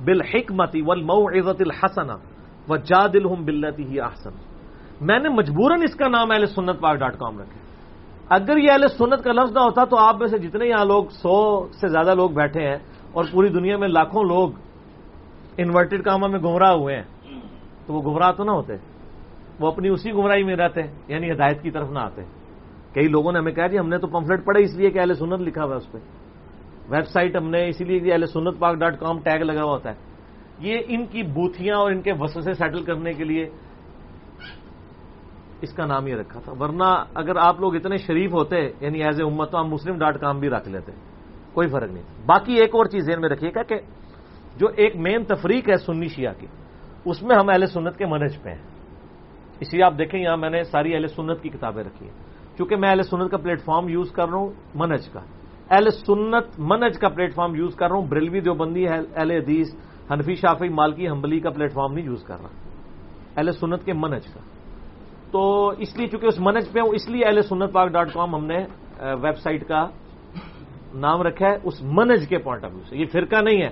بل 0.00 0.20
حکمتی 0.22 0.82
ول 0.86 1.02
مئو 1.02 1.24
عزت 1.28 1.62
ہی 3.78 4.00
احسن۔ 4.00 4.34
میں 5.00 5.18
نے 5.18 5.28
مجبوراً 5.28 5.82
اس 5.82 5.94
کا 5.94 6.08
نام 6.08 6.30
اہل 6.30 6.46
سنت 6.46 6.80
پاک 6.80 6.96
ڈاٹ 6.96 7.18
کام 7.18 7.38
رکھے 7.40 7.58
اگر 8.28 8.56
یہ 8.56 8.70
اہل 8.70 8.86
سنت 8.88 9.24
کا 9.24 9.32
لفظ 9.32 9.52
نہ 9.52 9.60
ہوتا 9.60 9.84
تو 9.84 9.96
آپ 9.98 10.16
میں 10.18 10.26
سے 10.26 10.38
جتنے 10.38 10.66
یہاں 10.66 10.84
لوگ، 10.84 11.04
سو 11.10 11.66
سے 11.80 11.88
زیادہ 11.88 12.14
لوگ 12.14 12.30
بیٹھے 12.30 12.62
ہیں 12.68 12.78
اور 13.12 13.24
پوری 13.32 13.48
دنیا 13.48 13.76
میں 13.76 13.88
لاکھوں 13.88 14.24
لوگ 14.24 14.50
انورٹڈ 15.58 16.02
کاموں 16.04 16.28
میں 16.28 16.38
گمراہ 16.38 16.72
ہوئے 16.72 16.96
ہیں، 16.96 17.06
تو 17.86 17.94
وہ 17.94 18.00
گمراہ 18.02 18.32
تو 18.32 18.44
نہ 18.44 18.50
ہوتے، 18.50 18.72
وہ 19.60 19.66
اپنی 19.66 19.88
اسی 19.88 20.12
گمراہی 20.12 20.42
میں 20.42 20.56
رہتے 20.56 20.80
یعنی 21.08 21.30
ہدایت 21.30 21.62
کی 21.62 21.70
طرف 21.70 21.90
نہ 21.90 21.98
آتے۔ 21.98 22.22
کئی 22.96 23.08
لوگوں 23.08 23.32
نے 23.32 23.38
ہمیں 23.38 23.52
کہا 23.52 23.66
جی 23.66 23.78
ہم 23.78 23.88
نے 23.88 23.98
تو 23.98 24.06
پمفلٹ 24.06 24.44
پڑھا 24.44 24.60
اس 24.60 24.76
لیے 24.76 24.90
کہ 24.90 24.98
اہل 24.98 25.14
سنت 25.14 25.40
لکھا 25.40 25.64
ہوا 25.64 25.72
ہے 25.72 25.76
اس 25.76 25.92
پہ۔ 25.92 25.98
ویب 26.88 27.04
سائٹ 27.04 27.36
ہم 27.36 27.50
نے 27.50 27.68
اسی 27.68 27.84
لیے 27.84 28.00
کہ 28.00 28.12
اہل 28.12 28.26
سنت 28.26 28.58
پاک 28.58 28.76
ڈاٹ 28.76 29.00
کام 29.00 29.18
ٹیگ 29.18 29.42
لگا 29.42 29.62
ہوا 29.62 29.72
ہوتا 29.72 29.90
ہے۔ 29.90 29.94
یہ 30.58 30.78
ان 30.88 31.06
کی 31.06 31.22
بوتھیاں 31.22 31.76
اور 31.76 31.90
ان 31.90 32.02
کے 32.02 32.12
وسوسے 32.18 32.52
سیٹل 32.52 32.84
کرنے 32.84 33.12
کے 33.12 33.24
لیے 33.24 33.48
اس 35.60 35.72
کا 35.72 35.86
نام 35.86 36.06
یہ 36.06 36.14
رکھا 36.14 36.40
تھا۔ 36.40 36.52
ورنہ 36.60 37.04
اگر 37.14 37.36
آپ 37.36 37.60
لوگ 37.60 37.74
اتنے 37.74 37.96
شریف 37.96 38.34
ہوتے 38.34 38.56
یعنی 38.80 39.02
ایز 39.02 39.20
اے 39.20 39.26
امت، 39.26 39.50
تو 39.50 39.60
ہم 39.60 39.66
مسلم 39.66 39.98
ڈاٹ 39.98 40.20
کام 40.20 40.40
بھی 40.40 40.48
رکھ 40.48 40.68
لیتے۔ 40.68 40.92
کوئی 41.52 41.68
فرق 41.68 41.90
نہیں۔ 41.90 42.04
باقی 42.26 42.52
ایک 42.52 42.74
اور 42.74 42.84
چیز 42.84 43.04
ذہن 43.04 43.20
میں 43.20 43.28
رکھیے 43.28 43.50
گا 43.54 43.62
کہ 43.62 43.74
جو 44.56 44.66
ایک 44.76 44.96
مین 44.96 45.24
تفریق 45.24 45.68
ہے 45.68 45.76
سنی 45.76 46.08
شیعہ 46.08 46.32
کی، 46.40 46.46
اس 47.04 47.22
میں 47.22 47.36
ہم 47.36 47.48
اہل 47.48 47.66
سنت 47.66 47.96
کے 47.96 48.06
منج 48.06 48.42
پہ 48.42 48.48
ہیں۔ 48.50 48.62
اس 49.60 49.74
لیے 49.74 49.84
آپ 49.84 49.94
دیکھیں، 49.98 50.20
یہاں 50.20 50.36
میں 50.36 50.50
نے 50.50 50.62
ساری 50.62 50.94
اہل 50.94 51.06
سنت 51.06 51.42
کی 51.42 51.48
کتابیں 51.48 51.84
رکھی 51.84 52.06
ہیں۔ 52.06 52.25
چونکہ 52.58 52.76
میں 52.76 52.88
اہل 52.88 53.02
سنت 53.02 53.30
کا 53.30 53.36
پلیٹ 53.36 53.62
فارم 53.64 53.88
یوز 53.88 54.12
کر 54.12 54.28
رہا 54.28 54.38
ہوں 54.38 54.50
منج 54.74 55.08
کا۔ 55.08 55.20
اہل 55.70 55.90
سنت 55.90 56.44
منج 56.58 56.98
کا 56.98 57.08
پلیٹ 57.08 57.34
فارم 57.34 57.54
یوز 57.54 57.74
کر 57.74 57.88
رہا 57.88 57.96
ہوں، 57.96 58.06
بریلوی 58.06 58.40
جو 58.40 58.54
بندی 58.54 58.88
ہے، 58.88 58.98
اہل 59.16 59.30
حدیث، 59.30 59.66
حنفی 60.12 60.34
شافی 60.34 60.68
مالکی، 60.68 61.08
حنبلی 61.08 61.40
کا 61.40 61.50
پلیٹ 61.50 61.72
فارم 61.72 61.92
نہیں 61.92 62.04
یوز 62.04 62.24
کر 62.24 62.34
رہا۔ 62.34 62.48
اہل 63.36 63.52
سنت 63.52 63.84
کے 63.84 63.92
منج 63.92 64.26
کا۔ 64.34 64.40
تو 65.30 65.68
اس 65.68 65.96
لیے 65.96 66.06
چونکہ 66.06 66.26
اس 66.26 66.40
منج 66.40 66.72
پہ 66.72 66.80
ہوں، 66.80 66.88
اس 66.94 67.08
لیے 67.08 67.24
اہل 67.24 67.42
سنت 67.42 67.72
پاک 67.72 67.88
ڈاٹ 67.88 68.12
کام 68.12 68.34
ہم 68.34 68.46
نے 68.46 68.58
ویب 69.00 69.38
سائٹ 69.38 69.68
کا 69.68 69.88
نام 70.94 71.22
رکھا 71.22 71.46
ہے 71.46 71.56
اس 71.64 71.82
منج 71.82 72.28
کے 72.28 72.38
پوائنٹ 72.38 72.64
آف 72.64 72.70
ویو 72.72 72.82
سے۔ 72.88 72.96
یہ 72.96 73.04
فرقہ 73.12 73.36
نہیں 73.36 73.62
ہے۔ 73.62 73.68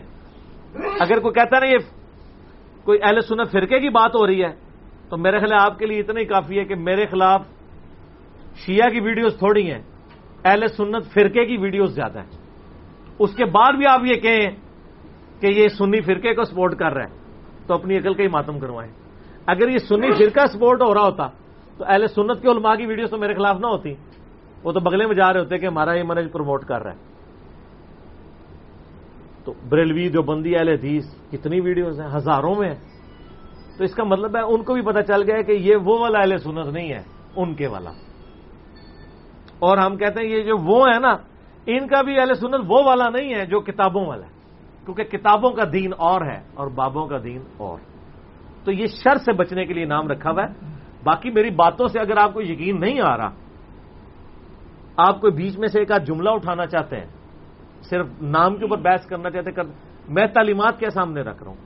اگر 1.01 1.20
کوئی 1.20 1.35
کہتا 1.35 1.59
نا 1.59 1.66
یہ 1.66 1.78
کوئی 2.85 2.98
اہل 3.02 3.20
سنت 3.20 3.52
فرقے 3.52 3.81
کی 3.81 3.89
بات 3.89 4.11
ہو 4.15 4.27
رہی 4.27 4.44
ہے، 4.44 4.52
تو 5.09 5.16
میرے 5.16 5.39
خیال 5.39 5.52
آپ 5.61 5.78
کے 5.78 5.86
لیے 5.86 6.01
اتنا 6.01 6.20
ہی 6.20 6.24
کافی 6.24 6.59
ہے 6.59 6.65
کہ 6.65 6.74
میرے 6.74 7.06
خلاف 7.06 7.47
شیعہ 8.55 8.90
کی 8.90 9.01
ویڈیوز 9.01 9.39
تھوڑی 9.39 9.72
ہیں، 9.72 9.82
اہل 10.44 10.66
سنت 10.66 11.05
فرقے 11.14 11.47
کی 11.47 11.56
ویڈیوز 11.56 11.94
زیادہ 11.94 12.18
ہیں۔ 12.18 12.31
اس 13.18 13.36
کے 13.36 13.44
بعد 13.44 13.72
بھی 13.72 13.86
آپ 13.86 14.01
یہ 14.05 14.20
کہیں 14.20 14.51
کہ 15.40 15.47
یہ 15.47 15.68
سنی 15.68 16.01
فرقے 16.01 16.35
کو 16.35 16.44
سپورٹ 16.44 16.78
کر 16.78 16.93
رہا 16.93 17.05
ہے 17.05 17.14
تو 17.66 17.74
اپنی 17.74 17.98
عقل 17.98 18.14
کا 18.14 18.22
ہی 18.22 18.28
ماتم 18.28 18.59
کروائیں۔ 18.59 18.93
اگر 19.47 19.68
یہ 19.68 19.78
سنی 19.78 20.10
فرقہ 20.10 20.47
سپورٹ 20.47 20.82
ہو 20.82 20.94
رہا 20.94 21.02
ہوتا، 21.02 21.28
تو 21.78 21.85
اہل 21.89 22.06
سنت 22.06 22.43
کے 22.43 22.48
علماء 22.48 22.74
کی 22.74 22.86
ویڈیوز 22.86 23.10
تو 23.10 23.18
میرے 23.18 23.35
خلاف 23.35 23.60
نہ 23.60 23.66
ہوتی۔ 23.66 23.94
وہ 24.64 24.72
تو 24.72 24.81
بگلے 24.81 25.06
میں 25.06 25.14
جا 25.14 25.32
رہے 25.32 25.40
ہوتے 25.40 25.59
کہ 25.59 25.66
ہمارا 25.66 25.93
یہ 25.93 26.02
منج 26.02 26.32
پروموٹ 26.32 26.64
کر 26.64 26.82
رہا 26.82 26.93
ہے۔ 26.93 26.97
تو 29.44 29.52
بریلوی 29.68 30.09
جو 30.09 30.22
بندی 30.22 30.56
اہل 30.56 30.68
حدیث 30.68 31.05
کتنی 31.31 31.60
ویڈیوز 31.60 32.01
ہیں؟ 32.01 32.09
ہزاروں 32.16 32.55
میں 32.55 32.74
تو 33.78 33.85
اس 33.85 33.94
کا 33.94 34.05
مطلب 34.05 34.36
ہے، 34.36 34.43
ان 34.43 34.62
کو 34.62 34.74
بھی 34.74 34.82
پتا 34.82 35.02
چل 35.02 35.22
گیا 35.22 35.43
کہ 35.43 35.52
یہ 35.52 35.76
وہ 35.76 35.98
والا 35.98 36.18
اہل 36.18 36.39
سنت 36.39 36.66
نہیں 36.66 36.93
ہے، 36.93 37.02
ان 37.36 37.55
کے 37.55 37.66
والا۔ 37.66 37.90
اور 39.65 39.78
ہم 39.78 39.97
کہتے 39.97 40.20
ہیں 40.20 40.28
یہ 40.28 40.43
جو 40.43 40.57
وہ 40.62 40.86
ہے 40.95 40.99
نا، 40.99 41.16
ان 41.66 41.89
کا 41.89 42.03
بھی 42.03 42.19
اہل 42.19 42.35
سنت 42.35 42.65
وہ 42.69 42.82
والا 42.85 43.09
نہیں 43.09 43.35
ہے 43.35 43.47
جو 43.47 43.61
کتابوں 43.61 44.07
والا 44.07 44.27
ہے۔ 44.27 44.31
کیونکہ 44.85 45.05
کتابوں 45.05 45.51
کا 45.51 45.62
دین 45.73 45.91
اور 45.99 46.20
ہے 46.20 46.41
اور 46.55 46.66
بابوں 46.66 47.07
کا 47.07 47.16
دین 47.24 47.43
اور۔ 47.57 47.78
تو 48.65 48.73
یہ 48.73 48.86
شر 48.86 49.16
سے 49.16 49.32
بچنے 49.32 49.65
کے 49.65 49.74
لیے 49.74 49.85
نام 49.85 50.09
رکھا 50.09 50.31
ہوا 50.31 50.43
ہے۔ 50.43 50.70
باقی 51.05 51.31
میری 51.31 51.51
باتوں 51.51 51.86
سے 51.86 52.01
اگر 52.01 52.16
آپ 52.16 52.35
کو 52.35 52.43
یقین 52.43 52.81
نہیں 52.81 53.01
آ 53.01 53.16
رہا، 53.16 53.31
آپ 54.97 55.20
کو 55.20 55.31
بیچ 55.31 55.59
میں 55.59 55.69
سے 55.69 55.78
ایک 55.78 55.93
آدھ 55.93 56.05
جملہ 56.05 56.31
اٹھانا 56.31 56.66
چاہتے 56.66 56.97
ہیں، 56.97 57.07
صرف 57.82 58.07
نام 58.23 58.57
کے 58.57 58.65
اوپر 58.65 58.78
بحث 58.78 59.07
کرنا 59.07 59.31
چاہتے 59.31 59.53
کر 59.53 59.62
میں 60.09 60.27
تعلیمات 60.27 60.78
کے 60.78 60.91
سامنے 60.91 61.20
رکھ 61.20 61.43
رہا 61.43 61.51
ہوں۔ 61.51 61.59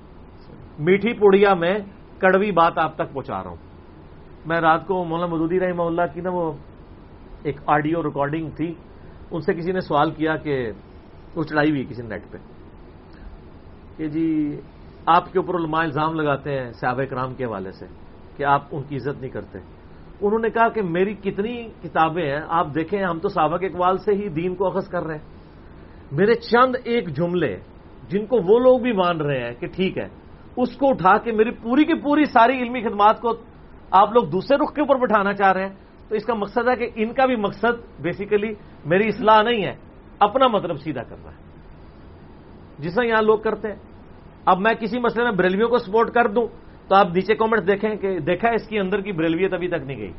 میٹھی 0.79 1.13
پوڑیا 1.13 1.55
میں 1.55 1.79
کڑوی 2.19 2.51
بات 2.51 2.79
آپ 2.79 2.95
تک 2.95 3.13
پہنچا 3.13 3.43
رہا 3.43 3.51
ہوں۔ 3.51 3.57
میں 4.47 4.61
رات 4.61 4.87
کو 4.87 5.05
مولانا 5.05 5.35
مدودی 5.35 5.61
رحمہ 5.61 5.83
اللہ 5.83 6.03
کی 6.15 6.21
نا 6.21 6.31
وہ 6.33 6.53
ایک 7.43 7.57
آڈیو 7.67 8.03
ریکارڈنگ 8.03 8.51
تھی، 8.51 8.75
ان 9.31 9.41
سے 9.41 9.55
کسی 9.55 9.73
نے 9.73 9.81
سوال 9.81 10.11
کیا 10.11 10.37
کہ 10.37 10.73
وہ 11.35 11.43
چڑھائی 11.43 11.71
ہوئی 11.71 11.85
کسی 11.85 12.03
نیٹ 12.03 12.23
پہ۔ 12.31 12.37
کہ 13.97 14.09
جی 14.09 14.61
آپ 15.07 15.33
کے 15.33 15.39
اوپر 15.39 15.55
علماء 15.55 15.83
الزام 15.83 16.15
لگاتے 16.15 16.59
ہیں 16.59 16.73
صحابہ 16.73 17.05
کرام 17.05 17.35
کے 17.35 17.45
حوالے 17.45 17.73
سے 17.73 17.87
کہ 18.37 18.45
آپ 18.45 18.63
ان 18.71 18.83
کی 18.83 18.97
عزت 18.97 19.21
نہیں 19.21 19.31
کرتے۔ 19.31 19.59
انہوں 20.21 20.39
نے 20.39 20.51
کہا 20.51 20.69
کہ 20.69 20.83
میری 20.83 21.15
کتنی 21.15 21.69
کتابیں 21.83 22.31
ہیں، 22.31 22.41
آپ 22.49 22.67
دیکھیں، 22.75 23.03
ہم 23.03 23.19
تو 23.19 23.29
صحابہ 23.29 23.57
کے 23.57 23.67
اقوال 23.67 23.99
سے 23.99 24.13
ہی 24.13 24.29
دین 24.29 24.55
کو 24.55 24.67
اخذ 24.67 24.89
کر 24.89 25.03
رہے 25.03 25.15
ہیں۔ 25.15 25.25
میرے 26.13 26.35
چند 26.35 26.75
ایک 26.85 27.17
جملے 27.17 27.59
جن 28.09 28.27
کو 28.27 28.37
وہ 28.37 28.59
لوگ 28.59 28.81
بھی 28.81 28.93
مان 28.93 29.21
رہے 29.21 29.41
ہیں 29.41 29.55
کہ 29.55 29.67
ٹھیک 29.67 29.99
ہے، 29.99 30.09
اس 30.57 30.77
کو 30.77 30.89
اٹھا 30.89 31.19
کے 31.19 31.33
میری 31.33 31.51
پوری 31.51 31.85
کی 31.85 31.95
پوری 31.95 32.25
ساری 32.25 32.63
علمی 32.63 32.81
خدمات 32.81 33.21
کو 33.21 33.33
آپ 33.91 34.13
لوگ 34.13 34.25
دوسرے 34.25 34.57
رخ 34.57 34.75
کے 34.75 34.81
اوپر 34.81 34.95
بٹھانا 34.95 35.33
چاہ 35.33 35.53
رہے 35.53 35.67
ہیں۔ 35.67 35.75
تو 36.09 36.15
اس 36.15 36.25
کا 36.25 36.35
مقصد 36.35 36.69
ہے 36.69 36.77
کہ 36.77 36.91
ان 36.95 37.13
کا 37.13 37.27
بھی 37.27 37.37
مقصد 37.37 38.01
بیسیکلی 38.01 38.55
میری 38.85 39.09
اصلاح 39.09 39.43
نہیں 39.43 39.65
ہے، 39.65 39.75
اپنا 40.21 40.47
مطلب 40.47 40.77
سیدھا 40.77 41.03
کرنا 41.03 41.31
ہے۔ 41.31 41.49
جس 42.79 42.95
طرح 42.95 43.05
یہاں 43.05 43.23
لوگ 43.23 43.39
کرتے 43.39 43.69
ہیں۔ 43.69 43.77
اب 44.45 44.59
میں 44.59 44.75
کسی 44.75 44.99
مسئلے 44.99 45.25
میں 45.25 45.33
بریلویوں 45.33 45.69
کو 45.69 45.79
سپورٹ 45.79 46.11
کر 46.11 46.29
دوں 46.29 46.47
تو 46.89 46.95
آپ 46.95 47.07
نیچے 47.07 47.35
کامنٹ 47.35 47.69
دیکھیں 47.69 47.97
کہ 47.97 48.19
دیکھا 48.19 48.51
اس 48.51 48.69
کی 48.69 48.79
اندر 48.79 49.01
کی 49.01 49.13
بریلویت 49.13 49.53
ابھی 49.53 49.69
تک 49.69 49.87
نہیں 49.87 49.97
گئی۔ 49.97 50.13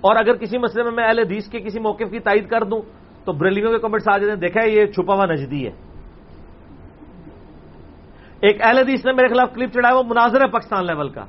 اور 0.00 0.16
اگر 0.16 0.36
کسی 0.36 0.58
مسئلے 0.58 0.84
میں 0.84 0.92
میں 0.92 1.04
اہل 1.04 1.18
حدیث 1.18 1.48
کے 1.48 1.60
کسی 1.60 1.80
موقف 1.80 2.10
کی 2.10 2.18
تائید 2.18 2.48
کر 2.48 2.64
دوں 2.64 2.82
تو 3.24 3.32
بریلیوں 3.32 3.72
کے 3.72 3.78
کمنٹس 3.78 4.08
آ 4.08 4.18
جاتے 4.18 4.32
ہیں، 4.32 4.40
دیکھا 4.40 4.66
یہ 4.66 4.86
چھپا 4.86 5.14
ہوا 5.14 5.26
نجدی 5.26 5.66
ہے۔ 5.66 5.72
ایک 8.40 8.62
اہل 8.62 8.78
حدیث 8.78 9.06
نے 9.06 9.12
میرے 9.12 9.28
خلاف 9.28 9.54
کلپ 9.54 9.72
چڑھایا، 9.72 9.96
وہ 9.96 10.02
مناظر 10.02 10.40
ہے 10.40 10.48
پاکستان 10.48 10.86
لیول 10.86 11.08
کا۔ 11.08 11.24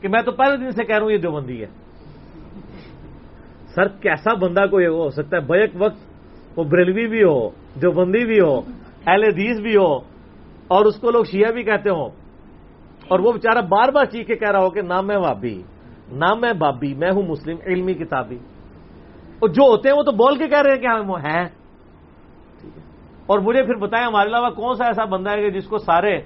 کہ 0.00 0.08
میں 0.08 0.22
تو 0.22 0.32
پہلے 0.32 0.56
دن 0.56 0.70
سے 0.70 0.84
کہہ 0.84 0.96
رہا 0.96 1.04
ہوں 1.04 1.12
یہ 1.12 1.16
جو 1.16 1.30
بندی 1.30 1.60
ہے۔ 1.60 1.66
سر، 3.74 3.88
کیسا 3.88 4.34
بندہ 4.34 4.66
کوئی 4.66 4.86
ہو 4.86 5.10
سکتا 5.10 5.36
ہے؟ 5.36 5.42
بیک 5.42 5.70
وقت 5.74 5.96
وہ 6.56 6.64
بریلوی 6.64 7.06
بھی 7.06 7.22
ہو 7.22 7.48
جو 7.76 7.90
بندی 7.90 8.26
بھی 8.26 8.40
ہو، 8.40 8.58
اہل 9.06 9.24
حدیث 9.24 9.60
بھی 9.60 9.76
ہو، 9.76 9.96
اور 10.68 10.84
اس 10.84 10.96
کو 10.96 11.10
لوگ 11.10 11.24
شیعہ 11.24 11.52
بھی 11.52 11.62
کہتے 11.62 11.90
ہوں۔ 11.90 12.10
اور 13.08 13.20
وہ 13.20 13.32
بےچارا 13.32 13.60
بار 13.60 13.88
بار 13.88 14.04
چیخ 14.04 14.26
کے 14.26 14.36
کہہ 14.36 14.50
رہا 14.50 14.58
ہو 14.58 14.70
کہ 14.70 14.82
نام 14.82 15.06
میں 15.06 15.16
بابی 15.16 15.62
نام 16.12 16.40
میں 16.40 16.52
بابی، 16.52 16.94
میں 16.94 17.10
ہوں 17.10 17.22
مسلم، 17.22 17.56
علمی 17.66 17.94
کتابی۔ 17.94 18.36
اور 19.38 19.48
جو 19.48 19.62
ہوتے 19.62 19.88
ہیں 19.88 19.96
وہ 19.96 20.02
تو 20.02 20.12
بول 20.12 20.38
کے 20.38 20.46
کہہ 20.48 20.62
رہے 20.62 20.70
ہیں 20.70 20.80
کہ 20.80 20.86
ہم 20.86 21.16
ہیں۔ 21.16 21.48
اور 23.26 23.38
مجھے 23.38 23.62
پھر 23.62 23.74
بتائیں 23.74 24.06
ہمارے 24.06 24.28
علاوہ 24.28 24.48
کون 24.48 24.74
سا 24.74 24.86
ایسا 24.86 25.04
بندہ 25.04 25.30
ہے 25.30 25.42
کہ 25.42 25.50
جس 25.50 25.66
کو 25.66 25.78
سارے 25.78 26.20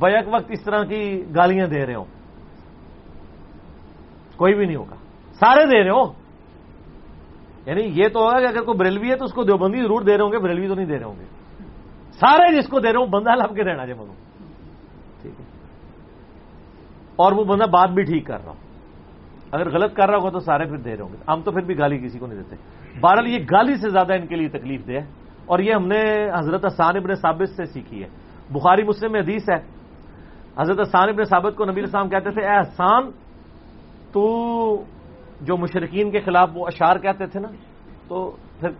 بیک 0.00 0.24
وقت 0.32 0.44
اس 0.48 0.64
طرح 0.64 0.84
کی 0.84 1.24
گالیاں 1.36 1.66
دے 1.66 1.86
رہے 1.86 1.94
ہوں؟ 1.94 2.04
کوئی 4.38 4.54
بھی 4.54 4.66
نہیں 4.66 4.76
ہوگا۔ 4.76 4.94
سارے 5.32 5.66
دے 5.66 5.82
رہے 5.82 5.90
ہو۔ 5.90 6.12
یعنی 7.66 7.82
یہ 7.82 8.08
تو 8.08 8.20
ہوگا 8.20 8.40
کہ 8.40 8.46
اگر 8.46 8.62
کوئی 8.62 8.78
بریلوی 8.78 9.10
ہے 9.10 9.16
تو 9.16 9.24
اس 9.24 9.32
کو 9.32 9.44
دیوبندی 9.44 9.82
ضرور 9.82 10.02
دے 10.02 10.16
رہے 10.16 10.24
ہوں 10.24 10.32
گے، 10.32 10.38
بریلوی 10.38 10.68
تو 10.68 10.74
نہیں 10.74 10.86
دے 10.86 10.98
رہے 10.98 11.04
ہوں 11.04 11.14
گے۔ 11.18 11.24
سارے 12.12 12.60
جس 12.60 12.68
کو 12.68 12.80
دے 12.80 12.92
رہا 12.92 13.00
ہوں، 13.00 13.06
بندہ 13.06 13.30
لب 13.30 13.56
کے 13.56 13.64
دینا 13.64 13.86
جی 13.86 13.92
ٹھیک 15.22 15.40
ہے۔ 15.40 15.44
اور 17.16 17.32
وہ 17.32 17.44
بندہ 17.44 17.64
بات 17.64 17.90
بھی 17.90 18.02
ٹھیک 18.02 18.26
کر 18.26 18.38
رہا 18.40 18.48
ہوں 18.48 18.68
اگر 19.50 19.70
غلط 19.70 19.94
کر 19.94 20.08
رہا 20.08 20.18
ہوگا 20.18 20.30
تو 20.30 20.38
سارے 20.38 20.64
پھر 20.64 20.76
دے 20.76 20.96
رہے 20.96 21.02
ہوں 21.02 21.12
گے۔ 21.12 21.16
ہم 21.28 21.42
تو 21.42 21.50
پھر 21.50 21.60
بھی 21.60 21.78
گالی 21.78 21.98
کسی 21.98 22.18
کو 22.18 22.26
نہیں 22.26 22.42
دیتے۔ 22.42 22.56
بہرحال 23.00 23.26
یہ 23.26 23.38
گالی 23.38 23.76
سے 23.76 23.88
زیادہ 23.90 24.12
ان 24.12 24.26
کے 24.26 24.36
لیے 24.36 24.48
تکلیف 24.48 24.86
دے 24.86 24.98
اور 25.46 25.58
یہ 25.58 25.74
ہم 25.74 25.86
نے 25.86 26.30
حضرت 26.38 26.64
حسان 26.64 26.96
ابن 26.96 27.14
ثابت 27.14 27.48
سے 27.48 27.64
سیکھی 27.64 28.04
ہے۔ 28.04 28.08
بخاری 28.50 28.82
مسلم 28.82 29.12
میں 29.12 29.20
حدیث 29.20 29.50
ہے۔ 29.50 29.58
حضرت 30.58 30.80
حسان 30.80 31.08
ابن 31.08 31.24
ثابت 31.24 31.56
کو 31.56 31.64
نبی 31.64 31.80
السلام 31.80 32.08
کہتے 32.08 32.30
تھے، 32.30 32.42
اے 32.42 32.60
حسان 32.60 33.10
تو 34.12 34.84
جو 35.40 35.56
مشرقین 35.56 36.10
کے 36.10 36.20
خلاف 36.20 36.50
وہ 36.54 36.66
اشار 36.66 36.96
کہتے 36.96 37.26
تھے 37.26 37.40
نا، 37.40 37.48
تو 38.08 38.36
پھر 38.60 38.70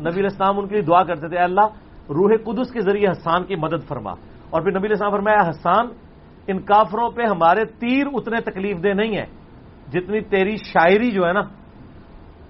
نبی 0.00 0.22
السلام 0.22 0.58
ان 0.58 0.68
کے 0.68 0.74
لیے 0.74 0.82
دعا 0.82 1.02
کرتے 1.02 1.28
تھے، 1.28 1.36
اے 1.36 1.42
اللہ، 1.42 1.66
روح 2.08 2.30
قدس 2.44 2.72
کے 2.72 2.80
ذریعے 2.80 3.10
حسان 3.10 3.44
کی 3.44 3.56
مدد 3.56 3.88
فرما۔ 3.88 4.12
اور 4.50 4.62
پھر 4.62 4.78
نبی 4.78 4.88
السلام 4.88 5.10
فرمایا، 5.10 5.50
حسان، 5.50 5.86
ان 6.46 6.62
کافروں 6.62 7.10
پہ 7.10 7.22
ہمارے 7.22 7.64
تیر 7.64 8.06
اتنے 8.14 8.40
تکلیف 8.40 8.82
دہ 8.82 8.88
نہیں 8.88 9.16
ہیں 9.16 9.26
جتنی 9.92 10.20
تیری 10.20 10.56
شاعری 10.56 11.10
جو 11.10 11.26
ہے 11.26 11.32
نا، 11.32 11.42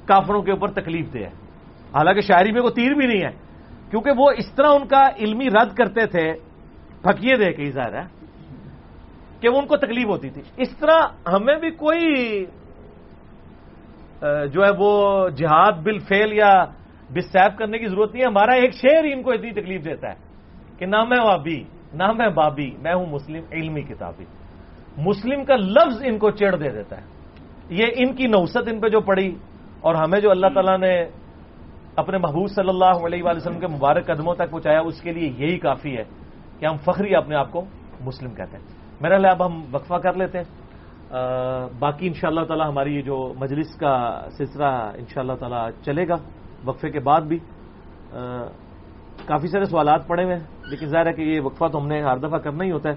کافروں 0.07 0.43
کے 0.43 0.51
اوپر 0.51 0.70
تکلیف 0.70 1.15
دہ 1.15 1.19
ہے۔ 1.19 1.31
حالانکہ 1.95 2.20
شاعری 2.20 2.53
میں 2.53 2.61
کوئی 2.61 2.74
تیر 2.74 2.95
بھی 2.95 3.07
نہیں 3.07 3.23
ہے، 3.23 3.31
کیونکہ 3.91 4.11
وہ 4.16 4.31
اس 4.37 4.55
طرح 4.55 4.66
ان 4.66 4.87
کا 4.87 5.09
علمی 5.19 5.47
رد 5.47 5.74
کرتے 5.74 6.07
تھے، 6.07 6.32
پھکیے 7.03 7.37
دے 7.37 7.53
کے 7.53 7.70
ظاہر 7.70 7.95
ہے۔ 7.95 8.20
کہ 9.41 9.49
وہ 9.49 9.59
ان 9.59 9.67
کو 9.67 9.77
تکلیف 9.77 10.07
ہوتی 10.07 10.31
تھی۔ 10.31 10.43
اس 10.57 10.77
طرح 10.77 11.01
ہمیں 11.33 11.57
بھی 11.57 11.71
کوئی 11.71 12.45
جو 14.53 14.65
ہے 14.65 14.71
وہ 14.79 15.29
جہاد 15.29 15.73
بل 15.73 15.99
فیل 15.99 16.33
یا 16.33 16.65
بسیب 17.11 17.59
کرنے 17.59 17.79
کی 17.79 17.87
ضرورت 17.87 18.15
نہیں 18.15 18.23
ہے۔ 18.23 18.29
ہمارا 18.29 18.55
ایک 18.55 18.75
شعر 18.75 19.05
ہی 19.05 19.12
ان 19.12 19.23
کو 19.23 19.33
اتنی 19.33 19.51
تکلیف 19.51 19.85
دیتا 19.85 20.09
ہے 20.09 20.15
کہ 20.79 20.87
نہ 20.87 21.05
میں 21.05 21.19
وابی 21.25 21.65
نہ 21.95 22.12
میں 22.12 22.29
بابی، 22.29 22.71
میں 22.83 22.95
ہوں 22.95 23.07
مسلم، 23.07 23.43
علمی 23.53 23.83
کتابی۔ 23.83 24.25
مسلم 24.97 25.45
کا 25.45 25.57
لفظ 25.57 26.03
ان 26.05 26.19
کو 26.19 26.31
چڑھ 26.31 26.57
دے 26.57 26.69
دیتا 26.69 26.97
ہے۔ 26.97 27.03
یہ 27.69 27.85
ان 27.97 28.15
کی 28.15 28.27
نوسط 28.27 28.69
ان 28.73 28.81
پہ 28.81 28.89
جو 28.89 29.01
پڑی 29.01 29.35
اور 29.81 29.95
ہمیں 29.95 30.21
جو 30.21 30.31
اللہ 30.31 30.47
تعالیٰ 30.55 30.79
نے 30.79 31.05
اپنے 31.97 32.19
محبوب 32.19 32.49
صلی 32.49 32.69
اللہ 32.69 33.07
علیہ 33.07 33.23
وآلہ 33.23 33.37
وسلم 33.37 33.61
کے 33.61 33.67
مبارک 33.67 34.07
قدموں 34.07 34.35
تک 34.35 34.51
پہنچایا، 34.51 34.81
اس 34.81 35.01
کے 35.01 35.12
لیے 35.12 35.33
یہی 35.39 35.59
کافی 35.59 35.97
ہے 35.97 36.05
کہ 36.59 36.67
ہم 36.67 36.77
فخری 36.77 37.15
اپنے 37.15 37.37
آپ 37.37 37.53
کو 37.53 37.65
مسلم 38.01 38.35
کہتے 38.35 38.57
ہیں۔ 38.57 38.80
میرا 39.01 39.18
لیے 39.18 39.31
اب 39.31 39.47
ہم 39.47 39.62
وقفہ 39.72 39.94
کر 39.94 40.12
لیتے 40.12 40.39
ہیں۔ 40.39 40.48
باقی 41.78 42.06
ان 42.06 42.14
شاء 42.14 42.28
اللہ 42.28 42.44
تعالی 42.44 42.62
ہماری 42.62 42.97
یہ 42.97 43.02
جو 43.02 43.32
مجلس 43.40 43.74
کا 43.77 43.94
سلسلہ 44.39 44.64
ان 44.98 45.06
شاء 45.09 45.20
اللہ 45.20 45.32
تعالی 45.32 45.82
چلے 45.82 46.09
گا، 46.09 46.14
وقفے 46.64 46.90
کے 46.90 47.01
بعد 47.01 47.20
بھی۔ 47.20 47.39
کافی 49.27 49.47
سارے 49.47 49.64
سوالات 49.64 50.06
پڑے 50.09 50.24
ہوئے 50.24 50.36
ہیں، 50.36 50.44
لیکن 50.70 50.86
ظاہر 50.86 51.06
ہے 51.06 51.12
کہ 51.12 51.22
یہ 51.22 51.40
وقفہ 51.40 51.64
تو 51.72 51.78
ہم 51.78 51.86
نے 51.86 52.02
ہر 52.02 52.16
دفعہ 52.16 52.39
کرنا 52.39 52.64
ہی 52.64 52.70
ہوتا 52.70 52.89
ہے۔ 52.89 52.94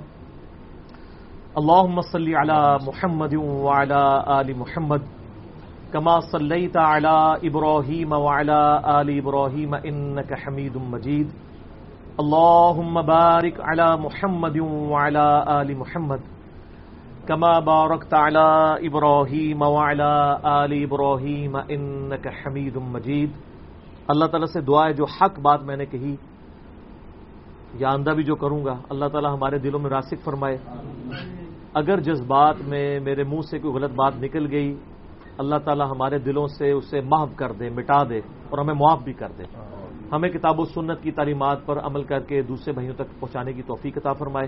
اللہ 1.55 2.01
صلی 2.11 2.35
علی 2.35 2.59
محمد 2.85 3.33
وعلی 3.33 4.01
آل 4.25 4.53
محمد 4.53 5.03
كما 5.93 6.19
صليت 6.19 6.77
على 6.77 7.17
إبراهيم 7.41 8.13
وعلى 8.13 8.61
آل 8.83 9.09
إبراهيم 9.21 9.75
إنك 9.75 10.31
حميد 10.43 10.75
مجيد 10.75 11.27
اللهم 12.19 13.01
بارك 13.01 13.55
على 13.59 13.97
محمد 13.97 14.57
وعلى 14.89 15.45
آل 15.61 15.77
محمد 15.77 16.21
كما 17.27 17.59
باركت 17.59 18.13
على 18.13 18.77
إبراهيم 18.87 19.61
وعلى 19.61 20.11
آل 20.45 20.83
إبراهيم 20.83 21.57
إنك 21.57 22.27
حميد 22.27 22.77
مجيد 22.77 23.29
اللہ 24.07 24.25
تعالیٰ 24.25 24.47
سے 24.53 24.61
دعا 24.61 24.85
ہے 24.87 24.93
جو 24.93 25.05
حق 25.05 25.39
بات 25.39 25.63
میں 25.63 25.77
نے 25.77 25.85
کہی 25.85 26.15
یا 27.79 27.89
آندہ 27.89 28.09
بھی 28.09 28.23
جو 28.23 28.35
کروں 28.35 28.63
گا 28.65 28.75
اللہ 28.89 29.05
تعالیٰ 29.05 29.33
ہمارے 29.33 29.57
دلوں 29.57 29.79
میں 29.79 29.89
راسک 29.89 30.23
فرمائے 30.23 30.57
اگر 31.73 31.99
جذبات 31.99 32.61
میں 32.67 32.99
میرے 32.99 33.23
منہ 33.23 33.41
سے 33.49 33.59
کوئی 33.59 33.73
غلط 33.73 33.91
بات 33.95 34.21
نکل 34.21 34.51
گئی 34.51 34.75
اللہ 35.37 35.55
تعالی 35.65 35.83
ہمارے 35.91 36.17
دلوں 36.17 36.47
سے 36.47 36.71
اسے 36.71 37.01
محو 37.01 37.25
کر 37.35 37.51
دے، 37.51 37.69
مٹا 37.69 38.03
دے 38.09 38.19
اور 38.49 38.59
ہمیں 38.59 38.73
معاف 38.73 39.03
بھی 39.03 39.13
کر 39.13 39.31
دے۔ 39.37 39.43
ہمیں 40.13 40.29
کتاب 40.29 40.59
و 40.59 40.65
سنت 40.65 41.01
کی 41.01 41.11
تعلیمات 41.11 41.65
پر 41.65 41.79
عمل 41.79 42.03
کر 42.03 42.19
کے 42.19 42.41
دوسرے 42.41 42.73
بھائیوں 42.73 42.95
تک 42.95 43.19
پہنچانے 43.19 43.53
کی 43.53 43.61
توفیق 43.61 43.97
عطا 43.97 44.13
فرمائے۔ 44.13 44.47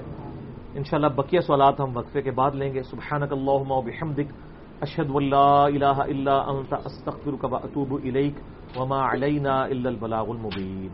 انشاءاللہ 0.76 1.08
بقیہ 1.08 1.40
سوالات 1.40 1.80
ہم 1.80 1.98
وقفے 1.98 2.22
کے 2.22 2.32
بعد 2.32 2.52
لیں 2.52 2.74
گے۔ 2.74 2.84
سبحانک 2.84 3.32
اللہم 3.32 3.72
و 3.72 3.82
بحمدک، 3.82 4.34
اشہد 4.82 5.10
واللہ 5.10 5.66
الہ 5.74 5.86
الا 5.86 6.38
انت، 6.38 6.74
استغفرک 6.86 7.46
و 7.52 7.56
اتوب 7.56 7.94
الیک 8.04 8.34
وما 8.78 9.12
علینا 9.12 9.62
الا 9.62 9.90
البلاغ 9.90 10.30
المبین۔ 10.30 10.90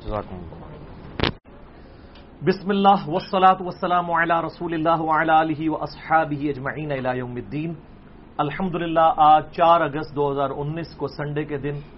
جزاکم 0.00 0.36
اللہ 0.36 0.66
بسم 2.44 2.70
اللہ 2.70 3.08
والصلاة 3.08 3.64
والسلام 3.64 4.10
علی 4.10 4.46
رسول 4.46 4.74
اللہ 4.74 5.00
وعلی 5.00 5.30
آلہ 5.30 5.70
و 5.70 5.82
اصحابہ 5.82 6.48
اجمعین 6.48 6.92
الى 6.92 7.18
یوم 7.18 7.34
الدین۔ 7.34 7.72
الحمد 8.38 8.98
آج 9.16 9.44
چار 9.52 9.80
اگست 9.80 10.16
دو 10.16 10.32
ہزار 10.32 10.50
انیس 10.56 10.96
کو 10.96 11.06
سنڈے 11.06 11.44
کے 11.44 11.56
دن 11.56 11.95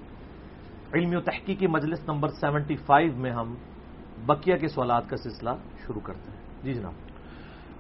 علمی 0.95 1.17
و 1.17 1.21
تحقیقی 1.21 1.67
مجلس 1.67 2.09
نمبر 2.09 2.29
سیونٹی 2.29 2.77
فائیو 2.77 3.13
میں 3.17 3.31
ہم 3.31 3.55
بقیہ 4.27 4.57
کے 4.57 4.69
سوالات 4.69 5.09
کا 5.09 5.17
سلسلہ 5.17 5.51
شروع 5.87 6.01
کرتے 6.01 6.31
ہیں۔ 6.31 6.39
جی 6.63 6.75
جناب۔ 6.75 6.93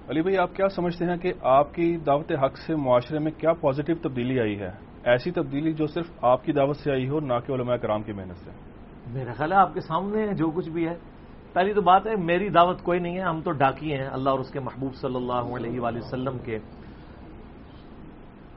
علی 0.08 0.22
بھائی 0.22 0.38
آپ 0.38 0.54
کیا 0.54 0.68
سمجھتے 0.68 1.04
ہیں 1.04 1.16
کہ 1.16 1.32
آپ 1.42 1.74
کی 1.74 1.96
دعوت 1.96 2.32
حق 2.44 2.58
سے 2.58 2.74
معاشرے 2.74 3.18
میں 3.18 3.32
کیا 3.32 3.52
پازیٹو 3.52 4.08
تبدیلی 4.08 4.40
آئی 4.40 4.60
ہے؟ 4.60 4.70
ایسی 5.04 5.30
تبدیلی 5.30 5.72
جو 5.72 5.86
صرف 5.86 6.24
آپ 6.24 6.44
کی 6.44 6.52
دعوت 6.52 6.76
سے 6.76 6.92
آئی 6.92 7.08
ہو 7.08 7.20
نہ 7.20 7.34
کہ 7.46 7.52
علماء 7.52 7.76
کرام 7.76 8.02
کی 8.02 8.12
محنت 8.12 8.36
سے۔ 8.36 8.50
میرا 9.06 9.32
خیال 9.32 9.52
ہے 9.52 9.56
آپ 9.56 9.74
کے 9.74 9.80
سامنے 9.80 10.34
جو 10.34 10.50
کچھ 10.50 10.68
بھی 10.68 10.88
ہے۔ 10.88 10.94
پہلی 11.52 11.72
تو 11.72 11.80
بات 11.80 12.06
ہے 12.06 12.16
میری 12.16 12.48
دعوت 12.48 12.82
کوئی 12.82 13.00
نہیں 13.00 13.16
ہے 13.16 13.22
ہم 13.22 13.40
تو 13.40 13.50
ڈاکی 13.50 13.92
ہیں۔ 13.92 14.06
اللہ 14.06 14.30
اور 14.30 14.38
اس 14.38 14.50
کے 14.50 14.60
محبوب 14.60 14.94
صلی 14.94 15.16
اللہ 15.16 15.56
علیہ 15.56 15.80
وآلہ 15.80 15.98
وسلم 15.98 16.38
کے۔ 16.38 16.58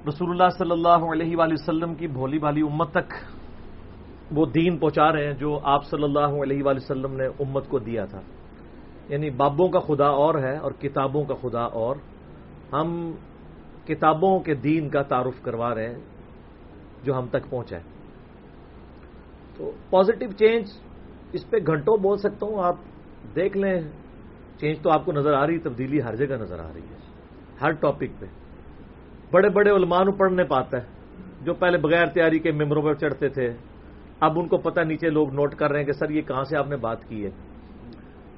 رسول 0.07 0.29
اللہ 0.29 0.49
صلی 0.57 0.71
اللہ 0.71 1.11
علیہ 1.13 1.37
وآلہ 1.37 1.53
وسلم 1.53 1.95
کی 1.95 2.07
بھولی 2.07 2.39
بھالی 2.39 2.61
امت 2.61 2.91
تک 2.91 3.13
وہ 4.35 4.45
دین 4.45 4.77
پہنچا 4.77 5.11
رہے 5.11 5.25
ہیں 5.25 5.33
جو 5.33 5.59
آپ 5.63 5.85
صلی 5.85 6.03
اللہ 6.03 6.43
علیہ 6.43 6.63
وآلہ 6.63 6.79
وسلم 6.83 7.13
نے 7.15 7.25
امت 7.25 7.67
کو 7.67 7.79
دیا 7.79 8.05
تھا۔ 8.05 8.21
یعنی 9.09 9.29
بابوں 9.29 9.69
کا 9.69 9.79
خدا 9.79 10.07
اور 10.07 10.35
ہے 10.35 10.57
اور 10.57 10.71
کتابوں 10.71 11.23
کا 11.23 11.33
خدا 11.33 11.61
اور۔ 11.61 11.95
ہم 12.73 13.11
کتابوں 13.85 14.39
کے 14.39 14.53
دین 14.53 14.89
کا 14.89 15.01
تعارف 15.01 15.41
کروا 15.41 15.75
رہے 15.75 15.89
ہیں 15.89 15.99
جو 17.03 17.13
ہم 17.13 17.27
تک 17.27 17.49
پہنچا 17.49 17.77
ہے۔ 17.77 17.81
تو 19.57 19.71
پازیٹو 19.89 20.31
چینج 20.31 20.67
اس 21.33 21.49
پہ 21.49 21.57
گھنٹوں 21.67 21.97
بول 21.97 22.17
سکتا 22.17 22.45
ہوں، 22.45 22.63
آپ 22.63 22.75
دیکھ 23.35 23.57
لیں۔ 23.57 23.81
چینج 24.59 24.79
تو 24.81 24.91
آپ 24.91 25.05
کو 25.05 25.11
نظر 25.11 25.33
آ 25.33 25.47
رہی، 25.47 25.59
تبدیلی 25.59 26.01
ہر 26.01 26.15
جگہ 26.15 26.35
نظر 26.35 26.59
آ 26.59 26.73
رہی 26.73 26.81
ہے۔ 26.81 26.97
ہر 27.61 27.71
ٹاپک 27.71 28.19
پہ۔ 28.19 28.25
بڑے 29.31 29.49
بڑے 29.49 29.71
علماء 29.71 30.03
پڑھنے 30.17 30.43
پاتا 30.43 30.77
ہے، 30.77 30.85
جو 31.41 31.53
پہلے 31.53 31.77
بغیر 31.77 32.05
تیاری 32.05 32.39
کے 32.39 32.51
ممبروں 32.51 32.81
پر 32.81 32.93
چڑھتے 32.93 33.29
تھے۔ 33.29 33.70
اب 34.21 34.39
ان 34.39 34.47
کو 34.47 34.57
پتہ 34.57 34.79
نیچے 34.79 35.09
لوگ 35.09 35.33
نوٹ 35.33 35.55
کر 35.55 35.69
رہے 35.69 35.79
ہیں 35.79 35.85
کہ 35.85 35.91
سر 35.91 36.09
یہ 36.09 36.21
کہاں 36.21 36.43
سے 36.43 36.57
آپ 36.57 36.67
نے 36.67 36.75
بات 36.75 37.03
کی 37.05 37.25
ہے۔ 37.25 37.29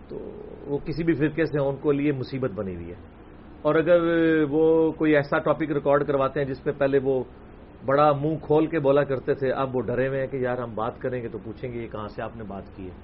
تو 0.07 0.41
وہ 0.67 0.77
کسی 0.77 1.03
بھی 1.03 1.13
فرقے 1.13 1.45
سے 1.45 1.59
ان 1.59 1.75
کو 1.75 1.91
لیے 1.91 2.11
مصیبت 2.11 2.51
بنی 2.51 2.75
ہوئی 2.75 2.89
ہے۔ 2.89 2.95
اور 3.61 3.75
اگر 3.75 3.99
وہ 4.49 4.91
کوئی 4.91 5.15
ایسا 5.15 5.37
ٹاپک 5.37 5.71
ریکارڈ 5.71 6.07
کرواتے 6.07 6.39
ہیں 6.39 6.47
جس 6.47 6.63
پہ 6.63 6.71
پہلے 6.71 6.99
وہ 7.03 7.23
بڑا 7.85 8.11
منہ 8.11 8.35
کھول 8.41 8.67
کے 8.67 8.79
بولا 8.79 9.03
کرتے 9.03 9.33
تھے، 9.33 9.51
اب 9.51 9.75
وہ 9.75 9.81
ڈرے 9.81 10.07
ہوئے 10.07 10.19
ہیں 10.19 10.27
کہ 10.27 10.37
یار 10.37 10.57
ہم 10.57 10.75
بات 10.75 10.99
کریں 10.99 11.23
گے 11.23 11.27
تو 11.27 11.37
پوچھیں 11.43 11.73
گے 11.73 11.81
یہ 11.81 11.87
کہاں 11.87 12.07
سے 12.07 12.21
آپ 12.21 12.37
نے 12.37 12.43
بات 12.43 12.75
کی 12.75 12.85
ہے۔ 12.85 12.95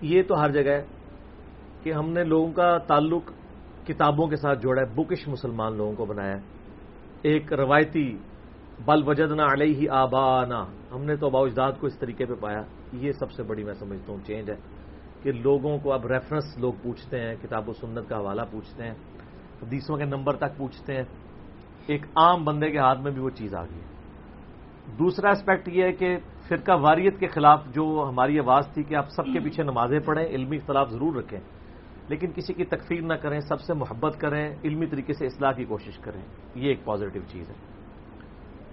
یہ 0.00 0.22
تو 0.22 0.40
ہر 0.40 0.50
جگہ 0.50 0.70
ہے 0.70 0.84
کہ 1.82 1.92
ہم 1.92 2.10
نے 2.10 2.24
لوگوں 2.24 2.52
کا 2.52 2.78
تعلق 2.78 3.32
کتابوں 3.86 4.26
کے 4.26 4.36
ساتھ 4.36 4.58
جوڑا 4.58 4.82
ہے 4.82 4.94
بکش 4.94 5.28
مسلمان 5.28 5.76
لوگوں 5.76 5.92
کو 5.92 6.04
بنایا 6.04 6.36
ہے۔ 6.36 6.40
ایک 7.22 7.52
روایتی 7.52 8.18
بل 8.84 9.02
وجدنا 9.06 9.44
علیہ 9.52 9.74
ہی 9.74 9.88
آبانا۔ 9.88 10.64
ہم 10.92 11.04
نے 11.04 11.16
تو 11.16 11.26
ابا 11.26 11.40
اجداد 11.40 11.72
کو 11.80 11.86
اس 11.86 11.98
طریقے 11.98 12.24
پہ 12.26 12.34
پایا۔ 12.34 12.62
یہ 12.92 13.12
سب 13.12 13.32
سے 13.32 13.42
بڑی 13.42 13.64
میں 13.64 13.74
سمجھتا 13.74 14.12
ہوں 14.12 14.20
چینج 14.26 14.50
ہے 14.50 14.56
کہ 15.22 15.32
لوگوں 15.32 15.78
کو 15.78 15.92
اب 15.92 16.06
ریفرنس 16.06 16.58
لوگ 16.58 16.72
پوچھتے 16.82 17.20
ہیں، 17.20 17.36
کتاب 17.42 17.68
و 17.68 17.72
سنت 17.72 18.08
کا 18.08 18.16
حوالہ 18.16 18.42
پوچھتے 18.50 18.82
ہیں، 18.82 18.94
حدیثوں 19.62 19.96
کے 19.96 20.04
نمبر 20.04 20.36
تک 20.36 20.56
پوچھتے 20.56 20.96
ہیں۔ 20.96 21.04
ایک 21.86 22.06
عام 22.16 22.44
بندے 22.44 22.70
کے 22.70 22.78
ہاتھ 22.78 23.00
میں 23.00 23.10
بھی 23.10 23.20
وہ 23.20 23.30
چیز 23.30 23.54
آ 23.54 23.64
گئی 23.64 23.80
ہے۔ 23.80 23.86
دوسرا 24.98 25.30
اسپیکٹ 25.30 25.68
یہ 25.68 25.82
ہے 25.82 25.92
کہ 25.92 26.16
فرقہ 26.48 26.72
واریت 26.80 27.20
کے 27.20 27.26
خلاف 27.26 27.64
جو 27.66 28.06
ہماری 28.08 28.38
آواز 28.38 28.68
تھی 28.74 28.82
کہ 28.82 28.94
آپ 28.94 29.10
سب 29.10 29.24
کے 29.24 29.40
پیچھے 29.40 29.62
نمازیں 29.62 30.00
پڑھیں، 30.00 30.26
علمی 30.26 30.56
اختلاف 30.56 30.90
ضرور 30.90 31.14
رکھیں۔ 31.14 31.40
لیکن 32.08 32.32
کسی 32.32 32.54
کی 32.54 32.64
تکفیر 32.64 33.02
نہ 33.02 33.14
کریں، 33.14 33.40
سب 33.40 33.60
سے 33.60 33.74
محبت 33.74 34.20
کریں، 34.20 34.56
علمی 34.64 34.86
طریقے 34.86 35.12
سے 35.12 35.26
اصلاح 35.26 35.52
کی 35.52 35.64
کوشش 35.64 35.98
کریں۔ 35.98 36.22
یہ 36.54 36.68
ایک 36.68 36.84
پازیٹو 36.84 37.20
چیز 37.28 37.50
ہے۔ 37.50 37.71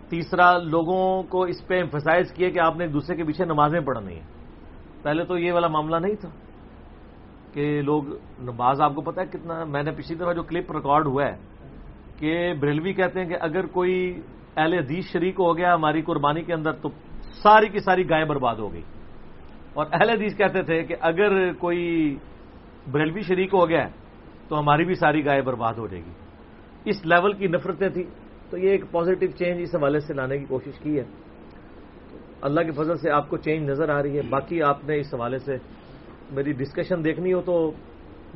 تیسرا، 0.10 0.58
لوگوں 0.58 1.24
کو 1.24 1.44
اس 1.44 1.68
پہ 1.68 1.82
امفسائز 1.82 2.32
کیا 2.34 2.50
کہ 2.50 2.60
آپ 2.60 2.78
نے 2.78 2.84
ایک 2.84 2.94
دوسرے 2.94 3.16
کے 3.16 3.24
پیچھے 3.24 3.46
نمازیں 3.46 3.80
پڑھنی 3.80 4.14
ہیں۔ 4.14 4.28
پہلے 5.04 5.24
تو 5.24 5.38
یہ 5.38 5.54
والا 5.54 5.68
معاملہ 5.68 5.96
نہیں 5.96 6.16
تھا 6.16 6.30
کہ 7.54 7.82
لوگ، 7.82 8.04
نماز 8.40 8.82
آپ 8.82 8.96
کو 8.96 9.02
پتا 9.02 9.22
ہے 9.22 9.28
کتنا، 9.28 9.64
میں 9.64 9.84
نے 9.84 9.92
پچھلی 9.92 10.18
دفعہ 10.18 10.34
جو 10.34 10.44
کلپ 10.44 10.72
ریکارڈ 10.72 11.08
ہوا 11.08 11.26
ہے 11.26 11.38
کہ 12.18 12.54
بریلوی 12.60 12.94
کہتے 12.94 13.20
ہیں 13.20 13.28
کہ 13.28 13.36
اگر 13.42 13.66
کوئی 13.66 14.22
اہل 14.58 14.74
حدیث 14.74 15.06
شریک 15.12 15.36
ہو 15.40 15.58
گیا 15.58 15.74
ہماری 15.74 16.02
قربانی 16.02 16.42
کے 16.42 16.54
اندر 16.54 16.72
تو 16.72 16.90
ساری 17.44 17.70
کی 17.70 17.80
ساری 17.80 18.10
گائے 18.10 18.26
برباد 18.26 18.56
ہو 18.56 18.74
گئی۔ 18.74 18.82
اور 19.74 19.86
اہل 19.92 20.10
حدیث 20.10 20.38
کہتے 20.38 20.62
تھے 20.62 20.84
کہ 20.84 20.96
اگر 21.02 21.54
کوئی 21.54 22.18
بریلوی 22.92 23.22
شریک 23.22 23.54
ہو 23.54 23.70
گیا 23.70 23.88
تو 24.48 24.60
ہماری 24.60 24.86
بھی 24.86 24.94
ساری 24.94 25.26
گائے 25.26 25.42
برباد 25.42 25.74
ہو 25.74 25.88
جائے 25.88 26.04
گی۔ 26.06 26.12
اس 26.86 27.06
لیول 27.06 27.34
کی 27.34 27.48
نفرتیں 27.48 27.90
تھیں۔ 27.90 28.29
تو 28.50 28.58
یہ 28.58 28.70
ایک 28.70 28.92
پازیٹو 28.92 29.26
چینج 29.28 29.62
اس 29.62 29.76
حوالے 29.76 30.00
سے 30.00 30.14
لانے 30.14 30.38
کی 30.38 30.46
کوشش 30.46 30.80
کی 30.80 31.00
ہے۔ 31.00 31.04
اللہ 32.42 32.62
کے 32.62 32.72
فضل 32.72 32.96
سے 32.96 33.12
آپ 33.12 33.30
کو 33.30 33.38
چینج 33.38 33.70
نظر 33.70 33.90
آ 33.90 34.02
رہی 34.04 34.18
ہے۔ 34.18 34.22
باقی 34.30 34.62
آپ 34.62 34.84
نے 34.84 35.00
اس 35.00 35.14
حوالے 35.14 35.38
سے 35.38 35.56
میری 36.32 36.52
ڈسکشن 36.52 37.04
دیکھنی 37.04 37.34
ہو 37.34 37.42
تو 37.42 37.72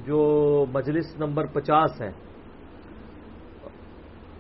جو 0.06 0.66
مجلس 0.74 1.20
نمبر 1.20 1.46
پچاس 1.46 2.02
ہے، 2.02 2.12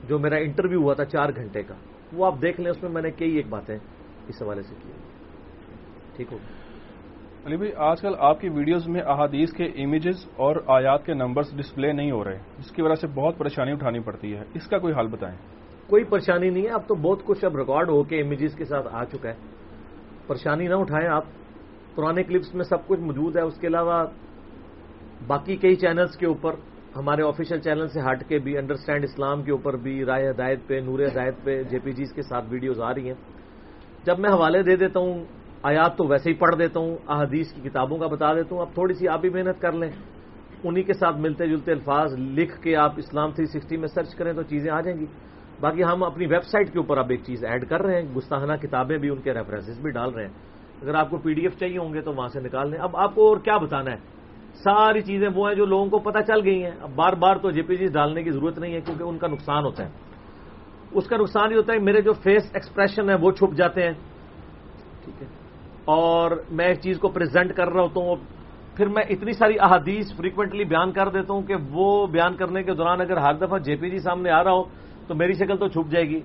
جو 0.07 0.19
میرا 0.19 0.35
انٹرویو 0.35 0.81
ہوا 0.81 0.93
تھا 0.93 1.05
چار 1.05 1.29
گھنٹے 1.35 1.63
کا، 1.63 1.75
وہ 2.13 2.25
آپ 2.25 2.41
دیکھ 2.41 2.61
لیں، 2.61 2.71
اس 2.71 2.83
میں 2.83 2.91
میں 2.91 3.01
نے 3.01 3.11
کئی 3.11 3.35
ایک 3.35 3.47
باتیں 3.49 3.77
اس 4.27 4.41
حوالے 4.41 4.61
سے 4.61 4.75
کی 4.83 4.91
ٹھیک 6.15 6.27
ہو۔ 6.31 6.37
علی 7.45 7.57
بھائی، 7.57 7.71
آج 7.77 8.01
کل 8.01 8.13
آپ 8.19 8.41
کی 8.41 8.49
ویڈیوز 8.49 8.87
میں 8.87 9.01
احادیث 9.01 9.53
کے 9.53 9.65
امیجز 9.65 10.25
اور 10.35 10.55
آیات 10.67 11.05
کے 11.05 11.13
نمبرز 11.13 11.55
ڈسپلے 11.57 11.91
نہیں 11.91 12.11
ہو 12.11 12.23
رہے، 12.23 12.39
جس 12.59 12.71
کی 12.71 12.81
وجہ 12.81 12.95
سے 12.95 13.07
بہت 13.07 13.37
پریشانی 13.37 13.71
اٹھانی 13.71 13.99
پڑتی 13.99 14.35
ہے۔ 14.35 14.43
اس 14.53 14.67
کا 14.67 14.77
کوئی 14.77 14.93
حل 14.99 15.07
بتائیں؟ 15.07 15.37
کوئی 15.87 16.03
پریشانی 16.03 16.49
نہیں 16.49 16.63
ہے۔ 16.63 16.69
اب 16.69 16.87
تو 16.87 16.95
بہت 16.95 17.23
کچھ 17.25 17.45
اب 17.45 17.57
ریکارڈ 17.57 17.89
ہو 17.89 18.03
کے 18.03 18.21
امیجز 18.21 18.55
کے 18.55 18.65
ساتھ 18.65 18.87
آ 18.91 19.03
چکا 19.03 19.29
ہے۔ 19.29 19.35
پریشانی 20.27 20.67
نہ 20.67 20.75
اٹھائیں 20.75 21.07
آپ۔ 21.07 21.23
پرانے 21.95 22.23
کلپس 22.23 22.55
میں 22.55 22.63
سب 22.63 22.87
کچھ 22.87 22.99
موجود 22.99 23.37
ہے۔ 23.37 23.41
اس 23.41 23.57
کے 23.59 23.67
علاوہ 23.67 24.05
باقی 25.27 25.55
کئی 25.55 25.75
چینلز 25.75 26.17
کے 26.17 26.25
اوپر، 26.25 26.53
ہمارے 26.95 27.23
آفیشیل 27.23 27.59
چینل 27.59 27.87
سے 27.87 27.99
ہٹ 27.99 28.29
کے 28.29 28.39
بھی 28.39 28.57
انڈرسٹینڈ 28.57 29.03
اسلام 29.03 29.43
کے 29.43 29.51
اوپر 29.51 29.75
بھی، 29.75 30.05
رائے 30.05 30.29
ہدایت 30.29 30.59
پہ، 30.67 30.79
نور 30.79 30.99
ہدایت 30.99 31.35
پہ 31.43 31.63
جے 31.63 31.79
پی 31.79 31.91
جیز 31.91 32.13
کے 32.13 32.21
ساتھ 32.21 32.45
ویڈیوز 32.49 32.81
آ 32.81 32.93
رہی 32.93 33.07
ہیں۔ 33.07 33.15
جب 34.05 34.19
میں 34.19 34.29
حوالے 34.29 34.63
دے 34.63 34.75
دیتا 34.75 34.99
ہوں، 34.99 35.23
آیات 35.63 35.97
تو 35.97 36.05
ویسے 36.07 36.29
ہی 36.29 36.35
پڑھ 36.35 36.55
دیتا 36.55 36.79
ہوں، 36.79 36.97
احادیث 37.07 37.53
کی 37.53 37.69
کتابوں 37.69 37.97
کا 37.97 38.07
بتا 38.07 38.33
دیتا 38.33 38.55
ہوں۔ 38.55 38.61
اب 38.61 38.73
تھوڑی 38.73 38.93
سی 38.93 39.07
آپ 39.07 39.21
بھی 39.21 39.29
محنت 39.29 39.61
کر 39.61 39.71
لیں۔ 39.71 39.91
انہی 40.63 40.83
کے 40.83 40.93
ساتھ 40.93 41.17
ملتے 41.17 41.47
جلتے 41.47 41.71
الفاظ 41.71 42.13
لکھ 42.17 42.61
کے 42.61 42.75
آپ 42.75 42.93
اسلام 42.97 43.31
تھری 43.31 43.45
سکسٹی 43.45 43.77
میں 43.77 43.87
سرچ 43.87 44.15
کریں 44.15 44.33
تو 44.33 44.43
چیزیں 44.43 44.71
آ 44.71 44.81
جائیں 44.81 44.99
گی۔ 44.99 45.05
باقی 45.63 45.83
ہم 45.83 46.03
اپنی 46.03 46.25
ویب 46.25 46.43
سائٹ 46.43 46.73
کے 46.73 46.79
اوپر 46.79 46.97
اب 46.97 47.09
ایک 47.09 47.21
چیز 47.23 47.45
ایڈ 47.45 47.69
کر 47.69 47.81
رہے 47.81 48.01
ہیں 48.01 48.15
گستاحانہ 48.15 48.53
کتابیں 48.53 48.97
بھی 48.97 49.09
ان 49.09 49.21
کے 49.21 49.33
ریفرنسز 49.33 49.79
بھی 49.81 49.91
ڈال 49.91 50.09
رہے 50.13 50.25
ہیں۔ 50.25 50.33
اگر 50.81 50.95
آپ 50.95 51.09
کو 51.09 51.17
پی 51.17 51.33
ڈی 51.33 51.41
ایف 51.41 51.57
چاہیے 51.57 51.77
ہوں 51.77 51.93
گے 51.93 52.01
تو 52.01 52.13
وہاں 52.13 52.27
سے 52.27 52.39
نکال 52.39 52.69
لیں۔ 52.69 52.79
اب 52.79 52.97
آپ 52.97 53.15
کو 53.15 53.29
اور 53.29 53.37
کیا 53.37 53.57
بتانا 53.57 53.91
ہے؟ 53.91 53.97
ساری 54.53 55.01
چیزیں 55.01 55.29
وہ 55.35 55.47
ہیں 55.47 55.55
جو 55.55 55.65
لوگوں 55.65 55.85
کو 55.85 55.99
پتہ 55.99 56.19
چل 56.27 56.41
گئی 56.45 56.63
ہیں۔ 56.63 56.71
اب 56.81 56.89
بار 56.95 57.13
بار 57.13 57.35
تو 57.35 57.51
جے 57.51 57.61
پی 57.61 57.75
جی 57.75 57.85
ڈالنے 57.85 58.23
کی 58.23 58.31
ضرورت 58.31 58.59
نہیں 58.59 58.73
ہے 58.73 58.81
کیونکہ 58.81 59.03
ان 59.03 59.17
کا 59.17 59.27
نقصان 59.27 59.63
ہوتا 59.65 59.85
ہے۔ 59.85 59.89
اس 60.91 61.07
کا 61.07 61.17
نقصان 61.17 61.51
یہ 61.51 61.55
ہوتا 61.55 61.73
ہے، 61.73 61.79
میرے 61.79 62.01
جو 62.01 62.13
فیس 62.13 62.43
ایکسپریشن 62.53 63.09
ہے 63.09 63.15
وہ 63.15 63.31
چھپ 63.31 63.53
جاتے 63.55 63.83
ہیں۔ 63.83 63.93
ٹھیک 65.05 65.21
ہے۔ 65.21 65.27
اور 65.85 66.31
میں 66.51 66.65
ایک 66.65 66.79
چیز 66.81 66.99
کو 66.99 67.07
پریزنٹ 67.07 67.53
کر 67.53 67.69
رہا 67.69 67.81
ہوتا 67.81 67.99
ہوں 67.99 68.15
پھر 68.77 68.87
میں 68.87 69.03
اتنی 69.09 69.31
ساری 69.31 69.53
احادیث 69.59 70.17
فریکوینٹلی 70.17 70.63
بیان 70.63 70.91
کر 70.91 71.09
دیتا 71.09 71.33
ہوں 71.33 71.41
کہ 71.41 71.55
وہ 71.71 72.07
بیان 72.07 72.35
کرنے 72.35 72.63
کے 72.63 72.73
دوران 72.73 73.01
اگر 73.01 73.17
ہر 73.17 73.33
دفعہ 73.33 73.57
جے 73.57 73.75
پی 73.75 73.89
جی 73.89 73.97
سامنے 73.97 74.29
آ 74.29 74.43
رہا 74.43 74.51
ہو 74.51 74.63
تو 75.07 75.15
میری 75.15 75.33
شکل 75.33 75.57
تو 75.57 75.67
چھپ 75.67 75.91
جائے 75.91 76.05
گی۔ 76.09 76.19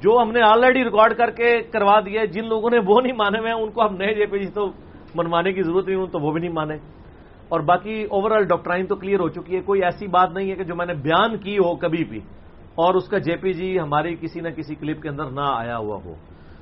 جو 0.00 0.16
ہم 0.20 0.30
نے 0.32 0.40
آلریڈی 0.42 0.84
ریکارڈ 0.84 1.12
کر 1.16 1.30
کے 1.30 1.48
کروا 1.72 1.98
دیا 2.00 2.24
جن 2.24 2.48
لوگوں 2.48 2.70
نے 2.70 2.78
وہ 2.86 3.00
نہیں 3.00 3.16
مانے 3.16 3.38
ہوئے 3.38 3.50
ہیں 3.50 3.60
ان 3.62 3.70
کو 3.70 3.86
ہم 3.86 3.96
نئے 3.96 4.14
جے 4.14 4.26
پی 4.26 4.38
جی 4.38 4.50
تو 4.52 4.66
منوانے 5.14 5.52
کی 5.52 5.62
ضرورت 5.62 5.86
نہیں 5.86 5.96
ہوں، 5.96 6.06
تو 6.06 6.18
وہ 6.20 6.32
بھی 6.32 6.40
نہیں 6.40 6.52
مانے۔ 6.52 6.76
اور 7.48 7.60
باقی 7.60 8.04
اوور 8.04 8.30
آل 8.30 8.44
ڈاکٹرائن 8.44 8.86
تو 8.86 8.96
کلیئر 8.96 9.20
ہو 9.20 9.28
چکی 9.28 9.56
ہے، 9.56 9.60
کوئی 9.60 9.82
ایسی 9.84 10.06
بات 10.06 10.30
نہیں 10.32 10.50
ہے 10.50 10.56
کہ 10.56 10.64
جو 10.64 10.74
میں 10.74 10.86
نے 10.86 10.94
بیان 10.94 11.36
کی 11.38 11.56
ہو 11.58 11.74
کبھی 11.76 12.04
بھی، 12.04 12.20
اور 12.76 12.94
اس 12.94 13.08
کا 13.08 13.18
جے 13.18 13.36
پی 13.36 13.52
جی 13.52 13.78
ہماری 13.80 14.14
کسی 14.20 14.40
نہ 14.40 14.48
کسی 14.48 14.74
کلپ 14.74 15.02
کے 15.02 15.08
اندر 15.08 15.30
نہ 15.30 15.44
آیا 15.44 15.78
ہوا 15.78 15.98
ہو۔ 16.04 16.14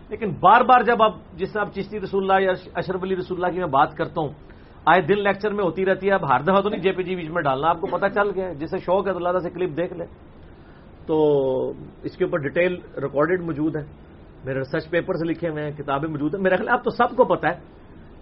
لیکن 0.08 0.30
بار 0.40 0.60
بار 0.60 0.80
جب 0.80 1.02
آپ، 1.02 1.14
جس 1.34 1.52
طرح 1.52 1.64
چشتی 1.74 2.00
رسول 2.00 2.22
اللہ 2.22 2.44
یا 2.44 2.52
اشرف 2.74 3.02
علی 3.02 3.16
رسول 3.16 3.36
اللہ 3.36 3.52
کی 3.52 3.58
میں 3.58 3.74
بات 3.74 3.96
کرتا 3.96 4.20
ہوں، 4.20 4.32
آئے 4.86 5.00
دن 5.02 5.18
لیکچر 5.18 5.50
میں 5.50 5.64
ہوتی 5.64 5.84
رہتی 5.84 6.08
ہے، 6.08 6.14
اب 6.14 6.24
ہر 6.30 6.40
دفعہ 6.42 6.60
تو 6.60 6.68
نہیں 6.68 6.80
جے 6.80 6.92
پی 6.92 7.02
جی 7.02 7.16
بیچ 7.16 7.30
میں 7.30 7.42
ڈالنا، 7.42 7.68
آپ 7.68 7.80
کو 7.80 7.86
پتا 7.86 8.08
چل 8.08 8.30
گیا 8.30 8.52
جسے 8.52 8.78
شوق 8.78 9.06
ہے 9.06 9.12
تو 9.12 9.18
اللہ 9.18 9.38
سے 9.38 9.50
کلپ 9.50 9.76
دیکھ 9.76 9.92
لیں 9.92 10.06
تو 11.06 11.16
اس 12.02 12.16
کے 12.16 12.24
اوپر 12.24 12.38
ڈیٹیل 12.38 12.74
ریکارڈڈ 13.02 13.40
موجود 13.40 13.76
ہے۔ 13.76 13.82
میرے 14.44 14.58
ریسرچ 14.58 14.90
پیپر 14.90 15.14
سے 15.14 15.24
لکھے 15.24 15.48
ہوئے 15.48 15.64
ہیں، 15.64 15.70
کتابیں 15.70 16.08
موجود 16.08 16.34
ہیں۔ 16.34 16.42
میرے 16.42 16.56
خیال 16.56 16.68
اب 16.68 16.84
تو 16.84 16.90
سب 16.90 17.16
کو 17.16 17.24
پتا 17.24 17.48
ہے۔ 17.48 17.54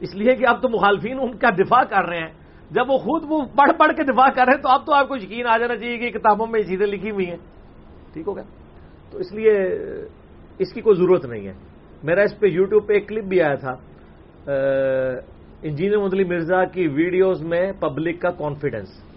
اس 0.00 0.14
لیے 0.14 0.36
کہ 0.36 0.44
اب 0.48 0.62
تو 0.62 0.68
مخالفین 0.68 1.18
ان 1.20 1.36
کا 1.36 1.50
دفاع 1.50 1.82
کر 1.82 2.08
رہے 2.08 2.18
ہیں۔ 2.18 2.32
جب 2.70 2.90
وہ 2.90 2.98
خود 2.98 3.22
وہ 3.28 3.42
پڑھ 3.42 3.72
پڑھ 3.78 3.96
کے 3.96 4.02
دفاع 4.02 4.28
کر 4.28 4.44
رہے 4.46 4.52
ہیں 4.52 4.62
تو 4.62 4.68
اب 4.68 4.86
تو 4.86 4.92
آپ 4.92 5.08
کو 5.08 5.16
یقین 5.16 5.46
آ 5.46 5.58
جانا 5.58 5.76
چاہیے 5.76 5.98
کہ 5.98 6.18
کتابوں 6.18 6.46
میں 6.46 6.62
چیزیں 6.62 6.86
لکھی 6.86 7.10
ہوئی 7.10 7.26
ہیں۔ 7.26 7.36
ٹھیک 8.12 8.28
ہو 8.28 8.36
گیا؟ 8.36 8.44
تو 9.10 9.18
اس 9.18 9.32
لیے 9.32 9.52
اس 10.58 10.72
کی 10.72 10.80
کوئی 10.80 10.96
ضرورت 10.96 11.24
نہیں 11.24 11.46
ہے۔ 11.46 11.52
میرا 12.02 12.22
اس 12.22 12.40
پہ 12.40 12.46
یوٹیوب 12.46 12.86
پہ 12.86 12.92
ایک 12.92 13.08
کلپ 13.08 13.24
بھی 13.24 13.42
آیا 13.42 13.54
تھا۔ 13.54 13.74
انجینئر 15.62 15.98
مدلی 15.98 16.24
مرزا 16.24 16.64
کی 16.64 16.88
ویڈیوز 16.88 17.42
میں 17.42 17.72
پبلک 17.72 18.22
کا 18.22 18.30
کانفیڈنس 18.30 19.13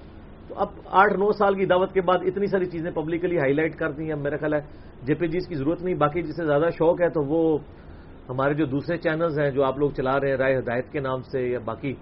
اب 0.57 0.67
آٹھ 0.85 1.13
نو 1.13 1.31
سال 1.31 1.55
کی 1.55 1.65
دعوت 1.65 1.93
کے 1.93 2.01
بعد 2.01 2.17
اتنی 2.25 2.47
ساری 2.47 2.65
چیزیں 2.65 2.91
پبلکلی 2.91 3.37
ہائی 3.37 3.53
لائٹ 3.53 3.75
کر 3.75 3.91
دی 3.91 4.07
ہیں 4.07 4.15
میرا 4.15 4.37
خیال 4.37 4.53
ہے 4.53 4.61
جے 5.05 5.13
پی 5.13 5.27
جی 5.27 5.37
اس 5.37 5.47
کی 5.47 5.55
ضرورت 5.55 5.81
نہیں، 5.81 5.95
باقی 5.95 6.21
جسے 6.21 6.45
زیادہ 6.45 6.69
شوق 6.77 7.01
ہے 7.01 7.09
تو 7.09 7.23
وہ 7.23 7.57
ہمارے 8.29 8.53
جو 8.53 8.65
دوسرے 8.65 8.97
چینلز 8.97 9.39
ہیں، 9.39 9.51
جو 9.51 9.63
آپ 9.63 9.77
لوگ 9.77 9.89
چلا 9.89 10.19
رہے 10.19 10.29
ہیں، 10.29 10.37
رائے 10.37 10.57
ہدایت 10.57 10.91
کے 10.91 10.99
نام 10.99 11.21
سے 11.21 11.41
یا 11.49 11.59
باقی، 11.65 11.93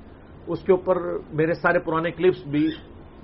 اس 0.47 0.63
کے 0.63 0.71
اوپر 0.71 0.95
میرے 1.33 1.53
سارے 1.53 1.79
پرانے 1.79 2.11
کلپس 2.11 2.47
بھی 2.47 2.67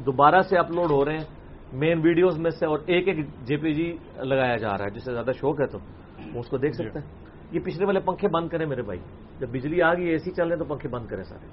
دوبارہ 0.05 0.41
سے 0.41 0.57
اپلوڈ 0.57 0.91
ہو 0.91 1.05
رہے 1.05 1.13
ہیں 1.13 1.25
مین 1.73 1.99
ویڈیوز 2.03 2.39
میں 2.39 2.51
سے 2.51 2.65
اور 2.65 2.79
ایک 2.85 3.07
ایک 3.07 3.17
جے 3.45 3.57
پی 3.57 3.73
جی 3.73 3.97
لگایا 4.17 4.55
جا 4.55 4.77
رہا 4.77 4.85
ہے 4.85 4.89
جس 4.89 5.05
سے 5.05 5.13
زیادہ 5.13 5.31
شوق 5.39 5.61
ہے 5.61 5.65
تو۔ 5.65 5.77
وہ 6.33 6.39
اس 6.39 6.49
کو 6.49 6.57
دیکھ 6.57 6.75
سکتے 6.75 6.99
ہیں۔ 6.99 7.07
یہ 7.51 7.59
پچھلے 7.59 7.85
والے 7.85 7.99
پنکھے 7.99 8.27
بند 8.27 8.49
کریں 8.49 8.65
میرے 8.65 8.81
بھائی، 8.81 8.99
جب 9.39 9.49
بجلی 9.49 9.81
آ 9.81 9.93
گئی، 9.93 10.07
اے 10.07 10.17
سی 10.17 10.31
چل 10.31 10.47
رہے 10.47 10.57
تو 10.57 10.65
پنکھے 10.65 10.89
بند 10.89 11.07
کریں 11.07 11.23
سارے۔ 11.23 11.45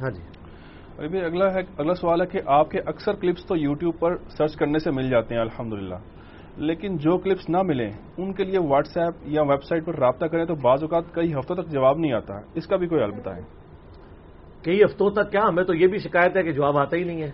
ہاں 0.00 0.10
جی۔ 0.10 0.45
ابھی 0.98 1.20
اگلا 1.20 1.54
ہے 1.54 1.60
اگلا 1.78 1.94
سوال 1.94 2.20
ہے 2.20 2.26
کہ 2.26 2.40
آپ 2.46 2.70
کے 2.70 2.78
اکثر 2.86 3.12
کلپس 3.12 3.46
تو 3.46 3.56
یوٹیوب 3.56 3.98
پر 3.98 4.16
سرچ 4.16 4.56
کرنے 4.56 4.78
سے 4.78 4.90
مل 4.90 5.10
جاتے 5.10 5.34
ہیں، 5.34 5.42
الحمدللہ۔ 5.42 5.94
لیکن 6.56 6.96
جو 6.96 7.18
کلپس 7.18 7.50
نہ 7.50 7.62
ملیں، 7.62 7.90
ان 8.16 8.32
کے 8.32 8.44
لیے 8.44 8.58
واٹس 8.58 8.96
ایپ 8.96 9.14
یا 9.22 9.42
ویب 9.42 9.62
سائٹ 9.64 9.86
پر 9.86 9.98
رابطہ 9.98 10.26
کریں 10.26 10.44
تو 10.44 10.54
بعض 10.54 10.82
اوقات 10.82 11.04
کئی 11.14 11.34
ہفتوں 11.34 11.56
تک 11.56 11.68
جواب 11.68 11.98
نہیں 11.98 12.12
آتا۔ 12.12 12.34
اس 12.54 12.66
کا 12.66 12.76
بھی 12.76 12.86
کوئی 12.86 13.02
حل 13.02 13.10
بتائیں۔ 13.10 13.46
کئی 14.64 14.82
ہفتوں 14.82 15.10
تک 15.10 15.30
کیا؟ 15.30 15.40
ہمیں 15.48 15.64
تو 15.64 15.74
یہ 15.74 15.86
بھی 15.86 15.98
شکایت 15.98 16.36
ہے 16.36 16.42
کہ 16.42 16.52
جواب 16.52 16.78
آتا 16.78 16.96
ہی 16.96 17.04
نہیں 17.04 17.22
ہے۔ 17.22 17.30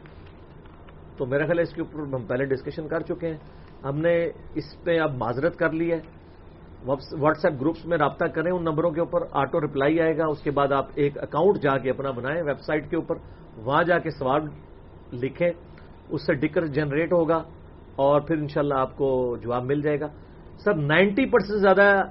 تو 1.17 1.27
میرا 1.27 1.45
خیال 1.45 1.59
ہے 1.59 1.63
اس 1.63 1.75
کے 1.75 1.81
اوپر 1.81 2.15
ہم 2.15 2.27
پہلے 2.27 2.45
ڈسکشن 2.45 2.89
کر 2.89 3.01
چکے 3.01 3.29
ہیں۔ 3.29 3.39
ہم 3.85 3.99
نے 3.99 4.27
اس 4.55 4.85
پہ 4.85 4.99
اب 4.99 5.15
معذرت 5.15 5.57
کر 5.57 5.71
لی 5.71 5.93
ہے۔ 5.93 6.01
واٹس 7.21 7.45
ایپ 7.45 7.61
گروپس 7.61 7.87
میں 7.87 7.99
رابطہ 7.99 8.27
کریں 8.27 8.53
ان 8.53 8.65
نمبروں 8.65 8.91
کے 8.91 9.01
اوپر۔ 9.01 9.21
آٹو 9.33 9.61
رپلائی 9.61 10.01
آئے 10.01 10.19
گا، 10.19 10.27
اس 10.27 10.43
کے 10.43 10.51
بعد 10.51 10.73
آپ 10.73 10.87
ایک 10.95 11.19
اکاؤنٹ 11.23 11.57
جا 11.57 11.79
کے 11.79 11.91
اپنا 11.91 12.11
بنائیں 12.11 12.43
ویب 12.43 12.61
سائٹ 12.61 12.91
کے 12.91 12.97
اوپر۔ 12.97 13.15
وہاں 13.57 13.83
جا 13.83 13.99
کے 13.99 14.11
سوال 14.11 14.43
لکھیں، 15.12 15.51
اس 16.09 16.27
سے 16.27 16.35
ڈکر 16.35 16.66
جنریٹ 16.66 17.12
ہوگا 17.12 17.43
اور 17.97 18.20
پھر 18.20 18.37
انشاءاللہ 18.37 18.74
آپ 18.74 18.97
کو 18.97 19.37
جواب 19.37 19.65
مل 19.65 19.81
جائے 19.81 20.01
گا۔ 20.01 20.07
سر 20.65 20.74
نائنٹی 20.74 21.27
پرسینٹ 21.27 21.61
زیادہ 21.61 22.03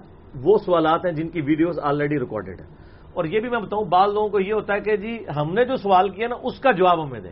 وہ 0.44 0.58
سوالات 0.58 1.06
ہیں 1.06 1.12
جن 1.12 1.30
کی 1.30 1.42
ویڈیوز 1.42 1.80
آلریڈی 1.84 2.20
ریکارڈیڈ 2.20 2.62
ہیں۔ 2.62 2.68
اور 3.14 3.26
یہ 3.26 3.40
بھی 3.40 3.50
میں 3.50 3.60
بتاؤں، 3.60 3.86
بعض 3.86 4.14
لوگوں 4.14 4.30
کو 4.30 4.40
یہ 4.40 4.54
ہوتا 4.54 4.74
ہے 4.74 4.80
کہ 4.80 4.98
جی 4.98 5.20
ہم 5.36 5.54
نے 5.54 5.66
جو 5.66 5.76
سوال 5.76 6.10
کیا 6.10 6.28
نا، 6.28 6.36
اس 6.44 6.60
کا 6.60 6.72
جواب 6.72 7.06
ہمیں 7.06 7.20
دیں۔ 7.20 7.32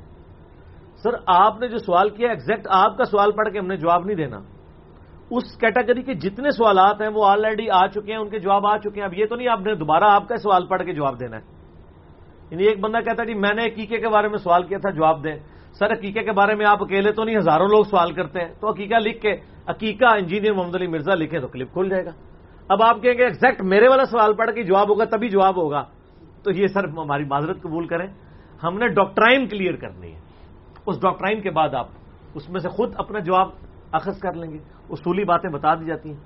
سر، 1.03 1.10
آپ 1.27 1.60
نے 1.60 1.68
جو 1.68 1.77
سوال 1.77 2.10
کیا 2.10 2.30
ایگزیکٹ 2.30 2.68
آپ 2.69 2.98
کا 2.98 3.03
سوال 3.03 3.31
پڑھ 3.31 3.49
کے 3.49 3.60
ہم 3.60 3.68
نے 3.68 3.77
جواب 3.77 4.06
نہیں 4.06 4.18
دینا۔ 4.18 4.40
اس 5.30 5.57
کیٹیگری 5.57 6.02
کے 6.02 6.14
جتنے 6.14 6.52
سوالات 6.52 7.02
ہیں 7.02 7.10
وہ 7.10 7.26
آلریڈی 7.26 7.69
آ 7.69 7.88
چکے 7.88 8.11
ہیں، 8.11 8.19
ان 8.19 8.30
کے 8.30 8.40
جواب 8.40 8.68
آ 8.68 8.77
چکے 8.77 8.99
ہیں۔ 9.02 9.07
اب 9.07 9.14
یہ 9.14 9.26
تو 9.26 9.36
نہیں، 9.36 9.48
آپ 9.48 9.61
نے 9.61 9.76
دوبارہ 9.76 10.03
آپ 10.03 10.27
کا 10.27 10.36
سوال 10.38 10.68
پڑھ 10.68 10.84
کے 10.84 10.94
جواب 10.94 11.19
دینا 11.19 11.38
ہے۔ 11.38 11.59
یعنی 12.51 12.63
ایک 12.63 12.80
بندہ 12.80 12.97
کہتا 12.97 13.21
ہے 13.21 13.27
جی 13.27 13.34
میں 13.34 13.53
نے 13.53 13.65
عقیقے 13.65 13.97
کے 13.97 14.09
بارے 14.09 14.27
میں 14.27 14.38
سوال 14.38 14.63
کیا 14.63 14.77
تھا، 14.77 14.89
جواب 14.89 15.23
دیں۔ 15.23 15.35
سر 15.71 15.91
عقیقے 15.91 16.23
کے 16.23 16.31
بارے 16.31 16.55
میں 16.55 16.65
آپ 16.65 16.84
اکیلے 16.84 17.11
تو 17.11 17.23
نہیں، 17.23 17.38
ہزاروں 17.38 17.67
لوگ 17.67 17.84
سوال 17.84 18.13
کرتے 18.13 18.39
ہیں۔ 18.39 18.53
تو 18.59 18.69
عقیقہ 18.69 18.95
لکھ 18.95 19.21
کے 19.21 19.35
عقیقہ 19.67 20.05
انجینئر 20.05 20.53
محمد 20.53 20.76
علی 20.76 20.88
مرزا 20.88 21.15
لکھے 21.15 21.39
تو 21.39 21.47
کلپ 21.47 21.73
کھل 21.73 21.89
جائے 21.89 22.05
گا۔ 22.05 22.11
اب 22.69 22.84
آپ 22.84 23.01
کہیں 23.01 23.13
گے 23.13 23.23
ایگزیکٹ 23.23 23.61
میرے 23.61 23.88
والا 23.88 24.05
سوال 24.05 24.34
پڑھ 24.34 24.51
کے 24.55 24.63
جواب 24.63 24.89
ہوگا، 24.89 25.05
تبھی 25.05 25.30
جواب 25.30 25.57
ہوگا۔ 25.57 25.84
تو 26.43 26.51
یہ 26.51 26.67
سر 26.67 26.84
ہماری 26.84 27.23
معذرت 27.23 27.61
قبول 27.61 27.88
کریں۔ 27.88 28.07
ہم 28.63 28.77
نے 28.77 28.88
ڈاکٹرائن 28.88 29.47
کلیئر 29.47 29.76
کرنی 29.76 30.15
ہے۔ 30.15 30.19
اس 30.85 31.01
ڈاکٹرائن 31.01 31.41
کے 31.41 31.51
بعد 31.51 31.73
آپ 31.73 31.88
اس 32.35 32.49
میں 32.49 32.59
سے 32.59 32.69
خود 32.69 32.93
اپنا 32.97 33.19
جواب 33.19 33.49
اخذ 33.91 34.19
کر 34.19 34.34
لیں 34.34 34.51
گے۔ 34.51 34.57
اصولی 34.89 35.23
باتیں 35.23 35.49
بتا 35.49 35.76
دی 35.76 35.85
جاتی 35.85 36.09
ہیں۔ 36.09 36.17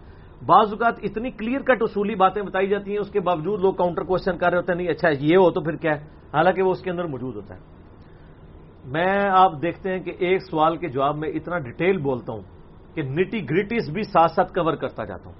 بعض 0.45 0.69
اوقات 0.69 0.93
اتنی 1.03 1.31
کلیئر 1.31 1.59
کٹ 1.59 1.81
اصولی 1.81 2.15
باتیں 2.15 2.41
بتائی 2.41 2.67
جاتی 2.67 2.91
ہیں، 2.91 2.99
اس 2.99 3.09
کے 3.09 3.19
باوجود 3.19 3.61
لوگ 3.61 3.73
کاؤنٹر 3.73 4.01
کوشچن 4.01 4.37
کر 4.37 4.49
رہے 4.49 4.57
ہوتے 4.57 4.71
ہیں، 4.71 4.77
نہیں 4.77 4.89
اچھا 4.89 5.09
یہ 5.09 5.37
ہو 5.37 5.51
تو 5.51 5.61
پھر 5.61 5.75
کیا 5.75 5.91
ہے؟ 5.91 6.05
حالانکہ 6.33 6.61
وہ 6.61 6.71
اس 6.71 6.81
کے 6.81 6.91
اندر 6.91 7.05
موجود 7.05 7.35
ہوتا 7.35 7.55
ہے۔ 7.55 7.59
میں، 8.85 9.29
آپ 9.29 9.51
دیکھتے 9.61 9.91
ہیں 9.91 9.99
کہ 9.99 10.13
ایک 10.19 10.41
سوال 10.41 10.77
کے 10.77 10.87
جواب 10.87 11.17
میں 11.17 11.29
اتنا 11.29 11.59
ڈیٹیل 11.59 11.97
بولتا 11.97 12.33
ہوں 12.33 12.41
کہ 12.95 13.01
نٹی 13.01 13.49
گریٹیز 13.49 13.89
بھی 13.89 14.03
ساتھ 14.03 14.31
ساتھ 14.31 14.53
کور 14.53 14.73
کرتا 14.73 15.05
جاتا 15.05 15.29
ہوں۔ 15.29 15.35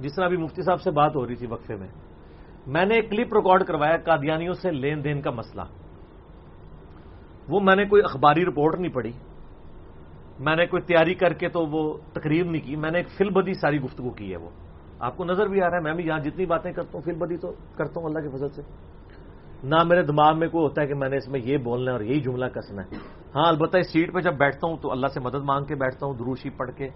جس 0.00 0.14
طرح 0.14 0.24
ابھی 0.24 0.36
مفتی 0.36 0.62
صاحب 0.62 0.80
سے 0.80 0.90
بات 0.90 1.16
ہو 1.16 1.26
رہی 1.26 1.34
تھی 1.34 1.46
وقفے 1.46 1.76
میں۔ 1.76 1.88
میں 2.66 2.84
نے 2.84 2.94
ایک 2.94 3.10
کلپ 3.10 3.34
ریکارڈ 3.34 3.64
کروایا 3.64 3.96
قادیانیوں 3.96 4.54
سے 4.54 4.70
لین 4.70 5.04
دین 5.04 5.20
کا 5.20 5.30
مسئلہ۔ 5.30 5.62
وہ 7.48 7.60
میں 7.60 7.76
نے 7.76 7.84
کوئی 7.84 8.02
اخباری 8.04 8.44
رپورٹ 8.44 8.80
نہیں 8.80 8.92
پڑھی۔ 8.92 9.12
میں 10.40 10.56
نے 10.56 10.66
کوئی 10.66 10.82
تیاری 10.82 11.14
کر 11.14 11.32
کے 11.32 11.48
تو 11.48 11.66
وہ 11.66 11.98
تقریر 12.12 12.44
نہیں 12.44 12.62
کی، 12.62 12.76
میں 12.76 12.90
نے 12.90 12.98
ایک 12.98 13.08
فل 13.08 13.30
بدی 13.30 13.54
ساری 13.54 13.80
گفتگو 13.80 14.10
کی 14.10 14.32
ہے 14.32 14.36
وہ۔ 14.36 14.50
آپ 15.00 15.16
کو 15.16 15.24
نظر 15.24 15.46
بھی 15.46 15.62
آ 15.62 15.70
رہا 15.70 15.76
ہے، 15.76 15.82
میں 15.82 15.94
بھی 15.94 16.06
یہاں 16.06 16.18
جتنی 16.18 16.46
باتیں 16.46 16.72
کرتا 16.72 16.90
ہوں، 16.94 17.00
فل 17.00 17.14
بدی 17.14 17.36
تو 17.36 17.52
کرتا 17.76 18.00
ہوں 18.00 18.06
اللہ 18.08 18.18
کی 18.18 18.28
فضل 18.28 18.48
سے۔ 18.48 18.62
نہ 19.64 19.82
میرے 19.84 20.02
دماغ 20.02 20.38
میں 20.38 20.48
کوئی 20.48 20.64
ہوتا 20.64 20.82
ہے 20.82 20.86
کہ 20.86 20.94
میں 20.94 21.08
نے 21.08 21.16
اس 21.16 21.28
میں 21.28 21.40
یہ 21.40 21.56
بولنا 21.56 21.90
ہے 21.90 21.96
اور 21.96 22.04
یہی 22.04 22.20
جملہ 22.20 22.44
کسنا 22.44 22.82
ہے۔ 22.82 22.96
ہاں 23.34 23.48
البتہ 23.48 23.78
اس 23.78 23.92
سیٹ 23.92 24.12
پہ 24.12 24.20
جب 24.20 24.34
بیٹھتا 24.34 24.66
ہوں 24.66 24.76
تو 24.76 24.90
اللہ 24.90 25.06
سے 25.06 25.20
مدد 25.20 25.44
مانگ 25.44 25.64
کے 25.64 25.74
بیٹھتا 25.74 26.06
ہوں، 26.06 26.14
دروشی 26.14 26.50
پڑھ 26.50 26.70
کے، 26.76 26.88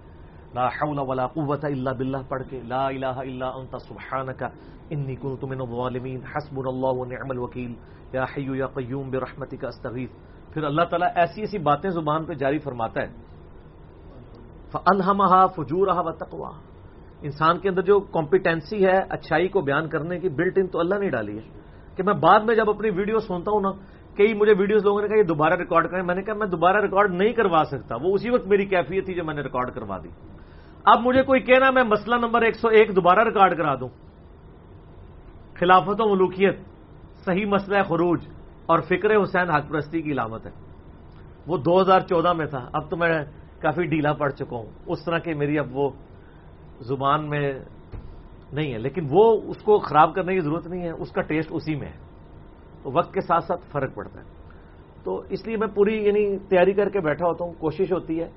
لا 0.55 0.67
حول 0.67 0.99
ولا 0.99 1.27
قوت 1.27 1.65
الا 1.65 1.93
باللہ 1.93 2.23
پڑھ 2.29 2.43
کے، 2.51 2.61
لا 2.65 2.87
الہ 2.87 3.07
الا 3.07 3.49
انت 3.49 3.77
سبحانک، 3.89 4.43
انی 4.91 5.15
کنت 5.15 5.45
من 5.45 5.61
الظالمین 5.61 6.21
حسبنا 6.25 6.69
اللہ 6.69 7.01
ونعم 7.01 7.31
الوکیل، 7.31 7.75
یا 8.13 8.25
حی 8.25 8.47
یا 8.59 8.67
قیوم 8.67 9.11
برحمتک، 9.11 9.65
استغیث۔ 9.65 10.11
پھر 10.53 10.65
اللہ 10.65 10.83
تعالیٰ 10.83 11.09
ایسی 11.15 11.41
ایسی 11.41 11.59
باتیں 11.59 11.91
زبان 11.91 12.25
پہ 12.25 12.35
جاری 12.35 12.59
فرماتا 12.59 13.03
ہے 13.03 13.30
فَأَلْهَمَهَا 14.73 15.47
فُجُورَهَا 15.47 16.01
وَتَقْوَاهَا۔ 16.01 16.71
انسان 17.23 17.59
کے 17.59 17.69
اندر 17.69 17.83
جو 17.83 18.01
کمپیٹنسی 18.01 18.87
ہے، 18.87 19.01
اچھائی 19.09 19.49
کو 19.49 19.61
بیان 19.61 19.89
کرنے 19.89 20.19
کی 20.19 20.29
بلٹ 20.29 20.59
ان 20.59 20.67
تو 20.67 20.81
اللہ 20.81 20.95
نے 20.95 21.11
ڈالی 21.11 21.39
ہے۔ 21.39 21.61
کہ 21.97 22.03
میں 22.03 22.15
بعد 22.15 22.41
میں 22.41 22.55
جب 22.55 22.71
اپنی 22.71 22.91
ویڈیو 22.91 23.19
سنتا 23.19 23.51
ہوں 23.53 23.61
نا، 23.61 23.71
کئی 24.17 24.35
مجھے 24.35 24.55
ویڈیوز 24.59 24.85
لوگوں 24.85 25.03
نے 25.03 25.09
کہا، 25.09 25.17
یہ 25.17 25.23
دوبارہ 25.23 25.55
ریکارڈ 25.55 25.91
کریں۔ 25.91 26.03
میں 26.03 26.15
نے 26.15 26.23
کہا، 26.23 26.35
میں 26.35 26.47
دوبارہ 26.47 26.77
ریکارڈ 26.77 27.15
نہیں 27.15 27.33
کروا 27.33 27.65
سکتا۔ 27.65 27.97
وہ 28.03 28.15
اسی 28.15 28.31
وقت 28.31 28.47
میری 28.47 28.65
کیفیت 28.65 29.07
تھی 29.07 29.15
جو 29.15 29.25
میں 29.25 29.35
نے 29.35 29.43
ریکارڈ 29.43 29.71
کروا 29.71 29.99
دی۔ 29.99 30.09
اب 30.85 31.01
مجھے 31.01 31.23
کوئی 31.23 31.41
کہنا، 31.41 31.71
میں 31.71 31.83
مسئلہ 31.83 32.15
نمبر 32.15 32.43
ایک 32.43 32.57
سو 32.57 32.69
ایک 32.69 32.97
دوبارہ 32.97 33.21
ریکارڈ 33.21 33.57
کرا 33.57 33.75
دوں۔ 33.75 33.89
خلافت 35.55 36.01
و 36.01 36.15
ملوکیت، 36.15 36.59
صحیح 37.25 37.47
مسئلہ 37.47 37.83
خروج 37.83 38.21
اور 38.67 38.79
فکر 38.81 39.23
حسین 39.23 39.51
حق 39.51 39.69
پرستی 39.69 40.03
کی 40.03 40.13
علامت 40.13 40.47
ہے۔ 40.47 40.51
وہ 41.47 41.57
دو 41.57 41.81
ہزار 41.81 42.01
چودہ 42.01 42.33
میں 42.33 42.47
تھا۔ 42.47 42.69
اب 42.73 42.91
تو 42.91 42.97
میں 42.97 43.25
کافی 43.63 43.83
ڈھیلا 43.83 44.13
پڑ 44.13 44.31
چکا 44.31 44.57
ہوں۔ 44.57 44.67
اس 44.87 45.05
طرح 45.05 45.19
کے 45.19 45.35
میری 45.35 45.59
اب 45.59 45.77
وہ 45.77 45.91
زبان 46.81 47.29
میں 47.29 47.55
نہیں 48.53 48.73
ہے، 48.73 48.79
لیکن 48.79 49.07
وہ 49.11 49.41
اس 49.45 49.63
کو 49.63 49.79
خراب 49.79 50.15
کرنے 50.15 50.35
کی 50.35 50.41
ضرورت 50.41 50.67
نہیں 50.67 50.83
ہے، 50.83 50.91
اس 50.91 51.13
کا 51.13 51.21
ٹیسٹ 51.21 51.49
اسی 51.53 51.75
میں 51.75 51.89
ہے۔ 51.89 52.11
تو 52.83 52.91
وقت 52.93 53.15
کے 53.15 53.21
ساتھ 53.21 53.45
ساتھ 53.45 53.61
فرق 53.73 53.95
پڑتا 53.95 54.21
ہے۔ 54.21 54.25
تو 55.05 55.23
اس 55.31 55.47
لیے 55.47 55.57
میں 55.57 55.69
پوری 55.69 56.07
یعنی 56.07 56.39
تیاری 56.39 56.73
کر 56.73 56.89
کے 56.89 57.01
بیٹھا 57.01 57.27
ہوتا 57.27 57.45
ہوں۔ 57.45 57.53
کوشش 57.53 57.93
ہوتی 57.93 58.21
ہے 58.21 58.29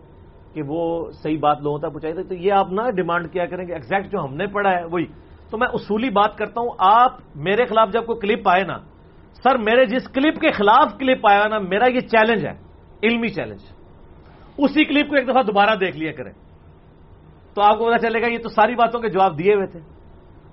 کہ 0.53 0.61
وہ 0.67 1.11
صحیح 1.11 1.39
بات 1.39 1.61
لوگوں 1.61 1.79
تک 1.79 1.91
پہنچائی 1.91 2.13
تھی 2.13 2.23
تو 2.23 2.35
یہ 2.35 2.53
آپ 2.53 2.71
نہ 2.71 2.81
ڈیمانڈ 2.95 3.31
کیا 3.31 3.45
کریں 3.45 3.65
کہ 3.65 3.71
ایگزیکٹ 3.71 4.11
جو 4.11 4.19
ہم 4.23 4.35
نے 4.35 4.47
پڑھا 4.47 4.71
ہے 4.71 4.85
وہی۔ 4.85 5.05
تو 5.49 5.57
میں 5.57 5.67
اصولی 5.73 6.09
بات 6.09 6.37
کرتا 6.37 6.61
ہوں، 6.61 6.69
آپ 6.79 7.11
میرے 7.35 7.65
خلاف 7.65 7.89
جب 7.93 8.05
کوئی 8.05 8.19
کلپ 8.19 8.49
آئے 8.49 8.63
نا، 8.63 8.77
سر 9.43 9.57
میرے 9.57 9.85
جس 9.85 10.09
کلپ 10.09 10.39
کے 10.39 10.51
خلاف 10.51 10.93
کلپ 10.99 11.27
آیا 11.31 11.47
نا، 11.47 11.59
میرا 11.59 11.85
یہ 11.89 11.99
چیلنج 11.99 12.45
ہے، 12.45 12.53
علمی 13.03 13.27
چیلنج۔ 13.27 13.59
اسی 14.57 14.85
کلپ 14.85 15.09
کو 15.09 15.15
ایک 15.15 15.27
دفعہ 15.27 15.43
دوبارہ 15.43 15.75
دیکھ 15.75 15.97
لیا 15.97 16.11
کریں۔ 16.11 16.31
تو 17.53 17.61
آپ 17.61 17.77
کو 17.77 17.85
پتا 17.85 17.97
چلے 17.97 18.21
گا 18.21 18.27
یہ 18.27 18.37
تو 18.37 18.49
ساری 18.49 18.75
باتوں 18.75 19.01
کے 19.01 19.09
جواب 19.09 19.39
دیے 19.39 19.53
ہوئے 19.53 19.67
تھے۔ 19.67 19.79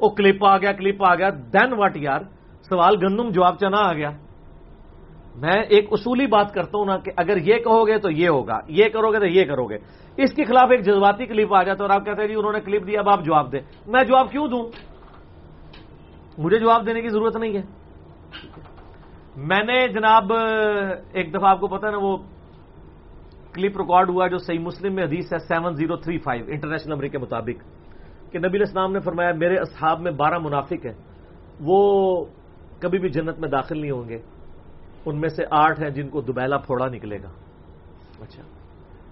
وہ 0.01 0.09
کلپ 0.09 0.45
آ 0.45 0.59
گیا، 0.59 0.73
کلپ 0.73 1.05
آ 1.05 1.15
گیا۔ 1.15 1.31
دین 1.31 1.73
واٹ 1.73 1.97
یار؟ 1.97 2.21
سوال 2.63 2.95
گندم، 3.03 3.31
جواب 3.31 3.59
چنا 3.61 3.79
آ 3.79 3.93
گیا۔ 3.93 4.11
میں 5.37 5.63
ایک 5.63 5.89
اصولی 5.91 6.27
بات 6.27 6.55
کرتا 6.55 6.79
ہوں 6.79 6.85
نا 6.85 6.97
کہ 6.97 7.13
اگر 7.17 7.37
یہ 7.37 7.55
کہو 7.55 7.87
گے 7.87 7.99
تو 7.99 8.11
یہ 8.11 8.29
ہوگا، 8.29 8.61
یہ 8.69 8.89
کرو 8.89 9.13
گے 9.13 9.19
تو 9.19 9.27
یہ 9.27 9.45
کرو 9.45 9.65
گے۔ 9.65 9.79
اس 10.17 10.33
کے 10.33 10.45
خلاف 10.45 10.71
ایک 10.71 10.81
جذباتی 10.81 11.27
کلپ 11.27 11.55
آ 11.55 11.63
جاتا 11.63 11.85
اور 11.85 11.91
آپ 11.91 12.05
کہتے 12.05 12.21
ہیں 12.21 12.29
جی 12.29 12.35
انہوں 12.35 12.53
نے 12.53 12.61
کلپ 12.61 12.87
دیا، 12.87 13.01
اب 13.01 13.09
آپ 13.09 13.25
جواب 13.25 13.53
دیں۔ 13.53 13.61
میں 13.87 14.05
جواب 14.05 14.31
کیوں 14.31 14.49
دوں؟ 14.49 14.71
مجھے 16.39 16.59
جواب 16.59 16.87
دینے 16.87 17.01
کی 17.01 17.09
ضرورت 17.09 17.37
نہیں 17.37 17.57
ہے۔ 17.57 17.63
میں 19.37 19.65
نے 19.65 19.89
جناب، 19.89 20.33
ایک 21.13 21.35
دفعہ 21.35 21.51
آپ 21.51 21.61
کو 21.61 21.67
پتا 21.67 21.91
نا 21.91 21.97
وہ 22.01 22.17
کلپ 23.55 23.79
ریکارڈ 23.79 24.11
ہوا 24.11 24.27
جو 24.27 24.39
صحیح 24.39 24.59
مسلم 24.59 24.95
میں 24.95 25.05
حدیث 25.05 25.33
ہے 25.33 25.39
seven 25.39 25.75
zero 25.75 25.97
three 25.97 26.19
five 26.19 26.45
international 26.49 26.93
number 26.93 27.07
کے 27.07 27.19
مطابق 27.19 27.63
کہ 28.33 28.39
نبی 28.39 28.63
اسلام 28.63 28.93
نے 28.93 29.01
فرمایا 29.01 29.33
میرے 29.33 29.57
اصحاب 29.57 30.01
میں 30.01 30.13
بارہ 30.13 30.39
منافق 30.39 30.87
ہیں 30.87 30.95
وہ 31.61 32.25
کبھی 32.81 32.99
بھی 32.99 33.09
جنت 33.09 33.39
میں 33.39 33.49
داخل 33.49 33.81
نہیں 33.81 33.91
ہوں 33.91 34.09
گے۔ 34.09 34.19
ان 35.07 35.21
میں 35.21 35.29
سے 35.29 35.45
آٹھ 35.51 35.83
ہیں 35.83 35.91
جن 35.91 36.09
کو 36.09 36.21
دوبیلا 36.21 36.57
پھوڑا 36.57 36.87
نکلے 36.87 37.23
گا۔ 37.23 37.29
اچھا۔ 38.21 38.43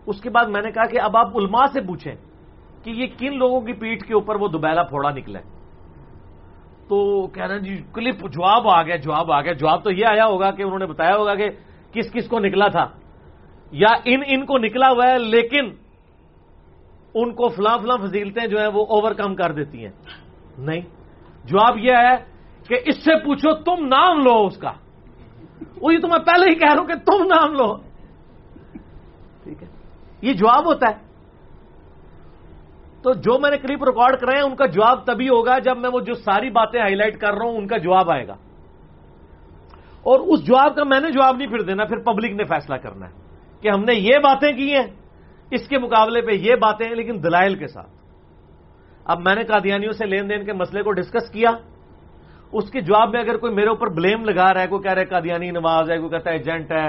اس 0.07 0.21
کے 0.21 0.31
بعد 0.31 0.45
میں 0.45 0.63
نے 0.63 0.71
کہا 0.71 0.87
کہ 0.87 1.01
اب 1.01 1.17
آپ 1.17 1.37
علماء 1.37 1.67
سے 1.73 1.81
پوچھیں 1.81 2.15
کہ 2.85 2.91
یہ 2.91 3.07
کن 3.19 3.39
لوگوں 3.39 3.61
کی 3.61 3.73
پیٹھ 3.73 4.05
کے 4.05 4.15
اوپر 4.15 4.35
وہ 4.35 4.49
دوبیلا 4.49 4.83
پھوڑا 4.83 5.11
نکلے 5.11 5.39
تو 6.89 7.27
کہہ 7.27 7.45
رہے 7.45 7.55
ہیں 7.55 7.63
جی 7.63 7.83
کلپ 7.95 8.21
جواب 8.21 8.69
آ 8.69 8.83
گیا 8.83 8.97
جواب 8.97 9.33
آ 9.33 9.43
گیا۔ 9.43 9.53
جواب 9.53 9.85
تو 9.85 9.91
یہ 9.91 10.07
آیا 10.07 10.27
ہوگا 10.27 10.51
کہ 10.51 10.63
انہوں 10.63 10.79
نے 10.79 10.87
بتایا 10.87 11.17
ہوگا 11.17 11.35
کہ 11.35 11.51
کس 11.93 12.13
کس 12.13 12.29
کو 12.29 12.39
نکلا 12.39 12.69
تھا۔ 12.69 12.85
یا 13.71 13.89
ان 14.05 14.21
ان 14.27 14.47
کو 14.47 14.59
نکلا 14.59 14.89
ہوا 14.89 15.05
ہے، 15.13 15.19
لیکن 15.19 15.71
ان 17.15 17.35
کو 17.35 17.49
فلاں 17.49 17.79
فلاں 17.79 17.97
فضیلتیں 17.97 18.47
جو 18.47 18.59
ہیں 18.59 18.69
وہ 18.75 18.87
اوور 18.89 19.13
کم 19.13 19.35
کر 19.35 19.53
دیتی 19.53 19.85
ہیں۔ 19.85 19.93
نہیں۔ 20.59 20.81
جواب 21.45 21.79
یہ 21.79 21.93
ہے 21.93 22.17
کہ 22.69 22.77
اس 22.87 23.05
سے 23.05 23.25
پوچھو 23.25 23.55
تم 23.55 23.87
نام 23.87 24.19
لو 24.19 24.47
اس 24.47 24.57
کا۔ 24.57 24.73
وہی 25.81 26.01
تو 26.01 26.09
میں 26.09 26.19
پہلے 26.19 26.51
ہی 26.51 26.55
کہہ 26.55 26.73
رہا 26.73 26.81
ہوں 26.81 26.89
کہ 26.89 26.95
تم 26.95 27.25
نام 27.25 27.53
لو۔ 27.53 27.77
ٹھیک 29.43 29.63
ہے۔ 29.63 29.69
یہ 30.23 30.33
جواب 30.33 30.67
ہوتا 30.67 30.87
ہے۔ 30.89 31.09
تو 33.03 33.13
جو 33.13 33.39
میں 33.39 33.51
نے 33.51 33.57
کلپ 33.57 33.85
ریکارڈ 33.85 34.21
کرائے 34.21 34.43
ان 34.43 34.57
کا 34.57 34.67
جواب 34.67 35.07
تبھی 35.07 35.29
ہوگا 35.29 35.59
جب 35.59 35.79
میں 35.79 35.91
وہ 35.93 36.01
جو 36.01 36.15
ساری 36.15 36.51
باتیں 36.51 36.81
ہائی 36.81 36.95
لائٹ 36.95 37.21
کر 37.21 37.33
رہا 37.33 37.47
ہوں، 37.47 37.57
ان 37.57 37.67
کا 37.67 37.77
جواب 37.77 38.11
آئے 38.11 38.27
گا۔ 38.27 38.35
اور 40.03 40.21
اس 40.21 40.47
جواب 40.47 40.77
کا 40.77 40.85
میں 40.85 41.01
نے 41.01 41.11
جواب 41.11 41.37
نہیں 41.37 41.49
پھر 41.49 41.63
دینا، 41.63 41.85
پھر 41.85 41.97
پبلک 41.97 42.31
نے 42.31 42.45
فیصلہ 42.45 42.77
کرنا 42.77 43.09
ہے۔ 43.09 43.28
کہ 43.61 43.69
ہم 43.69 43.85
نے 43.85 43.95
یہ 43.95 44.19
باتیں 44.19 44.53
کی 44.53 44.75
ہیں، 44.75 44.87
اس 45.51 45.69
کے 45.69 45.79
مقابلے 45.79 46.21
پہ 46.21 46.33
یہ 46.33 46.55
باتیں 46.55 46.87
ہیں، 46.87 46.95
لیکن 46.95 47.23
دلائل 47.23 47.55
کے 47.55 47.67
ساتھ۔ 47.67 47.91
اب 49.05 49.21
میں 49.21 49.35
نے 49.35 49.45
قادیانیوں 49.45 49.93
سے 49.93 50.07
لین 50.07 50.29
دین 50.31 50.45
کے 50.45 50.53
مسئلے 50.53 50.83
کو 50.83 50.93
ڈسکس 50.93 51.31
کیا۔ 51.31 51.51
اس 52.53 52.71
کے 52.71 52.81
جواب 52.81 53.11
میں 53.11 53.21
اگر 53.21 53.37
کوئی 53.37 53.55
میرے 53.55 53.69
اوپر 53.69 53.87
بلیم 53.87 54.25
لگا 54.25 54.55
رہا 54.55 54.63
ہے، 54.63 54.67
کوئی 54.67 54.83
کہہ 54.83 54.93
رہا 54.93 55.01
ہے 55.01 55.07
قادیانی 55.07 55.51
نواز 55.51 55.91
ہے، 55.91 55.99
کوئی 55.99 56.11
کہتا 56.11 56.31
ہے 56.31 56.37
ایجنٹ 56.37 56.73
ہے، 56.73 56.89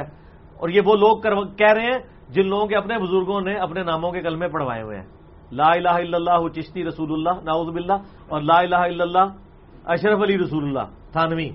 اور 0.60 0.70
یہ 0.70 0.82
وہ 0.86 0.96
لوگ 0.96 1.22
کہہ 1.56 1.74
رہے 1.74 1.84
ہیں 1.84 2.00
جن 2.30 2.48
لوگوں 2.48 2.68
کے 2.68 2.76
اپنے 2.76 2.98
بزرگوں 2.98 3.42
نے 3.42 3.54
اپنے 3.56 3.84
ناموں 3.84 4.12
کے 4.12 4.22
کلمے 4.22 4.48
پڑھوائے 4.48 4.82
ہوئے 4.82 4.98
ہیں۔ 4.98 5.08
لا 5.52 5.72
الہ 5.72 5.90
الا 5.90 6.18
اللہ، 6.18 6.48
چشتی 6.48 6.86
رسول 6.86 7.12
اللہ 7.12 7.44
ناؤز 7.44 7.74
باللہ، 7.74 7.98
اور 8.28 8.42
لا 8.42 8.58
الہ 8.60 8.76
الا 8.76 9.04
اللہ، 9.04 9.28
اشرف 9.86 10.20
علی 10.22 10.38
رسول 10.38 10.64
اللہ، 10.64 10.88
تھانوی۔ 11.12 11.50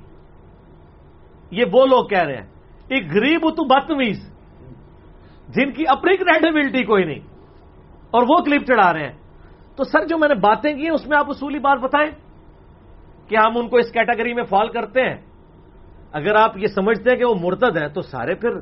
یہ 1.50 1.64
وہ 1.72 1.86
لوگ 1.86 2.04
کہہ 2.06 2.18
رہے 2.18 2.36
ہیں۔ 2.36 2.48
ایک 2.88 3.04
غریب 3.14 3.40
تو 3.40 3.64
بدتمیز 3.64 4.33
جن 5.54 5.72
کی 5.72 5.84
اپنی 5.88 6.16
کریڈیبلٹی 6.16 6.82
کوئی 6.84 7.04
نہیں، 7.04 7.22
اور 8.10 8.22
وہ 8.28 8.36
کلپ 8.44 8.66
چڑھا 8.66 8.92
رہے 8.92 9.04
ہیں۔ 9.04 9.16
تو 9.76 9.84
سر 9.84 10.06
جو 10.06 10.18
میں 10.18 10.28
نے 10.28 10.34
باتیں 10.40 10.72
کی 10.72 10.82
ہیں، 10.82 10.94
اس 10.94 11.06
میں 11.06 11.16
آپ 11.18 11.30
اصولی 11.30 11.58
بات 11.58 11.78
بتائیں 11.80 12.10
کہ 13.28 13.36
ہم 13.36 13.56
ان 13.58 13.68
کو 13.68 13.76
اس 13.76 13.90
کیٹیگری 13.92 14.32
میں 14.34 14.44
فال 14.44 14.68
کرتے 14.68 15.00
ہیں۔ 15.00 15.16
اگر 16.12 16.34
آپ 16.36 16.56
یہ 16.56 16.66
سمجھتے 16.74 17.10
ہیں 17.10 17.18
کہ 17.18 17.24
وہ 17.24 17.34
مرتد 17.40 17.76
ہیں، 17.76 17.88
تو 17.88 18.00
سارے 18.02 18.34
پھر 18.34 18.52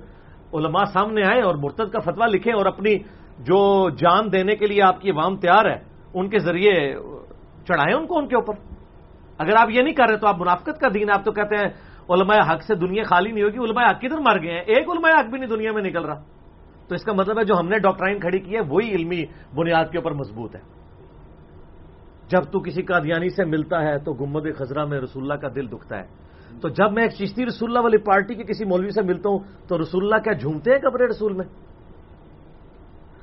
علماء 0.52 0.84
سامنے 0.92 1.22
آئے 1.22 1.40
اور 1.42 1.54
مرتد 1.54 1.92
کا 1.92 2.00
فتوا 2.00 2.26
لکھیں 2.26 2.52
اور 2.52 2.66
اپنی 2.66 2.96
جو 3.44 3.60
جان 3.96 4.32
دینے 4.32 4.56
کے 4.56 4.66
لیے 4.66 4.82
آپ 4.82 5.00
کی 5.00 5.10
عوام 5.10 5.36
تیار 5.36 5.64
ہے، 5.64 5.78
ان 6.14 6.28
کے 6.28 6.38
ذریعے 6.38 6.74
چڑھائیں 7.66 7.94
ان 7.94 8.06
کو 8.06 8.18
ان 8.18 8.26
کے 8.28 8.36
اوپر۔ 8.36 8.54
اگر 9.38 9.54
آپ 9.56 9.68
یہ 9.70 9.82
نہیں 9.82 9.94
کر 9.94 10.06
رہے 10.08 10.16
تو 10.16 10.28
آپ 10.28 10.40
منافقت 10.40 10.80
کا 10.80 10.88
دین، 10.94 11.10
آپ 11.10 11.24
تو 11.24 11.32
کہتے 11.32 11.56
ہیں، 11.56 11.68
علماء 12.08 12.40
حق 12.48 12.62
سے 12.62 12.74
دنیا 12.74 13.02
خالی 13.02 13.30
نہیں 13.32 13.44
ہوگی، 13.44 13.58
علماء 13.60 13.84
حق 13.90 14.00
کدھر 14.00 14.20
مر 14.20 14.36
گئے 14.42 14.52
ہیں؟ 14.52 14.64
ایک 14.66 14.84
علماء 14.88 15.12
حق 15.18 15.28
بھی 15.30 15.38
نہیں 15.38 15.50
دنیا 15.50 15.72
میں 15.72 15.82
نکل 15.82 16.04
رہا۔ 16.04 16.20
تو 16.92 16.96
اس 16.96 17.04
کا 17.04 17.12
مطلب 17.12 17.38
ہے 17.38 17.44
جو 17.44 17.54
ہم 17.60 17.68
نے 17.68 17.78
ڈاکٹرائن 17.78 18.20
کھڑی 18.20 18.38
کی 18.38 18.54
ہے، 18.54 18.60
وہی 18.68 18.90
علمی 18.90 19.24
بنیاد 19.54 19.84
کے 19.92 19.98
اوپر 19.98 20.12
مضبوط 20.12 20.56
ہے۔ 20.56 20.60
جب 22.28 22.42
تو 22.52 22.60
کسی 22.60 22.82
قادیانی 22.82 23.28
سے 23.28 23.44
ملتا 23.44 23.82
ہے 23.82 23.98
تو 23.98 24.12
گمد 24.12 24.56
خزرہ 24.56 24.84
میں 24.84 25.00
رسول 25.00 25.22
اللہ 25.22 25.34
کا 25.34 25.48
دل 25.48 25.66
دکھتا 25.72 25.98
ہے۔ 25.98 26.06
تو 26.60 26.68
جب 26.68 26.92
میں 26.92 27.02
ایک 27.02 27.10
چشتی 27.10 27.46
رسول 27.46 27.70
اللہ 27.70 27.80
والی 27.80 27.96
پارٹی 27.96 28.34
کے 28.34 28.44
کسی 28.44 28.64
مولوی 28.64 28.90
سے 28.90 29.02
ملتا 29.02 29.28
ہوں، 29.28 29.38
تو 29.68 29.80
رسول 29.80 30.04
اللہ 30.04 30.16
کیا 30.16 30.32
جھومتے 30.32 30.70
ہیں 30.70 30.78
کپڑے 30.78 31.06
رسول 31.06 31.32
میں؟ 31.32 31.46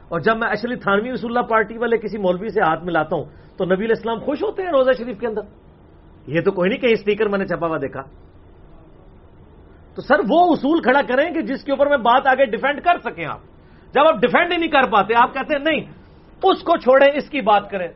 اور 0.10 0.20
جب 0.20 0.38
میں 0.38 0.48
اشلی 0.48 0.76
تھانوی 0.76 1.12
رسول 1.12 1.38
اللہ 1.38 1.48
پارٹی 1.48 1.78
والے 1.78 1.98
کسی 1.98 2.18
مولوی 2.18 2.50
سے 2.50 2.62
ہاتھ 2.62 2.84
ملاتا 2.84 3.16
ہوں، 3.16 3.26
تو 3.58 3.66
نبی 3.66 3.86
علیہ 3.86 3.96
السلام 3.98 4.20
خوش 4.20 4.44
ہوتے 4.44 4.64
ہیں 4.64 4.70
روزہ 4.70 4.92
شریف 4.98 5.20
کے 5.20 5.28
اندر۔ 5.28 5.42
یہ 6.28 6.42
تو 6.42 6.52
کوئی 6.52 6.70
نہیں 6.70 6.80
کہیں 6.80 6.94
اسپیکر 6.94 7.28
میں 7.28 7.40
نے 7.40 7.46
چھپا 7.46 7.68
ہوا 7.68 7.78
دیکھا۔ 7.78 8.02
تو 9.96 10.02
سر، 10.02 10.20
وہ 10.30 10.52
اصول 10.52 10.82
کھڑا 10.82 11.02
کریں 11.02 11.34
کہ 11.34 11.42
جس 11.42 11.64
کے 11.64 11.72
اوپر 11.72 11.88
میں 11.88 11.98
بات 11.98 12.28
آگے 12.28 12.46
ڈیفینڈ 12.46 12.82
کر 12.82 13.12
سکیں 13.12 13.26
آپ۔ 13.26 13.40
جب 13.94 14.08
آپ 14.08 14.16
ڈیفینڈ 14.22 14.52
ہی 14.52 14.58
نہیں 14.58 14.72
کر 14.72 14.92
پاتے، 14.92 15.14
آپ 15.16 15.34
کہتے 15.34 15.56
ہیں 15.56 15.64
نہیں، 15.64 15.92
اس 16.44 16.64
کو 16.64 16.78
چھوڑیں، 16.78 17.18
اس 17.18 17.30
کی 17.30 17.42
بات 17.42 17.70
کریں۔ 17.70 17.88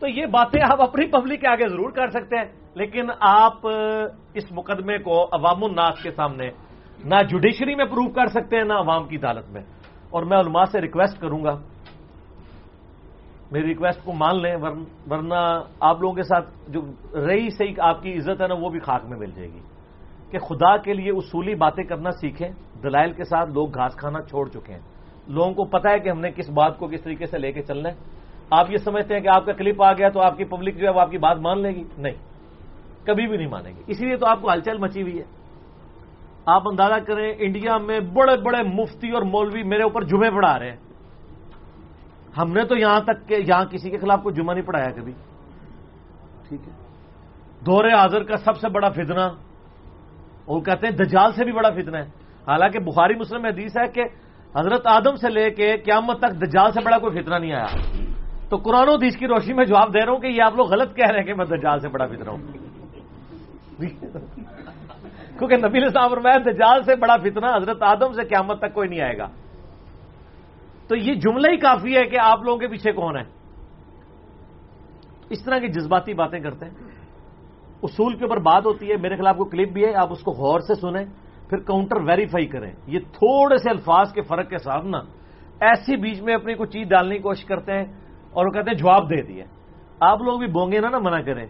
تو 0.00 0.08
یہ 0.08 0.26
باتیں 0.26 0.60
آپ 0.70 0.82
اپنی 0.82 1.06
پبلک 1.06 1.40
کے 1.40 1.48
آگے 1.48 1.68
ضرور 1.68 1.90
کر 1.90 2.08
سکتے 2.08 2.36
ہیں، 2.36 2.44
لیکن 2.74 3.06
آپ 3.20 3.52
اس 4.34 4.52
مقدمے 4.52 4.98
کو 4.98 5.24
عوام 5.24 5.64
الناس 5.64 6.02
کے 6.02 6.10
سامنے 6.10 6.50
نہ 7.04 7.14
جوڈیشری 7.30 7.74
میں 7.74 7.84
پروو 7.84 8.12
کر 8.12 8.26
سکتے 8.26 8.56
ہیں، 8.56 8.64
نہ 8.64 8.72
عوام 8.72 9.08
کی 9.08 9.16
عدالت 9.16 9.50
میں۔ 9.50 9.62
اور 10.10 10.22
میں 10.22 10.38
علماء 10.38 10.64
سے 10.64 10.80
ریکویسٹ 10.80 11.20
کروں 11.20 11.44
گا۔ 11.44 11.58
میری 13.52 13.68
ریکویسٹ 13.68 14.04
کو 14.04 14.12
مان 14.12 14.42
لیں 14.42 14.56
ورنہ 15.10 15.60
آپ 15.80 16.00
لوگوں 16.00 16.14
کے 16.14 16.22
ساتھ 16.22 16.50
جو 16.68 16.80
رہی 17.26 17.50
صحیح 17.50 17.74
آپ 17.78 18.02
کی 18.02 18.16
عزت 18.16 18.42
ہے 18.42 18.48
نا، 18.48 18.54
وہ 18.54 18.68
بھی 18.70 18.80
خاک 18.80 19.04
میں 19.04 19.18
مل 19.18 19.30
جائے 19.30 19.52
گی۔ 19.52 19.60
کہ 20.30 20.38
خدا 20.38 20.76
کے 20.76 20.92
لیے 20.92 21.10
اصولی 21.10 21.54
باتیں 21.54 21.84
کرنا 21.84 22.10
سیکھیں، 22.10 22.48
دلائل 22.82 23.12
کے 23.12 23.24
ساتھ 23.24 23.50
لوگ 23.50 23.68
گھاس 23.74 23.96
کھانا 23.96 24.22
چھوڑ 24.22 24.48
چکے 24.48 24.72
ہیں۔ 24.72 24.97
لوگوں 25.28 25.54
کو 25.54 25.64
پتا 25.64 25.90
ہے 25.90 25.98
کہ 25.98 26.08
ہم 26.08 26.20
نے 26.20 26.30
کس 26.30 26.50
بات 26.50 26.78
کو 26.78 26.88
کس 26.88 27.02
طریقے 27.02 27.26
سے 27.26 27.38
لے 27.38 27.52
کے 27.52 27.62
چلنا 27.62 27.88
ہے۔ 27.88 27.94
آپ 28.50 28.70
یہ 28.70 28.76
سمجھتے 28.76 29.14
ہیں 29.14 29.20
کہ 29.20 29.28
آپ 29.28 29.46
کا 29.46 29.52
کلپ 29.52 29.82
آ 29.82 29.92
گیا 29.92 30.08
تو 30.08 30.20
آپ 30.20 30.36
کی 30.36 30.44
پبلک 30.44 30.76
جو 30.76 30.86
ہے 30.86 30.92
وہ 30.92 31.00
آپ 31.00 31.10
کی 31.10 31.18
بات 31.18 31.38
مان 31.38 31.62
لے 31.62 31.68
گی؟ 31.68 31.84
نہیں۔ 31.98 32.14
کبھی 33.06 33.26
بھی 33.26 33.36
نہیں 33.36 33.48
مانے 33.48 33.70
گی 33.70 33.82
اسی 33.86 34.06
لیے 34.06 34.16
تو 34.16 34.26
آپ 34.26 34.40
کو 34.40 34.52
ہلچل 34.52 34.78
مچی 34.78 35.02
ہوئی 35.02 35.18
ہے۔ 35.18 35.24
آپ 36.46 36.62
اندازہ 36.68 37.04
کریں 37.06 37.34
انڈیا 37.38 37.78
میں 37.78 38.00
بڑے 38.00 38.36
بڑے 38.36 38.62
مفتی 38.62 39.10
اور 39.10 39.22
مولوی 39.22 39.62
میرے 39.62 39.82
اوپر 39.82 40.04
جمعے 40.04 40.30
پڑھا 40.30 40.58
رہے 40.58 40.70
ہیں۔ 40.70 40.76
ہم 42.38 42.52
نے 42.52 42.64
تو 42.64 42.76
یہاں 42.76 43.00
تک 43.00 43.28
کہ 43.28 43.34
یہاں 43.34 43.64
کسی 43.64 43.90
کے 43.90 43.98
خلاف 43.98 44.22
کوئی 44.22 44.34
جمعہ 44.34 44.54
نہیں 44.54 44.66
پڑھایا 44.66 44.90
کبھی۔ 44.90 45.12
ٹھیک 46.48 46.60
ہے۔ 46.68 46.72
دور 47.66 47.84
حاضر 47.84 48.22
کا 48.22 48.36
سب 48.36 48.56
سے 48.56 48.68
بڑا 48.68 48.88
فتنہ، 48.88 49.28
وہ 50.46 50.60
کہتے 50.60 50.86
ہیں 50.86 50.94
دجال 50.94 51.32
سے 51.32 51.44
بھی 51.44 51.52
بڑا 51.52 51.70
فتنہ 51.70 51.96
ہے۔ 51.96 52.02
حالانکہ 52.48 52.78
بخاری 52.78 53.14
مسلم 53.14 53.44
حدیث 53.44 53.76
ہے 53.76 53.88
کہ 53.88 54.04
حضرت 54.56 54.86
آدم 54.86 55.16
سے 55.16 55.28
لے 55.30 55.50
کے 55.50 55.76
قیامت 55.76 56.18
تک 56.18 56.46
دجال 56.46 56.72
سے 56.72 56.80
بڑا 56.84 56.98
کوئی 56.98 57.22
فتنہ 57.22 57.34
نہیں 57.34 57.52
آیا۔ 57.52 57.66
تو 58.48 58.56
قرآن 58.56 58.88
و 58.88 58.92
حدیث 58.92 59.16
کی 59.16 59.26
روشنی 59.26 59.54
میں 59.54 59.64
جواب 59.64 59.94
دے 59.94 60.04
رہا 60.04 60.12
ہوں 60.12 60.20
کہ 60.20 60.26
یہ 60.26 60.42
آپ 60.42 60.54
لوگ 60.54 60.72
غلط 60.72 60.96
کہہ 60.96 61.10
رہے 61.10 61.18
ہیں 61.18 61.26
کہ 61.26 61.34
میں 61.34 61.44
دجال 61.44 61.80
سے 61.80 61.88
بڑا 61.88 62.06
فتنہ 62.06 62.30
ہوں۔ 62.30 62.38
کیونکہ 65.38 65.56
نبی 65.56 65.88
صاحب 65.88 66.10
اور 66.10 66.16
میں 66.16 66.52
دجال 66.52 66.82
سے 66.82 66.96
بڑا 66.96 67.16
فتنہ 67.16 67.46
حضرت 67.56 67.82
آدم 67.82 68.12
سے 68.12 68.24
قیامت 68.24 68.58
تک 68.58 68.74
کوئی 68.74 68.88
نہیں 68.88 69.00
آئے 69.00 69.18
گا۔ 69.18 69.26
تو 70.88 70.96
یہ 70.96 71.14
جملہ 71.14 71.50
ہی 71.50 71.56
کافی 71.56 71.96
ہے 71.96 72.04
کہ 72.04 72.16
آپ 72.20 72.42
لوگوں 72.42 72.58
کے 72.58 72.68
پیچھے 72.68 72.92
کون 72.92 73.16
ہے۔ 73.16 73.22
اس 75.30 75.44
طرح 75.44 75.58
کی 75.58 75.68
جذباتی 75.68 76.14
باتیں 76.14 76.40
کرتے 76.40 76.66
ہیں۔ 76.66 76.74
اصول 77.82 78.16
کے 78.16 78.24
اوپر 78.24 78.36
بات 78.36 78.66
ہوتی 78.66 78.90
ہے، 78.90 78.96
میرے 78.96 79.16
خلاف 79.16 79.36
کو 79.36 79.44
کلپ 79.44 79.72
بھی 79.72 79.84
ہے، 79.84 79.94
آپ 79.94 80.12
اس 80.12 80.20
کو 80.20 80.30
غور 80.30 80.60
سے 80.60 80.74
سنیں۔ 80.74 81.04
پھر 81.50 81.58
کاؤنٹر 81.58 81.96
ویریفائی 81.96 82.46
کریں۔ 82.46 82.72
یہ 82.86 82.98
تھوڑے 82.98 83.58
سے 83.58 83.70
الفاظ 83.70 84.12
کے 84.12 84.22
فرق 84.22 84.50
کے 84.50 84.58
ساتھ 84.58 84.86
نا، 84.86 84.98
ایسی 85.60 85.96
بیچ 85.96 86.22
میں 86.22 86.34
اپنی 86.34 86.54
کوئی 86.54 86.68
چیز 86.68 86.88
ڈالنے 86.88 87.16
کی 87.16 87.22
کوشش 87.22 87.44
کرتے 87.44 87.72
ہیں 87.72 87.84
اور 88.30 88.46
وہ 88.46 88.50
کہتے 88.50 88.70
ہیں 88.70 88.78
جواب 88.78 89.10
دے 89.10 89.22
دیے۔ 89.22 89.44
آپ 90.00 90.22
لوگ 90.22 90.38
بھی 90.38 90.46
بونگے 90.46 90.80
نا 90.80 90.88
نا 90.88 90.98
منع 90.98 91.20
کریں۔ 91.20 91.46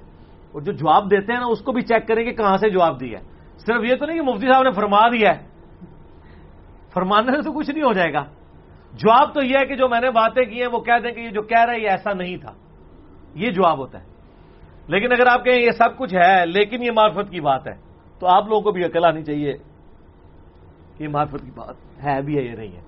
اور 0.53 0.61
جو 0.61 0.73
جواب 0.73 1.11
دیتے 1.11 1.33
ہیں 1.33 1.41
نا، 1.41 1.47
اس 1.47 1.61
کو 1.61 1.73
بھی 1.73 1.83
چیک 1.83 2.09
کریں 2.09 2.25
کہ 2.25 2.33
کہاں 2.33 2.57
سے 2.57 2.71
جواب 2.71 3.01
دیا 3.01 3.19
صرف 3.59 3.85
یہ 3.85 3.95
تو 3.97 4.07
نہیں 4.07 4.17
کہ 4.17 4.23
مفتی 4.23 4.47
صاحب 4.47 4.63
نے 4.63 4.71
فرما 4.71 5.09
دیا 5.09 5.39
ہے۔ 5.39 5.47
فرمانے 6.95 7.33
سے 7.33 7.43
تو 7.43 7.53
کچھ 7.53 7.71
نہیں 7.71 7.85
ہو 7.85 7.93
جائے 7.93 8.13
گا۔ 8.13 8.25
جواب 8.93 9.35
تو 9.35 9.43
یہ 9.43 9.59
ہے 9.59 9.67
کہ 9.67 9.77
جو 9.77 9.89
میں 9.89 10.01
نے 10.01 10.11
باتیں 10.11 10.45
کی 10.45 10.61
ہیں، 10.61 10.69
وہ 10.73 10.81
کہہ 10.81 10.99
دیں 11.03 11.13
کہ 11.13 11.21
یہ 11.21 11.31
جو 11.31 11.43
کہہ 11.43 11.65
رہے 11.65 11.75
ہیں 11.75 11.83
یہ 11.83 11.91
ایسا 11.91 12.13
نہیں 12.13 12.37
تھا۔ 12.37 12.53
یہ 13.35 13.51
جواب 13.51 13.79
ہوتا 13.79 14.01
ہے۔ 14.01 14.07
لیکن 14.89 15.13
اگر 15.13 15.27
آپ 15.27 15.45
کہیں 15.45 15.61
یہ 15.61 15.71
سب 15.71 15.99
کچھ 15.99 16.15
ہے، 16.15 16.47
لیکن 16.47 16.83
یہ 16.83 16.91
معرفت 16.91 17.31
کی 17.31 17.41
بات 17.41 17.67
ہے، 17.67 17.75
تو 18.19 18.27
آپ 18.27 18.49
لوگوں 18.49 18.61
کو 18.61 18.71
بھی 18.71 18.85
عقل 18.85 19.05
آنی 19.05 19.23
چاہیے۔ 19.23 19.53
یہ 20.99 21.09
معرفت 21.09 21.45
کی 21.45 21.51
بات 21.51 22.05
ہے، 22.05 22.23
بھی 22.23 22.39
ہے 22.39 22.43
یہ 22.43 22.57
نہیں 22.57 22.77
ہے؟ 22.77 22.81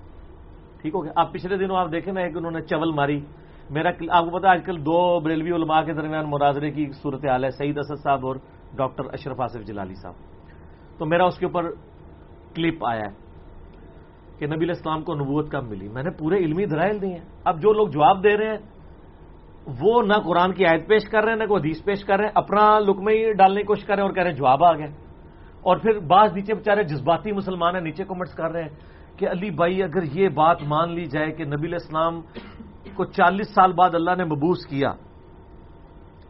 ٹھیک 0.81 0.95
ہو 0.95 1.03
گیا؟ 1.03 1.11
آپ 1.15 1.33
پچھلے 1.33 1.57
دنوں 1.57 1.77
آپ 1.77 1.91
دیکھیں 1.91 2.13
نا 2.13 2.27
کہ 2.29 2.37
انہوں 2.37 2.51
نے 2.51 2.61
چول 2.61 2.93
ماری۔ 2.93 3.21
میرا 3.69 3.89
آپ 4.09 4.23
کو 4.23 4.39
پتا 4.39 4.51
آج 4.51 4.63
کل 4.65 4.81
دو 4.81 5.19
بریلوی 5.19 5.51
علماء 5.51 5.81
کے 5.81 5.93
درمیان 5.93 6.29
مرازرے 6.29 6.71
کی 6.71 6.91
صورت 6.91 7.25
حال 7.25 7.43
ہے، 7.43 7.49
سعید 7.49 7.77
اسد 7.77 8.03
صاحب 8.03 8.25
اور 8.25 8.35
ڈاکٹر 8.75 9.03
اشرف 9.13 9.41
آصف 9.41 9.67
جلالی 9.67 9.95
صاحب۔ 9.95 10.13
تو 10.97 11.05
میرا 11.05 11.25
اس 11.25 11.37
کے 11.37 11.45
اوپر 11.45 11.69
کلپ 12.55 12.85
آیا 12.85 13.01
ہے 13.01 13.31
کہ 14.39 14.47
نبی 14.47 14.65
الاسلام 14.65 15.03
کو 15.03 15.13
نبوت 15.13 15.51
کب 15.51 15.63
ملی۔ 15.63 15.87
میں 15.87 16.03
نے 16.03 16.09
پورے 16.09 16.37
علمی 16.37 16.65
دلائل 16.65 17.01
دی 17.01 17.11
ہیں۔ 17.11 17.25
اب 17.43 17.61
جو 17.61 17.73
لوگ 17.73 17.87
جواب 17.87 18.23
دے 18.23 18.37
رہے 18.37 18.47
ہیں، 18.47 18.57
وہ 19.81 20.01
نہ 20.01 20.13
قرآن 20.13 20.53
کی 20.53 20.65
آیت 20.65 20.87
پیش 20.87 21.05
کر 21.05 21.23
رہے 21.23 21.31
ہیں، 21.31 21.39
نہ 21.39 21.45
کوئی 21.45 21.61
حدیث 21.61 21.83
پیش 21.83 22.05
کر 22.05 22.17
رہے 22.17 22.25
ہیں، 22.25 22.31
اپنا 22.35 22.79
لکمے 22.79 23.13
ہی 23.13 23.33
ڈالنے 23.33 23.61
کی 23.61 23.67
کوشش 23.67 23.85
کر 23.85 23.93
رہے 23.93 24.01
ہیں 24.03 24.09
اور 24.09 24.15
کہہ 24.15 24.23
رہے 24.23 24.31
ہیں 24.31 24.37
جواب 24.37 24.63
آ 24.63 24.77
گئے 24.77 24.87
اور 25.61 25.77
پھر 25.77 25.99
بعض 25.99 26.33
نیچے 26.33 26.53
بےچارے 26.53 26.83
جذباتی 26.83 27.31
مسلمان 27.31 27.75
ہیں، 27.75 27.83
نیچے 27.83 28.03
کمنٹس 28.03 28.33
کر 28.33 28.51
رہے 28.51 28.61
ہیں 28.61 28.73
کہ 29.17 29.27
علی 29.27 29.49
بھائی 29.49 29.83
اگر 29.83 30.03
یہ 30.03 30.29
بات 30.29 30.63
مان 30.63 30.93
لی 30.93 31.05
جائے 31.05 31.31
کہ 31.31 31.43
نبی 31.45 31.67
الاسلام 31.67 32.21
کو 32.95 33.05
چالیس 33.05 33.53
سال 33.53 33.71
بعد 33.71 33.95
اللہ 33.95 34.15
نے 34.17 34.23
مبوس 34.23 34.65
کیا 34.65 34.91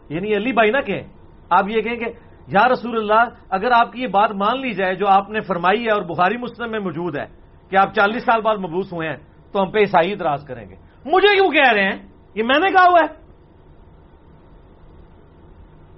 یعنی 0.10 0.36
علی 0.36 0.52
بھائی 0.52 0.72
نہ 0.72 0.82
کہیں، 0.82 1.04
آپ 1.50 1.70
یہ 1.70 1.82
کہیں 1.82 1.96
کہ 1.96 2.12
یا 2.48 2.68
رسول 2.68 2.98
اللہ، 2.98 3.24
اگر 3.50 3.72
آپ 3.72 3.94
کی 3.94 4.02
یہ 4.02 4.08
بات 4.08 4.32
مان 4.32 4.62
لی 4.62 4.74
جائے 4.74 4.96
جو 4.96 5.08
آپ 5.08 5.30
نے 5.30 5.42
فرمائی 5.42 5.86
ہے 5.86 5.92
اور 5.92 6.02
بخاری 6.02 6.38
مسلم 6.38 6.72
میں 6.72 6.80
موجود 6.80 7.18
ہے 7.18 7.26
کہ 7.70 7.76
آپ 7.76 7.94
چالیس 7.94 8.24
سال 8.24 8.42
بعد 8.42 8.58
مبوس 8.58 8.94
ہوئے 8.94 9.10
ہیں، 9.10 9.18
تو 9.52 9.64
ہم 9.64 9.72
پہ 9.72 9.80
عیسائی 9.80 10.12
اعتراض 10.12 10.46
کریں 10.46 10.70
گے۔ 10.70 10.76
مجھے 11.06 11.36
کیوں 11.36 11.52
کہہ 11.52 11.72
رہے 11.72 11.84
ہیں؟ 11.84 12.00
یہ 12.36 12.44
میں 12.44 12.60
نے 12.60 12.68
کہا 12.72 12.84
ہوا 12.84 13.00
ہے۔ 13.04 13.21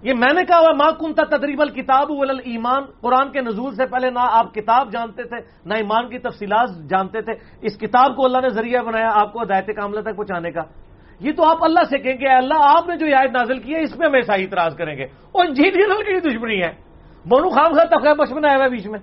یہ 0.04 0.14
میں 0.14 0.34
نے 0.34 0.46
کہا 0.46 0.60
ہوا 0.60 0.72
ماں 0.72 0.92
کنتا 0.92 1.38
تدریب 1.38 1.62
الکتاب 1.62 2.06
ولل 2.10 2.40
ایمان، 2.40 2.84
قرآن 3.02 3.32
کے 3.32 3.42
نزول 3.42 3.76
سے 3.76 3.86
پہلے 3.86 4.10
نہ 4.10 4.20
آپ 4.20 4.54
کتاب 4.54 4.92
جانتے 4.92 5.24
تھے، 5.24 5.38
نہ 5.66 5.74
ایمان 5.74 6.10
کی 6.10 6.20
تفصیلات 6.20 6.70
جانتے 6.90 7.22
تھے۔ 7.22 7.34
اس 7.62 7.78
کتاب 7.78 8.16
کو 8.16 8.26
اللہ 8.26 8.38
نے 8.38 8.50
ذریعہ 8.50 8.84
بنایا 8.84 9.10
آپ 9.14 9.34
کو 9.34 9.42
ہدایت 9.42 9.68
کاملہ 9.68 10.02
تک 10.02 10.16
پہنچانے 10.16 10.52
کا۔ 10.52 10.62
یہ 11.20 11.32
تو 11.32 11.44
آپ 11.44 11.58
اللہ 11.62 11.84
سے 11.90 11.98
کہیں 11.98 12.14
گے 12.14 12.28
اللہ، 12.28 12.54
آپ 12.60 12.88
نے 12.88 12.98
جو 12.98 13.06
عائد 13.06 13.32
نازل 13.32 13.60
کی 13.60 13.74
ہے، 13.74 13.82
اس 13.82 13.98
میں 13.98 14.08
ہم 14.08 14.16
اعتراض 14.16 14.76
کریں 14.76 14.98
گے۔ 14.98 15.04
اور 15.04 15.46
جی 15.46 15.64
کی 15.64 16.30
دشمنی 16.30 16.62
ہے۔ 16.62 16.72
بونو 17.30 17.50
خام 17.50 17.74
خاص 17.74 17.90
تخہ 17.90 18.14
بش 18.14 18.34
بنایا 18.34 18.58
ہوا 18.58 18.68
بیچ 18.68 18.88
میں۔ 18.88 19.00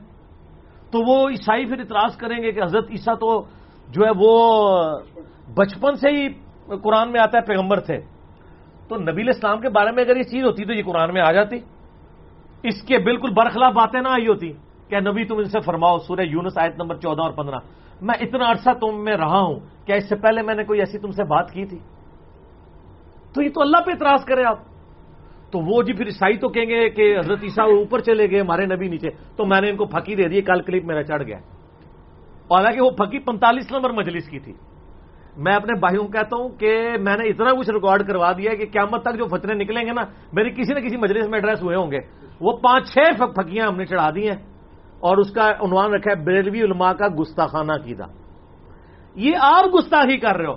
تو 0.90 0.98
وہ 1.06 1.28
عیسائی 1.28 1.66
پھر 1.66 1.78
اعتراض 1.78 2.16
کریں 2.16 2.42
گے 2.42 2.52
کہ 2.52 2.62
حضرت 2.62 2.84
عیسیٰ 2.90 3.14
تو 3.14 3.42
جو 3.88 4.04
ہے 4.04 4.10
وہ 4.16 4.78
بچپن 5.54 5.94
سے 5.94 6.08
ہی 6.08 6.28
قرآن 6.76 7.12
میں 7.12 7.20
آتا 7.20 7.38
ہے، 7.38 7.42
پیغمبر 7.42 7.80
تھے۔ 7.80 8.19
تو 8.90 8.96
نبی 8.96 9.28
اسلام 9.28 9.60
کے 9.60 9.68
بارے 9.68 9.90
میں 9.90 10.04
اگر 10.04 10.16
یہ 10.16 10.22
چیز 10.22 10.44
ہوتی 10.44 10.64
تو 10.64 10.72
یہ 10.72 10.82
قرآن 10.82 11.14
میں 11.14 11.22
آ 11.22 11.32
جاتی۔ 11.32 11.56
اس 12.62 12.82
کے 12.82 12.98
بالکل 12.98 13.30
برخلاف 13.30 13.72
باتیں 13.72 14.00
نہ 14.00 14.08
آئی 14.08 14.26
ہوتی۔ 14.26 14.52
کہ 14.88 15.00
نبی 15.00 15.24
تم 15.24 15.36
ان 15.36 15.44
سے 15.44 15.60
فرماؤ، 15.60 15.98
سورہ 15.98 16.20
یونس 16.20 16.58
آیت 16.58 16.74
نمبر 16.76 16.96
چودہ 16.96 17.22
اور 17.22 17.32
پندرہ۔ 17.32 17.56
میں 18.00 18.14
اتنا 18.20 18.50
عرصہ 18.50 18.70
تم 18.80 19.04
میں 19.04 19.16
رہا 19.16 19.40
ہوں 19.40 19.60
کیا 19.86 19.96
اس 19.96 20.08
سے 20.08 20.16
پہلے 20.16 20.42
میں 20.42 20.54
نے 20.54 20.64
کوئی 20.64 20.80
ایسی 20.80 20.98
تم 20.98 21.10
سے 21.10 21.24
بات 21.24 21.50
کی 21.50 21.66
تھی۔ 21.66 21.78
تو 23.34 23.42
یہ 23.42 23.48
تو 23.54 23.60
اللہ 23.60 23.76
پہ 23.86 23.90
اعتراض 23.90 24.24
کرے 24.24 24.44
آپ۔ 24.44 24.58
تو 25.50 25.58
وہ 25.58 25.82
جی 25.82 25.92
پھر 25.92 26.06
عیسائی 26.06 26.36
تو 26.36 26.48
کہیں 26.48 26.66
گے 26.66 26.90
کہ 26.90 27.18
حضرت 27.18 27.38
عیسیٰ 27.42 27.64
اوپر 27.64 27.98
چلے 27.98 28.30
گئے، 28.30 28.40
ہمارے 28.40 28.66
نبی 28.66 28.88
نیچے۔ 28.88 29.08
تو 29.36 29.46
میں 29.46 29.60
نے 29.60 29.70
ان 29.70 29.76
کو 29.76 29.84
پھکی 29.84 30.14
دے 30.14 30.28
دی 30.28 30.40
کل 30.40 30.62
کلپ 30.62 30.84
میرا 30.84 31.02
چڑھ 31.02 31.22
گیا۔ 31.22 31.36
حالانکہ 32.50 32.80
وہ 32.80 32.90
پھکی 32.90 33.18
پینتالیس 33.18 33.72
نمبر 33.72 33.90
مجلس 33.90 34.28
کی 34.28 34.38
تھی۔ 34.38 34.52
میں 35.36 35.52
اپنے 35.52 35.78
بھائیوں 35.78 36.04
کو 36.04 36.10
کہتا 36.10 36.36
ہوں 36.36 36.48
کہ 36.48 36.90
میں 37.00 37.16
نے 37.16 37.28
اتنا 37.28 37.52
کچھ 37.58 37.70
ریکارڈ 37.70 38.06
کروا 38.06 38.32
دیا 38.32 38.54
کہ 38.54 38.66
قیامت 38.72 39.02
تک 39.02 39.18
جو 39.18 39.26
فتنے 39.26 39.54
نکلیں 39.54 39.86
گے 39.86 39.92
نا، 39.92 40.02
میری 40.32 40.50
کسی 40.50 40.74
نہ 40.74 40.80
کسی 40.80 40.96
مجلس 40.96 41.28
میں 41.28 41.38
ایڈریس 41.38 41.62
ہوئے 41.62 41.76
ہوں 41.76 41.90
گے۔ 41.90 41.98
وہ 42.40 42.56
پانچ 42.56 42.92
چھ 42.92 42.98
پھکیاں 43.18 43.66
ہم 43.66 43.76
نے 43.76 43.84
چڑھا 43.84 44.10
دی 44.10 44.28
ہیں۔ 44.28 44.36
اور 45.00 45.16
اس 45.16 45.30
کا 45.30 45.50
عنوان 45.50 45.94
رکھا 45.94 46.10
ہے، 46.10 46.24
بریلوی 46.24 46.62
علماء 46.62 46.92
کا 46.92 47.06
گستاخانہ 47.20 47.72
کیدا 47.84 48.04
یہ 49.14 49.32
آپ 49.40 49.64
گستاخی 49.74 50.18
کر 50.18 50.36
رہے 50.36 50.46
ہو۔ 50.46 50.54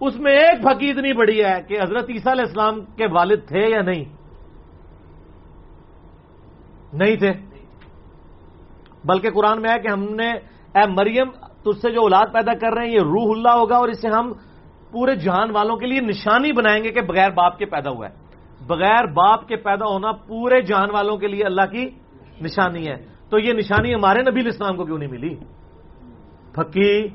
اس 0.00 0.20
میں 0.20 0.32
ایک 0.32 0.62
پھکی 0.62 0.90
اتنی 0.90 1.12
بڑی 1.12 1.44
ہے 1.44 1.62
کہ 1.68 1.78
حضرت 1.82 2.04
عیسیٰ 2.08 2.32
علیہ 2.32 2.44
السلام 2.46 2.84
کے 2.84 3.06
والد 3.06 3.48
تھے 3.48 3.68
یا 3.70 3.82
نہیں؟ 3.82 4.04
نہیں 6.92 7.16
تھے۔ 7.16 7.32
بلکہ 9.04 9.30
قرآن 9.30 9.62
میں 9.62 9.70
ہے 9.70 9.78
کہ 9.78 9.88
ہم 9.88 10.02
نے، 10.02 10.30
اے 10.74 10.86
مریم 10.88 11.28
تو 11.62 11.70
اس 11.70 11.82
سے 11.82 11.90
جو 11.90 12.00
اولاد 12.00 12.26
پیدا 12.32 12.52
کر 12.54 12.72
رہے 12.72 12.86
ہیں، 12.86 12.94
یہ 12.94 13.00
روح 13.00 13.36
اللہ 13.36 13.48
ہوگا 13.48 13.76
اور 13.76 13.88
اسے 13.88 14.08
ہم 14.08 14.32
پورے 14.90 15.14
جہان 15.14 15.50
والوں 15.50 15.76
کے 15.76 15.86
لیے 15.86 16.00
نشانی 16.00 16.52
بنائیں 16.52 16.84
گے 16.84 16.90
کہ 16.90 17.00
بغیر 17.00 17.30
باپ 17.30 17.58
کے 17.58 17.66
پیدا 17.66 17.90
ہوا 17.90 18.08
ہے۔ 18.08 18.14
بغیر 18.66 19.06
باپ 19.06 19.48
کے 19.48 19.56
پیدا 19.56 19.84
ہونا 19.86 20.12
پورے 20.12 20.60
جہان 20.60 20.90
والوں 20.90 21.16
کے 21.16 21.26
لیے 21.26 21.44
اللہ 21.44 21.66
کی 21.72 21.90
نشانی 22.40 22.88
ہے۔ 22.88 22.96
تو 23.30 23.38
یہ 23.38 23.52
نشانی 23.52 23.94
ہمارے 23.94 24.22
نبی 24.22 24.48
اسلام 24.48 24.76
کو 24.76 24.84
کیوں 24.84 24.98
نہیں 24.98 25.10
ملی؟ 25.10 25.36
پھکی۔ 26.54 27.08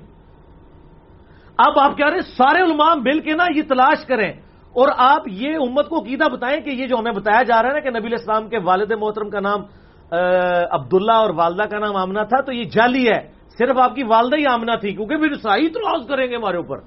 اب 1.57 1.79
آپ 1.79 1.97
کہہ 1.97 2.05
رہے 2.05 2.15
ہیں، 2.15 2.37
سارے 2.37 2.61
علماء 2.63 2.93
مل 2.95 3.19
کے 3.19 3.33
نا 3.33 3.45
یہ 3.55 3.61
تلاش 3.69 4.05
کریں۔ 4.05 4.33
اور 4.73 4.87
آپ 4.97 5.21
یہ 5.25 5.55
امت 5.55 5.89
کو 5.89 5.99
قیدا 5.99 6.27
بتائیں 6.27 6.61
کہ 6.61 6.69
یہ 6.69 6.87
جو 6.87 6.95
ہمیں 6.99 7.11
بتایا 7.11 7.43
جا 7.43 7.61
رہا 7.61 7.69
ہے 7.69 7.73
نا 7.73 7.79
کہ 7.79 7.89
نبی 7.89 8.13
اسلام 8.13 8.49
کے 8.49 8.57
والد 8.63 8.91
محترم 8.91 9.29
کا 9.29 9.39
نام 9.39 9.59
عبداللہ 10.71 11.11
اور 11.11 11.29
والدہ 11.29 11.63
کا 11.63 11.79
نام 11.79 11.95
آمنا 11.95 12.23
تھا، 12.23 12.41
تو 12.41 12.51
یہ 12.53 12.63
جعلی 12.63 13.07
ہے۔ 13.07 13.34
صرف 13.57 13.77
آپ 13.77 13.95
کی 13.95 14.03
والدہ 14.03 14.35
ہی 14.35 14.45
آمنا 14.45 14.75
تھی، 14.75 14.93
کیونکہ 14.93 15.17
پھر 15.17 15.35
سائی 15.35 15.69
تلاش 15.69 16.07
کریں 16.07 16.27
گے 16.27 16.35
ہمارے 16.35 16.57
اوپر۔ 16.57 16.77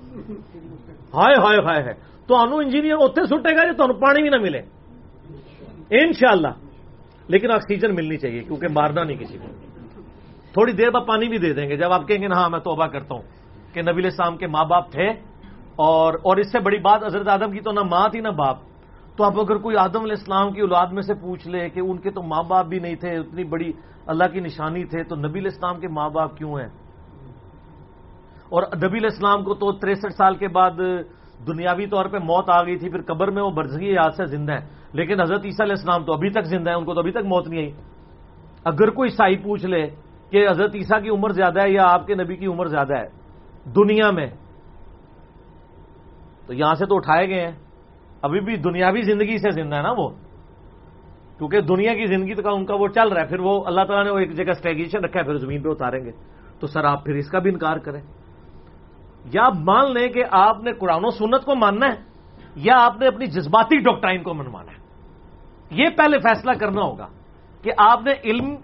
ہائے 1.14 1.34
ہائے 1.34 1.58
ہائے 1.58 1.82
ہے 1.82 1.92
تو 2.26 2.36
انو 2.36 2.56
انجینئر 2.56 2.96
اتنے 3.00 3.24
سٹے 3.24 3.56
گا 3.56 3.64
جی 3.64 3.72
تو 3.72 3.92
پانی 3.92 4.22
بھی 4.22 4.30
نہ 4.30 4.36
ملے۔ 4.36 4.60
انشاءاللہ۔ 5.90 6.48
لیکن 7.28 7.50
آکسیجن 7.50 7.94
ملنی 7.94 8.16
چاہیے، 8.16 8.42
کیونکہ 8.42 8.66
مارنا 8.68 9.04
نہیں 9.04 9.16
کسی 9.16 9.38
کو۔ 9.38 9.48
تھوڑی 10.52 10.72
دیر 10.72 10.90
بعد 10.90 11.06
پانی 11.06 11.28
بھی 11.28 11.38
دے 11.38 11.52
دیں 11.52 11.68
گے۔ 11.68 11.76
جب 11.76 11.92
آپ 11.92 12.08
کہیں 12.08 12.22
گے 12.22 12.28
نا 12.28 12.34
ہاں 12.36 12.50
میں 12.50 12.58
توبہ 12.58 12.86
کرتا 12.86 13.14
ہوں، 13.14 13.22
کہ 13.74 13.82
نبی 13.82 14.04
السلام 14.04 14.36
کے 14.36 14.46
ماں 14.46 14.64
باپ 14.64 14.92
تھے 14.92 15.08
اور 15.76 16.14
اور 16.14 16.36
اس 16.36 16.52
سے 16.52 16.60
بڑی 16.60 16.78
بات 16.78 17.04
حضرت 17.04 17.28
آدم 17.28 17.50
کی 17.50 17.60
تو 17.60 17.72
نہ 17.72 17.80
ماں 17.80 18.08
تھی 18.08 18.20
نہ 18.20 18.28
باپ۔ 18.28 18.56
تو 19.18 19.24
اب 19.24 19.38
اگر 19.40 19.56
کوئی 19.58 19.76
آدم 19.76 20.02
علیہ 20.06 20.18
السلام 20.18 20.52
کی 20.54 20.60
اولاد 20.60 20.86
میں 20.94 21.02
سے 21.02 21.14
پوچھ 21.14 21.48
لے 21.48 21.68
کہ 21.74 21.80
ان 21.80 21.98
کے 21.98 22.10
تو 22.10 22.22
ماں 22.22 22.42
باپ 22.48 22.66
بھی 22.66 22.78
نہیں 22.78 22.94
تھے، 22.94 23.10
اتنی 23.18 23.44
بڑی 23.44 23.70
اللہ 24.06 24.24
کی 24.32 24.40
نشانی 24.40 24.84
تھے، 24.84 25.02
تو 25.02 25.16
نبی 25.16 25.38
الاسلام 25.38 25.80
کے 25.80 25.88
ماں 25.90 26.08
باپ 26.08 26.36
کیوں 26.38 26.54
ہیں؟ 26.58 26.68
اور 28.48 28.62
نبی 28.78 28.98
الاسلام 28.98 29.42
کو 29.44 29.54
تو 29.54 29.72
تریسٹھ 29.72 30.14
سال 30.14 30.34
کے 30.38 30.48
بعد 30.48 30.78
دنیاوی 31.46 31.86
طور 31.86 32.04
پہ 32.06 32.18
موت 32.22 32.46
آ 32.50 32.62
گئی 32.62 32.78
تھی، 32.78 32.88
پھر 32.88 33.02
قبر 33.02 33.30
میں 33.30 33.42
وہ 33.42 33.50
برزگی 33.50 33.90
یاد 33.90 34.14
سے 34.16 34.24
زندہ 34.24 34.52
ہے 34.52 34.62
لیکن 34.92 35.20
حضرت 35.20 35.42
عیسیٰ 35.44 35.66
علیہ 35.66 35.78
السلام 35.78 36.04
تو 36.04 36.12
ابھی 36.12 36.30
تک 36.30 36.44
زندہ 36.46 36.70
ہے 36.70 36.74
ان 36.74 36.84
کو 36.84 36.94
تو 36.94 37.00
ابھی 37.00 37.12
تک 37.12 37.26
موت 37.26 37.48
نہیں 37.48 37.60
آئی۔ 37.60 37.72
اگر 38.64 38.88
کوئی 38.90 39.10
سائی 39.10 39.36
پوچھ 39.36 39.66
لے 39.66 39.86
کہ 40.30 40.48
حضرت 40.48 40.74
عیسیٰ 40.74 41.02
کی 41.02 41.10
عمر 41.10 41.30
زیادہ 41.30 41.60
ہے 41.62 41.70
یا 41.70 41.84
آپ 41.90 42.06
کے 42.06 42.14
نبی 42.14 42.36
کی 42.36 42.46
عمر 42.46 42.66
زیادہ 42.66 42.94
ہے 42.94 43.08
دنیا 43.74 44.10
میں، 44.10 44.30
تو 46.46 46.52
یہاں 46.54 46.74
سے 46.74 46.86
تو 46.86 46.96
اٹھائے 46.96 47.28
گئے 47.28 47.42
ہیں۔ 47.46 47.67
ابھی 48.22 48.40
بھی 48.40 48.56
دنیاوی 48.56 49.02
زندگی 49.02 49.38
سے 49.38 49.50
زندہ 49.50 49.76
ہے 49.76 49.82
نا 49.82 49.92
وہ۔ 49.98 50.08
کیونکہ 51.38 51.60
دنیا 51.60 51.94
کی 51.94 52.06
زندگی 52.06 52.34
تو 52.34 52.54
ان 52.54 52.66
کا 52.66 52.74
وہ 52.74 52.88
چل 52.88 53.08
رہا 53.08 53.22
ہے، 53.22 53.26
پھر 53.26 53.40
وہ 53.40 53.64
اللہ 53.64 53.80
تعالیٰ 53.80 54.04
نے 54.04 54.10
وہ 54.10 54.18
ایک 54.18 54.32
جگہ 54.32 54.50
اسٹریگیشن 54.50 55.04
رکھا 55.04 55.20
ہے، 55.20 55.24
پھر 55.24 55.36
زمین 55.36 55.62
پہ 55.62 55.68
اتاریں 55.68 56.04
گے۔ 56.04 56.10
تو 56.60 56.66
سر 56.66 56.84
آپ 56.84 57.04
پھر 57.04 57.14
اس 57.14 57.30
کا 57.30 57.38
بھی 57.38 57.50
انکار 57.50 57.76
کریں۔ 57.76 58.00
یا 59.32 59.48
مان 59.48 59.94
لیں 59.94 60.08
کہ 60.08 60.24
آپ 60.30 60.62
نے 60.62 60.72
قرآن 60.72 61.04
و 61.04 61.10
سنت 61.10 61.44
کو 61.44 61.54
ماننا 61.54 61.86
ہے، 61.86 61.96
یا 62.56 62.74
آپ 62.76 63.00
نے 63.00 63.06
اپنی 63.06 63.26
جذباتی 63.26 63.78
ڈاکٹرائن 63.78 64.22
کو 64.22 64.34
منوانا 64.34 64.72
ہے۔ 64.72 64.78
یہ 65.70 65.88
پہلے 65.96 66.18
فیصلہ 66.18 66.50
کرنا 66.52 66.82
ہوگا 66.82 67.06
کہ 67.62 67.70
آپ 67.78 68.00
نے 68.04 68.12
علم، 68.24 68.54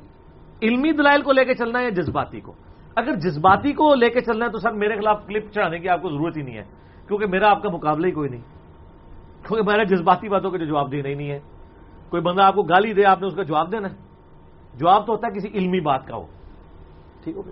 علمی 0.63 0.93
دلائل 0.93 1.23
کو 1.23 1.33
لے 1.33 1.45
کے 1.45 1.55
چلنا 1.55 1.79
ہے 1.79 1.85
یا 1.85 1.91
جذباتی 1.91 2.41
کو۔ 2.41 2.53
اگر 2.97 3.15
جذباتی 3.15 3.73
کو 3.73 3.95
لے 3.95 4.11
کے 4.11 4.21
چلنا 4.21 4.47
ہے 4.47 4.51
تو 4.51 4.59
سر 4.59 4.73
میرے 4.73 5.01
خلاف 5.01 5.27
کلپ 5.27 5.53
چڑھانے 5.53 5.79
کی 5.79 5.89
آپ 5.89 6.03
کو 6.03 6.09
ضرورت 6.09 6.37
ہی 6.37 6.43
نہیں 6.43 6.57
ہے، 6.57 6.65
کیونکہ 7.09 7.27
میرا 7.27 7.51
آپ 7.51 7.63
کا 7.63 7.69
مقابلہ 7.71 8.07
ہی 8.07 8.13
کوئی 8.13 8.29
نہیں۔ 8.29 8.43
کیونکہ 9.49 9.73
میرا 9.73 9.83
جذباتی 9.83 10.29
باتوں 10.29 10.51
کا 10.51 10.59
جو 10.59 10.65
جواب 10.65 10.93
دینا 10.93 11.09
ہی 11.09 11.15
نہیں 11.15 11.31
ہے۔ 11.31 11.41
کوئی 12.11 12.23
بندہ 12.23 12.43
آپ 12.43 12.55
کو 12.55 12.63
گالی 12.63 12.93
دے 12.93 13.05
آپ 13.05 13.21
نے 13.21 13.27
اس 13.27 13.35
کا 13.35 13.43
جواب 13.43 13.73
دینا 13.73 13.89
ہے۔ 13.91 13.97
جواب 14.75 15.07
تو 15.07 15.13
ہوتا 15.13 15.27
ہے 15.27 15.39
کسی 15.39 15.49
علمی 15.49 15.81
بات 15.81 16.07
کا 16.07 16.17
ہو۔ 16.17 16.27
ٹھیک 17.25 17.37
ہو 17.37 17.43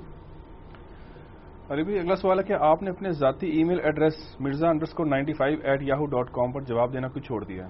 ارے 1.70 1.82
بھی 1.82 1.98
اگلا 1.98 2.16
سوال 2.16 2.38
ہے 2.38 2.44
کہ 2.44 2.52
آپ 2.52 2.82
نے 2.82 2.90
اپنے 2.90 3.10
ذاتی 3.10 3.46
email 3.64 3.80
address 3.84 4.40
Mirza 4.40 4.68
under 4.68 5.04
ninety 5.04 5.32
five 5.32 5.58
at 5.62 5.82
Yahoo 5.82 6.06
dot 6.06 6.30
com 6.30 6.52
پر 6.52 6.60
جواب 6.60 6.92
دینا 6.92 7.08
کچھ 7.08 7.26
چھوڑ 7.26 7.44
دیا؟ 7.44 7.68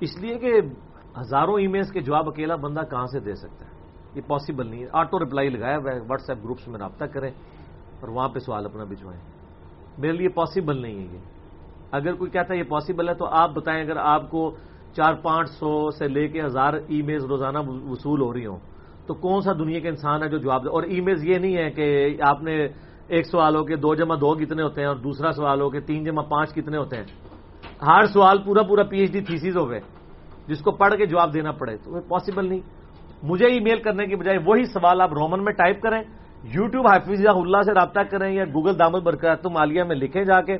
اس 0.00 0.18
لیے 0.18 0.38
کہ 0.38 0.52
ہزاروں 1.20 1.60
ای 1.60 1.66
میلس 1.66 1.92
کے 1.92 2.00
جواب 2.00 2.28
اکیلا 2.28 2.56
بندہ 2.56 2.80
کہاں 2.90 3.06
سے 3.06 3.20
دے 3.20 3.34
سکتا 3.34 3.64
ہے؟ 3.64 3.70
یہ 4.14 4.20
پاسبل 4.26 4.66
نہیں 4.66 4.82
ہے۔ 4.82 4.88
آٹو 4.92 5.18
ریپلائی 5.18 5.48
لگایا 5.48 5.76
ہوا 5.76 5.94
ہے 5.94 6.00
واٹس 6.00 6.30
ایپ 6.30 6.44
گروپس 6.44 6.68
میں 6.68 6.80
رابطہ 6.80 7.04
کریں 7.04 7.30
اور 8.00 8.08
وہاں 8.08 8.28
پہ 8.28 8.38
سوال 8.38 8.64
اپنا 8.64 8.84
بھجوائیں۔ 8.84 9.20
میرے 9.98 10.12
لیے 10.12 10.28
پاسبل 10.28 10.82
نہیں 10.82 10.94
ہے 10.94 11.14
یہ۔ 11.14 11.18
اگر 11.92 12.14
کوئی 12.14 12.30
کہتا 12.30 12.54
ہے 12.54 12.58
یہ 12.58 12.68
پاسبل 12.68 13.08
ہے 13.08 13.14
تو 13.14 13.26
آپ 13.26 13.54
بتائیں 13.54 13.80
اگر 13.82 13.96
آپ 13.96 14.30
کو 14.30 14.50
چار 14.96 15.14
پانچ 15.22 15.50
سو 15.50 15.90
سے 15.90 16.08
لے 16.08 16.26
کے 16.28 16.42
ہزار 16.42 16.72
ای 16.88 17.02
میلز 17.02 17.24
روزانہ 17.24 17.58
وصول 17.90 18.20
ہو 18.20 18.32
رہی 18.34 18.46
ہوں، 18.46 18.58
تو 19.06 19.14
کون 19.14 19.40
سا 19.40 19.52
دنیا 19.58 19.80
کے 19.80 19.88
انسان 19.88 20.22
ہے 20.22 20.28
جو 20.28 20.38
جواب 20.38 20.64
دے؟ 20.64 20.68
اور 20.68 20.82
ای 20.82 21.00
میلز 21.00 21.24
یہ 21.26 21.38
نہیں 21.38 21.56
ہے 21.56 21.70
کہ 21.70 21.86
آپ 22.22 22.42
نے 22.42 22.52
ایک 23.08 23.26
سوال 23.26 23.56
ہو 23.56 23.64
کے 23.64 23.76
دو 23.76 23.94
جمع 23.94 24.14
دو 24.14 24.34
کتنے 24.34 24.62
ہوتے 24.62 24.80
ہیں 24.80 24.88
اور 24.88 24.96
دوسرا 24.96 25.30
سوال 25.32 25.60
ہو 25.60 25.70
کے 25.70 25.80
تین 25.80 26.04
جمع 26.04 26.22
پانچ 26.22 26.54
کتنے 26.54 26.76
ہوتے 26.76 26.96
ہیں۔ 26.96 27.04
ہر 27.82 28.04
سوال 28.12 28.38
پورا 28.44 28.62
پورا 28.62 28.82
پی 28.82 28.98
ایچ 28.98 29.12
ڈی 29.12 29.20
تھیسیز 29.20 29.56
ہو 29.56 29.68
گئے 29.70 29.80
جس 30.48 30.60
کو 30.62 30.70
پڑھ 30.70 30.94
کے 30.94 31.06
جواب 31.06 31.34
دینا 31.34 31.52
پڑے، 31.52 31.76
تو 31.76 32.00
پاسبل 32.08 32.48
نہیں۔ 32.48 32.60
مجھے 33.22 33.46
ای 33.46 33.60
میل 33.60 33.80
کرنے 33.82 34.06
کی 34.06 34.16
بجائے 34.16 34.38
وہی 34.46 34.64
سوال 34.64 35.00
آپ 35.00 35.12
رومن 35.12 35.44
میں 35.44 35.52
ٹائپ 35.52 35.80
کریں 35.82 36.02
یو 36.54 36.66
ٹیوب 36.66 36.86
حافظ 36.86 37.26
اللہ 37.26 37.62
سے 37.62 37.72
رابطہ 37.74 38.00
کریں 38.10 38.30
یا 38.32 38.44
گوگل 38.44 38.78
دامد 38.78 39.02
برکاتم 39.04 39.56
عالیہ 39.56 39.82
میں 39.84 39.96
لکھیں 39.96 40.24
جا 40.24 40.40
کے۔ 40.40 40.56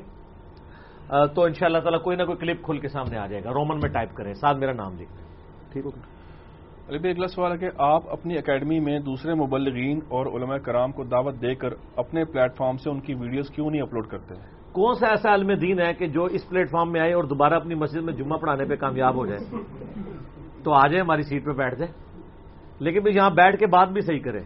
تو 1.11 1.43
ان 1.43 1.53
شاء 1.53 1.67
اللہ 1.67 1.79
تعالیٰ 1.79 2.03
کوئی 2.03 2.17
نہ 2.17 2.23
کوئی 2.23 2.39
کلپ 2.39 2.63
کھل 2.63 2.79
کے 2.79 2.89
سامنے 2.89 3.19
آ 3.19 3.27
جائے 3.27 3.45
گا۔ 3.45 3.51
رومن 3.51 3.79
میں 3.79 3.91
ٹائپ 3.91 4.15
کریں۔ 4.15 4.35
ساتھ 4.35 4.59
میرا 4.59 4.73
نام 4.73 4.93
لکھ 4.93 5.11
دیں 5.11 5.25
ٹھیک 5.73 5.85
ہوگا 5.85 6.01
علی 6.89 6.99
بھائی 6.99 7.15
اگلا 7.15 7.27
سوال 7.27 7.53
ہے 7.53 7.59
کہ 7.59 7.69
آپ 7.79 8.03
اپنی 8.09 8.39
اکیڈمی 8.39 8.81
میں 8.81 8.99
دوسرے 8.99 9.35
مبلغین 9.35 10.01
اور 10.09 10.27
علماء 10.27 10.57
کرام 10.57 10.93
کو 10.93 11.05
دعوت 11.05 11.35
دے 11.43 11.55
کر 11.55 11.69
اپنے 11.97 12.25
پلیٹ 12.25 12.57
فارم 12.57 12.77
سے 12.77 12.91
ان 12.91 13.01
کی 13.01 13.15
ویڈیوز 13.15 13.51
کیوں 13.51 13.71
نہیں 13.71 13.83
اپلوڈ 13.83 14.07
کرتے 14.07 14.35
کون 14.73 14.95
سا 14.95 15.07
ایسا 15.07 15.35
علم 15.35 15.55
دین 15.55 15.81
ہے 15.81 15.95
کہ 15.95 16.07
جو 16.07 16.25
اس 16.25 16.49
پلیٹ 16.49 16.71
فارم 16.71 16.93
میں 16.93 17.01
آئے 17.01 17.13
اور 17.13 17.25
دوبارہ 17.25 17.55
اپنی 17.55 17.75
مسجد 17.75 18.03
میں 18.03 18.13
جمعہ 18.13 18.39
پڑھانے 18.39 18.65
پہ 18.65 18.75
کامیاب 18.75 19.15
ہو 19.15 19.27
جائے؟ 19.27 19.63
تو 20.65 20.73
آ 20.73 20.87
جائے 20.87 21.01
ہماری 21.01 21.23
سیٹ 21.23 21.45
پہ 21.45 21.51
بیٹھ 21.51 21.75
جائے 21.75 21.93
لیکن 22.79 23.03
پھر 23.03 23.11
یہاں 23.11 23.31
بیٹھ 23.31 23.57
کے 23.57 23.67
بات 23.67 23.89
بھی 23.89 24.01
صحیح 24.01 24.21
کرے 24.21 24.41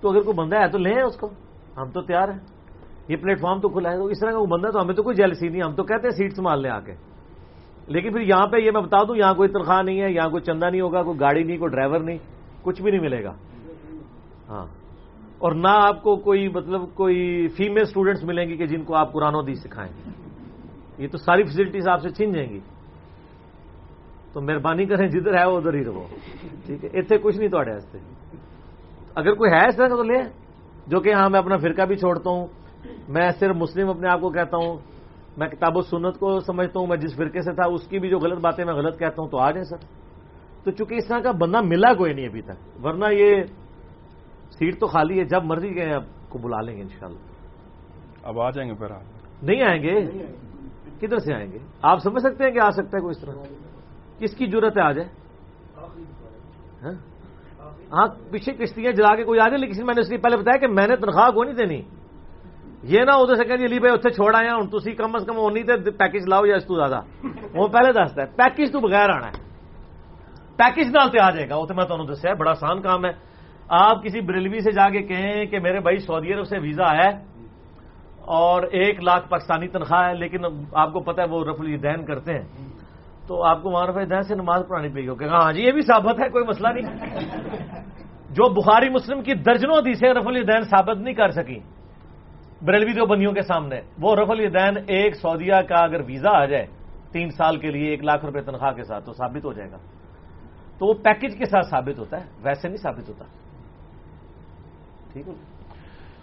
تو 0.00 0.10
اگر 0.10 0.20
کوئی 0.20 0.34
بندہ 0.34 0.56
ہے 0.56 0.68
تو 0.68 0.78
لیں 0.78 1.02
اس 1.02 1.16
کو۔ 1.16 1.30
ہم 1.76 1.90
تو 1.90 2.02
تیار 2.02 2.28
ہیں۔ 2.28 2.59
یہ 3.10 3.16
پلیٹ 3.16 3.40
فارم 3.40 3.60
تو 3.60 3.68
کھلا 3.68 3.90
ہے، 3.90 3.96
تو 3.96 4.06
اس 4.06 4.20
طرح 4.20 4.30
کا 4.30 4.38
وہ 4.38 4.46
بندہ 4.46 4.68
تو 4.68 4.82
ہمیں 4.82 4.94
تو 4.94 5.02
کوئی 5.02 5.16
جیلسی 5.16 5.48
نہیں، 5.48 5.62
ہم 5.62 5.74
تو 5.74 5.82
کہتے 5.82 6.06
ہیں 6.06 6.16
سیٹ 6.16 6.36
سنبھال 6.36 6.62
لیں 6.62 6.70
آ 6.70 6.80
کے 6.80 6.92
لیکن 7.86 8.12
پھر 8.12 8.20
یہاں 8.20 8.46
پہ 8.46 8.56
یہ 8.56 8.70
میں 8.70 8.80
بتا 8.80 9.02
دوں، 9.02 9.16
یہاں 9.16 9.34
کوئی 9.34 9.48
تنخواہ 9.48 9.82
نہیں 9.82 10.00
ہے، 10.00 10.12
یہاں 10.12 10.30
کوئی 10.30 10.42
چندہ 10.42 10.66
نہیں 10.70 10.80
ہوگا، 10.80 11.02
کوئی 11.02 11.20
گاڑی 11.20 11.42
نہیں، 11.42 11.58
کوئی 11.58 11.70
ڈرائیور 11.70 12.00
نہیں، 12.00 12.18
کچھ 12.62 12.82
بھی 12.82 12.90
نہیں 12.90 13.00
ملے 13.00 13.24
گا۔ 13.24 13.32
ہاں۔ 14.48 14.66
اور 15.38 15.52
نہ 15.52 15.68
آپ 15.68 16.02
کو 16.02 16.16
کوئی 16.16 16.48
مطلب 16.48 16.80
کوئی 16.94 17.48
فیمل 17.56 17.80
اسٹوڈینٹس 17.80 18.24
ملیں 18.24 18.48
گی 18.48 18.56
کہ 18.56 18.66
جن 18.66 18.84
کو 18.84 18.94
آپ 18.94 19.12
قرآن 19.12 19.34
و 19.34 19.42
دی 19.42 19.54
سکھائیں۔ 19.54 20.10
یہ 20.98 21.08
تو 21.08 21.18
ساری 21.18 21.42
فیسلٹیز 21.42 21.88
آپ 21.88 22.02
سے 22.02 22.10
چھین 22.10 22.32
جائیں 22.32 22.48
گی۔ 22.50 22.60
تو 24.32 24.40
مہربانی 24.40 24.86
کریں، 24.86 25.08
جدھر 25.08 25.38
ہے 25.38 25.48
وہ 25.48 25.56
ادھر 25.56 25.74
ہی 25.74 25.84
رہو۔ 25.84 26.06
ٹھیک 26.66 26.84
ہے؟ 26.84 26.98
اتنے 26.98 27.18
کچھ 27.18 27.38
نہیں 27.38 27.48
تھوڑے 27.48 27.72
اگر 29.14 29.34
کوئی 29.34 29.50
ہے 29.50 29.68
اس 29.68 29.76
طرح 29.76 29.88
کا 29.88 29.96
تو 29.96 30.02
لے، 30.02 30.18
جو 30.86 31.00
کہ 31.00 31.12
ہاں 31.14 31.30
میں 31.30 31.38
اپنا 31.38 31.56
فرقہ 31.56 31.82
بھی 31.82 31.96
چھوڑتا 31.96 32.30
ہوں۔ 32.30 32.46
میں 33.08 33.30
صرف 33.38 33.56
مسلم 33.56 33.88
اپنے 33.88 34.08
آپ 34.08 34.20
کو 34.20 34.30
کہتا 34.30 34.56
ہوں 34.56 34.78
میں 35.36 35.48
کتاب 35.48 35.76
و 35.76 35.80
سنت 35.80 36.18
کو 36.18 36.40
سمجھتا 36.40 36.80
ہوں 36.80 36.86
میں 36.86 36.96
جس 36.96 37.16
فرقے 37.16 37.40
سے 37.40 37.52
تھا 37.52 37.64
اس 37.64 37.88
کی 37.88 37.98
بھی 37.98 38.08
جو 38.08 38.18
غلط 38.18 38.40
باتیں 38.40 38.64
میں 38.64 38.74
غلط 38.74 38.98
کہتا 38.98 39.22
ہوں 39.22 39.28
تو 39.28 39.38
آ 39.38 39.50
جائیں 39.50 39.64
سر۔ 39.64 39.76
تو 40.64 40.70
چونکہ 40.70 40.94
اس 40.94 41.06
طرح 41.06 41.20
کا 41.20 41.30
بندہ 41.30 41.60
ملا 41.60 41.92
کوئی 41.92 42.12
نہیں 42.12 42.26
ابھی 42.26 42.42
تک 42.42 42.84
ورنہ 42.84 43.04
یہ 43.12 43.42
سیٹ 44.50 44.80
تو 44.80 44.86
خالی 44.86 45.18
ہے 45.18 45.24
جب 45.24 45.44
مرضی 45.44 45.74
گئے 45.74 45.92
آپ 45.92 46.02
کو 46.28 46.38
بلا 46.38 46.60
لیں 46.60 46.76
گے 46.76 46.82
انشاءاللہ۔ 46.82 47.18
اب 48.22 48.40
آ 48.40 48.50
جائیں 48.50 48.70
گے 48.70 48.74
پھر 48.74 48.86
نہیں 49.42 49.62
آئیں 49.62 49.82
گے؟ 49.82 50.00
کدھر 51.00 51.18
سے 51.18 51.34
آئیں 51.34 51.52
گے؟ 51.52 51.58
آپ 51.82 51.98
سمجھ 51.98 52.22
سکتے 52.22 52.44
ہیں 52.44 52.50
کہ 52.50 52.58
آ 52.58 52.70
سکتا 52.70 52.96
ہے 52.96 53.02
کوئی 53.02 53.10
اس 53.10 53.20
طرح؟ 53.20 53.32
کس 54.18 54.34
کی 54.36 54.46
ضرورت 54.46 54.76
ہے 54.76 54.82
آ 54.82 54.92
جائے 54.92 55.08
ہاں, 56.82 56.92
ہاں، 57.92 58.06
پیچھے 58.30 58.52
کشتیاں 58.52 58.92
جلا 58.92 59.14
کے 59.16 59.24
کوئی 59.24 59.40
آ 59.40 59.48
جائے 59.48 59.58
لیکن 59.58 59.86
میں 59.86 59.94
نے 59.94 60.00
اس 60.00 60.08
لیے 60.08 60.18
پہلے 60.18 60.36
بتایا 60.36 60.56
کہ 60.56 60.66
میں 60.66 60.86
نے 60.86 60.96
تنخواہ 60.96 61.30
کو 61.30 61.44
نہیں 61.44 61.54
دینی۔ 61.54 61.82
یہ 62.82 63.00
نہ 63.00 63.10
ادھر 63.10 63.34
سے 63.34 63.44
کہ 63.44 63.52
علی 63.52 63.78
بھائی 63.78 63.94
اتنے 63.94 64.10
چھوڑ 64.10 64.36
آیا 64.36 64.54
ہوں 64.54 64.66
تھی 64.66 64.92
کم 64.92 65.14
از 65.14 65.24
کم 65.26 65.38
وہ 65.38 65.50
نہیں 65.50 65.64
تھے 65.64 65.90
پیکج 65.90 66.28
لاؤ 66.28 66.44
یا 66.46 66.56
اس 66.56 66.66
تو 66.66 66.76
زیادہ؟ 66.76 67.00
وہ 67.54 67.68
پہلے 67.68 67.92
دستا 67.92 68.22
ہے 68.22 68.26
پیکج 68.26 68.72
تو 68.72 68.80
بغیر 68.80 69.10
آنا 69.10 69.26
ہے۔ 69.26 69.50
پیکج 70.56 70.90
نال 70.90 71.08
تے 71.10 71.18
آ 71.20 71.30
جائے 71.30 71.48
گا، 71.48 71.56
وہ 71.56 71.66
تو 71.66 71.74
میں 71.74 71.84
تمہیں 71.84 72.06
دسیا 72.06 72.34
بڑا 72.34 72.50
آسان 72.50 72.82
کام 72.82 73.04
ہے۔ 73.04 73.10
آپ 73.68 74.04
کسی 74.04 74.20
بریلوی 74.20 74.60
سے 74.60 74.70
جا 74.70 74.88
کے 74.88 75.02
کہیں 75.02 75.46
کہ 75.46 75.58
میرے 75.58 75.80
بھائی 75.80 75.96
سعودی 75.96 76.34
عرب 76.34 76.44
سے 76.44 76.58
ویزا 76.58 76.96
ہے 76.96 77.08
اور 78.20 78.62
ایک 78.62 79.02
لاکھ 79.02 79.28
پاکستانی 79.28 79.68
تنخواہ 79.68 80.08
ہے، 80.08 80.14
لیکن 80.14 80.44
آپ 80.72 80.92
کو 80.92 81.00
پتا 81.00 81.22
ہے 81.22 81.28
وہ 81.28 81.44
رف 81.44 81.56
الدین 81.58 82.04
کرتے 82.04 82.32
ہیں۔ 82.32 82.44
تو 83.28 83.44
آپ 83.44 83.62
کو 83.62 83.70
وہاں 83.70 83.86
رف 83.86 83.96
الدین 83.96 84.22
سے 84.22 84.34
نماز 84.34 84.62
پڑھانی 84.68 84.88
پڑے 84.88 85.02
گی 85.02 85.16
کہ 85.18 85.24
ہاں 85.24 85.52
جی 85.52 85.62
یہ 85.62 85.72
بھی 85.72 85.80
ثابت 85.80 86.20
ہے، 86.20 86.28
کوئی 86.28 86.44
مسئلہ 86.44 86.68
نہیں۔ 86.68 86.84
جو 88.30 88.48
بخاری 88.48 88.88
مسلم 88.88 89.22
کی 89.22 89.34
درجنوں 89.34 89.76
حدیثیں 89.76 90.14
رف 90.14 90.26
الدین 90.26 90.62
ثابت 90.62 90.96
نہیں 90.96 91.14
کر 91.14 91.30
سکی 91.30 91.58
بریلوی 92.62 92.92
جو 92.92 93.06
بندیوں 93.06 93.32
کے 93.32 93.42
سامنے۔ 93.42 93.80
وہ 93.98 94.16
رف 94.16 94.30
الدین 94.30 94.84
ایک 94.86 95.16
سعودیہ 95.16 95.54
کا 95.68 95.74
اگر 95.74 96.00
ویزا 96.06 96.30
آ 96.30 96.44
جائے 96.44 96.66
تین 97.12 97.30
سال 97.30 97.58
کے 97.58 97.70
لیے 97.70 97.90
ایک 97.90 98.04
لاکھ 98.04 98.24
روپے 98.24 98.40
تنخواہ 98.40 98.72
کے 98.72 98.84
ساتھ 98.84 99.04
تو 99.04 99.12
ثابت 99.12 99.44
ہو 99.44 99.52
جائے 99.52 99.70
گا۔ 99.70 99.76
تو 100.78 100.86
وہ 100.86 100.94
پیکج 100.94 101.38
کے 101.38 101.44
ساتھ 101.44 101.66
ثابت 101.66 101.98
ہوتا 101.98 102.20
ہے 102.20 102.30
ویسے 102.42 102.68
نہیں 102.68 102.76
ثابت 102.76 103.08
ہوتا۔ 103.08 103.24
ٹھیک 105.12 105.28
ہے۔ 105.28 105.32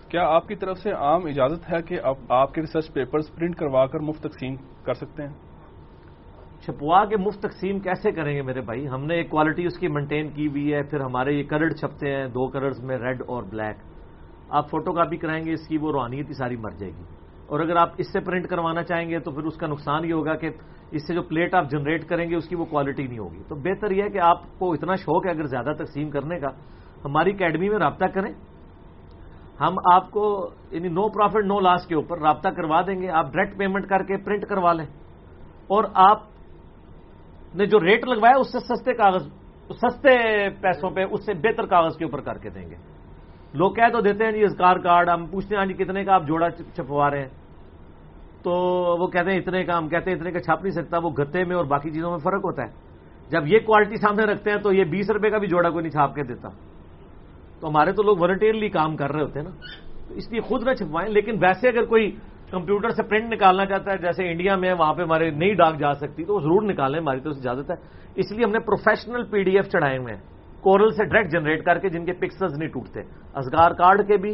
کیا 0.10 0.28
آپ 0.28 0.48
کی 0.48 0.56
طرف 0.56 0.78
سے 0.78 0.92
عام 0.92 1.26
اجازت 1.26 1.74
ہے 1.74 1.82
کہ 1.82 1.98
آپ 2.30 2.54
کے 2.54 2.62
ریسرچ 2.62 2.94
پیپرز 2.94 3.36
پرنٹ 3.36 3.56
کروا 3.56 3.86
کر 3.86 4.00
مفت 4.00 4.24
تقسیم 4.24 4.56
کر 4.84 4.94
سکتے 4.94 5.24
ہیں؟ 5.24 5.34
چھپوا 6.62 7.06
کے 7.06 7.18
مفت 7.18 7.40
تقسیم 7.40 7.80
کیسے 7.80 8.12
کریں 8.12 8.36
گے 8.36 8.42
میرے 8.42 8.62
بھائی؟ 8.62 8.88
ہم 8.88 9.06
نے 9.06 9.16
ایک 9.16 9.30
کوالٹی 9.30 9.66
اس 9.66 9.78
کی 9.78 9.88
مینٹین 9.88 10.30
کی 10.30 10.48
ہوئی 10.48 10.74
ہے 10.74 10.84
پھر 10.84 11.00
ہمارے 11.00 11.32
یہ 11.32 11.44
کلرڈ 11.44 11.76
چھپتے 11.76 12.16
ہیں 12.16 12.28
دو 12.28 12.48
کلرز 12.48 12.84
میں 12.84 12.98
ریڈ 12.98 13.22
اور 13.28 13.44
بلیک 13.44 13.97
آپ 14.50 14.70
فوٹو 14.70 14.92
کاپی 14.92 15.18
کرائیں 15.18 15.46
گے، 15.46 15.54
اس 15.54 15.68
کی 15.68 15.78
وہ 15.78 15.92
روحانیت 15.92 16.30
ہی 16.30 16.34
ساری 16.34 16.56
مر 16.56 16.70
جائے 16.70 16.92
گی۔ 16.92 17.04
اور 17.48 17.60
اگر 17.60 17.76
آپ 17.76 17.90
اس 17.98 18.14
سے 18.14 18.20
پرنٹ 18.20 18.48
کروانا 18.48 18.84
چاہیں 18.84 19.10
گے 19.10 19.20
تو 19.20 19.32
پھر 19.32 19.44
اس 19.44 19.58
کا 19.58 19.68
نقصان 19.68 20.06
یہ 20.06 20.14
ہوگا 20.14 20.36
کہ 20.36 20.50
اس 20.92 21.08
سے 21.08 21.14
جو 21.14 21.22
پلیٹ 21.22 21.54
آپ 21.54 21.70
جنریٹ 21.72 22.06
کریں 22.06 22.30
گے، 22.30 22.36
اس 22.36 22.50
کی 22.50 22.56
وہ 22.56 22.66
کوالٹی 22.66 23.08
نہیں 23.08 23.20
ہوگی۔ 23.20 23.44
تو 23.48 23.56
بہتر 23.56 23.92
یہ 23.92 24.04
ہے 24.04 24.10
کہ 24.10 24.20
آپ 24.20 24.60
کو 24.60 24.74
اتنا 24.74 24.96
شوق 24.96 25.26
ہے 25.26 25.32
اگر 25.32 25.44
زیادہ 25.44 25.72
تقسیم 25.78 26.10
کرنے 26.10 26.40
کا، 26.40 26.48
ہماری 27.06 27.32
اکیڈمی 27.32 27.70
میں 27.70 27.78
رابطہ 27.78 28.06
کریں۔ 28.06 28.34
ہم 29.62 29.76
آپ 29.94 30.12
کو 30.12 30.50
یعنی 30.72 30.88
نو 30.88 31.10
پروفٹ 31.10 31.46
نو 31.46 31.60
لاس 31.60 31.88
کے 31.88 31.96
اوپر 31.96 32.20
رابطہ 32.20 32.50
کروا 32.50 32.82
دیں 32.82 33.02
گے۔ 33.02 33.10
آپ 33.10 33.34
ڈائریکٹ 33.34 33.58
پیمنٹ 33.58 33.90
کر 33.90 34.04
کے 34.04 34.18
پرنٹ 34.18 34.46
کروا 34.46 34.74
لیں۔ 34.74 34.86
اور 35.68 35.84
آپ 35.94 36.22
نے 37.56 37.66
جو 37.66 37.80
ریٹ 37.80 38.08
لگوایا، 38.08 38.38
اس 38.38 38.52
سے 38.52 38.60
سستے 38.60 38.94
کاغذ، 38.94 39.28
سستے 39.70 40.50
پیسوں 40.50 40.90
پہ، 40.90 41.06
اس 41.12 41.26
سے 41.26 41.34
بہتر 41.34 41.66
کاغذ 41.66 41.98
کے 41.98 42.06
اوپر 42.06 42.22
کر 42.22 42.38
کے 42.38 42.50
دیں 42.50 42.70
گے۔ 42.70 42.97
لوگ 43.54 43.72
کہہ 43.72 43.90
تو 43.94 44.02
دیتے 44.02 44.24
ہیں 44.24 44.32
جی 44.32 44.44
ازکار 44.44 44.76
کارڈ، 44.76 45.10
ہم 45.10 45.26
پوچھتے 45.26 45.56
ہیں 45.56 45.60
ہاں 45.60 45.66
جی 45.66 45.84
کتنے 45.84 46.04
کا 46.04 46.14
آپ 46.14 46.28
جوڑا 46.28 46.50
چھپوا 46.50 47.12
رہے 47.12 47.22
ہیں؟ 47.22 47.30
تو 48.44 48.52
وہ 49.00 49.08
کہتے 49.08 49.32
ہیں 49.32 49.38
اتنے 49.38 49.64
کا، 49.64 49.78
ہم 49.78 49.90
کہتے 49.90 50.12
ہیں 50.12 50.18
اتنے 50.18 50.32
کا 50.32 50.40
چھاپ 50.40 50.64
نہیں 50.64 50.72
سکتا، 50.72 50.98
وہ 50.98 51.10
گتے 51.10 51.44
میں 51.44 51.56
اور 51.56 51.66
باقی 51.66 51.92
چیزوں 51.92 52.12
میں 52.12 52.18
فرق 52.18 52.46
ہوتا 52.46 52.64
ہے۔ 52.64 52.72
جب 53.30 53.48
یہ 53.48 53.60
کوالٹی 53.60 53.96
سامنے 53.96 54.24
رکھتے 54.24 54.52
ہیں 54.52 54.58
تو 54.58 54.74
یہ 54.74 54.84
بیس 54.84 55.10
روپے 55.10 55.30
کا 55.30 55.38
بھی 55.38 55.48
جوڑا 55.48 55.70
کوئی 55.70 55.82
نہیں 55.82 55.92
چھاپ 55.92 56.16
کے 56.16 56.24
دیتا۔ 56.24 56.50
تو 57.62 57.70
ہمارے 57.70 57.92
تو 57.92 58.04
لوگ 58.04 58.18
والنٹیئرلی 58.20 58.70
کام 58.70 58.96
کر 58.96 59.12
رہے 59.12 59.22
ہوتے 59.22 59.40
ہیں 59.40 59.48
نا۔ 59.48 59.56
تو 60.08 60.14
اس 60.14 60.32
لیے 60.32 60.42
خود 60.42 60.68
نہ 60.68 60.74
چھپوائیں، 60.74 61.10
لیکن 61.10 61.36
ویسے 61.42 61.70
اگر 61.70 61.86
کوئی 61.86 62.12
کمپیوٹر 62.52 62.90
سے 62.90 63.04
پرنٹ 63.04 63.34
نکالنا 63.34 63.66
چاہتا 63.66 63.92
ہے، 63.92 63.98
جیسے 63.98 64.32
انڈیا 64.32 64.56
میں 64.56 64.74
وہاں 64.74 64.94
پہ 64.94 65.02
ہمارے 65.02 65.30
نئی 65.30 65.54
ڈاک 65.54 65.80
جا 65.80 65.94
سکتی، 65.94 66.26
تو 66.26 66.34
وہ 66.34 66.40
ضرور 66.40 66.62
نکالیں، 66.62 67.00
ہماری 67.00 67.20
تو 67.20 67.30
اجازت 67.30 67.72
ہے۔ 67.72 67.76
اس 68.16 68.32
لیے 68.32 68.46
ہم 68.46 68.52
نے 68.52 68.60
پروفیشنل 68.60 69.24
پی 69.24 69.44
ڈی 69.44 69.56
ایف 69.56 69.66
چڑھائے 69.66 69.98
ہوئے 69.98 70.14
ہیں۔ 70.14 70.37
کورل 70.62 70.90
سے 70.90 71.06
ڈائریکٹ 71.06 71.32
جنریٹ 71.32 71.66
کر 71.66 71.80
کے 71.80 71.90
جن 71.90 72.06
کے 72.06 72.14
پکسلز 72.14 72.58
نہیں 72.58 72.70
ٹوٹتے۔ 72.70 73.02
ازگار 73.34 73.72
کارڈ 73.72 74.08
کے 74.08 74.18
بھی 74.18 74.34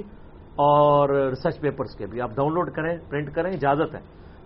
اور 0.56 1.10
ریسرچ 1.10 1.62
پیپرز 1.62 1.95
کے 1.98 2.06
بھی۔ 2.06 2.22
آپ 2.22 2.30
ڈاؤن 2.36 2.54
لوڈ 2.54 2.72
کریں، 2.72 2.98
پرنٹ 3.10 3.34
کریں، 3.36 3.52
اجازت 3.52 3.95
ہے، 3.95 4.00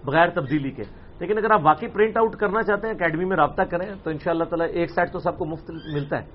بغیر 0.05 0.29
تبدیلی 0.29 0.71
کے۔ 0.71 0.83
لیکن 1.19 1.37
اگر 1.37 1.51
آپ 1.51 1.61
واقعی 1.63 1.87
پرنٹ 1.87 2.17
آؤٹ 2.17 2.35
کرنا 2.35 2.63
چاہتے 2.63 2.87
ہیں، 2.87 2.93
اکیڈمی 2.93 3.25
میں 3.25 3.37
رابطہ 3.37 3.61
کریں، 3.61 3.85
تو 4.03 4.09
ان 4.09 4.17
شاء 4.17 4.31
اللہ 4.31 4.43
تعالیٰ 4.43 4.67
ایک 4.69 4.91
سائڈ 4.91 5.11
تو 5.11 5.19
سب 5.19 5.37
کو 5.37 5.45
مفت 5.45 5.71
ملتا 5.93 6.21
ہے۔ 6.21 6.25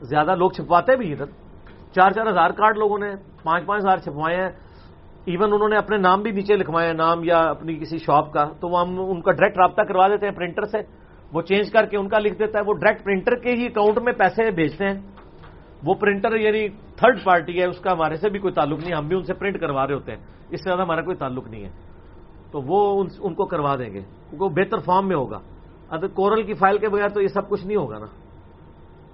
زیادہ 0.00 0.34
لوگ 0.36 0.50
چھپواتے 0.50 0.96
بھی 0.96 1.12
ادھر۔ 1.12 1.26
چار 1.92 2.10
چار 2.10 2.26
ہزار 2.26 2.50
کارڈ 2.50 2.78
لوگوں 2.78 2.98
نے، 2.98 3.14
پانچ 3.42 3.66
پانچ 3.66 3.84
ہزار 3.84 3.96
چھپوائے 3.96 4.36
ہیں۔ 4.36 4.50
ایون 5.24 5.52
انہوں 5.52 5.68
نے 5.68 5.76
اپنے 5.76 5.96
نام 5.96 6.22
بھی 6.22 6.30
نیچے 6.30 6.56
لکھوائے 6.56 6.86
ہیں، 6.86 6.94
نام 6.94 7.24
یا 7.24 7.38
اپنی 7.38 7.74
کسی 7.74 7.98
شاپ 7.98 8.32
کا، 8.32 8.44
تو 8.60 8.68
وہ 8.68 8.80
ہم 8.80 9.10
ان 9.10 9.22
کا 9.22 9.32
ڈائریکٹ 9.32 9.58
رابطہ 9.58 9.82
کروا 9.82 10.08
دیتے 10.08 10.26
ہیں 10.26 10.34
پرنٹر 10.34 10.64
سے۔ 10.64 11.01
وہ 11.32 11.42
چینج 11.42 11.72
کر 11.72 11.86
کے 11.86 11.96
ان 11.96 12.08
کا 12.08 12.18
لکھ 12.18 12.38
دیتا 12.38 12.58
ہے، 12.58 12.64
وہ 12.66 12.74
ڈائریکٹ 12.74 13.04
پرنٹر 13.04 13.34
کے 13.34 13.50
ہی 13.50 13.66
اکاؤنٹ 13.66 13.98
میں 13.98 14.12
پیسے 14.12 14.50
بھیجتے 14.50 14.84
ہیں۔ 14.84 15.00
وہ 15.84 15.94
پرنٹر 15.94 16.36
یعنی 16.36 16.68
تھرڈ 16.68 17.24
پارٹی 17.24 17.60
ہے، 17.60 17.64
اس 17.64 17.78
کا 17.78 17.92
ہمارے 17.92 18.16
سے 18.16 18.30
بھی 18.30 18.38
کوئی 18.38 18.54
تعلق 18.54 18.78
نہیں، 18.78 18.96
ہم 18.96 19.08
بھی 19.08 19.16
ان 19.16 19.22
سے 19.22 19.34
پرنٹ 19.34 19.60
کروا 19.60 19.86
رہے 19.86 19.94
ہوتے 19.94 20.12
ہیں۔ 20.12 20.18
اس 20.50 20.60
سے 20.60 20.68
زیادہ 20.68 20.82
ہمارا 20.82 21.00
کوئی 21.00 21.16
تعلق 21.16 21.48
نہیں 21.48 21.64
ہے۔ 21.64 21.70
تو 22.50 22.60
وہ 22.60 23.04
ان 23.18 23.34
کو 23.34 23.44
کروا 23.44 23.76
دیں 23.76 23.84
گے۔ 23.84 24.00
کیونکہ 24.00 24.44
وہ 24.44 24.48
بہتر 24.48 24.78
فارم 24.78 25.08
میں 25.08 25.16
ہوگا۔ 25.16 25.38
اگر 25.88 26.06
کورل 26.06 26.42
کی 26.42 26.54
فائل 26.54 26.78
کے 26.78 26.88
بغیر 26.88 27.08
تو 27.08 27.22
یہ 27.22 27.28
سب 27.28 27.48
کچھ 27.48 27.66
نہیں 27.66 27.76
ہوگا 27.76 27.98
نا۔ 27.98 28.06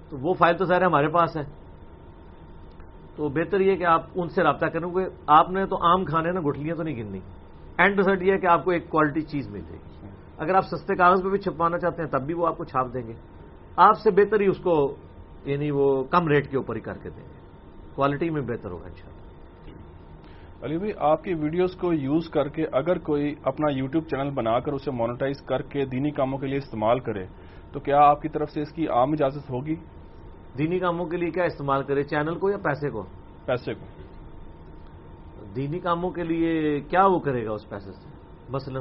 تو 0.09 0.17
وہ 0.17 0.33
فائل 0.33 0.57
تو 0.57 0.65
ظاہر 0.65 0.81
ہمارے 0.81 1.07
پاس 1.07 1.37
ہے۔ 1.37 1.43
تو 3.15 3.29
بہتر 3.29 3.59
یہ 3.59 3.75
کہ 3.75 3.83
آپ 3.83 4.01
ان 4.15 4.29
سے 4.29 4.43
رابطہ 4.43 4.65
کریں 4.65 4.87
گے 4.87 5.05
آپ 5.27 5.49
نے 5.49 5.65
تو 5.65 5.75
عام 5.75 6.05
کھانے 6.05 6.31
نا 6.31 6.39
گٹھلیاں 6.49 6.75
تو 6.75 6.83
نہیں 6.83 6.95
گننی۔ 6.95 7.19
اینڈ 7.77 7.97
ریزلٹ 7.97 8.21
یہ 8.21 8.33
ہے 8.33 8.37
کہ 8.37 8.45
آپ 8.45 8.65
کو 8.65 8.71
ایک 8.71 8.89
کوالٹی 8.89 9.21
چیز 9.21 9.49
مل 9.49 9.61
جائے۔ 9.61 9.79
گی 9.79 10.18
اگر 10.39 10.55
آپ 10.55 10.63
سستے 10.63 10.95
کاغذ 10.95 11.23
پہ 11.23 11.29
بھی 11.29 11.37
چھپوانا 11.37 11.77
چاہتے 11.77 12.01
ہیں 12.01 12.09
تب 12.09 12.21
بھی 12.21 12.33
وہ 12.33 12.47
آپ 12.47 12.57
کو 12.57 12.63
چھاپ 12.63 12.93
دیں 12.93 13.07
گے۔ 13.07 13.13
آپ 13.75 13.97
سے 13.97 14.11
بہتر 14.11 14.41
ہی 14.41 14.45
اس 14.45 14.57
کو 14.57 14.95
یعنی 15.45 15.71
وہ 15.71 16.03
کم 16.03 16.27
ریٹ 16.27 16.51
کے 16.51 16.57
اوپر 16.57 16.75
ہی 16.75 16.81
کر 16.81 16.97
کے 16.97 17.09
دیں 17.09 17.23
گے۔ 17.23 17.39
کوالٹی 17.95 18.29
میں 18.29 18.41
بہتر 18.41 18.71
ہوگا 18.71 18.85
انشاءاللہ۔ 18.85 19.19
علی 20.65 20.77
بھائی 20.77 20.91
آپ 20.97 21.23
کی 21.23 21.33
ویڈیوز 21.33 21.75
کو 21.75 21.93
یوز 21.93 22.29
کر 22.29 22.47
کے 22.47 22.65
اگر 22.71 22.97
کوئی 22.97 23.35
اپنا 23.43 23.67
یوٹیوب 23.71 24.03
چینل 24.03 24.29
بنا 24.29 24.59
کر 24.59 24.71
اسے 24.71 24.91
مانیٹائز 24.91 25.41
کر 25.41 25.61
کے 25.61 25.85
دینی 25.85 26.11
کاموں 26.11 26.37
کے 26.37 26.47
لیے 26.47 26.57
استعمال 26.57 26.99
کرے 26.99 27.25
تو 27.71 27.79
کیا 27.79 27.97
آپ 27.99 28.21
کی 28.21 28.29
طرف 28.29 28.51
سے 28.51 28.61
اس 28.61 28.71
کی 28.71 28.87
عام 28.87 29.11
اجازت 29.11 29.49
ہوگی؟ 29.49 29.75
دینی 30.57 30.79
کاموں 30.79 31.05
کے 31.05 31.17
لیے 31.17 31.31
کیا 31.31 31.43
استعمال 31.43 31.83
کرے؟ 31.83 32.03
چینل 32.03 32.39
کو 32.39 32.49
یا 32.49 32.57
پیسے 32.57 32.89
کو؟ 32.89 33.03
پیسے 33.45 33.73
کو۔ 33.73 33.85
دینی 35.55 35.79
کاموں 35.79 36.11
کے 36.11 36.23
لیے 36.23 36.79
کیا 36.79 37.05
وہ 37.05 37.19
کرے 37.19 37.45
گا 37.45 37.51
اس 37.51 37.69
پیسے 37.69 37.91
سے؟ 37.91 38.09
مثلا 38.49 38.79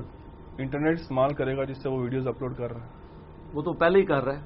انٹرنیٹ 0.59 1.01
استعمال 1.01 1.35
کرے 1.35 1.57
گا 1.57 1.65
جس 1.65 1.83
سے 1.83 1.89
وہ 1.89 1.99
ویڈیوز 1.99 2.29
اپلوڈ 2.29 2.57
کر 2.57 2.73
رہا 2.73 2.81
ہے۔ 2.81 2.89
وہ 3.55 3.63
تو 3.63 3.73
پہلے 3.73 3.99
ہی 3.99 4.05
کر 4.05 4.25
رہا 4.25 4.35
ہے۔ 4.35 4.41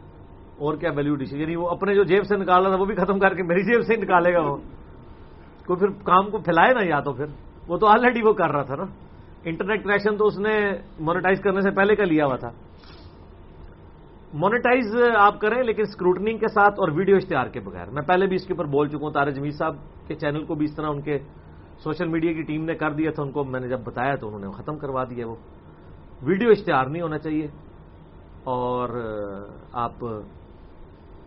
اور 0.58 0.76
کیا 0.76 0.90
ویلو 0.96 1.14
ڈش 1.14 1.32
یعنی 1.32 1.56
وہ 1.56 1.68
اپنے 1.68 1.94
جو 1.94 2.04
جیب 2.04 2.24
سے 2.24 2.36
نکال 2.36 2.62
رہا 2.62 2.70
تھا 2.70 2.80
وہ 2.80 2.86
بھی 2.86 2.94
ختم 2.94 3.18
کر 3.18 3.34
کے 3.34 3.42
میری 3.42 3.62
جیب 3.62 3.82
سے 3.86 3.96
نکالے 3.96 4.34
گا 4.34 4.40
وہ۔ 4.40 4.56
کوئی 5.66 5.78
پھر 5.78 5.88
کام 5.88 6.30
کو 6.30 6.38
پھیلائے 6.38 6.74
نا 6.74 6.80
یا 6.84 7.00
تو 7.00 7.12
پھر۔ 7.12 7.24
وہ 7.68 7.76
تو 7.76 7.86
آلریڈی 7.86 8.22
وہ 8.22 8.32
کر 8.32 8.50
رہا 8.50 8.62
تھا 8.62 8.76
نا۔ 8.76 8.84
انٹرنیٹ 9.44 9.84
کنیکشن 9.84 10.16
تو 10.16 10.26
اس 10.26 10.38
نے 10.38 10.72
مانیٹائز 11.00 11.40
کرنے 11.40 11.60
سے 11.60 11.70
پہلے 11.70 11.96
کا 11.96 12.04
لیا 12.04 12.26
ہوا 12.26 12.36
تھا۔ 12.36 12.50
مانیٹائز 14.34 14.96
آپ 15.18 15.40
کریں 15.40 15.62
لیکن 15.62 15.82
اسکروٹنگ 15.82 16.38
کے 16.38 16.48
ساتھ 16.48 16.74
اور 16.74 16.88
ویڈیو 16.88 17.16
اشتہار 17.16 17.46
کے 17.46 17.60
بغیر۔ 17.60 17.90
میں 17.90 18.02
پہلے 18.02 18.26
بھی 18.26 18.36
اس 18.36 18.46
کے 18.46 18.52
اوپر 18.52 18.64
بول 18.64 18.88
چکا 18.88 18.98
ہوں 19.02 19.12
تارے 19.12 19.30
جمیل 19.30 19.50
صاحب 19.50 19.74
کے 20.06 20.14
چینل 20.14 20.44
کو 20.44 20.54
بھی 20.54 20.64
اس 20.64 20.76
طرح 20.76 20.86
ان 20.86 21.02
کے 21.02 21.18
سوشل 21.84 22.08
میڈیا 22.08 22.32
کی 22.32 22.42
ٹیم 22.42 22.64
نے 22.64 22.74
کر 22.74 22.90
دیا 22.90 23.10
تھا، 23.10 23.22
ان 23.22 23.32
کو 23.32 23.44
میں 23.44 23.60
نے 23.60 23.68
جب 23.68 23.80
بتایا 23.84 24.14
تو 24.14 24.26
انہوں 24.26 24.40
نے 24.40 24.62
ختم 24.62 24.78
کروا 24.78 25.04
دیا 25.04 25.28
وہ۔ 25.28 25.36
ویڈیو 26.22 26.50
اشتہار 26.50 26.86
نہیں 26.86 27.02
ہونا 27.02 27.18
چاہیے 27.18 27.46
اور 28.44 28.88
آپ 29.72 29.92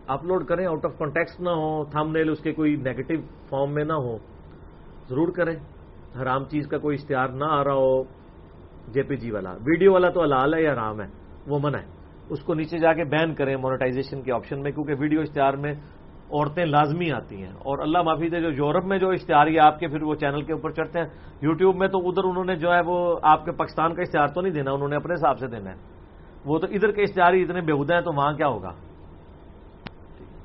اپلوڈ 0.06 0.44
کریں 0.44 0.66
آؤٹ 0.66 0.84
آف 0.84 0.98
کانٹیکس 0.98 1.40
نہ 1.40 1.50
ہو 1.50 1.84
تھم 1.84 2.12
نیل 2.12 2.30
اس 2.30 2.40
کے 2.40 2.52
کوئی 2.52 2.76
نیگیٹو 2.76 3.14
فارم 3.48 3.74
میں 3.74 3.84
نہ 3.84 3.92
ہو 3.92 4.16
ضرور 5.08 5.28
کریں۔ 5.28 5.56
حرام 6.22 6.44
چیز 6.44 6.68
کا 6.68 6.78
کوئی 6.78 6.96
اشتہار 7.00 7.28
نہ 7.28 7.44
آ 7.44 7.64
رہا 7.64 7.72
ہو، 7.72 8.02
جے 8.92 9.02
پی 9.02 9.16
جی 9.16 9.30
والا۔ 9.30 9.52
ویڈیو 9.52 9.92
والا 9.92 10.08
تو 10.08 10.22
حلال 10.22 10.54
ہے 10.54 10.62
یا 10.62 10.72
حرام 10.72 11.00
ہے؟ 11.00 11.06
وہ 11.46 11.58
منع 11.62 11.78
ہے۔ 11.78 11.86
اس 12.30 12.42
کو 12.42 12.54
نیچے 12.54 12.78
جا 12.78 12.92
کے 12.92 13.04
بین 13.04 13.34
کریں 13.34 13.56
مونیٹائزیشن 13.56 14.22
کے 14.22 14.32
آپشن 14.32 14.62
میں، 14.62 14.70
کیونکہ 14.70 14.94
ویڈیو 14.98 15.20
اشتہار 15.20 15.54
میں 15.54 15.74
عورتیں 16.30 16.64
لازمی 16.64 17.12
آتی 17.12 17.42
ہیں۔ 17.42 17.52
اور 17.52 17.78
اللہ 17.78 18.02
معافی 18.02 18.28
دے، 18.28 18.40
جو 18.40 18.52
یورپ 18.52 18.84
میں 18.84 18.98
جو 18.98 19.10
اشتہار 19.10 19.46
ہے 19.46 19.58
آپ 19.58 19.78
کے 19.78 19.88
پھر 19.88 20.02
وہ 20.02 20.14
چینل 20.14 20.42
کے 20.42 20.52
اوپر 20.52 20.70
چڑھتے 20.70 20.98
ہیں، 20.98 21.06
یوٹیوب 21.42 21.76
میں 21.76 21.88
تو 21.88 22.08
ادھر 22.08 22.24
انہوں 22.24 22.44
نے 22.44 22.56
جو 22.56 22.72
ہے 22.72 22.80
وہ 22.86 23.16
آپ 23.22 23.44
کے 23.44 23.52
پاکستان 23.52 23.94
کا 23.94 24.02
اشتہار 24.02 24.26
تو 24.26 24.40
نہیں 24.40 24.52
دینا، 24.52 24.70
انہوں 24.70 24.88
نے 24.88 24.96
اپنے 24.96 25.14
حساب 25.14 25.38
سے 25.38 25.46
دینا 25.46 25.70
ہے۔ 25.70 25.76
وہ 26.44 26.58
تو 26.58 26.66
ادھر 26.66 26.90
کے 26.90 27.02
اشتہار 27.02 27.32
ہی 27.32 27.42
اتنے 27.42 27.60
بےحدہ 27.60 27.94
ہیں 27.94 28.00
تو 28.00 28.10
وہاں 28.16 28.32
کیا 28.32 28.48
ہوگا؟ 28.48 28.72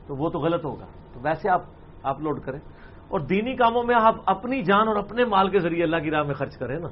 تو 0.08 0.16
وہ 0.16 0.30
تو 0.30 0.40
غلط 0.40 0.66
ہوگا۔ 0.66 0.86
تو 1.14 1.20
ویسے 1.24 1.49
آپ 1.49 1.62
اپلوڈ 2.03 2.40
کریں۔ 2.40 2.60
اور 3.08 3.20
دینی 3.20 3.56
کاموں 3.56 3.84
میں 3.84 3.95
آپ 4.02 4.16
اپنی 4.26 4.64
جان 4.64 4.88
اور 4.88 4.95
اپنے 4.95 5.26
مال 5.26 5.49
کے 5.49 5.60
ذریعے 5.60 5.84
اللہ 5.84 5.98
کی 5.98 6.12
راہ 6.12 6.24
میں 6.24 6.34
خرچ 6.34 6.58
کریں 6.58 6.80
نا۔ 6.80 6.88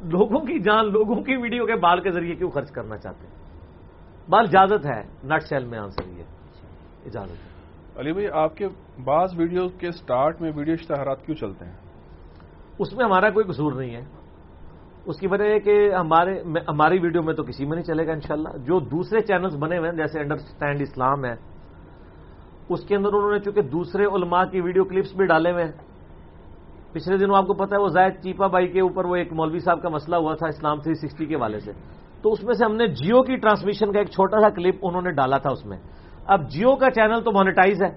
لوگوں 0.00 0.40
کی 0.40 0.58
جان، 0.58 0.92
لوگوں 0.92 1.22
کی 1.22 1.36
ویڈیو 1.36 1.66
کے 1.66 1.74
بال 1.74 2.00
کے 2.00 2.10
ذریعے 2.10 2.34
کیوں 2.34 2.50
خرچ 2.50 2.70
کرنا 2.70 2.98
چاہتے 2.98 3.26
ہیں؟ 3.26 3.34
بال 4.30 4.44
اجازت 4.48 4.86
ہے 4.86 5.00
نٹ 5.24 5.42
سیل 5.42 5.64
میں 5.64 5.78
آنسر 5.78 6.08
یہ۔ 6.08 6.22
اجازت 7.06 7.46
ہے۔ 7.46 7.51
علی 7.96 8.12
بھائی، 8.12 8.28
آپ 8.32 8.56
کے 8.56 8.68
بعض 9.04 9.38
ویڈیو 9.38 9.68
کے 9.68 9.90
سٹارٹ 9.90 10.40
میں 10.40 10.52
ویڈیو 10.56 10.74
اشتہارات 10.80 11.26
کیوں 11.26 11.36
چلتے 11.36 11.64
ہیں؟ 11.64 11.72
اس 12.78 12.92
میں 12.92 13.04
ہمارا 13.04 13.30
کوئی 13.30 13.44
قصور 13.44 13.72
نہیں 13.72 13.94
ہے۔ 13.94 14.00
اس 15.04 15.18
کی 15.18 15.26
وجہ 15.26 15.44
یہ 15.44 15.58
کہ 15.58 15.94
ہمارے 15.94 16.42
ہماری 16.68 16.98
ویڈیو 16.98 17.22
میں 17.22 17.34
تو 17.34 17.42
کسی 17.42 17.64
میں 17.64 17.76
نہیں 17.76 17.84
چلے 17.84 18.06
گا 18.06 18.12
انشاءاللہ۔ 18.12 18.48
جو 18.48 18.80
دوسرے 18.80 19.20
چینلز 19.20 19.56
بنے 19.56 19.78
ہوئے 19.78 19.90
ہیں، 19.90 19.96
جیسے 19.96 20.20
انڈرسٹینڈ 20.20 20.80
اسلام 20.80 21.24
ہے، 21.24 21.34
اس 22.68 22.84
کے 22.84 22.96
اندر 22.96 23.12
انہوں 23.12 23.32
نے 23.32 23.40
چونکہ 23.40 23.62
دوسرے 23.62 24.04
علماء 24.04 24.44
کی 24.44 24.60
ویڈیو 24.60 24.84
کلپس 24.84 25.16
بھی 25.16 25.26
ڈالے 25.26 25.52
ہوئے 25.52 25.64
ہیں۔ 25.64 25.72
پچھلے 26.92 27.16
دنوں 27.16 27.36
آپ 27.36 27.46
کو 27.46 27.54
پتا 27.54 27.76
ہے، 27.76 27.80
وہ 27.80 27.88
زائد 27.88 28.12
چیپا 28.12 28.46
بائی 28.46 28.68
کے 28.68 28.80
اوپر 28.80 29.04
وہ 29.04 29.16
ایک 29.16 29.32
مولوی 29.32 29.58
صاحب 29.58 29.82
کا 29.82 29.88
مسئلہ 29.88 30.16
ہوا 30.16 30.34
تھا 30.34 30.46
اسلام 30.46 30.80
تھری 30.80 30.94
سکسٹی 30.94 31.26
کے 31.26 31.36
والے 31.36 31.60
سے۔ 31.60 31.72
تو 32.22 32.32
اس 32.32 32.44
میں 32.44 32.54
سے 32.54 32.64
ہم 32.64 32.76
نے 32.76 32.86
جیو 32.86 33.22
کی 33.22 33.36
ٹرانسمیشن 33.36 33.92
کا 33.92 33.98
ایک 33.98 34.08
چھوٹا 34.08 34.40
سا 34.40 34.48
کلپ 34.50 34.74
انہوں 34.82 35.02
نے 35.02 35.10
ڈالا 35.10 35.38
تھا 35.38 35.50
اس 35.50 35.66
میں۔ 35.66 35.78
اب 36.26 36.50
جیو 36.50 36.76
کا 36.76 36.90
چینل 36.90 37.22
تو 37.24 37.32
مانیٹائز 37.32 37.82
ہے۔ 37.82 37.90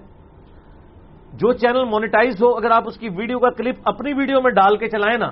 جو 1.33 1.53
چینل 1.53 1.83
مانیٹائز 1.83 2.43
ہو، 2.43 2.55
اگر 2.55 2.71
آپ 2.71 2.83
اس 2.87 2.97
کی 2.97 3.09
ویڈیو 3.09 3.39
کا 3.39 3.49
کلپ 3.49 3.75
اپنی 3.85 4.13
ویڈیو 4.13 4.41
میں 4.41 4.51
ڈال 4.51 4.77
کے 4.77 4.87
چلائیں 4.87 5.17
نا، 5.17 5.29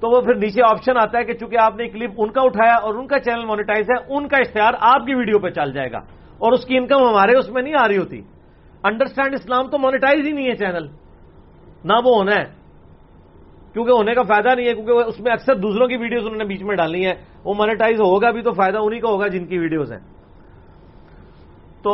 تو 0.00 0.16
وہ 0.16 0.20
پھر 0.20 0.34
نیچے 0.34 0.62
آپشن 0.62 0.96
آتا 0.96 1.18
ہے 1.18 1.24
کہ 1.24 1.34
چونکہ 1.34 1.56
آپ 1.62 1.76
نے 1.76 1.88
کلپ 1.88 2.10
ان 2.18 2.30
کا 2.30 2.40
اٹھایا 2.44 2.74
اور 2.74 2.94
ان 2.94 3.06
کا 3.06 3.18
چینل 3.18 3.44
مانیٹائز 3.44 3.90
ہے، 3.90 4.14
ان 4.14 4.28
کا 4.28 4.36
اشتہار 4.36 4.72
آپ 4.80 5.06
کی 5.06 5.14
ویڈیو 5.14 5.38
پہ 5.38 5.50
چل 5.50 5.72
جائے 5.72 5.92
گا۔ 5.92 5.98
اور 6.38 6.52
اس 6.52 6.64
کی 6.64 6.76
انکم 6.76 7.08
ہمارے 7.08 7.38
اس 7.38 7.50
میں 7.50 7.62
نہیں 7.62 7.74
آ 7.80 7.88
رہی 7.88 7.98
ہوتی۔ 7.98 8.22
انڈرسٹینڈ 8.84 9.34
اسلام 9.34 9.68
تو 9.68 9.78
مانیٹائز 9.78 10.26
ہی 10.26 10.32
نہیں 10.32 10.46
ہے 10.46 10.56
چینل۔ 10.56 10.86
نہ 11.84 11.92
وہ 12.04 12.16
ہونا 12.16 12.32
ہے۔ 12.34 12.58
کیونکہ 13.72 13.92
ہونے 13.92 14.14
کا 14.14 14.22
فائدہ 14.22 14.48
نہیں 14.56 14.68
ہے، 14.68 14.74
کیونکہ 14.74 14.92
اس 14.92 15.20
میں 15.20 15.32
اکثر 15.32 15.54
دوسروں 15.54 15.88
کی 15.88 15.96
ویڈیوز 15.96 16.22
انہوں 16.22 16.38
نے 16.38 16.44
بیچ 16.44 16.62
میں 16.62 16.76
ڈالنی 16.76 17.06
ہے 17.06 17.14
وہ 17.44 17.54
مانیٹائز 17.54 18.00
ہوگا 18.00 18.30
بھی 18.30 18.42
تو 18.42 18.52
فائدہ 18.52 18.78
انہی 18.78 19.00
کا 19.00 19.08
ہوگا 19.08 19.26
جن 19.26 19.46
کی 19.46 19.58
ویڈیوز 19.58 19.92
ہیں۔ 19.92 20.17
تو 21.82 21.92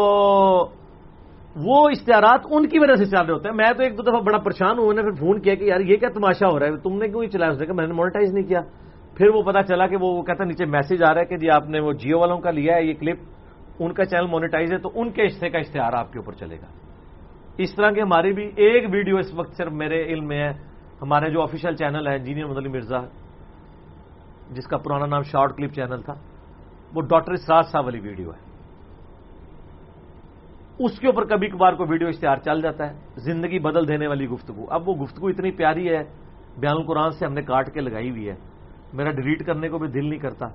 وہ 1.57 1.89
اشتہارات 1.89 2.41
ان 2.51 2.69
کی 2.69 2.79
وجہ 2.79 2.95
سے 2.95 3.05
چل 3.05 3.25
رہے 3.27 3.33
ہوتے 3.33 3.49
ہیں۔ 3.49 3.57
میں 3.57 3.73
تو 3.77 3.83
ایک 3.83 3.99
دو 3.99 4.03
دفعہ 4.03 4.21
بڑا 4.21 4.39
پریشان 4.39 4.79
ہوں، 4.79 4.89
انہوں 4.89 5.05
نے 5.05 5.11
پھر 5.11 5.21
فون 5.21 5.41
کیا 5.41 5.55
کہ 5.55 5.65
یار 5.65 5.81
یہ 5.81 5.97
کیا 5.97 6.09
تماشا 6.09 6.49
ہو 6.49 6.59
رہا 6.59 6.67
ہے؟ 6.67 6.77
تم 6.77 6.99
نے 6.99 7.09
کیوں 7.09 7.27
چلایا؟ 7.27 7.53
اس 7.53 7.61
نے 7.61 7.67
کہا، 7.67 7.75
میں 7.75 7.87
نے 7.87 7.93
مانیٹائز 7.93 8.35
نہیں 8.35 8.45
کیا۔ 8.45 8.61
پھر 9.15 9.29
وہ 9.29 9.43
پتا 9.43 9.63
چلا 9.63 9.87
کہ 9.87 9.97
وہ 10.01 10.23
کہتا 10.23 10.45
نیچے 10.45 10.65
میسج 10.65 11.03
آ 11.11 11.15
رہا 11.15 11.21
ہے 11.21 11.27
کہ 11.27 11.37
جی 11.37 11.51
آپ 11.51 11.69
نے 11.69 11.81
وہ 11.81 11.93
جیو 11.93 12.19
والوں 12.19 12.41
کا 12.41 12.51
لیا 12.51 12.77
ہے، 12.77 12.85
یہ 12.85 12.95
کلپ 12.95 13.19
ان 13.79 13.93
کا 13.93 14.05
چینل 14.05 14.27
مانیٹائز 14.27 14.73
ہے، 14.73 14.79
تو 14.79 14.91
ان 14.95 15.11
کے 15.11 15.27
حصے 15.27 15.51
کا 15.51 15.59
اشتہار 15.59 15.93
آپ 15.93 16.13
کے 16.13 16.19
اوپر 16.19 16.33
چلے 16.33 16.57
گا۔ 16.57 16.67
اس 17.59 17.75
طرح 17.75 17.91
کی 17.91 18.03
ہماری 18.03 18.33
بھی 18.33 18.51
ایک 18.57 18.85
ویڈیو 18.93 19.17
اس 19.17 19.35
وقت 19.35 19.57
صرف 19.57 19.73
میرے 19.73 20.05
علم 20.05 20.27
میں 20.27 20.43
ہے۔ 20.43 20.53
ہمارے 21.03 21.31
جو 21.31 21.43
آفیشیل 21.43 21.77
چینل 21.77 22.07
ہے 22.07 22.15
انجینئر 22.15 22.47
مدلی 22.47 22.69
مرزا، 22.69 22.99
جس 24.51 24.67
کا 24.67 24.77
پرانا 24.77 25.07
نام 25.07 25.23
شارٹ 25.23 25.57
کلپ 25.57 25.73
چینل 25.73 26.03
تھا، 26.03 26.15
وہ 26.95 27.01
ڈاکٹر 27.01 27.33
اسراج 27.33 27.65
صاحب 27.65 27.85
والی 27.85 28.01
ویڈیو 28.01 28.31
ہے۔ 28.31 28.54
اس 30.79 30.99
کے 30.99 31.07
اوپر 31.07 31.25
کبھی 31.25 31.49
کبھار 31.49 31.73
کو 31.73 31.85
ویڈیو 31.89 32.09
اشتہار 32.09 32.37
چل 32.37 32.63
جاتا 32.63 32.91
ہے، 32.91 32.99
زندگی 33.17 33.59
بدل 33.59 33.89
دینے 33.89 34.07
والی 34.07 34.27
گفتگو۔ 34.27 34.65
اب 34.71 34.89
وہ 34.89 34.95
گفتگو 34.95 35.29
اتنی 35.29 35.51
پیاری 35.51 35.89
ہے، 35.89 36.03
بیان 36.59 36.77
القرآن 36.77 37.11
سے 37.11 37.27
ہم 37.27 37.33
نے 37.33 37.43
کاٹ 37.43 37.75
کے 37.75 37.81
لگائی 37.81 38.11
ہوئی 38.11 38.29
ہے۔ 38.29 38.35
میرا 38.93 39.11
ڈیلیٹ 39.11 39.47
کرنے 39.47 39.69
کو 39.69 39.79
بھی 39.79 39.89
دل 39.89 40.09
نہیں 40.09 40.19
کرتا۔ 40.19 40.47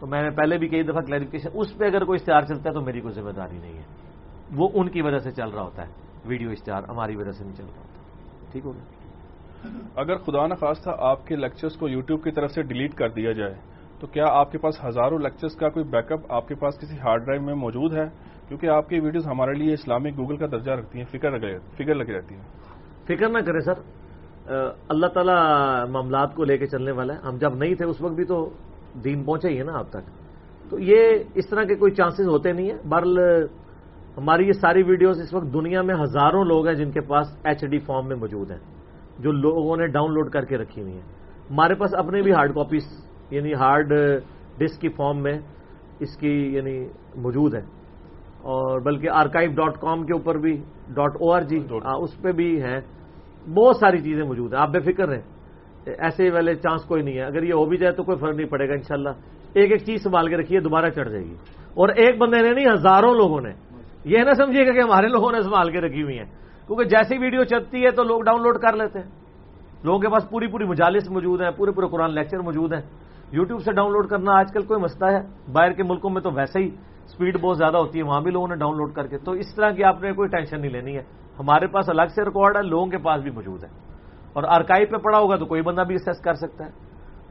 تو 0.00 0.06
میں 0.06 0.22
نے 0.22 0.30
پہلے 0.30 0.58
بھی 0.58 0.68
کئی 0.68 0.82
دفعہ 0.82 1.00
کلیریفکیشن 1.00 1.48
اس 1.54 1.78
پہ 1.78 1.84
اگر 1.84 2.04
کوئی 2.04 2.18
اشتہار 2.20 2.42
چلتا 2.42 2.70
ہے 2.70 2.74
تو 2.74 2.80
میری 2.80 3.00
کوئی 3.00 3.14
ذمہ 3.14 3.30
داری 3.30 3.58
نہیں 3.58 3.78
ہے۔ 3.78 3.82
وہ 4.56 4.68
ان 4.74 4.88
کی 4.88 5.02
وجہ 5.02 5.18
سے 5.18 5.30
چل 5.30 5.48
رہا 5.48 5.62
ہوتا 5.62 5.86
ہے۔ 5.86 5.92
ویڈیو 6.24 6.50
اشتہار 6.50 6.82
ہماری 6.88 7.16
وجہ 7.16 7.30
سے 7.30 7.44
نہیں 7.44 7.54
چل 7.54 7.64
رہا 7.64 7.82
ہوتا۔ 7.82 8.02
ٹھیک 8.52 8.64
ہو 8.64 8.74
گیا۔ 8.74 8.82
اگر 9.96 10.16
خدا 10.16 10.46
نخواستہ 10.46 10.90
آپ 10.98 11.26
کے 11.26 11.36
لیکچرز 11.36 11.76
کو 11.76 11.88
یوٹیوب 11.88 12.24
کی 12.24 12.30
طرف 12.30 12.50
سے 12.50 12.62
ڈیلیٹ 12.62 12.94
کر 12.94 13.08
دیا 13.08 13.32
جائے، 13.32 13.54
تو 14.00 14.06
کیا 14.06 14.24
آپ 14.28 14.52
کے 14.52 14.58
پاس 14.58 14.84
ہزاروں 14.84 15.18
لیکچرز 15.18 15.56
کا 15.56 15.68
کوئی 15.68 15.84
بیک 15.84 16.12
اپ 16.12 16.32
آپ 16.32 16.48
کے 16.48 16.54
پاس 16.54 16.78
کسی 16.80 16.96
ہارڈ 16.96 17.24
ڈرائیو 17.24 17.42
میں 17.42 17.54
موجود 17.54 17.94
ہے؟ 17.94 18.37
کیونکہ 18.48 18.66
آپ 18.66 18.88
کی 18.88 19.00
ویڈیوز 19.00 19.26
ہمارے 19.26 19.52
لیے 19.54 19.72
اسلامک 19.72 20.18
گوگل 20.18 20.36
کا 20.36 20.46
درجہ 20.46 20.72
رکھتی 20.72 20.98
ہیں، 20.98 21.06
فکر 21.06 21.38
فکر 21.76 21.94
لگی 21.94 22.12
رہتی 22.12 22.34
ہیں۔ 22.34 22.42
فکر 23.04 23.28
نہ 23.28 23.38
کریں 23.38 23.60
سر 23.60 23.80
اللہ 24.88 25.06
تعالیٰ 25.06 25.88
معاملات 25.88 26.34
کو 26.34 26.44
لے 26.44 26.58
کے 26.58 26.66
چلنے 26.66 26.90
والا 26.90 27.14
ہے۔ 27.14 27.18
ہم 27.28 27.36
جب 27.36 27.54
نہیں 27.54 27.74
تھے 27.74 27.84
اس 27.84 28.00
وقت 28.02 28.14
بھی 28.14 28.24
تو 28.24 28.48
دین 29.04 29.24
پہنچے 29.24 29.48
ہی 29.48 29.58
ہے 29.58 29.64
نا 29.64 29.78
آپ 29.78 29.90
تک۔ 29.90 30.08
تو 30.70 30.78
یہ 30.80 30.98
اس 31.34 31.48
طرح 31.48 31.64
کے 31.64 31.74
کوئی 31.74 31.92
چانسز 31.92 32.28
ہوتے 32.28 32.52
نہیں 32.52 32.70
ہیں۔ 32.70 32.78
برل 32.88 33.18
ہماری 34.16 34.46
یہ 34.46 34.52
ساری 34.52 34.82
ویڈیوز 34.82 35.20
اس 35.20 35.34
وقت 35.34 35.52
دنیا 35.54 35.82
میں 35.82 35.94
ہزاروں 35.94 36.44
لوگ 36.44 36.66
ہیں 36.66 36.74
جن 36.74 36.90
کے 36.90 37.00
پاس 37.00 37.26
ایچ 37.44 37.64
ڈی 37.70 37.78
فارم 37.78 38.08
میں 38.08 38.16
موجود 38.16 38.50
ہیں، 38.50 38.58
جو 39.18 39.32
لوگوں 39.32 39.76
نے 39.76 39.86
ڈاؤن 39.86 40.14
لوڈ 40.14 40.30
کر 40.30 40.44
کے 40.44 40.58
رکھی 40.58 40.82
ہوئی 40.82 40.94
ہیں۔ 40.94 41.06
ہمارے 41.50 41.74
پاس 41.74 41.94
اپنے 41.94 42.22
بھی 42.22 42.32
ہارڈ 42.32 42.54
کاپیز 42.54 42.84
یعنی 43.30 43.54
ہارڈ 43.54 43.92
ڈسک 44.58 44.80
کی 44.80 44.88
فارم 44.88 45.22
میں 45.22 45.38
اس 46.00 46.16
کی 46.16 46.34
یعنی 46.54 46.78
موجود 47.16 47.54
ہے 47.54 47.77
اور 48.42 48.80
بلکہ 48.80 49.08
آرکائیو 49.10 49.50
ڈاٹ 49.50 49.78
کام 49.78 50.06
کے 50.06 50.12
اوپر 50.12 50.38
بھی 50.38 50.62
ڈاٹ 50.88 51.16
او 51.20 51.32
آر 51.32 51.42
جی 51.42 51.58
اس 51.98 52.22
پہ 52.22 52.32
بھی 52.32 52.62
ہیں۔ 52.62 52.80
بہت 53.54 53.76
ساری 53.76 53.98
چیزیں 53.98 54.24
موجود 54.24 54.54
ہیں 54.54 54.60
آپ 54.60 54.68
بے 54.68 54.80
فکر 54.80 55.08
رہیں۔ 55.08 55.22
ایسے 55.86 56.30
والے 56.30 56.54
چانس 56.54 56.84
کوئی 56.84 57.02
نہیں 57.02 57.14
ہے۔ 57.14 57.22
اگر 57.22 57.42
یہ 57.42 57.52
ہو 57.52 57.64
بھی 57.64 57.76
جائے 57.76 57.92
تو 57.92 58.02
کوئی 58.02 58.18
فرق 58.18 58.34
نہیں 58.34 58.46
پڑے 58.46 58.68
گا 58.68 58.72
انشاءاللہ۔ 58.72 59.08
ایک 59.52 59.72
ایک 59.72 59.84
چیز 59.84 60.02
سنبھال 60.02 60.28
کے 60.28 60.36
رکھیے 60.36 60.60
دوبارہ 60.60 60.90
چڑھ 60.90 61.08
جائے 61.08 61.24
گی۔ 61.24 61.34
اور 61.74 61.88
ایک 61.88 62.18
بندے 62.18 62.42
نے 62.42 62.50
نہیں 62.50 62.72
ہزاروں 62.72 63.14
لوگوں 63.14 63.40
نے۔ 63.40 63.50
یہ 64.04 64.18
نہ 64.18 64.30
سمجھیے 64.30 64.66
گا 64.66 64.72
کہ 64.72 64.80
ہمارے 64.80 65.08
لوگوں 65.08 65.32
نے 65.32 65.42
سنبھال 65.42 65.70
کے 65.70 65.80
رکھی 65.80 66.02
ہوئی 66.02 66.18
ہیں۔ 66.18 66.26
کیونکہ 66.66 66.84
جیسی 66.84 67.18
ویڈیو 67.18 67.44
چلتی 67.44 67.84
ہے 67.84 67.90
تو 67.90 68.02
لوگ 68.02 68.20
ڈاؤن 68.20 68.42
لوڈ 68.42 68.58
کر 68.58 68.76
لیتے 68.76 68.98
ہیں۔ 68.98 69.10
لوگوں 69.84 69.98
کے 69.98 70.08
پاس 70.08 70.30
پوری 70.30 70.46
پوری 70.46 70.64
مجالس 70.64 71.10
موجود 71.10 71.40
ہیں 71.40 71.50
پورے 71.50 71.70
پورے 71.70 71.86
قرآن 71.86 72.14
لیکچر 72.14 72.38
موجود 72.38 72.72
ہیں۔ 72.72 72.82
یوٹیوب 73.32 73.60
سے 73.60 73.72
ڈاؤن 73.72 73.92
لوڈ 73.92 74.08
کرنا 74.08 74.38
آج 74.38 74.52
کل 74.52 74.62
کوئی 74.62 74.80
مسئلہ 74.82 75.10
ہے؟ 75.10 75.50
باہر 75.52 75.72
کے 75.72 75.82
ملکوں 75.82 76.10
میں 76.10 76.22
تو 76.22 76.30
ویسے 76.30 76.58
ہی 76.58 76.70
اسپیڈ 77.08 77.40
بہت 77.40 77.58
زیادہ 77.58 77.76
ہوتی 77.76 77.98
ہے، 77.98 78.04
وہاں 78.04 78.20
بھی 78.20 78.30
لوگوں 78.30 78.48
نے 78.48 78.56
ڈاؤن 78.56 78.76
لوڈ 78.76 78.94
کر 78.94 79.06
کے۔ 79.06 79.18
تو 79.18 79.32
اس 79.32 79.54
طرح 79.54 79.70
کی 79.70 79.84
آپ 79.84 80.02
نے 80.02 80.12
کوئی 80.12 80.28
ٹینشن 80.28 80.60
نہیں 80.60 80.70
لینی 80.70 80.96
ہے۔ 80.96 81.02
ہمارے 81.38 81.66
پاس 81.66 81.88
الگ 81.88 82.02
سے 82.14 82.24
ریکارڈ 82.24 82.56
ہے، 82.56 82.62
لوگوں 82.62 82.86
کے 82.86 82.98
پاس 82.98 83.22
بھی 83.22 83.30
موجود 83.30 83.64
ہے۔ 83.64 83.68
اور 84.32 84.44
آرکائی 84.48 84.86
پہ 84.86 84.96
پڑا 84.96 85.18
ہوگا 85.18 85.36
تو 85.36 85.46
کوئی 85.46 85.62
بندہ 85.62 85.80
بھی 85.80 85.94
اسیس 85.94 86.20
کر 86.20 86.34
سکتا 86.34 86.66
ہے۔ 86.66 86.70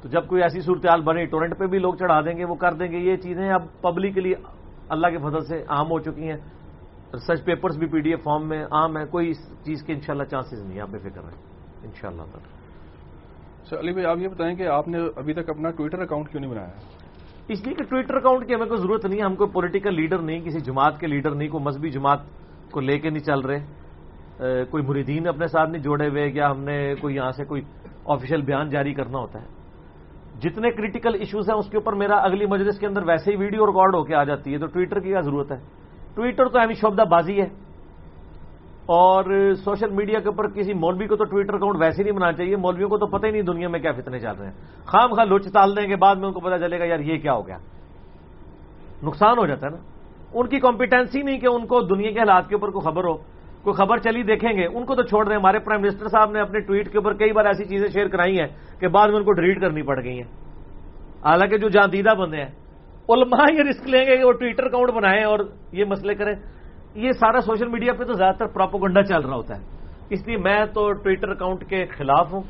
تو 0.02 0.10
جب 0.10 0.28
کوئی 0.28 0.42
ایسی 0.42 0.62
صورتحال 0.62 1.02
بنی 1.02 1.26
ٹورنٹ 1.26 1.60
پہ 1.60 1.66
بھی 1.66 1.80
لوگ 1.80 1.94
چڑھا 1.94 2.22
دیں 2.22 2.38
گے، 2.38 2.46
وہ 2.46 2.56
کر 2.56 2.74
دیں 2.74 2.92
گے۔ 2.92 2.98
یہ 2.98 3.16
چیزیں 3.16 3.50
اب 3.50 3.62
پبلکلی 3.82 4.34
اللہ 4.90 5.08
کے 5.08 5.18
فضل 5.18 5.46
سے 5.46 5.64
عام 5.68 5.92
ہو 5.92 6.00
چکی 6.00 6.30
ہیں۔ 6.30 6.38
ریسرچ 7.14 7.46
پیپرز 7.46 7.78
بھی 7.78 7.88
پی 7.88 8.00
ڈی 8.00 8.10
ایف 8.10 8.24
فارم 8.24 8.50
میں 8.50 8.66
عام 8.72 8.98
ہے 8.98 9.06
کوئی 9.06 9.30
اس 9.30 9.64
چیز 9.66 9.84
کے 9.84 9.94
انشاءاللہ 9.94 10.24
چانسز 10.24 10.64
نہیں 10.64 10.82
آپ 10.82 10.90
بے 10.90 11.00
فکر 11.00 11.22
ہیں 11.22 11.42
ان 11.84 11.92
شاء 11.96 12.10
اللہ 12.10 12.24
سر 13.70 13.80
علی 13.80 13.92
بھائی، 13.92 14.06
آپ 14.06 14.18
یہ 14.18 14.28
بتائیں 14.28 14.56
کہ 14.56 14.68
آپ 14.68 14.88
نے 14.88 14.98
ابھی 15.16 15.34
تک 15.34 15.50
اپنا 15.50 15.70
ٹویٹر 15.72 16.00
اکاؤنٹ 16.00 16.30
کیوں 16.30 16.42
نہیں 16.42 16.52
بنایا؟ 16.52 16.97
اس 17.48 17.66
لیے 17.66 17.76
کہ 17.76 17.84
ٹویٹر 17.84 18.16
اکاؤنٹ 18.16 18.48
کی 18.48 18.56
ہمیں 18.56 18.66
کوئی 18.66 18.82
ضرورت 18.82 19.06
نہیں 19.06 19.20
ہے، 19.20 19.26
ہم 19.26 19.36
کوئی 19.36 19.52
پولیٹیکل 19.52 19.96
لیڈر 19.96 20.20
نہیں، 20.20 20.40
کسی 20.40 20.60
جماعت 20.60 21.00
کے 21.00 21.08
لیڈر 21.08 21.36
نہیں، 21.36 21.50
کوئی 21.50 21.64
مذہبی 21.64 21.90
جماعت 21.90 22.20
کو 22.72 22.80
لے 22.80 23.00
کے 23.00 23.10
نہیں 23.10 23.24
چل 23.24 23.40
رہے۔ 23.40 23.60
کوئی 24.72 24.84
مریدین 24.84 25.28
اپنے 25.28 25.48
ساتھ 25.48 25.70
نہیں 25.70 25.82
جوڑے 25.82 26.08
ہوئے، 26.08 26.30
یا 26.34 26.52
ہم 26.52 26.64
نے 26.64 26.96
کوئی 27.02 27.16
یہاں 27.16 27.32
سے 27.32 27.46
کوئی 27.46 27.62
آفیشیل 28.06 28.42
بیان 28.42 28.70
جاری 28.70 28.94
کرنا 28.94 29.18
ہوتا 29.18 29.42
ہے۔ 29.42 29.48
جتنے 30.40 30.72
کریٹیکل 30.72 31.16
ایشوز 31.16 31.50
ہیں، 31.50 31.58
اس 31.58 31.70
کے 31.70 31.78
اوپر 31.78 31.94
میرا 31.94 32.16
اگلی 32.16 32.46
مجلس 32.46 32.80
کے 32.80 32.88
اندر 32.88 33.04
ویسے 33.08 33.32
ہی 33.32 33.38
ویڈیو 33.38 33.66
ریکارڈ 33.66 33.96
ہو 33.96 34.04
کے 34.04 34.16
آ 34.16 34.24
جاتی 34.24 34.54
ہے، 34.54 34.58
تو 34.58 34.68
ٹویٹر 34.68 35.00
کی 35.00 35.10
کیا 35.10 35.22
ضرورت 35.22 35.52
ہے؟ 35.52 35.58
ٹویٹر 36.16 36.50
تو 36.50 36.60
ہمیں 36.60 36.74
شبدہ 36.74 37.04
بازی 37.10 37.42
ہے۔ 37.42 37.48
اور 38.88 39.54
سوشل 39.54 39.90
میڈیا 39.90 40.20
کے 40.20 40.28
اوپر 40.28 40.48
کسی 40.48 40.74
مولوی 40.74 41.08
کو 41.08 41.16
تو 41.16 41.24
ٹویٹر 41.24 41.54
اکاؤنٹ 41.54 41.78
ویسے 41.80 42.04
نہیں 42.04 42.14
بنانا 42.14 42.34
چاہیے، 42.34 42.56
مولویوں 42.56 42.90
کو 42.90 42.98
تو 42.98 43.08
پتہ 43.08 43.26
ہی 43.26 43.32
نہیں 43.32 43.42
دنیا 43.42 43.68
میں 43.68 43.80
کیا 43.80 43.92
فتنے 43.92 44.20
چل 44.20 44.32
رہے 44.40 44.46
ہیں۔ 44.46 44.54
خام 44.86 45.14
خواہ 45.14 45.26
لوچ 45.26 45.52
تال 45.54 45.78
دیں 45.78 45.90
گے، 45.90 45.96
بعد 45.96 46.16
میں 46.16 46.28
ان 46.28 46.34
کو 46.34 46.40
پتا 46.40 46.60
چلے 46.60 46.80
گا 46.80 46.86
یار 46.86 47.00
یہ 47.00 47.18
کیا 47.18 47.34
ہو 47.34 47.48
گیا۔ 47.48 47.58
نقصان 49.04 49.38
ہو 49.38 49.46
جاتا 49.46 49.68
ہے 49.68 49.72
نا۔ 49.72 49.78
ان 50.34 50.48
کی 50.48 50.60
کمپیٹنسی 50.60 51.22
نہیں 51.22 51.40
کہ 51.40 51.48
ان 51.48 51.66
کو 51.66 51.82
دنیا 51.82 52.12
کے 52.12 52.20
حالات 52.20 52.50
کے 52.50 52.56
اوپر 52.56 52.70
کوئی 52.70 52.92
خبر 52.92 53.04
ہو۔ 53.04 53.14
کوئی 53.64 53.74
خبر 53.74 53.98
چلی 53.98 54.24
دیکھیں 54.24 54.58
گے، 54.58 54.66
ان 54.66 54.86
کو 54.86 54.96
تو 54.96 55.04
چھوڑ 55.04 55.30
دیں 55.30 55.36
ہمارے 55.36 55.60
پرائم 55.60 55.82
منسٹر 55.82 56.08
صاحب 56.08 56.32
نے 56.32 56.40
اپنے 56.40 56.60
ٹویٹ 56.60 56.92
کے 56.92 56.98
اوپر 56.98 57.14
کئی 57.14 57.32
بار 57.32 57.46
ایسی 57.46 57.66
چیزیں 57.66 57.88
شیئر 57.88 58.08
کرائی 58.08 58.40
ہیں 58.40 58.48
کہ 58.80 58.88
بعد 58.88 59.08
میں 59.08 59.18
ان 59.18 59.24
کو 59.24 59.32
ڈیلیٹ 59.32 59.62
کرنی 59.62 59.82
پڑ 59.82 60.04
گئی 60.04 60.22
ہیں۔ 60.22 60.28
حالانکہ 61.26 61.58
جو 61.58 61.70
جہاں 61.70 61.88
دیدہ 61.88 62.14
بندے 62.14 62.38
ہیں، 62.38 62.50
علماء 63.10 63.46
یہ 63.54 63.64
رسک 63.70 63.90
لیں 63.90 64.06
گے 64.06 64.18
کہ 64.18 64.24
وہ 64.24 64.32
ٹویٹر 64.32 64.64
اکاؤنٹ 64.64 64.92
بنائیں 64.92 65.24
اور 65.24 65.40
یہ 65.72 65.86
مسئلے 65.86 66.16
کریں۔ 66.16 66.36
یہ 66.98 67.12
سارا 67.12 67.42
سوشل 67.42 67.68
میڈیا 67.68 67.94
پہ 67.94 68.04
تو 68.04 68.14
زیادہ 68.14 68.36
تر 68.36 68.48
پراپوگنڈا 68.48 69.04
چل 69.04 69.22
رہا 69.22 69.36
ہوتا 69.36 69.56
ہے۔ 69.56 69.64
اس 70.10 70.28
لیے 70.28 70.38
میں 70.38 70.66
تو 70.66 70.92
ٹویٹر 70.94 71.30
اکاؤنٹ 71.30 71.70
کے 71.70 71.86
خلاف 71.86 72.34
ہوں 72.34 72.42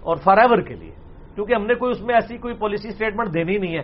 اور 0.00 0.16
فار 0.16 0.36
ایور 0.36 0.60
کے 0.60 0.74
لیے۔ 0.74 0.90
کیونکہ 1.34 1.54
ہم 1.54 1.66
نے 1.66 1.74
کوئی 1.74 1.90
اس 1.90 2.00
میں 2.00 2.14
ایسی 2.14 2.38
کوئی 2.38 2.54
پالیسی 2.54 2.88
اسٹیٹمنٹ 2.88 3.34
دینی 3.34 3.58
نہیں 3.58 3.76
ہے۔ 3.76 3.82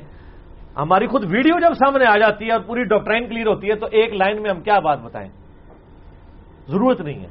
ہماری 0.76 1.06
خود 1.06 1.24
ویڈیو 1.32 1.58
جب 1.58 1.72
سامنے 1.74 2.04
آ 2.04 2.16
جاتی 2.16 2.46
ہے 2.46 2.52
اور 2.52 2.60
پوری 2.60 2.84
ڈاکٹرائن 2.84 3.28
کلیئر 3.28 3.46
ہوتی 3.46 3.70
ہے 3.70 3.74
تو 3.74 3.86
ایک 3.86 4.12
لائن 4.12 4.42
میں 4.42 4.50
ہم 4.50 4.60
کیا 4.60 4.78
بات 4.78 4.98
بتائیں؟ 5.00 5.30
ضرورت 6.68 7.00
نہیں 7.00 7.20
ہے۔ 7.20 7.28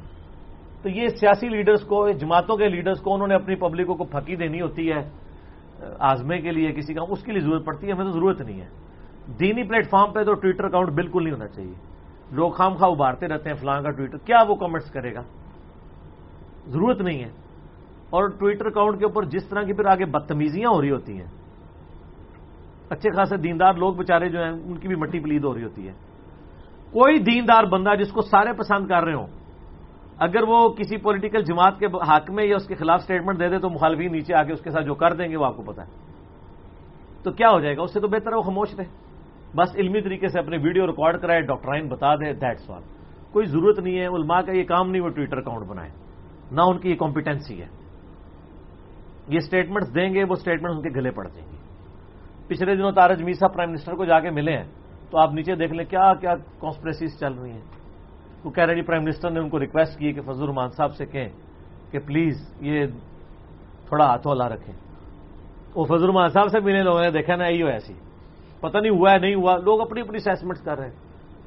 تو 0.82 0.88
یہ 0.88 1.06
سیاسی 1.08 1.48
لیڈرز 1.48 1.80
کو، 1.80 2.10
جماعتوں 2.10 2.56
کے 2.56 2.68
لیڈرز 2.68 3.00
کو 3.00 3.14
انہوں 3.14 3.28
نے 3.28 3.34
اپنی 3.34 3.54
پبلکوں 3.54 3.94
کو 3.94 4.04
پھکی 4.04 4.36
دینی 4.36 4.60
ہوتی 4.60 4.92
ہے، 4.92 5.10
آزمے 5.98 6.38
کے 6.38 6.50
لیے، 6.50 6.72
کسی 6.72 6.94
کا، 6.94 7.00
اس 7.08 7.22
کے 7.22 7.32
لیے 7.32 7.40
ضرورت 7.40 7.66
پڑتی 7.66 7.86
ہے، 7.86 7.92
ہمیں 7.92 8.04
تو 8.04 8.10
ضرورت 8.10 8.40
نہیں 8.40 8.60
ہے۔ 8.60 8.66
دینی 9.40 9.62
پلیٹ 9.62 9.90
فارم 9.90 10.12
پہ 10.12 10.24
تو 10.24 10.34
ٹویٹر 10.34 10.64
اکاؤنٹ 10.64 10.90
بالکل 10.90 11.24
نہیں 11.24 11.32
ہونا 11.32 11.48
چاہیے۔ 11.48 11.93
لوگ 12.34 12.50
خام 12.50 12.74
خواہ 12.74 12.90
ابھارتے 12.90 13.28
رہتے 13.28 13.50
ہیں، 13.50 13.56
فلاں 13.56 13.82
کا 13.82 13.90
ٹویٹر۔ 13.90 14.18
کیا 14.18 14.36
وہ 14.48 14.54
کمنٹس 14.54 14.90
کرے 14.90 15.14
گا؟ 15.14 15.20
ضرورت 16.66 17.00
نہیں 17.00 17.24
ہے۔ 17.24 17.44
اور 18.10 18.28
ٹویٹر 18.28 18.66
اکاؤنٹ 18.66 18.98
کے 18.98 19.04
اوپر 19.04 19.24
جس 19.24 19.48
طرح 19.48 19.62
کی 19.62 19.72
پھر 19.72 19.86
آگے 19.86 20.04
بدتمیزیاں 20.04 20.70
ہو 20.70 20.82
رہی 20.82 20.90
ہوتی 20.90 21.12
ہیں، 21.12 21.26
اچھے 22.90 23.10
خاصے 23.10 23.36
دیندار 23.36 23.74
لوگ 23.74 23.94
بےچارے 23.94 24.28
جو 24.28 24.42
ہیں، 24.42 24.50
ان 24.50 24.78
کی 24.78 24.88
بھی 24.88 24.96
مٹی 24.96 25.20
پلید 25.20 25.44
ہو 25.44 25.54
رہی 25.54 25.64
ہوتی 25.64 25.88
ہے۔ 25.88 25.92
کوئی 26.92 27.18
دیندار 27.18 27.64
بندہ 27.64 27.94
جس 27.94 28.12
کو 28.12 28.20
سارے 28.20 28.52
پسند 28.52 28.86
کر 28.88 29.04
رہے 29.04 29.14
ہوں، 29.14 29.26
اگر 30.18 30.42
وہ 30.48 30.68
کسی 30.68 30.96
پولیٹیکل 30.96 31.42
جماعت 31.42 31.78
کے 31.78 31.86
حق 31.86 32.30
میں 32.30 32.44
یا 32.44 32.56
اس 32.56 32.66
کے 32.66 32.74
خلاف 32.74 33.00
اسٹیٹمنٹ 33.00 33.40
دے 33.40 33.48
دے 33.48 33.58
تو 33.58 33.70
مخالفین 33.70 34.12
نیچے 34.12 34.34
آ 34.34 34.42
کے 34.42 34.52
اس 34.52 34.60
کے 34.60 34.70
ساتھ 34.70 34.84
جو 34.84 34.94
کر 34.94 35.14
دیں 35.14 35.28
گے 35.28 35.36
وہ 35.36 35.46
آپ 35.46 35.56
کو 35.56 35.62
پتا 35.62 35.82
ہے۔ 35.82 35.92
تو 37.22 37.30
کیا 37.30 37.48
ہو 37.50 37.60
جائے 37.60 37.76
گا؟ 37.76 37.82
اس 37.82 37.92
سے 37.92 38.00
تو 38.00 38.08
بہتر 38.08 38.32
ہے، 38.32 38.36
وہ 38.36 38.42
خاموش 38.42 38.74
رہے۔ 38.74 39.03
بس 39.56 39.76
علمی 39.76 40.00
طریقے 40.00 40.28
سے 40.28 40.38
اپنے 40.38 40.56
ویڈیو 40.56 40.86
ریکارڈ 40.86 41.20
کرائے 41.20 41.40
ڈاکٹرائن 41.40 41.88
بتا 41.88 42.14
دے 42.14 42.32
دیٹ 42.32 42.60
سوال 42.60 42.82
کوئی 43.32 43.46
ضرورت 43.46 43.78
نہیں 43.78 43.98
ہے، 43.98 44.06
علماء 44.06 44.40
کا 44.40 44.52
یہ 44.52 44.64
کام 44.64 44.90
نہیں 44.90 45.02
وہ 45.02 45.08
ٹویٹر 45.08 45.36
اکاؤنٹ 45.36 45.66
بنائے۔ 45.66 45.90
نہ 46.52 46.60
ان 46.60 46.78
کی 46.78 46.90
یہ 46.90 46.96
کمپیٹنسی 46.96 47.62
ہے۔ 47.62 47.66
یہ 49.28 49.36
اسٹیٹمنٹس 49.36 49.94
دیں 49.94 50.14
گے، 50.14 50.24
وہ 50.24 50.32
اسٹیٹمنٹ 50.32 50.74
ان 50.74 50.82
کے 50.82 51.00
گلے 51.00 51.10
پڑ 51.10 51.28
جائیں 51.28 51.52
گے۔ 51.52 51.56
پچھلے 52.46 52.76
دنوں 52.76 52.92
تارج 52.92 53.22
میسا 53.22 53.48
پرائم 53.48 53.70
منسٹر 53.70 53.94
کو 53.94 54.04
جا 54.04 54.20
کے 54.20 54.30
ملے 54.30 54.56
ہیں۔ 54.56 54.64
تو 55.10 55.18
آپ 55.18 55.32
نیچے 55.32 55.54
دیکھ 55.54 55.72
لیں 55.72 55.84
کیا 55.84 56.14
کیا 56.14 56.34
کانسپریسیز 56.36 57.20
چل 57.20 57.32
رہی 57.32 57.50
ہیں۔ 57.50 57.60
وہ 58.44 58.50
کہہ 58.50 58.64
رہے 58.64 58.74
جی 58.74 58.82
پرائم 58.82 59.04
منسٹر 59.04 59.30
نے 59.30 59.40
ان 59.40 59.48
کو 59.48 59.60
ریکویسٹ 59.60 59.98
کی 59.98 60.12
کہ 60.12 60.20
فضل 60.20 60.42
الرحمان 60.42 60.68
صاحب 60.68 60.94
سے 60.94 61.06
کہیں 61.06 61.28
کہ 61.90 61.98
پلیز 61.98 62.54
یہ 62.60 62.86
تھوڑا 63.88 64.06
ہاتھوں 64.06 64.32
ہلا 64.32 64.48
رکھیں۔ 64.48 64.74
وہ 65.74 65.84
فضل 65.84 66.02
الرحمان 66.02 66.28
صاحب 66.28 66.48
سے 66.48 66.60
ملے 66.60 66.82
لوگوں 66.82 67.00
نے 67.00 67.10
دیکھا 67.10 67.36
نا 67.36 67.44
ایو 67.44 67.66
ایسی 67.66 67.94
پتہ 68.64 68.78
نہیں 68.78 68.92
ہوا 68.92 69.12
ہے، 69.12 69.18
نہیں 69.18 69.34
ہوا۔ 69.34 69.56
لوگ 69.56 69.80
اپنی 69.80 70.00
اپنی 70.00 70.16
اسیسمنٹ 70.16 70.64
کر 70.64 70.78
رہے 70.78 70.88
ہیں۔ 70.88 70.94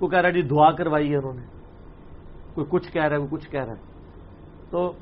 وہ 0.01 0.07
کہہ 0.07 0.19
رہا 0.19 0.29
ہے 0.29 0.33
جی 0.33 0.41
دعا 0.41 0.71
کروائی 0.71 1.11
ہے 1.11 1.17
انہوں 1.17 1.33
نے۔ 1.33 1.41
کوئی 2.53 2.67
کچھ 2.69 2.91
کہہ 2.91 3.03
رہا 3.03 3.11
ہے، 3.11 3.17
کوئی 3.17 3.41
کچھ 3.41 3.49
کہہ 3.49 3.63
رہا 3.63 3.73
ہے۔ 3.73 3.81
تو 4.69 4.93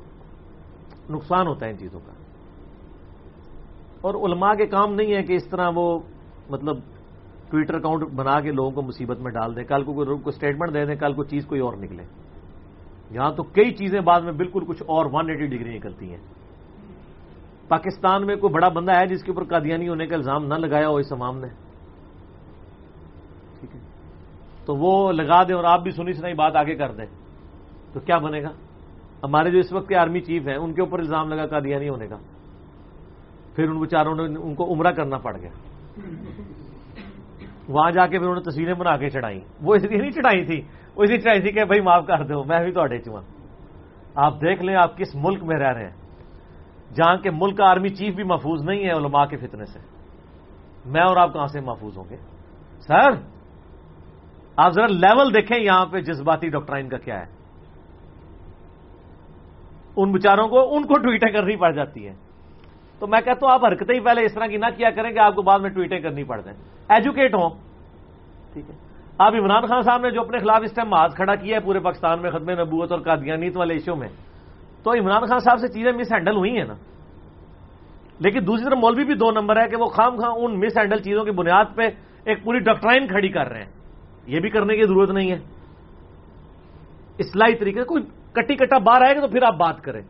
نقصان 1.10 1.46
ہوتا 1.46 1.66
ہے 1.66 1.70
ان 1.70 1.78
چیزوں 1.78 2.00
کا۔ 2.06 2.12
اور 4.00 4.14
علماء 4.14 4.54
کے 4.54 4.66
کام 4.66 4.94
نہیں 4.94 5.14
ہے 5.14 5.22
کہ 5.22 5.32
اس 5.32 5.48
طرح 5.50 5.70
وہ 5.74 6.00
مطلب 6.50 6.76
ٹویٹر 7.50 7.74
اکاؤنٹ 7.74 8.02
بنا 8.02 8.40
کے 8.40 8.50
لوگوں 8.50 8.70
کو 8.70 8.82
مصیبت 8.82 9.18
میں 9.18 9.32
ڈال 9.32 9.56
دیں۔ 9.56 9.64
کل 9.64 9.84
کو 9.84 9.94
کوئی 9.94 10.18
اسٹیٹمنٹ 10.24 10.74
دے 10.74 10.84
دیں، 10.84 10.94
کل 10.94 11.12
کو 11.12 11.24
چیز 11.24 11.46
کوئی 11.46 11.60
اور 11.60 11.74
نکلے۔ 11.76 12.02
یہاں 13.10 13.32
تو 13.32 13.42
کئی 13.42 13.70
چیزیں 13.74 14.00
بعد 14.00 14.20
میں 14.20 14.32
بالکل 14.32 14.64
کچھ 14.64 14.82
اور 14.82 15.06
ون 15.12 15.30
ایٹی 15.30 15.46
ڈگری 15.46 15.76
نکلتی 15.76 16.10
ہیں۔ 16.10 16.20
پاکستان 17.68 18.26
میں 18.26 18.36
کوئی 18.36 18.52
بڑا 18.52 18.68
بندہ 18.68 18.92
ہے 18.92 19.06
جس 19.06 19.22
کے 19.22 19.30
اوپر 19.30 19.44
قادیانی 19.44 19.88
ہونے 19.88 20.06
کا 20.06 20.14
الزام 20.14 20.46
نہ 20.46 20.54
لگایا 20.54 20.88
ہو 20.88 20.96
اس 20.96 21.12
عوام 21.12 21.38
نے 21.38 21.48
ٹھیک 23.60 23.76
ہے 23.76 23.80
تو 24.66 24.76
وہ 24.76 25.12
لگا 25.12 25.42
دیں 25.42 25.54
اور 25.54 25.64
آپ 25.64 25.80
بھی 25.80 25.90
سنی 25.90 26.12
سنائی 26.12 26.34
بات 26.34 26.56
آگے 26.56 26.74
کر 26.74 26.92
دیں۔ 26.92 27.06
تو 27.92 28.00
کیا 28.00 28.18
بنے 28.18 28.42
گا؟ 28.42 28.48
ہمارے 29.22 29.50
جو 29.50 29.58
اس 29.58 29.72
وقت 29.72 29.88
کے 29.88 29.96
آرمی 29.96 30.20
چیف 30.20 30.48
ہیں، 30.48 30.56
ان 30.56 30.74
کے 30.74 30.80
اوپر 30.80 30.98
الزام 30.98 31.28
لگا 31.28 31.46
قادیانی 31.46 31.88
ہونے 31.88 32.06
کا۔ 32.06 32.16
پھر 33.56 33.70
ان 33.70 33.80
بچاروں 33.80 34.14
نے 34.14 34.22
ان 34.22 34.54
کو 34.54 34.72
عمرہ 34.72 34.92
کرنا 34.92 35.18
پڑ 35.18 35.36
گیا۔ 35.36 35.50
وہاں 37.68 37.90
جا 37.90 38.06
کے 38.06 38.18
پھر 38.18 38.26
انہوں 38.26 38.34
نے 38.34 38.50
تصویریں 38.50 38.74
بنا 38.74 38.96
کے 38.96 39.10
چڑھائی 39.10 39.40
وہ 39.62 39.74
اس 39.74 39.84
لیے 39.84 39.98
نہیں 39.98 40.10
چڑھائی 40.10 40.44
تھی، 40.44 40.62
وہ 40.96 41.02
اسی 41.02 41.18
چڑھائی 41.18 41.40
تھی 41.40 41.52
کہ 41.52 41.64
بھائی 41.64 41.80
معاف 41.80 42.06
کر 42.06 42.24
دو، 42.24 42.44
میں 42.44 42.64
بھی 42.64 42.72
تو 42.72 42.86
چواں 43.04 43.22
آپ 44.14 44.34
دیکھ 44.34 44.62
لیں 44.62 44.74
آپ 44.74 44.96
کس 44.96 45.14
ملک 45.14 45.42
میں 45.42 45.58
رہ 45.58 45.72
رہے 45.72 45.84
ہیں۔ 45.84 45.96
جہاں 46.94 47.16
کے 47.16 47.30
ملک 47.30 47.58
کا 47.58 47.70
آرمی 47.70 47.88
چیف 47.88 48.14
بھی 48.14 48.24
محفوظ 48.24 48.64
نہیں 48.64 48.84
ہے 48.84 48.90
علماء 48.90 49.24
کے 49.24 49.36
فتنے 49.36 49.64
سے۔ 49.64 49.78
میں 50.86 51.02
اور 51.02 51.16
آپ 51.16 51.32
کہاں 51.32 51.46
سے 51.46 51.60
محفوظ 51.60 51.98
ہوں 51.98 52.04
گے؟ 52.10 52.16
سر 52.78 53.35
آپ 54.56 54.72
ذرا 54.72 54.86
لیول 54.86 55.34
دیکھیں 55.34 55.58
یہاں 55.58 55.86
پہ 55.86 56.00
جذباتی 56.00 56.48
ڈاکٹرائن 56.48 56.88
کا 56.88 56.98
کیا 56.98 57.20
ہے۔ 57.20 57.36
ان 59.96 60.12
بچاروں 60.12 60.48
کو، 60.48 60.76
ان 60.76 60.82
کو 60.82 60.94
ٹویٹیں 60.98 61.32
کرنی 61.32 61.56
پڑ 61.56 61.72
جاتی 61.72 62.08
ہیں۔ 62.08 62.14
تو 62.98 63.06
میں 63.06 63.20
کہتا 63.20 63.46
ہوں 63.46 63.52
آپ 63.52 63.64
حرکتیں 63.64 63.94
ہی 63.94 64.00
پہلے 64.00 64.24
اس 64.24 64.34
طرح 64.34 64.46
کی 64.46 64.56
نہ 64.56 64.66
کیا 64.76 64.90
کریں 64.90 65.12
کہ 65.12 65.18
آپ 65.18 65.34
کو 65.34 65.42
بعد 65.42 65.58
میں 65.58 65.70
ٹویٹیں 65.70 66.00
کرنی 66.00 66.24
پڑ 66.24 66.40
جائیں۔ 66.40 66.58
ایجوکیٹ 66.88 67.34
ہوں۔ 67.34 67.50
ٹھیک 68.52 68.70
ہے۔ 68.70 68.74
آپ 69.18 69.32
عمران 69.32 69.66
خان 69.66 69.82
صاحب 69.82 70.00
نے 70.00 70.10
جو 70.10 70.20
اپنے 70.20 70.38
خلاف 70.38 70.60
اس 70.64 70.72
ٹائم 70.72 70.94
ہاتھ 70.94 71.14
کھڑا 71.14 71.34
کیا 71.34 71.56
ہے 71.56 71.64
پورے 71.64 71.80
پاکستان 71.80 72.22
میں 72.22 72.30
ختم 72.30 72.50
نبوت 72.50 72.92
اور 72.92 73.00
قادیانیت 73.00 73.56
والے 73.56 73.74
ایشو 73.74 73.96
میں، 73.96 74.08
تو 74.82 74.90
عمران 74.90 75.26
خان 75.26 75.38
صاحب 75.38 75.58
سے 75.58 75.68
چیزیں 75.68 75.92
مس 75.92 76.12
ہینڈل 76.12 76.36
ہوئی 76.36 76.58
ہیں 76.58 76.64
نا۔ 76.64 76.74
لیکن 78.18 78.46
دوسری 78.46 78.64
طرف 78.64 78.78
مولوی 78.78 79.04
بھی 79.04 79.14
دو 79.14 79.30
نمبر 79.30 79.62
ہے 79.62 79.68
کہ 79.68 79.76
وہ 79.76 79.86
خام 79.86 80.16
خاں 80.16 80.30
ان 80.30 80.60
مس 80.60 80.78
ہینڈل 80.78 81.02
چیزوں 81.02 81.24
کی 81.24 81.30
بنیاد 81.30 81.64
پہ 81.74 81.82
ایک 82.24 82.44
پوری 82.44 82.58
ڈاکٹرائن 82.58 83.06
کھڑی 83.06 83.28
کر 83.28 83.48
رہے 83.48 83.62
ہیں۔ 83.62 83.75
یہ 84.26 84.40
بھی 84.40 84.50
کرنے 84.50 84.76
کی 84.76 84.82
ضرورت 84.82 85.10
نہیں 85.10 85.30
ہے۔ 85.30 85.38
اصلاحی 87.18 87.54
طریقے 87.54 87.80
سے 87.80 87.84
کوئی 87.84 88.02
کٹی 88.32 88.54
کٹا 88.54 88.78
باہر 88.78 89.02
آئے 89.02 89.16
گا 89.16 89.20
تو 89.20 89.28
پھر 89.28 89.42
آپ 89.42 89.56
بات 89.56 89.80
کریں۔ 89.80 90.02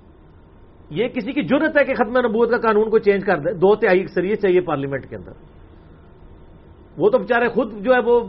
یہ 0.90 1.08
کسی 1.08 1.32
کی 1.32 1.42
جرت 1.42 1.78
ہے 1.78 1.84
کہ 1.84 1.94
ختم 1.94 2.18
نبوت 2.18 2.50
کا 2.50 2.56
قانون 2.56 2.90
کو 2.90 2.98
چینج 2.98 3.24
کر 3.24 3.38
دے، 3.38 3.52
دو 3.52 3.76
تہائی 3.76 4.00
اکثریت 4.00 4.42
چاہیے 4.42 4.60
پارلیمنٹ 4.60 5.10
کے 5.10 5.16
اندر۔ 5.16 5.32
وہ 6.98 7.10
تو 7.10 7.18
بےچارے 7.18 7.48
خود 7.48 7.84
جو 7.84 7.94
ہے 7.94 8.00
وہ 8.00 8.20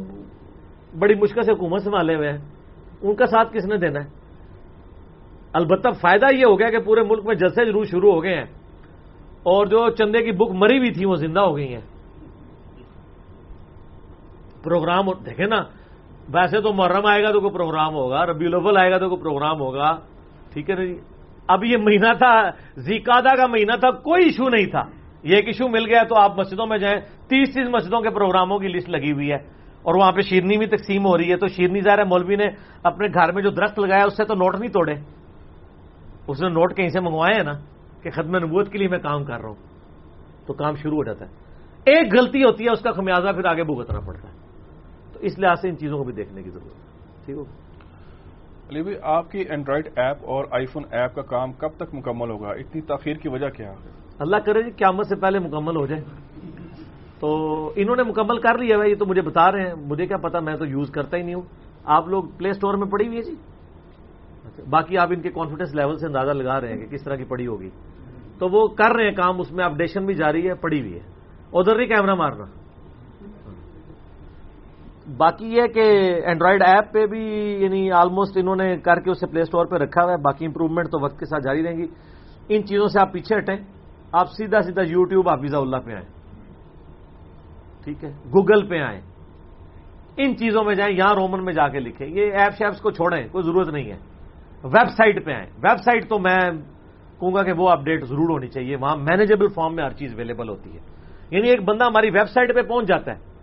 بڑی 0.99 1.15
مشکل 1.15 1.43
سے 1.43 1.51
حکومت 1.51 1.83
سنبھالے 1.83 2.15
ہوئے 2.15 2.31
ہیں۔ 2.31 2.37
ان 3.01 3.15
کا 3.15 3.25
ساتھ 3.25 3.53
کس 3.53 3.65
نے 3.65 3.77
دینا 3.77 4.03
ہے؟ 4.03 4.09
البتہ 5.53 5.89
فائدہ 5.89 6.35
یہ 6.35 6.45
ہو 6.45 6.59
گیا 6.59 6.69
کہ 6.69 6.79
پورے 6.79 7.01
ملک 7.03 7.25
میں 7.25 7.35
جلسے 7.35 7.65
ضرور 7.65 7.85
شروع 7.85 8.11
ہو 8.11 8.23
گئے 8.23 8.35
ہیں۔ 8.35 8.45
اور 9.43 9.65
جو 9.65 9.89
چندے 9.89 10.21
کی 10.23 10.31
بک 10.31 10.51
مری 10.53 10.77
ہوئی 10.77 10.91
تھی 10.91 11.05
وہ 11.05 11.15
زندہ 11.15 11.39
ہو 11.39 11.57
گئی 11.57 11.73
ہیں۔ 11.73 11.81
پروگرام 14.63 15.05
دیکھیں 15.25 15.47
نا، 15.47 15.63
ویسے 16.29 16.61
تو 16.61 16.73
محرم 16.73 17.05
آئے 17.05 17.23
گا 17.23 17.31
تو 17.31 17.39
کوئی 17.39 17.53
پروگرام 17.53 17.93
ہوگا 17.93 18.25
ربی 18.25 18.45
الاول 18.45 18.77
آئے 18.77 18.91
گا 18.91 18.97
تو 18.97 19.09
کوئی 19.09 19.21
پروگرام 19.21 19.59
ہوگا، 19.59 19.97
ٹھیک 20.53 20.69
ہے 20.69 20.75
نا 20.75 20.85
جی؟ 20.85 20.99
اب 21.47 21.63
یہ 21.63 21.77
مہینہ 21.77 22.13
تھا 22.17 22.49
زیکادا 22.77 23.35
کا 23.35 23.47
مہینہ 23.47 23.75
تھا، 23.79 23.91
کوئی 23.91 24.23
ایشو 24.23 24.49
نہیں 24.49 24.65
تھا۔ 24.65 24.83
یہ 25.23 25.35
ایک 25.35 25.47
ایشو 25.47 25.67
مل 25.67 25.85
گیا 25.85 26.03
تو 26.03 26.19
آپ 26.19 26.39
مسجدوں 26.39 26.65
میں 26.65 26.77
جائیں، 26.77 26.99
تیس 27.27 27.53
تیس 27.53 27.67
مسجدوں 27.69 28.01
کے 28.01 28.09
پروگراموں 28.09 28.59
کی 28.59 28.67
لسٹ 28.67 28.89
لگی 28.89 29.11
ہوئی 29.11 29.31
ہے۔ 29.31 29.57
اور 29.83 29.95
وہاں 29.95 30.11
پہ 30.11 30.21
شیرنی 30.21 30.57
بھی 30.57 30.65
تقسیم 30.65 31.05
ہو 31.05 31.17
رہی 31.17 31.31
ہے۔ 31.31 31.37
تو 31.37 31.47
شیرنی 31.47 31.81
ظاہر 31.81 31.99
ہے، 31.99 32.03
مولوی 32.03 32.35
نے 32.35 32.45
اپنے 32.83 33.07
گھر 33.07 33.31
میں 33.31 33.43
جو 33.43 33.49
درخت 33.49 33.79
لگایا، 33.79 34.03
اس 34.03 34.17
سے 34.17 34.25
تو 34.25 34.33
نوٹ 34.33 34.55
نہیں 34.59 34.71
توڑے۔ 34.71 34.93
اس 36.27 36.41
نے 36.41 36.49
نوٹ 36.49 36.77
کہیں 36.77 36.89
سے 36.89 36.99
منگوائے 36.99 37.33
ہیں 37.35 37.43
نا 37.43 37.53
کہ 38.03 38.09
ختم 38.09 38.37
نبوت 38.37 38.71
کے 38.71 38.77
لیے 38.77 38.87
میں 38.87 38.99
کام 38.99 39.23
کر 39.23 39.39
رہا 39.39 39.47
ہوں۔ 39.47 39.55
تو 40.47 40.53
کام 40.53 40.75
شروع 40.75 40.97
ہو 40.97 41.03
جاتا 41.03 41.25
ہے۔ 41.25 41.31
ایک 41.85 42.13
غلطی 42.13 42.43
ہوتی 42.43 42.65
ہے، 42.65 42.69
اس 42.69 42.81
کا 42.81 42.91
خمیازہ 42.91 43.29
پھر 43.29 43.45
آگے 43.45 43.63
بھگتنا 43.63 43.99
پڑتا 43.99 44.27
ہے۔ 44.27 44.36
تو 45.17 45.25
اس 45.25 45.39
لحاظ 45.39 45.61
سے 45.61 45.69
ان 45.69 45.77
چیزوں 45.77 45.97
کو 45.97 46.03
بھی 46.03 46.13
دیکھنے 46.13 46.43
کی 46.43 46.49
ضرورت 46.49 46.75
ہے۔ 46.75 47.25
ٹھیک 47.25 47.37
ہو 47.37 47.41
علی 48.69 48.81
بھائی 48.81 48.97
آپ 49.03 49.31
کی 49.31 49.39
اینڈرائڈ 49.39 49.89
ایپ 49.95 50.17
اور 50.21 50.45
آئی 50.51 50.65
فون 50.65 50.83
ایپ 50.91 51.15
کا 51.15 51.21
کام 51.21 51.51
کب 51.51 51.69
تک 51.77 51.95
مکمل 51.95 52.29
ہوگا؟ 52.29 52.49
اتنی 52.49 52.81
تاخیر 52.81 53.15
کی 53.15 53.29
وجہ 53.29 53.49
کیا؟ 53.49 53.71
ہے 53.71 53.89
اللہ 54.19 54.35
کرے 54.35 54.63
جی 54.63 54.69
قیامت 54.69 55.07
سے 55.07 55.15
پہلے 55.15 55.39
مکمل 55.39 55.75
ہو 55.75 55.85
جائے۔ 55.85 56.01
تو 57.19 57.35
انہوں 57.75 57.95
نے 57.95 58.03
مکمل 58.03 58.39
کر 58.39 58.57
لیا 58.57 58.77
ہے 58.77 58.89
یہ 58.89 58.95
تو 58.95 59.05
مجھے 59.05 59.21
بتا 59.21 59.51
رہے 59.51 59.67
ہیں۔ 59.67 59.73
مجھے 59.75 60.07
کیا 60.07 60.17
پتا 60.17 60.39
میں 60.39 60.55
تو 60.55 60.65
یوز 60.65 60.89
کرتا 60.89 61.17
ہی 61.17 61.21
نہیں 61.21 61.35
ہوں۔ 61.35 61.41
آپ 61.83 62.07
لوگ 62.07 62.23
پلے 62.37 62.49
اسٹور 62.49 62.73
میں 62.73 62.87
پڑی 62.87 63.07
ہوئی 63.07 63.17
ہے 63.17 63.23
جی؟ 63.23 63.35
باقی 64.69 64.97
آپ 64.97 65.07
ان 65.11 65.21
کے 65.21 65.29
کانفیڈینس 65.29 65.75
لیول 65.75 65.97
سے 65.97 66.07
اندازہ 66.07 66.31
لگا 66.31 66.61
رہے 66.61 66.73
ہیں 66.73 66.77
کہ 66.77 66.85
کس 66.85 67.03
طرح 67.03 67.15
کی 67.15 67.23
پڑی 67.23 67.47
ہوگی۔ 67.47 67.69
تو 68.39 68.47
وہ 68.49 68.67
کر 68.67 68.95
رہے 68.95 69.03
ہیں 69.03 69.15
کام 69.15 69.39
اس 69.39 69.51
میں 69.51 69.65
اپڈیشن 69.65 70.05
بھی 70.05 70.13
جاری 70.13 70.49
ہے 70.49 70.53
پڑی 70.53 70.79
ہوئی 70.79 70.93
ہے۔ 70.93 70.99
ادھر 71.53 71.75
نہیں 71.75 71.87
کیمرہ 71.87 72.15
مارنا۔ 72.15 72.45
باقی 75.17 75.45
یہ 75.45 75.67
کہ 75.67 75.79
اینڈرائڈ 76.25 76.61
ایپ 76.61 76.93
پہ 76.93 77.05
بھی 77.05 77.25
یعنی 77.61 77.91
آلموسٹ 77.91 78.37
انہوں 78.37 78.55
نے 78.55 78.77
کر 78.77 78.99
کے 78.99 79.11
اسے 79.11 79.27
پلے 79.27 79.41
اسٹور 79.41 79.65
پہ 79.65 79.75
رکھا 79.75 80.03
ہوا 80.03 80.11
ہے۔ 80.11 80.17
باقی 80.17 80.45
امپروومنٹ 80.45 80.87
تو 80.87 81.03
وقت 81.03 81.19
کے 81.19 81.25
ساتھ 81.25 81.43
جاری 81.43 81.63
رہیں 81.63 81.77
گی۔ 81.77 81.87
ان 82.49 82.65
چیزوں 82.65 82.87
سے 82.87 83.01
آپ 83.01 83.13
پیچھے 83.13 83.37
ہٹیں۔ 83.37 83.55
آپ 84.11 84.27
سیدھا 84.29 84.61
سیدھا 84.61 84.81
یو 84.81 85.03
ٹیوب 85.03 85.29
حافظہ 85.29 85.57
اللہ 85.57 85.77
پہ 85.77 85.91
آئیں۔ 85.91 86.05
ٹھیک 87.83 88.03
ہے؟ 88.03 88.09
گوگل 88.09 88.67
پہ 88.67 88.79
آئیں۔ 88.79 89.01
ان 90.17 90.37
چیزوں 90.37 90.63
میں 90.63 90.75
جائیں۔ 90.75 90.97
یہاں 90.97 91.15
رومن 91.15 91.45
میں 91.45 91.53
جا 91.53 91.67
کے 91.67 91.79
لکھیں۔ 91.79 92.07
یہ 92.07 92.31
ایپ 92.31 92.53
شیپس 92.57 92.81
کو 92.81 92.91
چھوڑیں، 92.91 93.27
کوئی 93.31 93.43
ضرورت 93.43 93.69
نہیں 93.69 93.91
ہے۔ 93.91 93.97
ویب 94.63 94.89
سائٹ 94.97 95.25
پہ 95.25 95.31
آئیں۔ 95.31 95.45
ویب 95.45 95.77
سائٹ 95.77 96.09
تو 96.09 96.19
میں 96.19 96.51
کہوں 97.19 97.33
گا 97.35 97.43
کہ 97.43 97.51
وہ 97.57 97.69
اپڈیٹ 97.69 98.03
ضرور 98.03 98.29
ہونی 98.29 98.47
چاہیے۔ 98.47 98.75
وہاں 98.75 98.97
مینیجیبل 98.97 99.47
فارم 99.47 99.75
میں 99.75 99.83
ہر 99.83 99.93
چیز 99.93 100.13
اویلیبل 100.13 100.49
ہوتی 100.49 100.73
ہے۔ 100.73 100.79
یعنی 101.31 101.49
ایک 101.49 101.63
بندہ 101.63 101.83
ہماری 101.85 102.09
ویب 102.09 102.29
سائٹ 102.29 102.55
پہ 102.55 102.61
پہنچ 102.61 102.87
جاتا 102.87 103.11
ہے۔ 103.11 103.36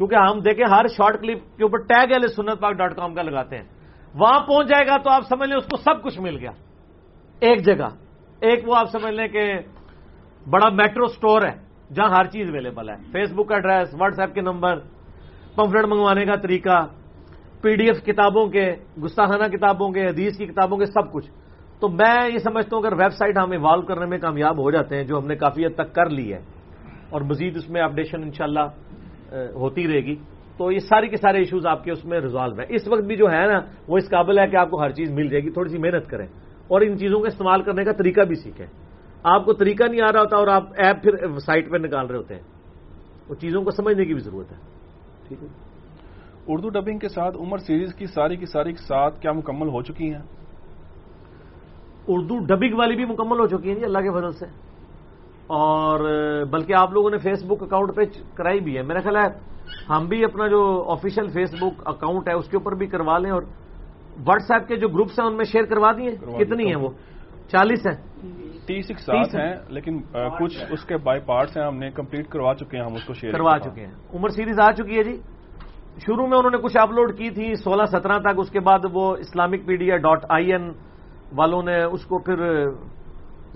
کیونکہ 0.00 0.16
ہم 0.16 0.38
دیکھیں 0.40 0.64
ہر 0.64 0.86
شارٹ 0.96 1.20
کلپ 1.20 1.40
کے 1.56 1.62
اوپر 1.62 1.78
ٹیگ 1.78 2.12
ایل 2.12 2.26
سنت 2.26 2.60
پاک 2.60 2.72
ڈاٹ 2.72 2.96
کام 2.96 3.14
کا 3.14 3.22
لگاتے 3.22 3.56
ہیں۔ 3.56 3.64
وہاں 4.14 4.38
پہنچ 4.40 4.68
جائے 4.68 4.86
گا 4.86 4.96
تو 4.96 5.10
آپ 5.10 5.22
سمجھ 5.28 5.48
لیں 5.48 5.56
اس 5.56 5.64
کو 5.64 5.76
سب 5.76 6.02
کچھ 6.02 6.20
مل 6.20 6.36
گیا۔ 6.40 6.50
ایک 7.40 7.64
جگہ۔ 7.64 7.88
ایک 8.40 8.68
وہ 8.68 8.76
آپ 8.76 8.88
سمجھ 8.92 9.14
لیں 9.14 9.28
کہ 9.28 9.44
بڑا 10.50 10.68
میٹرو 10.68 11.06
سٹور 11.06 11.42
ہے 11.42 11.52
جہاں 11.92 12.08
ہر 12.08 12.24
چیز 12.24 12.48
اویلیبل 12.48 12.88
ہے۔ 12.88 12.96
فیس 13.12 13.32
بک 13.32 13.48
کا 13.48 13.54
ایڈریس 13.54 13.94
واٹس 14.00 14.20
ایپ 14.20 14.34
کے 14.34 14.40
نمبر، 14.40 14.78
پمفلٹ 15.56 15.84
منگوانے 15.84 16.24
کا 16.24 16.36
طریقہ 16.36 16.86
پی 17.62 17.76
ڈی 17.76 17.86
ایف 17.86 18.04
کتابوں 18.04 18.46
کے، 18.46 18.66
گستاخانہ 19.04 19.46
کتابوں 19.56 19.90
کے، 19.90 20.06
حدیث 20.06 20.38
کی 20.38 20.46
کتابوں 20.46 20.78
کے 20.78 20.86
سب 20.86 21.12
کچھ۔ 21.12 21.30
تو 21.80 21.88
میں 21.88 22.28
یہ 22.32 22.38
سمجھتا 22.38 22.76
ہوں 22.76 22.82
اگر 22.82 22.92
ویب 22.92 23.12
سائٹ 23.12 23.36
ہم 23.36 23.50
ایوالو 23.50 23.82
کرنے 23.82 24.06
میں 24.06 24.18
کامیاب 24.18 24.58
ہو 24.58 24.70
جاتے 24.70 24.96
ہیں، 24.96 25.04
جو 25.04 25.18
ہم 25.18 25.26
نے 25.26 25.36
کافی 25.36 25.66
حد 25.66 25.74
تک 25.74 25.94
کر 25.94 26.10
لی 26.10 26.32
ہے، 26.32 26.40
اور 27.10 27.20
مزید 27.20 27.56
اس 27.56 27.68
میں 27.68 27.82
اپڈیشن 27.82 28.22
انشاءاللہ 28.22 28.66
ہوتی 29.32 29.88
رہے 29.88 30.00
گی 30.00 30.16
تو 30.58 30.72
یہ 30.72 30.78
ساری 30.78 31.08
کے 31.08 31.16
سارے 31.16 31.38
ایشوز 31.38 31.66
آپ 31.66 31.84
کے 31.84 31.90
اس 31.90 32.04
میں 32.04 32.20
ریزالو 32.20 32.54
ہیں۔ 32.54 32.66
اس 32.68 32.88
وقت 32.88 33.02
بھی 33.02 33.16
جو 33.16 33.30
ہے 33.30 33.46
نا 33.46 33.60
وہ 33.88 33.96
اس 33.96 34.10
قابل 34.10 34.38
ہے 34.38 34.48
کہ 34.48 34.56
آپ 34.56 34.70
کو 34.70 34.82
ہر 34.82 34.90
چیز 34.90 35.10
مل 35.10 35.28
جائے 35.28 35.42
گی 35.42 35.50
تھوڑی 35.50 35.70
سی 35.70 35.78
محنت 35.78 36.10
کریں۔ 36.10 36.26
اور 36.68 36.80
ان 36.80 36.98
چیزوں 36.98 37.20
کا 37.20 37.26
استعمال 37.26 37.62
کرنے 37.62 37.84
کا 37.84 37.92
طریقہ 37.92 38.20
بھی 38.20 38.34
سیکھیں۔ 38.34 38.66
آپ 39.22 39.44
کو 39.44 39.52
طریقہ 39.52 39.84
نہیں 39.84 40.00
آ 40.00 40.12
رہا 40.12 40.20
ہوتا 40.20 40.36
اور 40.36 40.48
آپ 40.48 40.62
ایپ 40.76 41.02
پھر 41.02 41.38
سائٹ 41.38 41.70
پہ 41.70 41.76
نکال 41.76 42.06
رہے 42.06 42.16
ہوتے 42.16 42.34
ہیں۔ 42.34 42.42
وہ 43.28 43.34
چیزوں 43.34 43.62
کو 43.62 43.70
سمجھنے 43.70 44.04
کی 44.04 44.12
بھی 44.14 44.20
ضرورت 44.20 44.52
ہے۔ 44.52 44.56
ٹھیک 45.28 45.42
ہے؟ 45.42 45.48
اردو 46.46 46.68
ڈبنگ 46.68 46.98
کے 46.98 47.08
ساتھ 47.08 47.36
عمر 47.36 47.58
سیریز 47.58 47.94
کی 47.94 48.06
ساری 48.06 48.36
کی 48.36 48.46
ساری 48.46 48.72
کے 48.72 48.82
ساتھ 48.82 49.20
کیا 49.20 49.32
مکمل 49.32 49.68
ہو 49.68 49.82
چکی 49.82 50.14
ہیں؟ 50.14 50.22
اردو 52.08 52.38
ڈبنگ 52.38 52.74
والی 52.74 52.96
بھی 52.96 53.04
مکمل 53.04 53.40
ہو 53.40 53.46
چکی 53.46 53.68
ہیں 53.68 53.76
جی 53.76 53.84
اللہ 53.84 53.98
کے 53.98 54.10
فضل 54.10 54.32
سے۔ 54.32 54.69
اور 55.50 56.00
بلکہ 56.50 56.74
آپ 56.74 56.92
لوگوں 56.92 57.10
نے 57.10 57.18
فیس 57.18 57.44
بک 57.44 57.62
اکاؤنٹ 57.62 57.96
پہ 57.96 58.02
کرائی 58.34 58.60
بھی 58.60 58.76
ہے۔ 58.76 58.82
میرا 58.82 59.00
خیال 59.00 59.16
ہے 59.16 59.28
ہم 59.90 60.06
بھی 60.08 60.24
اپنا 60.24 60.46
جو 60.48 60.84
آفیشیل 60.88 61.28
فیس 61.28 61.54
بک 61.54 61.82
اکاؤنٹ 61.86 62.28
ہے 62.28 62.34
اس 62.34 62.48
کے 62.48 62.56
اوپر 62.56 62.74
بھی 62.74 62.86
کروا 62.86 63.18
لیں 63.18 63.30
اور 63.30 63.42
واٹس 64.26 64.50
ایپ 64.50 64.68
کے 64.68 64.76
جو 64.76 64.88
گروپس 64.88 65.20
ہیں 65.20 65.26
ان 65.26 65.36
میں 65.36 65.44
شیئر 65.44 65.64
کروا 65.64 65.92
دیے۔ 65.92 66.10
کتنی 66.44 66.66
ہیں 66.66 66.76
وہ؟ 66.76 66.88
چالیس 67.48 67.86
ہیں۔ 67.86 67.96
تیس 68.66 68.84
ایک 68.88 68.98
ساتھ 68.98 69.36
ہیں۔ 69.36 69.54
لیکن 69.68 70.00
کچھ 70.38 70.64
اس 70.70 70.84
کے 70.84 70.96
بائی 70.96 71.20
پارٹس 71.20 71.56
ہیں 71.56 71.64
ہم 71.64 71.76
نے 71.76 71.90
کمپلیٹ 71.90 72.28
کروا 72.28 72.54
چکے 72.54 72.76
ہیں 72.76 72.84
ہم 72.84 72.92
اس 72.92 73.04
کو 73.04 73.14
شیئر 73.14 73.32
کروا 73.32 73.58
چکے 73.58 73.86
ہیں۔ 73.86 73.92
عمر 74.14 74.28
سیریز 74.28 74.60
آ 74.60 74.70
چکی 74.72 74.98
ہے 74.98 75.02
جی۔ 75.02 75.16
شروع 76.06 76.26
میں 76.26 76.38
انہوں 76.38 76.50
نے 76.50 76.58
کچھ 76.58 76.76
اپلوڈ 76.80 77.18
کی 77.18 77.30
تھی 77.30 77.54
سولہ 77.54 77.84
سترہ 77.84 78.18
تک 78.18 78.38
اس 78.38 78.50
کے 78.50 78.60
بعد 78.60 78.78
وہ 78.92 79.16
Islamic 79.16 79.66
pedia 79.66 79.96
dot 79.96 80.24
I 80.28 80.52
N 80.52 80.72
والوں 81.36 81.62
نے 81.62 81.82
اس 81.82 82.04
کو 82.04 82.18
پھر 82.18 82.66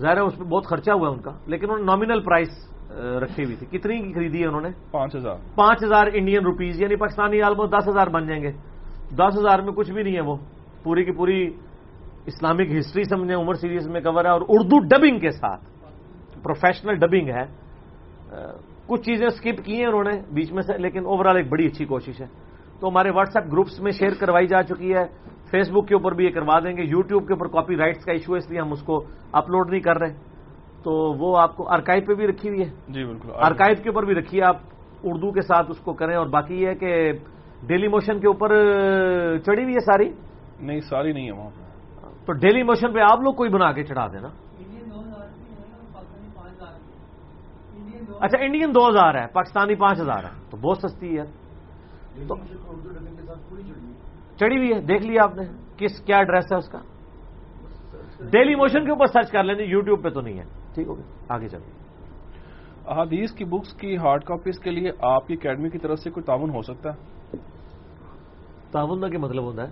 ظاہر 0.01 0.17
ہے 0.17 0.21
اس 0.21 0.37
پہ 0.37 0.43
بہت 0.43 0.65
خرچہ 0.65 0.91
ہوا 0.91 1.09
ان 1.09 1.19
کا 1.21 1.31
لیکن 1.47 1.63
انہوں 1.63 1.79
نے 1.79 1.85
نامنل 1.85 2.21
پرائز 2.21 2.47
رکھی 3.21 3.43
ہوئی 3.43 3.55
تھی۔ 3.55 3.77
کتنی 3.77 4.01
کی 4.01 4.13
خریدی 4.13 4.41
ہے 4.41 4.47
انہوں 4.47 4.61
نے؟ 4.61 4.69
پانچ 4.91 5.15
ہزار۔ 5.15 5.35
پانچ 5.55 5.83
ہزار 5.83 6.03
انڈین 6.13 6.45
روپیز 6.45 6.81
یعنی 6.81 6.95
پاکستانی 6.95 7.41
آلموسٹ 7.41 7.73
دس 7.73 7.87
ہزار 7.87 8.07
بن 8.07 8.27
جائیں 8.27 8.43
گے۔ 8.43 8.51
دس 9.15 9.37
ہزار 9.39 9.59
میں 9.59 9.73
کچھ 9.73 9.91
بھی 9.91 10.03
نہیں 10.03 10.15
ہے 10.15 10.21
وہ۔ 10.21 10.37
پوری 10.83 11.05
کی 11.05 11.11
پوری 11.11 11.53
اسلامک 12.25 12.75
ہسٹری 12.77 13.03
سمجھیں 13.03 13.35
عمر 13.35 13.53
سیریز 13.53 13.87
میں 13.87 14.01
کور 14.01 14.25
ہے 14.25 14.29
اور 14.29 14.41
اردو 14.49 14.79
ڈبنگ 14.79 15.19
کے 15.19 15.31
ساتھ 15.31 15.63
پروفیشنل 16.43 16.95
ڈبنگ 16.95 17.29
ہے۔ 17.29 17.45
کچھ 18.87 19.01
چیزیں 19.01 19.27
اسکپ 19.27 19.65
کی 19.65 19.77
ہیں 19.77 19.85
انہوں 19.85 20.03
نے 20.03 20.21
بیچ 20.33 20.51
میں 20.51 20.61
سے 20.61 20.77
لیکن 20.77 21.05
اوور 21.05 21.35
ایک 21.35 21.49
بڑی 21.49 21.65
اچھی 21.65 21.85
کوشش 21.85 22.21
ہے۔ 22.21 22.25
تو 22.79 22.89
ہمارے 22.89 23.09
واٹس 23.09 23.37
ایپ 23.37 23.51
گروپس 23.51 23.79
میں 23.79 23.91
شیئر 23.91 24.11
کروائی 24.19 24.47
جا 24.47 24.63
چکی 24.63 24.93
ہے۔ 24.93 25.34
فیس 25.51 25.69
بک 25.69 25.87
کے 25.87 25.93
اوپر 25.95 26.11
بھی 26.11 26.25
یہ 26.25 26.29
کروا 26.29 26.59
دیں 26.59 26.77
گے۔ 26.77 26.83
یو 26.83 27.01
ٹیوب 27.01 27.27
کے 27.27 27.33
اوپر 27.33 27.47
کاپی 27.47 27.77
رائٹس 27.77 28.05
کا 28.05 28.11
ایشو 28.11 28.33
ہے 28.33 28.37
اس 28.37 28.49
لیے 28.49 28.59
ہم 28.59 28.71
اس 28.71 28.81
کو 28.81 29.03
اپلوڈ 29.31 29.69
نہیں 29.69 29.79
کر 29.79 29.97
رہے۔ 29.97 30.13
تو 30.83 30.91
وہ 30.91 31.37
آپ 31.37 31.55
کو 31.55 31.73
ارکائیو 31.73 32.03
پہ 32.07 32.13
بھی 32.13 32.27
رکھی 32.27 32.49
ہوئی 32.49 32.61
ہے۔ 32.61 32.69
جی 32.89 33.03
بالکل۔ 33.05 33.29
ارکائیو 33.35 33.83
کے 33.83 33.89
اوپر 33.89 34.05
بھی 34.05 34.15
رکھی 34.15 34.39
ہے 34.39 34.43
آپ 34.43 34.57
اردو 35.03 35.31
کے 35.31 35.41
ساتھ 35.41 35.71
اس 35.71 35.79
کو 35.79 35.93
کریں۔ 35.93 36.15
اور 36.15 36.27
باقی 36.27 36.61
یہ 36.61 36.67
ہے 36.67 36.75
کہ 36.75 37.11
ڈیلی 37.67 37.87
موشن 37.87 38.19
کے 38.19 38.27
اوپر 38.27 38.49
چڑھی 39.45 39.63
ہوئی 39.63 39.73
ہے 39.73 39.79
ساری؟ 39.79 40.11
نہیں 40.59 40.79
ساری 40.79 41.13
نہیں 41.13 41.25
ہے 41.25 41.31
وہاں 41.31 41.49
تو 42.25 42.33
ڈیلی 42.33 42.63
موشن 42.63 42.93
پہ 42.93 42.99
آپ 43.11 43.19
لوگ 43.21 43.33
کوئی 43.33 43.49
بنا 43.49 43.71
کے 43.71 43.83
چڑھا 43.83 44.07
دینا۔ 44.07 44.27
اچھا 48.21 48.43
انڈین 48.43 48.75
دو 48.75 48.89
ہزار 48.89 49.15
ہے 49.15 49.27
پاکستانی 49.33 49.75
پانچ 49.75 49.99
ہزار 49.99 50.23
ہے۔ 50.23 50.29
تو 50.49 50.57
بہت 50.57 50.77
سستی 50.77 51.17
ہے۔ 51.17 51.23
چڑھی 54.39 54.57
ہوئی 54.57 54.73
ہے 54.73 54.81
دیکھ 54.81 55.03
لیا 55.03 55.23
آپ 55.23 55.35
نے۔ 55.35 55.43
کس 55.77 56.01
کیا 56.01 56.17
ایڈریس 56.17 56.45
ہے 56.51 56.57
اس 56.57 56.69
کا؟ 56.69 56.79
ڈیلی 58.31 58.55
موشن 58.55 58.85
کے 58.85 58.91
اوپر 58.91 59.05
سرچ 59.05 59.31
کر 59.31 59.43
لیں 59.43 59.65
یو 59.65 59.81
ٹیوب 59.81 60.03
پہ 60.03 60.09
تو 60.09 60.21
نہیں 60.21 60.39
ہے۔ 60.39 60.43
ٹھیک 60.73 60.87
ہوگی 60.87 61.01
آگے 61.29 61.47
چلیں۔ 61.47 61.85
احادیث 62.87 63.31
کی 63.31 63.45
بکس 63.45 63.73
کی 63.73 63.97
ہارڈ 63.97 64.23
کاپیز 64.23 64.59
کے 64.59 64.71
لیے 64.71 64.91
آپ 65.01 65.27
کی 65.27 65.33
اکیڈمی 65.33 65.69
کی 65.69 65.77
طرف 65.77 65.99
سے 65.99 66.09
کوئی 66.09 66.23
تعاون 66.23 66.49
ہو 66.49 66.61
سکتا 66.61 66.93
ہے؟ 66.93 66.97
تعاون 68.71 69.01
کا 69.01 69.07
کیا 69.07 69.19
مطلب 69.19 69.43
ہوتا 69.43 69.63
ہے؟ 69.63 69.71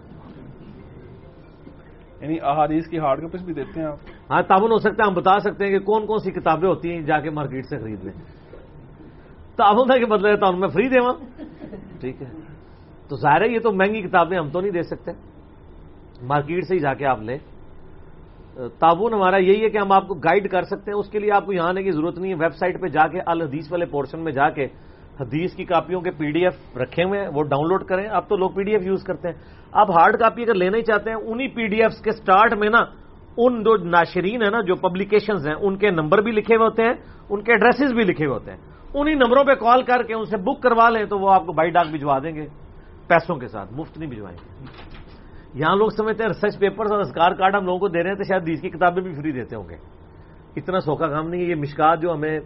یعنی 2.21 2.37
احادیث 2.41 2.87
کی 2.87 2.99
ہارڈ 2.99 3.21
کاپیز 3.21 3.41
بھی 3.43 3.53
دیتے 3.53 3.79
ہیں 3.79 3.87
آپ۔ 3.87 3.97
ہاں 4.31 4.41
تعاون 4.41 4.71
ہو 4.71 4.77
سکتا 4.77 5.03
ہے۔ 5.03 5.07
ہم 5.07 5.13
بتا 5.13 5.39
سکتے 5.39 5.65
ہیں 5.65 5.71
کہ 5.71 5.79
کون 5.79 6.05
کون 6.05 6.17
سی 6.17 6.31
کتابیں 6.31 6.69
ہوتی 6.69 6.91
ہیں 6.91 7.01
جا 7.01 7.19
کے 7.19 7.29
مارکیٹ 7.29 7.65
سے 7.65 7.77
خرید 7.77 8.03
لیں۔ 8.03 8.13
تعاون 9.57 9.87
کا 9.87 10.15
مطلب 10.15 10.25
ہے؟ 10.25 10.37
تعاون 10.37 10.59
میں 10.59 10.67
فری 10.67 10.89
دے 10.89 10.99
ٹھیک 12.01 12.21
ہے۔ 12.21 12.52
تو 13.13 13.17
ظاہر 13.17 13.41
ہے 13.41 13.47
یہ 13.47 13.59
تو 13.59 13.71
مہنگی 13.71 14.01
کتابیں 14.01 14.37
ہم 14.37 14.49
تو 14.49 14.61
نہیں 14.61 14.71
دے 14.71 14.83
سکتے۔ 14.83 15.11
مارکیٹ 16.21 16.67
سے 16.67 16.75
ہی 16.75 16.79
جا 16.79 16.93
کے 16.93 17.05
آپ 17.05 17.21
لیں۔ 17.21 17.37
تعاون 18.79 19.13
ہمارا 19.13 19.37
یہی 19.37 19.63
ہے 19.63 19.69
کہ 19.69 19.77
ہم 19.77 19.91
آپ 19.91 20.07
کو 20.07 20.13
گائیڈ 20.13 20.51
کر 20.51 20.63
سکتے 20.63 20.91
ہیں۔ 20.91 20.97
اس 20.99 21.09
کے 21.09 21.19
لیے 21.19 21.31
آپ 21.31 21.45
کو 21.45 21.53
یہاں 21.53 21.69
آنے 21.69 21.83
کی 21.83 21.91
ضرورت 21.91 22.17
نہیں 22.17 22.31
ہے۔ 22.31 22.37
ویب 22.37 22.55
سائٹ 22.55 22.81
پہ 22.81 22.87
جا 22.87 23.07
کے 23.07 23.19
الحدیث 23.25 23.71
والے 23.71 23.85
پورشن 23.85 24.19
میں 24.19 24.31
جا 24.31 24.49
کے 24.49 24.65
حدیث 25.19 25.55
کی 25.55 25.65
کاپیوں 25.65 26.01
کے 26.01 26.11
پی 26.11 26.31
ڈی 26.31 26.43
ایف 26.43 26.77
رکھے 26.77 27.03
ہوئے 27.03 27.21
ہیں۔ 27.21 27.27
وہ 27.27 27.43
ڈاؤن 27.43 27.67
لوڈ 27.67 27.83
کریں۔ 27.83 28.07
اب 28.07 28.27
تو 28.27 28.35
لوگ 28.35 28.49
پی 28.49 28.63
ڈی 28.63 28.71
ایف 28.71 28.81
یوز 28.85 29.03
کرتے 29.03 29.27
ہیں۔ 29.27 29.35
آپ 29.71 29.91
ہارڈ 29.91 30.19
کاپی 30.19 30.43
اگر 30.43 30.55
لینا 30.55 30.77
ہی 30.77 30.81
چاہتے 30.81 31.09
ہیں، 31.09 31.17
انہی 31.17 31.47
پی 31.47 31.67
ڈی 31.67 31.81
ایف 31.81 32.03
کے 32.03 32.11
سٹارٹ 32.11 32.53
میں 32.53 32.69
نا، 32.69 32.79
ان 33.37 33.63
جو 33.63 33.77
ناشرین 33.77 34.41
ہیں 34.41 34.51
نا، 34.51 34.61
جو 34.61 34.75
پبلیکیشنز 34.75 35.47
ہیں، 35.47 35.55
ان 35.61 35.77
کے 35.77 35.89
نمبر 35.89 36.21
بھی 36.21 36.31
لکھے 36.31 36.55
ہوئے 36.55 36.65
ہوتے 36.65 36.83
ہیں، 36.83 36.93
ان 37.29 37.43
کے 37.43 37.51
ایڈریسز 37.51 37.93
بھی 37.93 38.03
لکھے 38.03 38.25
ہوئے 38.25 38.35
ہوتے 38.35 38.51
ہیں۔ 38.51 38.57
انہی 38.93 39.13
نمبروں 39.13 39.43
پہ 39.43 39.53
کال 39.53 39.83
کر 39.83 40.03
کے 40.03 40.13
ان 40.13 40.25
سے 40.25 40.37
بک 40.37 40.61
کروا 40.63 40.89
لیں 40.89 41.05
تو 41.05 41.19
وہ 41.19 41.33
آپ 41.33 41.45
کو 41.45 41.53
بائی 41.53 41.69
ڈاک 41.69 41.87
بھجوا 41.91 42.19
دیں 42.19 42.35
گے۔ 42.35 42.62
پیسوں 43.07 43.35
کے 43.35 43.47
ساتھ، 43.47 43.73
مفت 43.73 43.97
نہیں 43.97 44.09
بھجوائیں 44.09 44.37
گے۔ 44.37 44.65
یہاں 45.53 45.75
لوگ 45.75 45.89
سمجھتے 45.89 46.23
ہیں 46.23 46.29
ریسرچ 46.29 46.59
پیپر 46.59 46.85
اور 46.91 46.99
اسکار 46.99 47.31
کارڈ 47.31 47.55
ہم 47.55 47.65
لوگوں 47.65 47.79
کو 47.79 47.87
دے 47.87 48.03
رہے 48.03 48.09
ہیں 48.09 48.17
تو 48.17 48.23
شاید 48.23 48.47
دیس 48.47 48.61
کی 48.61 48.69
کتابیں 48.69 49.03
بھی 49.03 49.13
فری 49.13 49.31
دیتے 49.31 49.55
ہوں 49.55 49.69
گے۔ 49.69 49.75
اتنا 50.55 50.79
سوکھا 50.79 51.07
کام 51.07 51.29
نہیں 51.29 51.41
ہے، 51.41 51.45
یہ 51.45 51.55
مشکات 51.55 52.01
جو 52.01 52.13
ہمیں 52.13 52.39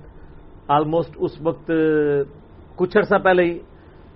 آلموسٹ 0.67 1.11
اس 1.15 1.41
وقت، 1.41 1.71
کچھ 2.75 2.97
عرصہ 2.97 3.15
پہلے 3.23 3.43
ہی 3.43 3.59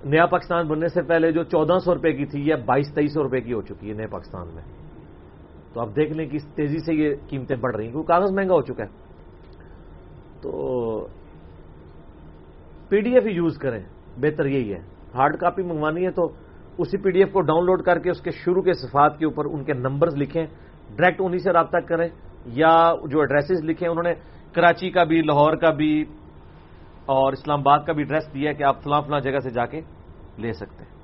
نیا 0.04 0.26
پاکستان 0.26 0.68
بننے 0.68 0.88
سے 0.88 1.02
پہلے 1.02 1.32
جو 1.32 1.44
چودہ 1.44 1.78
سو 1.78 1.96
روپے 1.96 2.14
کی 2.14 2.26
تھی، 2.26 2.48
یہ 2.48 2.56
بائیس 2.66 2.94
تیئیس 2.94 3.14
سو 3.14 3.24
روپے 3.24 3.42
کی 3.42 3.54
ہو 3.54 3.62
چکی 3.62 3.90
ہے 3.90 3.94
نئے 3.94 4.08
پاکستان 4.08 4.48
میں۔ 4.48 4.64
تو 5.74 5.82
آپ 5.82 5.88
دیکھ 5.96 6.12
لیں 6.12 6.30
کہ 6.30 6.36
اس 6.36 6.48
تیزی 6.56 6.80
سے 6.80 6.94
یہ 6.94 7.16
قیمتیں 7.30 7.56
بڑھ 7.56 7.76
رہی 7.76 7.86
ہیں، 7.86 7.92
کیونکہ 7.92 8.14
کاغذ 8.14 8.32
مہنگا 8.32 8.54
ہو 8.54 8.62
چکا 8.62 8.84
ہے۔ 8.84 8.90
تو 10.42 11.08
پی 12.90 13.02
ڈی 13.02 13.14
ایف 13.14 13.26
ہی 13.26 13.32
یوز 13.32 13.58
کریں، 13.58 13.84
بہتر 14.18 14.46
یہی 14.46 14.74
ہے۔ 14.74 14.91
ہارڈ 15.14 15.38
کاپی 15.38 15.64
منگوانی 15.64 16.06
ہے 16.06 16.12
تو 16.12 16.28
اسی 16.78 16.98
پی 16.98 17.12
ڈی 17.12 17.20
ایف 17.20 17.34
کو 17.34 17.42
ڈاؤن 17.42 17.66
لوڈ 17.66 17.82
کر 17.82 18.00
کے 18.00 18.10
اس 18.10 18.22
کے 18.22 18.32
شروع 18.32 18.62
کے 18.62 18.74
صفات 18.74 19.20
کے 19.20 19.26
اوپر 19.26 19.46
ان 19.46 19.64
کے 19.64 19.74
نمبرز 19.74 20.16
لکھیں 20.16 20.46
ڈائریکٹ 20.96 21.22
انہیں 21.22 21.40
سے 21.40 21.54
رابطہ 21.54 21.78
کریں 21.78 22.10
یا 22.46 22.94
جو 23.10 23.20
ایڈریسز 23.20 23.64
لکھیں 23.64 23.90
انہوں 23.90 24.04
نے 24.04 24.14
کراچی 24.54 24.90
کا 24.90 25.04
بھی 25.04 25.22
لاہور 25.22 25.56
کا 25.56 25.70
بھی 25.70 26.06
اور 27.06 27.34
اسلام 27.34 27.60
آباد 27.60 27.80
کا 27.88 27.94
بھی 27.94 28.04
ایڈریس 28.04 28.34
دیا 28.34 28.50
ہے 28.50 28.56
کہ 28.56 28.64
آپ 28.64 28.84
فلاں 28.84 29.02
فلاں 29.02 29.20
جگہ 29.20 29.40
سے 29.40 29.50
جا 29.50 29.66
کے 29.66 29.82
لے 30.38 30.54
سکتے 30.54 30.84
ہیں۔ 30.84 31.02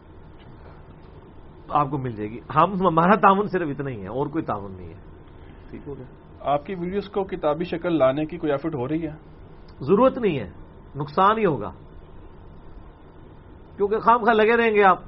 آپ 1.69 1.90
کو 1.90 1.98
مل 1.98 2.11
جائے 2.11 2.30
گی۔ 2.30 2.40
ہم 2.56 2.88
ہمارا 2.88 3.16
تعاون 3.16 3.48
صرف 3.48 3.68
اتنا 3.69 3.90
ہی 3.90 4.02
ہے 4.02 4.08
اور 4.08 4.27
کوئی 4.27 4.44
تعاون 4.44 4.72
نہیں 4.77 4.90
ہے۔ 4.90 5.00
ٹھیک 5.69 5.82
ہو 5.88 5.98
گیا۔ 5.98 6.06
آپ 6.42 6.66
کی 6.66 6.76
ویڈیوز 6.76 7.10
کو 7.10 7.24
کتابی 7.24 7.64
شکل 7.64 7.98
لانے 7.98 8.26
کی 8.26 8.38
کوئی 8.38 8.52
ایفرٹ 8.52 8.76
ہو 8.76 8.88
رہی 8.88 9.08
ہے؟ 9.08 9.14
ضرورت 9.82 10.18
نہیں 10.18 10.40
ہے 10.40 10.52
نقصان 10.95 11.38
ہی 11.38 11.45
ہوگا۔ 11.45 11.72
کیونکہ 13.78 14.00
خام 14.00 14.24
خواہ 14.24 14.34
لگے 14.34 14.58
رہیں 14.58 14.76
گے 14.76 14.84
آپ۔ 14.84 15.00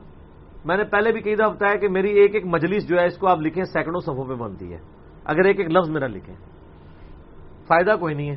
میں 0.65 0.77
نے 0.77 0.83
پہلے 0.83 1.11
بھی 1.11 1.21
کئی 1.21 1.35
دفعہ 1.35 1.49
بتایا 1.49 1.75
کہ 1.75 1.89
میری 1.89 2.09
ایک 2.09 2.35
ایک 2.35 2.45
مجلس 2.45 2.87
جو 2.87 2.99
ہے، 2.99 3.05
اس 3.05 3.17
کو 3.17 3.27
آپ 3.27 3.41
لکھیں، 3.41 3.63
سینکڑوں 3.63 3.99
صفوں 3.99 4.25
پہ 4.25 4.33
بنتی 4.33 4.73
ہے۔ 4.73 4.77
اگر 5.25 5.45
ایک 5.45 5.59
ایک 5.59 5.69
لفظ 5.69 5.89
میرا 5.89 6.07
لکھیں۔ 6.07 6.35
فائدہ 7.67 7.95
کوئی 7.99 8.15
نہیں 8.15 8.31
ہے۔ 8.31 8.35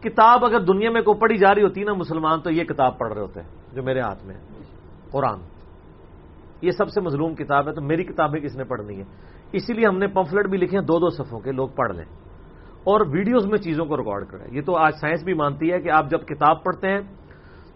کتاب 0.00 0.44
اگر 0.44 0.60
دنیا 0.60 0.90
میں 0.90 1.02
کوئی 1.02 1.20
پڑھی 1.20 1.36
جا 1.36 1.54
رہی 1.54 1.62
ہوتی 1.62 1.84
نا 1.84 1.92
مسلمان، 1.92 2.40
تو 2.40 2.50
یہ 2.50 2.64
کتاب 2.64 2.98
پڑھ 2.98 3.12
رہے 3.12 3.20
ہوتے 3.20 3.40
ہیں، 3.40 3.48
جو 3.74 3.82
میرے 3.82 4.00
ہاتھ 4.00 4.26
میں 4.26 4.34
ہے۔ 4.34 4.40
قرآن۔ 5.10 5.38
یہ 6.62 6.70
سب 6.70 6.88
سے 6.88 7.00
مظلوم 7.00 7.34
کتاب 7.34 7.68
ہے، 7.68 7.72
تو 7.72 7.82
میری 7.82 8.04
کتابیں 8.04 8.40
کس 8.40 8.56
نے 8.56 8.64
پڑھنی 8.64 8.98
ہے؟ 8.98 9.04
اسی 9.52 9.72
لیے 9.72 9.86
ہم 9.86 9.98
نے 9.98 10.06
پمفلٹ 10.06 10.46
بھی 10.46 10.58
لکھے 10.58 10.78
ہیں، 10.78 10.86
دو 10.86 10.98
دو 10.98 11.10
صفوں 11.10 11.40
کے 11.40 11.52
لوگ 11.52 11.68
پڑھ 11.68 11.92
لیں۔ 11.92 12.04
اور 12.84 13.00
ویڈیوز 13.00 13.46
میں 13.46 13.58
چیزوں 13.58 13.86
کو 13.86 13.96
ریکارڈ 13.96 14.26
کریں۔ 14.26 14.56
یہ 14.56 14.62
تو 14.62 14.76
آج 14.76 14.92
سائنس 15.00 15.22
بھی 15.22 15.34
مانتی 15.34 15.72
ہے 15.72 15.80
کہ 15.80 15.90
آپ 15.90 16.10
جب 16.10 16.26
کتاب 16.26 16.64
پڑھتے 16.64 16.88
ہیں، 16.88 17.00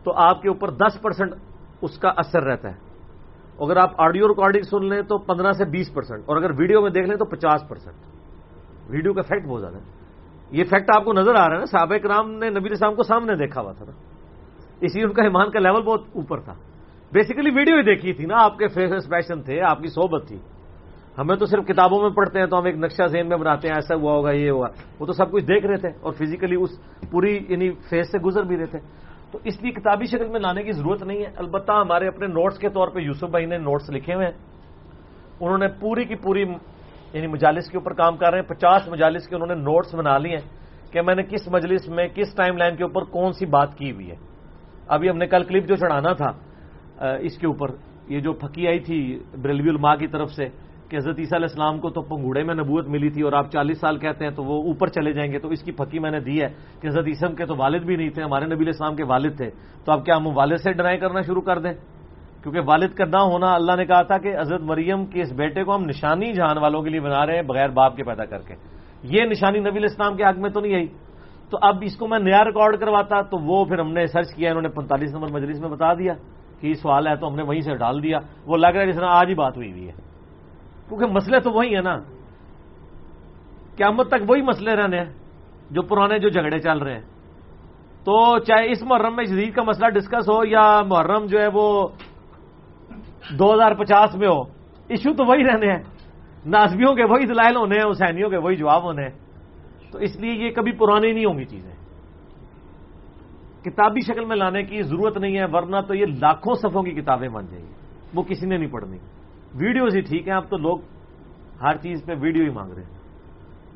تو 0.04 0.12
آپ 0.14 0.42
کے 0.42 0.48
اوپر 0.48 0.70
دس 0.70 1.02
پرسنٹ 1.02 1.34
اس 1.82 1.98
کا 1.98 2.12
اثر 2.16 2.42
رہتا 2.42 2.68
ہے۔ 2.68 2.88
اگر 3.60 3.76
آپ 3.76 4.00
آڈیو 4.00 4.28
ریکارڈنگ 4.28 4.62
سن 4.62 4.84
لیں 4.88 5.02
تو 5.02 5.18
پندرہ 5.18 5.52
سے 5.52 5.64
بیس 5.64 5.94
پرسینٹ 5.94 6.22
اور 6.26 6.36
اگر 6.36 6.50
ویڈیو 6.58 6.82
میں 6.82 6.90
دیکھ 6.90 7.08
لیں 7.08 7.16
تو 7.16 7.24
پچاس 7.24 7.68
پرسینٹ 7.68 7.96
ویڈیو 8.90 9.12
کا 9.12 9.22
فیکٹ 9.22 9.46
بہت 9.46 9.60
زیادہ 9.60 9.76
ہے۔ 9.76 9.82
یہ 10.50 10.64
فیکٹ 10.64 10.90
آپ 10.96 11.04
کو 11.04 11.12
نظر 11.12 11.34
آ 11.34 11.46
رہا 11.46 11.54
ہے 11.54 11.58
نا، 11.58 11.64
صحابہ 11.64 11.98
کرام 11.98 12.30
نے 12.30 12.50
نبی 12.50 12.68
اسلام 12.72 12.94
کو 12.94 13.02
سامنے 13.02 13.34
دیکھا 13.34 13.60
ہوا 13.60 13.72
تھا 13.72 13.84
نا۔ 13.84 13.92
اس 14.80 14.96
لیے 14.96 15.04
ان 15.04 15.12
کا 15.12 15.22
ایمان 15.22 15.50
کا 15.50 15.58
لیول 15.58 15.82
بہت 15.82 16.02
اوپر 16.14 16.40
تھا۔ 16.40 16.54
بیسیکلی 17.12 17.50
ویڈیو 17.50 17.76
ہی 17.76 17.82
دیکھی 17.82 18.12
تھی 18.12 18.26
نا، 18.26 18.34
آپ 18.38 18.58
کے 18.58 18.68
فیس 18.68 18.92
ایکسپریشن 18.92 19.42
تھے، 19.42 19.60
آپ 19.60 19.80
کی 19.80 19.88
صحبت 19.88 20.28
تھی۔ 20.28 20.38
ہمیں 21.18 21.36
تو 21.36 21.46
صرف 21.46 21.66
کتابوں 21.66 22.02
میں 22.02 22.10
پڑھتے 22.10 22.38
ہیں 22.38 22.46
تو 22.46 22.58
ہم 22.58 22.64
ایک 22.64 22.76
نقشہ 22.76 23.06
ذہن 23.06 23.28
میں 23.28 23.36
بناتے 23.36 23.68
ہیں، 23.68 23.74
ایسا 23.74 23.94
ہوا 23.94 24.12
ہوگا، 24.12 24.30
یہ 24.30 24.50
ہوا۔ 24.50 24.68
وہ 25.00 25.06
تو 25.06 25.12
سب 25.12 25.30
کچھ 25.32 25.44
دیکھ 25.44 25.66
رہے 25.66 25.76
تھے، 25.76 25.88
اور 26.00 26.12
فزیکلی 26.12 26.56
اس 26.56 26.70
پوری 27.10 27.46
یعنی 27.48 27.70
فیس 27.70 28.12
سے 28.12 28.18
گزر 28.18 28.42
بھی 28.42 28.56
رہے 28.56 28.66
تھے۔ 28.66 29.07
تو 29.30 29.38
اس 29.44 29.62
لیے 29.62 29.72
کتابی 29.72 30.04
شکل 30.04 30.28
میں 30.28 30.40
لانے 30.40 30.62
کی 30.62 30.72
ضرورت 30.72 31.02
نہیں 31.02 31.18
ہے۔ 31.18 31.30
البتہ 31.36 31.72
ہمارے 31.72 32.08
اپنے 32.08 32.26
نوٹس 32.26 32.58
کے 32.58 32.68
طور 32.68 32.88
پہ 32.88 33.00
یوسف 33.00 33.30
بھائی 33.30 33.46
نے 33.46 33.58
نوٹس 33.58 33.90
لکھے 33.90 34.14
ہوئے 34.14 34.26
ہیں۔ 34.26 34.36
انہوں 35.40 35.58
نے 35.58 35.68
پوری 35.80 36.04
کی 36.04 36.14
پوری 36.14 36.42
یعنی 37.12 37.26
مجالس 37.26 37.70
کے 37.70 37.76
اوپر 37.78 37.92
کام 37.92 38.16
کر 38.16 38.30
رہے 38.30 38.38
ہیں۔ 38.38 38.48
پچاس 38.48 38.88
مجالس 38.88 39.28
کے 39.28 39.34
انہوں 39.34 39.48
نے 39.48 39.54
نوٹس 39.54 39.94
بنا 39.94 40.16
لیے 40.18 40.36
ہیں 40.36 40.92
کہ 40.92 41.02
میں 41.02 41.14
نے 41.14 41.22
کس 41.22 41.48
مجلس 41.48 41.88
میں، 41.88 42.06
کس 42.08 42.34
ٹائم 42.34 42.56
لائن 42.56 42.76
کے 42.76 42.82
اوپر 42.84 43.04
کون 43.04 43.32
سی 43.32 43.46
بات 43.46 43.76
کی 43.78 43.90
ہوئی 43.92 44.10
ہے۔ 44.10 44.16
ابھی 44.88 45.10
ہم 45.10 45.16
نے 45.16 45.26
کل 45.26 45.44
کلپ 45.44 45.68
جو 45.68 45.76
چڑھانا 45.76 46.12
تھا 46.12 46.30
اس 47.20 47.38
کے 47.38 47.46
اوپر 47.46 47.68
یہ 48.08 48.20
جو 48.20 48.32
پھکی 48.32 48.66
آئی 48.68 48.78
تھی 48.80 48.98
بریلوی 49.42 49.68
الما 49.68 49.94
کی 49.96 50.06
طرف 50.06 50.30
سے 50.32 50.44
کہ 50.88 50.96
حضرت 50.96 51.18
عیسیٰ 51.18 51.38
علیہ 51.38 51.48
السلام 51.50 51.78
کو 51.78 51.90
تو 51.90 52.02
پنگوڑے 52.02 52.42
میں 52.42 52.54
نبوت 52.54 52.88
ملی 52.88 53.10
تھی 53.10 53.22
اور 53.22 53.32
آپ 53.32 53.50
چالیس 53.50 53.80
سال 53.80 53.98
کہتے 53.98 54.24
ہیں 54.24 54.32
تو 54.32 54.44
وہ 54.44 54.62
اوپر 54.62 54.86
چلے 54.86 55.12
جائیں 55.12 55.32
گے، 55.32 55.38
تو 55.38 55.48
اس 55.48 55.62
کی 55.62 55.72
پھکی 55.72 55.98
میں 55.98 56.10
نے 56.10 56.20
دی 56.20 56.42
ہے 56.42 56.48
کہ 56.80 56.88
حضرت 56.88 57.06
عیسم 57.06 57.34
کے 57.34 57.46
تو 57.46 57.54
والد 57.56 57.82
بھی 57.82 57.96
نہیں 57.96 58.10
تھے، 58.10 58.22
ہمارے 58.22 58.44
نبی 58.44 58.54
علیہ 58.54 58.66
السلام 58.66 58.96
کے 58.96 59.04
والد 59.04 59.36
تھے۔ 59.36 59.50
تو 59.84 59.92
اب 59.92 60.04
کیا 60.04 60.16
ہم 60.16 60.26
والد 60.34 60.56
سے 60.56 60.72
ڈرائی 60.72 60.98
کرنا 60.98 61.20
شروع 61.20 61.42
کر 61.42 61.58
دیں؟ 61.58 61.72
کیونکہ 62.42 62.60
والد 62.66 62.94
کا 62.94 63.04
نہ 63.04 63.16
ہونا 63.16 63.54
اللہ 63.54 63.72
نے 63.76 63.86
کہا 63.86 64.02
تھا 64.02 64.18
کہ 64.18 64.38
حضرت 64.40 64.60
مریم 64.60 65.06
کے 65.06 65.22
اس 65.22 65.32
بیٹے 65.32 65.64
کو 65.64 65.76
ہم 65.76 65.84
نشانی 65.84 66.32
جہان 66.32 66.58
والوں 66.58 66.82
کے 66.82 66.90
لیے 66.90 67.00
بنا 67.00 67.26
رہے 67.26 67.34
ہیں 67.34 67.42
بغیر 67.42 67.68
باپ 67.68 67.96
کے 67.96 68.04
پیدا 68.04 68.24
کر 68.24 68.38
کے۔ 68.38 68.54
یہ 69.02 69.24
نشانی 69.24 69.58
نبی 69.58 69.78
علیہ 69.78 69.88
السلام 69.90 70.16
کے 70.16 70.24
حق 70.24 70.38
میں 70.38 70.50
تو 70.50 70.60
نہیں 70.60 70.74
آئی۔ 70.74 70.86
تو 71.50 71.58
اب 71.62 71.76
اس 71.82 71.96
کو 71.96 72.08
میں 72.08 72.18
نیا 72.18 72.44
ریکارڈ 72.44 72.80
کرواتا، 72.80 73.22
تو 73.22 73.38
وہ 73.38 73.64
پھر 73.64 73.78
ہم 73.78 73.92
نے 73.92 74.06
سرچ 74.06 74.34
کیا، 74.34 74.50
انہوں 74.50 74.62
نے 74.62 74.68
پینتالیس 74.68 75.14
نمبر 75.14 75.28
مجلس 75.32 75.60
میں 75.60 75.68
بتا 75.68 75.94
دیا 75.94 76.12
کہ 76.60 76.66
یہ 76.66 76.74
سوال 76.74 77.06
ہے 77.06 77.16
تو 77.16 77.28
ہم 77.28 77.36
نے 77.36 77.42
وہیں 77.42 77.60
سے 77.60 77.74
ڈال 77.74 78.02
دیا۔ 78.02 78.18
وہ 78.46 78.56
لگ 78.56 78.66
رہا 78.66 78.80
ہے 78.80 78.86
جس 78.86 78.96
طرح 78.96 79.08
آج 79.08 79.28
ہی 79.28 79.34
بات 79.34 79.56
ہوئی 79.56 79.70
ہوئی 79.70 79.86
ہے۔ 79.86 80.07
کیونکہ 80.88 81.06
مسئلے 81.06 81.40
تو 81.40 81.50
وہی 81.50 81.74
ہیں 81.74 81.82
نا۔ 81.82 81.98
قیامت 83.76 84.08
تک 84.08 84.30
وہی 84.30 84.42
مسئلے 84.42 84.76
رہنے 84.76 84.98
ہیں 84.98 85.12
جو 85.70 85.82
پرانے 85.82 86.18
جو 86.18 86.28
جھگڑے 86.28 86.58
چل 86.58 86.78
رہے 86.78 86.94
ہیں۔ 86.94 87.02
تو 88.04 88.38
چاہے 88.38 88.70
اس 88.70 88.82
محرم 88.82 89.16
میں 89.16 89.24
جدید 89.24 89.54
کا 89.54 89.62
مسئلہ 89.62 89.88
ڈسکس 89.88 90.30
ہو 90.30 90.44
یا 90.44 90.80
محرم 90.86 91.26
جو 91.26 91.40
ہے 91.40 91.46
وہ 91.52 91.88
دو 93.38 93.54
ہزار 93.54 93.74
پچاس 93.74 94.16
میں 94.16 94.28
ہو 94.28 94.40
ایشو 94.88 95.14
تو 95.14 95.24
وہی 95.24 95.44
رہنے 95.44 95.72
ہیں۔ 95.72 95.82
نازبیوں 96.46 96.94
کے 96.94 97.04
وہی 97.04 97.26
دلائل 97.26 97.56
ہونے 97.56 97.76
ہیں، 97.76 97.90
حسینیوں 97.90 98.30
کے 98.30 98.36
وہی 98.36 98.56
جواب 98.56 98.82
ہونے 98.82 99.02
ہیں۔ 99.02 99.18
تو 99.92 99.98
اس 99.98 100.16
لیے 100.16 100.32
یہ 100.32 100.50
کبھی 100.50 100.72
پرانی 100.72 101.12
نہیں 101.12 101.24
ہوں 101.24 101.38
گی 101.38 101.44
چیزیں۔ 101.44 101.74
کتابی 103.64 104.00
شکل 104.00 104.24
میں 104.24 104.36
لانے 104.36 104.62
کی 104.62 104.82
ضرورت 104.82 105.18
نہیں 105.18 105.38
ہے، 105.38 105.44
ورنہ 105.52 105.76
تو 105.88 105.94
یہ 105.94 106.06
لاکھوں 106.06 106.54
صفوں 106.54 106.82
کی 106.82 106.90
کتابیں 106.90 107.28
بن 107.28 107.46
جائیں 107.46 107.66
گی۔ 107.66 107.72
وہ 108.14 108.22
کسی 108.22 108.46
نے 108.46 108.56
نہیں 108.56 108.70
پڑھنی۔ 108.70 108.98
ویڈیوز 109.54 109.96
ہی 109.96 110.00
ٹھیک 110.00 110.28
ہیں، 110.28 110.34
اب 110.34 110.48
تو 110.48 110.56
لوگ 110.56 110.78
ہر 111.62 111.76
چیز 111.76 112.04
پہ 112.04 112.12
ویڈیو 112.20 112.42
ہی 112.42 112.50
مانگ 112.50 112.72
رہے 112.72 112.82
ہیں۔ 112.82 112.96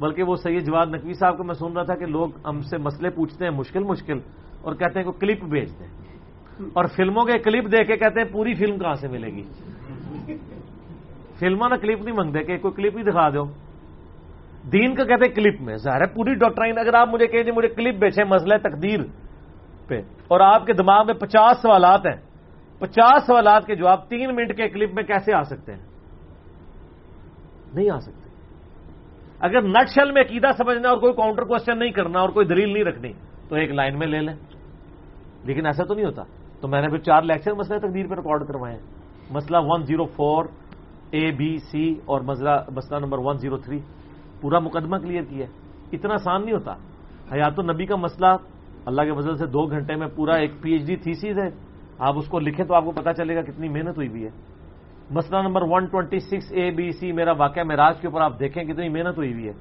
بلکہ 0.00 0.22
وہ 0.22 0.36
سید 0.36 0.66
جواد 0.66 0.86
نقوی 0.86 1.12
صاحب 1.12 1.36
کو 1.36 1.44
میں 1.44 1.54
سن 1.54 1.72
رہا 1.72 1.82
تھا 1.82 1.94
کہ 1.94 2.06
لوگ 2.06 2.28
ہم 2.46 2.60
سے 2.60 2.78
مسئلے 2.78 3.10
پوچھتے 3.10 3.44
ہیں، 3.44 3.52
مشکل 3.52 3.82
مشکل، 3.82 4.18
اور 4.62 4.74
کہتے 4.74 5.00
ہیں 5.00 5.06
کہ 5.06 5.20
کلپ 5.20 5.44
بھیج 5.44 5.78
دیں۔ 5.78 5.86
اور 6.72 6.84
فلموں 6.84 7.24
کے 7.24 7.38
کلپ 7.38 7.72
دے 7.72 7.84
کے 7.84 7.96
کہتے 7.96 8.20
ہیں 8.20 8.32
پوری 8.32 8.54
فلم 8.54 8.78
کہاں 8.78 8.94
سے 8.94 9.08
ملے 9.08 9.26
گی؟ 9.26 9.42
فلموں 11.38 11.68
نے 11.68 11.76
کلپ 11.76 12.02
نہیں 12.02 12.16
مانگتے، 12.16 12.44
کہ 12.44 12.58
کوئی 12.58 12.74
کلپ 12.74 12.98
ہی 12.98 13.02
دکھا 13.02 13.28
دو۔ 13.28 13.44
دین 14.72 14.94
کا 14.94 15.04
کہتے 15.04 15.26
ہیں 15.26 15.34
کلپ 15.34 15.60
میں، 15.60 15.76
ظاہر 15.76 16.00
ہے 16.00 16.06
پوری 16.06 16.34
ڈاکٹرائن، 16.34 16.78
اگر 16.78 16.94
آپ 16.94 17.08
مجھے 17.08 17.26
کہیں 17.26 17.52
مجھے 17.56 17.68
کلپ 17.68 17.94
بیچے 17.94 18.24
مسئلہ 18.24 18.54
تقدیر 18.62 19.00
پہ، 19.88 20.00
اور 20.28 20.40
آپ 20.40 20.66
کے 20.66 20.72
دماغ 20.72 21.06
میں 21.06 21.14
پچاس 21.14 21.62
سوالات 21.62 22.06
ہیں۔ 22.06 22.31
پچاس 22.82 23.26
سوالات 23.26 23.66
کے 23.66 23.74
جواب 23.74 24.08
تین 24.08 24.36
منٹ 24.36 24.56
کے 24.56 24.68
کلپ 24.68 24.94
میں 24.94 25.02
کیسے 25.02 25.34
آ 25.34 25.42
سکتے 25.42 25.72
ہیں؟ 25.72 25.80
نہیں 27.74 27.90
آ 27.90 27.98
سکتے۔ 27.98 28.30
اگر 29.40 29.62
نٹ 29.62 29.88
شل 29.94 30.12
میں 30.12 30.22
عقیدہ 30.22 30.46
سمجھنا 30.58 30.88
اور 30.88 30.98
کوئی 30.98 31.12
کاؤنٹر 31.12 31.42
کوشچن 31.42 31.78
نہیں 31.78 31.90
کرنا 31.90 32.20
اور 32.20 32.28
کوئی 32.28 32.46
دلیل 32.46 32.72
نہیں 32.72 32.84
رکھنی، 32.84 33.12
تو 33.48 33.56
ایک 33.56 33.70
لائن 33.70 33.98
میں 33.98 34.06
لے 34.06 34.20
لیں۔ 34.20 34.34
لیکن 35.44 35.66
ایسا 35.66 35.84
تو 35.84 35.94
نہیں 35.94 36.04
ہوتا۔ 36.04 36.22
تو 36.60 36.68
میں 36.68 36.82
نے 36.82 36.88
پھر 36.88 36.98
چار 36.98 37.22
لیکچر 37.22 37.52
مسئلہ 37.52 37.78
تقدیر 37.78 38.06
پہ 38.06 38.14
ریکارڈ 38.14 38.48
کروائے 38.48 38.78
مسئلہ 39.30 39.58
one 39.60 39.82
zero 39.82 40.04
four 40.04 40.44
A 41.10 41.30
B 41.30 41.58
C 41.58 41.94
اور 42.04 42.20
مسئلہ 42.20 42.98
نمبر 42.98 43.18
ون 43.18 43.38
زیرو 43.38 43.56
تھری 43.56 43.78
پورا 44.40 44.58
مقدمہ 44.58 44.96
کلیئر 44.96 45.22
کیا 45.22 45.46
اتنا 45.92 46.14
آسان 46.14 46.44
نہیں 46.44 46.54
ہوتا۔ 46.54 46.72
حیات 47.32 47.58
النبی 47.58 47.86
کا 47.86 47.96
مسئلہ 47.96 48.26
اللہ 48.86 49.02
کے 49.02 49.10
وزن 49.10 49.36
سے 49.36 49.46
دو 49.46 49.66
گھنٹے 49.66 49.94
میں 49.96 50.06
پورا 50.16 50.34
ایک 50.34 50.62
پی 50.62 50.72
ایچ 50.72 50.86
ڈی 50.86 50.96
تھیسیز 50.96 51.38
ہے۔ 51.38 51.71
آپ 51.98 52.18
اس 52.18 52.28
کو 52.28 52.38
لکھیں 52.38 52.66
تو 52.66 52.74
آپ 52.74 52.84
کو 52.84 52.90
پتا 52.90 53.12
چلے 53.12 53.36
گا 53.36 53.42
کتنی 53.42 53.68
محنت 53.68 53.96
ہوئی 53.96 54.08
بھی 54.08 54.24
ہے۔ 54.24 54.30
مسئلہ 55.10 55.40
number 55.42 55.62
one 55.64 55.86
twenty 55.86 56.18
six 56.18 56.52
A 56.52 56.70
B 56.70 56.90
C 56.90 57.12
میرا 57.12 57.32
واقعہ 57.32 57.62
میراج 57.62 58.00
کے 58.00 58.06
اوپر 58.06 58.20
آپ 58.20 58.40
دیکھیں 58.40 58.64
کتنی 58.64 58.88
محنت 58.88 59.18
ہوئی 59.18 59.32
ہوئی 59.32 59.48
ہے۔ 59.48 59.52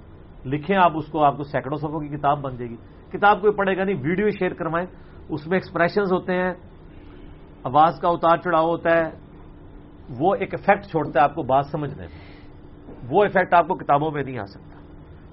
لکھیں 0.45 0.77
آپ 0.77 0.91
اس 0.95 1.05
کو، 1.07 1.23
آپ 1.23 1.37
کو 1.37 1.43
سینکڑوں 1.43 1.77
سفوں 1.77 1.99
کی 1.99 2.07
کتاب 2.07 2.41
بن 2.41 2.57
جائے 2.57 2.69
گی۔ 2.69 2.75
کتاب 3.17 3.41
کوئی 3.41 3.53
پڑھے 3.53 3.77
گا 3.77 3.83
نہیں، 3.83 3.95
ویڈیو 4.01 4.29
شیئر 4.29 4.53
کروائیں۔ 4.53 4.87
اس 5.29 5.47
میں 5.47 5.55
ایکسپریشنز 5.55 6.13
ہوتے 6.13 6.33
ہیں۔ 6.33 6.53
آواز 7.63 7.99
کا 7.99 8.07
اتار 8.07 8.37
چڑھاؤ 8.37 8.67
ہوتا 8.67 8.89
ہے۔ 8.89 9.11
وہ 10.19 10.35
ایک 10.35 10.53
افیکٹ 10.53 10.85
چھوڑتا 10.85 11.19
ہے 11.19 11.23
آپ 11.23 11.35
کو 11.35 11.43
بات 11.43 11.65
سمجھنے 11.65 12.03
میں۔ 12.03 12.41
وہ 13.09 13.23
افیکٹ 13.23 13.53
آپ 13.53 13.67
کو 13.67 13.75
کتابوں 13.75 14.11
پہ 14.11 14.19
نہیں 14.19 14.39
آ 14.39 14.45
سکتا۔ 14.45 14.79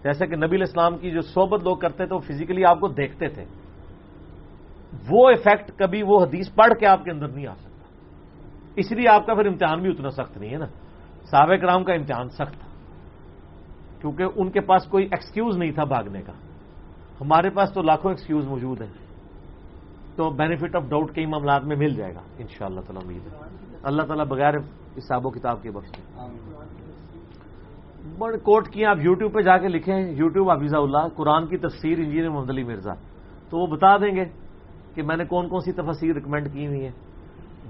جیسے 0.04 0.26
کہ 0.26 0.36
نبی 0.36 0.56
الاسلام 0.56 0.98
کی 0.98 1.10
جو 1.10 1.20
صحبت 1.20 1.62
لوگ 1.62 1.76
کرتے 1.76 2.06
تھے، 2.06 2.14
وہ 2.14 2.20
فزیکلی 2.20 2.64
آپ 2.64 2.80
کو 2.80 2.88
دیکھتے 2.88 3.28
تھے۔ 3.28 3.44
وہ 5.08 5.28
افیکٹ 5.28 5.72
کبھی 5.78 6.02
وہ 6.02 6.22
حدیث 6.22 6.54
پڑھ 6.54 6.74
کے 6.80 6.86
آپ 6.86 7.04
کے 7.04 7.10
اندر 7.10 7.28
نہیں 7.28 7.46
آ 7.46 7.54
سکتا۔ 7.54 7.68
اس 8.76 8.92
لیے 8.92 9.08
آپ 9.08 9.26
کا 9.26 9.34
پھر 9.34 9.46
امتحان 9.46 9.82
بھی 9.82 9.90
اتنا 9.90 10.10
سخت 10.10 10.38
نہیں 10.38 10.50
ہے 10.50 10.58
نا۔ 10.58 10.66
صحابہ 11.30 11.56
کرام 11.56 11.84
کا 11.84 11.92
امتحان 11.92 12.28
سخت 12.28 12.52
تھا۔ 12.52 12.68
کیونکہ 14.00 14.24
ان 14.36 14.50
کے 14.50 14.60
پاس 14.60 14.86
کوئی 14.86 15.04
ایکسکیوز 15.04 15.56
نہیں 15.56 15.70
تھا 15.70 15.84
بھاگنے 15.84 16.22
کا۔ 16.22 16.32
ہمارے 17.20 17.50
پاس 17.50 17.72
تو 17.72 17.82
لاکھوں 17.82 18.10
ایکسکیوز 18.10 18.46
موجود 18.46 18.80
ہیں۔ 18.80 18.92
تو 20.16 20.30
بینیفٹ 20.30 20.76
آف 20.76 20.82
ڈاؤٹ 20.88 21.14
کئی 21.14 21.26
معاملات 21.26 21.64
میں 21.64 21.76
مل 21.76 21.94
جائے 21.94 22.14
گا۔ 22.14 22.20
ان 22.38 22.46
شاء 22.48 22.66
اللہ 22.66 22.80
تعالیٰ 22.80 23.02
امید 23.04 23.26
ہے۔ 23.26 23.38
اللہ 23.82 24.02
تعالیٰ 24.02 24.26
بغیر 24.26 24.54
حساب 24.98 25.26
و 25.26 25.30
کتاب 25.30 25.62
کے 25.62 25.70
بخش 25.70 26.00
بڑے 28.18 28.38
کوٹ 28.38 28.68
کی 28.68 28.84
آپ 28.84 28.96
یوٹیوب 29.00 29.34
پہ 29.34 29.40
جا 29.40 29.58
کے 29.58 29.68
لکھیں۔ 29.68 30.10
یوٹیوب 30.10 30.50
حفیظہ 30.50 30.76
اللہ 30.76 31.08
قرآن 31.16 31.46
کی 31.46 31.56
تفسیر 31.56 31.98
انجینئر 31.98 32.30
محمد 32.30 32.50
علی 32.50 32.64
مرزا۔ 32.64 32.92
تو 33.50 33.58
وہ 33.58 33.66
بتا 33.66 33.96
دیں 33.96 34.16
گے۔ 34.16 34.47
کہ 34.98 35.02
میں 35.02 35.16
نے 35.16 35.24
کون 35.24 35.48
کون 35.48 35.60
سی 35.60 35.72
تفسیر 35.72 36.14
ریکمینڈ 36.14 36.52
کی 36.52 36.66
ہوئی 36.66 36.84
ہیں؟ 36.84 36.92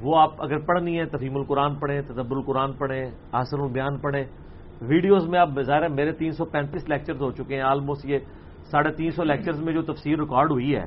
وہ 0.01 0.19
آپ 0.19 0.31
اگر 0.39 0.59
پڑھنی 0.59 0.99
ہے 0.99 1.05
تفیم 1.05 1.37
القرآن 1.37 1.75
پڑھیں، 1.75 2.03
تدبر 2.03 2.37
القرآن 2.37 2.73
پڑھیں 2.73 3.11
آسن 3.33 3.61
البیان 3.61 3.99
پڑھیں۔ 3.99 4.25
ویڈیوز 4.83 5.29
میں 5.29 5.41
آپ 5.41 5.49
ظاہر 5.61 5.89
میرے 5.89 6.13
تین 6.13 6.33
سو 6.33 6.45
پینتیس 6.45 6.89
لیکچرز 6.89 7.23
ہو 7.23 7.31
چکے 7.31 7.55
ہیں 7.55 7.63
آلموسٹ 7.63 8.07
یہ 8.07 8.19
ساڑھے 8.71 8.93
تین 8.93 9.11
سو 9.11 9.25
لیکچرز 9.25 9.61
میں 9.61 9.73
جو 9.73 9.83
تفسیر 9.83 10.19
ریکارڈ 10.19 10.51
ہوئی 10.51 10.77
ہے، 10.77 10.85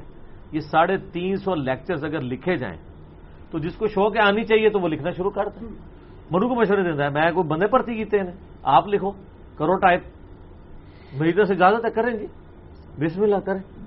یہ 0.51 0.59
ساڑھے 0.59 0.97
تین 0.97 1.35
سو 1.35 1.55
لیکچرز 1.55 2.05
اگر 2.05 2.21
لکھے 2.21 2.55
جائیں، 2.57 2.77
تو 3.51 3.59
جس 3.59 3.75
کو 3.75 3.87
شوق 3.87 4.15
ہے 4.15 4.21
آنی 4.21 4.43
چاہیے 4.43 4.69
تو 4.69 4.79
وہ 4.79 4.87
لکھنا 4.87 5.11
شروع 5.11 5.31
کر 5.31 5.43
دیں۔ 5.45 5.67
منو 6.31 6.47
کو 6.47 6.55
مشورے 6.55 6.91
دیتا 6.91 7.03
ہے، 7.03 7.09
میں 7.09 7.31
کوئی 7.31 7.47
بندے 7.47 7.67
پرتی 7.67 7.95
کیتے 7.95 8.19
ہیں؟ 8.19 8.31
آپ 8.63 8.87
لکھو، 8.87 9.11
کرو 9.57 9.75
ٹائپ 9.75 10.01
میری 11.13 11.33
طرف 11.33 11.47
سے 11.47 11.53
اجازت 11.53 11.85
ہے، 11.85 11.91
کریں 11.91 12.17
جی۔ 12.17 12.27
بسم 13.05 13.23
اللہ، 13.23 13.35
کریں۔ 13.35 13.81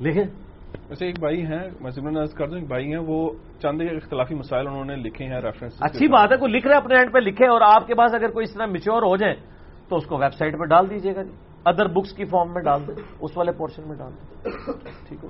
لکھیں۔ 0.00 0.41
ویسے 0.88 1.06
ایک 1.06 1.18
بھائی 1.20 1.42
ہیں 1.42 1.62
میں 1.80 1.90
سمرن 1.90 2.16
عرض 2.16 2.34
کر 2.34 2.48
دوں 2.48 2.58
ایک 2.58 2.66
بھائی 2.68 2.92
ہیں 2.92 3.00
وہ 3.06 3.18
چند 3.62 3.80
اختلافی 3.82 4.34
مسائل 4.34 4.66
انہوں 4.66 4.84
نے 4.84 4.96
لکھے 4.98 5.24
ہیں 5.24 5.40
ریفرنس 5.40 5.82
اچھی 5.82 6.08
بات 6.08 6.32
ہے 6.32 6.36
کوئی 6.36 6.52
لکھ 6.52 6.66
رہے 6.66 6.76
اپنے 6.76 6.98
اینڈ 6.98 7.12
پہ 7.12 7.18
لکھے 7.18 7.46
اور 7.46 7.60
آپ 7.66 7.86
کے 7.86 7.94
پاس 7.94 8.14
اگر 8.14 8.30
کوئی 8.30 8.44
اس 8.44 8.54
طرح 8.54 8.66
میچور 8.68 9.02
ہو 9.02 9.16
جائے 9.16 9.34
تو 9.88 9.96
اس 9.96 10.06
کو 10.06 10.18
ویب 10.18 10.34
سائٹ 10.34 10.58
پہ 10.58 10.64
ڈال 10.66 10.90
دیجیے 10.90 11.14
گا 11.14 11.22
جی۔ 11.22 11.32
ادر 11.66 11.88
بکس 11.92 12.12
کی 12.12 12.24
فارم 12.24 12.52
میں 12.54 12.62
ڈال 12.62 12.86
دیں 12.86 12.94
اس 13.20 13.36
والے 13.36 13.52
پورشن 13.52 13.88
میں 13.88 13.96
ڈال 13.96 14.12
دیں۔ 14.12 14.52
ٹھیک 15.08 15.24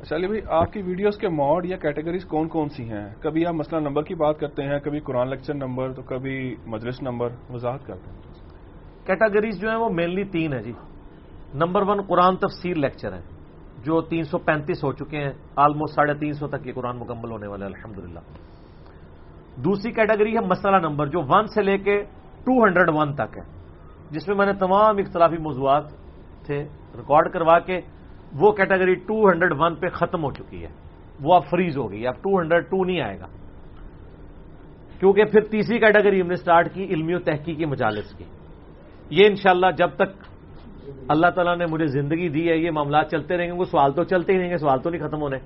اچھا 0.00 0.16
علی 0.16 0.26
بھائی 0.26 0.40
آپ 0.52 0.72
کی 0.72 0.82
ویڈیوز 0.82 1.18
کے 1.18 1.28
موڈ 1.30 1.66
یا 1.66 1.76
کیٹیگریز 1.78 2.24
کون 2.26 2.48
کون 2.48 2.68
سی 2.68 2.88
ہیں؟ 2.90 3.06
کبھی 3.20 3.46
آپ 3.46 3.54
مسئلہ 3.54 3.80
نمبر 3.80 4.02
کی 4.02 4.14
بات 4.14 4.38
کرتے 4.40 4.62
ہیں 4.62 4.78
کبھی 4.80 5.00
قرآن 5.00 5.30
لیکچر 5.30 5.54
نمبر 5.56 5.92
تو 5.92 6.02
کبھی 6.04 6.36
مجلس 6.66 7.02
نمبر 7.02 7.28
وضاحت 7.50 7.86
کرتے 7.86 8.10
ہیں 8.10 8.34
کیٹاگریز 9.06 9.60
جو 9.60 9.68
ہیں 9.68 9.76
وہ 9.76 9.88
مینلی 9.92 10.24
تین 10.30 10.52
ہیں 10.52 10.62
جی۔ 10.62 10.72
نمبر 11.54 11.82
ون 11.82 12.02
قرآن 12.02 12.36
تفسیر 12.36 12.76
لیکچر 12.76 13.12
ہے 13.12 13.20
جو 13.84 14.00
تین 14.00 14.22
سو 14.22 14.38
پینتیس 14.38 14.84
ہو 14.84 14.92
چکے 14.92 15.18
ہیں 15.18 15.32
آلموسٹ 15.56 15.94
ساڑھے 15.94 16.14
تین 16.14 16.32
سو 16.32 16.46
تک 16.48 16.66
یہ 16.66 16.72
قرآن 16.72 16.98
مکمل 16.98 17.30
ہونے 17.30 17.46
والے 17.46 17.64
الحمد 17.64 17.98
للہ 17.98 18.20
دوسری 19.64 19.92
کیٹیگری 19.92 20.34
ہے 20.36 20.40
مسئلہ 20.46 20.76
نمبر، 20.76 21.06
جو 21.06 21.20
ون 21.28 21.46
سے 21.46 21.62
لے 21.62 21.78
کے 21.78 22.02
ٹو 22.44 22.64
ہنڈریڈ 22.64 22.88
ون 22.94 23.14
تک 23.14 23.38
ہے، 23.38 23.42
جس 24.10 24.28
میں 24.28 24.36
میں 24.36 24.46
نے 24.46 24.52
تمام 24.52 24.96
اختلافی 24.96 25.38
موضوعات 25.38 25.84
تھے 26.46 26.58
ریکارڈ 26.96 27.32
کروا 27.32 27.58
کے، 27.58 27.80
وہ 28.40 28.52
کیٹیگری 28.52 28.94
ٹو 28.94 29.28
ہنڈریڈ 29.28 29.52
ون 29.58 29.74
پہ 29.74 29.88
ختم 29.88 30.24
ہو 30.24 30.32
چکی 30.32 30.62
ہے۔ 30.64 30.72
وہ 31.20 31.34
اب 31.34 31.42
فریز 31.50 31.78
ہو 31.78 31.90
گئی 31.90 32.06
اب 32.06 32.14
ٹو 32.14 32.40
ہنڈریڈ 32.40 32.64
ٹو 32.64 32.84
نہیں 32.84 33.00
آئے 33.00 33.20
گا۔ 33.20 33.26
کیونکہ 35.00 35.24
پھر 35.24 35.40
تیسری 35.40 35.78
کیٹیگری 35.78 36.20
ہم 36.20 36.26
نے 36.26 36.34
اسٹارٹ 36.34 36.74
کی، 36.74 36.84
علمی 36.84 37.14
و 37.14 37.18
تحقیقی 37.18 37.64
مجالس 37.64 38.14
کی۔ 38.14 38.24
یہ 39.10 39.26
انشاءاللہ 39.26 39.70
جب 39.78 39.88
تک 39.88 40.25
اللہ 41.08 41.26
تعالیٰ 41.26 41.56
نے 41.56 41.66
مجھے 41.66 41.86
زندگی 41.86 42.28
دی 42.28 42.50
ہے، 42.50 42.56
یہ 42.56 42.70
معاملات 42.70 43.10
چلتے 43.10 43.36
رہیں 43.36 43.46
گے، 43.46 43.52
وہ 43.52 43.64
سوال 43.64 43.92
تو 43.92 44.04
چلتے 44.04 44.32
ہی 44.32 44.38
رہیں 44.38 44.50
گے، 44.50 44.56
سوال 44.56 44.80
تو 44.80 44.90
نہیں 44.90 45.08
ختم 45.08 45.22
ہونے۔ 45.22 45.36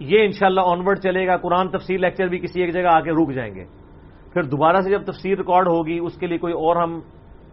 یہ 0.00 0.24
انشاءاللہ 0.24 0.60
شاء 0.60 0.70
آن 0.70 1.00
چلے 1.00 1.26
گا، 1.26 1.36
قرآن 1.36 1.68
تفسیر 1.68 1.98
لیکچر 1.98 2.26
بھی 2.26 2.38
کسی 2.38 2.62
ایک 2.62 2.74
جگہ 2.74 2.86
آ 2.86 3.00
کے 3.00 3.10
رک 3.10 3.34
جائیں 3.34 3.54
گے۔ 3.54 3.64
پھر 4.32 4.42
دوبارہ 4.42 4.76
سے 4.80 4.90
جب 4.90 5.02
تفسیر 5.02 5.38
ریکارڈ 5.38 5.68
ہوگی، 5.68 5.98
اس 5.98 6.18
کے 6.18 6.26
لیے 6.26 6.38
کوئی 6.38 6.52
اور 6.52 6.76
ہم 6.76 7.00